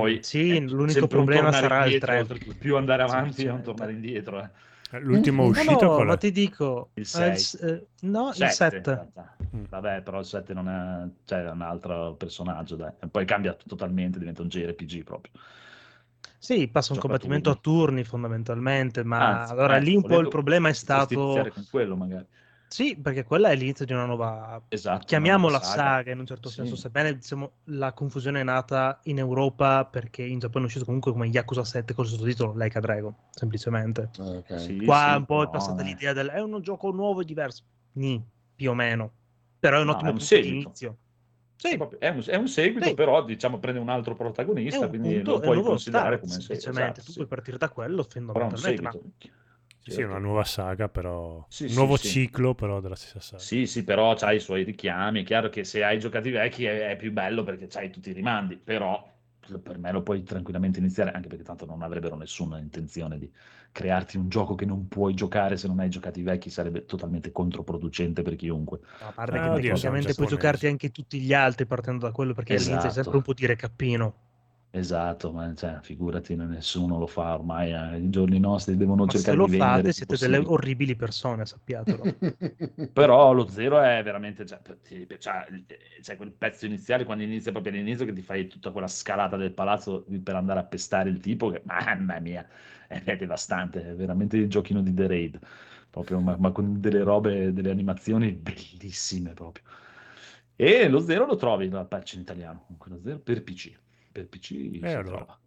Poi 0.00 0.22
Sì, 0.22 0.54
è 0.54 0.60
l'unico 0.60 1.06
problema 1.06 1.52
sarà 1.52 1.78
il 1.78 1.84
indietro, 1.84 2.10
3. 2.12 2.20
oltretutto. 2.20 2.58
Più 2.58 2.76
andare 2.76 3.02
avanti 3.02 3.26
un 3.26 3.26
Semplicemente. 3.32 3.64
tornare 3.64 3.92
indietro. 3.92 4.40
eh. 4.42 4.50
Eh, 4.90 5.00
L'ultimo 5.00 5.42
Mm, 5.42 5.46
no, 5.46 5.50
uscito 5.52 5.76
no, 5.86 5.94
qual 5.94 6.06
ma 6.06 6.16
ti 6.16 6.30
dico... 6.30 6.90
Il 6.94 7.02
eh, 7.02 7.06
6. 7.06 7.36
s- 7.36 7.54
eh, 7.62 7.86
no, 8.06 8.28
il 8.28 8.34
Sette, 8.34 8.44
in 8.48 8.50
7. 8.50 8.90
realtà. 8.90 9.36
Mm. 9.56 9.64
Vabbè, 9.68 10.02
però 10.02 10.18
il 10.20 10.24
7 10.24 10.54
non 10.54 10.68
è, 10.68 11.08
cioè, 11.24 11.44
è 11.44 11.50
un 11.50 11.62
altro 11.62 12.14
personaggio, 12.14 12.76
dai. 12.76 12.92
Poi 13.10 13.24
cambia 13.26 13.54
totalmente, 13.54 14.18
diventa 14.18 14.42
un 14.42 14.48
JRPG 14.48 15.02
proprio. 15.04 15.32
Sì, 16.38 16.68
passa 16.68 16.92
un 16.92 16.98
Gioca 16.98 17.02
combattimento 17.02 17.50
a 17.50 17.54
turni. 17.54 17.62
turni 17.62 18.04
fondamentalmente, 18.04 19.02
ma 19.04 19.40
Anzi, 19.40 19.52
allora 19.52 19.76
eh, 19.76 19.80
lì 19.80 19.94
un 19.96 20.04
po' 20.06 20.20
il 20.20 20.28
problema 20.28 20.68
è 20.68 20.72
stato... 20.72 21.44
con 21.52 21.66
quello 21.70 21.96
magari. 21.96 22.26
Sì, 22.68 22.96
perché 23.00 23.24
quella 23.24 23.48
è 23.48 23.56
l'inizio 23.56 23.86
di 23.86 23.92
una 23.94 24.04
nuova, 24.04 24.62
Esatto, 24.68 25.06
chiamiamola 25.06 25.56
una 25.56 25.66
nuova 25.66 25.74
saga. 25.74 26.10
in 26.12 26.18
un 26.18 26.26
certo 26.26 26.48
Sì. 26.48 26.56
senso, 26.56 26.76
sebbene 26.76 27.14
diciamo, 27.16 27.52
la 27.64 27.92
confusione 27.94 28.40
è 28.40 28.44
nata 28.44 29.00
in 29.04 29.18
Europa 29.18 29.86
perché 29.86 30.22
in 30.22 30.38
Giappone 30.38 30.64
è 30.64 30.66
uscito 30.66 30.84
comunque 30.84 31.12
come 31.12 31.26
Yakuza 31.28 31.64
7 31.64 31.94
col 31.94 32.06
sottotitolo 32.06 32.52
Like 32.54 32.76
a 32.76 32.80
Dragon, 32.80 33.14
semplicemente. 33.30 34.10
ah, 34.18 34.24
ok. 34.36 34.58
Sì, 34.60 34.84
Qua 34.84 35.04
sì, 35.12 35.16
un 35.16 35.24
po' 35.24 35.42
è 35.42 35.44
no, 35.44 35.50
passata 35.50 35.82
eh. 35.82 35.86
l'idea 35.86 36.12
del 36.12 36.28
è 36.28 36.40
un 36.40 36.60
gioco 36.60 36.90
nuovo 36.90 37.22
e 37.22 37.24
diverso. 37.24 37.64
Ni, 37.92 38.22
più 38.54 38.70
o 38.70 38.74
meno. 38.74 39.12
Però 39.58 39.78
è 39.78 39.80
un 39.80 39.86
No, 39.86 39.92
ottimo 39.92 40.10
è 40.10 40.12
un 40.12 40.18
punto 40.18 40.34
di 40.38 40.42
seguito. 40.42 40.62
inizio. 40.62 40.98
Sì, 41.56 41.68
è 41.98 42.08
un, 42.08 42.22
è 42.24 42.36
un 42.36 42.46
seguito, 42.48 42.86
Sì. 42.88 42.94
però 42.94 43.24
diciamo 43.24 43.58
prende 43.58 43.80
un 43.80 43.88
altro 43.88 44.12
è 44.12 44.16
protagonista, 44.16 44.84
un 44.84 44.88
quindi 44.90 45.14
punto, 45.14 45.30
lo 45.32 45.38
è 45.38 45.42
puoi 45.42 45.62
considerare 45.62 46.16
start, 46.16 46.20
come 46.20 46.34
un 46.34 46.40
seguito. 46.40 46.70
semplicemente. 46.70 47.00
Esatto, 47.00 47.00
tu 47.00 47.10
sì. 47.10 47.16
puoi 47.16 47.26
partire 47.28 47.56
da 47.58 47.68
quello 47.70 48.04
Però 48.30 48.44
è 48.44 48.48
un 48.48 48.56
fondamentalmente, 48.56 48.90
seguito. 49.90 49.94
Sì, 49.94 50.02
una 50.02 50.18
nuova 50.18 50.44
saga, 50.44 50.88
però 50.88 51.36
Sì, 51.48 51.68
un 51.68 51.74
sì, 51.74 51.74
nuovo 51.74 51.92
sì. 51.92 52.20
ciclo, 52.20 52.54
però 52.54 52.80
della 52.80 52.94
stessa 52.94 53.20
saga. 53.20 53.48
Sì, 53.50 53.66
sì, 53.66 53.84
però 53.84 54.14
c'hai 54.16 54.36
i 54.36 54.40
suoi 54.40 54.64
richiami. 54.64 55.22
È 55.22 55.24
chiaro 55.24 55.48
che 55.48 55.62
se 55.64 55.84
hai 55.84 55.98
giocati 55.98 56.30
vecchi 56.30 56.64
è, 56.64 56.90
è 56.90 56.96
più 56.96 57.12
bello 57.12 57.42
perché 57.44 57.66
c'hai 57.68 57.90
tutti 57.90 58.10
i 58.10 58.12
rimandi, 58.12 58.56
però 58.58 59.06
per 59.62 59.78
me 59.78 59.92
lo 59.92 60.02
puoi 60.02 60.22
tranquillamente 60.24 60.78
iniziare, 60.80 61.12
anche 61.12 61.28
perché 61.28 61.44
tanto 61.44 61.64
non 61.64 61.80
avrebbero 61.82 62.16
nessuna 62.16 62.58
intenzione 62.58 63.16
di 63.18 63.32
crearti 63.72 64.16
un 64.18 64.28
gioco 64.28 64.54
che 64.56 64.66
non 64.66 64.88
puoi 64.88 65.14
giocare 65.14 65.56
se 65.56 65.68
non 65.68 65.78
hai 65.78 65.88
giocati 65.88 66.22
vecchi, 66.22 66.50
sarebbe 66.50 66.84
totalmente 66.84 67.30
controproducente 67.32 68.22
per 68.22 68.34
chiunque. 68.36 68.80
a 68.98 69.12
parte 69.12 69.40
Ah, 69.40 69.40
che 69.40 69.50
oddio, 69.54 69.74
tecnicamente 69.74 70.12
sono 70.12 70.14
puoi 70.14 70.26
giocarti 70.28 70.66
anche 70.66 70.90
tutti 70.90 71.20
gli 71.20 71.32
altri 71.32 71.66
partendo 71.66 72.06
da 72.06 72.12
quello, 72.12 72.34
perché 72.34 72.52
all'inizio 72.52 72.88
è 72.88 72.92
Esatto. 72.92 72.92
sempre 72.92 73.16
un 73.16 73.22
po' 73.22 73.32
di 73.34 73.46
recappino. 73.46 74.14
Esatto, 74.70 75.32
ma 75.32 75.54
cioè, 75.54 75.78
figurati, 75.80 76.36
nessuno 76.36 76.98
lo 76.98 77.06
fa 77.06 77.34
ormai. 77.34 77.72
eh, 77.72 77.98
I 78.00 78.10
giorni 78.10 78.38
nostri 78.38 78.76
devono 78.76 79.04
Ma 79.04 79.12
se 79.14 79.18
cercare 79.18 79.36
lo 79.36 79.46
di 79.46 79.48
vendere 79.48 79.82
fate 79.82 79.88
il 79.88 79.94
siete 79.94 80.06
possibile. 80.06 80.38
delle 80.38 80.50
orribili 80.50 80.94
persone, 80.94 81.46
sappiatelo. 81.46 82.14
Però 82.92 83.32
lo 83.32 83.48
zero 83.48 83.80
è 83.80 84.02
veramente, 84.02 84.44
cioè, 84.44 84.60
cioè, 85.18 85.46
c'è 86.02 86.16
quel 86.16 86.32
pezzo 86.32 86.66
iniziale, 86.66 87.04
quando 87.04 87.24
inizia 87.24 87.50
proprio 87.50 87.72
all'inizio, 87.72 88.04
che 88.04 88.12
ti 88.12 88.20
fai 88.22 88.46
tutta 88.46 88.70
quella 88.70 88.86
scalata 88.88 89.36
del 89.38 89.52
palazzo 89.54 90.04
per 90.22 90.34
andare 90.36 90.60
a 90.60 90.64
pestare 90.64 91.08
il 91.08 91.18
tipo, 91.20 91.48
che 91.50 91.62
mamma 91.64 92.18
mia, 92.20 92.46
è, 92.86 93.16
devastante, 93.16 93.82
è 93.82 93.94
veramente 93.94 94.36
il 94.36 94.48
giochino 94.48 94.82
di 94.82 94.92
The 94.92 95.06
Raid, 95.06 95.38
proprio, 95.90 96.20
ma, 96.20 96.36
ma 96.38 96.52
con 96.52 96.78
delle 96.78 97.02
robe, 97.02 97.52
delle 97.54 97.70
animazioni 97.70 98.32
bellissime 98.32 99.32
proprio. 99.32 99.64
E 100.56 100.88
lo 100.88 101.00
zero 101.00 101.24
lo 101.24 101.36
trovi 101.36 101.68
la 101.70 101.84
patch 101.86 102.14
in 102.14 102.20
italiano, 102.20 102.62
comunque 102.66 102.90
lo 102.90 103.00
zero 103.00 103.18
per 103.20 103.42
PC, 103.42 103.72
per 104.12 104.28
PC 104.28 104.70
si 104.88 104.98
allora. 104.98 105.02
trova. 105.02 105.40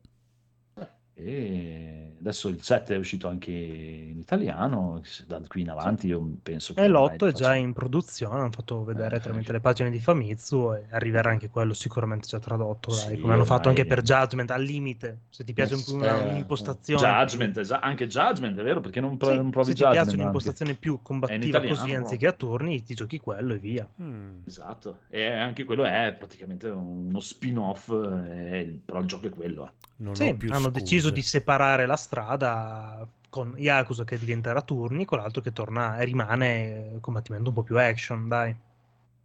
E 1.13 2.15
adesso 2.19 2.47
il 2.47 2.61
7 2.63 2.95
è 2.95 2.97
uscito 2.97 3.27
anche 3.27 3.51
in 3.51 4.17
italiano, 4.17 5.01
se 5.03 5.25
da 5.27 5.39
qui 5.47 5.61
in 5.61 5.69
avanti 5.69 6.07
io 6.07 6.37
penso 6.41 6.73
che 6.73 6.81
E 6.81 6.85
ormai 6.85 7.15
l'8 7.15 7.27
è 7.27 7.31
già 7.31 7.55
in 7.55 7.73
produzione, 7.73 8.39
hanno 8.39 8.51
fatto 8.51 8.83
vedere 8.83 9.17
Eh, 9.17 9.19
tramite 9.19 9.51
le 9.51 9.59
pagine 9.59 9.89
di 9.91 9.99
Famitsu 9.99 10.73
e 10.73 10.85
arriverà 10.91 11.29
anche 11.29 11.49
quello 11.49 11.73
sicuramente 11.73 12.27
già 12.27 12.39
tradotto, 12.39 12.91
dai, 12.95 13.15
Sì, 13.15 13.21
come 13.21 13.33
hanno 13.33 13.45
fatto 13.45 13.69
anche 13.69 13.85
per 13.85 14.01
Judgment, 14.01 14.51
al 14.51 14.63
limite, 14.63 15.19
se 15.29 15.43
ti 15.43 15.53
piace 15.53 15.75
un 15.75 15.83
po' 15.83 15.93
una- 15.93 16.17
Eh, 16.17 16.29
un'impostazione... 16.29 17.01
Judgment, 17.01 17.57
esa- 17.57 17.81
anche 17.81 18.07
Judgment, 18.07 18.57
è 18.59 18.63
vero? 18.63 18.79
Perché 18.79 18.99
non, 18.99 19.17
pro- 19.17 19.29
Sì, 19.29 19.35
non 19.35 19.49
provi 19.49 19.67
se 19.67 19.73
ti 19.73 19.79
Judgment 19.81 19.95
piace 19.95 20.09
anche? 20.11 20.21
un'impostazione 20.21 20.73
più 20.75 20.99
combattiva 21.01 21.45
italiano, 21.45 21.75
così, 21.75 21.93
anziché 21.93 22.27
a 22.27 22.31
turni, 22.33 22.83
ti 22.83 22.93
giochi 22.95 23.19
quello 23.19 23.53
e 23.53 23.57
via. 23.59 23.87
Mm. 24.01 24.39
Esatto, 24.45 24.99
e 25.09 25.25
anche 25.27 25.63
quello 25.65 25.83
è 25.83 26.15
praticamente 26.17 26.67
uno 26.67 27.19
spin-off, 27.19 27.89
eh, 27.89 28.79
però 28.83 28.99
il 28.99 29.07
gioco 29.07 29.27
è 29.27 29.29
quello. 29.29 29.65
eh. 29.67 29.89
Non 30.01 30.19
ho 30.21 30.33
Sì, 30.33 30.35
più 30.35 30.51
hanno 30.51 30.69
scuse. 30.69 30.71
deciso 30.71 31.09
di 31.09 31.21
separare 31.21 31.85
la 31.85 31.95
strada 31.95 33.07
con 33.29 33.53
Yakuza 33.57 34.03
che 34.03 34.17
diventerà 34.19 34.61
turni, 34.61 35.05
con 35.05 35.17
l'altro 35.19 35.41
che 35.41 35.53
torna 35.53 35.97
e 35.97 36.05
rimane 36.05 36.97
combattimento 37.01 37.49
un 37.49 37.55
po' 37.55 37.63
più 37.63 37.77
action, 37.79 38.27
dai. 38.27 38.55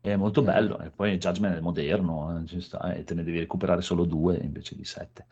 È 0.01 0.15
molto 0.17 0.43
bello, 0.43 0.79
e 0.81 0.91
poi 0.91 1.19
Judgment 1.19 1.57
è 1.57 1.61
moderno, 1.61 2.39
eh, 2.41 2.47
ci 2.47 2.61
sta, 2.61 2.95
e 2.95 3.03
te 3.05 3.13
ne 3.15 3.25
devi 3.25 3.41
recuperare 3.41 3.83
solo 3.83 4.05
due 4.05 4.37
invece 4.39 4.77
di 4.77 4.85
sette. 4.85 5.27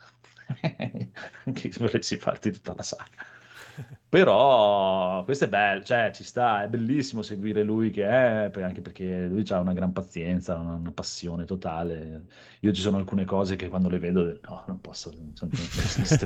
che 1.54 1.72
volessi 1.78 2.16
farti 2.18 2.50
tutta 2.50 2.74
la 2.74 2.82
saga. 2.82 3.24
Però 4.14 5.24
questo 5.24 5.46
è 5.46 5.48
bello, 5.48 5.82
cioè 5.82 6.12
ci 6.14 6.22
sta, 6.22 6.62
è 6.62 6.68
bellissimo 6.68 7.20
seguire 7.22 7.64
lui 7.64 7.90
che 7.90 8.06
è, 8.06 8.48
anche 8.62 8.80
perché 8.80 9.26
lui 9.26 9.42
ha 9.48 9.58
una 9.58 9.72
gran 9.72 9.92
pazienza, 9.92 10.54
una, 10.54 10.74
una 10.74 10.92
passione 10.92 11.44
totale. 11.44 12.26
Io 12.60 12.72
ci 12.72 12.80
sono 12.80 12.96
alcune 12.98 13.24
cose 13.24 13.56
che 13.56 13.68
quando 13.68 13.88
le 13.88 13.98
vedo, 13.98 14.38
no, 14.42 14.62
non 14.68 14.80
posso, 14.80 15.10
non, 15.16 15.32
non 15.40 15.50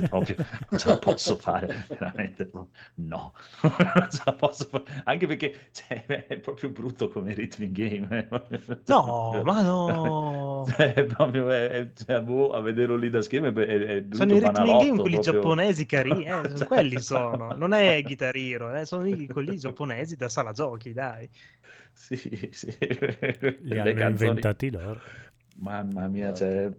proprio, 0.07 0.35
non 0.69 0.79
ce 0.79 0.87
la 0.87 0.97
posso 0.99 1.35
fare, 1.37 1.87
veramente, 1.89 2.51
no, 2.53 3.33
non 3.63 4.07
ce 4.11 4.21
la 4.23 4.33
posso 4.33 4.65
fare, 4.65 4.83
anche 5.05 5.25
perché 5.25 5.69
cioè, 5.71 6.05
è 6.05 6.37
proprio 6.37 6.69
brutto 6.69 7.09
come 7.09 7.33
rhythm 7.33 7.71
game. 7.71 8.07
eh. 8.29 8.77
No, 8.85 9.41
ma 9.43 9.61
no! 9.63 10.63
Cioè, 10.69 10.93
è 10.93 11.05
proprio, 11.05 11.49
è- 11.49 11.69
è- 11.69 11.91
cioè, 11.93 12.21
boh, 12.21 12.51
a 12.51 12.61
vederlo 12.61 12.95
lì 12.97 13.09
da 13.09 13.21
schermo 13.21 13.47
è, 13.47 13.51
è, 13.65 13.79
è 13.79 14.05
Sono 14.11 14.35
i 14.35 14.39
rhythm 14.39 14.53
game 14.53 14.99
quelli 14.99 15.15
proprio. 15.15 15.21
giapponesi 15.21 15.85
carini, 15.85 16.25
eh, 16.25 16.49
Cioè, 16.55 16.67
quelli 16.67 16.99
sono, 16.99 17.53
non 17.53 17.73
è 17.73 17.78
Guitar 18.03 18.35
Hero, 18.35 18.73
eh, 18.75 18.85
sono 18.85 19.05
i- 19.07 19.27
quelli 19.27 19.57
giapponesi 19.57 20.15
da 20.15 20.29
sala 20.29 20.51
giochi, 20.51 20.93
dai. 20.93 21.29
Sì, 21.93 22.49
sì. 22.51 22.75
Li 23.61 23.77
hanno 23.79 23.93
canzoni- 23.93 24.29
inventati 24.29 24.71
loro. 24.71 25.01
Mamma 25.57 26.07
mia, 26.07 26.33
cioè, 26.33 26.71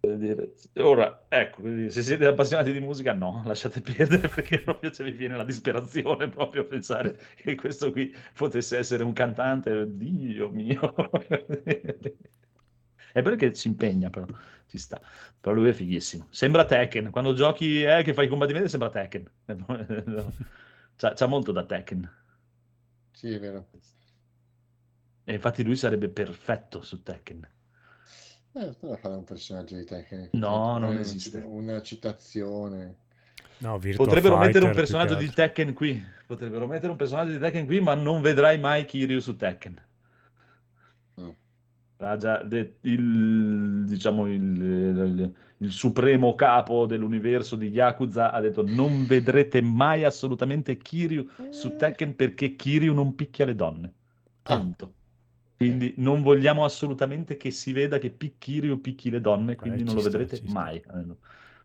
Voglio 0.00 0.16
dire, 0.16 0.52
Ora, 0.84 1.24
ecco, 1.28 1.62
se 1.88 2.02
siete 2.02 2.26
appassionati 2.26 2.72
di 2.72 2.80
musica, 2.80 3.12
no, 3.12 3.42
lasciate 3.46 3.80
perdere 3.80 4.28
perché 4.28 4.60
proprio 4.60 4.90
vi 4.98 5.10
viene 5.12 5.36
la 5.36 5.44
disperazione 5.44 6.28
proprio 6.30 6.62
a 6.62 6.64
pensare 6.64 7.18
che 7.34 7.54
questo 7.56 7.90
qui 7.90 8.14
potesse 8.34 8.78
essere 8.78 9.02
un 9.02 9.12
cantante, 9.12 9.96
Dio 9.96 10.48
mio. 10.50 10.94
È 13.16 13.22
vero 13.22 13.34
che 13.36 13.54
si 13.54 13.68
impegna, 13.68 14.10
però 14.10 14.26
ci 14.66 14.76
sta. 14.76 15.00
Però 15.40 15.54
lui 15.54 15.70
è 15.70 15.72
fighissimo. 15.72 16.26
Sembra 16.28 16.66
Tekken. 16.66 17.10
Quando 17.10 17.32
giochi, 17.32 17.82
eh, 17.82 18.02
che 18.02 18.12
fai 18.12 18.26
i 18.26 18.28
combattimenti, 18.28 18.68
sembra 18.68 18.90
Tekken. 18.90 19.30
c'ha, 20.96 21.14
c'ha 21.14 21.26
molto 21.26 21.50
da 21.50 21.64
Tekken. 21.64 22.12
Sì, 23.12 23.32
è 23.32 23.40
vero. 23.40 23.68
E 25.24 25.32
infatti 25.32 25.64
lui 25.64 25.76
sarebbe 25.76 26.10
perfetto 26.10 26.82
su 26.82 27.02
Tekken. 27.02 27.48
Eh, 28.52 28.74
però 28.78 28.96
fare 28.96 29.14
un 29.14 29.24
personaggio 29.24 29.76
di 29.76 29.84
Tekken. 29.84 30.28
No, 30.32 30.76
non 30.76 30.98
esiste. 30.98 31.38
Una 31.38 31.80
citazione. 31.80 32.96
No, 33.60 33.78
Potrebbero 33.78 34.36
mettere 34.36 34.66
un 34.66 34.72
Fighter, 34.72 34.74
personaggio 34.74 35.14
di. 35.14 35.30
Tekken 35.30 35.72
qui. 35.72 36.04
Potrebbero 36.26 36.66
mettere 36.66 36.90
un 36.90 36.98
personaggio 36.98 37.32
di 37.32 37.38
Tekken 37.38 37.64
qui, 37.64 37.80
ma 37.80 37.94
non 37.94 38.20
vedrai 38.20 38.58
mai 38.58 38.84
Kiryu 38.84 39.20
su 39.20 39.36
Tekken. 39.36 39.84
Ha 41.98 42.16
già 42.18 42.42
de- 42.42 42.76
il, 42.82 43.84
diciamo, 43.86 44.26
il, 44.26 44.42
il- 44.60 45.34
il 45.60 45.70
supremo 45.70 46.34
capo 46.34 46.84
dell'universo 46.84 47.56
di 47.56 47.68
Yakuza 47.68 48.30
ha 48.30 48.40
detto 48.40 48.62
non 48.62 49.06
vedrete 49.06 49.62
mai 49.62 50.04
assolutamente 50.04 50.76
Kiryu 50.76 51.26
su 51.50 51.76
Tekken 51.76 52.14
perché 52.14 52.54
Kiryu 52.56 52.92
non 52.92 53.14
picchia 53.14 53.46
le 53.46 53.54
donne. 53.54 53.92
Ah. 54.42 54.58
Punto. 54.58 54.92
Quindi 55.56 55.94
non 55.96 56.20
vogliamo 56.20 56.64
assolutamente 56.66 57.38
che 57.38 57.50
si 57.50 57.72
veda 57.72 57.96
che 57.96 58.10
pic- 58.10 58.36
Kiryu 58.36 58.78
picchi 58.82 59.08
le 59.08 59.22
donne, 59.22 59.56
quindi 59.56 59.80
Eh, 59.80 59.84
non 59.84 59.94
lo 59.94 60.00
sta, 60.02 60.10
vedrete 60.10 60.42
mai. 60.50 60.76
Eh, 60.76 61.02
no. 61.06 61.16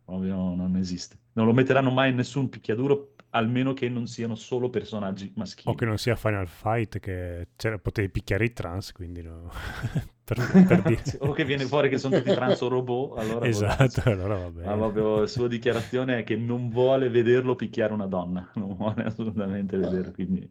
Proprio 0.05 0.55
non 0.55 0.77
esiste. 0.77 1.17
Non 1.33 1.45
lo 1.45 1.51
metteranno 1.53 1.91
mai 1.91 2.09
in 2.11 2.15
nessun 2.15 2.47
picchiaduro, 2.47 3.10
almeno 3.31 3.73
che 3.73 3.89
non 3.89 4.07
siano 4.07 4.35
solo 4.35 4.69
personaggi 4.69 5.31
maschili. 5.35 5.73
O 5.73 5.77
che 5.77 5.85
non 5.85 5.97
sia 5.97 6.15
Final 6.15 6.47
Fight, 6.47 6.99
che 6.99 7.49
c'era- 7.55 7.77
potevi 7.79 8.09
picchiare 8.09 8.45
i 8.45 8.53
trans, 8.53 8.91
quindi 8.91 9.21
no. 9.21 9.49
per, 10.23 10.37
per 10.67 10.81
dire. 10.83 11.01
O 11.19 11.31
che 11.31 11.43
viene 11.45 11.65
fuori 11.65 11.89
che 11.89 11.97
sono 11.97 12.17
tutti 12.17 12.33
trans 12.33 12.61
o 12.61 12.67
robot, 12.67 13.17
allora 13.17 13.45
Esatto, 13.47 13.83
darsi. 13.83 14.09
allora 14.09 14.35
va 14.37 14.49
bene. 14.51 14.67
Ma 14.67 14.75
proprio 14.75 15.19
la 15.21 15.27
sua 15.27 15.47
dichiarazione 15.47 16.19
è 16.19 16.23
che 16.23 16.35
non 16.35 16.69
vuole 16.69 17.09
vederlo 17.09 17.55
picchiare 17.55 17.93
una 17.93 18.07
donna, 18.07 18.49
non 18.55 18.75
vuole 18.75 19.03
assolutamente 19.03 19.77
vederlo, 19.77 20.11
quindi... 20.11 20.49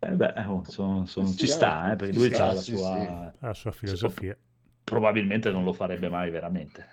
Eh 0.00 0.10
beh, 0.10 0.34
oh, 0.46 0.62
sono- 0.66 1.06
sono- 1.06 1.26
Sì, 1.28 1.38
ci 1.38 1.46
sta, 1.46 1.92
eh, 1.92 1.96
perché 1.96 2.12
ci 2.12 2.18
lui 2.18 2.28
sta, 2.34 2.48
ha 2.50 2.52
la 2.52 2.60
sì, 2.60 2.76
sua... 2.76 3.34
La 3.38 3.54
sua 3.54 3.70
filosofia. 3.70 4.36
Probabilmente 4.84 5.50
non 5.50 5.64
lo 5.64 5.72
farebbe 5.72 6.10
mai 6.10 6.30
veramente, 6.30 6.86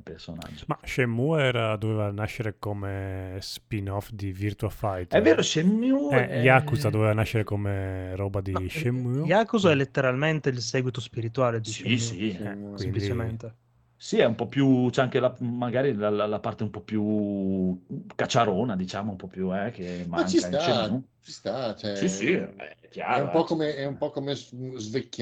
personaggio. 0.00 0.64
Ma 0.66 0.78
Shenmue 0.82 1.42
era- 1.42 1.76
doveva 1.76 2.10
nascere 2.10 2.56
come 2.58 3.36
spin-off 3.40 4.10
di 4.10 4.32
Virtua 4.32 4.70
Fighter. 4.70 5.18
È 5.18 5.22
vero, 5.22 5.42
Shenmue... 5.42 6.14
Eh, 6.16 6.28
è- 6.28 6.42
Yakuza 6.42 6.90
doveva 6.90 7.12
nascere 7.12 7.44
come 7.44 8.14
roba 8.16 8.40
di 8.40 8.52
No, 8.52 8.68
Shenmue. 8.68 9.26
Yakuza 9.26 9.70
è 9.70 9.74
letteralmente 9.74 10.48
il 10.48 10.60
seguito 10.60 11.00
spirituale 11.00 11.60
di 11.60 11.70
Sì, 11.70 11.82
Shenmue, 11.98 11.98
sì, 11.98 12.30
Sì, 12.30 12.42
Eh, 12.42 12.52
quindi- 12.52 12.78
semplicemente. 12.78 13.54
Sì, 14.00 14.18
è 14.18 14.24
un 14.24 14.34
po' 14.36 14.46
più, 14.48 14.88
c'è 14.90 15.02
anche 15.02 15.18
la, 15.20 15.34
magari 15.40 15.92
la, 15.94 16.08
la- 16.10 16.26
la 16.26 16.38
parte 16.40 16.62
un 16.62 16.70
po' 16.70 16.82
più 16.82 17.84
cacciarona, 18.14 18.76
diciamo, 18.76 19.10
un 19.10 19.16
po' 19.16 19.26
più, 19.26 19.54
eh, 19.54 19.70
che 19.72 20.04
Ma 20.14 20.24
manca 20.24 20.28
ci 20.28 20.38
in 20.38 20.44
sta, 20.46 20.88
ci 21.20 21.32
sta. 21.32 21.74
Cioè, 21.74 21.90
Sì, 21.92 22.08
sì, 22.08 22.32
è 22.32 22.76
è 22.90 22.90
chiaro. 22.90 23.20
un 23.20 23.30
po' 23.30 23.44
eh. 23.44 23.44
come, 23.44 23.74
è 23.74 23.84
un 23.86 23.96
po' 23.96 24.10
come 24.10 24.34
s- 24.34 24.54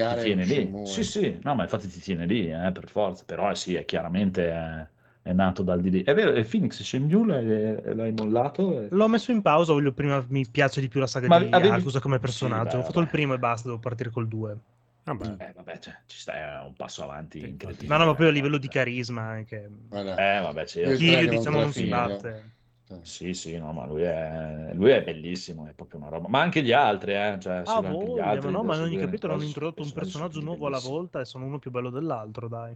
ti 0.07 0.15
svecchiare 0.15 0.17
tiene 0.17 0.45
un 0.45 0.47
lì. 0.47 0.79
Sì, 0.83 1.05
sì, 1.05 1.39
no, 1.43 1.55
ma 1.55 1.63
infatti 1.65 1.89
ti 1.89 2.01
tiene 2.01 2.27
lì, 2.27 2.49
eh, 2.51 2.71
per 2.73 2.89
forza. 2.89 3.25
Però 3.25 3.51
eh, 3.51 3.55
sì, 3.57 3.75
è 3.75 3.85
chiaramente 3.85 4.49
è, 4.51 4.89
è 5.23 5.33
nato 5.33 5.63
dal 5.63 5.81
di 5.81 5.91
lì. 5.91 6.03
È 6.05 6.15
vero, 6.15 6.33
e 6.33 6.45
Phoenix 6.45 6.83
Shenmue 6.83 7.27
l'hai, 7.27 7.95
l'hai 7.95 8.13
mollato? 8.13 8.81
e- 8.83 8.95
L'ho 8.95 9.07
messo 9.07 9.31
in 9.31 9.43
pausa, 9.43 9.73
voglio 9.73 9.93
prima, 9.93 10.25
mi 10.31 10.45
piace 10.45 10.81
di 10.81 10.89
più 10.89 10.99
la 10.99 11.07
saga 11.07 11.29
Ma 11.29 11.37
di 11.37 11.47
avevi- 11.51 11.69
Yakuza 11.79 12.01
come 12.01 12.19
Sì, 12.19 12.21
personaggio. 12.21 12.59
beh, 12.61 12.79
Ho 12.79 12.83
fatto 12.83 13.01
il 13.01 13.07
vabbè. 13.07 13.11
primo 13.11 13.35
e 13.35 13.39
basta, 13.39 13.69
devo 13.69 13.79
partire 13.81 14.11
col 14.11 14.27
2. 14.27 14.59
Vabbè, 15.07 15.39
Eh, 15.39 15.53
vabbè, 15.53 15.79
cioè, 15.79 16.03
ci 16.07 16.19
stai 16.19 16.41
è 16.41 16.65
un 16.67 16.75
passo 16.75 17.03
avanti 17.05 17.39
Sì, 17.39 17.47
incredibile. 17.49 17.89
Ma 17.89 17.97
no, 17.99 18.07
ma 18.07 18.15
poi 18.15 18.27
a 18.29 18.31
eh, 18.31 18.33
livello 18.33 18.59
di 18.59 18.69
guarda. 18.69 18.69
carisma 18.69 19.23
anche. 19.23 19.69
Guarda, 19.89 20.15
Eh, 20.19 20.41
vabbè, 20.41 20.65
tre 21.05 21.23
devo 21.25 21.29
diciamo, 21.29 21.61
non 21.61 21.73
si 21.73 21.87
batte. 21.87 22.51
cioè, 22.87 23.05
Sì, 23.05 23.35
sì, 23.35 23.57
no, 23.59 23.73
ma 23.73 23.87
lui 23.87 24.03
è, 24.03 24.73
lui 24.75 24.91
è 24.91 25.03
bellissimo, 25.05 25.67
è 25.67 25.73
proprio 25.75 26.01
una 26.01 26.09
roba. 26.09 26.29
Ma 26.29 26.41
anche 26.41 26.63
gli 26.63 26.73
altri, 26.73 27.15
eh, 27.15 27.39
cioè, 27.41 27.65
Ah, 27.65 27.81
se 27.81 27.87
anche 27.87 28.09
gli 28.09 28.19
voglia, 28.19 28.41
altri 28.41 28.51
ma 28.51 28.51
no, 28.51 28.65
ma 28.65 28.75
in 28.77 28.81
ogni 28.81 28.97
capitolo 28.97 29.35
hanno 29.35 29.45
introdotto 29.45 29.83
un 29.83 29.93
personaggi 29.93 30.41
personaggio 30.41 30.41
nuovo 30.41 30.67
alla 30.67 30.79
volta 30.79 31.21
e 31.21 31.25
sono 31.27 31.45
uno 31.45 31.59
più 31.59 31.71
bello 31.71 31.91
dell'altro, 31.91 32.49
dai. 32.49 32.75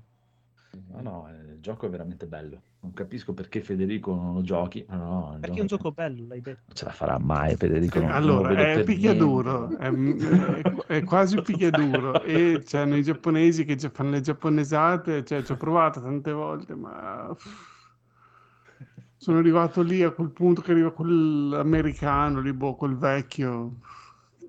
No, 0.88 1.00
no, 1.00 1.28
eh, 1.28 1.52
il 1.54 1.60
gioco 1.60 1.86
è 1.86 1.90
veramente 1.90 2.26
bello. 2.26 2.62
Non 2.80 2.92
capisco 2.92 3.32
perché 3.34 3.60
Federico 3.60 4.14
non 4.14 4.34
lo 4.34 4.42
giochi. 4.42 4.84
No, 4.88 5.36
Perché 5.40 5.58
è 5.58 5.60
un 5.60 5.66
gioco 5.66 5.92
bello, 5.92 6.26
l'hai 6.26 6.40
detto. 6.40 6.62
non 6.66 6.74
ce 6.76 6.84
la 6.84 6.92
farà 6.92 7.18
mai 7.18 7.56
Federico. 7.56 7.98
non- 7.98 8.08
non 8.08 8.34
lo 8.34 8.42
Allora, 8.42 8.48
vedo 8.48 8.62
è 8.62 8.82
picchiaduro, 8.84 9.68
niente. 9.68 10.62
è, 10.86 10.96
è 10.98 11.04
quasi 11.04 11.40
picchiaduro 11.42 12.22
e 12.22 12.62
c'hanno 12.64 12.96
i 12.96 13.02
giapponesi 13.02 13.64
che 13.64 13.76
fanno 13.90 14.10
le 14.10 14.20
giapponesate, 14.20 15.24
cioè 15.24 15.42
ci 15.42 15.52
ho 15.52 15.56
provato 15.56 16.00
tante 16.00 16.32
volte, 16.32 16.74
ma 16.74 17.34
sono 19.16 19.38
arrivato 19.38 19.82
lì 19.82 20.02
a 20.02 20.10
quel 20.12 20.30
punto 20.30 20.62
che 20.62 20.70
arriva 20.72 20.92
quell'americano, 20.92 22.40
lì, 22.40 22.52
boh, 22.52 22.74
quel 22.76 22.96
vecchio, 22.96 23.76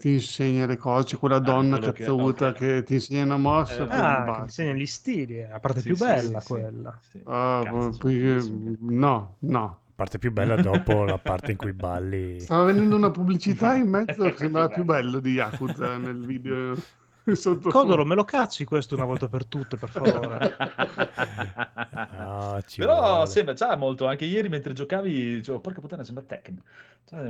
ti 0.01 0.13
insegna 0.13 0.65
le 0.65 0.77
cose, 0.77 1.05
c'è 1.09 1.17
quella 1.17 1.37
donna 1.39 1.75
Ah, 1.75 1.77
quello 1.77 1.93
che- 1.93 2.03
cazzuta 2.03 2.47
ok. 2.47 2.53
che 2.57 2.83
ti 2.83 2.93
insegna 2.95 3.23
una 3.23 3.37
mossa, 3.37 3.83
Eh, 3.83 3.87
Ah, 3.87 3.87
che 3.87 4.23
basta. 4.23 4.43
mi 4.43 4.49
segna 4.49 4.73
gli 4.73 4.85
stili, 4.87 5.35
è 5.37 5.47
la 5.49 5.59
parte 5.59 5.79
Sì, 5.81 5.87
più 5.87 5.95
sì, 5.95 6.03
bella 6.03 6.39
sì, 6.39 6.47
quella. 6.47 6.99
Sì. 7.11 7.21
Ah, 7.25 7.63
bellissimi. 8.01 8.77
no, 8.79 9.35
no. 9.39 9.79
la 9.85 9.93
parte 10.07 10.17
più 10.17 10.31
bella 10.31 10.55
dopo 10.57 11.03
la 11.05 11.17
parte 11.19 11.51
in 11.51 11.57
cui 11.57 11.73
balli. 11.73 12.39
Stava 12.39 12.63
venendo 12.63 12.95
una 12.95 13.11
pubblicità 13.11 13.75
in 13.75 13.87
mezzo 13.89 14.23
che 14.31 14.37
sembrava 14.37 14.69
più 14.69 14.83
bello. 14.83 15.09
bello 15.11 15.19
di 15.19 15.31
Yakuza 15.33 15.97
nel 15.97 16.25
video 16.25 16.75
sotto 17.35 17.69
Codolo, 17.69 18.05
me 18.05 18.15
lo 18.15 18.23
cazzi 18.23 18.65
questo 18.65 18.95
una 18.95 19.05
volta 19.05 19.27
per 19.27 19.45
tutte, 19.45 19.77
per 19.77 19.89
favore. 19.89 20.55
Ah, 22.13 22.61
ci 22.65 22.81
Però 22.81 23.25
vuole. 23.25 23.27
sembra, 23.27 23.53
c'ha 23.53 23.75
molto, 23.75 24.07
anche 24.07 24.25
ieri 24.25 24.49
mentre 24.49 24.73
giocavi, 24.73 25.35
dicevo, 25.35 25.59
porca 25.59 25.79
puttana, 25.81 26.03
sembra 26.03 26.23
Tekken. 26.23 26.61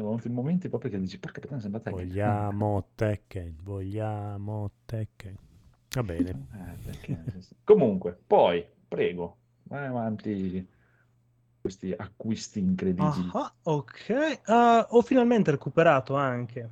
Molti 0.02 0.30
momenti 0.30 0.70
proprio 0.70 0.92
che 0.92 1.00
dici, 1.00 1.20
porca 1.20 1.40
puttana, 1.40 1.60
sembra 1.62 1.80
Tekken. 1.82 1.96
Vogliamo 1.96 2.92
Tekken, 2.96 3.58
vogliamo 3.62 4.72
Tekken. 4.86 5.36
Va 5.94 6.04
bene. 6.04 6.40
Eh, 6.54 7.46
Comunque, 7.64 8.18
poi, 8.28 8.66
prego, 8.88 9.38
vai 9.64 9.86
avanti 9.88 10.68
questi 11.60 11.92
acquisti 11.94 12.60
incredibili. 12.60 13.32
Ah, 13.34 13.52
ok, 13.64 14.42
Ah, 14.46 14.88
ho 14.92 15.02
finalmente 15.02 15.52
recuperato 15.52 16.16
anche 16.16 16.70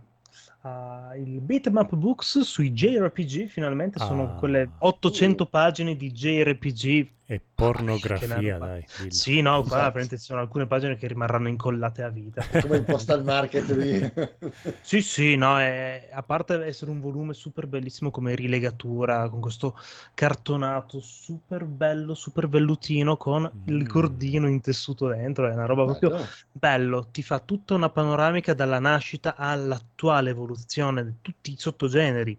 ah, 0.61 1.11
il 1.17 1.39
Bitmap 1.41 1.95
Books 1.95 2.39
sui 2.41 2.71
JRPG, 2.71 3.47
finalmente 3.47 3.99
sono 3.99 4.23
Ah. 4.23 4.35
quelle 4.39 4.69
800 4.79 5.45
pagine 5.45 5.95
di 5.95 6.11
JRPG. 6.11 7.07
E 7.31 7.37
Che 7.37 7.41
pornografia, 7.53 8.53
roba. 8.57 8.65
dai. 8.65 8.85
dillo. 8.97 9.11
Sì, 9.13 9.41
no, 9.41 9.61
qua 9.61 9.93
Esatto. 9.95 10.17
sono 10.17 10.39
alcune 10.39 10.65
pagine 10.65 10.95
che 10.95 11.05
rimarranno 11.07 11.47
incollate 11.47 12.01
a 12.01 12.09
vita. 12.09 12.41
come 12.61 12.77
il 12.77 12.83
postal 12.85 13.23
market 13.23 13.71
di... 13.71 13.99
Sì, 14.81 15.01
sì, 15.01 15.35
no, 15.35 15.59
è- 15.59 16.09
a 16.11 16.23
parte 16.23 16.55
essere 16.65 16.89
un 16.89 16.99
volume 16.99 17.33
super 17.35 17.67
bellissimo 17.67 18.09
come 18.09 18.33
rilegatura, 18.33 19.29
con 19.29 19.39
questo 19.41 19.75
cartonato 20.15 20.99
super 20.99 21.65
bello, 21.65 22.15
super 22.15 22.47
vellutino, 22.49 23.15
con 23.15 23.51
il 23.65 23.83
Mm. 23.83 23.85
cordino 23.85 24.47
intessuto 24.47 25.07
dentro, 25.07 25.47
è 25.47 25.53
una 25.53 25.65
roba 25.65 25.85
proprio 25.85 26.09
Bello. 26.09 26.25
bello, 26.51 27.07
ti 27.11 27.21
fa 27.21 27.39
tutta 27.39 27.75
una 27.75 27.89
panoramica 27.89 28.53
dalla 28.55 28.79
nascita 28.79 29.35
all'attuale 29.35 30.31
evoluzione 30.31 31.05
di 31.05 31.13
tutti 31.21 31.51
i 31.51 31.55
sottogeneri 31.57 32.37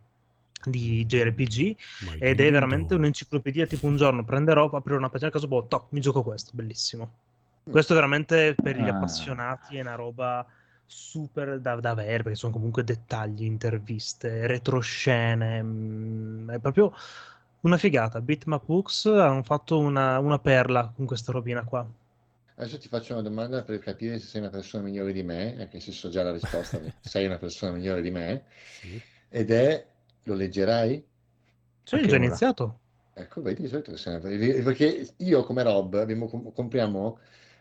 di 0.64 1.04
JRPG 1.06 1.76
Ma 2.00 2.14
ed 2.18 2.40
è 2.40 2.50
veramente 2.50 2.94
un'enciclopedia 2.94 3.66
tipo 3.66 3.86
un 3.86 3.96
giorno 3.96 4.24
prenderò, 4.24 4.68
aprirò 4.70 4.96
una 4.98 5.08
pagina 5.10 5.28
a 5.30 5.32
caso, 5.32 5.48
boh, 5.48 5.66
toh, 5.66 5.88
mi 5.92 6.00
gioco 6.00 6.22
questo, 6.22 6.50
bellissimo. 6.54 7.18
Questo 7.68 7.92
è 7.92 7.96
veramente 7.96 8.56
per 8.60 8.76
gli 8.76 8.88
Ah. 8.88 8.88
appassionati 8.88 9.76
è 9.76 9.80
una 9.80 9.94
roba 9.94 10.46
super 10.86 11.60
da, 11.60 11.76
da 11.76 11.90
avere, 11.90 12.22
perché 12.22 12.36
sono 12.38 12.52
comunque 12.52 12.82
dettagli, 12.84 13.44
interviste, 13.44 14.46
retroscene, 14.46 15.62
mm, 15.62 16.50
è 16.50 16.58
proprio 16.58 16.92
una 17.60 17.76
figata. 17.78 18.20
Bitmap 18.20 18.64
Books 18.64 19.06
hanno 19.06 19.42
fatto 19.42 19.78
una, 19.78 20.18
una 20.18 20.38
perla 20.40 20.92
con 20.94 21.06
questa 21.06 21.32
robina 21.32 21.62
qua. 21.64 21.88
Adesso 22.54 22.78
ti 22.78 22.88
faccio 22.88 23.14
una 23.14 23.22
domanda 23.22 23.62
per 23.64 23.78
capire 23.78 24.18
se 24.18 24.26
sei 24.26 24.40
una 24.42 24.50
persona 24.50 24.82
migliore 24.84 25.12
di 25.12 25.22
me, 25.22 25.56
anche 25.58 25.80
se 25.80 25.92
so 25.92 26.10
già 26.10 26.22
la 26.22 26.30
risposta, 26.32 26.78
sei 27.00 27.24
una 27.26 27.38
persona 27.38 27.72
migliore 27.72 28.02
di 28.02 28.10
me, 28.10 28.44
Sì. 28.66 29.02
ed 29.28 29.50
è, 29.50 29.89
lo 30.24 30.34
leggerai? 30.34 31.04
Sì, 31.82 31.96
ho 31.96 32.06
già 32.06 32.16
ora? 32.16 32.16
iniziato. 32.16 32.80
Ecco, 33.12 33.42
vedi, 33.42 33.62
di 33.62 33.68
solito 33.68 33.90
che 33.92 33.96
sei 33.98 34.14
una- 34.16 34.62
perché 34.64 35.14
io 35.18 35.44
come 35.44 35.62
Rob 35.62 35.94
abbiamo, 35.94 36.26
com- 36.28 36.52
compriamo 36.52 37.18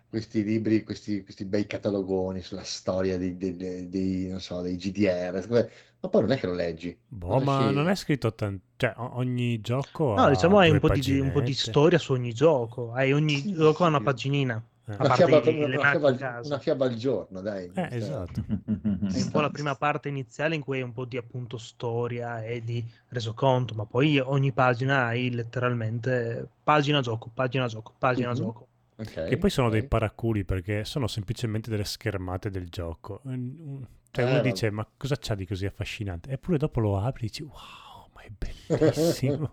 questi 0.07 0.43
libri, 0.43 0.83
questi, 0.83 1.23
questi 1.23 1.45
bei 1.45 1.65
catalogoni 1.67 2.41
sulla 2.41 2.63
storia 2.63 3.17
dei, 3.17 3.35
dei- 3.37 3.55
dei- 3.55 3.89
dei, 3.89 4.27
non 4.29 4.39
so, 4.41 4.61
dei 4.61 4.75
GDR, 4.77 5.69
ma 6.01 6.09
poi 6.09 6.21
non 6.21 6.31
è 6.31 6.37
che 6.39 6.47
lo 6.47 6.53
leggi. 6.53 6.97
Boh, 7.11 7.39
ma 7.39 7.45
scegli? 7.45 7.71
non 7.71 7.87
è 7.89 7.95
scritto 7.95 8.33
tanto... 8.33 8.65
Cioè, 8.77 8.93
ogni 8.97 9.61
gioco 9.61 10.15
No, 10.15 10.27
ha 10.27 10.29
diciamo 10.29 10.59
hai 10.59 10.69
un 10.69 10.79
po' 10.79 10.89
di, 10.89 11.19
un 11.19 11.31
po' 11.31 11.41
di 11.41 11.53
paginette. 11.53 11.53
storia 11.53 11.97
su 11.97 12.13
ogni 12.13 12.33
gioco. 12.33 12.93
Hai 12.93 13.11
ogni 13.13 13.49
Sì, 13.51 13.55
gioco 13.55 13.83
ha 13.83 13.87
una 13.87 14.01
sì. 14.01 14.01
paginina. 14.01 14.63
Eh. 14.89 14.95
Una 14.95 15.07
parte 15.07 15.25
fiaba, 15.25 15.49
i- 15.51 15.67
le 15.67 15.77
una 15.77 15.89
fiaba 15.91 16.07
al- 16.09 16.41
una 16.45 16.59
fiaba 16.59 16.85
al 16.85 16.95
giorno, 16.95 17.41
dai. 17.41 17.65
Eh, 17.65 17.71
Cioè, 17.73 17.87
esatto. 17.93 18.43
È 19.13 19.21
un 19.21 19.29
po' 19.31 19.39
la 19.41 19.49
prima 19.51 19.75
parte 19.75 20.09
iniziale 20.09 20.55
in 20.55 20.61
cui 20.63 20.77
hai 20.77 20.83
un 20.83 20.93
po' 20.93 21.05
di 21.05 21.15
appunto 21.17 21.57
storia 21.59 22.43
e 22.43 22.63
di 22.63 22.83
resoconto, 23.09 23.75
ma 23.75 23.85
poi 23.85 24.17
ogni 24.19 24.51
pagina 24.51 25.05
hai 25.05 25.29
letteralmente 25.29 26.47
pagina 26.63 27.01
gioco, 27.01 27.29
pagina 27.31 27.67
gioco, 27.67 27.93
pagina 27.97 28.29
Mhm. 28.29 28.35
gioco. 28.35 28.67
ok, 28.97 29.25
Che 29.27 29.37
poi 29.37 29.49
sono 29.51 29.67
ok. 29.67 29.73
dei 29.73 29.83
paraculi 29.87 30.43
perché 30.43 30.83
sono 30.85 31.07
semplicemente 31.07 31.69
delle 31.69 31.85
schermate 31.85 32.49
del 32.49 32.67
gioco. 32.69 33.21
Mm, 33.27 33.83
Cioè 34.11 34.25
Eh, 34.25 34.27
uno 34.27 34.37
vabbè. 34.37 34.49
dice, 34.51 34.71
ma 34.71 34.87
cosa 34.97 35.15
c'ha 35.19 35.35
di 35.35 35.45
così 35.45 35.67
affascinante? 35.67 36.31
Eppure 36.31 36.57
dopo 36.57 36.79
lo 36.79 36.97
apri 36.99 37.25
e 37.25 37.27
dici, 37.27 37.43
wow, 37.43 38.09
ma 38.13 38.21
è 38.23 38.31
bellissimo. 38.35 39.51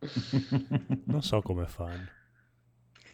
non 1.06 1.22
so 1.22 1.42
come 1.42 1.66
fanno. 1.66 2.06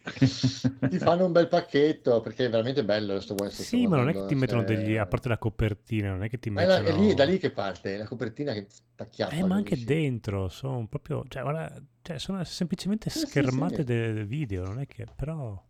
Ti 0.89 0.97
fanno 0.99 1.25
un 1.25 1.31
bel 1.31 1.47
pacchetto 1.47 2.21
perché 2.21 2.45
è 2.45 2.49
veramente 2.49 2.83
bello 2.85 3.19
sto 3.19 3.33
questo 3.33 3.63
sto 3.63 3.75
Sì, 3.75 3.87
ma 3.87 3.97
non 3.97 4.09
è 4.09 4.13
che 4.13 4.25
ti 4.27 4.35
mettono 4.35 4.65
cioè- 4.65 4.75
degli... 4.77 4.95
A 4.97 5.05
parte 5.07 5.29
la 5.29 5.37
copertina, 5.37 6.09
non 6.11 6.23
è 6.23 6.29
che 6.29 6.37
ti 6.39 6.49
Ma 6.51 6.61
è, 6.61 6.65
la- 6.65 6.77
è 6.77 6.81
mettono... 6.83 7.01
lì, 7.01 7.09
è 7.11 7.13
da 7.15 7.23
lì 7.25 7.37
che 7.39 7.49
parte, 7.51 7.97
la 7.97 8.05
copertina 8.05 8.53
che 8.53 8.67
t'acchiappa. 8.95 9.33
Eh, 9.35 9.43
ma 9.43 9.55
anche 9.55 9.69
capisci? 9.71 9.85
dentro 9.87 10.47
sono 10.49 10.85
proprio... 10.87 11.23
Cioè, 11.27 11.41
guarda, 11.41 11.81
cioè, 12.01 12.19
sono 12.19 12.43
semplicemente 12.43 13.09
Sì, 13.09 13.19
sì, 13.19 13.25
schermate 13.27 13.77
sì. 13.77 13.83
del 13.83 14.25
video, 14.27 14.63
non 14.63 14.79
è 14.79 14.85
che... 14.85 15.05
Però... 15.15 15.61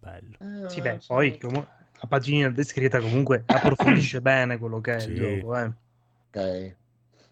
Bello. 0.00 0.36
Eh, 0.40 0.68
Sì, 0.68 0.80
beh, 0.80 0.96
sì. 1.00 1.06
poi 1.06 1.38
comu- 1.38 1.66
la 2.00 2.06
paginina 2.08 2.50
descritta 2.50 2.98
comunque 3.00 3.44
approfondisce 3.46 4.20
bene 4.20 4.58
quello 4.58 4.80
che 4.80 4.96
è 4.96 4.98
Sì. 4.98 5.10
il 5.10 5.16
gioco, 5.16 5.56
eh. 5.56 5.72
Ok. 6.30 6.76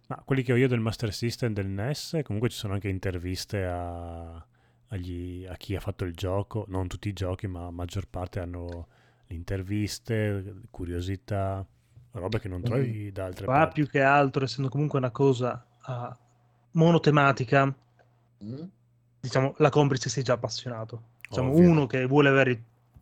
Ma 0.07 0.23
quelli 0.25 0.43
che 0.43 0.53
ho 0.53 0.57
io 0.57 0.69
del 0.69 0.81
Master 0.81 1.13
System 1.13 1.53
del 1.53 1.67
NES, 1.67 2.21
comunque 2.23 2.51
ci 2.51 2.57
sono 2.57 2.75
anche 2.75 2.89
interviste 2.89 3.65
a, 3.65 4.45
agli- 4.93 5.47
a 5.49 5.57
chi 5.57 5.75
ha 5.75 5.81
fatto 5.81 6.05
il 6.05 6.15
gioco, 6.15 6.65
non 6.69 6.87
tutti 6.87 7.09
i 7.09 7.13
giochi, 7.13 7.47
ma 7.47 7.63
la 7.63 7.71
maggior 7.71 8.07
parte 8.09 8.41
hanno 8.41 8.87
le 9.27 9.35
interviste, 9.35 10.55
curiosità, 10.71 11.67
robe 12.13 12.39
che 12.41 12.49
non 12.49 12.63
trovi 12.63 13.11
da 13.11 13.25
altre 13.25 13.47
Qua 13.47 13.55
parti. 13.55 13.73
più 13.81 13.89
che 13.91 14.03
altro, 14.03 14.45
essendo 14.45 14.69
comunque 14.71 14.99
una 14.99 15.11
cosa 15.11 15.65
ah, 15.83 16.17
monotematica, 16.73 17.75
Mm? 18.45 18.63
diciamo, 19.21 19.55
la 19.59 19.71
compri 19.71 19.99
se 19.99 20.09
sei 20.09 20.23
già 20.25 20.33
appassionato. 20.35 21.11
Diciamo, 21.29 21.53
Ovvio. 21.53 21.71
uno 21.71 21.87
che 21.87 22.05
vuole 22.07 22.29
avere 22.29 22.51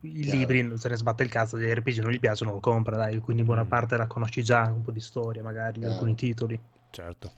i, 0.03 0.25
libri, 0.31 0.77
se 0.79 0.89
ne 0.91 0.97
sbatte 0.97 1.23
il 1.23 1.31
cazzo 1.31 1.57
degli 1.57 1.73
RPG, 1.73 1.99
non 2.01 2.11
gli 2.13 2.21
piacciono, 2.21 2.53
lo 2.53 2.61
compra, 2.61 2.97
dai, 2.97 3.19
quindi 3.21 3.43
buona 3.43 3.65
Mm. 3.65 3.69
parte 3.69 3.97
la 3.97 4.07
conosci 4.07 4.43
già, 4.45 4.65
un 4.71 4.83
po' 4.83 4.93
di 4.93 5.01
storia 5.01 5.43
magari, 5.43 5.79
Chiaro. 5.81 5.95
alcuni 5.95 6.15
titoli. 6.15 6.61
Certo. 6.91 7.33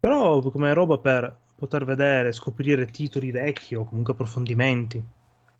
Però 0.00 0.40
come 0.50 0.72
roba 0.72 0.98
per 0.98 1.36
poter 1.66 1.84
vedere, 1.84 2.32
scoprire 2.32 2.86
titoli 2.86 3.30
vecchi 3.30 3.74
o 3.74 3.84
comunque 3.84 4.12
approfondimenti 4.12 5.02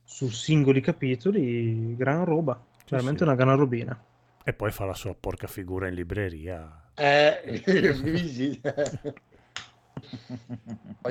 su 0.05 0.29
singoli 0.29 0.81
capitoli, 0.81 1.97
gran 1.97 2.25
roba, 2.25 2.61
veramente 2.89 3.23
sì. 3.23 3.29
una 3.29 3.35
gran 3.35 3.57
robina. 3.57 3.99
E 4.45 4.53
poi 4.53 4.71
fa 4.71 4.85
la 4.85 4.95
sua 4.95 5.15
porca 5.15 5.47
figura 5.47 5.89
in 5.89 5.95
libreria. 5.95 6.81
Eh, 6.97 7.63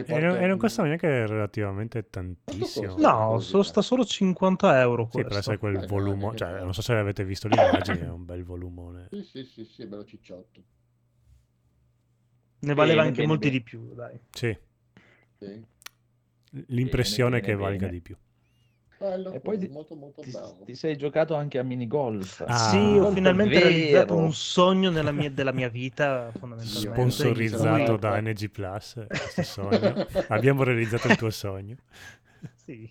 E 0.05 0.19
non, 0.19 0.35
e 0.35 0.47
non 0.47 0.57
costa 0.57 0.83
neanche 0.83 1.25
relativamente 1.27 2.09
tantissimo. 2.09 2.97
No, 2.97 3.39
so- 3.39 3.63
sta 3.63 3.81
solo 3.81 4.05
50 4.05 4.79
euro 4.81 5.07
Sì, 5.07 5.11
per 5.21 5.23
questo. 5.23 5.39
essere 5.39 5.57
quel 5.57 5.75
Eh, 5.75 5.87
volume, 5.87 6.35
cioè, 6.35 6.61
non 6.61 6.73
so 6.73 6.81
se 6.81 6.93
avete 6.93 7.23
visto 7.25 7.47
le 7.47 7.55
immagini, 7.55 7.99
è 7.99 8.09
un 8.09 8.25
bel 8.25 8.43
volumone. 8.43 9.07
Sì, 9.11 9.23
sì, 9.23 9.43
sì, 9.45 9.65
sì, 9.65 9.85
bello 9.85 10.03
cicciotto. 10.05 10.61
Ne 12.61 12.73
valeva 12.73 13.01
Bene, 13.01 13.09
anche 13.09 13.21
bene, 13.21 13.27
molti 13.27 13.49
bene. 13.49 13.57
di 13.57 13.61
più, 13.63 13.93
dai. 13.93 14.19
Sì, 14.31 14.57
Sì. 15.45 16.65
l'impressione 16.67 17.39
bene, 17.39 17.41
che 17.41 17.51
bene. 17.55 17.61
valga 17.69 17.87
di 17.87 18.01
più. 18.01 18.15
Bello, 18.97 19.33
E 19.33 19.39
poi 19.41 19.57
di- 19.57 19.67
molto 19.67 19.95
molto 19.95 20.21
Ti, 20.21 20.31
bravo. 20.31 20.61
ti 20.65 20.75
sei 20.75 20.95
giocato 20.95 21.35
anche 21.35 21.57
a 21.59 21.63
minigolf. 21.63 22.41
Ah. 22.47 22.55
sì, 22.69 22.77
ho 22.77 23.11
finalmente 23.11 23.59
realizzato 23.59 24.15
un 24.15 24.31
sogno 24.33 24.89
nella 24.91 25.11
mia- 25.11 25.29
della 25.29 25.51
mia 25.51 25.67
vita, 25.67 26.31
fondamentalmente. 26.39 26.93
Sponsorizzato 26.93 27.97
da 27.97 28.21
NG 28.21 28.49
Plus, 28.49 29.05
questo 29.07 29.43
sogno. 29.43 30.07
Abbiamo 30.29 30.63
realizzato 30.63 31.07
il 31.09 31.17
tuo 31.17 31.29
sogno. 31.31 31.75
Sì, 32.55 32.89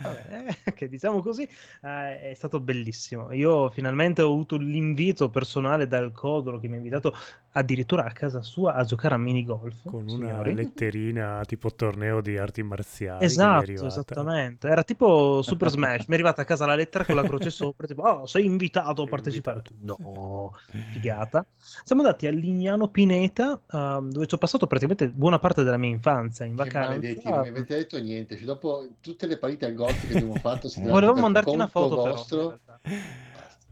vabbè, 0.00 0.56
eh, 0.64 0.72
che 0.72 0.88
diciamo 0.88 1.20
così, 1.20 1.42
eh, 1.82 2.20
è 2.30 2.32
stato 2.34 2.58
bellissimo. 2.60 3.32
Io 3.32 3.68
finalmente 3.70 4.22
ho 4.22 4.30
avuto 4.32 4.56
l'invito 4.56 5.28
personale 5.28 5.86
dal 5.86 6.10
Codolo 6.12 6.58
che 6.58 6.68
mi 6.68 6.74
ha 6.74 6.78
invitato 6.78 7.14
addirittura 7.52 8.04
a 8.04 8.12
casa 8.12 8.42
sua 8.42 8.74
a 8.74 8.84
giocare 8.84 9.14
a 9.14 9.18
minigolf. 9.18 9.82
Con 9.84 10.02
una 10.08 10.10
signori. 10.28 10.54
letterina 10.54 11.42
tipo 11.46 11.72
torneo 11.74 12.20
di 12.20 12.36
arti 12.38 12.62
marziali. 12.62 13.24
Esatto, 13.24 13.86
esattamente. 13.86 14.68
Era 14.68 14.82
tipo 14.84 15.42
Super 15.42 15.70
Smash. 15.70 16.06
Mi 16.06 16.10
è 16.10 16.14
arrivata 16.14 16.42
a 16.42 16.44
casa 16.44 16.66
la 16.66 16.74
lettera 16.74 17.04
con 17.04 17.16
la 17.16 17.22
croce 17.22 17.50
sopra, 17.50 17.86
tipo, 17.86 18.02
oh, 18.02 18.26
sei 18.26 18.44
invitato 18.44 19.02
a 19.02 19.06
partecipare. 19.06 19.62
invitato. 19.70 20.10
No, 20.12 20.52
figata. 20.92 21.44
Siamo 21.84 22.02
andati 22.02 22.26
a 22.26 22.30
Lignano 22.30 22.88
Pineta, 22.88 23.60
ehm, 23.70 24.10
dove 24.10 24.26
ci 24.26 24.34
ho 24.34 24.38
passato 24.38 24.66
praticamente 24.66 25.08
buona 25.08 25.38
parte 25.38 25.62
della 25.64 25.76
mia 25.76 25.90
infanzia 25.90 26.44
in 26.44 26.54
vacanza. 26.54 26.88
maledetti, 26.90 27.28
non 27.28 27.40
mi 27.40 27.48
avete 27.48 27.76
detto 27.76 27.98
niente. 27.98 28.36
Cioè, 28.36 28.44
dopo 28.44 28.86
tutte 29.00 29.26
le 29.26 29.38
partite 29.38 29.66
al 29.66 29.74
golf 29.74 30.06
che 30.06 30.14
abbiamo 30.14 30.34
fatto, 30.36 30.68
Volevamo 30.76 31.20
mandarti 31.20 31.50
una 31.50 31.66
foto, 31.66 32.02
però. 32.02 32.10
vostro. 32.14 32.38
realtà. 32.38 32.80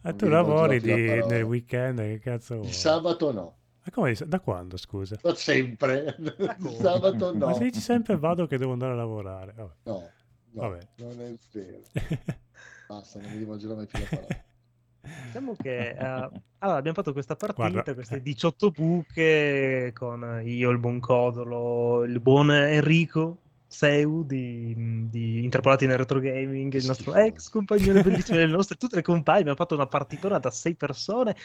Ah, 0.02 0.12
tu 0.12 0.28
lavori 0.28 0.80
di- 0.80 0.92
nel 1.26 1.42
weekend, 1.42 1.98
che 1.98 2.20
cazzo? 2.20 2.60
Il 2.62 2.72
sabato 2.72 3.32
no. 3.32 3.56
Ma 3.88 3.90
come, 3.90 4.14
da 4.26 4.40
quando, 4.40 4.76
scusa? 4.76 5.18
Da 5.20 5.34
sempre. 5.34 6.14
Il 6.18 6.76
sabato 6.78 7.32
no. 7.32 7.46
Ma 7.46 7.54
se 7.54 7.64
dici 7.64 7.80
sempre 7.80 8.18
vado 8.18 8.46
che 8.46 8.58
devo 8.58 8.72
andare 8.72 8.92
a 8.92 8.96
lavorare. 8.96 9.52
Vabbè. 9.56 9.72
No, 9.84 10.10
no, 10.50 10.60
Vabbè. 10.60 10.88
non 10.96 11.20
è 11.22 11.34
vero. 11.52 11.80
Basta, 12.86 13.18
non 13.18 13.30
mi 13.30 13.38
rivolgerò 13.38 13.74
mai 13.74 13.86
più 13.86 13.98
la 13.98 14.06
parola. 14.10 14.44
Diciamo 15.24 15.54
che 15.56 15.90
eh, 15.90 16.04
allora, 16.58 16.78
abbiamo 16.78 16.96
fatto 16.96 17.12
questa 17.12 17.34
partita, 17.34 17.70
Guarda, 17.70 17.94
queste 17.94 18.16
eh. 18.16 18.22
18 18.22 18.70
buche 18.70 19.92
con 19.94 20.42
io, 20.44 20.68
il 20.68 20.78
buon 20.78 21.00
Codolo, 21.00 22.04
il 22.04 22.20
buon 22.20 22.50
Enrico 22.50 23.38
Seu 23.68 24.22
di, 24.22 25.08
di 25.08 25.44
Interpolati 25.44 25.86
nel 25.86 25.96
Retro 25.96 26.20
Gaming, 26.20 26.74
il 26.74 26.84
nostro 26.84 27.14
ex 27.14 27.48
compagnone 27.48 28.02
bellissimo 28.02 28.36
del 28.36 28.50
nostro, 28.50 28.76
tutte 28.76 28.96
le 28.96 29.02
compagne, 29.02 29.40
abbiamo 29.40 29.56
fatto 29.56 29.74
una 29.74 29.86
partitona 29.86 30.38
da 30.38 30.50
6 30.50 30.74
persone. 30.74 31.36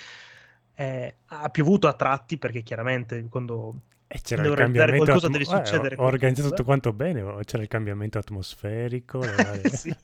Eh, 0.76 1.16
ha 1.28 1.50
piovuto 1.50 1.88
a 1.88 1.94
tratti 1.94 2.38
perché 2.38 2.62
chiaramente 2.64 3.28
quando 3.30 3.82
E 4.08 4.22
c'era 4.22 4.46
il 4.46 4.54
cambiamento 4.54 4.96
qualcosa, 4.96 5.28
atmo- 5.28 5.30
deve 5.30 5.46
eh, 5.46 5.46
succedere 5.46 5.96
ho 5.96 6.04
organizzato 6.06 6.50
tutto 6.50 6.64
quanto 6.64 6.94
bene, 6.94 7.22
c'era 7.46 7.64
il 7.64 7.68
cambiamento 7.70 8.18
atmosferico. 8.20 9.20
varie- 9.42 9.70
sì. 9.70 9.96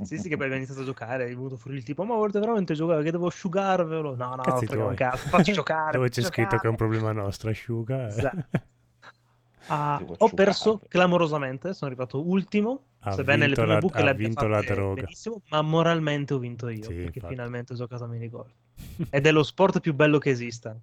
sì, 0.00 0.18
sì, 0.18 0.28
che 0.28 0.36
poi 0.36 0.44
abbiamo 0.46 0.56
iniziato 0.56 0.80
a 0.82 0.84
giocare, 0.84 1.24
è 1.24 1.28
venuto 1.28 1.56
fuori 1.56 1.76
il 1.76 1.82
tipo, 1.84 2.04
ma 2.04 2.14
volete 2.14 2.38
veramente 2.40 2.74
giocare, 2.74 3.02
che 3.02 3.10
devo 3.10 3.26
asciugarvelo? 3.26 4.14
No, 4.14 4.34
no, 4.34 4.62
frega 4.62 4.94
cazzo, 4.94 5.28
facci 5.28 5.52
giocare. 5.52 5.98
Dove 5.98 6.08
c'è 6.08 6.22
scritto 6.22 6.58
che 6.58 6.66
è 6.66 6.68
giocare. 6.68 6.70
un 6.70 6.76
problema 6.76 7.12
nostro, 7.12 7.50
asciuga. 7.50 8.16
eh. 8.16 8.26
Esatto. 8.30 8.40
Ah, 9.66 10.04
ho 10.18 10.32
perso 10.34 10.80
clamorosamente, 10.88 11.72
sono 11.72 11.90
arrivato 11.90 12.24
ultimo, 12.26 12.88
Ha 13.00 13.10
sebbene 13.10 13.46
le 13.48 13.56
prime 13.56 13.78
buche 13.78 14.02
le 14.02 14.10
abbia 14.10 14.28
vinto 14.28 14.46
la 14.46 14.62
fatte 14.62 14.62
droga. 14.62 15.06
benissimo, 15.06 15.42
ma 15.48 15.62
moralmente 15.62 16.34
ho 16.34 16.38
vinto 16.38 16.68
io, 16.68 16.86
Sì, 16.86 16.94
perché 16.94 17.20
infatti. 17.20 17.34
finalmente 17.34 17.72
ho 17.72 17.76
giocato 17.76 18.04
a 18.04 18.08
minigolf. 18.08 18.52
Ed 19.10 19.26
è 19.26 19.32
lo 19.32 19.42
sport 19.42 19.80
più 19.80 19.94
bello 19.94 20.18
che 20.18 20.30
esista. 20.30 20.76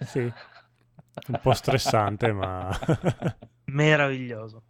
Sì, 0.00 0.20
un 0.20 1.38
po' 1.40 1.52
stressante, 1.52 2.32
ma 2.32 2.70
Meraviglioso. 3.66 4.62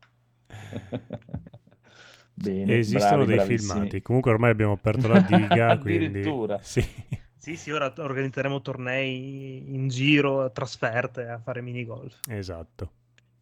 Bene, 2.35 2.77
esistono 2.79 3.25
bravi, 3.25 3.27
dei 3.27 3.37
bravissimi. 3.37 3.71
filmati. 3.73 4.03
Comunque 4.03 4.31
ormai 4.31 4.51
abbiamo 4.51 4.73
aperto 4.73 5.09
la 5.09 5.21
diga, 5.21 5.77
quindi 5.79 6.21
Addirittura. 6.21 6.59
sì. 6.63 6.85
Sì, 7.37 7.57
sì, 7.57 7.71
ora 7.71 7.93
organizzeremo 7.97 8.61
tornei 8.61 9.75
in 9.75 9.89
giro, 9.89 10.51
trasferte 10.53 11.27
a 11.29 11.39
fare 11.39 11.61
minigolf. 11.63 12.19
Esatto. 12.29 12.93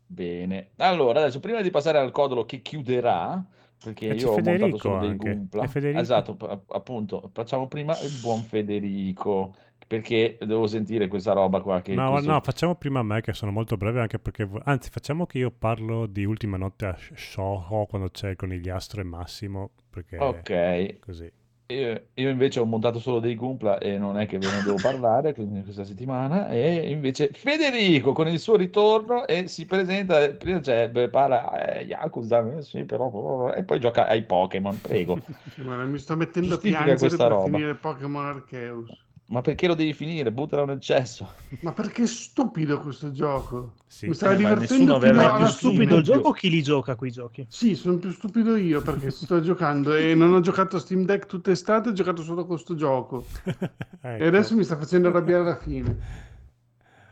Bene. 0.07 0.71
Allora, 0.77 1.21
adesso 1.21 1.41
prima 1.41 1.61
di 1.63 1.71
passare 1.71 1.99
al 1.99 2.13
codolo 2.13 2.45
che 2.47 2.63
chiuderà, 2.63 3.43
perché 3.83 4.07
io 4.07 4.31
ho 4.31 4.41
montato 4.41 4.43
Federico 4.43 4.79
solo 4.79 4.99
dei. 4.99 5.17
Gumpla. 5.17 5.67
Federico? 5.67 6.01
Esatto, 6.01 6.65
appunto, 6.69 7.31
facciamo 7.33 7.69
prima 7.69 7.99
il 8.01 8.19
buon 8.21 8.43
Federico, 8.43 9.55
perché 9.87 10.39
devo 10.41 10.67
sentire 10.67 11.09
questa 11.09 11.33
roba 11.33 11.61
qua 11.61 11.81
che 11.81 11.95
No, 11.95 12.19
no, 12.21 12.41
facciamo 12.41 12.75
prima 12.75 13.03
me 13.03 13.21
che 13.21 13.33
sono 13.33 13.53
molto 13.53 13.77
breve 13.77 14.01
anche 14.01 14.19
perché... 14.19 14.49
Anzi, 14.65 14.91
facciamo 14.91 15.27
che 15.27 15.39
io 15.39 15.51
parlo 15.51 16.07
di 16.07 16.25
Ultima 16.25 16.57
Notte 16.57 16.87
a 16.87 16.97
Soho 17.15 17.87
quando 17.87 18.11
c'è 18.11 18.31
il 18.31 18.37
conigliastro 18.37 19.01
e 19.01 19.05
Massimo, 19.05 19.71
perché 19.89 20.19
Ok, 20.19 20.99
così. 20.99 21.31
Io, 21.69 22.11
io 22.15 22.29
invece 22.31 22.61
ho 22.61 22.65
montato 22.65 23.01
solo 23.01 23.19
dei 23.19 23.35
Gumpla 23.35 23.79
e 23.79 23.99
non 23.99 24.17
è 24.19 24.27
che 24.27 24.39
ve 24.39 24.51
ne 24.51 24.63
devo 24.63 24.79
parlare 24.79 25.35
quindi 25.35 25.63
questa 25.65 25.85
settimana. 25.85 26.49
E 26.49 26.91
invece 26.91 27.31
Federico 27.33 28.13
con 28.13 28.29
il 28.29 28.39
suo 28.39 28.55
ritorno 28.57 29.27
e 29.27 29.49
si 29.49 29.67
presenta. 29.67 30.33
Prima 30.35 30.61
c'è 30.61 30.89
beh, 30.91 31.09
parla 31.11 31.79
eh, 31.79 31.85
Yakuza, 31.85 32.59
eh, 32.59 32.63
sì, 32.63 32.85
però, 32.85 33.53
e 33.53 33.65
poi 33.65 33.81
gioca 33.81 34.07
ai 34.07 34.25
Pokémon. 34.25 34.81
Prego, 34.81 35.25
Guarda, 35.57 35.85
mi 35.85 35.99
sto 35.99 36.17
mettendo 36.17 36.55
a 36.55 36.59
giustifica 36.59 36.61
piangere 36.61 36.99
questa 36.99 37.27
per 37.27 37.29
roba. 37.29 37.59
finire 37.59 37.75
Pokémon 37.77 38.25
Arceus. 38.27 39.06
Ma 39.27 39.41
perché 39.41 39.67
lo 39.67 39.75
devi 39.75 39.93
finire? 39.93 40.33
Buttalo 40.33 40.65
nel 40.65 40.81
cesso. 40.81 41.33
Ma 41.61 41.73
perché 41.73 42.05
è 42.05 42.07
stupido 42.07 42.81
questo 42.81 43.11
gioco? 43.13 43.75
Sì. 43.87 44.07
Mi 44.07 44.15
Eh, 44.21 44.39
ma 44.39 44.53
divertendo 44.55 44.55
nessuno 44.55 45.01
fino 45.01 45.21
è 45.23 45.33
più 45.33 45.47
alla 45.47 45.49
stupido 45.49 45.97
il 45.97 46.03
gioco 46.03 46.29
o 46.29 46.33
chi 46.33 46.51
li 46.51 46.63
gioca 46.63 46.97
quei 46.97 47.11
giochi? 47.11 47.49
Sì, 47.49 47.75
sono 47.75 47.99
più 47.99 48.11
stupido 48.13 48.55
io 48.57 48.83
perché 48.83 49.11
sto 49.11 49.41
giocando 49.43 49.95
e 49.95 50.15
non 50.15 50.33
ho 50.33 50.41
giocato 50.41 50.77
a 50.77 50.81
Steam 50.81 51.05
Deck 51.05 51.27
tutte 51.27 51.51
estate, 51.53 51.89
ho 51.89 51.93
giocato 51.93 52.23
solo 52.23 52.41
con 52.45 52.55
questo 52.55 52.75
gioco. 52.77 53.31
E 54.19 54.27
Ecco. 54.27 54.27
adesso 54.27 54.55
mi 54.55 54.65
sta 54.65 54.77
facendo 54.79 55.09
arrabbiare 55.09 55.43
alla 55.43 55.57
fine. 55.57 55.99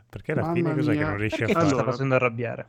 Perché 0.09 0.31
alla 0.31 0.41
Mamma 0.41 0.53
fine 0.53 0.73
cos'è 0.73 0.95
che 0.95 1.03
non 1.03 1.17
riesci 1.17 1.43
Perché 1.43 1.43
a 1.43 1.47
fare? 1.49 1.69
sta 1.69 1.83
Allora. 1.83 1.83
facendo 1.83 2.15
arrabbiare? 2.15 2.67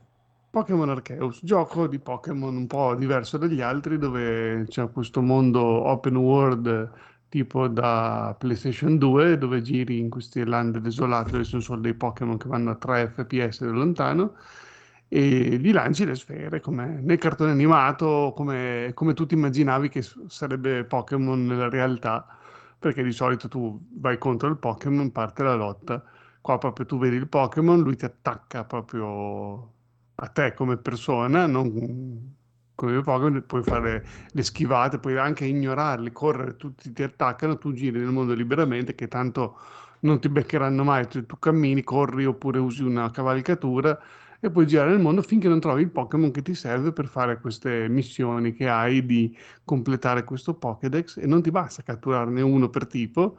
Pokémon 0.51 0.89
Arceus, 0.89 1.41
gioco 1.45 1.87
di 1.87 1.99
Pokémon 1.99 2.57
un 2.57 2.67
po' 2.67 2.95
diverso 2.95 3.37
dagli 3.37 3.61
altri 3.61 3.99
dove 3.99 4.65
c'è 4.69 4.91
questo 4.91 5.21
mondo 5.23 5.61
open 5.63 6.17
world 6.17 6.91
tipo 7.29 7.69
da 7.69 8.35
PlayStation 8.39 8.99
2 8.99 9.39
dove 9.39 9.63
giri 9.63 9.99
in 9.99 10.09
queste 10.11 10.45
lande 10.45 10.81
desolate 10.81 11.33
dove 11.33 11.45
sono 11.45 11.63
solo 11.63 11.81
dei 11.81 11.95
Pokémon 11.95 12.37
che 12.37 12.49
vanno 12.49 12.71
a 12.71 12.77
3 12.77 13.09
fps 13.09 13.65
da 13.65 13.71
lontano 13.71 14.35
e 15.09 15.59
gli 15.59 15.73
lanci 15.73 16.05
le 16.05 16.15
sfere 16.15 16.61
come 16.61 17.01
nel 17.01 17.19
cartone 17.19 17.53
animato, 17.53 18.33
come, 18.35 18.91
come 18.95 19.15
tu 19.15 19.27
ti 19.27 19.35
immaginavi 19.35 19.89
che 19.89 20.03
sarebbe 20.27 20.85
Pokémon 20.85 21.47
nella 21.47 21.69
realtà, 21.69 22.27
perché 22.79 23.03
di 23.03 23.13
solito 23.13 23.49
tu 23.49 23.81
vai 23.95 24.19
contro 24.19 24.49
il 24.49 24.59
Pokémon, 24.59 25.13
parte 25.13 25.43
la 25.43 25.55
lotta. 25.55 26.03
Qua 26.41 26.59
proprio 26.59 26.87
tu 26.87 26.99
vedi 26.99 27.17
il 27.17 27.29
Pokémon, 27.29 27.81
lui 27.81 27.97
ti 27.97 28.05
attacca 28.05 28.65
proprio 28.65 29.73
a 30.17 30.29
te 30.29 30.55
come 30.55 30.77
persona, 30.77 31.47
non 31.47 32.36
come 32.77 33.01
Pokémon, 33.01 33.43
puoi 33.47 33.63
fare 33.65 34.05
le 34.31 34.43
schivate, 34.45 34.99
puoi 34.99 35.19
anche 35.19 35.45
ignorarli, 35.47 36.13
correre, 36.13 36.57
tutti 36.57 36.93
ti 36.93 37.03
attaccano, 37.03 37.59
tu 37.59 37.73
giri 37.73 37.99
nel 37.99 38.13
mondo 38.13 38.35
liberamente 38.35 38.95
che 38.95 39.09
tanto 39.09 39.59
non 40.01 40.21
ti 40.21 40.29
beccheranno 40.29 40.85
mai, 40.85 41.09
tu, 41.09 41.27
tu 41.27 41.39
cammini, 41.39 41.83
corri 41.83 42.27
oppure 42.27 42.59
usi 42.59 42.83
una 42.85 43.11
cavalcatura 43.11 43.99
e 44.39 44.51
puoi 44.51 44.67
girare 44.67 44.91
nel 44.91 45.01
mondo 45.01 45.23
finché 45.23 45.49
non 45.49 45.59
trovi 45.61 45.83
il 45.83 45.91
Pokémon 45.91 46.31
che 46.31 46.43
ti 46.43 46.55
serve 46.55 46.93
per 46.93 47.07
fare 47.07 47.41
queste 47.41 47.89
missioni 47.89 48.53
che 48.53 48.69
hai 48.69 49.05
di 49.05 49.37
completare 49.65 50.25
questo 50.25 50.55
Pokédex 50.55 51.17
e 51.17 51.27
non 51.27 51.43
ti 51.43 51.51
basta 51.51 51.83
catturarne 51.83 52.43
uno 52.43 52.69
per 52.69 52.87
tipo, 52.87 53.39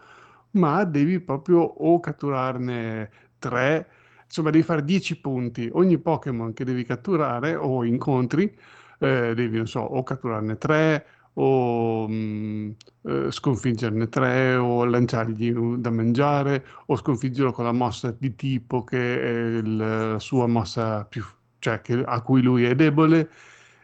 ma 0.51 0.83
devi 0.83 1.19
proprio 1.19 1.59
o 1.59 1.99
catturarne 1.99 3.11
tre, 3.37 3.87
insomma 4.25 4.49
devi 4.49 4.63
fare 4.63 4.83
10 4.83 5.19
punti. 5.19 5.69
Ogni 5.71 5.97
Pokémon 5.99 6.53
che 6.53 6.63
devi 6.65 6.83
catturare 6.83 7.55
o 7.55 7.83
incontri, 7.85 8.53
eh, 8.99 9.33
devi, 9.35 9.57
non 9.57 9.67
so, 9.67 9.79
o 9.81 10.03
catturarne 10.03 10.57
tre 10.57 11.05
o 11.39 12.07
mh, 12.07 12.75
eh, 13.03 13.31
sconfiggerne 13.31 14.09
tre 14.09 14.55
o 14.55 14.85
lanciargli 14.85 15.51
da 15.77 15.91
mangiare 15.91 16.65
o 16.87 16.95
sconfiggerlo 16.95 17.51
con 17.51 17.65
la 17.65 17.71
mossa 17.71 18.15
di 18.17 18.35
tipo 18.35 18.83
che 18.83 19.21
è 19.21 19.57
il- 19.59 19.75
la 19.75 20.19
sua 20.19 20.47
mossa 20.47 21.05
più, 21.05 21.23
cioè 21.59 21.81
che- 21.81 22.03
a 22.03 22.21
cui 22.21 22.41
lui 22.41 22.63
è 22.65 22.73
debole. 22.75 23.29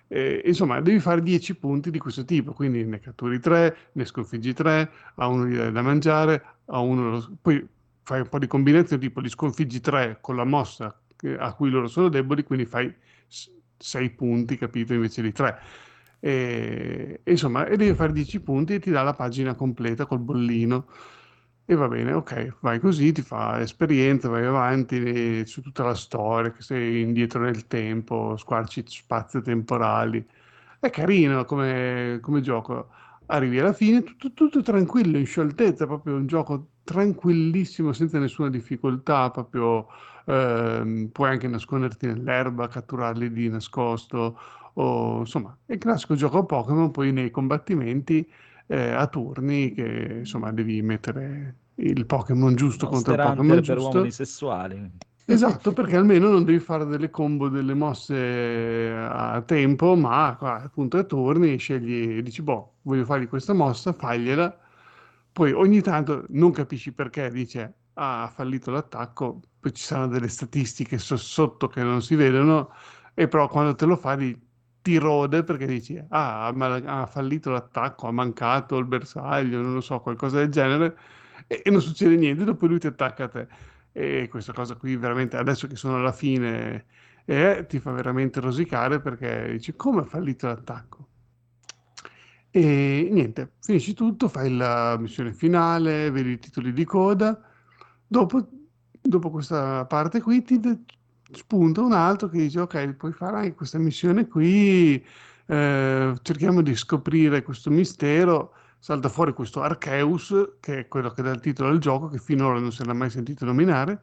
Eh, 0.08 0.42
insomma, 0.46 0.80
devi 0.82 1.00
fare 1.00 1.22
10 1.22 1.56
punti 1.56 1.90
di 1.90 1.98
questo 1.98 2.24
tipo, 2.26 2.54
quindi 2.54 2.84
ne 2.86 3.00
catturi 3.00 3.40
3, 3.40 3.76
ne 3.94 4.06
sconfiggi 4.06 4.54
3, 4.54 4.92
a 5.16 5.28
uno 5.28 5.46
gli 5.48 5.56
dai 5.56 5.72
da 5.72 5.82
mangiare, 5.82 6.44
a 6.66 6.80
uno 6.80 7.10
lo- 7.12 7.38
poi 7.42 7.66
fai 8.04 8.20
un 8.22 8.28
po' 8.30 8.38
di 8.40 8.48
combinazioni, 8.48 9.02
tipo 9.02 9.20
li 9.22 9.30
sconfiggi 9.30 9.80
3 9.80 10.18
con 10.22 10.36
la 10.36 10.44
mossa 10.44 10.96
a 11.38 11.54
cui 11.54 11.70
loro 11.70 11.88
sono 11.88 12.10
deboli, 12.10 12.44
quindi 12.44 12.66
fai 12.66 12.94
6 13.84 14.10
punti, 14.12 14.58
capito, 14.58 14.94
invece 14.94 15.22
di 15.22 15.32
3. 15.32 15.60
E, 16.20 17.22
insomma, 17.26 17.66
e 17.66 17.76
devi 17.76 17.94
fare 17.96 18.14
10 18.14 18.40
punti 18.42 18.76
e 18.76 18.80
ti 18.80 18.90
dà 18.92 19.04
la 19.04 19.14
pagina 19.14 19.56
completa 19.56 20.06
col 20.06 20.20
bollino. 20.20 20.88
E 21.66 21.76
va 21.76 21.88
bene, 21.88 22.12
ok, 22.14 22.58
vai 22.60 22.80
così, 22.80 23.12
ti 23.14 23.22
fa 23.22 23.62
esperienza, 23.62 24.28
vai 24.30 24.46
avanti 24.46 25.46
su 25.46 25.62
tutta 25.62 25.84
la 25.84 25.96
storia, 25.96 26.52
che 26.52 26.62
sei 26.62 27.02
indietro 27.02 27.42
nel 27.42 27.68
tempo, 27.68 28.36
squarci 28.38 28.84
spazio 28.86 29.42
temporali. 29.42 30.26
È 30.80 30.90
carino 30.90 31.46
come, 31.46 32.20
come 32.22 32.42
gioco. 32.42 32.90
Arrivi 33.28 33.60
alla 33.60 33.72
fine, 33.74 34.04
tutto, 34.04 34.34
tutto 34.34 34.62
tranquillo, 34.62 35.18
in 35.18 35.26
scioltezza, 35.26 35.86
proprio 35.86 36.16
un 36.16 36.28
gioco 36.28 36.68
tranquillissimo, 36.84 37.94
senza 37.94 38.20
nessuna 38.20 38.50
difficoltà, 38.50 39.32
proprio 39.32 39.88
ehm, 40.26 41.10
puoi 41.12 41.30
anche 41.30 41.48
nasconderti 41.48 42.08
nell'erba, 42.08 42.68
catturarli 42.68 43.32
di 43.32 43.50
nascosto, 43.50 44.40
o 44.74 45.20
insomma, 45.20 45.56
è 45.66 45.74
il 45.74 45.80
classico 45.80 46.16
gioco 46.16 46.46
Pokémon, 46.46 46.92
poi 46.92 47.12
nei 47.12 47.32
combattimenti 47.32 48.28
eh, 48.68 48.90
a 48.90 49.08
turni 49.08 49.74
che 49.74 50.18
insomma 50.20 50.52
devi 50.52 50.82
mettere 50.82 51.56
il 51.76 52.06
Pokémon 52.06 52.56
giusto 52.56 52.88
contro 52.88 53.14
il 53.14 53.20
Pokémon 53.20 53.40
Hunter 53.40 53.64
per 53.64 53.76
giusto. 53.76 53.90
uomini 53.90 54.12
sessuali. 54.12 54.92
Esatto, 55.26 55.72
perché 55.72 55.96
almeno 55.96 56.30
non 56.30 56.44
devi 56.44 56.60
fare 56.60 56.86
delle 56.86 57.10
combo, 57.10 57.48
delle 57.48 57.74
mosse 57.74 58.92
a 58.92 59.42
tempo, 59.42 59.96
ma 59.96 60.36
qua, 60.38 60.62
appunto 60.64 60.98
a 60.98 61.04
turni 61.04 61.58
scegli, 61.58 62.22
dici, 62.22 62.42
boh, 62.42 62.74
voglio 62.82 63.06
fargli 63.06 63.28
questa 63.30 63.54
mossa, 63.54 63.94
fagliela. 63.94 64.60
Poi 65.32 65.52
ogni 65.54 65.82
tanto 65.82 66.26
non 66.30 66.52
capisci 66.52 66.92
perché, 66.94 67.30
dice, 67.32 67.74
ha 67.96 68.28
fallito 68.34 68.72
l'attacco, 68.72 69.40
poi 69.60 69.74
ci 69.74 69.84
saranno 69.84 70.08
delle 70.10 70.28
statistiche 70.28 70.98
so- 70.98 71.18
sotto 71.18 71.68
che 71.68 71.82
non 71.84 72.02
si 72.02 72.16
vedono, 72.16 72.72
e 73.14 73.28
però 73.28 73.48
quando 73.48 73.76
te 73.76 73.86
lo 73.86 73.96
fai 73.96 74.40
ti 74.82 74.98
rode 74.98 75.44
perché 75.44 75.66
dici, 75.66 76.02
ah, 76.10 76.52
ma 76.56 76.76
ha 76.76 77.06
fallito 77.06 77.52
l'attacco, 77.52 78.08
ha 78.08 78.12
mancato 78.12 78.78
il 78.78 78.86
bersaglio, 78.86 79.62
non 79.62 79.74
lo 79.74 79.82
so, 79.82 80.00
qualcosa 80.02 80.38
del 80.40 80.50
genere, 80.50 80.98
e, 81.48 81.62
e 81.64 81.70
non 81.72 81.82
succede 81.82 82.16
niente, 82.16 82.44
dopo 82.44 82.66
lui 82.68 82.80
ti 82.80 82.88
attacca 82.88 83.26
a 83.26 83.28
te. 83.30 83.48
E 83.92 84.28
questa 84.30 84.54
cosa 84.54 84.76
qui 84.76 84.96
veramente, 84.98 85.38
adesso 85.38 85.68
che 85.68 85.76
sono 85.76 85.98
alla 85.98 86.12
fine, 86.12 86.86
eh, 87.26 87.66
ti 87.68 87.80
fa 87.80 87.92
veramente 87.92 88.40
rosicare 88.40 89.00
perché 89.00 89.50
dici, 89.52 89.76
come 89.76 90.02
ha 90.02 90.06
fallito 90.06 90.48
l'attacco? 90.48 91.08
E 92.56 93.08
niente, 93.12 93.54
finisci 93.60 93.94
tutto, 93.94 94.28
fai 94.28 94.56
la 94.56 94.96
missione 95.00 95.34
finale, 95.34 96.12
vedi 96.12 96.32
i 96.34 96.40
titoli 96.40 96.72
di 96.72 96.86
coda. 96.86 97.42
Dopo, 98.14 98.48
dopo 99.02 99.30
questa 99.32 99.86
parte 99.86 100.22
qui 100.22 100.44
ti 100.44 100.60
de- 100.60 100.84
spunta 101.32 101.82
un 101.82 101.94
altro 101.94 102.28
che 102.30 102.38
dice: 102.38 102.60
Ok, 102.60 102.94
puoi 102.94 103.12
fare 103.12 103.38
anche 103.38 103.56
questa 103.56 103.80
missione 103.80 104.28
qui. 104.28 105.04
eh, 105.48 106.14
cerchiamo 106.22 106.62
di 106.62 106.76
scoprire 106.76 107.42
questo 107.42 107.72
mistero. 107.72 108.54
Salta 108.78 109.10
fuori 109.10 109.34
questo 109.34 109.62
Arceus, 109.62 110.58
che 110.60 110.80
è 110.82 110.88
quello 110.88 111.10
che 111.12 111.22
dà 111.24 111.32
il 111.32 111.40
titolo 111.40 111.70
al 111.70 111.80
gioco, 111.80 112.08
che 112.08 112.20
finora 112.20 112.60
non 112.60 112.72
se 112.72 112.84
l'ha 112.86 112.94
mai 112.94 113.10
sentito 113.10 113.46
nominare, 113.46 114.02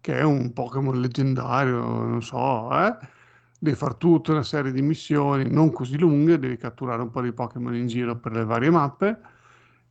che 0.00 0.18
è 0.18 0.22
un 0.22 0.52
Pokémon 0.52 1.00
leggendario, 1.00 1.78
non 1.80 2.22
so, 2.22 2.70
eh? 2.84 2.96
Devi 3.58 3.76
fare 3.76 3.96
tutta 3.98 4.32
una 4.32 4.42
serie 4.42 4.72
di 4.72 4.82
missioni 4.82 5.48
non 5.48 5.70
così 5.72 5.96
lunghe, 5.98 6.38
devi 6.38 6.56
catturare 6.56 7.00
un 7.02 7.10
po' 7.10 7.22
di 7.22 7.32
Pokémon 7.32 7.74
in 7.76 7.86
giro 7.86 8.18
per 8.18 8.32
le 8.32 8.44
varie 8.44 8.70
mappe. 8.70 9.20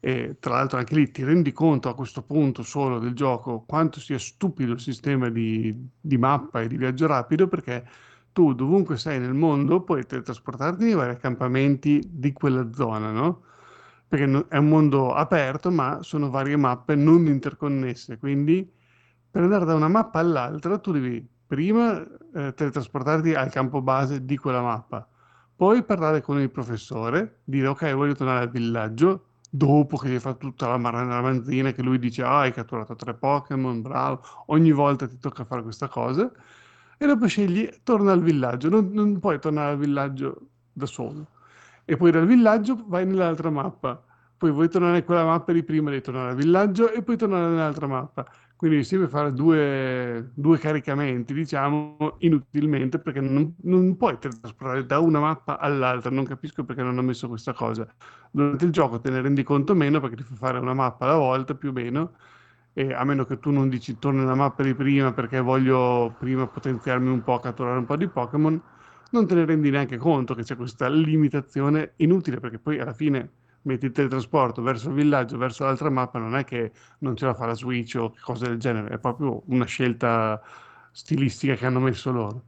E 0.04 0.38
tra 0.40 0.56
l'altro 0.56 0.80
anche 0.80 0.96
lì 0.96 1.12
ti 1.12 1.24
rendi 1.24 1.52
conto 1.52 1.88
a 1.88 1.94
questo 1.94 2.24
punto 2.24 2.64
solo 2.64 2.98
del 2.98 3.14
gioco 3.14 3.64
quanto 3.68 4.00
sia 4.00 4.18
stupido 4.18 4.74
il 4.74 4.80
sistema 4.80 5.30
di, 5.30 5.90
di 6.02 6.18
mappa 6.18 6.62
e 6.62 6.68
di 6.68 6.76
viaggio 6.76 7.06
rapido 7.06 7.48
perché 7.48 7.86
tu 8.34 8.54
dovunque 8.56 8.98
sei 8.98 9.20
nel 9.20 9.36
mondo 9.36 9.82
puoi 9.84 10.04
teletrasportarti 10.04 10.86
nei 10.86 10.94
vari 10.96 11.12
accampamenti 11.12 12.02
di 12.04 12.34
quella 12.34 12.72
zona, 12.74 13.12
no? 13.12 13.44
Perché 14.08 14.48
è 14.50 14.58
un 14.58 14.68
mondo 14.68 15.14
aperto 15.14 15.70
ma 15.70 16.00
sono 16.02 16.32
varie 16.32 16.56
mappe 16.58 16.96
non 16.96 17.28
interconnesse, 17.28 18.18
quindi 18.18 18.70
per 19.30 19.44
andare 19.44 19.66
da 19.66 19.76
una 19.76 19.88
mappa 19.88 20.20
all'altra 20.20 20.80
tu 20.80 20.92
devi 20.94 21.26
prima 21.46 22.02
eh, 22.34 22.54
teletrasportarti 22.56 23.34
al 23.36 23.52
campo 23.52 23.82
base 23.82 24.26
di 24.26 24.38
quella 24.38 24.62
mappa, 24.62 25.08
poi 25.56 25.84
parlare 25.84 26.22
con 26.22 26.40
il 26.40 26.50
professore, 26.50 27.42
dire 27.44 27.68
ok, 27.68 27.94
voglio 27.94 28.16
tornare 28.16 28.46
al 28.46 28.50
villaggio, 28.50 29.26
dopo 29.54 29.98
che 29.98 30.10
hai 30.10 30.20
fatto 30.20 30.48
tutta 30.48 30.68
la 30.68 30.78
mar- 30.78 30.94
ramanzina 30.96 31.72
che 31.74 31.82
lui 31.82 32.00
dice 32.00 32.24
ah, 32.24 32.40
hai 32.42 32.54
catturato 32.54 32.96
tre 32.96 33.14
Pokémon, 33.16 33.82
bravo, 33.82 34.22
ogni 34.48 34.72
volta 34.72 35.08
ti 35.08 35.18
tocca 35.18 35.44
fare 35.44 35.62
questa 35.62 35.90
cosa, 35.90 36.32
e 36.98 37.06
dopo 37.06 37.28
scegli 37.28 37.70
torna 37.84 38.12
al 38.14 38.22
villaggio, 38.22 38.70
non, 38.70 38.90
non 38.94 39.20
puoi 39.20 39.40
tornare 39.40 39.72
al 39.72 39.78
villaggio 39.78 40.50
da 40.72 40.86
solo. 40.86 41.28
E 41.84 41.98
poi 41.98 42.12
dal 42.12 42.26
villaggio 42.26 42.84
vai 42.88 43.06
nell'altra 43.06 43.50
mappa, 43.50 44.02
poi 44.38 44.52
vuoi 44.52 44.70
tornare 44.70 45.00
in 45.00 45.04
quella 45.04 45.26
mappa 45.26 45.52
di 45.52 45.64
prima, 45.64 45.90
devi 45.90 46.02
tornare 46.02 46.30
al 46.30 46.36
villaggio 46.36 46.92
e 46.92 47.04
poi 47.04 47.18
tornare 47.18 47.50
nell'altra 47.50 47.88
mappa. 47.88 48.26
Quindi 48.62 48.84
si 48.84 48.96
deve 48.96 49.08
fare 49.08 49.34
due, 49.34 50.30
due 50.36 50.60
caricamenti, 50.60 51.34
diciamo, 51.34 52.18
inutilmente, 52.20 53.00
perché 53.00 53.20
non, 53.20 53.56
non 53.64 53.98
puoi 53.98 54.20
trasportare 54.20 54.86
da 54.86 55.00
una 55.00 55.20
mappa 55.20 55.58
all'altra. 55.58 56.12
Non 56.12 56.26
capisco 56.26 56.64
perché 56.64 56.84
non 56.84 56.96
ho 56.96 57.02
messo 57.02 57.28
questa 57.28 57.54
cosa. 57.54 57.88
Durante 58.30 58.66
il 58.66 58.72
gioco 58.72 59.00
te 59.00 59.10
ne 59.10 59.20
rendi 59.22 59.42
conto 59.42 59.74
meno, 59.74 60.00
perché 60.00 60.18
ti 60.18 60.22
fa 60.22 60.36
fare 60.36 60.60
una 60.60 60.76
mappa 60.76 61.06
alla 61.06 61.18
volta, 61.18 61.56
più 61.56 61.70
o 61.70 61.72
meno, 61.72 62.12
e 62.74 62.94
a 62.94 63.04
meno 63.04 63.26
che 63.26 63.40
tu 63.40 63.50
non 63.50 63.68
dici 63.68 63.98
torno 63.98 64.20
nella 64.20 64.36
mappa 64.36 64.62
di 64.62 64.76
prima 64.76 65.12
perché 65.12 65.40
voglio 65.42 66.16
prima 66.20 66.46
potenziarmi 66.48 67.10
un 67.10 67.24
po', 67.24 67.40
catturare 67.40 67.80
un 67.80 67.86
po' 67.86 67.96
di 67.96 68.08
Pokémon, 68.10 68.62
non 69.10 69.28
te 69.28 69.34
ne 69.36 69.46
rendi 69.46 69.72
neanche 69.72 69.98
conto 69.98 70.36
che 70.36 70.44
c'è 70.44 70.56
questa 70.56 70.88
limitazione 70.88 71.94
inutile, 71.98 72.40
perché 72.40 72.60
poi 72.60 72.80
alla 72.80 72.94
fine 72.94 73.32
metti 73.64 73.86
il 73.86 73.92
teletrasporto 73.92 74.62
verso 74.62 74.90
il 74.90 74.96
villaggio, 74.96 75.38
verso 75.38 75.64
l'altra 75.66 75.90
mappa, 75.90 76.20
non 76.20 76.36
è 76.36 76.44
che 76.44 76.72
non 77.00 77.16
ce 77.16 77.26
la 77.26 77.34
fa 77.34 77.46
la 77.46 77.54
Switch 77.54 77.96
o 77.96 78.14
cose 78.22 78.48
del 78.48 78.58
genere, 78.58 78.90
è 78.90 78.98
proprio 78.98 79.44
una 79.48 79.66
scelta 79.66 80.42
stilistica 80.92 81.56
che 81.56 81.66
hanno 81.66 81.80
messo 81.80 82.12
loro. 82.12 82.44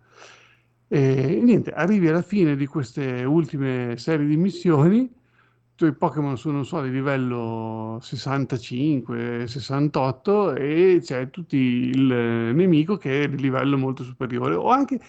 E 0.87 1.39
niente, 1.41 1.71
arrivi 1.71 2.07
alla 2.07 2.21
fine 2.21 2.55
di 2.55 2.67
queste 2.67 3.23
ultime 3.23 3.95
serie 3.97 4.25
di 4.27 4.37
missioni, 4.37 5.09
i 5.87 5.93
Pokémon 5.93 6.37
sono, 6.37 6.63
so, 6.63 6.81
di 6.81 6.91
livello 6.91 7.97
65, 8.01 9.47
68 9.47 10.55
e 10.55 10.99
c'è 11.01 11.29
tutti 11.29 11.57
il 11.57 12.01
nemico 12.53 12.95
che 12.97 13.23
è 13.23 13.29
di 13.29 13.41
livello 13.41 13.77
molto 13.77 14.03
superiore 14.03 14.55
o 14.55 14.69
anche 14.69 14.99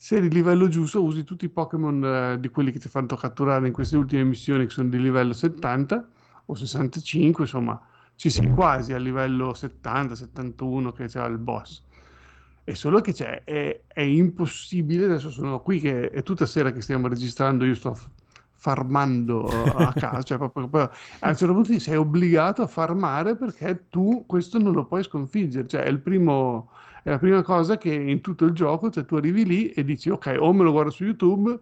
se 0.00 0.14
eri 0.14 0.30
livello 0.30 0.68
giusto 0.68 1.02
usi 1.02 1.24
tutti 1.24 1.44
i 1.44 1.48
Pokémon 1.48 2.04
eh, 2.04 2.40
di 2.40 2.48
quelli 2.50 2.70
che 2.70 2.78
ti 2.78 2.88
fanno 2.88 3.16
catturare 3.16 3.66
in 3.66 3.72
queste 3.72 3.96
ultime 3.96 4.22
missioni 4.22 4.64
che 4.64 4.70
sono 4.70 4.88
di 4.88 5.00
livello 5.00 5.32
70 5.32 6.08
o 6.46 6.54
65, 6.54 7.42
insomma 7.42 7.80
ci 8.14 8.30
sei 8.30 8.48
quasi 8.48 8.92
a 8.92 8.98
livello 8.98 9.50
70-71 9.50 10.92
che 10.92 11.06
c'è 11.06 11.26
il 11.26 11.38
boss. 11.38 11.82
È 12.62 12.74
solo 12.74 13.00
che 13.00 13.12
c'è, 13.12 13.42
è, 13.42 13.80
è, 13.88 14.00
impossibile, 14.02 15.06
adesso 15.06 15.30
sono 15.30 15.60
qui 15.60 15.80
che 15.80 16.10
è 16.10 16.22
tutta 16.22 16.46
sera 16.46 16.70
che 16.70 16.80
stiamo 16.80 17.08
registrando, 17.08 17.64
io 17.64 17.74
sto 17.74 17.98
farmando 18.52 19.46
a 19.46 19.92
casa, 19.98 20.22
cioè 20.22 20.38
proprio, 20.38 20.68
proprio, 20.68 20.96
a 21.20 21.28
un 21.28 21.36
certo 21.36 21.54
punto 21.54 21.76
sei 21.80 21.96
obbligato 21.96 22.62
a 22.62 22.68
farmare 22.68 23.34
perché 23.34 23.86
tu 23.88 24.24
questo 24.28 24.58
non 24.58 24.74
lo 24.74 24.84
puoi 24.84 25.02
sconfiggere, 25.02 25.66
cioè 25.66 25.82
è 25.82 25.88
il 25.88 25.98
primo 25.98 26.70
è 27.02 27.10
la 27.10 27.18
prima 27.18 27.42
cosa 27.42 27.78
che 27.78 27.92
in 27.92 28.20
tutto 28.20 28.44
il 28.44 28.52
gioco, 28.52 28.90
cioè 28.90 29.04
tu 29.04 29.16
arrivi 29.16 29.44
lì 29.44 29.70
e 29.70 29.84
dici 29.84 30.10
ok, 30.10 30.36
o 30.38 30.52
me 30.52 30.64
lo 30.64 30.72
guardo 30.72 30.90
su 30.90 31.04
YouTube 31.04 31.58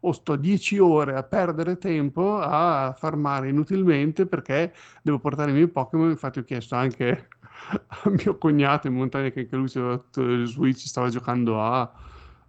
o 0.00 0.12
sto 0.12 0.36
10 0.36 0.78
ore 0.78 1.14
a 1.14 1.22
perdere 1.22 1.76
tempo 1.76 2.38
a 2.38 2.94
farmare 2.96 3.48
inutilmente 3.48 4.26
perché 4.26 4.72
devo 5.02 5.18
portare 5.18 5.50
i 5.50 5.54
miei 5.54 5.68
Pokémon. 5.68 6.10
Infatti 6.10 6.38
ho 6.38 6.44
chiesto 6.44 6.74
anche 6.74 7.28
a 7.70 8.10
mio 8.10 8.38
cognato 8.38 8.86
in 8.86 8.94
montagna 8.94 9.28
che 9.30 9.40
anche 9.40 9.56
lui 9.56 9.68
su 9.68 10.02
Switch 10.44 10.86
stava 10.86 11.08
giocando 11.08 11.60
a, 11.62 11.90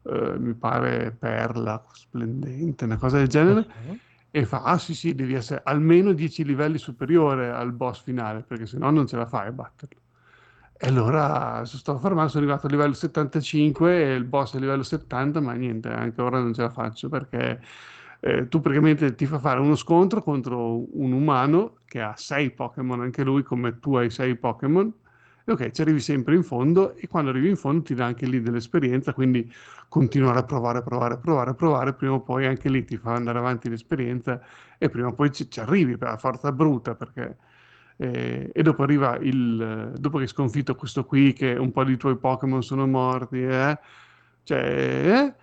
eh, 0.04 0.36
mi 0.38 0.54
pare, 0.54 1.12
Perla, 1.18 1.84
splendente, 1.94 2.86
una 2.86 2.98
cosa 2.98 3.18
del 3.18 3.28
genere. 3.28 3.60
Okay. 3.60 4.00
E 4.34 4.46
fa, 4.46 4.64
ah 4.64 4.78
sì 4.78 4.96
sì, 4.96 5.14
devi 5.14 5.34
essere 5.34 5.62
almeno 5.66 6.14
10 6.14 6.46
livelli 6.46 6.78
superiore 6.78 7.52
al 7.52 7.74
boss 7.74 8.02
finale, 8.02 8.44
perché 8.44 8.66
sennò 8.66 8.90
non 8.90 9.06
ce 9.06 9.18
la 9.18 9.26
fai 9.26 9.48
a 9.48 9.52
batterlo. 9.52 10.00
E 10.84 10.88
allora 10.88 11.64
sto 11.66 12.00
fermando, 12.00 12.32
sono 12.32 12.44
arrivato 12.44 12.66
a 12.66 12.70
livello 12.72 12.94
75 12.94 14.04
e 14.04 14.16
il 14.16 14.24
boss 14.24 14.54
è 14.54 14.58
a 14.58 14.60
livello 14.60 14.82
70, 14.82 15.40
ma 15.40 15.54
niente, 15.54 15.90
anche 15.90 16.20
ora 16.24 16.40
non 16.40 16.54
ce 16.56 16.64
la 16.64 16.72
faccio 16.72 17.08
perché 17.08 17.62
eh, 18.20 18.48
tu 18.48 18.62
praticamente 18.62 19.14
ti 19.14 19.28
fa 19.28 19.38
fare 19.38 19.60
uno 19.60 19.76
scontro 19.76 20.24
contro 20.24 20.84
un 21.00 21.12
umano 21.12 21.78
che 21.86 22.02
ha 22.02 22.16
6 22.18 22.52
Pokémon, 22.52 23.00
anche 23.02 23.24
lui 23.24 23.44
come 23.44 23.78
tu 23.80 23.96
hai 23.96 24.10
6 24.10 24.36
Pokémon. 24.38 24.92
E 25.46 25.52
ok, 25.52 25.70
ci 25.70 25.82
arrivi 25.82 26.00
sempre 26.00 26.34
in 26.36 26.44
fondo 26.44 26.96
e 26.96 27.08
quando 27.08 27.30
arrivi 27.30 27.50
in 27.50 27.58
fondo 27.58 27.84
ti 27.84 27.94
dà 27.94 28.06
anche 28.06 28.26
lì 28.26 28.42
dell'esperienza, 28.42 29.14
quindi 29.14 29.52
continuare 29.88 30.40
a 30.40 30.44
provare, 30.46 30.82
provare, 30.82 31.18
provare, 31.20 31.54
provare, 31.54 31.94
prima 31.94 32.14
o 32.14 32.22
poi 32.22 32.48
anche 32.48 32.70
lì 32.70 32.84
ti 32.86 32.98
fa 32.98 33.14
andare 33.14 33.38
avanti 33.38 33.70
l'esperienza 33.70 34.42
e 34.80 34.90
prima 34.90 35.10
o 35.10 35.14
poi 35.14 35.32
ci, 35.32 35.48
ci 35.50 35.60
arrivi 35.60 35.96
per 35.98 36.10
la 36.10 36.18
forza 36.18 36.52
bruta 36.52 36.96
perché 36.96 37.38
eh, 38.02 38.50
e 38.52 38.64
dopo 38.64 38.82
arriva 38.82 39.16
il 39.18 39.94
dopo 40.00 40.18
che 40.18 40.24
hai 40.24 40.30
sconfitto 40.30 40.74
questo 40.74 41.06
qui 41.06 41.34
che 41.34 41.54
un 41.54 41.72
po' 41.72 41.84
di 41.84 41.98
tuoi 41.98 42.18
Pokémon 42.18 42.64
sono 42.64 42.88
morti 42.88 43.44
eh, 43.44 43.78
cioè, 44.42 44.58
eh, 44.60 45.36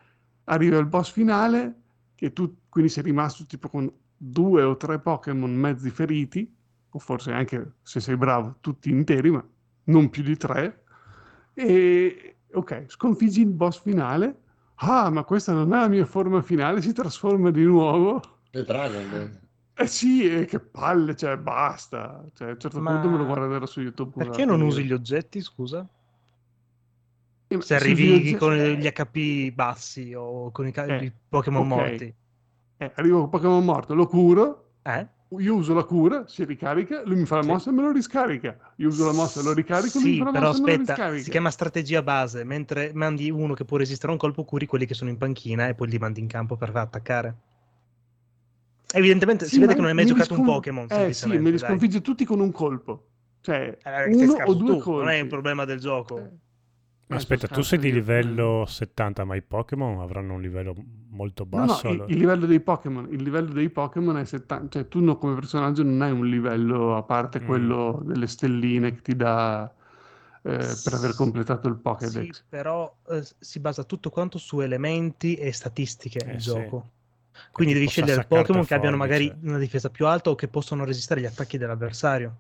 arriva 0.45 0.77
il 0.79 0.87
boss 0.87 1.13
finale 1.13 1.83
che 2.17 2.33
tu 2.33 2.57
quindi 2.69 2.91
sei 2.91 3.05
rimasto 3.05 3.45
tipo 3.47 3.69
con 3.69 3.89
due 4.17 4.63
o 4.65 4.77
tre 4.77 4.99
Pokémon 4.99 5.55
mezzi 5.55 5.89
feriti 5.91 6.53
o 6.91 6.99
forse 6.99 7.31
anche 7.31 7.75
se 7.83 8.01
sei 8.01 8.17
bravo 8.17 8.57
tutti 8.61 8.91
interi 8.91 9.31
ma 9.31 9.45
non 9.85 10.11
più 10.11 10.25
di 10.25 10.37
tre. 10.37 10.83
E 11.55 12.39
ok 12.53 12.87
sconfiggi 12.89 13.43
il 13.43 13.53
boss 13.53 13.81
finale. 13.81 14.43
Ah 14.81 15.11
ma 15.11 15.23
questa 15.23 15.53
non 15.53 15.73
è 15.73 15.79
la 15.79 15.89
mia 15.89 16.07
forma 16.07 16.43
finale 16.43 16.83
si 16.83 16.93
trasforma 16.93 17.53
di 17.53 17.63
nuovo. 17.63 18.21
È 18.51 18.63
Dragon 18.63 19.11
Ball 19.11 19.48
eh 19.81 19.87
sì, 19.87 20.29
eh, 20.29 20.45
che 20.45 20.59
palle, 20.59 21.15
cioè 21.15 21.37
basta. 21.37 22.25
Cioè, 22.35 22.49
a 22.49 22.51
un 22.51 22.59
certo 22.59 22.81
Ma 22.81 22.93
punto 22.93 23.11
me 23.11 23.17
lo 23.19 23.27
guarderò 23.27 23.65
su 23.65 23.81
YouTube. 23.81 24.25
Perché 24.25 24.45
non 24.45 24.61
usi 24.61 24.83
gli 24.83 24.93
oggetti, 24.93 25.41
scusa? 25.41 25.87
Eh, 27.47 27.61
Se 27.61 27.77
arrivi 27.77 28.35
con 28.35 28.57
gli 28.57 28.91
HP 28.91 29.55
bassi 29.55 30.13
o 30.15 30.51
con 30.51 30.67
i, 30.67 30.73
ca- 30.73 30.85
eh, 30.85 31.05
i 31.05 31.13
Pokémon 31.29 31.71
okay. 31.71 31.79
morti. 31.79 32.15
Eh, 32.77 32.93
arrivo 32.97 33.21
con 33.21 33.29
Pokémon 33.31 33.65
morto, 33.65 33.95
lo 33.95 34.09
curo. 34.09 34.71
Eh? 34.83 35.07
Io 35.39 35.55
uso 35.55 35.75
la 35.75 35.85
cura, 35.85 36.27
si 36.27 36.45
ricarica, 36.45 37.03
lui 37.05 37.17
mi 37.17 37.25
fa 37.25 37.37
la 37.37 37.43
sì. 37.43 37.49
mossa 37.49 37.71
e 37.71 37.73
me 37.73 37.83
lo 37.83 37.93
riscarica. 37.93 38.73
Io 38.77 38.89
uso 38.89 39.07
la 39.07 39.13
mossa 39.13 39.41
e 39.41 39.43
lo 39.45 39.53
ricarico, 39.53 39.99
sì, 39.99 40.01
lui 40.01 40.11
mi 40.13 40.19
fa 40.19 40.25
la 40.25 40.31
però 40.33 40.49
aspetta, 40.49 41.19
si 41.19 41.31
chiama 41.31 41.51
strategia 41.51 42.03
base, 42.03 42.43
mentre 42.45 42.91
mandi 42.95 43.31
uno 43.31 43.55
che 43.55 43.65
può 43.65 43.77
resistere 43.77 44.09
a 44.09 44.13
un 44.13 44.19
colpo, 44.19 44.45
curi 44.45 44.67
quelli 44.67 44.87
che 44.87 44.95
sono 44.95 45.11
in 45.11 45.19
panchina 45.19 45.69
e 45.69 45.75
poi 45.75 45.89
li 45.89 45.99
mandi 45.99 46.21
in 46.21 46.27
campo 46.27 46.57
per 46.57 46.75
attaccare. 46.75 47.37
Evidentemente 48.95 49.45
sì, 49.45 49.55
si 49.55 49.61
vede 49.61 49.75
che 49.75 49.81
non 49.81 49.89
hai 49.89 49.95
mai 49.95 50.07
giocato 50.07 50.35
scon... 50.35 50.41
un 50.41 50.47
Pokémon. 50.47 50.87
Eh 50.91 51.13
sì, 51.13 51.29
me 51.29 51.51
li 51.51 51.59
sconfigge 51.59 52.01
tutti 52.01 52.25
con 52.25 52.41
un 52.41 52.51
colpo. 52.51 53.07
Cioè, 53.41 53.79
eh, 53.83 54.05
uno 54.15 54.33
o 54.45 54.55
due 54.55 54.75
tu, 54.75 54.79
colpi. 54.79 55.05
Non 55.05 55.15
è 55.15 55.21
un 55.21 55.29
problema 55.29 55.65
del 55.65 55.79
gioco. 55.79 56.19
Eh. 56.19 56.31
Aspetta, 57.09 57.49
tu 57.49 57.63
sei 57.63 57.79
di 57.79 57.91
livello 57.91 58.65
70, 58.67 59.25
ma 59.25 59.35
i 59.35 59.43
Pokémon 59.43 60.01
avranno 60.01 60.35
un 60.35 60.43
livello 60.43 60.75
molto 61.09 61.47
basso? 61.47 61.89
No, 61.89 61.95
no, 61.95 62.05
il, 62.05 62.13
il, 62.13 62.19
livello 62.19 62.45
dei 62.45 62.61
Pokémon, 62.61 63.09
il 63.11 63.23
livello 63.23 63.53
dei 63.53 63.71
Pokémon 63.71 64.19
è 64.19 64.25
70, 64.27 64.69
cioè 64.69 64.89
tu 64.89 65.01
no, 65.01 65.17
come 65.17 65.35
personaggio 65.35 65.83
non 65.83 66.03
hai 66.03 66.11
un 66.11 66.27
livello 66.27 66.97
a 66.97 67.03
parte 67.03 67.41
mm. 67.41 67.47
quello 67.47 68.03
delle 68.05 68.27
stelline 68.27 68.95
che 68.95 69.01
ti 69.01 69.17
dà 69.17 69.73
eh, 70.43 70.77
per 70.85 70.93
aver 70.93 71.15
completato 71.15 71.69
il 71.69 71.77
Pokédex. 71.77 72.37
Sì, 72.37 72.43
però 72.47 72.95
eh, 73.09 73.27
si 73.39 73.59
basa 73.59 73.85
tutto 73.85 74.11
quanto 74.11 74.37
su 74.37 74.61
elementi 74.61 75.35
e 75.37 75.51
statistiche 75.53 76.19
eh, 76.19 76.35
il 76.35 76.43
sì. 76.43 76.51
gioco. 76.51 76.91
Quindi 77.53 77.75
devi 77.75 77.89
scegliere 77.89 78.25
Pokémon 78.25 78.65
che 78.65 78.75
abbiano 78.75 78.97
magari 78.97 79.33
una 79.43 79.59
difesa 79.59 79.91
più 79.91 80.07
alta 80.07 80.31
o 80.31 80.35
che 80.35 80.49
possono 80.49 80.85
resistere 80.85 81.21
agli 81.21 81.27
attacchi 81.27 81.59
dell'avversario. 81.59 82.37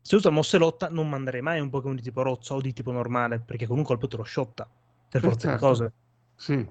Se 0.00 0.16
usa 0.16 0.30
mosse 0.30 0.58
lotta, 0.58 0.88
non 0.88 1.08
manderei 1.08 1.42
mai 1.42 1.60
un 1.60 1.70
Pokémon 1.70 1.96
di 1.96 2.02
tipo 2.02 2.22
rozzo 2.22 2.54
o 2.54 2.60
di 2.60 2.72
tipo 2.72 2.90
normale, 2.90 3.40
perché 3.40 3.66
con 3.66 3.78
un 3.78 3.84
colpo 3.84 4.08
te 4.08 4.16
lo 4.16 4.24
shotta. 4.24 4.68
Per 5.08 5.20
forza 5.20 5.48
certo. 5.48 5.54
di 5.54 5.58
cose. 5.58 5.92
Sì. 6.36 6.68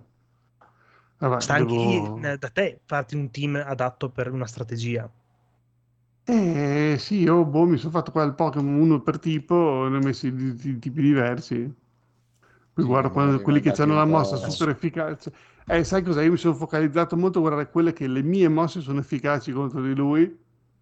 Vabbè, 1.19 1.41
Sta 1.41 1.53
anche 1.55 1.75
devo... 1.75 2.21
Eh, 2.23 2.37
da 2.37 2.49
te 2.49 2.79
farti 2.85 3.15
un 3.15 3.29
team 3.29 3.61
adatto 3.63 4.09
per 4.09 4.31
una 4.31 4.47
strategia. 4.47 5.09
Eh 6.23 6.95
sì, 6.99 7.21
io 7.21 7.43
boh, 7.43 7.65
mi 7.65 7.77
sono 7.77 7.91
fatto 7.91 8.11
qua 8.11 8.23
il 8.23 8.35
Pokémon 8.35 8.73
uno 8.73 9.01
per 9.01 9.19
tipo, 9.19 9.87
ne 9.89 9.97
ho 9.97 9.99
messi 9.99 10.33
di, 10.33 10.53
di, 10.53 10.73
di 10.73 10.79
tipi 10.79 11.01
diversi. 11.01 11.55
Poi 12.73 12.83
sì, 12.83 12.89
guardo 12.89 13.09
quando, 13.09 13.41
quelli 13.41 13.59
che 13.59 13.71
hanno 13.81 13.95
la 13.95 14.05
mossa 14.05 14.37
super 14.37 14.69
efficace. 14.69 15.33
Eh, 15.69 15.83
sai 15.83 16.01
cos'è? 16.01 16.23
Io 16.23 16.31
mi 16.31 16.37
sono 16.37 16.55
focalizzato 16.55 17.15
molto 17.15 17.37
a 17.37 17.41
guardare 17.41 17.69
quelle 17.69 17.93
che 17.93 18.07
le 18.07 18.23
mie 18.23 18.47
mosse 18.47 18.81
sono 18.81 18.99
efficaci 18.99 19.51
contro 19.51 19.81
di 19.81 19.93
lui, 19.93 20.37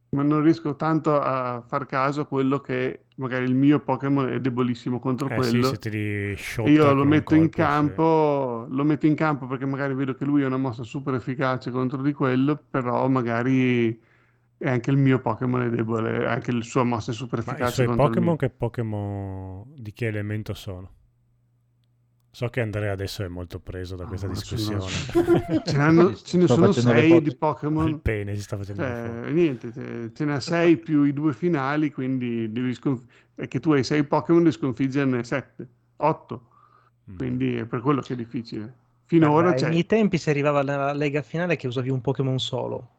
ma 0.10 0.24
non 0.24 0.42
riesco 0.42 0.76
tanto 0.76 1.20
a 1.20 1.62
far 1.66 1.86
caso 1.86 2.22
a 2.22 2.26
quello 2.26 2.60
che 2.60 3.02
magari 3.16 3.46
il 3.46 3.56
mio 3.56 3.80
Pokémon 3.80 4.30
è 4.30 4.40
debolissimo 4.40 5.00
contro 5.00 5.28
eh, 5.28 5.36
quello. 5.36 5.74
Sì, 6.38 6.62
io 6.62 6.94
lo 6.94 7.04
metto 7.04 7.32
colpo, 7.32 7.44
in 7.44 7.50
campo, 7.50 8.66
sì. 8.70 8.76
lo 8.76 8.84
metto 8.86 9.06
in 9.08 9.16
campo 9.16 9.46
perché 9.46 9.66
magari 9.66 9.94
vedo 9.94 10.16
che 10.16 10.24
lui 10.24 10.44
ha 10.44 10.48
una 10.48 10.58
mossa 10.58 10.84
super 10.84 11.16
efficace 11.16 11.70
contro 11.70 12.02
di 12.02 12.14
quello, 12.14 12.58
però 12.70 13.08
magari 13.10 14.06
e 14.60 14.70
anche 14.70 14.90
il 14.90 14.98
mio 14.98 15.20
Pokémon 15.20 15.62
è 15.64 15.70
debole, 15.70 16.26
anche 16.26 16.52
la 16.52 16.64
sua 16.64 16.84
mossa 16.84 17.12
è 17.12 17.14
super 17.14 17.40
efficace. 17.40 17.86
Ma 17.86 17.94
i 17.94 17.96
suoi 17.96 18.08
Pokémon 18.08 18.36
che 18.38 18.50
Pokémon 18.50 19.66
di 19.76 19.94
che 19.94 20.08
elemento 20.08 20.54
sono? 20.54 20.92
So 22.32 22.48
che 22.50 22.62
Andrea 22.62 22.92
adesso 22.92 23.24
è 23.24 23.28
molto 23.28 23.60
preso 23.60 23.96
da 23.96 24.06
questa 24.06 24.28
oh, 24.28 24.30
discussione. 24.30 24.86
ce, 25.66 25.78
ne, 25.78 26.16
ce 26.16 26.38
ne 26.38 26.48
sono 26.48 26.72
sei 26.72 27.22
di 27.22 27.36
Pokémon. 27.36 27.88
Il 27.88 28.00
pene 28.00 28.36
si 28.36 28.42
sta 28.42 28.58
facendo 28.58 28.84
cioè, 28.84 29.32
Niente, 29.32 29.72
te, 29.72 30.12
ce 30.14 30.26
ne 30.26 30.34
ha 30.36 30.40
sei 30.40 30.78
più 30.78 31.04
i 31.04 31.14
due 31.14 31.34
finali, 31.34 31.92
quindi 31.92 32.52
devi 32.52 32.74
sconf- 32.76 33.04
è 33.34 33.48
che 33.48 33.60
tu 33.60 33.72
hai 33.72 33.84
sei 33.84 34.04
Pokémon 34.04 34.44
devi 34.44 34.56
sconfiggerne 34.56 35.24
sette, 35.24 35.68
otto. 35.98 36.48
Mm. 37.10 37.18
Quindi 37.18 37.56
è 37.56 37.66
per 37.66 37.82
quello 37.82 38.02
che 38.02 38.14
è 38.14 38.16
difficile. 38.16 38.86
Finora 39.06 39.56
Ai 39.56 39.70
miei 39.70 39.86
tempi 39.86 40.18
si 40.18 40.30
arrivava 40.30 40.60
alla 40.60 40.92
lega 40.94 41.22
finale 41.22 41.56
che 41.56 41.68
usavi 41.68 41.90
un 41.90 42.02
Pokémon 42.02 42.38
solo 42.40 42.90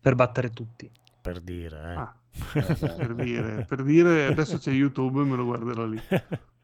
per 0.00 0.16
battere 0.16 0.50
tutti. 0.50 0.90
per 1.20 1.40
dire, 1.40 1.76
eh. 1.76 1.94
Ah, 1.94 2.14
per 2.52 3.14
dire, 3.14 3.64
per 3.66 3.82
dire, 3.84 4.26
adesso 4.26 4.58
c'è 4.58 4.70
YouTube 4.70 5.20
e 5.20 5.24
me 5.24 5.36
lo 5.36 5.44
guarderò 5.44 5.86
lì. 5.86 6.00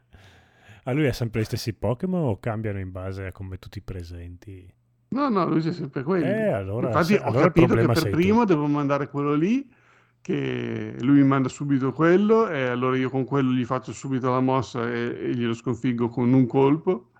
A 0.85 0.93
lui 0.93 1.07
ha 1.07 1.13
sempre 1.13 1.41
gli 1.41 1.45
stessi 1.45 1.73
Pokémon 1.75 2.23
o 2.25 2.39
cambiano 2.41 2.79
in 2.79 2.91
base 2.93 3.27
a 3.27 3.33
come 3.33 3.59
tu 3.59 3.69
ti 3.69 3.81
presenti? 3.83 4.73
No, 5.09 5.29
no, 5.29 5.47
lui 5.47 5.61
c'è 5.61 5.73
sempre 5.73 6.03
quello. 6.03 6.25
Eh, 6.25 6.49
allora, 6.49 6.87
Infatti 6.89 7.15
se- 7.15 7.19
ho 7.25 7.25
allora 7.25 7.43
capito 7.43 7.77
che 7.77 7.91
per 7.91 7.99
sei 7.99 8.11
tu. 8.11 8.17
primo 8.17 8.45
devo 8.45 8.67
mandare 8.67 9.09
quello 9.09 9.35
lì, 9.35 9.71
che 10.21 10.97
lui 11.01 11.17
mi 11.21 11.25
manda 11.27 11.49
subito 11.49 11.93
quello 11.93 12.49
e 12.49 12.65
allora 12.67 12.97
io 12.97 13.11
con 13.11 13.25
quello 13.25 13.51
gli 13.53 13.65
faccio 13.65 13.93
subito 13.93 14.31
la 14.31 14.41
mossa 14.41 14.89
e, 14.91 15.17
e 15.31 15.35
glielo 15.37 15.53
sconfiggo 15.55 16.09
con 16.09 16.33
un 16.33 16.47
colpo. 16.47 17.11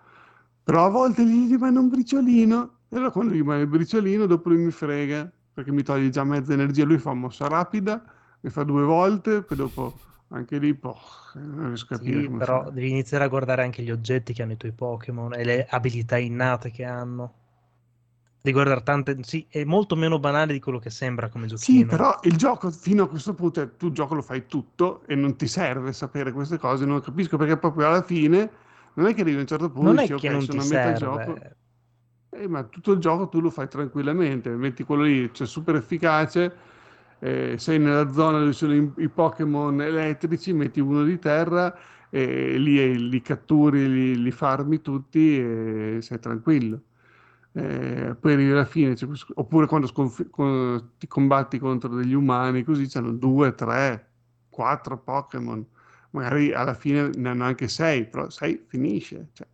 Però 0.63 0.87
a 0.87 0.89
volte 0.89 1.25
gli 1.25 1.49
rimane 1.51 1.79
un 1.79 1.89
briciolino 1.89 2.79
e 2.89 2.97
allora 2.97 3.11
quando 3.11 3.33
gli 3.35 3.39
rimane 3.39 3.63
il 3.63 3.69
briciolino 3.69 4.27
dopo 4.27 4.49
lui 4.49 4.65
mi 4.65 4.71
frega 4.71 5.31
perché 5.53 5.73
mi 5.73 5.83
toglie 5.83 6.09
già 6.09 6.25
mezza 6.25 6.53
energia. 6.55 6.85
Lui 6.85 6.99
fa 6.99 7.13
mossa 7.13 7.47
rapida, 7.49 8.03
mi 8.41 8.51
fa 8.51 8.63
due 8.65 8.85
volte, 8.85 9.43
poi 9.43 9.57
dopo 9.57 9.99
anche 10.33 10.59
lì 10.59 10.75
poh, 10.75 10.99
non 11.35 11.69
riesco 11.69 11.95
a 11.95 11.99
capire 11.99 12.23
Sì, 12.23 12.29
però 12.29 12.65
fare. 12.65 12.73
devi 12.73 12.91
iniziare 12.91 13.23
a 13.25 13.29
guardare 13.29 13.63
anche 13.63 13.83
gli 13.83 13.91
oggetti 13.91 14.33
che 14.33 14.43
hanno 14.43 14.53
i 14.53 14.57
tuoi 14.57 14.73
Pokémon 14.73 15.33
e 15.35 15.45
le 15.45 15.65
abilità 15.67 16.19
innate 16.19 16.71
che 16.71 16.85
hanno. 16.85 17.35
Devi 18.43 18.53
guardare 18.53 18.83
tante... 18.83 19.23
Sì, 19.23 19.47
è 19.49 19.65
molto 19.65 19.97
meno 19.97 20.19
banale 20.19 20.53
di 20.53 20.61
quello 20.61 20.79
che 20.79 20.91
sembra 20.91 21.29
come 21.31 21.47
giochino. 21.47 21.85
Sì, 21.85 21.87
però 21.87 22.19
il 22.23 22.37
gioco 22.37 22.71
fino 22.71 23.05
a 23.05 23.09
questo 23.09 23.35
punto, 23.35 23.61
cioè, 23.61 23.77
tu 23.77 23.87
il 23.87 23.93
gioco 23.93 24.15
lo 24.15 24.23
fai 24.23 24.47
tutto 24.47 25.03
e 25.07 25.15
non 25.15 25.37
ti 25.37 25.47
serve 25.47 25.93
sapere 25.93 26.33
queste 26.33 26.59
cose, 26.59 26.85
non 26.87 27.01
capisco 27.01 27.37
perché 27.37 27.57
proprio 27.59 27.87
alla 27.87 28.03
fine 28.03 28.51
non 28.95 29.07
è 29.07 29.15
che 29.15 29.21
arrivi 29.21 29.37
a 29.39 29.41
un 29.41 29.47
certo 29.47 29.71
punto 29.71 29.89
Non 29.89 29.97
e 29.97 29.99
è 29.99 30.09
dici 30.09 30.15
che 30.15 30.29
ok, 30.29 30.31
non 30.31 30.41
sono 30.41 30.61
ti 30.61 30.61
a 30.63 30.65
metà 30.65 30.93
serve. 30.93 30.93
gioco, 30.93 31.37
eh, 32.31 32.49
ma 32.49 32.65
tutto 32.65 32.93
il 32.93 32.99
gioco 33.01 33.29
tu 33.29 33.41
lo 33.41 33.51
fai 33.51 33.69
tranquillamente, 33.69 34.51
metti 34.51 34.85
quello 34.85 35.03
lì, 35.05 35.33
cioè 35.35 35.47
super 35.47 35.77
efficace, 35.77 36.55
eh, 37.23 37.55
sei 37.59 37.79
nella 37.79 38.11
zona 38.13 38.39
dove 38.41 38.53
sono 38.53 38.75
i, 38.75 38.93
i 38.99 39.09
Pokémon 39.09 39.81
elettrici, 39.81 40.53
metti 40.53 40.81
uno 40.81 41.05
di 41.05 41.19
terra 41.19 41.75
e 42.11 42.57
lì 42.59 43.09
li 43.09 43.21
catturi, 43.23 43.89
li, 43.89 44.23
li 44.23 44.31
farmi 44.33 44.81
tutti 44.81 45.39
e 45.39 45.99
sei 46.01 46.19
tranquillo. 46.19 46.83
Eh, 47.55 48.17
poi 48.19 48.33
arrivi 48.33 48.51
alla 48.51 48.65
fine, 48.65 48.97
cioè, 48.97 49.09
oppure 49.35 49.67
quando 49.67 49.87
sconfi- 49.87 50.29
con- 50.31 50.93
ti 50.99 51.07
combatti 51.07 51.59
contro 51.59 51.95
degli 51.95 52.15
umani, 52.15 52.65
così 52.65 52.87
c'hanno 52.89 53.13
due, 53.13 53.55
tre, 53.55 54.09
quattro 54.49 54.99
Pokémon, 54.99 55.65
magari 56.11 56.53
alla 56.53 56.75
fine 56.75 57.11
ne 57.15 57.29
hanno 57.29 57.45
anche 57.45 57.69
sei, 57.69 58.07
però 58.07 58.31
sei 58.31 58.63
finisce. 58.67 59.29
Cioè. 59.33 59.47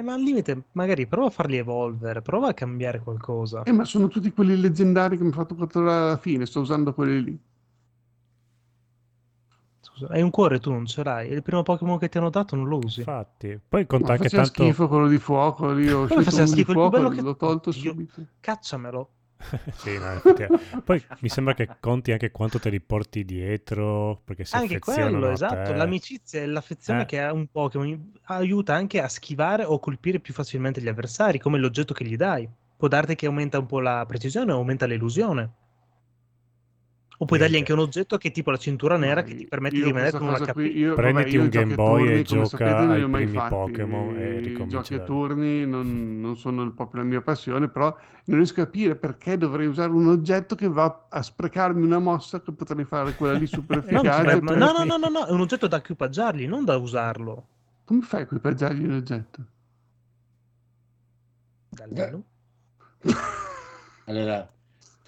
Eh, 0.00 0.02
ma 0.02 0.14
al 0.14 0.22
limite, 0.22 0.62
magari 0.72 1.06
prova 1.06 1.26
a 1.26 1.30
farli 1.30 1.58
evolvere, 1.58 2.22
prova 2.22 2.48
a 2.48 2.54
cambiare 2.54 3.00
qualcosa. 3.00 3.64
Eh, 3.64 3.72
ma 3.72 3.84
sono 3.84 4.08
tutti 4.08 4.32
quelli 4.32 4.58
leggendari 4.58 5.18
che 5.18 5.22
mi 5.22 5.28
ha 5.28 5.34
fatto 5.34 5.54
catturare 5.54 6.04
alla 6.06 6.16
fine, 6.16 6.46
sto 6.46 6.60
usando 6.60 6.94
quelli 6.94 7.22
lì. 7.22 7.38
Scusa, 9.80 10.06
hai 10.08 10.22
un 10.22 10.30
cuore 10.30 10.58
tu 10.58 10.70
non 10.70 10.86
ce 10.86 11.04
l'hai. 11.04 11.30
Il 11.30 11.42
primo 11.42 11.62
Pokémon 11.62 11.98
che 11.98 12.08
ti 12.08 12.16
hanno 12.16 12.30
dato 12.30 12.56
non 12.56 12.66
lo 12.66 12.78
usi. 12.78 13.00
Infatti, 13.00 13.60
poi 13.68 13.86
conta 13.86 14.12
anche 14.14 14.30
tanto... 14.30 14.62
schifo 14.62 14.88
quello 14.88 15.06
di 15.06 15.18
fuoco, 15.18 15.70
lì 15.70 15.90
ho 15.90 16.06
scelto 16.06 16.30
schifo? 16.30 16.58
Il 16.58 16.64
più 16.64 16.72
fuoco 16.72 16.88
bello 16.96 17.10
e 17.10 17.14
che- 17.16 17.20
l'ho 17.22 17.36
tolto 17.36 17.68
Io- 17.68 17.74
subito. 17.76 18.26
Cacciamelo. 18.40 19.10
Sì, 19.72 19.98
no. 19.98 20.20
Poi 20.84 21.02
mi 21.20 21.28
sembra 21.28 21.54
che 21.54 21.68
conti 21.80 22.12
anche 22.12 22.30
quanto 22.30 22.58
te 22.58 22.70
li 22.70 22.80
porti 22.80 23.24
dietro, 23.24 24.20
perché 24.24 24.44
si 24.44 24.54
Anche 24.56 24.78
quello, 24.78 25.30
esatto. 25.30 25.72
L'amicizia 25.72 26.42
e 26.42 26.46
l'affezione 26.46 27.02
Eh. 27.02 27.06
che 27.06 27.20
ha 27.20 27.32
un 27.32 27.46
Pokémon 27.50 28.12
aiuta 28.24 28.74
anche 28.74 29.00
a 29.00 29.08
schivare 29.08 29.64
o 29.64 29.78
colpire 29.78 30.20
più 30.20 30.34
facilmente 30.34 30.80
gli 30.80 30.88
avversari, 30.88 31.38
come 31.38 31.58
l'oggetto 31.58 31.94
che 31.94 32.04
gli 32.04 32.16
dai. 32.16 32.48
Può 32.76 32.88
darti 32.88 33.14
che 33.14 33.26
aumenta 33.26 33.58
un 33.58 33.66
po' 33.66 33.80
la 33.80 34.04
precisione 34.06 34.52
o 34.52 34.56
aumenta 34.56 34.86
l'illusione. 34.86 35.50
O 37.22 37.26
puoi 37.26 37.38
dargli 37.38 37.56
anche 37.56 37.74
un 37.74 37.80
oggetto 37.80 38.16
che 38.16 38.28
è 38.28 38.32
tipo 38.32 38.50
la 38.50 38.56
cintura 38.56 38.96
nera 38.96 39.22
che 39.22 39.34
ti 39.36 39.46
permette 39.46 39.76
Io 39.76 39.82
di 39.82 39.88
rimanere 39.88 40.16
con 40.16 40.28
un 40.28 40.32
cosa 40.32 40.44
HP. 40.46 40.52
qui- 40.54 40.78
io- 40.78 40.94
Prenditi 40.94 41.36
vabbè, 41.36 41.42
un 41.42 41.48
Game 41.50 41.74
Boy 41.74 41.98
turni, 41.98 42.18
e 42.20 42.24
come 42.24 42.40
gioca 42.40 42.46
sapete, 42.48 42.70
non 42.80 42.86
li 42.86 42.92
ai 42.94 43.02
ho 43.02 43.08
mai 43.08 43.22
primi 43.24 43.36
fatti. 43.38 43.54
Pokémon 43.54 44.16
e 44.16 44.36
I 44.36 44.40
ricominci 44.40 44.74
giochi 44.76 44.94
a 44.94 45.00
turni 45.00 45.66
non, 45.66 46.18
non 46.18 46.36
sono 46.38 46.72
proprio 46.72 47.02
la 47.02 47.08
mia 47.08 47.20
passione, 47.20 47.68
però 47.68 47.94
non 48.24 48.36
riesco 48.38 48.62
a 48.62 48.64
capire 48.64 48.96
perché 48.96 49.36
dovrei 49.36 49.66
usare 49.66 49.90
un 49.90 50.06
oggetto 50.08 50.54
che 50.54 50.66
va 50.68 51.08
a 51.10 51.20
sprecarmi 51.20 51.82
una 51.84 51.98
mossa 51.98 52.40
che 52.40 52.52
potrei 52.52 52.86
fare 52.86 53.14
quella 53.14 53.34
lì 53.34 53.46
super 53.46 53.76
efficace. 53.84 54.40
no, 54.40 54.54
no, 54.54 54.84
no, 54.84 54.96
no, 54.96 55.08
no, 55.10 55.26
è 55.26 55.30
un 55.30 55.40
oggetto 55.40 55.66
da 55.66 55.76
equipaggiargli, 55.76 56.46
non 56.46 56.64
da 56.64 56.78
usarlo. 56.78 57.46
Come 57.84 58.00
fai 58.00 58.20
a 58.20 58.22
equipaggiargli 58.22 58.84
un 58.84 58.92
oggetto? 58.94 59.44
Dal. 61.68 62.22
Allora, 64.06 64.50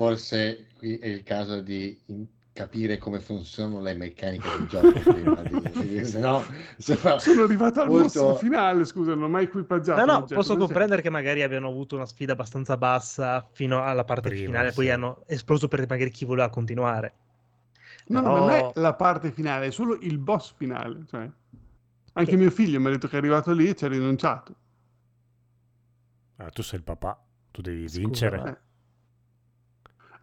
forse 0.03 0.67
qui 0.79 0.97
è 0.99 1.07
il 1.07 1.23
caso 1.23 1.61
di 1.61 1.97
in- 2.07 2.27
capire 2.53 2.99
come 2.99 3.19
funzionano 3.21 3.81
le 3.81 3.95
meccaniche 3.95 4.47
del 4.59 4.67
gioco 4.69 5.11
prima 5.13 5.41
di, 5.43 5.89
di- 5.89 6.05
se 6.05 6.19
no, 6.19 6.43
se 6.77 6.99
no- 7.03 7.19
Sono 7.19 7.45
arrivato 7.45 7.81
al 7.81 7.89
molto- 7.89 8.03
mostro 8.03 8.35
finale, 8.35 8.85
scusa, 8.85 9.15
non 9.15 9.23
ho 9.23 9.29
mai 9.29 9.45
equipaggiato 9.45 10.05
No, 10.05 10.13
no, 10.19 10.25
posso 10.25 10.57
comprendere 10.57 11.01
che 11.03 11.09
magari 11.09 11.43
abbiano 11.43 11.69
avuto 11.69 11.95
una 11.95 12.05
sfida 12.05 12.33
abbastanza 12.33 12.77
bassa 12.77 13.47
fino 13.53 13.83
alla 13.83 14.05
parte 14.05 14.29
Prima, 14.29 14.45
finale, 14.47 14.73
poi 14.73 14.85
sì. 14.87 14.91
hanno 14.91 15.23
esploso 15.29 15.69
per 15.69 15.87
magari 15.89 16.11
chi 16.11 16.25
voleva 16.27 16.51
continuare. 16.51 17.13
No, 18.09 18.21
no, 18.21 18.33
Però- 18.33 18.39
non 18.47 18.51
è 18.51 18.71
la 18.75 18.95
parte 18.95 19.31
finale, 19.31 19.67
è 19.67 19.71
solo 19.71 19.97
il 20.01 20.19
boss 20.19 20.53
finale. 20.55 21.05
Cioè. 21.09 21.31
Anche 22.15 22.37
mio 22.37 22.51
figlio 22.51 22.79
mi 22.81 22.89
ha 22.89 22.91
detto 22.91 23.07
che 23.09 23.15
è 23.15 23.19
arrivato 23.19 23.53
lì 23.53 23.69
e 23.69 23.75
ci 23.77 23.85
ha 23.87 23.89
rinunciato. 23.89 24.55
Ah, 26.37 26.51
tu 26.51 26.63
sei 26.63 26.81
il 26.81 26.85
papà, 26.85 27.19
tu 27.51 27.63
devi 27.63 27.89
Scusa, 27.89 27.99
vincere. 28.01 28.43
Eh. 28.49 28.57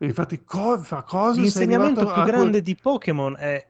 E 0.02 0.06
infatti, 0.06 0.44
co- 0.44 0.80
fa 0.80 1.04
cosa? 1.04 1.42
L'insegnamento 1.42 2.00
più 2.00 2.10
a 2.10 2.14
quel- 2.14 2.26
grande 2.26 2.62
di 2.62 2.76
Pokémon 2.76 3.36
è 3.38 3.68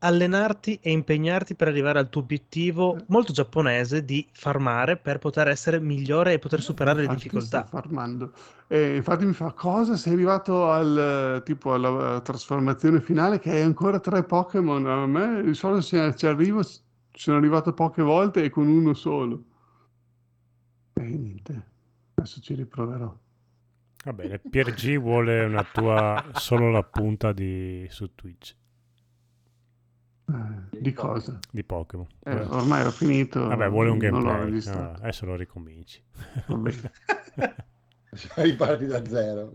allenarti 0.00 0.78
e 0.80 0.92
impegnarti 0.92 1.56
per 1.56 1.68
arrivare 1.68 1.98
al 1.98 2.08
tuo 2.08 2.20
obiettivo 2.22 2.96
molto 3.08 3.32
giapponese 3.32 4.04
di 4.04 4.26
farmare 4.32 4.96
per 4.96 5.18
poter 5.18 5.48
essere 5.48 5.80
migliore 5.80 6.34
e 6.34 6.38
poter 6.38 6.62
superare 6.62 6.98
le 7.00 7.06
Infatti 7.06 7.22
difficoltà. 7.24 7.66
sto 7.66 7.76
farmando. 7.80 8.32
E 8.68 8.96
infatti 8.96 9.26
mi 9.26 9.32
fa 9.32 9.50
cosa? 9.52 9.96
Sei 9.96 10.12
arrivato 10.14 10.70
al 10.70 11.42
tipo 11.44 11.74
alla 11.74 12.20
trasformazione 12.20 13.00
finale 13.00 13.38
che 13.40 13.50
hai 13.50 13.62
ancora 13.62 13.98
tre 13.98 14.22
Pokémon. 14.22 14.86
A 14.86 15.06
me 15.06 15.42
di 15.42 15.54
solito 15.54 15.80
se 15.82 16.14
ci 16.16 16.26
arrivo, 16.26 16.62
ci 16.62 16.80
sono 17.12 17.36
arrivato 17.36 17.72
poche 17.74 18.02
volte 18.02 18.42
e 18.44 18.50
con 18.50 18.68
uno 18.68 18.94
solo. 18.94 19.42
E 20.94 21.02
niente, 21.02 21.62
adesso 22.14 22.40
ci 22.40 22.54
riproverò. 22.54 23.12
Va 24.04 24.12
bene, 24.12 24.38
Pier 24.38 24.72
G 24.74 24.96
vuole 24.98 25.44
una 25.44 25.64
tua 25.64 26.24
solo 26.34 26.70
la 26.70 26.82
punta 26.84 27.32
di, 27.32 27.86
su 27.90 28.14
Twitch 28.14 28.54
Eh, 30.30 30.78
di 30.80 30.92
cosa? 30.92 31.38
di 31.50 31.64
Pokémon. 31.64 32.06
Eh, 32.24 32.32
ormai 32.34 32.84
ho 32.86 32.90
finito. 32.90 33.46
Vabbè, 33.48 33.68
vuole 33.68 33.90
un 33.90 33.98
gameplay. 33.98 34.44
registrato. 34.44 35.00
Ah, 35.00 35.02
adesso 35.02 35.26
lo 35.26 35.34
ricominci. 35.36 36.02
Riparti 38.36 38.86
da 38.86 39.04
zero. 39.04 39.50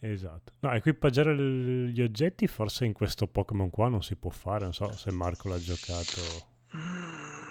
Esatto. 0.00 0.52
No, 0.60 0.72
equipaggiare 0.72 1.34
l- 1.34 1.86
gli 1.88 2.00
oggetti 2.02 2.46
forse 2.46 2.84
in 2.84 2.92
questo 2.92 3.26
Pokémon 3.26 3.70
qua 3.70 3.88
non 3.88 4.02
si 4.02 4.16
può 4.16 4.30
fare. 4.30 4.64
Non 4.64 4.72
so 4.74 4.90
se 4.92 5.10
Marco 5.12 5.48
l'ha 5.48 5.58
giocato. 5.58 6.20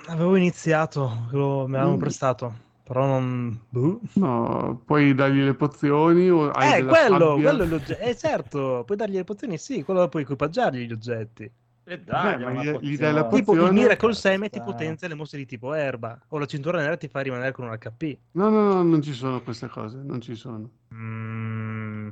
Avevo 0.07 0.35
iniziato, 0.35 1.27
lo, 1.31 1.65
me 1.67 1.77
l'hanno 1.77 1.95
Mm. 1.95 1.99
prestato, 1.99 2.53
però 2.83 3.05
non... 3.05 3.59
boh. 3.69 4.01
No, 4.13 4.81
puoi 4.85 5.13
dargli 5.15 5.41
le 5.43 5.53
pozioni 5.55 6.29
o 6.29 6.51
hai 6.51 6.79
Eh, 6.81 6.85
quello, 6.85 7.31
sabbia. 7.31 7.49
quello 7.49 7.63
è 7.63 7.67
l'oggetto. 7.67 8.01
Eh, 8.01 8.15
certo, 8.17 8.83
puoi 8.85 8.97
dargli 8.97 9.15
le 9.15 9.23
pozioni, 9.23 9.57
sì, 9.57 9.83
quello 9.83 10.07
puoi 10.09 10.23
equipaggiargli 10.23 10.85
gli 10.85 10.91
oggetti. 10.91 11.43
E 11.85 11.97
Beh, 11.97 12.03
dai, 12.03 12.39
ma 12.39 12.49
una 12.49 12.63
gli- 12.63 12.77
gli 12.79 12.97
dai 12.97 13.13
la 13.13 13.25
pozione. 13.25 13.59
Tipo 13.59 13.65
il 13.65 13.73
Miracle 13.73 14.13
Seme 14.13 14.49
ti 14.49 14.61
potenzia 14.61 15.07
le 15.07 15.15
mosse 15.15 15.35
di 15.37 15.45
tipo 15.45 15.73
erba, 15.73 16.17
o 16.29 16.37
la 16.37 16.45
cintura 16.45 16.79
nera 16.79 16.95
ti 16.95 17.07
fa 17.09 17.19
rimanere 17.21 17.51
con 17.51 17.65
un 17.65 17.77
HP. 17.77 18.17
No, 18.31 18.49
no, 18.49 18.73
no, 18.73 18.83
non 18.83 19.01
ci 19.01 19.13
sono 19.13 19.41
queste 19.41 19.67
cose, 19.67 19.97
non 20.01 20.21
ci 20.21 20.35
sono. 20.35 20.69
Mm. 20.93 22.07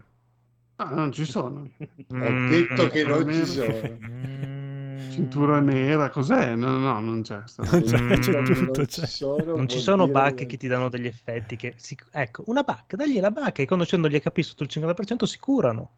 No, 0.77 0.89
non 0.95 1.11
ci 1.11 1.25
sono. 1.25 1.69
Ho 1.79 2.47
detto 2.49 2.87
che 2.87 3.03
non 3.05 3.31
ci 3.31 3.45
sono. 3.45 3.97
Mm. 5.11 5.13
Cintura 5.13 5.59
nera, 5.59 6.09
cos'è? 6.09 6.55
No, 6.55 6.77
no, 6.77 6.99
non 7.01 7.21
c'è. 7.21 7.43
Non 7.57 7.81
c'è, 7.83 8.19
c'è 8.19 8.39
Mm. 8.39 8.45
tutto. 8.45 8.61
Non 8.77 8.85
c'è. 8.85 9.05
ci 9.05 9.07
sono, 9.07 9.55
Non 9.55 9.67
ci 9.67 9.79
sono 9.79 10.05
dire 10.05 10.17
bacche 10.17 10.45
che 10.45 10.55
ti 10.57 10.67
danno 10.67 10.87
degli 10.87 11.05
effetti 11.07 11.57
che 11.57 11.73
si- 11.75 11.97
ecco, 12.11 12.43
una 12.47 12.63
bacca, 12.63 12.95
dagli 12.95 13.19
la 13.19 13.29
bacca 13.31 13.61
e 13.61 13.65
quando 13.65 13.83
scendono 13.83 14.13
gli 14.13 14.19
HP 14.19 14.39
sotto 14.39 14.63
il 14.63 14.69
50% 14.71 15.25
si 15.25 15.37
curano. 15.39 15.89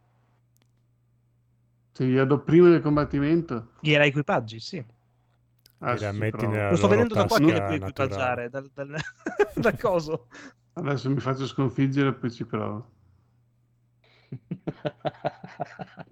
Se 1.91 2.05
gli 2.05 2.19
do 2.21 2.39
prima 2.39 2.69
del 2.69 2.81
combattimento. 2.81 3.73
Gliela 3.81 4.05
equipaggi, 4.05 4.59
sì. 4.59 4.83
Ah, 5.79 5.95
sì, 5.97 6.05
Lo 6.31 6.75
sto 6.75 6.87
vedendo 6.87 7.13
da 7.13 7.25
qua 7.25 7.37
che 7.37 7.51
le 7.51 7.61
puoi 7.61 7.75
equipaggiare 7.75 8.49
dal, 8.49 8.67
dal, 8.73 8.95
da 9.53 9.75
coso. 9.75 10.27
Adesso 10.73 11.09
mi 11.11 11.19
faccio 11.19 11.45
sconfiggere 11.45 12.09
e 12.09 12.13
poi 12.13 12.31
ci 12.31 12.45
provo. 12.45 12.89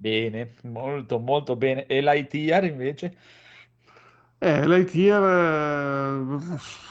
Bene, 0.00 0.54
molto 0.62 1.18
molto 1.18 1.56
bene. 1.56 1.84
E 1.84 2.00
l'ITR 2.00 2.64
invece? 2.64 3.14
Eh, 4.38 4.66
l'ITR 4.66 5.22
eh, 5.22 6.38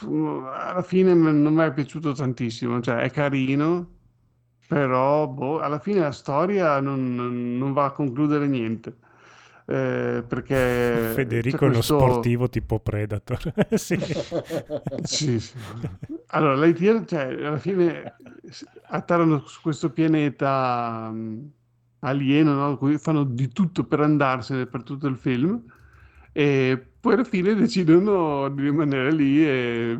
alla 0.06 0.82
fine 0.84 1.12
non 1.12 1.52
mi 1.52 1.64
è 1.64 1.72
piaciuto 1.72 2.12
tantissimo, 2.12 2.80
cioè 2.80 2.98
è 2.98 3.10
carino, 3.10 3.88
però 4.68 5.26
boh, 5.26 5.58
alla 5.58 5.80
fine 5.80 5.98
la 5.98 6.12
storia 6.12 6.78
non, 6.78 7.58
non 7.58 7.72
va 7.72 7.86
a 7.86 7.90
concludere 7.90 8.46
niente. 8.46 8.96
Eh, 9.66 10.22
perché 10.24 11.10
Federico 11.12 11.64
è 11.64 11.68
uno 11.68 11.78
questo... 11.78 11.98
sportivo 11.98 12.48
tipo 12.48 12.78
Predator. 12.78 13.52
sì. 13.74 13.98
sì, 15.02 15.40
sì. 15.40 15.58
Allora, 16.26 16.64
l'ITR, 16.64 17.04
cioè, 17.06 17.22
alla 17.22 17.58
fine 17.58 18.14
atterrano 18.86 19.44
su 19.46 19.60
questo 19.60 19.90
pianeta 19.90 21.08
um, 21.10 21.50
alieno, 22.00 22.54
no? 22.54 22.98
Fanno 22.98 23.24
di 23.24 23.48
tutto 23.48 23.84
per 23.84 24.00
andarsene 24.00 24.66
per 24.66 24.82
tutto 24.82 25.06
il 25.06 25.16
film 25.16 25.62
e 26.32 26.82
poi 27.00 27.14
alla 27.14 27.24
fine 27.24 27.54
decidono 27.54 28.48
di 28.50 28.62
rimanere 28.62 29.12
lì 29.12 29.46
e, 29.46 29.98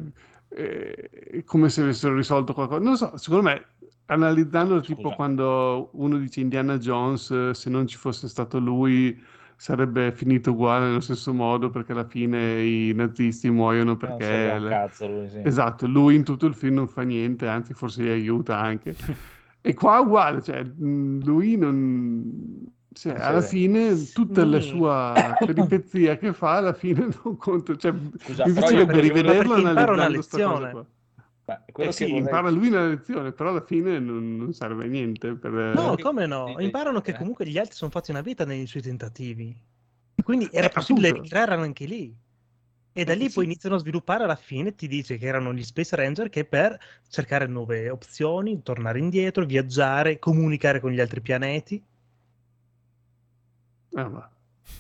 e 0.49 1.43
come 1.45 1.69
se 1.69 1.83
avessero 1.83 2.15
risolto 2.15 2.53
qualcosa. 2.53 2.83
Non 2.83 2.97
so, 2.97 3.17
secondo 3.17 3.45
me 3.49 3.65
analizzando 4.07 4.81
tipo 4.81 5.11
quando 5.15 5.91
uno 5.93 6.19
dice 6.19 6.41
Indiana 6.41 6.79
Jones, 6.79 7.51
se 7.51 7.71
non 7.71 7.87
ci 7.87 7.97
fosse 7.97 8.29
stato 8.29 8.59
lui 8.59 9.19
sarebbe 9.61 10.11
finito 10.13 10.53
uguale 10.53 10.87
nello 10.87 11.01
stesso 11.01 11.35
modo 11.35 11.69
perché 11.69 11.93
alla 11.93 12.07
fine 12.07 12.63
i 12.63 12.95
nazisti 12.95 13.51
muoiono 13.51 13.97
perché... 13.97 14.57
Non 14.59 14.69
cazzo 14.71 15.07
lui, 15.07 15.29
sì. 15.29 15.43
Esatto, 15.45 15.87
lui 15.87 16.15
in 16.15 16.25
tutto 16.25 16.47
il 16.47 16.55
film 16.55 16.77
non 16.77 16.89
fa 16.89 17.03
niente, 17.03 17.47
anzi 17.47 17.75
forse 17.75 18.03
gli 18.03 18.09
aiuta 18.09 18.59
anche. 18.59 18.97
e 19.63 19.75
qua 19.75 20.01
uguale, 20.01 20.43
cioè 20.43 20.63
lui 20.65 21.57
non... 21.57 22.69
Cioè, 22.93 23.15
alla 23.15 23.41
fine 23.41 24.03
tutta 24.13 24.45
la 24.45 24.59
sua 24.61 25.15
peripezia 25.39 26.17
che 26.19 26.33
fa 26.33 26.57
alla 26.57 26.73
fine 26.73 27.07
non 27.23 27.37
conta 27.37 27.77
cioè, 27.77 27.95
Scusa, 28.19 28.47
mi 28.47 28.53
però 28.53 28.67
piacerebbe 28.67 28.95
io- 28.95 29.01
rivederlo 29.01 29.55
una 29.55 29.71
analizzando 29.71 29.95
cosa 29.95 30.09
lezione. 30.09 30.71
quello 31.73 31.91
Eh 31.91 31.93
sì, 31.93 32.05
vorrei- 32.07 32.19
impara 32.19 32.51
lui 32.51 32.67
una 32.69 32.87
lezione, 32.89 33.31
però 33.33 33.51
alla 33.51 33.65
fine 33.65 33.99
non, 34.01 34.37
non 34.37 34.53
serve 34.53 34.85
a 34.85 34.89
niente. 34.89 35.35
Per... 35.35 35.53
No, 35.53 35.97
Eh, 35.97 36.03
come 36.03 36.27
no? 36.27 36.47
di- 36.47 36.57
di- 36.57 36.65
Imparano 36.65 37.01
che 37.01 37.13
eh. 37.13 37.17
comunque 37.17 37.47
gli 37.47 37.59
altri 37.59 37.77
sono 37.77 37.91
fatti 37.93 38.11
una 38.11 38.23
vita 38.23 38.45
nei 38.45 38.67
suoi 38.67 38.83
tentativi. 38.83 39.57
Quindi 40.23 40.49
era 40.51 40.67
Eh, 40.67 40.71
possibile 40.71 41.09
appunto. 41.09 41.25
ricreare 41.25 41.55
anche 41.55 41.85
lì. 41.87 42.15
E 43.01 43.05
da 43.05 43.13
Eh, 43.13 43.17
lì 43.17 43.29
sì. 43.29 43.35
poi 43.37 43.45
iniziano 43.47 43.77
a 43.77 43.79
sviluppare 43.79 44.25
alla 44.25 44.37
fine, 44.37 44.75
ti 44.75 44.87
dice 44.87 45.17
che 45.17 45.25
erano 45.25 45.55
gli 45.55 45.65
Space 45.65 45.97
Ranger 45.97 46.29
che 46.29 46.45
per 46.45 46.79
cercare 47.09 47.47
nuove 47.47 47.89
opzioni, 47.89 48.63
tornare 48.63 48.99
indietro, 48.99 49.47
viaggiare, 49.47 50.19
comunicare 50.19 50.81
con 50.81 50.91
gli 50.91 51.01
altri 51.01 51.23
pianeti. 51.23 51.83
Ah, 53.95 54.03
va. 54.07 54.31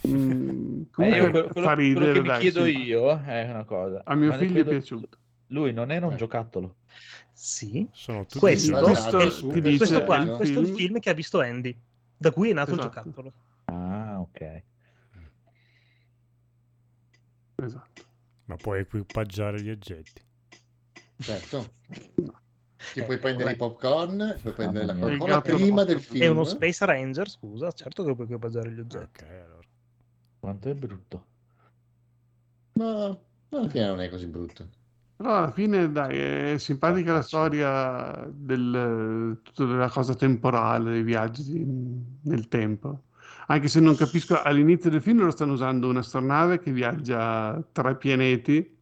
Mm, 0.06 0.82
Eh, 0.82 0.86
comunque 0.90 1.08
io 1.08 1.30
quello, 1.30 1.48
quello- 1.48 1.66
quello 1.74 2.12
che 2.12 2.20
mi 2.20 2.38
chiedo 2.40 2.64
sì. 2.64 2.76
io 2.82 3.22
è 3.24 3.48
una 3.48 3.64
cosa. 3.64 4.02
A 4.04 4.14
mio 4.14 4.28
ma 4.28 4.36
figlio 4.36 4.60
è 4.60 4.64
piaciuto. 4.66 5.16
Lui 5.46 5.72
non 5.72 5.90
era 5.90 6.06
un 6.06 6.12
Eh. 6.12 6.16
giocattolo. 6.16 6.76
Sì, 7.32 7.88
Sono 7.90 8.26
tutti 8.26 8.38
questo, 8.38 8.70
ma 8.72 8.80
è, 8.80 8.82
questo 8.82 9.18
il- 9.22 9.32
si 9.32 9.46
questo 9.46 9.60
dice 9.60 10.04
qua- 10.04 10.18
è 10.18 10.20
il 10.24 10.36
questo 10.36 10.58
è 10.58 10.62
il 10.62 10.74
film- 10.74 10.98
che 10.98 11.08
ha 11.08 11.14
visto 11.14 11.40
Andy, 11.40 11.74
da 12.18 12.30
cui 12.32 12.50
è 12.50 12.52
nato 12.52 12.72
il 12.74 12.80
Esatto. 12.80 12.94
giocattolo. 13.00 13.32
Ah, 13.64 14.20
ok. 14.20 14.62
Esatto. 17.62 18.08
Ma 18.50 18.56
puoi 18.56 18.80
equipaggiare 18.80 19.62
gli 19.62 19.70
oggetti. 19.70 20.20
Certo. 21.20 21.74
Ti 22.92 23.02
puoi 23.04 23.18
prendere 23.18 23.52
i 23.52 23.56
popcorn, 23.56 24.38
puoi 24.42 24.52
prendere 24.54 24.86
la 24.86 25.08
Il 25.08 25.18
gatto 25.18 25.54
prima 25.54 25.84
del 25.84 25.98
È 25.98 26.00
film. 26.00 26.32
uno 26.32 26.42
Space 26.42 26.84
Ranger, 26.84 27.30
scusa, 27.30 27.70
certo 27.70 28.02
che 28.02 28.12
puoi 28.12 28.26
equipaggiare 28.26 28.72
gli 28.72 28.80
oggetti. 28.80 29.22
Ok, 29.22 29.30
allora. 29.30 29.66
Quanto 30.40 30.68
è 30.68 30.74
brutto. 30.74 31.26
Ma 32.72 33.16
alla 33.50 33.68
fine 33.68 33.86
non 33.86 34.00
è 34.00 34.08
così 34.08 34.26
brutto. 34.26 34.68
Però 35.14 35.36
alla 35.36 35.52
fine, 35.52 35.92
dai, 35.92 36.18
è 36.18 36.58
simpatica 36.58 37.12
la 37.12 37.22
storia 37.22 38.28
del, 38.32 39.40
della 39.54 39.88
cosa 39.90 40.16
temporale, 40.16 40.90
dei 40.90 41.02
viaggi 41.04 41.64
nel 42.22 42.48
tempo. 42.48 43.02
Anche 43.50 43.66
se 43.66 43.80
non 43.80 43.96
capisco, 43.96 44.40
all'inizio 44.40 44.90
del 44.90 45.02
film 45.02 45.24
lo 45.24 45.30
stanno 45.32 45.54
usando 45.54 45.88
un'astronave 45.88 46.60
che 46.60 46.70
viaggia 46.70 47.60
tra 47.72 47.96
pianeti 47.96 48.78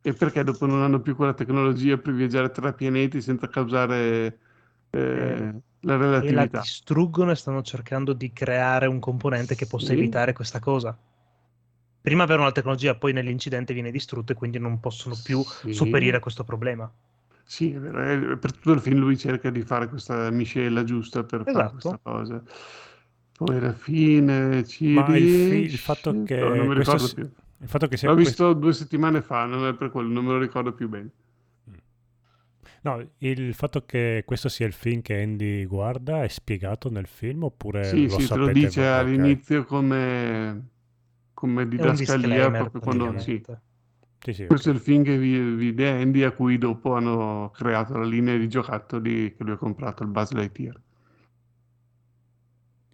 e 0.00 0.12
perché 0.12 0.44
dopo 0.44 0.64
non 0.66 0.80
hanno 0.82 1.00
più 1.00 1.16
quella 1.16 1.34
tecnologia 1.34 1.98
per 1.98 2.14
viaggiare 2.14 2.50
tra 2.52 2.72
pianeti 2.72 3.20
senza 3.20 3.48
causare 3.48 4.38
eh, 4.90 5.00
la 5.00 5.60
E 5.80 5.90
la 5.90 5.96
relatività. 5.96 6.60
distruggono 6.60 7.32
e 7.32 7.34
stanno 7.34 7.62
cercando 7.62 8.12
di 8.12 8.32
creare 8.32 8.86
un 8.86 9.00
componente 9.00 9.56
che 9.56 9.66
possa 9.66 9.88
Sì. 9.88 9.94
evitare 9.94 10.32
questa 10.32 10.60
cosa. 10.60 10.96
Prima 12.00 12.22
avevano 12.22 12.46
la 12.46 12.52
tecnologia, 12.52 12.94
poi 12.94 13.12
nell'incidente 13.12 13.74
viene 13.74 13.90
distrutta 13.90 14.32
e 14.32 14.36
quindi 14.36 14.60
non 14.60 14.78
possono 14.78 15.16
più 15.20 15.42
Sì. 15.42 15.72
sopperire 15.72 16.18
a 16.18 16.20
questo 16.20 16.44
problema. 16.44 16.88
Sì, 17.48 17.72
eh, 17.72 18.36
per 18.38 18.52
tutto 18.52 18.72
il 18.72 18.80
film 18.80 18.98
lui 18.98 19.16
cerca 19.16 19.50
di 19.50 19.62
fare 19.62 19.88
questa 19.88 20.30
miscela 20.30 20.82
giusta 20.84 21.22
per 21.24 21.40
fare 21.42 21.50
Esatto. 21.50 21.72
questa 21.72 21.98
cosa. 22.02 22.42
Poi 23.36 23.56
alla 23.56 23.72
fine 23.74 24.64
ci 24.64 24.88
Ma 24.92 25.14
il, 25.16 25.28
fi- 25.28 25.54
il 25.72 25.78
fatto 25.78 26.22
che 26.22 26.36
No, 26.36 26.54
non 26.54 26.66
mi 26.68 26.74
ricordo 26.74 27.10
più. 27.12 27.22
il 27.58 27.68
fatto 27.68 27.86
che 27.88 27.96
sia 27.96 28.08
L'ho 28.08 28.14
questo- 28.14 28.46
visto 28.46 28.58
due 28.58 28.72
settimane 28.72 29.20
fa, 29.22 29.44
non 29.44 29.66
è 29.66 29.74
per 29.74 29.90
quello, 29.90 30.08
non 30.12 30.24
me 30.24 30.32
lo 30.32 30.38
ricordo 30.38 30.72
più 30.72 30.88
bene. 30.88 31.10
No, 32.82 33.04
il 33.18 33.52
fatto 33.54 33.84
che 33.84 34.22
questo 34.24 34.48
sia 34.48 34.66
il 34.66 34.72
film 34.72 35.02
che 35.02 35.20
Andy 35.20 35.64
guarda 35.66 36.22
è 36.22 36.28
spiegato 36.28 36.88
nel 36.88 37.06
film 37.08 37.42
oppure 37.44 37.84
sì, 37.84 38.08
lo 38.08 38.18
sì, 38.20 38.28
te 38.28 38.36
lo 38.36 38.46
dice? 38.48 38.80
Ok. 38.80 38.86
all'inizio 38.86 39.64
come, 39.64 40.68
come 41.34 41.62
È 41.62 41.66
didascalia, 41.66 42.50
proprio 42.50 42.80
quando... 42.80 43.18
Sì. 43.18 43.42
Sì, 44.18 44.32
sì, 44.32 44.46
questo 44.46 44.70
è 44.70 44.72
ok. 44.72 44.78
il 44.78 44.84
film 44.84 45.02
che 45.04 45.18
vi- 45.18 45.54
vide 45.56 45.88
Andy 45.90 46.22
a 46.22 46.30
cui 46.32 46.58
dopo 46.58 46.94
hanno 46.94 47.50
creato 47.54 47.96
la 47.98 48.04
linea 48.06 48.36
di 48.36 48.48
giocattoli 48.48 49.34
che 49.36 49.42
lui 49.44 49.52
ha 49.52 49.56
comprato, 49.56 50.02
il 50.04 50.08
Buzz 50.08 50.30
Lightyear. 50.32 50.80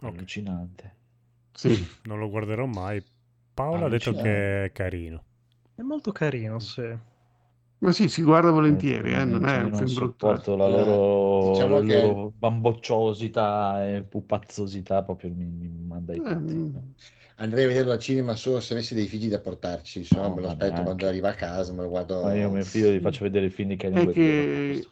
Ok. 0.02 0.16
Allucinante. 0.16 0.94
Sì, 1.54 1.86
Non 2.02 2.18
lo 2.20 2.28
guarderò 2.28 2.66
mai. 2.66 3.02
Paolo 3.54 3.86
ha 3.86 3.88
detto 3.88 4.14
che 4.14 4.64
è 4.66 4.72
carino. 4.72 5.24
È 5.74 5.82
molto 5.82 6.12
carino, 6.12 6.58
sì. 6.60 6.96
ma 7.78 7.90
sì, 7.92 8.08
si 8.08 8.22
guarda 8.22 8.50
volentieri, 8.50 9.12
eh, 9.12 9.24
non 9.24 9.42
Cioè, 9.42 9.58
è 9.58 9.62
un 9.64 9.70
non 9.70 9.78
film 9.78 9.94
brutto. 9.94 10.30
eh. 10.32 10.56
la 10.56 10.68
Eh, 10.68 10.70
loro, 10.70 11.50
diciamo 11.50 11.74
la 11.78 11.82
che- 11.84 12.00
loro 12.00 12.30
bambocciosità 12.36 13.88
e 13.88 14.02
pupazzosità 14.04 15.02
proprio 15.02 15.30
mi, 15.34 15.44
mi 15.44 15.68
manda 15.68 16.14
i 16.14 16.18
Eh, 16.18 16.34
mm. 16.34 16.76
Andrei 17.36 17.64
a 17.64 17.68
vederlo 17.68 17.92
al 17.92 17.98
cinema 17.98 18.36
solo 18.36 18.60
se 18.60 18.72
avessi 18.74 18.94
dei 18.94 19.06
figli 19.08 19.28
da 19.28 19.40
portarci, 19.40 20.04
se 20.04 20.14
no 20.14 20.32
me 20.34 20.42
lo 20.42 20.48
aspetto 20.48 20.64
neanche. 20.70 20.84
quando 20.84 21.06
arriva 21.08 21.30
a 21.30 21.34
casa, 21.34 21.72
me 21.72 21.82
lo 21.82 21.88
guardo. 21.88 22.22
Ma 22.22 22.34
io 22.34 22.48
a 22.48 22.50
mio 22.50 22.64
figlio 22.64 22.90
gli 22.92 23.00
faccio 23.00 23.24
vedere 23.24 23.46
il 23.46 23.52
film 23.52 23.70
di 23.70 23.76
Kenny 23.76 24.02
È 24.02 24.12
che 24.12 24.86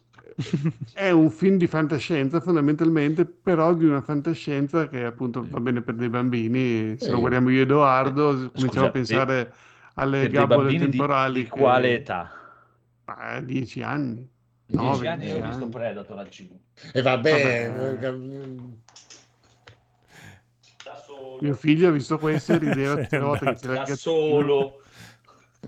è 0.94 1.10
un 1.10 1.30
film 1.30 1.56
di 1.56 1.66
fantascienza 1.66 2.40
fondamentalmente, 2.40 3.24
però 3.24 3.74
di 3.74 3.84
una 3.84 4.00
fantascienza 4.00 4.88
che 4.88 5.04
appunto 5.04 5.44
va 5.48 5.60
bene 5.60 5.82
per 5.82 5.94
dei 5.94 6.08
bambini. 6.08 6.96
Se 6.98 7.10
lo 7.10 7.18
guardiamo 7.20 7.50
io 7.50 7.60
e 7.60 7.62
Edoardo, 7.62 8.50
cominciamo 8.52 8.52
Scusa, 8.68 8.84
a 8.86 8.90
pensare 8.90 9.52
alle 9.94 10.20
Per 10.22 10.30
dei 10.30 10.38
gabole 10.38 10.56
bambini 10.62 10.84
di, 10.84 10.90
temporali. 10.96 11.42
di 11.42 11.48
quale 11.48 11.88
che- 11.88 11.94
età? 11.94 12.30
Ah, 13.04 13.40
10 13.40 13.82
anni. 13.82 14.28
Di 14.66 14.76
No, 14.76 14.82
10 14.90 15.06
anni 15.08 15.24
io 15.26 15.30
ho 15.36 15.40
20 15.40 15.48
visto. 15.48 15.68
Predator 15.68 16.18
al 16.18 16.30
cinema. 16.30 16.58
E 16.92 17.02
vabbè, 17.02 17.30
Vabbè. 17.30 18.06
eh, 18.06 18.08
Da 20.84 20.96
solo. 21.04 21.38
Mio 21.40 21.54
figlio 21.54 21.88
ha 21.88 21.90
visto 21.90 22.18
questo 22.18 22.52
e 22.52 22.58
rideva 22.58 22.96
tutte 23.02 23.18
le 23.18 23.24
volte 23.24 23.44
che 23.46 23.54
c'era 23.56 23.80
il 23.82 23.86
Da 23.88 23.94
solo. 23.96 24.82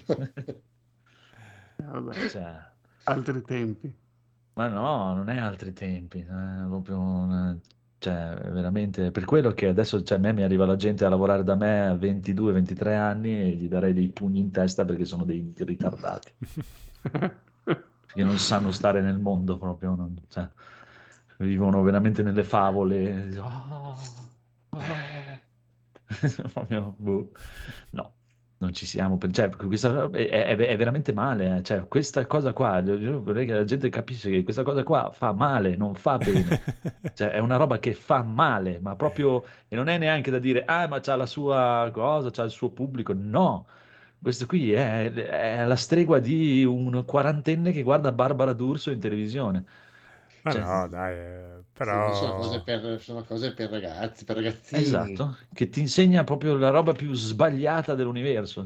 Eh, 1.82 1.84
vabbè, 1.84 2.28
Cioè, 2.28 2.56
altri 3.04 3.42
tempi. 3.42 3.92
Ma 4.54 4.68
no, 4.68 5.14
non 5.14 5.28
è 5.28 5.38
altri 5.38 5.72
tempi. 5.72 6.20
È 6.20 6.24
proprio 6.66 6.98
un- 7.00 7.58
cioè, 7.98 8.34
veramente 8.50 9.10
per 9.12 9.24
quello 9.24 9.52
che 9.52 9.68
adesso 9.68 10.02
cioè, 10.02 10.18
a 10.18 10.20
me 10.20 10.32
mi 10.32 10.42
arriva 10.42 10.66
la 10.66 10.76
gente 10.76 11.04
a 11.04 11.08
lavorare 11.08 11.44
da 11.44 11.54
me 11.54 11.86
a 11.86 11.94
22-23 11.94 12.96
anni 12.96 13.30
e 13.40 13.50
gli 13.50 13.68
darei 13.68 13.92
dei 13.92 14.08
pugni 14.08 14.40
in 14.40 14.50
testa 14.50 14.84
perché 14.84 15.04
sono 15.04 15.24
dei 15.24 15.52
ritardati. 15.56 16.32
che 18.14 18.22
non 18.24 18.38
sanno 18.38 18.70
stare 18.72 19.00
nel 19.00 19.18
mondo 19.18 19.56
proprio, 19.58 19.94
non- 19.94 20.16
cioè, 20.28 20.48
vivono 21.38 21.82
veramente 21.82 22.22
nelle 22.22 22.44
favole. 22.44 23.38
Oh, 23.38 23.96
oh. 24.70 24.80
Proprio, 26.52 26.94
boh. 26.98 27.30
No, 27.90 28.12
non 28.62 28.72
ci 28.72 28.86
siamo. 28.86 29.18
Cioè, 29.30 29.50
questa 29.50 30.08
è, 30.10 30.56
è- 30.56 30.76
veramente 30.76 31.12
male. 31.12 31.56
eh. 31.58 31.62
Cioè, 31.62 31.86
questa 31.88 32.26
cosa 32.26 32.52
qua, 32.52 32.80
vorrei 32.82 33.44
che 33.46 33.52
la 33.54 33.64
gente 33.64 33.88
capisce 33.88 34.30
che 34.30 34.42
questa 34.44 34.62
cosa 34.62 34.82
qua 34.84 35.10
fa 35.12 35.32
male, 35.32 35.76
non 35.76 35.94
fa 35.94 36.16
bene. 36.18 36.60
Cioè, 37.14 37.30
è 37.30 37.38
una 37.38 37.56
roba 37.56 37.78
che 37.78 37.92
fa 37.94 38.22
male, 38.22 38.78
ma 38.80 38.94
proprio, 38.96 39.44
e 39.68 39.76
non 39.76 39.88
è 39.88 39.98
neanche 39.98 40.30
da 40.30 40.38
dire, 40.38 40.64
ah, 40.64 40.86
ma 40.88 41.00
c'ha 41.00 41.16
la 41.16 41.26
sua 41.26 41.90
cosa, 41.92 42.30
c'ha 42.30 42.44
il 42.44 42.50
suo 42.50 42.70
pubblico. 42.70 43.12
No, 43.14 43.66
questo 44.20 44.46
qui 44.46 44.72
è, 44.72 45.12
è 45.12 45.64
la 45.66 45.76
stregua 45.76 46.18
di 46.20 46.64
un 46.64 47.04
quarantenne 47.04 47.72
che 47.72 47.82
guarda 47.82 48.12
Barbara 48.12 48.52
D'Urso 48.52 48.90
in 48.90 49.00
televisione. 49.00 49.64
Ma 50.42 50.50
Cioè- 50.52 50.62
no, 50.62 50.88
dai, 50.88 51.14
eh, 51.16 51.61
però... 51.84 52.14
sono 52.14 52.34
cose 52.34 52.60
per, 52.62 53.00
sono 53.00 53.24
cose 53.24 53.52
per 53.54 53.70
ragazzi, 53.70 54.24
per 54.24 54.36
ragazzini. 54.36 54.82
Esatto, 54.82 55.36
che 55.52 55.68
ti 55.68 55.80
insegna 55.80 56.24
proprio 56.24 56.56
la 56.56 56.70
roba 56.70 56.92
più 56.92 57.12
sbagliata 57.14 57.94
dell'universo. 57.94 58.64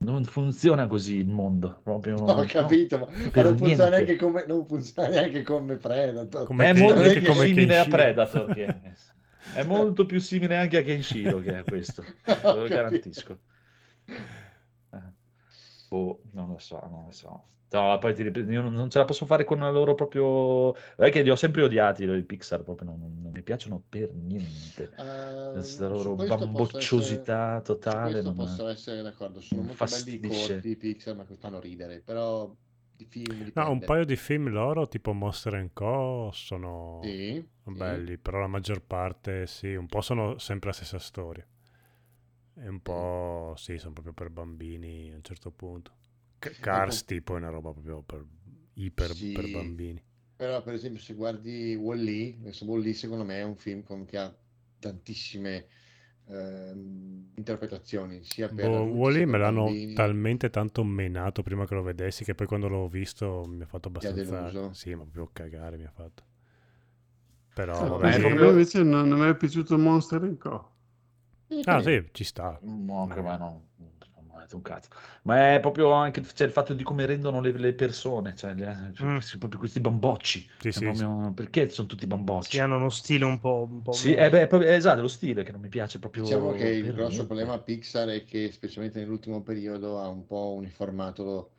Non 0.00 0.24
funziona 0.24 0.86
così 0.86 1.16
il 1.16 1.28
mondo, 1.28 1.80
proprio. 1.82 2.16
Ho 2.22 2.34
no, 2.34 2.44
capito, 2.46 2.98
ma, 2.98 3.42
non, 3.42 3.56
funziona 3.56 3.90
neanche 3.90 4.16
come, 4.16 4.44
non 4.46 4.64
funziona 4.64 5.08
neanche 5.08 5.42
come 5.42 5.76
Predator. 5.76 6.46
Come 6.46 6.66
È 6.66 6.72
molto 6.72 7.10
più 7.10 7.26
come 7.26 7.46
simile 7.46 7.78
a 7.78 7.82
Kenshiro. 7.82 7.96
Predator 7.96 8.54
che 8.54 8.64
è. 8.66 8.92
È 9.54 9.64
molto 9.64 10.06
più 10.06 10.20
simile 10.20 10.56
anche 10.56 10.78
a 10.78 10.82
Kenshiro 10.82 11.40
che 11.40 11.56
a 11.56 11.64
questo, 11.64 12.02
Ho 12.26 12.54
lo 12.54 12.62
capito. 12.62 12.68
garantisco. 12.68 13.38
Eh. 14.90 15.12
Boh, 15.88 16.20
non 16.32 16.48
lo 16.48 16.58
so, 16.58 16.80
non 16.90 17.04
lo 17.06 17.10
so. 17.12 17.44
No, 17.70 17.98
poi 17.98 18.14
ti 18.14 18.22
ripeto, 18.22 18.50
io 18.50 18.62
non, 18.62 18.72
non 18.72 18.88
ce 18.88 18.98
la 18.98 19.04
posso 19.04 19.26
fare 19.26 19.44
con 19.44 19.58
la 19.58 19.70
loro 19.70 19.94
proprio... 19.94 20.74
È 20.96 21.10
che 21.10 21.20
li 21.22 21.28
ho 21.30 21.36
sempre 21.36 21.62
odiati, 21.62 22.04
i 22.04 22.22
Pixar, 22.24 22.62
proprio 22.62 22.88
non, 22.88 23.18
non 23.22 23.30
mi 23.32 23.42
piacciono 23.42 23.82
per 23.88 24.10
niente. 24.14 24.90
Questa 25.50 25.86
su 25.92 26.14
loro 26.14 26.16
bambocciosità 26.16 27.60
essere- 27.60 27.62
totale. 27.62 28.20
Questo 28.20 28.32
non- 28.32 28.34
posso 28.34 28.66
essere 28.68 29.02
d'accordo, 29.02 29.40
sono 29.40 29.62
mi 29.62 29.66
molto 29.66 29.86
belli 29.86 30.14
i 30.14 30.18
fastidisce. 30.18 30.54
corti 30.54 30.76
Pixar, 30.76 31.14
ma 31.14 31.24
che 31.24 31.36
fanno 31.36 31.60
ridere, 31.60 32.00
però 32.00 32.50
i 32.96 33.04
film 33.04 33.50
No, 33.54 33.70
un 33.70 33.82
paio 33.84 34.04
di 34.04 34.16
film 34.16 34.48
loro, 34.48 34.88
tipo 34.88 35.12
Monster 35.12 35.68
Co, 35.74 36.30
sono 36.32 37.02
Sì, 37.02 37.44
sì. 37.72 37.80
belli, 37.80 38.16
però 38.18 38.38
la 38.40 38.46
maggior 38.46 38.80
parte 38.82 39.46
sì, 39.46 39.74
un 39.74 39.86
po' 39.86 40.00
sono 40.00 40.38
sempre 40.38 40.68
la 40.70 40.74
stessa 40.74 40.98
storia. 40.98 41.46
E 42.54 42.68
un 42.68 42.80
po' 42.82 43.54
sì, 43.56 43.78
sono 43.78 43.92
proprio 43.94 44.12
per 44.12 44.28
bambini 44.30 45.10
a 45.12 45.16
un 45.16 45.22
certo 45.22 45.50
punto. 45.50 45.92
Cars 46.60 47.04
tipo 47.04 47.34
è 47.34 47.38
una 47.38 47.50
roba 47.50 47.72
proprio 47.72 48.02
per 48.02 48.24
iper 48.74 49.16
Sì. 49.16 49.32
per 49.32 49.48
bambini. 49.48 50.02
Però 50.36 50.62
per 50.62 50.74
esempio 50.74 51.00
se 51.02 51.14
guardi 51.14 51.74
Wall-E, 51.74 52.38
adesso 52.40 52.64
Wall-E 52.64 52.94
secondo 52.94 53.24
me 53.24 53.38
è 53.40 53.42
un 53.44 53.56
film 53.56 53.82
con- 53.82 54.04
che 54.04 54.18
ha 54.18 54.34
tantissime 54.78 55.66
ehm, 56.26 57.32
interpretazioni, 57.36 58.22
sia 58.24 58.48
per 58.50 58.74
Boh, 58.74 58.74
adulti 58.74 59.10
Wall-E 59.10 59.24
sia 59.24 59.26
me 59.26 59.38
per 59.38 59.38
l'hanno 59.38 59.64
bambini. 59.64 59.94
talmente 59.94 60.50
tanto 60.50 60.84
menato 60.84 61.42
prima 61.42 61.66
che 61.66 61.74
lo 61.74 61.82
vedessi 61.82 62.24
che 62.24 62.34
poi 62.34 62.46
quando 62.46 62.68
l'ho 62.68 62.86
visto 62.88 63.44
mi 63.46 63.62
ha 63.62 63.66
fatto 63.66 63.88
abbastanza... 63.88 64.58
Sì, 64.70 64.94
ma 64.94 65.02
proprio 65.04 65.30
cagare 65.32 65.76
mi 65.78 65.84
ha 65.84 65.90
fatto. 65.90 66.24
Però 67.54 67.78
Ah, 67.80 67.88
vabbè, 67.88 68.12
sì. 68.12 68.20
proprio- 68.20 68.44
me 68.46 68.48
invece 68.50 68.82
non, 68.82 69.08
non 69.08 69.20
mi 69.20 69.28
è 69.28 69.36
piaciuto 69.36 69.78
Monster 69.78 70.36
Co. 70.38 70.72
Ah 71.66 71.80
sì, 71.82 72.08
ci 72.12 72.24
sta. 72.24 72.60
No, 72.60 73.02
anche 73.02 73.20
ma 73.20 73.36
no, 73.36 73.68
detto 74.48 74.56
un 74.56 74.62
cazzo. 74.62 74.88
Ma 75.22 75.54
è 75.54 75.60
proprio 75.60 75.92
anche 75.92 76.22
cioè, 76.34 76.46
il 76.46 76.52
fatto 76.52 76.74
di 76.74 76.82
come 76.82 77.06
rendono 77.06 77.40
le, 77.40 77.52
le 77.52 77.74
persone, 77.74 78.34
cioè, 78.34 78.54
le- 78.54 78.92
cioè, 78.94 79.06
Mm. 79.06 79.18
proprio 79.38 79.58
questi 79.60 79.80
bambocci. 79.80 80.48
Sì, 80.58 80.72
Cioè, 80.72 80.72
sì, 80.72 80.80
proprio- 80.82 81.32
Perché 81.34 81.68
sono 81.68 81.86
tutti 81.86 82.04
Sì, 82.04 82.06
bambocci? 82.06 82.58
hanno 82.58 82.76
uno 82.76 82.88
stile 82.90 83.24
un 83.24 83.38
po'... 83.38 83.66
Un 83.70 83.82
po' 83.82 83.92
Sì, 83.92 84.14
eh 84.14 84.28
beh, 84.30 84.42
è 84.42 84.46
proprio- 84.46 84.70
è 84.70 84.74
esatto, 84.74 85.00
lo 85.02 85.08
stile 85.08 85.42
che 85.44 85.52
non 85.52 85.60
mi 85.60 85.68
piace 85.68 85.98
proprio 85.98 86.22
Diciamo 86.24 86.52
che 86.52 86.68
il 86.68 86.92
grosso 86.94 87.18
niente. 87.18 87.26
problema 87.26 87.58
Pixar 87.60 88.08
è 88.08 88.24
che 88.24 88.50
specialmente 88.52 88.98
nell'ultimo 89.00 89.42
periodo 89.42 90.00
ha 90.00 90.08
un 90.08 90.26
po' 90.26 90.54
uniformato 90.54 91.52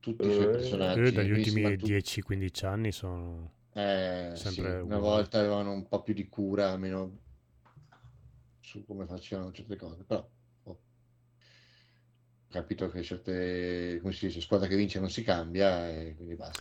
tutti 0.00 0.26
i 0.26 0.30
suoi 0.30 0.46
Eh, 0.46 0.50
personaggi. 0.50 1.00
Io 1.00 1.12
dagli 1.12 1.30
ultimi 1.30 1.76
tut- 1.76 1.88
10-15 1.88 2.64
anni 2.66 2.92
sono... 2.92 3.52
Eh, 3.76 4.40
sì, 4.42 4.60
Sempre 4.60 4.80
una 4.80 4.98
volta 4.98 5.38
avevano 5.40 5.72
un 5.72 5.86
po' 5.88 6.02
più 6.02 6.14
di 6.14 6.28
cura, 6.28 6.70
almeno 6.72 7.18
su 8.60 8.84
come 8.84 9.06
facevano 9.06 9.52
certe 9.52 9.76
cose, 9.76 10.02
però 10.04 10.28
capito 12.54 12.88
che 12.88 13.02
certe, 13.02 13.98
come 14.00 14.12
si 14.12 14.26
dice, 14.26 14.40
squadra 14.40 14.68
che 14.68 14.76
vince 14.76 15.00
non 15.00 15.10
si 15.10 15.22
cambia 15.24 15.88
e 15.90 16.14
quindi 16.16 16.34
basta. 16.36 16.60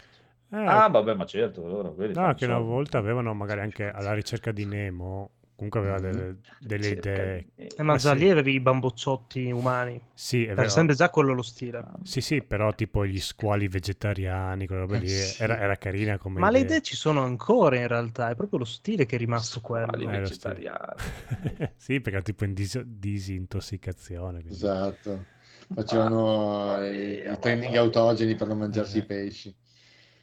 Eh, 0.51 0.57
Ah, 0.57 0.87
vabbè, 0.87 1.13
ma 1.15 1.25
certo, 1.25 1.63
allora 1.65 1.89
No, 1.89 2.33
che 2.35 2.45
una 2.45 2.59
volta 2.59 2.97
avevano 2.97 3.33
magari 3.33 3.61
anche 3.61 3.89
alla 3.89 4.13
ricerca 4.13 4.51
di 4.51 4.65
Nemo, 4.65 5.31
comunque 5.55 5.79
aveva 5.79 5.95
Mhm. 5.97 6.01
delle, 6.01 6.37
delle 6.59 6.87
idee. 6.89 7.45
di- 7.55 7.65
Eh, 7.65 7.73
ma 7.83 7.93
Ma 7.93 7.97
già 7.97 8.11
sì. 8.13 8.19
lì 8.19 8.29
avevi 8.29 8.53
i 8.53 8.59
bambocciotti 8.59 9.49
umani. 9.51 9.99
Sì, 10.13 10.43
è 10.43 10.47
Per 10.47 10.55
vero. 10.55 10.69
sempre 10.69 10.93
già 10.95 11.09
quello 11.09 11.33
lo 11.33 11.41
stile. 11.41 11.83
Sì, 12.03 12.21
sì, 12.21 12.43
però 12.43 12.71
tipo 12.75 13.03
gli 13.05 13.19
squali 13.19 13.67
vegetariani, 13.67 14.67
quella 14.67 14.81
roba 14.81 14.97
Eh, 14.97 14.99
lì, 14.99 15.07
sì. 15.09 15.41
era, 15.41 15.59
era 15.59 15.75
carina 15.77 16.17
come 16.19 16.39
Ma 16.39 16.51
le 16.51 16.59
idea. 16.59 16.69
idee 16.71 16.81
ci 16.83 16.95
sono 16.95 17.23
ancora 17.23 17.77
in 17.77 17.87
realtà, 17.87 18.29
è 18.29 18.35
proprio 18.35 18.59
lo 18.59 18.65
stile 18.65 19.05
che 19.07 19.15
è 19.15 19.19
rimasto 19.19 19.59
quello. 19.61 19.91
Eh, 19.93 20.19
lo 20.19 20.25
stile. 20.27 20.53
vegetariani. 20.53 20.93
Sì, 21.77 21.95
perché 21.99 22.17
era 22.17 22.21
tipo 22.21 22.43
in 22.45 22.53
dis- 22.53 22.79
disintossicazione. 22.83 24.39
quindi- 24.41 24.53
Esatto. 24.53 25.25
Facevano 25.73 26.83
i, 26.85 27.19
i 27.29 27.37
training 27.39 27.75
autogeni 27.75 28.35
per 28.35 28.47
non 28.47 28.57
mangiarsi 28.59 28.97
Eh. 28.97 28.99
i 28.99 29.05
pesci. 29.05 29.55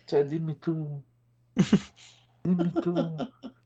Cioè, 0.05 0.25
dimmi 0.27 0.59
tu, 0.59 1.03
dimmi 2.45 2.73
tu. 2.81 2.95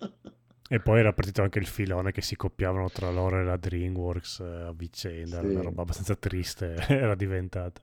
E 0.69 0.81
poi 0.81 0.99
era 0.99 1.13
partito 1.13 1.43
anche 1.43 1.59
il 1.59 1.67
filone 1.67 2.11
che 2.13 2.21
si 2.23 2.37
copiavano 2.37 2.91
tra 2.91 3.11
loro 3.11 3.41
e 3.41 3.45
la 3.45 3.57
DreamWorks 3.57 4.41
eh, 4.41 4.45
a 4.69 4.73
vicenda, 4.73 5.39
era 5.39 5.49
Sì. 5.49 5.51
una 5.51 5.63
roba 5.63 5.83
abbastanza 5.83 6.17
triste, 6.17 6.75
era 6.89 7.15
diventata. 7.15 7.81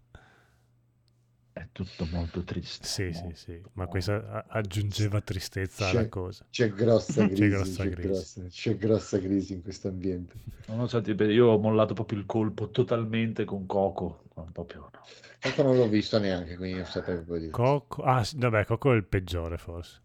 È 1.54 1.68
tutto 1.72 2.08
molto 2.08 2.44
triste. 2.44 2.90
Sì, 2.90 3.14
sì, 3.14 3.34
molto, 3.34 3.36
sì, 3.36 3.64
ma 3.74 3.88
molto. 3.88 3.88
questa 3.88 4.46
aggiungeva 4.48 5.22
tristezza 5.22 5.88
alla 5.90 6.06
C'è, 6.06 6.08
cosa. 6.08 6.46
c'è 6.50 6.72
grossa 6.72 7.26
C'è 7.34 7.48
crisi, 7.48 7.50
grossa 7.50 7.88
c'è 7.88 7.90
crisi. 7.90 8.28
grossa, 8.32 8.44
c'è 8.48 8.78
grossa 8.78 9.20
crisi 9.20 9.54
in 9.54 9.62
questo 9.62 9.88
ambiente. 9.90 10.36
Non 10.66 10.80
lo 10.80 10.88
so, 10.88 11.02
tipo, 11.02 11.24
io 11.26 11.48
ho 11.50 11.60
mollato 11.60 11.94
proprio 11.94 12.18
il 12.18 12.26
colpo 12.26 12.72
totalmente 12.72 13.46
con 13.46 13.66
Coco. 13.68 14.24
ma 14.36 14.44
Proprio 14.52 14.90
no. 14.92 14.92
Tanto 15.40 15.62
non 15.64 15.76
l'ho 15.78 15.88
visto 15.88 16.18
neanche, 16.18 16.56
quindi 16.58 16.78
non 16.78 16.86
saprei 16.88 17.16
proprio 17.18 17.38
dire. 17.40 17.58
Coco, 17.58 18.02
ah, 18.02 18.24
sì, 18.24 18.36
vabbè, 18.40 18.66
Coco 18.66 18.94
è 18.94 18.96
il 18.96 19.06
peggiore 19.06 19.60
forse. 19.60 20.02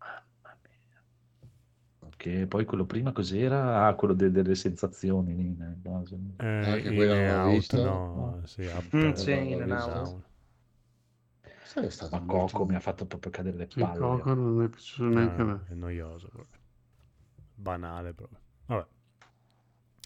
Mamma 0.00 0.56
mia. 0.64 1.02
Che 2.16 2.46
poi 2.46 2.64
quello 2.64 2.86
prima 2.86 3.12
cos'era? 3.12 3.86
Ah, 3.86 3.94
quello 3.94 4.14
de- 4.14 4.30
delle 4.30 4.54
sensazioni. 4.54 5.34
lì, 5.36 5.54
nel 5.56 5.78
caso. 5.82 6.18
Eh, 6.38 6.44
Anche 6.60 6.92
in 6.92 6.94
quello 6.94 7.14
non 7.14 7.26
l'ho 7.26 7.40
out, 7.46 7.76
visto. 7.78 7.78
no, 7.78 8.42
sì, 8.46 8.66
up, 8.66 8.88
Mm, 8.94 9.12
eh, 9.14 9.14
sì, 9.14 9.30
in 9.52 9.62
and 9.62 9.72
visto. 9.72 10.00
out. 10.00 10.24
È 11.80 11.90
stato 11.90 12.16
Ma 12.16 12.22
molto- 12.22 12.56
Coco 12.56 12.66
mi 12.70 12.74
ha 12.74 12.80
fatto 12.80 13.06
proprio 13.06 13.30
cadere 13.30 13.56
le 13.56 13.66
palle. 13.66 13.98
Coco 13.98 14.34
non 14.34 14.62
è 14.62 14.68
piaciuto 14.68 15.08
neanche 15.08 15.40
a 15.40 15.44
no, 15.44 15.50
me. 15.52 15.60
è 15.68 15.74
noioso 15.74 16.28
proprio. 16.28 16.58
Banale 17.54 18.12
proprio. 18.14 18.38
Vabbè. 18.66 18.86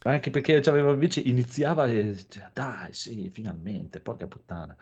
Anche 0.03 0.31
perché 0.31 0.61
c'aveva 0.61 0.91
invece 0.93 1.21
iniziava 1.21 1.87
e 1.87 2.25
cioè, 2.29 2.51
dai, 2.53 2.93
sì, 2.93 3.29
finalmente, 3.31 4.01
porca 4.01 4.27
puttana. 4.27 4.75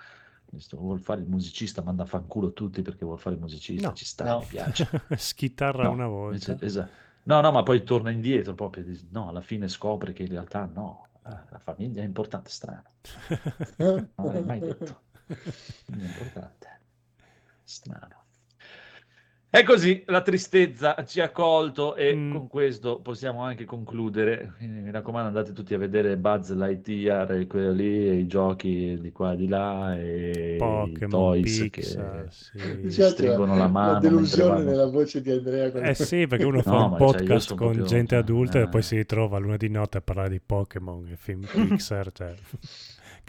Questo 0.44 0.78
vuol 0.78 1.00
fare 1.00 1.20
il 1.20 1.28
musicista, 1.28 1.82
manda 1.82 2.04
a 2.04 2.06
fanculo 2.06 2.52
tutti 2.52 2.80
perché 2.82 3.04
vuol 3.04 3.18
fare 3.18 3.34
il 3.34 3.40
musicista, 3.42 3.88
No. 3.88 3.94
ci 3.94 4.04
sta, 4.06 4.24
No. 4.24 4.38
mi 4.40 4.46
piace. 4.46 4.88
Schitarra 5.16 5.82
No, 5.84 5.90
una 5.90 6.06
volta. 6.06 6.56
esatto. 6.60 6.90
No, 7.24 7.40
no, 7.42 7.50
ma 7.52 7.62
poi 7.62 7.82
torna 7.82 8.10
indietro 8.10 8.54
proprio. 8.54 8.84
No, 9.10 9.28
alla 9.28 9.42
fine 9.42 9.68
scopre 9.68 10.12
che 10.14 10.22
in 10.22 10.30
realtà 10.30 10.64
no, 10.64 11.08
la 11.22 11.58
famiglia 11.58 12.00
è 12.00 12.06
importante, 12.06 12.48
strano. 12.48 12.84
Non 13.76 14.32
l'hai 14.32 14.44
mai 14.44 14.60
detto. 14.60 15.02
È 15.26 15.34
importante. 15.94 16.77
Strano. 17.68 18.16
E 19.50 19.62
così 19.62 20.02
la 20.08 20.20
tristezza 20.20 20.94
ci 21.06 21.20
ha 21.22 21.30
colto 21.30 21.96
e 21.96 22.14
Mm. 22.14 22.32
con 22.32 22.48
questo 22.48 23.00
possiamo 23.00 23.42
anche 23.42 23.64
concludere. 23.64 24.52
Quindi 24.58 24.80
mi 24.80 24.90
raccomando, 24.90 25.28
andate 25.28 25.54
tutti 25.54 25.72
a 25.72 25.78
vedere 25.78 26.18
Buzz 26.18 26.50
Lightyear 26.52 27.30
e 27.32 27.46
quello 27.46 27.72
lì, 27.72 28.08
e 28.08 28.14
i 28.16 28.26
giochi 28.26 28.98
di 29.00 29.10
qua 29.10 29.32
e 29.32 29.36
di 29.36 29.48
là, 29.48 29.96
e 29.98 30.54
i 30.54 30.56
Pokémon, 30.58 31.08
toys 31.08 31.60
Pixar, 31.60 32.24
che 32.24 32.30
sì. 32.30 32.58
C'è 33.02 33.08
stringono 33.08 33.56
la 33.56 33.68
mano. 33.68 33.92
la 33.92 33.98
delusione 34.00 34.50
vanno- 34.50 34.70
nella 34.70 34.86
voce 34.86 35.22
di 35.22 35.30
Andrea. 35.30 35.70
quando- 35.70 35.88
Eh 35.88 35.94
sì, 35.94 36.26
perché 36.26 36.44
uno 36.44 36.60
fa 36.62 36.70
No, 36.72 36.84
un 36.84 36.90
cioè, 36.90 36.98
podcast 36.98 37.46
sono 37.48 37.58
con 37.58 37.66
proprio- 37.72 37.86
gente 37.86 38.10
cioè, 38.16 38.18
adulta 38.18 38.58
e 38.58 38.62
eh. 38.62 38.68
poi 38.68 38.82
si 38.82 38.96
ritrova 38.96 39.38
a 39.38 39.40
luna 39.40 39.56
di 39.56 39.68
notte 39.70 39.96
a 39.96 40.00
parlare 40.02 40.28
di 40.28 40.40
Pokémon 40.44 41.06
e 41.10 41.16
film 41.16 41.40
Pixar, 41.50 42.12
cioè, 42.12 42.34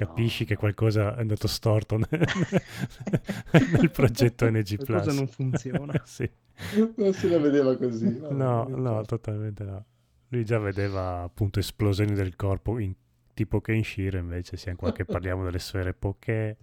capisci 0.06 0.44
No, 0.44 0.48
che 0.48 0.54
no. 0.54 0.60
qualcosa 0.60 1.16
è 1.16 1.20
andato 1.20 1.48
storto 1.48 1.98
nel, 1.98 2.08
nel 3.78 3.92
progetto 3.92 4.50
NG+. 4.50 4.76
Qualcosa 4.84 5.14
non 5.14 5.28
funziona. 5.28 5.94
Sì. 6.06 6.30
Non 6.98 7.14
se 7.14 7.30
la 7.30 7.40
vedeva 7.40 7.78
così. 7.78 8.18
No, 8.20 8.68
no, 8.68 8.68
importa. 8.68 9.04
totalmente 9.04 9.64
no. 9.64 9.86
Lui 10.30 10.44
già 10.46 10.60
vedeva 10.60 11.22
appunto 11.22 11.60
esplosioni 11.60 12.14
del 12.14 12.36
corpo 12.36 12.78
in 12.80 12.94
tipo 13.34 13.62
Kenshiro, 13.62 14.18
invece 14.18 14.58
siamo 14.58 14.78
qua 14.78 14.92
che 14.92 15.06
parliamo 15.06 15.44
delle 15.44 15.60
sfere 15.60 15.94
Poké, 15.94 16.58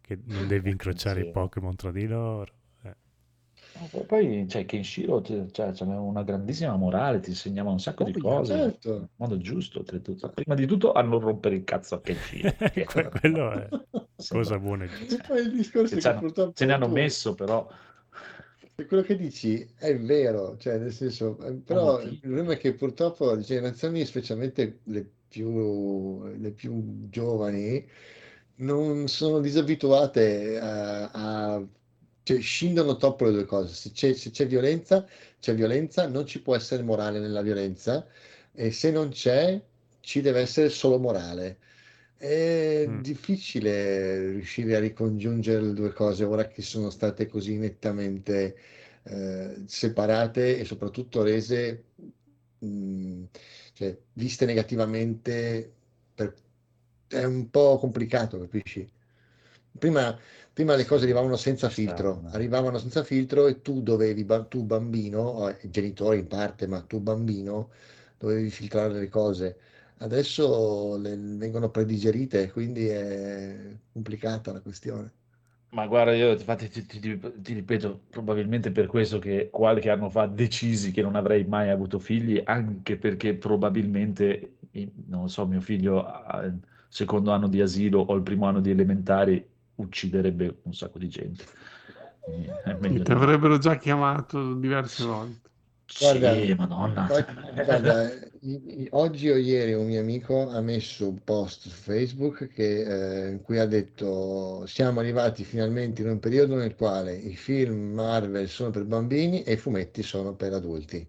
che 0.00 0.18
non 0.26 0.46
devi 0.46 0.70
incrociare 0.70 1.22
Sì. 1.22 1.28
i 1.28 1.30
Pokémon 1.30 1.74
tra 1.76 1.90
di 1.90 2.06
loro. 2.06 2.52
No, 3.92 4.00
poi- 4.06 4.44
c'è 4.48 4.64
Kenshiro, 4.64 5.22
cioè, 5.22 5.46
cioè, 5.52 5.72
c'aveva 5.72 6.00
una 6.00 6.22
grandissima 6.24 6.74
morale, 6.76 7.20
ti 7.20 7.30
insegnava 7.30 7.70
un 7.70 7.78
sacco 7.78 8.04
di 8.04 8.12
Oh, 8.16 8.20
cose 8.20 8.54
certo. 8.54 8.94
in 8.94 9.06
modo 9.16 9.38
giusto. 9.38 9.78
oltretutto. 9.78 10.28
Prima 10.30 10.54
di 10.54 10.66
tutto 10.66 10.92
a 10.92 11.02
non 11.02 11.20
rompere 11.20 11.54
il 11.56 11.64
cazzo 11.64 11.94
a 11.96 12.00
Kenshiro. 12.00 12.52
Que- 12.86 13.08
quello 13.20 13.50
è 13.52 13.68
cosa 14.28 14.58
buona 14.58 14.84
e. 14.84 14.88
E 14.88 16.52
ce 16.54 16.64
ne 16.66 16.72
hanno 16.72 16.88
messo, 16.88 17.34
però. 17.34 17.68
E 18.74 18.86
quello 18.86 19.02
che 19.02 19.16
dici 19.16 19.68
è 19.76 19.96
vero, 19.98 20.56
cioè 20.56 20.78
nel 20.78 20.92
senso, 20.92 21.36
eh, 21.40 21.52
però 21.54 22.00
il 22.00 22.18
problema 22.20 22.52
è 22.52 22.58
che 22.58 22.74
purtroppo 22.74 23.32
le 23.34 23.42
generazioni, 23.42 24.04
specialmente 24.04 24.80
le 24.84 25.08
più, 25.28 26.24
le 26.36 26.50
più 26.52 27.08
giovani, 27.08 27.84
non 28.56 29.08
sono 29.08 29.40
disabituate 29.40 30.58
a, 30.60 31.10
a- 31.10 31.66
cioè 32.28 32.40
scindono 32.40 32.96
troppo 32.96 33.24
le 33.24 33.32
due 33.32 33.44
cose. 33.46 33.74
Se 33.74 33.90
c'è, 33.92 34.12
se 34.14 34.30
c'è 34.30 34.46
violenza, 34.46 35.06
c'è 35.40 35.54
violenza, 35.54 36.06
non 36.08 36.26
ci 36.26 36.42
può 36.42 36.54
essere 36.56 36.82
morale 36.82 37.18
nella 37.20 37.40
violenza 37.42 38.06
e 38.52 38.70
se 38.70 38.90
non 38.90 39.08
c'è, 39.10 39.62
ci 40.00 40.20
deve 40.20 40.40
essere 40.40 40.68
solo 40.68 40.98
morale. 40.98 41.58
È 42.16 42.86
Mm. 42.86 43.00
difficile 43.00 44.30
riuscire 44.32 44.76
a 44.76 44.80
ricongiungere 44.80 45.62
le 45.62 45.72
due 45.72 45.92
cose 45.92 46.24
ora 46.24 46.46
che 46.48 46.62
sono 46.62 46.90
state 46.90 47.26
così 47.28 47.56
nettamente 47.56 48.56
eh, 49.04 49.62
separate 49.66 50.58
e 50.58 50.64
soprattutto 50.64 51.22
rese, 51.22 51.84
mm, 52.64 53.24
cioè, 53.72 53.98
viste 54.14 54.44
negativamente. 54.46 55.72
per- 56.14 56.34
È 57.06 57.24
un 57.24 57.48
po' 57.50 57.78
complicato, 57.78 58.38
capisci? 58.40 58.90
Prima, 59.78 60.18
prima 60.58 60.74
le 60.74 60.84
cose 60.84 61.04
arrivavano 61.04 61.36
senza 61.36 61.68
filtro, 61.68 62.20
no. 62.22 62.30
arrivavano 62.32 62.78
senza 62.78 63.04
filtro 63.04 63.46
e 63.46 63.62
tu 63.62 63.80
dovevi, 63.80 64.26
tu 64.48 64.64
bambino, 64.64 65.48
eh, 65.48 65.70
genitori 65.70 66.18
in 66.18 66.26
parte, 66.26 66.66
ma 66.66 66.82
tu 66.82 66.98
bambino, 67.00 67.70
dovevi 68.18 68.50
filtrare 68.50 68.94
le 68.98 69.08
cose. 69.08 69.56
Adesso 69.98 70.96
le- 70.96 71.16
vengono 71.16 71.70
predigerite, 71.70 72.50
quindi 72.50 72.86
è 72.88 73.76
complicata 73.92 74.50
la 74.52 74.60
questione. 74.60 75.12
Ma 75.70 75.86
guarda, 75.86 76.14
io 76.14 76.30
infatti 76.32 76.68
ti, 76.70 76.86
ti- 76.86 76.98
ti- 76.98 77.18
ti 77.42 77.52
ripeto, 77.52 78.06
probabilmente 78.08 78.72
per 78.72 78.86
questo 78.86 79.18
che 79.18 79.50
qualche 79.50 79.90
anno 79.90 80.08
fa 80.08 80.26
decisi 80.26 80.90
che 80.92 81.02
non 81.02 81.14
avrei 81.14 81.44
mai 81.44 81.68
avuto 81.68 81.98
figli, 81.98 82.40
anche 82.42 82.96
perché 82.96 83.36
probabilmente, 83.36 84.56
non 85.08 85.28
so, 85.28 85.46
mio 85.46 85.60
figlio 85.60 86.02
al 86.06 86.58
secondo 86.88 87.32
anno 87.32 87.48
di 87.48 87.60
asilo 87.60 88.00
o 88.00 88.14
il 88.14 88.22
primo 88.22 88.46
anno 88.46 88.60
di 88.60 88.70
elementari 88.70 89.46
ucciderebbe 89.78 90.60
un 90.64 90.74
sacco 90.74 90.98
di 90.98 91.08
gente. 91.08 91.44
Meglio 92.78 93.00
ti 93.02 93.10
avrebbero 93.12 93.58
già 93.58 93.76
chiamato 93.78 94.54
diverse 94.54 95.02
volte. 95.04 95.50
Guarda, 95.98 96.34
Sì, 96.34 96.54
madonna. 96.56 97.08
guarda, 97.64 98.08
oggi 98.90 99.28
o 99.30 99.36
ieri 99.36 99.72
un 99.74 99.86
mio 99.86 100.00
amico 100.00 100.48
ha 100.48 100.60
messo 100.60 101.08
un 101.08 101.18
post 101.24 101.62
su 101.68 101.70
Facebook 101.70 102.46
che, 102.48 103.26
eh, 103.26 103.30
in 103.30 103.40
cui 103.42 103.58
ha 103.58 103.66
detto 103.66 104.64
siamo 104.66 105.00
arrivati 105.00 105.44
finalmente 105.44 106.02
in 106.02 106.08
un 106.08 106.18
periodo 106.20 106.56
nel 106.56 106.74
quale 106.76 107.14
i 107.16 107.34
film 107.36 107.94
Marvel 107.94 108.48
sono 108.48 108.70
per 108.70 108.84
bambini 108.84 109.42
e 109.42 109.52
i 109.54 109.56
fumetti 109.56 110.02
sono 110.02 110.34
per 110.36 110.52
adulti. 110.52 111.08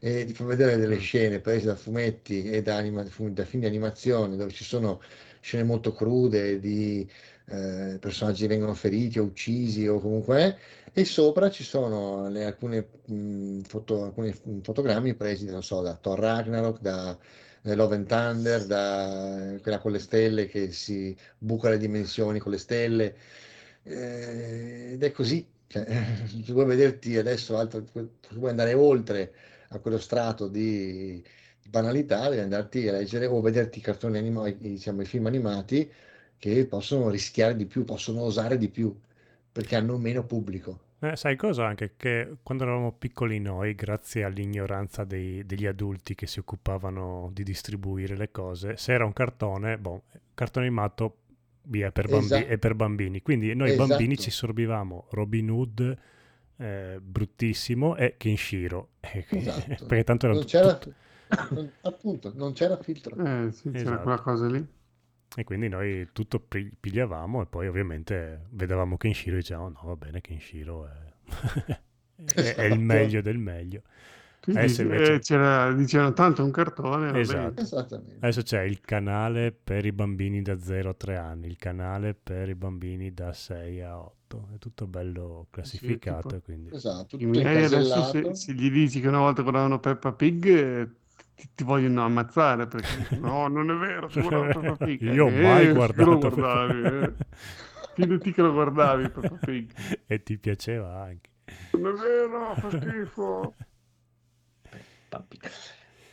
E 0.00 0.24
ti 0.24 0.32
fa 0.34 0.44
vedere 0.44 0.76
delle 0.76 0.96
Mm. 0.96 0.98
scene 0.98 1.40
prese 1.40 1.66
da 1.66 1.76
fumetti 1.76 2.44
e 2.50 2.62
da, 2.62 2.76
anima- 2.76 3.02
da 3.04 3.44
film 3.44 3.60
di 3.60 3.66
animazione 3.66 4.36
dove 4.36 4.50
ci 4.52 4.64
sono 4.64 5.00
scene 5.40 5.62
molto 5.64 5.92
crude 5.92 6.58
di 6.58 7.08
eh, 7.46 7.98
personaggi 8.00 8.46
vengono 8.46 8.74
feriti 8.74 9.18
o 9.18 9.24
uccisi 9.24 9.86
o 9.86 10.00
comunque 10.00 10.58
e 10.92 11.04
sopra 11.04 11.50
ci 11.50 11.62
sono 11.64 12.28
le- 12.28 12.44
alcune, 12.44 12.88
mh, 13.06 13.60
foto- 13.62 14.04
alcuni 14.04 14.32
fotogrammi 14.62 15.14
presi, 15.14 15.48
so, 15.60 15.80
da 15.82 15.96
Thor 15.96 16.18
Ragnarok, 16.18 16.80
da 16.80 17.18
eh, 17.62 17.74
Love 17.74 17.94
and 17.96 18.06
Thunder, 18.06 18.66
da 18.66 19.54
eh, 19.54 19.60
quella 19.60 19.78
con 19.78 19.92
le 19.92 19.98
stelle 19.98 20.46
che 20.46 20.70
si 20.72 21.16
buca 21.38 21.68
le 21.70 21.78
dimensioni 21.78 22.38
con 22.38 22.52
le 22.52 22.58
stelle. 22.58 23.16
Eh, 23.82 24.92
ed 24.94 25.02
è 25.02 25.10
così. 25.10 25.46
Cioè, 25.66 25.84
se 26.44 26.52
vuoi 26.52 26.66
vederti 26.66 27.16
adesso, 27.16 27.56
altro, 27.58 27.84
se 27.92 28.08
vuoi 28.36 28.50
andare 28.50 28.74
oltre 28.74 29.34
a 29.68 29.78
quello 29.80 29.98
strato 29.98 30.48
di 30.48 31.22
banalità, 31.68 32.28
devi 32.28 32.40
andarti 32.42 32.86
a 32.88 32.92
leggere 32.92 33.26
o 33.26 33.40
vederti 33.40 33.78
i 33.78 33.82
cartoni 33.82 34.18
animati, 34.18 34.56
diciamo, 34.58 35.02
i 35.02 35.04
film 35.06 35.26
animati 35.26 35.90
che 36.52 36.66
possono 36.66 37.08
rischiare 37.08 37.56
di 37.56 37.64
più, 37.66 37.84
possono 37.84 38.20
osare 38.20 38.58
di 38.58 38.68
più, 38.68 38.94
perché 39.50 39.76
hanno 39.76 39.96
meno 39.96 40.24
pubblico. 40.24 40.80
Eh, 40.98 41.16
sai 41.16 41.36
cosa 41.36 41.66
anche? 41.66 41.94
Che 41.96 42.36
quando 42.42 42.64
eravamo 42.64 42.92
piccoli 42.92 43.38
noi, 43.38 43.74
grazie 43.74 44.24
all'ignoranza 44.24 45.04
dei- 45.04 45.44
degli 45.46 45.66
adulti 45.66 46.14
che 46.14 46.26
si 46.26 46.38
occupavano 46.38 47.30
di 47.32 47.42
distribuire 47.44 48.16
le 48.16 48.30
cose, 48.30 48.76
se 48.76 48.92
era 48.92 49.04
un 49.04 49.12
cartone, 49.12 49.78
boh, 49.78 50.02
cartone 50.34 50.66
animato, 50.66 51.16
via, 51.62 51.90
per 51.92 52.08
bambi- 52.08 52.24
Esatto. 52.26 52.46
è 52.46 52.58
per 52.58 52.74
bambini. 52.74 53.22
Quindi 53.22 53.54
noi 53.54 53.70
Esatto. 53.70 53.88
bambini 53.88 54.18
ci 54.18 54.30
sorbivamo 54.30 55.06
Robin 55.10 55.50
Hood, 55.50 55.98
eh, 56.56 56.98
bruttissimo, 57.02 57.96
e 57.96 58.14
Kenshiro. 58.18 58.88
Eh, 59.00 59.24
Esatto. 59.30 59.86
Perché 59.86 60.04
tanto 60.04 60.26
era 60.26 60.34
Non 60.34 60.44
c'era, 60.44 60.74
tutto- 60.76 60.94
non- 61.54 61.70
appunto, 61.82 62.32
non 62.34 62.52
c'era 62.52 62.76
filtro. 62.82 63.16
Eh, 63.16 63.50
sì, 63.52 63.70
c'era 63.70 63.78
Esatto. 63.82 64.02
quella 64.02 64.20
cosa 64.20 64.46
lì. 64.48 64.66
E 65.36 65.42
quindi 65.44 65.68
noi 65.68 66.08
tutto 66.12 66.38
pri- 66.40 66.72
pigliavamo 66.78 67.42
e 67.42 67.46
poi 67.46 67.66
ovviamente 67.66 68.46
vedevamo 68.50 68.96
Kenshiro 68.96 69.34
e 69.36 69.40
dicevamo 69.40 69.68
no 69.70 69.80
va 69.82 69.96
bene 69.96 70.20
Kenshiro 70.20 70.86
è, 70.86 70.92
è- 72.34 72.54
è 72.54 72.64
il 72.64 72.78
meglio 72.80 73.20
del 73.20 73.38
meglio. 73.38 73.82
Quindi 74.40 74.60
Adesso 74.62 74.82
eh, 74.82 74.84
invece- 74.84 75.18
c'era, 75.20 75.72
dicevano 75.72 76.12
tanto 76.12 76.42
è 76.42 76.44
un 76.44 76.50
cartone. 76.50 77.18
Esatto. 77.18 77.62
Adesso 78.20 78.42
c'è 78.42 78.60
il 78.62 78.80
canale 78.82 79.52
per 79.52 79.86
i 79.86 79.92
bambini 79.92 80.42
da 80.42 80.60
0 80.60 80.90
a 80.90 80.94
3 80.94 81.16
anni, 81.16 81.46
il 81.46 81.56
canale 81.56 82.14
per 82.14 82.50
i 82.50 82.54
bambini 82.54 83.14
da 83.14 83.32
6 83.32 83.80
a 83.80 83.98
8. 83.98 84.48
È 84.54 84.58
tutto 84.58 84.86
bello 84.86 85.46
classificato. 85.50 86.28
tipo- 86.28 86.36
e 86.36 86.42
quindi... 86.42 86.74
Esatto, 86.74 87.16
I 87.16 87.20
tutto 87.20 87.30
miei 87.30 87.64
adesso 87.64 88.02
se, 88.04 88.34
se 88.34 88.52
gli 88.52 88.70
dici 88.70 89.00
che 89.00 89.08
una 89.08 89.20
volta 89.20 89.40
guardavano 89.40 89.80
Peppa 89.80 90.12
Pig 90.12 90.44
eh, 90.46 90.88
ti, 91.34 91.48
ti 91.54 91.64
vogliono 91.64 92.04
ammazzare 92.04 92.66
perché 92.66 93.16
no, 93.16 93.48
non 93.48 93.70
è 93.70 93.74
vero, 93.74 94.06
Peppa 94.08 94.76
Pig. 94.84 95.00
Io 95.12 95.26
ho 95.26 95.28
Eh, 95.30 95.42
mai 95.42 95.66
che 95.66 95.72
guardato 95.72 96.10
lo 96.10 96.18
Peppa- 96.18 96.34
guardavi, 96.34 96.82
eh. 97.04 97.12
Fidati 97.94 98.32
che 98.32 98.42
lo 98.42 98.52
guardavi 98.52 99.08
Peppa 99.10 99.36
Pig. 99.44 99.72
e 100.06 100.22
ti 100.22 100.38
piaceva 100.38 101.02
anche. 101.02 101.30
Non 101.72 101.94
è 101.94 101.98
vero, 102.00 102.54
fa 102.56 102.70
schifo. 102.70 103.54
Papi. 105.08 105.38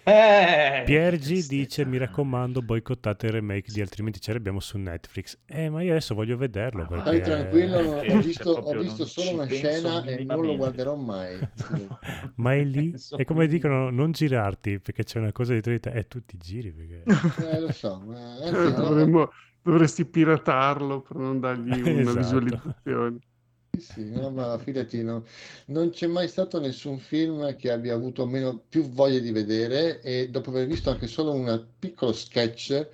Eh, 0.03 0.81
Piergi 0.85 1.45
dice 1.45 1.85
mi 1.85 1.97
raccomando 1.97 2.61
boicottate 2.61 3.27
il 3.27 3.33
remake 3.33 3.71
di 3.71 3.81
altrimenti 3.81 4.19
ce 4.19 4.33
l'abbiamo 4.33 4.59
su 4.59 4.77
Netflix. 4.77 5.37
Eh 5.45 5.69
ma 5.69 5.81
io 5.83 5.91
adesso 5.91 6.15
voglio 6.15 6.37
vederlo 6.37 6.81
Ma 6.81 6.87
perché... 6.87 7.01
Stai 7.01 7.21
tranquillo, 7.21 7.77
Perché 7.93 8.13
ho 8.13 8.19
visto, 8.21 8.53
cioè, 8.63 8.77
ho 8.77 8.81
visto 8.81 9.05
solo 9.05 9.31
una 9.31 9.45
scena 9.45 10.03
e 10.03 10.23
non 10.23 10.45
lo 10.45 10.55
guarderò 10.55 10.95
mai. 10.95 11.37
Ma 12.35 12.55
è 12.55 12.63
lì, 12.63 12.93
è 13.15 13.23
come 13.25 13.47
dicono, 13.47 13.89
non 13.91 14.11
girarti 14.11 14.79
perché 14.79 15.03
c'è 15.03 15.19
una 15.19 15.31
cosa 15.31 15.51
dietro 15.53 15.71
di 15.71 15.79
te 15.79 15.91
e 15.91 16.07
tu 16.07 16.23
ti 16.25 16.37
giri 16.37 16.71
perché... 16.71 17.03
Eh, 17.51 17.59
lo 17.59 17.71
so, 17.71 18.01
ma 18.05 18.37
anzi, 18.37 18.55
Eh, 18.55 18.73
dovremmo- 18.73 19.31
dovresti 19.61 20.05
piratarlo 20.05 21.01
per 21.01 21.17
non 21.17 21.39
dargli 21.39 21.79
una 21.79 21.99
Esatto. 22.01 22.17
visualizzazione. 22.17 23.17
Sì, 23.81 24.09
no, 24.11 24.29
ma 24.29 24.57
fidati, 24.59 25.01
no. 25.03 25.25
Non 25.67 25.89
c'è 25.89 26.05
mai 26.07 26.27
stato 26.27 26.59
nessun 26.59 26.99
film 26.99 27.55
che 27.55 27.71
abbia 27.71 27.95
avuto 27.95 28.25
meno, 28.27 28.57
più 28.69 28.83
voglia 28.83 29.19
di 29.19 29.31
vedere 29.31 30.01
e 30.01 30.29
dopo 30.29 30.49
aver 30.51 30.67
visto 30.67 30.89
anche 30.91 31.07
solo 31.07 31.33
un 31.33 31.67
piccolo 31.79 32.13
sketch, 32.13 32.89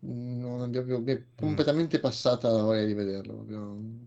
non 0.00 0.62
abbiamo, 0.62 0.98
mi 1.00 1.12
è 1.12 1.22
completamente 1.36 2.00
passata 2.00 2.50
la 2.50 2.62
voglia 2.62 2.84
di 2.86 2.94
vederlo. 2.94 3.44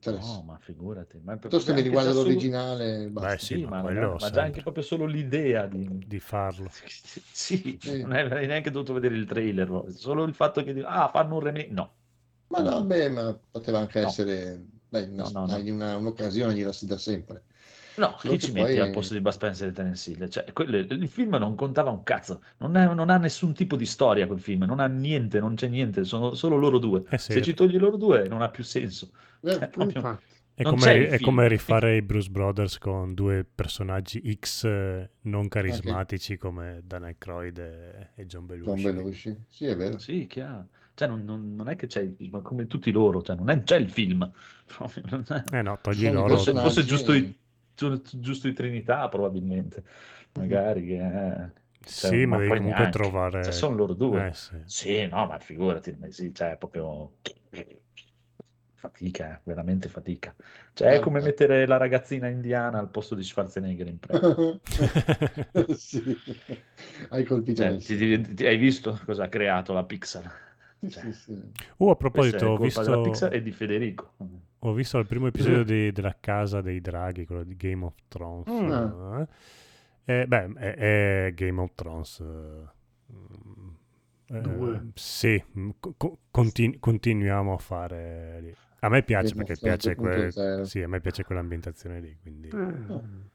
No, 0.05 0.41
ma 0.43 0.57
figurati. 0.57 1.19
Ma 1.23 1.37
Piuttosto 1.37 1.71
mi 1.73 1.83
già 1.83 2.01
solo- 2.01 2.23
l'originale 2.23 3.07
basta. 3.09 3.29
Beh 3.29 3.37
sì, 3.37 3.55
Sì, 3.57 3.65
ma 3.65 3.81
ma, 3.83 3.91
ma 3.91 4.29
già 4.31 4.41
anche 4.41 4.61
proprio 4.61 4.83
solo 4.83 5.05
l'idea 5.05 5.67
di... 5.67 5.87
di 6.07 6.19
farlo. 6.19 6.69
Sì, 7.31 7.77
Sì. 7.79 7.99
non 8.01 8.13
avrei 8.13 8.47
neanche 8.47 8.71
dovuto 8.71 8.93
vedere 8.93 9.15
il 9.15 9.25
trailer, 9.25 9.83
solo 9.95 10.23
il 10.23 10.33
fatto 10.33 10.63
che... 10.63 10.81
Ah, 10.83 11.09
fanno 11.09 11.35
un 11.35 11.41
remake... 11.41 11.69
No. 11.71 11.93
Ma 12.47 12.61
no, 12.61 12.83
beh, 12.85 13.09
ma 13.09 13.33
poteva 13.51 13.79
anche 13.79 13.99
No. 13.99 14.07
essere, 14.07 14.65
dai, 14.99 15.09
una- 15.09 15.30
No, 15.33 15.45
no, 15.47 15.57
una- 15.73 15.97
un'occasione 15.97 16.53
gliela 16.53 16.72
si 16.72 16.85
dà 16.85 16.97
sempre. 16.97 17.43
No, 17.95 18.15
chi 18.19 18.30
che 18.30 18.39
ci 18.39 18.51
poi- 18.51 18.61
metti 18.63 18.80
al 18.80 18.89
posto 18.89 19.13
di 19.13 19.22
Bud 19.22 19.33
Spencer 19.33 19.67
e 19.67 19.72
Terence 19.72 20.09
Hill? 20.09 20.27
Cioè, 20.27 20.51
quello- 20.51 20.77
il 20.77 21.07
film 21.07 21.35
non 21.35 21.53
contava 21.55 21.91
un 21.91 22.01
cazzo, 22.03 22.41
non, 22.57 22.75
è- 22.75 22.91
non 22.91 23.09
ha 23.11 23.17
nessun 23.17 23.53
tipo 23.53 23.75
di 23.75 23.85
storia 23.85 24.25
quel 24.25 24.39
film, 24.39 24.63
non 24.63 24.80
ha 24.80 24.88
niente, 24.88 25.39
non 25.39 25.53
c'è 25.55 25.67
niente, 25.67 26.03
sono 26.03 26.33
solo 26.33 26.55
loro 26.57 26.80
due. 26.80 27.03
Eh 27.09 27.17
sì. 27.19 27.33
Se 27.33 27.41
ci 27.43 27.53
togli 27.53 27.77
loro 27.77 27.97
due 27.97 28.27
non 28.27 28.41
ha 28.41 28.49
più 28.49 28.63
senso. 28.63 29.09
Eh, 29.41 29.51
Cioè, 29.51 29.67
proprio-. 29.69 30.19
È 30.55 30.61
Non 30.61 30.75
come, 30.75 31.07
è 31.07 31.19
come 31.19 31.47
rifare 31.47 31.95
i 31.95 32.03
Bruce 32.03 32.30
Brothers 32.30 32.77
con 32.77 33.15
due 33.15 33.43
personaggi 33.43 34.22
X 34.39 34.65
eh, 34.65 35.09
non 35.22 35.47
carismatici 35.47 36.38
come 36.38 36.81
Dan 36.83 37.05
Aykroyd 37.05 37.57
e, 37.57 38.09
e 38.15 38.25
John 38.27 38.45
Belushi. 38.45 38.81
John 38.81 38.95
Belushi. 38.95 39.35
Sì, 39.49 39.65
è 39.65 39.75
vero. 39.75 39.97
Sì, 39.97 40.27
chiaro. 40.27 40.67
Cioè, 40.95 41.07
non, 41.07 41.23
non- 41.23 41.55
non 41.55 41.69
è 41.69 41.75
che 41.75 41.88
c'è, 41.88 42.01
il- 42.01 42.30
ma 42.31 42.41
come 42.41 42.67
tutti 42.67 42.91
loro, 42.91 43.22
cioè, 43.22 43.35
non 43.35 43.49
è, 43.49 43.63
c'è 43.63 43.77
il 43.77 43.89
film. 43.89 44.31
Eh 45.51 45.61
no, 45.61 45.77
togli 45.80 46.09
loro. 46.09 46.45
Forse, 46.45 46.55
forse 46.57 46.83
giusto, 46.85 47.13
i, 47.13 47.35
giu- 47.75 48.01
giusto 48.19 48.47
i 48.47 48.53
Trinità, 48.53 49.07
probabilmente. 49.09 49.83
Magari 50.33 50.95
eh, 50.97 51.51
Sì, 51.85 52.25
cioè, 52.25 52.25
ma 52.25 52.38
ma 52.38 52.39
devi 52.39 52.55
poi 52.55 52.57
comunque 52.57 52.89
neanche. 52.89 52.89
trovare... 52.89 53.39
Cioè, 53.39 53.53
sono 53.53 53.75
loro 53.75 53.93
due. 53.93 54.30
Eh 54.30 54.33
sì. 54.33 54.57
Sì, 54.63 55.05
no, 55.07 55.25
ma 55.27 55.38
figurati, 55.39 55.95
sì, 56.11 56.33
cioè, 56.33 56.51
è 56.53 56.57
proprio 56.57 57.17
fatica, 58.75 59.35
eh, 59.38 59.41
veramente 59.43 59.89
fatica. 59.89 60.35
Cioè, 60.73 60.93
è 60.93 60.99
come 60.99 61.19
Guarda. 61.19 61.30
mettere 61.30 61.65
la 61.65 61.77
ragazzina 61.77 62.27
indiana 62.27 62.80
al 62.80 62.89
posto 62.89 63.15
di 63.15 63.23
Schwarzenegger 63.23 63.88
in 63.88 63.99
pre. 63.99 64.19
Sì, 65.75 66.22
hai 67.09 67.23
colpito 67.25 67.61
Cioè, 67.61 67.77
ti- 67.77 67.97
ti- 67.97 68.33
ti- 68.33 68.45
hai 68.45 68.57
visto 68.57 68.99
cosa 69.05 69.23
ha 69.25 69.30
creato 69.30 69.73
la 69.73 69.83
Pixar? 69.85 70.52
Cioè, 70.89 71.03
sì, 71.03 71.13
sì. 71.13 71.41
Uh, 71.77 71.89
a 71.89 71.95
proposito, 71.95 72.47
ho 72.47 72.57
visto, 72.57 73.01
Pixar 73.01 73.33
e 73.33 73.41
di 73.41 73.51
Federico. 73.51 74.13
ho 74.59 74.73
visto 74.73 74.97
il 74.97 75.05
primo 75.07 75.27
episodio 75.27 75.63
di- 75.63 75.91
della 75.91 76.15
Casa 76.19 76.61
dei 76.61 76.81
Draghi, 76.81 77.25
quello 77.25 77.43
di 77.43 77.55
Game 77.55 77.85
of 77.85 77.95
Thrones. 78.07 78.49
Mm. 78.49 78.71
eh. 79.19 79.27
Eh, 80.05 80.27
beh, 80.27 80.53
è, 80.55 81.25
è 81.27 81.33
Game 81.33 81.61
of 81.61 81.71
Thrones. 81.75 82.19
eh, 82.19 82.71
Eh, 84.27 84.41
Due. 84.41 84.87
sì, 84.95 85.41
mm, 85.57 85.69
co- 85.79 85.93
co- 85.95 86.17
continu- 86.31 86.79
continuiamo 86.79 87.53
a 87.53 87.57
fare 87.57 88.39
lì. 88.41 88.55
A 88.79 88.89
me 88.89 89.03
piace 89.03 89.33
Game 89.33 89.43
perché 89.45 89.61
piace, 89.61 89.95
que- 89.95 90.29
2.0. 90.31 90.63
sì, 90.65 90.81
a 90.81 90.87
me 90.87 90.99
piace 91.01 91.23
quell'ambientazione 91.23 91.99
lì, 91.99 92.17
quindi 92.21 92.47
Eh. 92.47 93.31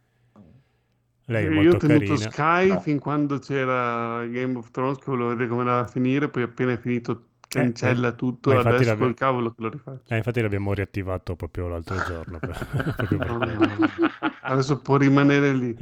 lei 1.26 1.46
è 1.46 1.48
Io 1.60 1.74
ho 1.74 1.76
tenuto 1.76 2.14
carina. 2.14 2.30
Sky 2.30 2.68
No. 2.68 2.80
fin 2.80 2.98
quando 2.98 3.38
c'era 3.38 4.26
Game 4.26 4.56
of 4.56 4.70
Thrones 4.70 4.96
che 4.98 5.04
volevo 5.06 5.28
vedere 5.28 5.48
come 5.48 5.60
andava 5.60 5.80
a 5.80 5.86
finire, 5.86 6.28
poi 6.28 6.42
appena 6.42 6.72
è 6.72 6.78
finito 6.78 7.26
cancella 7.48 8.12
tutto, 8.12 8.50
ma 8.50 8.56
infatti 8.56 8.74
adesso 8.76 8.96
col 8.96 9.14
cavolo 9.14 9.50
che 9.50 9.62
lo 9.62 9.68
rifaccio. 9.70 10.12
Eh, 10.14 10.16
infatti 10.18 10.40
l'abbiamo 10.40 10.72
riattivato 10.74 11.34
proprio 11.36 11.68
l'altro 11.68 11.96
giorno. 12.06 12.38
per- 12.38 12.66
proprio 13.16 13.58
per. 13.58 13.90
Adesso 14.42 14.80
può 14.80 14.96
rimanere 14.96 15.52
lì. 15.54 15.76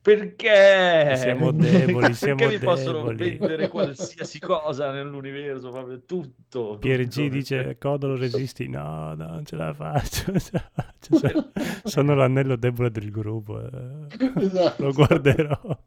Perché? 0.00 1.16
Siamo 1.16 1.50
deboli, 1.52 1.92
Perché 2.00 2.14
siamo 2.14 2.46
mi 2.46 2.58
possono 2.58 2.98
deboli. 3.12 3.36
vendere 3.36 3.68
qualsiasi 3.70 4.38
cosa 4.38 4.90
nell'universo, 4.90 5.70
proprio 5.70 6.02
tutto. 6.04 6.78
Pier 6.78 7.04
G 7.06 7.14
tutto. 7.14 7.28
dice 7.28 7.76
Codolo 7.78 8.16
resisti 8.16 8.68
no 8.68 9.14
no 9.14 9.26
non 9.26 9.44
ce 9.44 9.56
la 9.56 9.74
faccio, 9.74 10.38
ce 10.38 10.50
la 10.52 10.70
faccio. 10.72 11.16
Sono- 11.18 11.50
sono 11.84 12.14
l'anello 12.14 12.56
debole 12.56 12.90
del 12.90 13.10
gruppo 13.10 13.60
eh. 13.60 14.06
Esatto. 14.36 14.82
lo 14.84 14.92
guarderò 14.92 15.78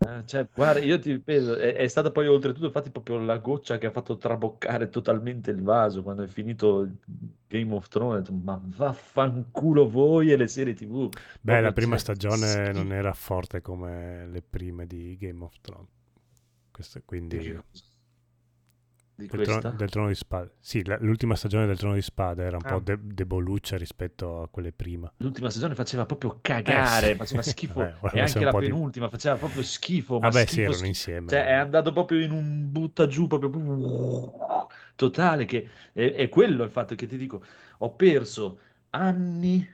Eh, 0.00 0.24
cioè, 0.26 0.48
guarda, 0.54 0.80
io 0.80 0.98
ti 1.00 1.10
ripeto, 1.12 1.56
è, 1.56 1.74
è 1.74 1.88
stata 1.88 2.10
poi 2.12 2.26
oltretutto 2.28 2.66
infatti 2.66 2.90
proprio 2.90 3.18
la 3.18 3.38
goccia 3.38 3.78
che 3.78 3.86
ha 3.86 3.90
fatto 3.90 4.16
traboccare 4.16 4.88
totalmente 4.90 5.50
il 5.50 5.60
vaso 5.62 6.02
quando 6.02 6.22
è 6.22 6.26
finito 6.28 6.88
Game 7.48 7.74
of 7.74 7.88
Thrones. 7.88 8.20
detto, 8.22 8.32
ma 8.32 8.60
vaffanculo 8.64 9.88
voi 9.88 10.30
e 10.32 10.36
le 10.36 10.46
serie 10.48 10.74
TV. 10.74 11.10
beh 11.40 11.60
la 11.60 11.72
Proprio, 11.72 11.72
prima 11.72 11.96
cioè, 11.96 11.98
stagione 11.98 12.46
schifo. 12.46 12.72
non 12.72 12.92
era 12.92 13.12
forte 13.12 13.60
come 13.60 14.26
le 14.28 14.42
prime 14.42 14.86
di 14.86 15.16
Game 15.18 15.42
of 15.44 15.60
Thrones 15.60 15.88
Questo, 16.70 17.02
quindi 17.04 17.60
Di 19.18 19.26
del, 19.26 19.46
trono, 19.46 19.74
del 19.76 19.90
Trono 19.90 20.06
di 20.06 20.14
Spade 20.14 20.52
sì 20.60 20.84
la- 20.84 20.96
l'ultima 21.00 21.34
stagione 21.34 21.66
del 21.66 21.76
Trono 21.76 21.94
di 21.94 22.02
Spade 22.02 22.44
era 22.44 22.56
un 22.56 22.62
Ah. 22.64 22.74
po' 22.74 22.78
de- 22.78 23.00
deboluccia 23.02 23.76
rispetto 23.76 24.42
a 24.42 24.48
quelle 24.48 24.70
prima 24.70 25.12
L'ultima 25.16 25.50
stagione 25.50 25.74
faceva 25.74 26.06
proprio 26.06 26.38
cagare, 26.40 27.06
Eh, 27.08 27.10
sì. 27.10 27.16
faceva 27.16 27.42
schifo. 27.42 27.80
Vabbè, 28.00 28.16
e 28.16 28.20
anche 28.20 28.44
la 28.44 28.50
po' 28.52 28.60
di- 28.60 28.66
penultima 28.66 29.08
faceva 29.08 29.34
proprio 29.34 29.64
schifo. 29.64 30.20
Ma 30.20 30.28
vabbè 30.28 30.38
sì 30.42 30.46
schifo, 30.46 30.60
erano 30.60 30.74
schifo. 30.74 30.88
insieme 30.88 31.28
Cioè, 31.30 31.46
è 31.46 31.52
andato 31.52 31.92
proprio 31.92 32.20
in 32.20 32.30
un 32.30 32.70
butta 32.70 33.08
giù 33.08 33.26
proprio 33.26 34.32
totale. 34.94 35.44
Che 35.46 35.68
è, 35.92 36.12
è 36.12 36.28
quello 36.28 36.62
il 36.62 36.70
fatto 36.70 36.94
che 36.94 37.08
ti 37.08 37.16
dico: 37.16 37.42
ho 37.78 37.90
perso 37.94 38.58
anni 38.90 39.68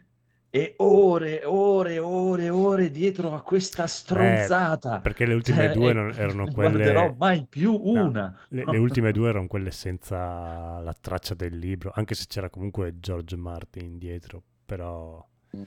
e 0.54 0.74
ore, 0.76 1.40
ore, 1.44 1.98
ore, 1.98 2.48
ore 2.48 2.90
dietro 2.92 3.34
a 3.34 3.42
questa 3.42 3.88
stronzata. 3.88 5.00
perché 5.00 5.26
le 5.26 5.34
ultime 5.34 5.64
Cioè, 5.66 5.72
due 5.72 5.90
e 5.90 5.92
non- 5.94 6.12
erano 6.16 6.44
non 6.44 6.52
quelle 6.52 6.70
guarderò 6.70 7.12
mai 7.18 7.44
più 7.48 7.76
una. 7.82 8.38
Le, 8.50 8.62
le 8.64 8.78
ultime 8.78 9.10
due 9.10 9.30
erano 9.30 9.48
quelle 9.48 9.72
senza 9.72 10.78
la 10.78 10.94
traccia 11.00 11.34
del 11.34 11.58
libro, 11.58 11.90
anche 11.92 12.14
se 12.14 12.26
c'era 12.28 12.50
comunque 12.50 13.00
George 13.00 13.34
Martin 13.36 13.98
dietro, 13.98 14.40
però 14.64 15.26
Mm. 15.56 15.62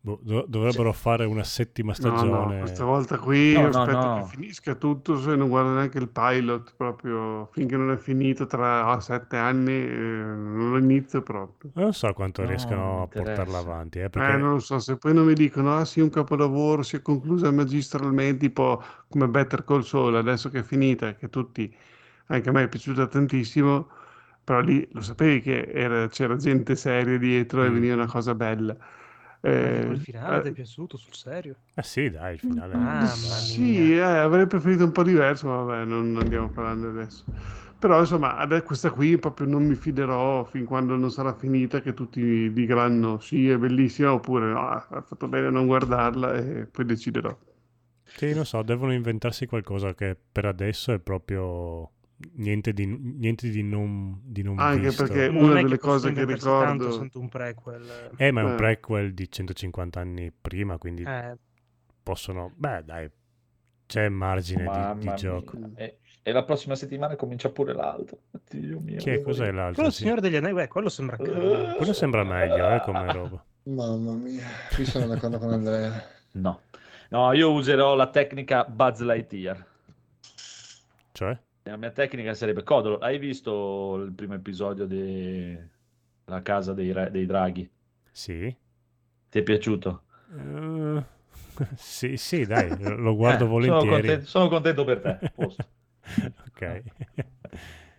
Dov- 0.00 0.46
dovrebbero 0.46 0.92
fare 0.92 1.24
una 1.24 1.44
settima 1.44 1.94
No, 2.00 2.24
no, 2.24 2.54
stagione. 2.54 2.56
questa 2.56 2.84
volta 2.84 3.18
qui 3.18 3.36
No, 3.48 3.60
io 3.60 3.68
no, 3.68 3.84
aspetto 3.84 4.08
no. 4.08 4.10
che 4.10 4.22
finisca 4.22 4.74
tutto, 4.74 5.18
se 5.20 5.36
non 5.36 5.48
guardo 5.48 5.72
neanche 5.74 5.98
il 5.98 6.08
pilot 6.08 6.74
proprio 6.74 7.48
finché 7.52 7.76
non 7.76 7.90
è 7.90 7.96
finito 7.98 8.46
tra 8.46 8.86
ah, 8.86 9.00
sette 9.00 9.36
anni, 9.36 9.72
eh, 9.72 9.90
non 9.90 10.70
lo 10.70 10.78
inizio 10.78 11.22
proprio. 11.22 11.72
Non 11.72 11.92
so 11.94 12.12
quanto 12.12 12.44
No, 12.44 12.44
riescano 12.44 13.02
a 13.02 13.08
portarla 13.08 13.58
avanti, 13.58 13.98
eh, 13.98 14.08
Eh, 14.14 14.20
perché 14.20 14.36
non 14.38 14.52
lo 14.54 14.58
so, 14.60 14.78
se 14.80 14.96
poi 14.98 15.14
non 15.14 15.26
mi 15.26 15.34
dicono, 15.34 15.76
ah 15.76 15.84
sì, 15.84 16.00
un 16.00 16.10
capolavoro, 16.10 16.82
si 16.82 16.96
è 16.96 17.02
conclusa 17.02 17.50
magistralmente, 17.52 18.46
tipo 18.48 18.82
come 19.08 19.28
Better 19.28 19.64
Call 19.64 19.82
Saul, 19.82 20.16
adesso 20.16 20.48
che 20.50 20.60
è 20.60 20.62
finita, 20.62 21.14
che 21.14 21.28
tutti, 21.28 21.72
anche 22.26 22.48
a 22.48 22.52
me 22.52 22.64
è 22.64 22.68
piaciuta 22.68 23.06
tantissimo, 23.06 23.88
però 24.44 24.60
lì 24.60 24.86
lo 24.92 25.00
sapevi 25.00 25.40
che 25.40 25.62
era- 25.72 26.08
c'era 26.08 26.36
gente 26.36 26.76
seria 26.76 27.18
dietro 27.18 27.64
e 27.64 27.70
Mm. 27.70 27.70
veniva 27.70 27.94
una 27.94 28.06
cosa 28.06 28.34
bella. 28.34 28.76
Eh, 29.42 29.82
quel 29.86 30.00
finale 30.00 30.38
eh, 30.38 30.42
ti 30.42 30.48
è 30.48 30.52
piaciuto 30.52 30.96
sul 30.96 31.14
serio? 31.14 31.56
eh 31.74 31.82
sì, 31.82 32.10
dai, 32.10 32.34
il 32.34 32.40
finale. 32.40 32.74
Ah, 32.74 33.14
Sì, 33.14 33.94
eh, 33.94 34.00
avrei 34.00 34.46
preferito 34.46 34.84
un 34.84 34.92
po' 34.92 35.02
diverso, 35.02 35.46
ma 35.48 35.62
vabbè, 35.62 35.84
non 35.84 36.12
non 36.12 36.22
andiamo 36.22 36.48
parlando 36.50 36.88
adesso. 36.88 37.24
Però 37.78 37.98
insomma, 38.00 38.36
adesso 38.36 38.62
questa 38.64 38.90
qui 38.90 39.18
proprio 39.18 39.46
non 39.46 39.64
mi 39.64 39.74
fiderò 39.74 40.44
fin 40.44 40.64
quando 40.66 40.96
non 40.96 41.10
sarà 41.10 41.34
finita, 41.34 41.80
che 41.80 41.94
tutti 41.94 42.52
diranno 42.52 43.18
sì, 43.20 43.48
è 43.48 43.56
bellissima, 43.56 44.12
oppure 44.12 44.46
no, 44.52 44.68
ha 44.68 45.02
fatto 45.02 45.28
bene 45.28 45.46
a 45.46 45.50
non 45.50 45.66
guardarla 45.66 46.34
e 46.34 46.66
poi 46.66 46.84
deciderò. 46.84 47.36
Sì, 48.12 48.32
non 48.34 48.44
so, 48.44 48.62
devono 48.62 48.92
inventarsi 48.92 49.46
qualcosa 49.46 49.94
che 49.94 50.16
per 50.30 50.44
adesso 50.44 50.92
è 50.92 50.98
proprio 51.00 51.90
niente 52.34 52.72
di, 52.72 52.86
niente 52.86 53.48
di 53.50 53.62
non, 53.62 54.20
di 54.22 54.42
non 54.42 54.58
Anche 54.58 54.88
visto. 54.88 55.04
perché- 55.04 55.28
Non 55.30 55.44
una 55.44 55.58
è 55.58 55.62
delle 55.62 55.78
cose 55.78 56.12
che 56.12 56.24
ricordo- 56.24 56.64
Tanto, 56.64 56.92
sento 56.92 57.18
un 57.20 57.28
prequel. 57.28 58.10
Eh, 58.16 58.30
ma 58.30 58.40
è 58.40 58.44
un 58.44 58.52
Eh. 58.52 58.56
prequel 58.56 59.14
di 59.14 59.30
150 59.30 60.00
anni 60.00 60.30
prima, 60.32 60.78
quindi 60.78 61.02
Eh, 61.02 61.36
possono... 62.02 62.52
Beh, 62.54 62.82
dai, 62.84 63.10
c'è 63.86 64.08
margine 64.08 64.94
di, 64.98 65.06
di 65.08 65.14
gioco. 65.16 65.56
E, 65.74 65.98
e 66.22 66.32
la 66.32 66.44
prossima 66.44 66.74
settimana 66.74 67.16
comincia 67.16 67.48
pure 67.50 67.72
l'altro. 67.72 68.18
Dio 68.48 68.78
mio. 68.80 68.98
Che 68.98 69.22
cos'è 69.22 69.50
l'altro? 69.50 69.74
quello 69.74 69.88
il 69.88 69.94
Sì. 69.94 70.02
Signore 70.02 70.20
degli 70.20 70.36
Anelli, 70.36 70.68
quello 70.68 70.88
sembra 70.88 71.16
carino. 71.16 71.74
Quello 71.76 71.92
sembra 71.92 72.22
meglio, 72.24 72.70
eh, 72.74 72.80
come 72.84 73.12
roba. 73.12 73.44
Mamma 73.64 74.12
mia, 74.12 74.44
qui 74.74 74.84
sono 74.84 75.06
d'accordo 75.06 75.38
con 75.38 75.52
Andrea. 75.52 76.02
No. 76.32 76.60
No, 77.10 77.32
io 77.32 77.50
userò 77.52 77.94
la 77.96 78.08
tecnica 78.08 78.64
Buzz 78.64 79.00
Lightyear. 79.00 79.66
Cioè? 81.12 81.38
La 81.64 81.76
mia 81.76 81.90
tecnica 81.90 82.34
sarebbe 82.34 82.62
Codolo. 82.62 82.98
Hai 82.98 83.18
visto 83.18 83.96
il 83.96 84.12
primo 84.12 84.34
episodio 84.34 84.86
di 84.86 85.56
La 86.26 86.42
casa 86.42 86.72
dei, 86.74 86.92
re- 86.92 87.10
dei 87.10 87.26
draghi? 87.26 87.70
Sì? 88.12 88.56
Ti 89.30 89.38
è 89.38 89.42
piaciuto? 89.42 90.02
Eh, 90.32 91.04
sì, 91.76 92.16
sì, 92.16 92.46
dai, 92.46 92.76
lo 92.78 93.14
guardo 93.16 93.46
Eh, 93.46 93.54
Sono 93.58 93.86
volentieri. 93.86 93.86
contento, 93.86 94.26
sono 94.26 94.48
contento 94.48 94.84
per 94.84 95.00
te. 95.00 95.20
ok, 96.48 96.62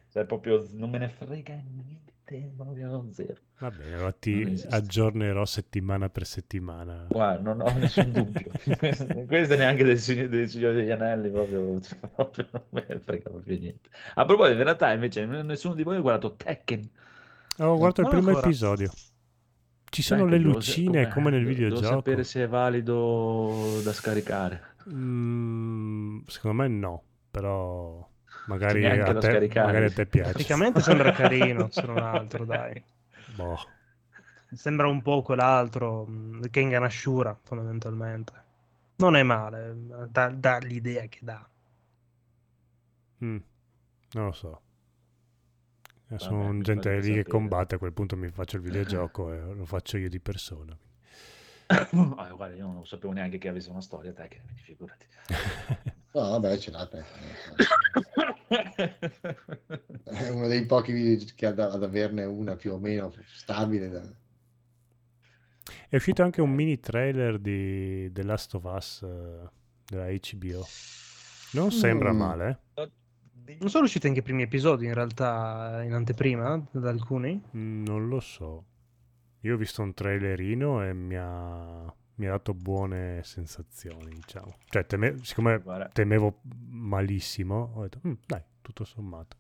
Cioè, 0.10 0.26
proprio 0.26 0.68
non 0.74 0.90
me 0.90 0.98
ne 1.00 1.10
frega 1.10 1.56
niente, 1.56 2.11
proprio 2.56 3.08
zero. 3.12 3.36
va 3.60 3.70
bene, 3.72 3.94
allora 3.94 4.04
Non 4.04 4.16
ti 4.20 4.64
aggiornerò 4.70 5.46
settimana 5.46 6.10
per 6.10 6.26
settimana. 6.26 7.06
Guarda, 7.10 7.54
non 7.54 7.62
ho 7.62 7.72
nessun 7.78 8.12
dubbio. 8.12 8.52
Questo 9.28 9.56
neanche 9.56 9.84
del, 9.84 10.00
Sig- 10.00 10.28
del 10.28 10.50
Signore 10.50 10.76
degli 10.76 10.92
Anelli, 10.92 11.30
proprio, 11.30 11.80
proprio 12.16 12.48
non 12.52 12.64
me 12.70 13.00
frega 13.00 13.30
proprio 13.30 13.58
niente. 13.60 13.90
A 14.16 14.26
proposito, 14.26 14.58
in 14.58 14.64
realtà 14.64 14.92
invece 14.94 15.26
nessuno 15.26 15.74
di 15.76 15.84
voi 15.84 15.98
ha 15.98 16.02
guardato 16.02 16.36
Tekken. 16.36 16.90
Ho 17.60 17.78
guardato 17.78 18.02
il 18.02 18.08
Non 18.08 18.16
primo 18.16 18.28
ancora. 18.30 18.48
episodio. 18.48 18.92
Ci 19.90 20.02
sono 20.02 20.22
Sai 20.22 20.30
le 20.30 20.38
lucine 20.38 21.10
come 21.10 21.30
nel 21.32 21.46
videogioco. 21.46 21.82
Devo 21.82 21.94
sapere 21.96 22.24
se 22.24 22.44
è 22.44 22.48
valido 22.48 23.82
da 23.84 23.92
scaricare. 23.92 24.70
Mm, 24.94 26.20
secondo 26.28 26.62
me 26.64 26.68
no, 26.70 27.04
però 27.30 28.10
magari 28.46 28.86
a, 28.86 29.16
te, 29.16 29.50
magari 29.56 29.86
a 29.86 29.92
te 29.92 30.06
piace. 30.06 30.32
Praticamente 30.32 30.82
sembra 30.82 31.12
carino, 31.14 31.70
se 31.70 31.86
non 31.86 31.98
altro, 31.98 32.46
dai. 32.46 32.84
Boh. 33.36 33.58
Sembra 34.54 34.88
un 34.88 35.02
po' 35.02 35.22
quell'altro, 35.22 36.06
mh, 36.06 36.50
Kengan 36.50 36.84
Ashura, 36.84 37.38
fondamentalmente. 37.42 38.34
Non 38.98 39.16
è 39.16 39.24
male, 39.24 39.74
dà, 40.10 40.30
dà 40.30 40.58
l'idea 40.60 41.06
che 41.08 41.20
dà. 41.22 41.48
Mm, 43.24 43.38
non 44.12 44.26
lo 44.26 44.32
so. 44.32 44.62
Vabbè, 46.08 46.22
Sono 46.22 46.62
gente 46.62 46.90
lì 47.00 47.14
che 47.14 47.24
sapere. 47.24 47.24
combatte, 47.24 47.76
a 47.76 47.78
quel 47.78 47.94
punto 47.94 48.18
mi 48.18 48.30
faccio 48.30 48.58
il 48.58 48.62
videogioco 48.64 49.32
e 49.32 49.40
lo 49.54 49.66
faccio 49.66 49.98
io 49.98 50.10
di 50.10 50.20
persona. 50.20 50.78
Ah, 52.18 52.30
guarda, 52.34 52.56
io 52.56 52.66
non 52.68 52.86
sapevo 52.86 53.14
neanche 53.14 53.38
che 53.38 53.48
avesse 53.48 53.70
una 53.70 53.82
storia 53.82 54.12
Tekken, 54.12 54.42
quindi 54.44 54.62
figurati. 54.62 55.06
No, 56.14 56.22
vabbè, 56.30 56.58
ce 56.58 56.72
l'ha. 56.72 56.86
te. 56.88 57.04
È 60.04 60.30
uno 60.30 60.48
dei 60.48 60.66
pochi 60.66 60.92
video 60.92 61.26
che 61.36 61.46
ha 61.46 61.54
da- 61.54 61.72
ad 61.72 61.84
averne 61.84 62.24
una 62.26 62.56
più 62.56 62.74
o 62.74 62.80
meno 62.80 63.14
stabile. 63.34 63.90
da- 63.90 64.14
È 65.88 65.96
uscito 65.96 66.24
anche 66.24 66.42
un 66.42 66.52
mini 66.52 66.80
trailer 66.80 67.40
di 67.40 68.12
The 68.12 68.24
Last 68.24 68.54
of 68.56 68.64
Us 68.66 69.02
eh, 69.04 69.50
della 69.86 70.08
HBO. 70.10 70.66
Non 71.54 71.72
sembra 71.72 72.12
Mm. 72.12 72.18
male? 72.18 72.60
Non 73.60 73.70
sono 73.70 73.86
usciti 73.86 74.08
anche 74.08 74.20
i 74.20 74.24
primi 74.24 74.44
episodi, 74.44 74.86
in 74.86 74.94
realtà, 74.94 75.82
in 75.84 75.94
anteprima, 75.94 76.62
da 76.72 76.90
alcuni. 76.90 77.42
Non 77.52 78.08
lo 78.08 78.20
so. 78.20 78.66
Io 79.42 79.56
ho 79.56 79.58
visto 79.58 79.82
un 79.82 79.94
trailerino 79.94 80.84
e 80.86 80.94
mi 80.94 81.16
ha, 81.18 81.94
mi 82.22 82.28
ha 82.28 82.32
dato 82.32 82.54
buone 82.54 83.24
sensazioni, 83.24 84.14
diciamo. 84.14 84.56
Cioè, 84.70 84.86
teme- 84.86 85.18
siccome 85.24 85.60
temevo 85.92 86.42
malissimo, 86.70 87.72
ho 87.74 87.82
detto, 87.82 88.00
"Mm, 88.08 88.14
dai, 88.28 88.44
tutto 88.62 88.84
sommato. 88.84 89.38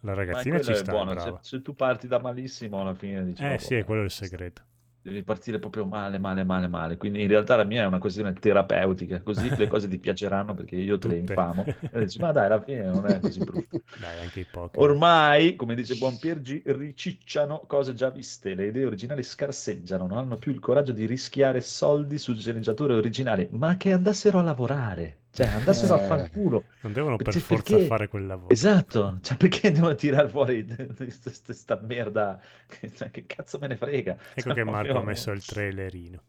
La 0.00 0.12
ragazzina 0.12 0.60
ci 0.60 0.72
è 0.72 0.74
sta, 0.74 0.92
buono, 0.92 1.14
brava. 1.14 1.38
Se, 1.40 1.56
se 1.56 1.62
tu 1.62 1.74
parti 1.74 2.06
da 2.06 2.20
malissimo 2.20 2.82
alla 2.82 2.92
fine 2.92 3.24
diciamo, 3.24 3.54
Eh 3.54 3.58
sì, 3.58 3.74
è 3.76 3.84
quello 3.84 4.02
il 4.02 4.10
segreto. 4.10 4.62
Devi 5.04 5.22
partire 5.22 5.58
proprio 5.58 5.84
male, 5.84 6.18
male, 6.18 6.44
male, 6.44 6.66
male. 6.66 6.96
Quindi 6.96 7.20
in 7.20 7.28
realtà 7.28 7.56
la 7.56 7.64
mia 7.64 7.82
è 7.82 7.86
una 7.86 7.98
questione 7.98 8.32
terapeutica, 8.32 9.20
così 9.20 9.54
le 9.54 9.66
cose 9.68 9.86
ti 9.86 9.98
piaceranno 9.98 10.54
perché 10.54 10.76
io 10.76 10.96
te 10.96 11.08
le 11.08 11.18
infamo. 11.18 11.62
E 11.64 11.98
dici, 12.00 12.18
ma 12.18 12.32
dai, 12.32 12.46
alla 12.46 12.62
fine 12.62 12.84
non 12.84 13.06
è 13.06 13.20
così 13.20 13.42
brutto. 13.42 13.82
Dai, 14.00 14.18
anche 14.20 14.40
i 14.40 14.46
Pokémon. 14.46 14.88
Ormai, 14.88 15.56
come 15.56 15.74
dice 15.74 15.96
Buon 15.96 16.18
Piergi, 16.18 16.62
ricicciano 16.64 17.64
cose 17.66 17.92
già 17.92 18.08
viste, 18.08 18.54
le 18.54 18.66
idee 18.68 18.86
originali 18.86 19.22
scarseggiano, 19.22 20.06
non 20.06 20.16
hanno 20.18 20.38
più 20.38 20.52
il 20.52 20.58
coraggio 20.58 20.92
di 20.92 21.04
rischiare 21.04 21.60
soldi 21.60 22.16
su 22.18 22.34
sceneggiature 22.34 22.94
originali, 22.94 23.46
ma 23.52 23.76
che 23.76 23.92
andassero 23.92 24.38
a 24.38 24.42
lavorare, 24.42 25.23
cioè 25.34 25.46
andassero 25.48 25.94
a 25.94 26.02
Eh. 26.02 26.06
fanculo. 26.06 26.64
Non 26.82 26.92
devono 26.92 27.16
per 27.16 27.26
Perché- 27.26 27.40
forza 27.40 27.72
perché- 27.74 27.86
fare 27.86 28.08
quel 28.08 28.26
lavoro. 28.26 28.48
Esatto, 28.50 29.18
cioè 29.20 29.36
perché 29.36 29.72
devono 29.72 29.94
tirare 29.96 30.28
fuori 30.28 30.64
questa 31.44 31.78
merda? 31.82 32.40
Che, 32.66 32.92
cioè, 32.94 33.10
che 33.10 33.26
cazzo 33.26 33.58
me 33.58 33.66
ne 33.66 33.76
frega? 33.76 34.12
Ecco 34.34 34.40
Cioè, 34.40 34.54
che 34.54 34.64
Marco 34.64 34.78
ha 34.78 34.82
proprio- 34.92 35.02
messo 35.04 35.30
il 35.32 35.44
trailerino. 35.44 36.22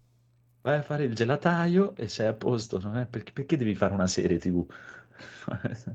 Vai 0.61 0.77
a 0.77 0.81
fare 0.81 1.03
il 1.03 1.13
gelataio 1.13 1.95
e 1.95 2.07
sei 2.07 2.25
a 2.27 2.33
posto, 2.33 2.79
non 2.79 2.97
è? 2.97 3.05
Perché, 3.05 3.31
perché 3.31 3.55
devi 3.55 3.75
fare 3.75 3.93
una 3.93 4.07
serie 4.07 4.39
TV? 4.39 4.65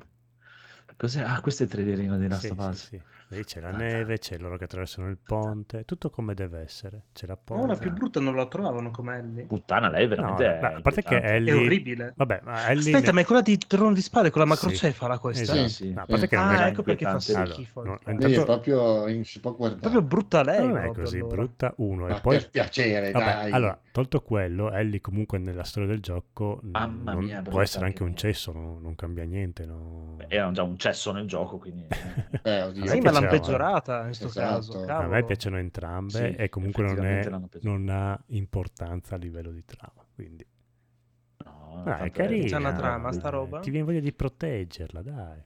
Cos'è? 0.97 1.23
Ah, 1.23 1.41
questo 1.41 1.63
è 1.63 1.67
il 1.67 1.73
trailerino 1.73 2.17
di 2.19 2.29
Last 2.29 2.43
Sì, 2.47 2.53
of 2.57 2.71
sì, 2.73 2.95
Us. 2.97 3.03
Sì. 3.31 3.37
Lì 3.37 3.45
c'è 3.45 3.61
la 3.61 3.69
Ah, 3.69 3.77
neve, 3.77 4.19
c'è 4.19 4.37
loro 4.39 4.57
che 4.57 4.65
attraversano 4.65 5.09
il 5.09 5.17
ponte, 5.17 5.85
tutto 5.85 6.11
come 6.11 6.35
deve 6.35 6.61
essere. 6.61 7.05
C'è 7.13 7.27
la 7.27 7.39
Ma 7.49 7.55
una 7.57 7.67
ponte. 7.67 7.81
più 7.81 7.93
brutta 7.93 8.21
non 8.21 8.35
la 8.35 8.47
trovavano 8.47 8.91
come 8.91 9.17
Ellie. 9.19 9.45
Puttana, 9.45 9.89
lei 9.89 10.07
veramente 10.07 10.43
No, 10.47 10.53
è 10.53 10.59
beh, 10.59 10.75
a 10.75 10.81
parte 10.81 11.03
che. 11.03 11.17
Ellie... 11.21 11.53
È 11.53 11.57
orribile. 11.57 12.13
Vabbè, 12.17 12.41
ma 12.45 12.69
Ellie... 12.69 12.81
Aspetta, 12.95 13.07
ne- 13.07 13.13
ma 13.13 13.21
è 13.21 13.25
quella 13.25 13.43
di 13.43 13.59
Trono 13.59 13.93
di 13.93 14.01
Spade 14.03 14.31
con 14.31 14.47
la 14.47 14.55
Sì. 14.55 14.65
macrocefala 14.67 15.19
questa? 15.19 15.43
Esatto. 15.43 15.69
Sì, 15.69 15.75
sì. 15.75 15.93
No, 15.93 16.03
a 16.03 16.07
parte 16.07 16.27
che 16.29 16.37
non 16.37 16.49
Ah, 16.49 16.65
è... 16.67 16.69
ecco 16.69 16.83
perché 16.83 17.05
fa 17.05 17.21
schifo. 17.21 17.81
Allora, 17.81 17.95
no, 17.95 18.01
Quindi 18.03 18.25
è 18.25 18.29
Intanto- 18.29 18.45
proprio 18.53 19.25
si 19.25 19.41
può 19.41 19.55
guardare. 19.55 19.81
Proprio 19.81 20.03
brutta 20.03 20.43
lei. 20.43 20.67
non 20.67 20.77
è 20.79 20.93
così 20.93 21.17
allora. 21.19 21.37
brutta, 21.37 21.73
uno. 21.77 22.07
Ma 22.07 22.17
E 22.17 22.21
poi... 22.21 22.37
per 22.39 22.51
piacere, 22.51 23.11
Vabbè, 23.13 23.25
dai. 23.25 23.51
allora, 23.53 23.79
tolto 23.93 24.21
quello, 24.23 24.71
Ellie 24.73 25.01
comunque 25.01 25.39
nella 25.39 25.65
storia 25.65 25.89
del 25.89 26.01
gioco 26.01 26.61
Mamma 26.63 27.13
non- 27.13 27.25
mia, 27.25 27.43
può 27.43 27.61
essere 27.61 27.87
anche 27.87 28.03
un 28.03 28.17
cesso, 28.17 28.53
non, 28.53 28.81
non 28.83 28.95
cambia 28.97 29.25
niente. 29.25 29.65
no. 29.67 30.17
Era 30.29 30.51
già 30.53 30.63
un 30.63 30.77
cesso 30.79 31.13
nel 31.13 31.27
gioco, 31.27 31.59
quindi... 31.59 31.87
Eh, 32.43 32.63
oddio. 32.63 32.87
Sì, 32.87 33.01
ma 33.01 33.11
l'hanno 33.21 33.39
piaceva. 33.39 33.59
peggiorata 33.59 33.99
in 34.01 34.05
questo 34.07 34.27
Esatto. 34.27 34.49
caso. 34.57 34.73
A 34.73 34.77
me 34.77 34.83
A 34.83 34.87
me 34.87 35.09
cavolo. 35.09 35.25
piacciono 35.27 35.59
entrambe 35.59 36.11
Sì, 36.33 36.35
e 36.43 36.49
comunque 36.49 36.83
non, 36.83 37.05
è- 37.05 37.29
non 37.61 37.89
ha 37.89 38.23
importanza 38.29 39.15
a 39.15 39.19
livello 39.19 39.51
di 39.53 39.65
trama. 39.65 40.05
Quindi, 40.15 40.47
No, 41.45 41.83
Ah, 41.87 41.99
è 42.01 42.11
carina. 42.11 42.47
C'è 42.47 42.57
una 42.57 42.73
trama, 42.73 43.13
sta 43.13 43.29
roba? 43.31 43.61
Ti 43.61 43.71
viene 43.71 43.87
voglia 43.87 44.01
di 44.01 44.13
proteggerla, 44.13 45.03
dai. 45.03 45.43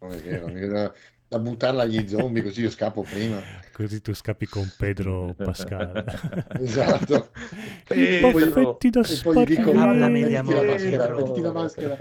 Non 0.00 0.12
è 0.12 0.16
vero, 0.16 0.46
mi 0.46 0.54
viene 0.54 0.68
da, 0.68 0.92
da 1.28 1.38
buttarla 1.38 1.82
agli 1.82 2.08
zombie 2.08 2.42
così 2.42 2.62
io 2.62 2.70
scappo 2.70 3.02
prima. 3.02 3.40
Così 3.78 4.00
tu 4.00 4.12
scappi 4.12 4.46
con 4.46 4.68
Pedro 4.76 5.34
Pascal. 5.34 6.04
Esatto. 6.58 7.30
I 7.94 8.20
Pedro. 8.20 8.32
baffetti 8.32 8.90
da 8.90 9.00
E 9.02 9.20
poi 9.22 9.36
gli 9.42 9.44
dico, 9.54 9.72
la 9.72 9.86
maschera, 9.86 11.14
mettiti 11.14 11.40
la 11.40 11.52
maschera. 11.52 11.96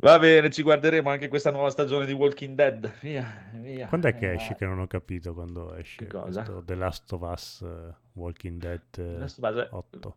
Va 0.00 0.16
bene, 0.20 0.48
ci 0.50 0.62
guarderemo 0.62 1.10
anche 1.10 1.26
questa 1.28 1.50
nuova 1.50 1.70
stagione 1.70 2.06
di 2.06 2.12
Walking 2.12 2.54
Dead. 2.54 2.92
Via, 3.02 3.50
via. 3.54 3.88
Quando 3.88 4.06
è 4.08 4.14
che 4.14 4.30
Eh, 4.30 4.34
esce? 4.34 4.54
Che 4.54 4.64
non 4.64 4.78
ho 4.78 4.86
capito 4.86 5.34
quando 5.34 5.74
esce. 5.74 6.04
Che 6.04 6.06
cosa? 6.06 6.42
questo 6.42 6.62
The 6.64 6.74
Last 6.76 7.12
of 7.12 7.20
Us 7.22 7.62
eh, 7.62 7.94
Walking 8.12 8.60
Dead 8.60 8.80
eh, 8.96 9.14
Adesso 9.16 9.40
base- 9.40 9.68
8. 9.70 10.16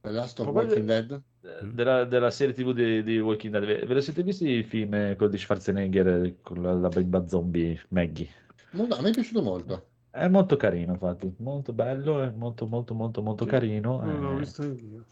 The 0.00 0.10
Last 0.10 0.40
of 0.40 0.50
guarda- 0.50 0.68
Walking 0.74 0.86
Dead? 0.86 1.22
eh, 1.42 1.66
della, 1.72 2.04
della 2.04 2.30
serie 2.30 2.54
TV 2.54 2.72
di, 2.72 3.02
di 3.04 3.20
Walking 3.20 3.52
Dead. 3.56 3.64
Ve, 3.64 3.86
ve 3.86 3.94
lo 3.94 4.00
siete 4.00 4.22
visti 4.24 4.48
il 4.48 4.64
film 4.64 4.94
eh, 4.94 5.14
quello 5.16 5.30
di 5.30 5.38
Schwarzenegger 5.38 6.06
eh, 6.08 6.36
con 6.42 6.60
la, 6.60 6.72
la 6.72 6.88
bimba 6.88 7.24
zombie 7.28 7.80
Maggie? 7.90 8.28
No, 8.70 8.86
no, 8.86 8.96
a 8.96 9.00
me 9.00 9.10
è 9.10 9.12
piaciuto 9.12 9.42
molto. 9.42 9.86
È 10.10 10.26
molto 10.28 10.56
carino, 10.56 10.92
infatti, 10.92 11.32
molto 11.38 11.72
bello, 11.72 12.20
è 12.22 12.30
molto 12.30 12.66
molto 12.66 12.94
molto 12.94 13.22
molto 13.22 13.44
Sì. 13.44 13.50
carino. 13.50 14.00
Non 14.02 14.20
l'ho 14.20 14.32
eh, 14.32 14.38
visto 14.38 14.62
anch'io. 14.62 15.04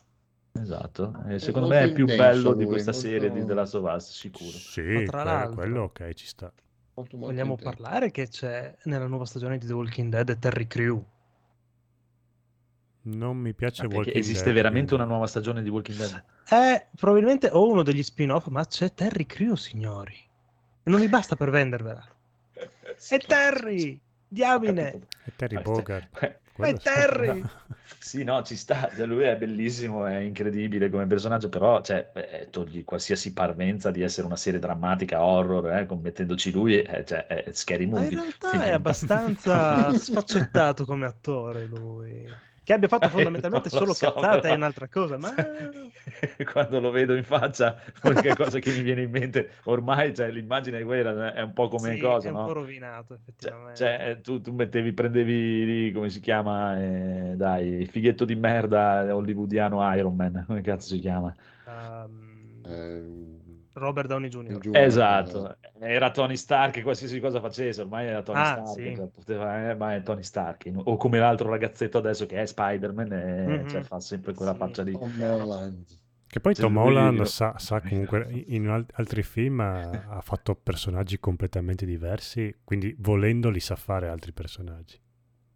Esatto, 0.61 1.23
e 1.29 1.39
secondo 1.39 1.69
molto 1.69 1.85
me 1.85 1.91
è 1.91 1.93
più 1.93 2.05
intenso 2.07 2.23
bello 2.23 2.53
di 2.55 2.63
lui, 2.65 2.73
questa 2.73 2.91
molto- 2.93 3.07
serie 3.09 3.31
di 3.31 3.45
The 3.45 3.55
Last 3.55 3.75
of 3.75 3.95
Us, 3.95 4.11
sicuro. 4.13 4.51
Sì, 4.51 4.81
Ma 4.83 5.03
tra 5.05 5.23
quello, 5.23 5.25
l'altro- 5.25 5.55
quello 5.55 5.83
ok, 5.83 6.13
ci 6.15 6.27
sta. 6.27 6.53
Molto, 6.95 7.17
molto 7.17 7.33
Vogliamo 7.33 7.53
intenso. 7.53 7.77
parlare 7.77 8.11
che 8.11 8.29
c'è 8.29 8.77
nella 8.85 9.07
nuova 9.07 9.25
stagione 9.25 9.57
di 9.59 9.67
The 9.67 9.73
Walking 9.73 10.11
Dead 10.13 10.39
Terry 10.39 10.67
Crew. 10.67 11.03
Non 13.05 13.37
mi 13.39 13.55
piace 13.55 13.83
perché 13.83 13.97
Walking 13.97 14.17
esiste 14.17 14.45
Dead, 14.45 14.55
veramente 14.55 14.89
quindi- 14.89 15.05
una 15.05 15.13
nuova 15.13 15.27
stagione 15.27 15.63
di 15.63 15.71
Walking 15.71 15.97
Dead? 15.99 16.25
È 16.45 16.87
probabilmente 16.97 17.49
o 17.51 17.67
uno 17.69 17.83
degli 17.83 18.03
spin-off, 18.03 18.47
ma 18.49 18.65
c'è 18.67 18.93
Terry 18.93 19.25
Crew, 19.27 19.55
signori. 19.55 20.15
E 20.85 20.91
non 20.91 21.01
mi 21.01 21.09
basta 21.09 21.35
per 21.35 21.51
vendervela. 21.51 22.05
È 23.09 23.19
Terry! 23.19 23.99
Diamine! 24.29 25.07
È 25.25 25.33
Terry 25.35 25.55
Ma- 25.57 25.63
Bogart. 25.63 26.41
Sì. 26.69 26.79
Terry! 26.83 27.43
Sì, 27.99 28.25
no, 28.25 28.43
ci 28.43 28.57
sta, 28.57 28.91
cioè, 28.97 29.07
lui 29.07 29.23
è 29.25 29.37
bellissimo, 29.37 30.07
è 30.07 30.17
incredibile 30.17 30.91
come 30.91 31.07
personaggio, 31.07 31.49
però 31.49 31.81
cioè, 31.83 32.11
eh, 32.15 32.49
togli 32.51 32.83
qualsiasi 32.85 33.33
parvenza 33.33 33.91
di 33.93 34.03
essere 34.03 34.27
una 34.27 34.35
serie 34.37 34.59
drammatica, 34.59 35.23
horror, 35.23 35.71
eh, 35.73 35.87
con- 35.87 36.01
mettendoci 36.01 36.51
lui, 36.51 36.83
eh, 36.83 37.05
cioè, 37.05 37.27
è 37.27 37.53
scary 37.53 37.87
Ma 37.87 37.99
in 37.99 38.03
movie. 38.05 38.19
realtà 38.19 38.49
Quindi- 38.49 38.67
è 38.67 38.73
abbastanza 38.73 39.93
sfaccettato 39.95 40.85
come 40.85 41.07
attore 41.07 41.67
lui. 41.67 42.27
Che 42.65 42.73
abbia 42.73 42.89
fatto 42.89 43.09
Eh, 43.09 43.09
fondamentalmente 43.09 43.71
lo 43.71 43.81
solo 43.81 43.95
so, 43.95 44.27
cazzate 44.27 44.27
però- 44.27 44.51
è 44.51 44.55
un'altra 44.55 44.89
cosa, 44.89 45.19
ma... 45.19 45.33
Quando 46.53 46.81
lo 46.81 46.91
vedo 46.91 47.15
in 47.17 47.25
faccia, 47.25 47.81
l'unica 48.03 48.35
cosa 48.35 48.59
che 48.59 48.73
mi 48.73 48.83
viene 48.83 49.03
in 49.03 49.11
mente, 49.11 49.51
ormai 49.65 50.15
cioè, 50.15 50.31
l'immagine 50.31 50.81
è 50.81 50.85
quella, 50.85 51.33
è 51.35 51.43
un 51.43 51.53
po' 51.53 51.69
come 51.69 51.97
Sì, 51.97 51.97
cosa, 51.97 52.29
è 52.29 52.31
un 52.31 52.39
no? 52.39 52.41
po' 52.41 52.53
rovinato, 52.53 53.15
Cioè, 53.37 53.55
effettivamente. 53.55 53.71
cioè, 53.73 54.09
eh, 54.11 54.21
tu, 54.21 54.41
tu 54.41 54.53
mettevi, 54.53 54.93
prendevi 54.93 55.65
lì, 55.65 55.93
come 55.93 56.11
si 56.11 56.21
chiama, 56.21 56.81
eh, 56.83 57.35
dai, 57.37 57.69
il 57.69 57.89
fighetto 57.89 58.25
di 58.25 58.35
merda 58.37 59.15
hollywoodiano 59.15 59.95
Iron 59.97 60.15
Man, 60.17 60.45
come 60.47 60.61
cazzo 60.63 60.89
si 60.95 61.01
chiama? 61.01 61.35
Um, 61.67 62.63
Eh, 62.65 63.42
Robert 63.75 64.09
Downey 64.09 64.28
Jr. 64.28 64.59
giù, 64.59 64.70
Esatto, 64.75 65.57
era 65.78 66.10
Tony 66.10 66.36
Stark, 66.36 66.83
qualsiasi 66.83 67.20
cosa 67.20 67.41
facesse, 67.41 67.81
ormai 67.83 68.07
era 68.07 68.23
Tony 68.23 68.41
Ah, 68.41 68.44
Stark, 68.44 68.68
sì. 68.73 68.94
cioè, 68.94 69.07
poteva- 69.09 69.70
eh, 69.70 69.75
ma 69.75 69.94
è 69.94 70.02
Tony 70.02 70.23
Stark, 70.23 70.70
o 70.75 70.97
come 70.97 71.18
l'altro 71.18 71.49
ragazzetto 71.49 71.99
adesso 71.99 72.26
che 72.26 72.41
è 72.42 72.47
Spider-Man, 72.47 73.12
e, 73.12 73.59
Mhm. 73.62 73.68
cioè, 73.68 73.83
fa 73.83 74.01
sempre 74.01 74.34
quella 74.34 74.52
Sì. 74.52 74.59
faccia 74.59 74.83
lì. 74.83 74.92
Tom 74.92 75.20
Holland. 75.23 75.84
Che 76.26 76.41
poi 76.41 76.55
Tom 76.55 76.76
Holland 76.78 77.23
sa, 77.25 77.59
sa 77.59 77.81
comunque 77.83 78.26
in 78.47 78.67
al- 78.68 78.86
altri 78.94 79.23
film 79.23 79.60
ha, 79.60 80.07
ha 80.09 80.20
fatto 80.23 80.55
personaggi 80.55 81.18
completamente 81.18 81.84
diversi, 81.84 82.55
quindi 82.65 82.94
volendo 83.01 83.51
li 83.51 83.60
sa 83.60 83.76
fare 83.76 84.09
altri 84.09 84.33
personaggi. 84.33 84.99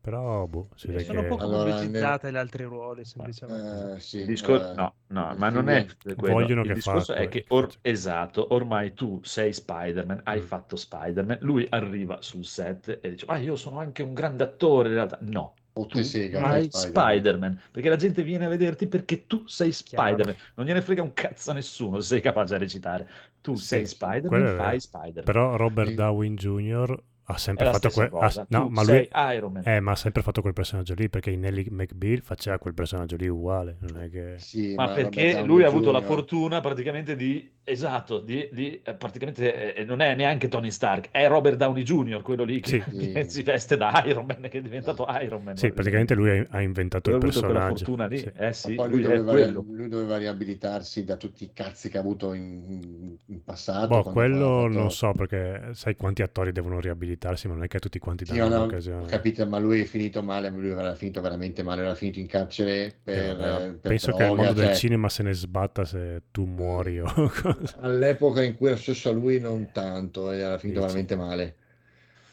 Però, 0.06 0.46
boh, 0.46 0.68
si 0.76 0.86
vede 0.86 1.02
Sono 1.02 1.22
che... 1.22 1.26
poco 1.26 1.42
Allora, 1.42 1.74
pubblicizzate 1.74 2.30
le 2.30 2.38
altre 2.38 2.64
ruoli, 2.64 3.04
semplicemente. 3.04 3.94
Eh, 3.96 4.00
sì, 4.00 4.18
Il 4.18 4.26
discor- 4.26 4.60
eh, 4.70 4.74
no, 4.74 4.94
no, 5.08 5.34
ma 5.36 5.48
non 5.50 5.68
è 5.68 5.84
quello. 6.14 6.34
Vogliono 6.34 6.60
Il 6.60 6.68
che 6.68 6.74
discorso 6.74 7.12
fa- 7.12 7.18
è 7.18 7.28
che, 7.28 7.44
or- 7.48 7.64
faccia- 7.64 7.78
esatto, 7.82 8.54
ormai 8.54 8.94
tu 8.94 9.20
sei 9.24 9.52
Spider-Man, 9.52 10.20
hai 10.24 10.40
Mm. 10.40 10.44
fatto 10.44 10.76
Spider-Man, 10.76 11.38
lui 11.40 11.66
arriva 11.70 12.22
sul 12.22 12.44
set 12.44 13.00
e 13.02 13.10
dice, 13.10 13.24
ah, 13.26 13.38
io 13.38 13.56
sono 13.56 13.80
anche 13.80 14.02
un 14.04 14.14
grande 14.14 14.44
attore, 14.44 14.88
in 14.90 14.94
realtà. 14.94 15.18
No, 15.22 15.54
Botte 15.72 15.88
tu 15.88 15.98
fai 16.30 16.70
Spider-Man. 16.70 16.70
Spider-Man. 16.70 17.60
perché 17.72 17.88
la 17.88 17.96
gente 17.96 18.22
viene 18.22 18.44
a 18.46 18.48
vederti 18.48 18.86
perché 18.86 19.26
tu 19.26 19.44
sei 19.48 19.72
Chiaro. 19.72 20.06
Spider-Man, 20.08 20.36
non 20.54 20.66
gliene 20.66 20.82
frega 20.82 21.02
un 21.02 21.12
cazzo 21.14 21.50
a 21.50 21.54
nessuno 21.54 22.00
se 22.00 22.06
sei 22.08 22.20
capace 22.20 22.54
a 22.54 22.58
recitare. 22.58 23.08
Tu 23.40 23.54
Sì, 23.56 23.64
sei 23.66 23.86
Spider-Man, 23.86 24.56
fai 24.56 24.78
Spider-Man. 24.80 25.24
Però 25.24 25.56
Robert 25.56 25.88
Sì. 25.88 25.94
Downey 25.94 26.34
Jr. 26.34 27.02
ha 27.28 27.34
È 27.34 27.38
sempre 27.38 27.64
la 27.66 27.72
fatto 27.72 27.90
quel... 27.90 28.08
ha- 28.12 28.46
no, 28.50 28.68
ma 28.68 28.82
lui... 28.84 29.08
Iron 29.34 29.52
Man. 29.52 29.62
Eh, 29.66 29.80
ma 29.80 29.92
ha 29.92 29.96
sempre 29.96 30.22
fatto 30.22 30.40
quel 30.40 30.52
personaggio 30.52 30.94
lì, 30.94 31.08
perché 31.08 31.30
in 31.30 31.44
Ellie 31.44 31.66
McBeal 31.70 32.20
faceva 32.22 32.58
quel 32.58 32.74
personaggio 32.74 33.16
lì 33.16 33.26
uguale, 33.28 33.76
non 33.80 34.00
è 34.02 34.08
che... 34.10 34.34
Sì, 34.38 34.74
Ma 34.74 34.86
Robert 34.86 35.02
perché 35.02 35.30
Downey 35.32 35.46
lui 35.46 35.62
ha 35.64 35.66
avuto 35.68 35.90
la 35.90 36.02
fortuna 36.02 36.60
praticamente 36.60 37.16
di, 37.16 37.50
esatto, 37.64 38.20
di, 38.20 38.48
di, 38.52 38.80
eh, 38.82 38.94
praticamente 38.94 39.74
eh, 39.74 39.84
non 39.84 40.00
è 40.00 40.14
neanche 40.14 40.48
Tony 40.48 40.70
Stark, 40.70 41.08
è 41.10 41.26
Robert 41.26 41.56
Downey 41.56 41.82
Jr., 41.82 42.22
quello 42.22 42.44
lì 42.44 42.60
che, 42.60 42.68
Sì. 42.68 42.82
che 43.12 43.24
si 43.28 43.42
veste 43.42 43.76
da 43.76 44.02
Iron 44.06 44.24
Man, 44.26 44.42
che 44.48 44.58
è 44.58 44.62
diventato 44.62 45.04
Iron 45.20 45.42
Man. 45.42 45.56
Sì, 45.56 45.72
praticamente 45.72 46.14
lui 46.14 46.30
ha, 46.38 46.46
ha 46.50 46.60
inventato 46.60 47.10
Lui 47.10 47.18
il 47.18 47.22
ha 47.22 47.26
avuto 47.26 47.42
quella 47.42 47.60
personaggio. 47.60 47.84
fortuna 47.84 48.06
lì, 48.06 48.18
Sì. 48.18 48.32
eh 48.36 48.52
sì, 48.52 48.74
Ma 48.74 48.74
poi 48.74 48.88
lui, 48.88 49.02
lui, 49.02 49.16
doveva, 49.24 49.50
lui 49.50 49.88
doveva 49.88 50.16
riabilitarsi 50.18 51.04
da 51.04 51.16
tutti 51.16 51.44
i 51.44 51.52
cazzi 51.52 51.88
che 51.88 51.96
ha 51.98 52.00
avuto 52.00 52.32
in, 52.34 53.16
in 53.26 53.42
passato. 53.44 53.86
Boh, 53.88 54.02
quello 54.02 54.68
fatto- 54.68 54.68
non 54.68 54.90
so, 54.90 55.12
perché 55.12 55.70
sai 55.74 55.96
quanti 55.96 56.22
attori 56.22 56.52
devono 56.52 56.78
riabilitarsi, 56.80 57.14
ma 57.48 57.54
non 57.54 57.64
è 57.64 57.68
che 57.68 57.76
a 57.78 57.80
tutti 57.80 57.98
quanti 57.98 58.24
Sì, 58.24 58.38
danno 58.38 58.40
ma 58.40 58.48
no, 58.48 58.56
l'occasione. 58.58 58.96
ho 58.98 59.04
capito, 59.04 59.46
ma 59.46 59.58
lui 59.58 59.80
è 59.82 59.84
finito 59.84 60.22
male, 60.22 60.50
lui 60.50 60.68
era 60.70 60.94
finito 60.96 61.20
veramente 61.22 61.62
male, 61.62 61.80
era 61.82 61.94
finito 61.94 62.18
in 62.18 62.26
carcere 62.26 62.98
per, 63.02 63.40
Eh, 63.40 63.62
eh, 63.70 63.72
per 63.80 63.94
Penso 63.94 64.12
che 64.12 64.24
il 64.24 64.32
droga, 64.32 64.32
mondo 64.32 64.52
del 64.52 64.70
cioè, 64.70 64.72
cinema 64.72 65.08
se 65.08 65.22
ne 65.22 65.32
sbatta 65.32 65.84
se 65.84 66.22
tu 66.32 66.44
muori 66.44 66.98
o 67.00 67.06
cosa. 67.42 67.76
all'epoca 67.80 68.42
in 68.42 68.56
cui 68.56 68.68
era 68.68 68.76
successo 68.76 69.08
a 69.10 69.12
lui 69.12 69.38
non 69.40 69.70
tanto, 69.72 70.30
e 70.32 70.38
era 70.38 70.58
finito 70.58 70.80
Dici? 70.80 70.80
veramente 70.80 71.16
male. 71.16 71.56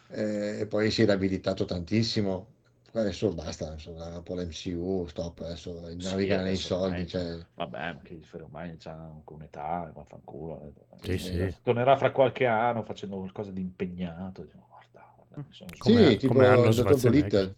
Eh, 0.08 0.60
e 0.62 0.68
poi 0.68 0.92
si 0.92 1.02
è 1.04 1.06
riabilitato 1.06 1.66
tantissimo. 1.66 2.52
Adesso 2.94 3.34
basta, 3.34 3.68
adesso 3.70 3.92
dopo 3.94 4.36
l'MCU, 4.36 5.06
stop, 5.08 5.40
adesso 5.42 5.80
Sì, 5.98 6.16
naviga 6.18 6.42
nei 6.42 6.58
soldi. 6.58 7.08
Cioè, 7.08 7.40
Vabbè, 7.56 7.94
ma 7.94 8.02
che 8.02 8.16
gli 8.16 8.24
frega, 8.24 8.46
ormai 8.46 8.78
c'ha 8.78 9.12
un'età, 9.26 9.92
vaffanculo. 9.94 10.74
Sì, 11.04 11.18
Eh, 11.18 11.20
sì. 11.20 11.56
Tornerà 11.62 11.96
fra 11.98 12.12
qualche 12.12 12.46
anno 12.48 12.84
facendo 12.84 13.18
qualcosa 13.18 13.52
di 13.52 13.62
impegnato. 13.62 14.44
Dico, 14.44 14.68
Come- 15.78 16.10
sì, 16.12 16.18
tipo 16.18 16.34
come 16.34 16.48
hanno 16.48 16.66
il 16.66 16.76
dottor 16.76 16.98
Schwarzenegger. 17.00 17.30
Dolittle. 17.30 17.56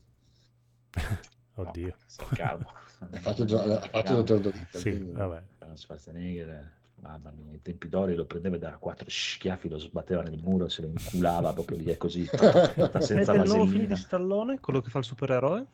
Oddio. 1.55 1.95
stai 2.05 2.27
calmo. 2.33 2.71
Ha 3.11 3.19
fatto, 3.19 3.45
gio- 3.45 3.59
ha 3.61 3.79
fatto 3.81 4.11
il 4.11 4.17
dottor 4.23 4.39
Dolittle. 4.39 4.79
Sì, 4.79 4.89
quindi- 4.91 5.11
vabbè. 5.11 5.41
Schwarzenegger, 5.73 6.71
mamma 7.01 7.31
mia, 7.35 7.53
i 7.53 7.61
tempi 7.61 7.89
d'oro 7.89 8.13
lo 8.15 8.25
prendeva 8.25 8.55
e 8.55 8.59
da 8.59 8.71
quattro 8.79 9.05
schiaffi, 9.09 9.67
lo 9.67 9.77
sbatteva 9.77 10.23
nel 10.23 10.39
muro, 10.41 10.69
se 10.69 10.81
lo 10.81 10.87
inculava 10.87 11.51
proprio 11.53 11.77
lì, 11.77 11.85
è 11.85 11.97
così, 11.97 12.25
senza 12.99 13.33
il 13.33 13.43
nuovo 13.45 13.65
film 13.67 13.85
di. 13.85 13.95
Stallone, 13.95 14.59
quello 14.59 14.79
che 14.81 14.89
fa 14.89 14.99
il 14.99 15.03
supereroe? 15.03 15.65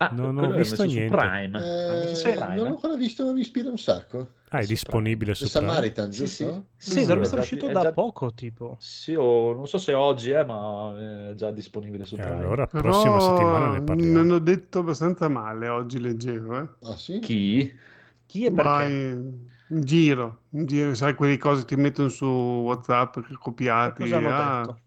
Ah, 0.00 0.10
Non 0.12 0.38
ho 0.38 0.50
visto 0.52 0.84
niente. 0.84 1.16
Prime. 1.16 1.58
Eh, 1.58 2.32
Prime, 2.34 2.54
non 2.54 2.66
eh? 2.66 2.68
ancora 2.70 2.94
visto, 2.94 3.24
ma 3.24 3.32
mi 3.32 3.40
ispira 3.40 3.68
un 3.68 3.78
sacco. 3.78 4.34
Ah, 4.50 4.58
è 4.58 4.62
Su 4.62 4.68
disponibile 4.68 5.32
The 5.32 5.38
su 5.46 5.50
Prime? 5.50 5.66
Samaritan, 5.68 6.12
Sì, 6.12 6.18
giusto? 6.24 6.66
Sì, 6.76 6.90
Sì, 6.90 7.00
dovrebbe 7.00 7.20
è 7.20 7.24
essere 7.24 7.36
già- 7.36 7.42
uscito 7.42 7.68
è 7.68 7.72
da 7.72 7.82
già- 7.82 7.92
poco, 7.92 8.32
tipo. 8.32 8.76
Sì, 8.78 9.14
o 9.14 9.52
non 9.54 9.66
so 9.66 9.78
se 9.78 9.92
oggi 9.94 10.30
è, 10.30 10.44
ma 10.44 11.30
è 11.30 11.34
già 11.34 11.50
disponibile 11.50 12.04
su 12.04 12.14
E 12.14 12.18
Prime. 12.22 12.34
allora, 12.36 12.66
Però 12.66 12.82
prossima 12.82 13.18
settimana 13.20 13.72
ne 13.72 13.82
parliamo. 13.82 14.20
hanno 14.20 14.38
detto 14.38 14.78
abbastanza 14.78 15.28
male 15.28 15.68
oggi, 15.68 15.98
leggevo. 15.98 16.60
Eh. 16.60 16.68
Ah, 16.88 16.96
sì? 16.96 17.18
Chi? 17.18 17.76
Chi 18.24 18.44
e 18.44 18.50
Ma 18.50 18.62
perché? 18.78 18.92
in, 18.92 19.48
in 19.70 19.80
giro, 19.84 20.42
in 20.50 20.66
giro, 20.66 20.94
sai 20.94 21.14
quelle 21.14 21.36
cose 21.38 21.64
che 21.64 21.74
ti 21.74 21.80
mettono 21.80 22.08
su 22.08 22.24
WhatsApp 22.24 23.18
che 23.20 23.34
copiati. 23.34 24.02
Cosa 24.02 24.16
hanno 24.16 24.28
ah, 24.34 24.60
detto? 24.60 24.78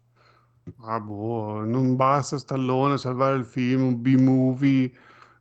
Ah, 0.84 1.00
boh, 1.00 1.64
non 1.64 1.96
basta 1.96 2.38
Stallone 2.38 2.98
salvare 2.98 3.36
il 3.36 3.44
film, 3.44 3.82
un 3.82 4.00
B-movie 4.00 4.92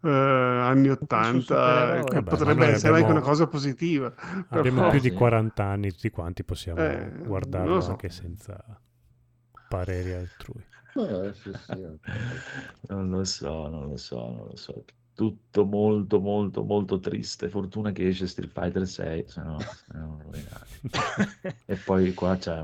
eh, 0.03 0.09
anni 0.09 0.85
sul 0.87 0.97
80, 1.01 1.39
supereroe. 1.41 2.03
che 2.05 2.13
Vabbè, 2.15 2.29
potrebbe 2.29 2.65
essere 2.67 2.87
anche 2.93 3.01
abbiamo- 3.03 3.11
una 3.11 3.21
cosa 3.21 3.47
positiva. 3.47 4.13
Abbiamo 4.49 4.77
Però- 4.79 4.89
più 4.91 4.99
sì. 4.99 5.09
di 5.09 5.15
40 5.15 5.63
anni, 5.65 5.91
tutti 5.91 6.09
quanti 6.09 6.43
possiamo 6.43 6.79
Eh, 6.81 7.11
guardarlo 7.25 7.75
lo 7.75 7.81
so. 7.81 7.91
anche 7.91 8.09
senza 8.09 8.63
pareri 9.67 10.13
altrui. 10.13 10.63
Eh, 10.95 11.33
sì, 11.33 11.51
sì. 11.53 11.99
Non 12.89 13.09
lo 13.09 13.23
so, 13.23 13.67
non 13.69 13.87
lo 13.89 13.97
so, 13.97 14.17
non 14.19 14.45
lo 14.49 14.55
so. 14.57 14.83
Tutto 15.13 15.65
molto, 15.65 16.19
molto, 16.19 16.63
molto 16.63 16.99
triste. 16.99 17.47
Fortuna 17.49 17.91
che 17.91 18.07
esce 18.07 18.27
Street 18.27 18.51
Fighter 18.51 18.87
6, 18.87 19.23
se 19.27 19.41
no, 19.43 19.59
se 19.59 19.85
no 19.93 20.19
rovinati. 20.23 20.79
E 21.65 21.75
poi 21.75 22.13
qua 22.13 22.35
c'è, 22.37 22.61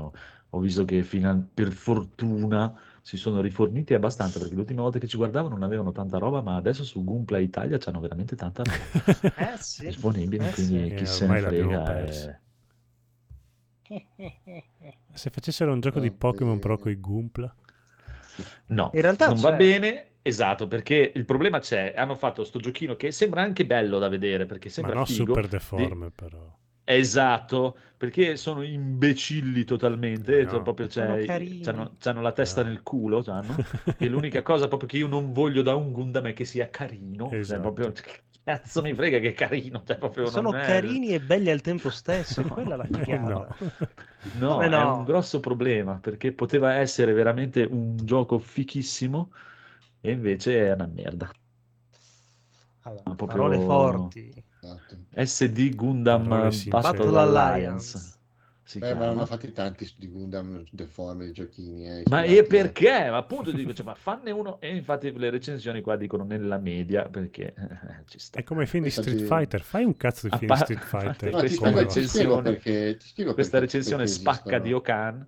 ho 0.50 0.60
visto 0.60 0.84
che 0.84 1.02
fino 1.02 1.48
per 1.54 1.72
fortuna 1.72 2.74
si 3.02 3.16
sono 3.16 3.40
riforniti 3.40 3.94
abbastanza, 3.94 4.38
perché 4.38 4.54
l'ultima 4.54 4.82
volta 4.82 4.98
che 4.98 5.06
ci 5.06 5.16
guardavo 5.16 5.48
non 5.48 5.62
avevano 5.62 5.92
tanta 5.92 6.18
roba, 6.18 6.42
ma 6.42 6.56
adesso 6.56 6.84
su 6.84 7.04
Gunplay 7.04 7.44
Italia 7.44 7.78
c'hanno 7.78 8.00
veramente 8.00 8.36
tanta 8.36 8.62
roba 8.64 8.90
Eh 9.34 9.56
sì. 9.58 9.84
disponibile, 9.84 10.48
Eh 10.48 10.50
quindi 10.50 10.74
sì. 10.86 10.94
chi 10.94 11.04
Eh, 11.04 11.06
se 11.06 11.26
ne 11.26 11.36
frega. 11.36 11.82
persa. 11.82 12.30
è- 12.30 12.40
Se 15.12 15.28
facessero 15.30 15.72
un 15.72 15.80
gioco 15.80 16.00
di 16.00 16.10
Pokémon 16.10 16.58
però 16.58 16.78
con 16.78 16.90
i 16.90 16.98
Goompla, 17.00 17.54
No, 18.66 18.90
In 18.94 19.00
realtà 19.02 19.28
non 19.28 19.40
va 19.40 19.50
c'è- 19.50 19.56
bene, 19.56 20.16
esatto, 20.22 20.68
perché 20.68 21.12
il 21.14 21.24
problema 21.24 21.58
c'è, 21.60 21.94
hanno 21.96 22.14
fatto 22.14 22.44
sto 22.44 22.58
giochino 22.60 22.96
che 22.96 23.10
sembra 23.10 23.42
anche 23.42 23.66
bello 23.66 23.98
da 23.98 24.08
vedere, 24.08 24.46
perché 24.46 24.68
ma 24.68 24.72
sembra 24.74 24.94
no 24.94 25.04
figo. 25.04 25.34
super 25.34 25.46
di- 25.70 25.96
deforme 25.96 26.10
però. 26.10 26.56
Esatto, 26.90 27.76
perché 27.98 28.36
sono 28.36 28.62
imbecilli 28.62 29.64
totalmente, 29.64 30.42
No. 30.44 30.50
cioè 30.50 30.62
proprio 30.62 30.86
carini. 30.88 31.60
c'hanno, 31.60 31.96
c'hanno 31.98 32.22
la 32.22 32.32
testa 32.32 32.62
No. 32.62 32.68
nel 32.68 32.82
culo, 32.82 33.22
c'hanno. 33.22 33.54
e 33.98 34.08
l'unica 34.08 34.40
cosa 34.42 34.68
proprio 34.68 34.88
che 34.88 34.96
io 34.96 35.06
non 35.06 35.32
voglio 35.32 35.60
da 35.62 35.74
un 35.74 35.92
Gundam 35.92 36.26
è 36.28 36.32
che 36.32 36.46
sia 36.46 36.70
carino, 36.70 37.28
cioè 37.28 37.38
Esatto. 37.40 37.60
proprio, 37.60 37.92
che 37.92 38.22
cazzo 38.42 38.80
mi 38.80 38.94
frega 38.94 39.18
che 39.18 39.28
è 39.28 39.32
carino, 39.34 39.82
cioè 39.86 39.98
proprio 39.98 40.30
Sono 40.30 40.50
non 40.52 40.60
è- 40.60 40.64
carini 40.64 41.08
e 41.12 41.20
belli 41.20 41.50
al 41.50 41.60
tempo 41.60 41.90
stesso, 41.90 42.40
è 42.40 42.46
quella 42.46 42.76
la 42.76 42.86
chiave. 42.88 43.18
no. 43.18 43.46
No, 44.38 44.48
Come 44.54 44.66
è 44.66 44.68
no? 44.70 44.96
un 44.98 45.04
grosso 45.04 45.40
problema, 45.40 45.98
perché 46.00 46.32
poteva 46.32 46.72
essere 46.74 47.12
veramente 47.12 47.64
un 47.64 47.96
gioco 48.02 48.38
fichissimo 48.38 49.30
e 50.00 50.10
invece 50.12 50.66
è 50.68 50.72
una 50.72 50.86
merda. 50.86 51.30
Allora, 52.82 53.02
proprio- 53.14 53.26
Parole 53.26 53.58
forti. 53.60 54.44
Esatto. 54.72 54.96
SD 55.24 55.74
Gundam 55.74 56.28
Parole 56.28 56.50
sincere. 56.52 56.70
Battle, 56.82 57.04
Battle 57.04 57.18
Alliance. 57.18 57.96
Alliance. 57.96 58.16
si 58.64 58.78
Eh, 58.80 58.94
ma 58.94 59.08
hanno 59.08 59.24
fatti 59.24 59.50
tanti 59.52 59.90
di 59.96 60.08
Gundam 60.10 60.62
deformi 60.70 61.32
giochini. 61.32 61.86
Eh, 61.88 62.02
Ma 62.10 62.22
e 62.22 62.42
perché? 62.44 63.08
Ma 63.10 63.16
appunto 63.16 63.50
dico, 63.50 63.72
cioè, 63.72 63.86
ma 63.86 63.94
fanne 63.94 64.30
uno 64.30 64.60
e 64.60 64.76
infatti 64.76 65.10
le 65.16 65.30
recensioni 65.30 65.80
qua 65.80 65.96
dicono 65.96 66.22
nella 66.24 66.58
media 66.58 67.08
perché 67.08 67.54
eh, 67.56 68.04
ci 68.06 68.18
sta. 68.18 68.38
È 68.38 68.42
come 68.44 68.64
i 68.64 68.66
film 68.66 68.84
di 68.84 68.90
Street 68.90 69.22
Fighter, 69.22 69.62
fai 69.62 69.84
un 69.84 69.96
cazzo 69.96 70.28
di 70.28 70.36
film 70.36 70.40
di 70.40 70.46
pa- 70.46 70.56
Street 70.56 70.84
Fighter. 70.84 71.32
No, 71.32 71.40
ti 71.40 71.56
Questa 71.56 71.70
recensione- 71.80 72.42
perché, 72.42 72.98
Questa 72.98 73.32
perché- 73.32 73.58
recensione 73.60 74.02
perché 74.04 74.18
spacca 74.18 74.58
di. 74.58 74.72
Okan. 74.74 75.26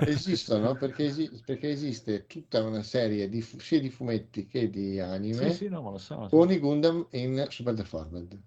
Esistono 0.00 0.76
perché, 0.76 1.04
esi- 1.04 1.30
perché 1.44 1.70
esiste 1.70 2.26
tutta 2.26 2.62
una 2.62 2.82
serie 2.82 3.28
di, 3.28 3.42
fu- 3.42 3.58
sia 3.58 3.80
di 3.80 3.90
fumetti 3.90 4.46
che 4.46 4.70
di 4.70 4.98
anime 5.00 5.50
Sì, 5.50 5.56
sì, 5.56 5.68
no, 5.68 5.82
ma 5.82 5.90
lo 5.90 5.98
so. 5.98 6.26
con 6.30 6.50
i 6.50 6.58
Gundam 6.58 7.06
in 7.12 7.46
Super 7.50 7.74
Deformed. 7.74 8.38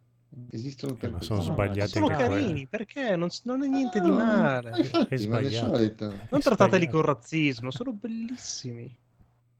Esistono 0.51 0.95
per 0.95 1.11
ma 1.11 1.17
questo. 1.17 1.35
sono 1.35 1.47
No, 1.47 1.53
sbagliati 1.53 1.91
Sono 1.91 2.07
anche 2.07 2.25
quelli. 2.25 2.43
carini, 2.43 2.67
perché 2.67 3.15
non, 3.15 3.29
non 3.43 3.63
è 3.63 3.67
niente 3.67 3.99
di 3.99 4.09
Ah, 4.09 4.25
male. 4.25 4.71
ma 4.71 4.77
infatti, 4.77 5.27
ma. 5.27 5.39
Non 5.39 6.39
È 6.39 6.39
trattateli 6.41 6.85
sbagliato. 6.85 6.97
con 6.97 7.01
razzismo, 7.01 7.71
sono 7.71 7.93
bellissimi. 7.93 8.97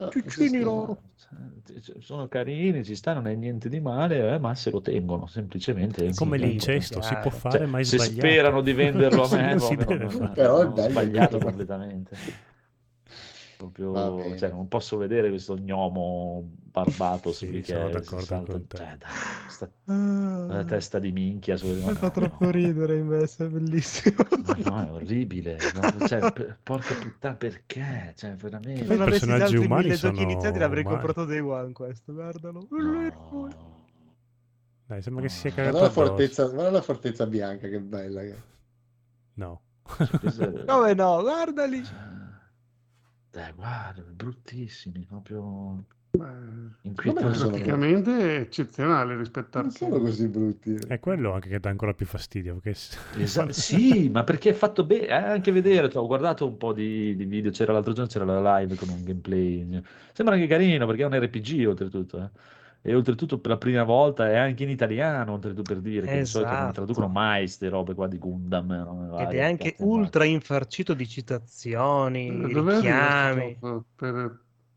Ciuccini 0.10 0.50
questo- 0.50 0.64
loro. 0.64 1.02
Cioè, 1.18 2.00
Sono 2.00 2.28
carini, 2.28 2.84
ci 2.84 2.96
sta, 2.96 3.14
non 3.14 3.28
è 3.28 3.36
niente 3.36 3.70
di 3.70 3.80
male, 3.80 4.34
eh, 4.34 4.38
ma 4.40 4.54
se 4.56 4.70
lo 4.72 4.82
tengono 4.82 5.28
semplicemente. 5.28 6.08
È 6.08 6.14
come 6.14 6.38
l'incesto, 6.38 7.02
si 7.02 7.16
può 7.22 7.32
fare, 7.32 7.60
Cioè, 7.60 7.68
ma 7.68 7.80
è 7.80 7.84
se 7.84 7.98
sbagliato. 7.98 8.28
sperano 8.28 8.62
di 8.62 8.74
venderlo 8.74 9.24
a 9.24 9.30
me, 9.36 9.56
Non 9.56 10.10
non-. 10.14 10.32
Però 10.34 10.74
è 10.74 10.90
sbagliato 10.90 11.38
completamente. 11.38 12.16
Proprio, 13.70 14.38
cioè, 14.38 14.50
non 14.50 14.68
posso 14.68 14.98
vedere 14.98 15.30
questo 15.30 15.56
gnomo 15.56 16.44
barbato 16.72 17.32
Sì, 17.34 17.52
lì 17.52 17.62
che 17.62 17.74
sono 17.74 17.88
si 17.88 17.92
d'accordo 17.94 18.26
salta- 18.26 18.52
con 18.54 18.68
te. 18.68 18.78
cioè, 18.78 18.98
dai, 18.98 19.50
sta 19.50 19.70
la 20.56 20.64
testa 20.64 20.98
di 21.00 21.12
minchia 21.12 21.58
su- 21.58 21.68
Mi 21.68 21.80
no, 21.84 21.94
fa 21.94 22.08
no, 22.08 22.12
troppo 22.12 22.46
no. 22.46 22.50
ridere 22.52 22.98
invece, 22.98 23.46
è 23.46 23.50
bellissimo. 23.50 24.16
Ma 24.46 24.56
no, 24.82 24.88
è 24.88 24.92
orribile. 24.94 25.58
no, 25.76 26.08
cioè, 26.08 26.32
per- 26.32 26.58
porca 26.64 26.96
puttana, 26.96 27.36
perché? 27.36 28.14
Cioè, 28.16 28.36
veramente. 28.36 28.82
avessi 28.86 28.98
personaggi 29.10 29.42
altri 29.44 29.58
umani 29.58 29.84
mille 29.84 29.96
giochi 29.98 30.16
sono 30.18 30.30
iniziati 30.32 30.58
l'avrei 30.60 30.84
umani. 30.84 30.98
comprato 30.98 31.26
Day 31.30 31.40
One 31.40 31.72
questo, 31.74 32.14
guardalo. 32.14 32.68
No. 32.70 33.50
Dai, 34.88 35.02
sembra 35.04 35.22
che 35.24 35.30
si 35.30 35.38
sia 35.38 35.50
No. 35.52 35.56
cagato 35.56 35.78
Guarda 35.78 36.00
la, 36.02 36.08
fortezza, 36.08 36.46
guarda 36.48 36.72
la 36.72 36.82
fortezza 36.82 37.26
bianca, 37.28 37.68
che 37.68 37.80
bella. 37.80 38.22
che- 38.22 38.36
No. 39.36 39.62
Cioè, 39.98 40.20
questo 40.20 40.44
è- 40.44 40.66
Come 40.66 40.94
no, 40.94 41.22
guardali. 41.22 41.82
Dai, 43.32 43.52
guarda, 43.54 44.02
bruttissimi, 44.02 45.06
proprio 45.08 45.86
Beh, 46.12 47.34
sono- 47.34 47.52
praticamente 47.52 48.20
è 48.20 48.40
eccezionale 48.42 49.16
rispetto 49.16 49.60
a 49.60 49.62
Non 49.62 49.72
sono 49.72 49.98
così 50.00 50.28
brutti. 50.28 50.76
È 50.76 51.00
quello 51.00 51.32
anche 51.32 51.48
che 51.48 51.60
dà 51.62 51.70
ancora 51.70 51.94
più 51.94 52.06
fastidio. 52.06 52.56
Perché... 52.56 52.78
Esatto, 53.18 53.54
sì, 53.54 54.10
ma 54.10 54.26
perché 54.26 54.50
è 54.50 54.54
fatto 54.54 54.84
bene, 54.84 55.08
eh, 55.08 55.14
anche 55.14 55.54
vedere, 55.54 55.90
cioè, 55.90 56.02
ho 56.02 56.08
guardato 56.08 56.46
un 56.46 56.58
po' 56.58 56.74
di, 56.74 57.16
di 57.16 57.24
video, 57.24 57.52
c'era 57.52 57.72
l'altro 57.72 57.94
giorno, 57.94 58.10
c'era 58.10 58.26
la 58.26 58.58
live 58.60 58.76
con 58.76 58.90
un 58.90 59.04
gameplay, 59.06 59.82
sembra 60.12 60.36
anche 60.36 60.48
carino 60.48 60.86
perché 60.86 61.04
è 61.04 61.06
un 61.06 61.18
RPG 61.18 61.66
oltretutto, 61.68 62.18
eh. 62.18 62.30
E 62.84 62.96
oltretutto 62.96 63.40
per 63.40 63.52
la 63.52 63.58
prima 63.58 63.84
volta 63.84 64.28
è 64.30 64.36
anche 64.38 64.64
in 64.64 64.70
italiano, 64.70 65.34
oltretutto 65.34 65.62
per 65.62 65.82
dire, 65.82 66.08
che 66.08 66.18
di 66.18 66.26
solito 66.26 66.50
non 66.50 66.60
Esatto. 66.60 66.72
traducono 66.72 67.08
mai 67.08 67.40
queste 67.42 67.70
robe 67.70 67.94
qua 67.94 68.08
di 68.08 68.18
Gundam. 68.18 68.72
eh, 68.72 68.84
robe 68.84 69.24
Ed 69.24 69.30
è 69.34 69.42
anche 69.44 69.76
ultra 69.80 70.24
infarcito 70.26 70.94
di 70.96 71.08
citazioni, 71.08 72.52
Dov'è 72.52 72.74
richiami. 72.74 73.42
arrivato 73.52 73.86
per, 73.96 74.14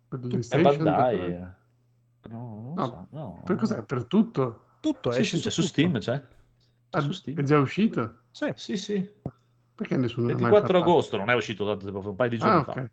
per 0.08 0.18
È 0.18 0.26
PlayStation? 0.26 0.84
Bandai. 0.84 1.18
per- 1.18 1.30
eh. 1.30 1.62
No, 2.30 2.74
No, 2.76 2.84
so, 2.86 3.06
no. 3.12 3.42
Per 3.44 3.56
cos'è? 3.56 3.82
Per 3.84 4.04
tutto? 4.04 4.60
Tutto 4.80 5.12
Sì, 5.12 5.20
esce 5.20 5.36
sì, 5.38 5.42
su 5.50 5.62
tutto. 5.62 5.68
Steam, 5.68 5.98
c'è. 5.98 6.22
Ah, 6.90 7.00
su 7.00 7.12
Steam. 7.12 7.38
è 7.38 7.42
già 7.42 7.58
uscito? 7.58 8.24
Sì. 8.30 8.52
Sì, 8.54 8.76
sì. 8.76 9.10
Perché 9.74 9.96
nessuno 9.96 10.26
l'ha 10.26 10.32
mai 10.38 10.40
24 10.42 10.78
fatto? 10.78 10.90
agosto, 10.90 11.16
non 11.16 11.30
è 11.30 11.34
uscito 11.34 11.64
tanto 11.66 11.84
tempo 11.86 12.00
fa, 12.00 12.08
un 12.10 12.16
paio 12.16 12.30
di 12.30 12.38
giorni 12.38 12.56
Ah, 12.56 12.60
fa. 12.60 12.72
ok. 12.72 12.90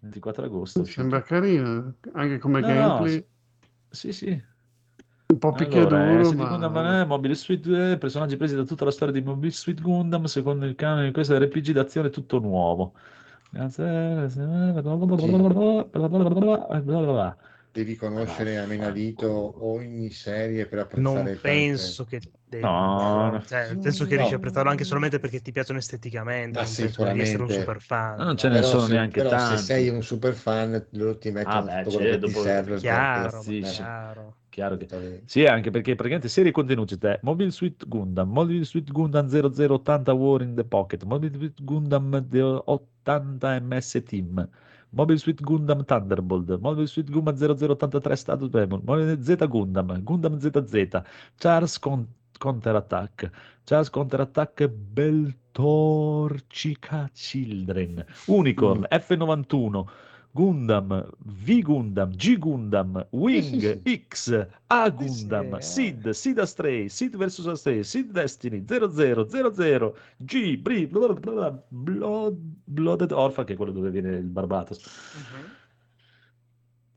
24 0.00 0.44
agosto. 0.44 0.84
Sembra 0.84 1.22
carino, 1.22 1.96
anche 2.12 2.38
come 2.38 2.60
No, 2.60 2.68
no, 2.68 2.98
gameplay, 2.98 3.26
Sì, 3.90 4.12
sì. 4.12 4.28
un 5.26 5.38
po' 5.38 5.52
picchiaduro, 5.52 5.96
Allora, 5.96 6.28
eh, 6.28 6.34
ma... 6.34 6.48
Gundam 6.48 6.76
eh, 6.76 7.04
Mobile 7.04 7.34
Suit 7.34 7.60
2, 7.60 7.98
personaggi 7.98 8.36
presi 8.36 8.54
da 8.54 8.64
tutta 8.64 8.84
la 8.84 8.90
storia 8.90 9.12
di 9.12 9.22
Mobile 9.22 9.52
Suit 9.52 9.80
Gundam, 9.80 10.24
secondo 10.24 10.64
il 10.64 10.74
canone 10.74 11.06
di 11.06 11.12
questo 11.12 11.38
RPG 11.38 11.72
d'azione 11.72 12.10
tutto 12.10 12.38
nuovo. 12.38 12.92
Devi 17.72 17.94
conoscere 17.94 18.58
a 18.58 18.66
menadito 18.66 19.64
ogni 19.64 20.10
serie 20.10 20.66
per 20.66 20.80
apprezzare 20.80 21.22
Non 21.22 21.38
penso 21.40 22.04
che 22.04 22.20
devi, 22.44 22.64
No, 22.64 23.30
no. 23.30 23.42
cioè, 23.46 23.76
penso 23.80 24.04
che 24.06 24.10
No. 24.10 24.16
riesci 24.16 24.34
a 24.34 24.36
apprezzarlo 24.38 24.70
anche 24.70 24.82
solamente 24.82 25.20
perché 25.20 25.40
ti 25.40 25.52
piacciono 25.52 25.78
esteticamente, 25.78 26.58
Ma 26.58 26.64
non 26.64 26.74
penso 26.74 27.04
devi 27.04 27.20
essere 27.20 27.42
un 27.42 27.48
sicuramente. 27.48 27.58
super 27.60 27.80
fan. 27.80 28.16
Non 28.16 28.36
ce 28.36 28.48
ne 28.48 28.54
Però 28.56 28.66
sono 28.66 28.82
se- 28.86 28.92
neanche 28.92 29.22
però 29.22 29.28
tanti. 29.30 29.56
se 29.58 29.62
sei 29.62 29.88
un 29.88 30.02
super 30.02 30.34
fan 30.34 30.86
loro 30.90 31.16
ti 31.18 31.30
mettono 31.30 31.54
Ah, 31.54 31.62
beh, 31.62 31.82
tutto 31.84 31.96
quello 31.96 32.10
c'è, 32.10 32.18
che 32.18 32.26
ti 32.26 32.32
dopo- 32.32 32.42
serve 32.44 32.70
per- 32.72 32.80
Chiaro, 32.80 33.40
chiaro. 33.40 34.34
Chiaro 34.50 34.76
che... 34.76 35.22
Sì, 35.26 35.44
anche 35.44 35.70
perché 35.70 35.90
praticamente 35.94 36.28
serie 36.28 36.50
contenuti 36.50 36.98
c'è 36.98 37.20
Mobile 37.22 37.52
Suit 37.52 37.86
Gundam, 37.86 38.30
Mobile 38.32 38.64
Suit 38.64 38.90
Gundam 38.90 39.28
0080 39.28 40.12
War 40.12 40.42
in 40.42 40.56
the 40.56 40.64
Pocket, 40.64 41.04
Mobile 41.04 41.38
Suit 41.38 41.62
Gundam 41.62 42.18
de- 42.18 42.42
80 42.64 43.60
MS 43.60 44.02
Team, 44.04 44.48
Mobile 44.92 45.18
Suit 45.18 45.40
Gundam 45.40 45.84
Thunderbolt, 45.84 46.58
Mobile 46.60 46.86
Suit 46.86 47.10
Gundam 47.10 47.34
0083 47.36 48.16
Status 48.16 48.48
Demon, 48.50 48.82
Mobile 48.84 49.16
Z 49.22 49.36
Gundam, 49.48 50.02
Gundam 50.04 50.38
ZZ, 50.38 51.02
Charles 51.38 51.78
Con- 51.78 52.06
Counter 52.38 52.76
Attack, 52.76 53.30
Charles 53.64 53.90
Counter 53.90 54.20
Attack 54.22 54.68
Beltorcica 54.94 57.08
Children, 57.12 58.04
Unicorn 58.26 58.80
Mm. 58.80 58.86
F91, 58.90 59.84
Gundam, 60.32 61.08
V 61.18 61.62
Gundam, 61.62 62.14
G 62.14 62.38
Gundam, 62.38 63.04
Wing, 63.10 63.82
X, 63.84 64.30
A 64.68 64.90
Gundam. 64.90 65.60
Sid, 65.60 66.10
Sid 66.10 66.38
Astray, 66.38 66.88
Sid 66.88 67.16
vs 67.16 67.46
Astray, 67.46 67.82
Sid 67.82 68.12
Destiny, 68.12 68.64
0000, 68.64 69.92
G, 70.18 70.56
Bri, 70.56 70.86
Blooded 70.86 71.26
Orphan, 73.12 73.44
che 73.44 73.54
è 73.54 73.56
quello 73.56 73.72
dove 73.72 73.90
viene 73.90 74.16
il 74.16 74.28
Barbatos. 74.28 74.80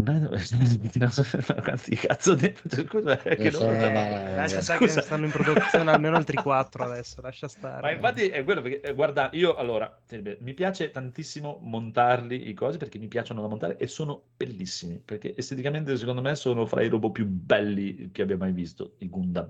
Mhm. 0.04 1.62
Quanti 1.64 1.96
cazzo 1.96 2.36
di... 2.36 2.54
Scusa, 2.68 3.22
è 3.22 3.36
che 3.38 3.48
Eh, 3.48 3.52
non... 3.52 3.92
ma- 3.92 4.36
Lascia 4.36 4.58
eh, 4.58 4.62
stare 4.62 4.80
che 4.80 4.88
scusa. 4.88 5.02
stanno 5.02 5.26
in 5.26 5.32
produzione 5.32 5.92
almeno 5.92 6.16
altri 6.16 6.38
4 6.38 6.84
adesso, 6.84 7.22
lascia 7.22 7.48
stare. 7.48 7.82
Ma 7.82 7.92
infatti 7.92 8.28
è 8.28 8.44
quello 8.44 8.62
perché, 8.62 8.82
eh, 8.82 8.94
guarda, 8.94 9.30
io 9.34 9.56
allora, 9.56 10.02
eh, 10.10 10.38
mi 10.42 10.54
piace 10.54 10.92
tantissimo 10.92 11.60
montarli 11.62 12.50
i 12.50 12.54
cosi 12.54 12.78
perché 12.78 12.98
mi 13.00 13.08
piacciono 13.08 13.42
da 13.42 13.48
montare 13.48 13.78
e 13.78 13.88
sono 13.88 14.22
bellissimi, 14.36 15.00
perché 15.04 15.36
esteticamente 15.38 15.96
secondo 15.98 16.22
me 16.22 16.36
sono 16.36 16.66
fra 16.66 16.82
i 16.82 16.88
robot 16.90 17.12
più 17.12 17.26
belli 17.26 18.10
che 18.12 18.22
abbia 18.24 18.38
mai 18.38 18.52
visto, 18.52 18.96
i 19.00 19.10
Gundam. 19.10 19.50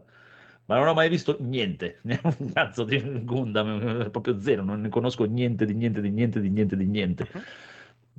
Ma 0.66 0.78
non 0.78 0.88
ho 0.88 0.94
mai 0.94 1.10
visto 1.10 1.38
niente, 1.42 2.00
un 2.04 2.52
cazzo 2.54 2.84
di 2.86 2.98
Gundam, 3.26 4.02
eh, 4.04 4.10
proprio 4.10 4.40
zero, 4.40 4.64
non 4.64 4.82
ne 4.82 4.90
conosco 4.90 5.26
niente 5.26 5.66
di 5.66 5.74
niente 5.74 6.00
di 6.02 6.10
niente 6.10 6.40
di 6.40 6.50
niente 6.50 6.76
di 6.78 6.86
niente. 6.86 7.28
Mhm. 7.34 7.44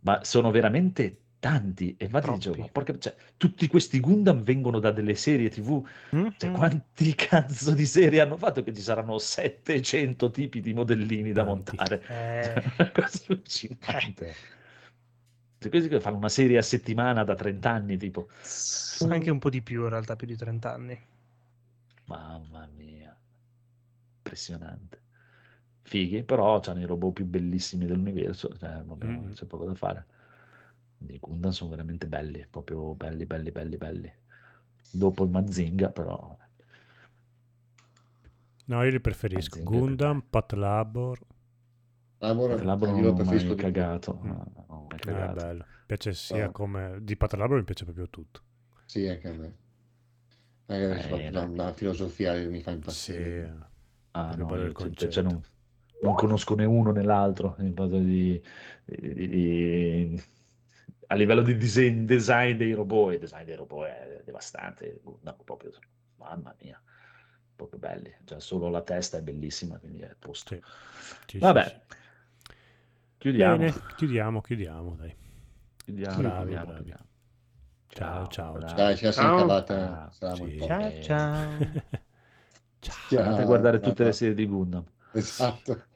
Ma 0.02 0.22
sono 0.22 0.50
veramente 0.50 1.22
tanti. 1.44 1.94
E 1.98 2.06
infatti 2.06 2.30
dicevo, 2.32 2.56
ma 2.56 2.68
porca- 2.72 2.96
cioè, 2.98 3.14
tutti 3.36 3.66
questi 3.66 4.00
Gundam 4.00 4.42
vengono 4.42 4.78
da 4.78 4.90
delle 4.90 5.14
serie 5.14 5.50
TV 5.50 5.86
cioè, 6.38 6.48
Mhm. 6.48 6.56
quanti 6.56 7.14
cazzo 7.14 7.72
di 7.74 7.84
serie 7.84 8.20
hanno 8.22 8.38
fatto 8.38 8.62
che 8.62 8.72
ci 8.72 8.80
saranno 8.80 9.18
700 9.18 10.30
tipi 10.30 10.60
di 10.62 10.72
modellini 10.72 11.32
da 11.32 11.44
montare? 11.44 12.02
Eh. 12.08 12.52
Una 12.78 12.90
cosa 12.92 13.24
allucinante. 13.28 14.34
Cioè, 15.58 15.68
questi 15.70 15.88
che 15.90 16.00
fanno 16.00 16.16
una 16.16 16.28
serie 16.30 16.56
a 16.56 16.62
settimana 16.62 17.24
da 17.24 17.34
30 17.34 17.70
anni, 17.70 17.96
tipo. 17.98 18.28
Anche 19.08 19.30
un 19.30 19.38
po' 19.38 19.50
di 19.50 19.60
più 19.60 19.82
in 19.82 19.88
realtà, 19.90 20.16
più 20.16 20.26
di 20.26 20.36
30 20.36 20.72
anni. 20.72 20.98
Mamma 22.06 22.66
mia. 22.74 23.14
Impressionante. 24.16 25.02
Fighi, 25.82 26.22
però 26.22 26.58
hanno 26.64 26.80
i 26.80 26.84
robot 26.86 27.12
più 27.12 27.26
bellissimi 27.26 27.84
dell'universo, 27.84 28.56
cioè, 28.58 28.80
proprio 28.82 29.10
Mm. 29.10 29.32
c'è 29.32 29.44
poco 29.44 29.66
da 29.66 29.74
fare. 29.74 30.06
I 31.06 31.18
Gundam 31.20 31.50
sono 31.50 31.70
veramente 31.70 32.06
belli, 32.06 32.46
proprio 32.48 32.94
belli, 32.94 33.26
belli, 33.26 33.50
belli, 33.50 33.76
belli. 33.76 34.12
Dopo 34.90 35.24
il 35.24 35.30
Mazinga, 35.30 35.90
però... 35.90 36.36
No, 38.66 38.82
io 38.82 38.90
li 38.90 39.00
preferisco. 39.00 39.58
Mazinga 39.58 39.76
è 39.76 39.78
Gundam, 39.80 40.20
più 40.20 40.28
Pat 40.30 40.52
Labor. 40.52 41.18
Labor, 42.18 42.64
Labro 42.64 42.88
io 42.88 42.94
non 42.94 43.02
lo 43.02 43.10
ho 43.10 43.14
preferisco 43.14 43.54
cagato. 43.54 44.18
Mm. 44.22 44.26
no, 44.28 44.86
mai 44.88 44.96
Eh, 44.98 45.00
cagato. 45.00 45.34
bello. 45.34 45.64
piace 45.86 46.14
sia 46.14 46.46
Ah. 46.46 46.50
come... 46.50 46.98
Di 47.02 47.16
Pat 47.16 47.34
Labor 47.34 47.58
mi 47.58 47.64
piace 47.64 47.84
proprio 47.84 48.08
tutto. 48.08 48.40
Sì, 48.86 49.06
anche 49.06 49.28
a 49.28 49.32
me. 49.32 49.56
Anche 50.66 51.08
Eh, 51.26 51.30
la, 51.30 51.44
no. 51.44 51.54
la 51.54 51.72
filosofia 51.74 52.32
mi 52.48 52.62
fa 52.62 52.70
Sì. 52.70 52.76
impazzire. 52.76 53.68
Ah, 54.12 54.32
Proprio 54.34 54.56
no, 54.56 54.62
il 54.64 54.74
cioè- 54.74 54.86
concetto. 54.86 55.10
cioè 55.12 55.22
non, 55.24 55.42
non 56.02 56.14
conosco 56.14 56.54
né 56.54 56.64
uno 56.64 56.92
né 56.92 57.02
l'altro 57.02 57.56
in 57.58 57.74
base 57.74 57.98
di, 58.02 58.42
di- 58.84 59.28
di- 59.28 60.22
a 61.14 61.16
livello 61.16 61.42
di 61.42 61.56
design, 61.56 62.04
design 62.04 62.56
dei 62.56 62.72
robot. 62.72 63.12
Il 63.14 63.18
design 63.20 63.44
dei 63.44 63.56
robot 63.56 63.86
è 63.86 64.22
devastante. 64.24 65.00
No, 65.20 65.36
proprio, 65.44 65.72
mamma 66.16 66.54
mia, 66.60 66.80
proprio 67.54 67.78
belli. 67.78 68.14
Cioè, 68.24 68.40
solo 68.40 68.68
la 68.68 68.82
testa 68.82 69.18
è 69.18 69.22
bellissima, 69.22 69.78
quindi 69.78 70.00
è 70.00 70.14
posto. 70.18 70.54
Sì. 70.54 70.62
Sì, 71.26 71.38
Vabbè, 71.38 71.64
sì, 71.64 71.70
sì. 71.70 71.80
chiudiamo. 73.18 73.56
Bene, 73.56 73.82
chiudiamo, 73.96 74.40
chiudiamo, 74.40 74.94
dai. 74.96 75.14
chiudiamo, 75.84 76.16
Bravi, 76.16 76.36
chiudiamo, 76.38 76.66
bravi. 76.66 76.74
chiudiamo. 76.74 77.06
Ciao, 77.88 78.26
ciao, 78.28 78.52
bravi. 78.54 78.74
Dai, 78.74 78.96
ce 78.96 79.06
la 79.06 79.12
siamo 79.12 79.30
Ciao. 79.30 79.36
cavata. 79.36 80.10
Ciao 80.18 80.50
ciao. 80.58 81.00
Ciao. 81.00 81.82
Ciao. 82.80 83.22
Andate 83.22 83.40
a 83.42 83.44
guardare 83.44 83.80
tutte 83.80 84.04
le 84.04 84.10
ciao. 84.10 84.12
serie 84.12 84.34
di 84.34 84.46
Gundam. 84.46 84.84
Esatto. 85.12 85.86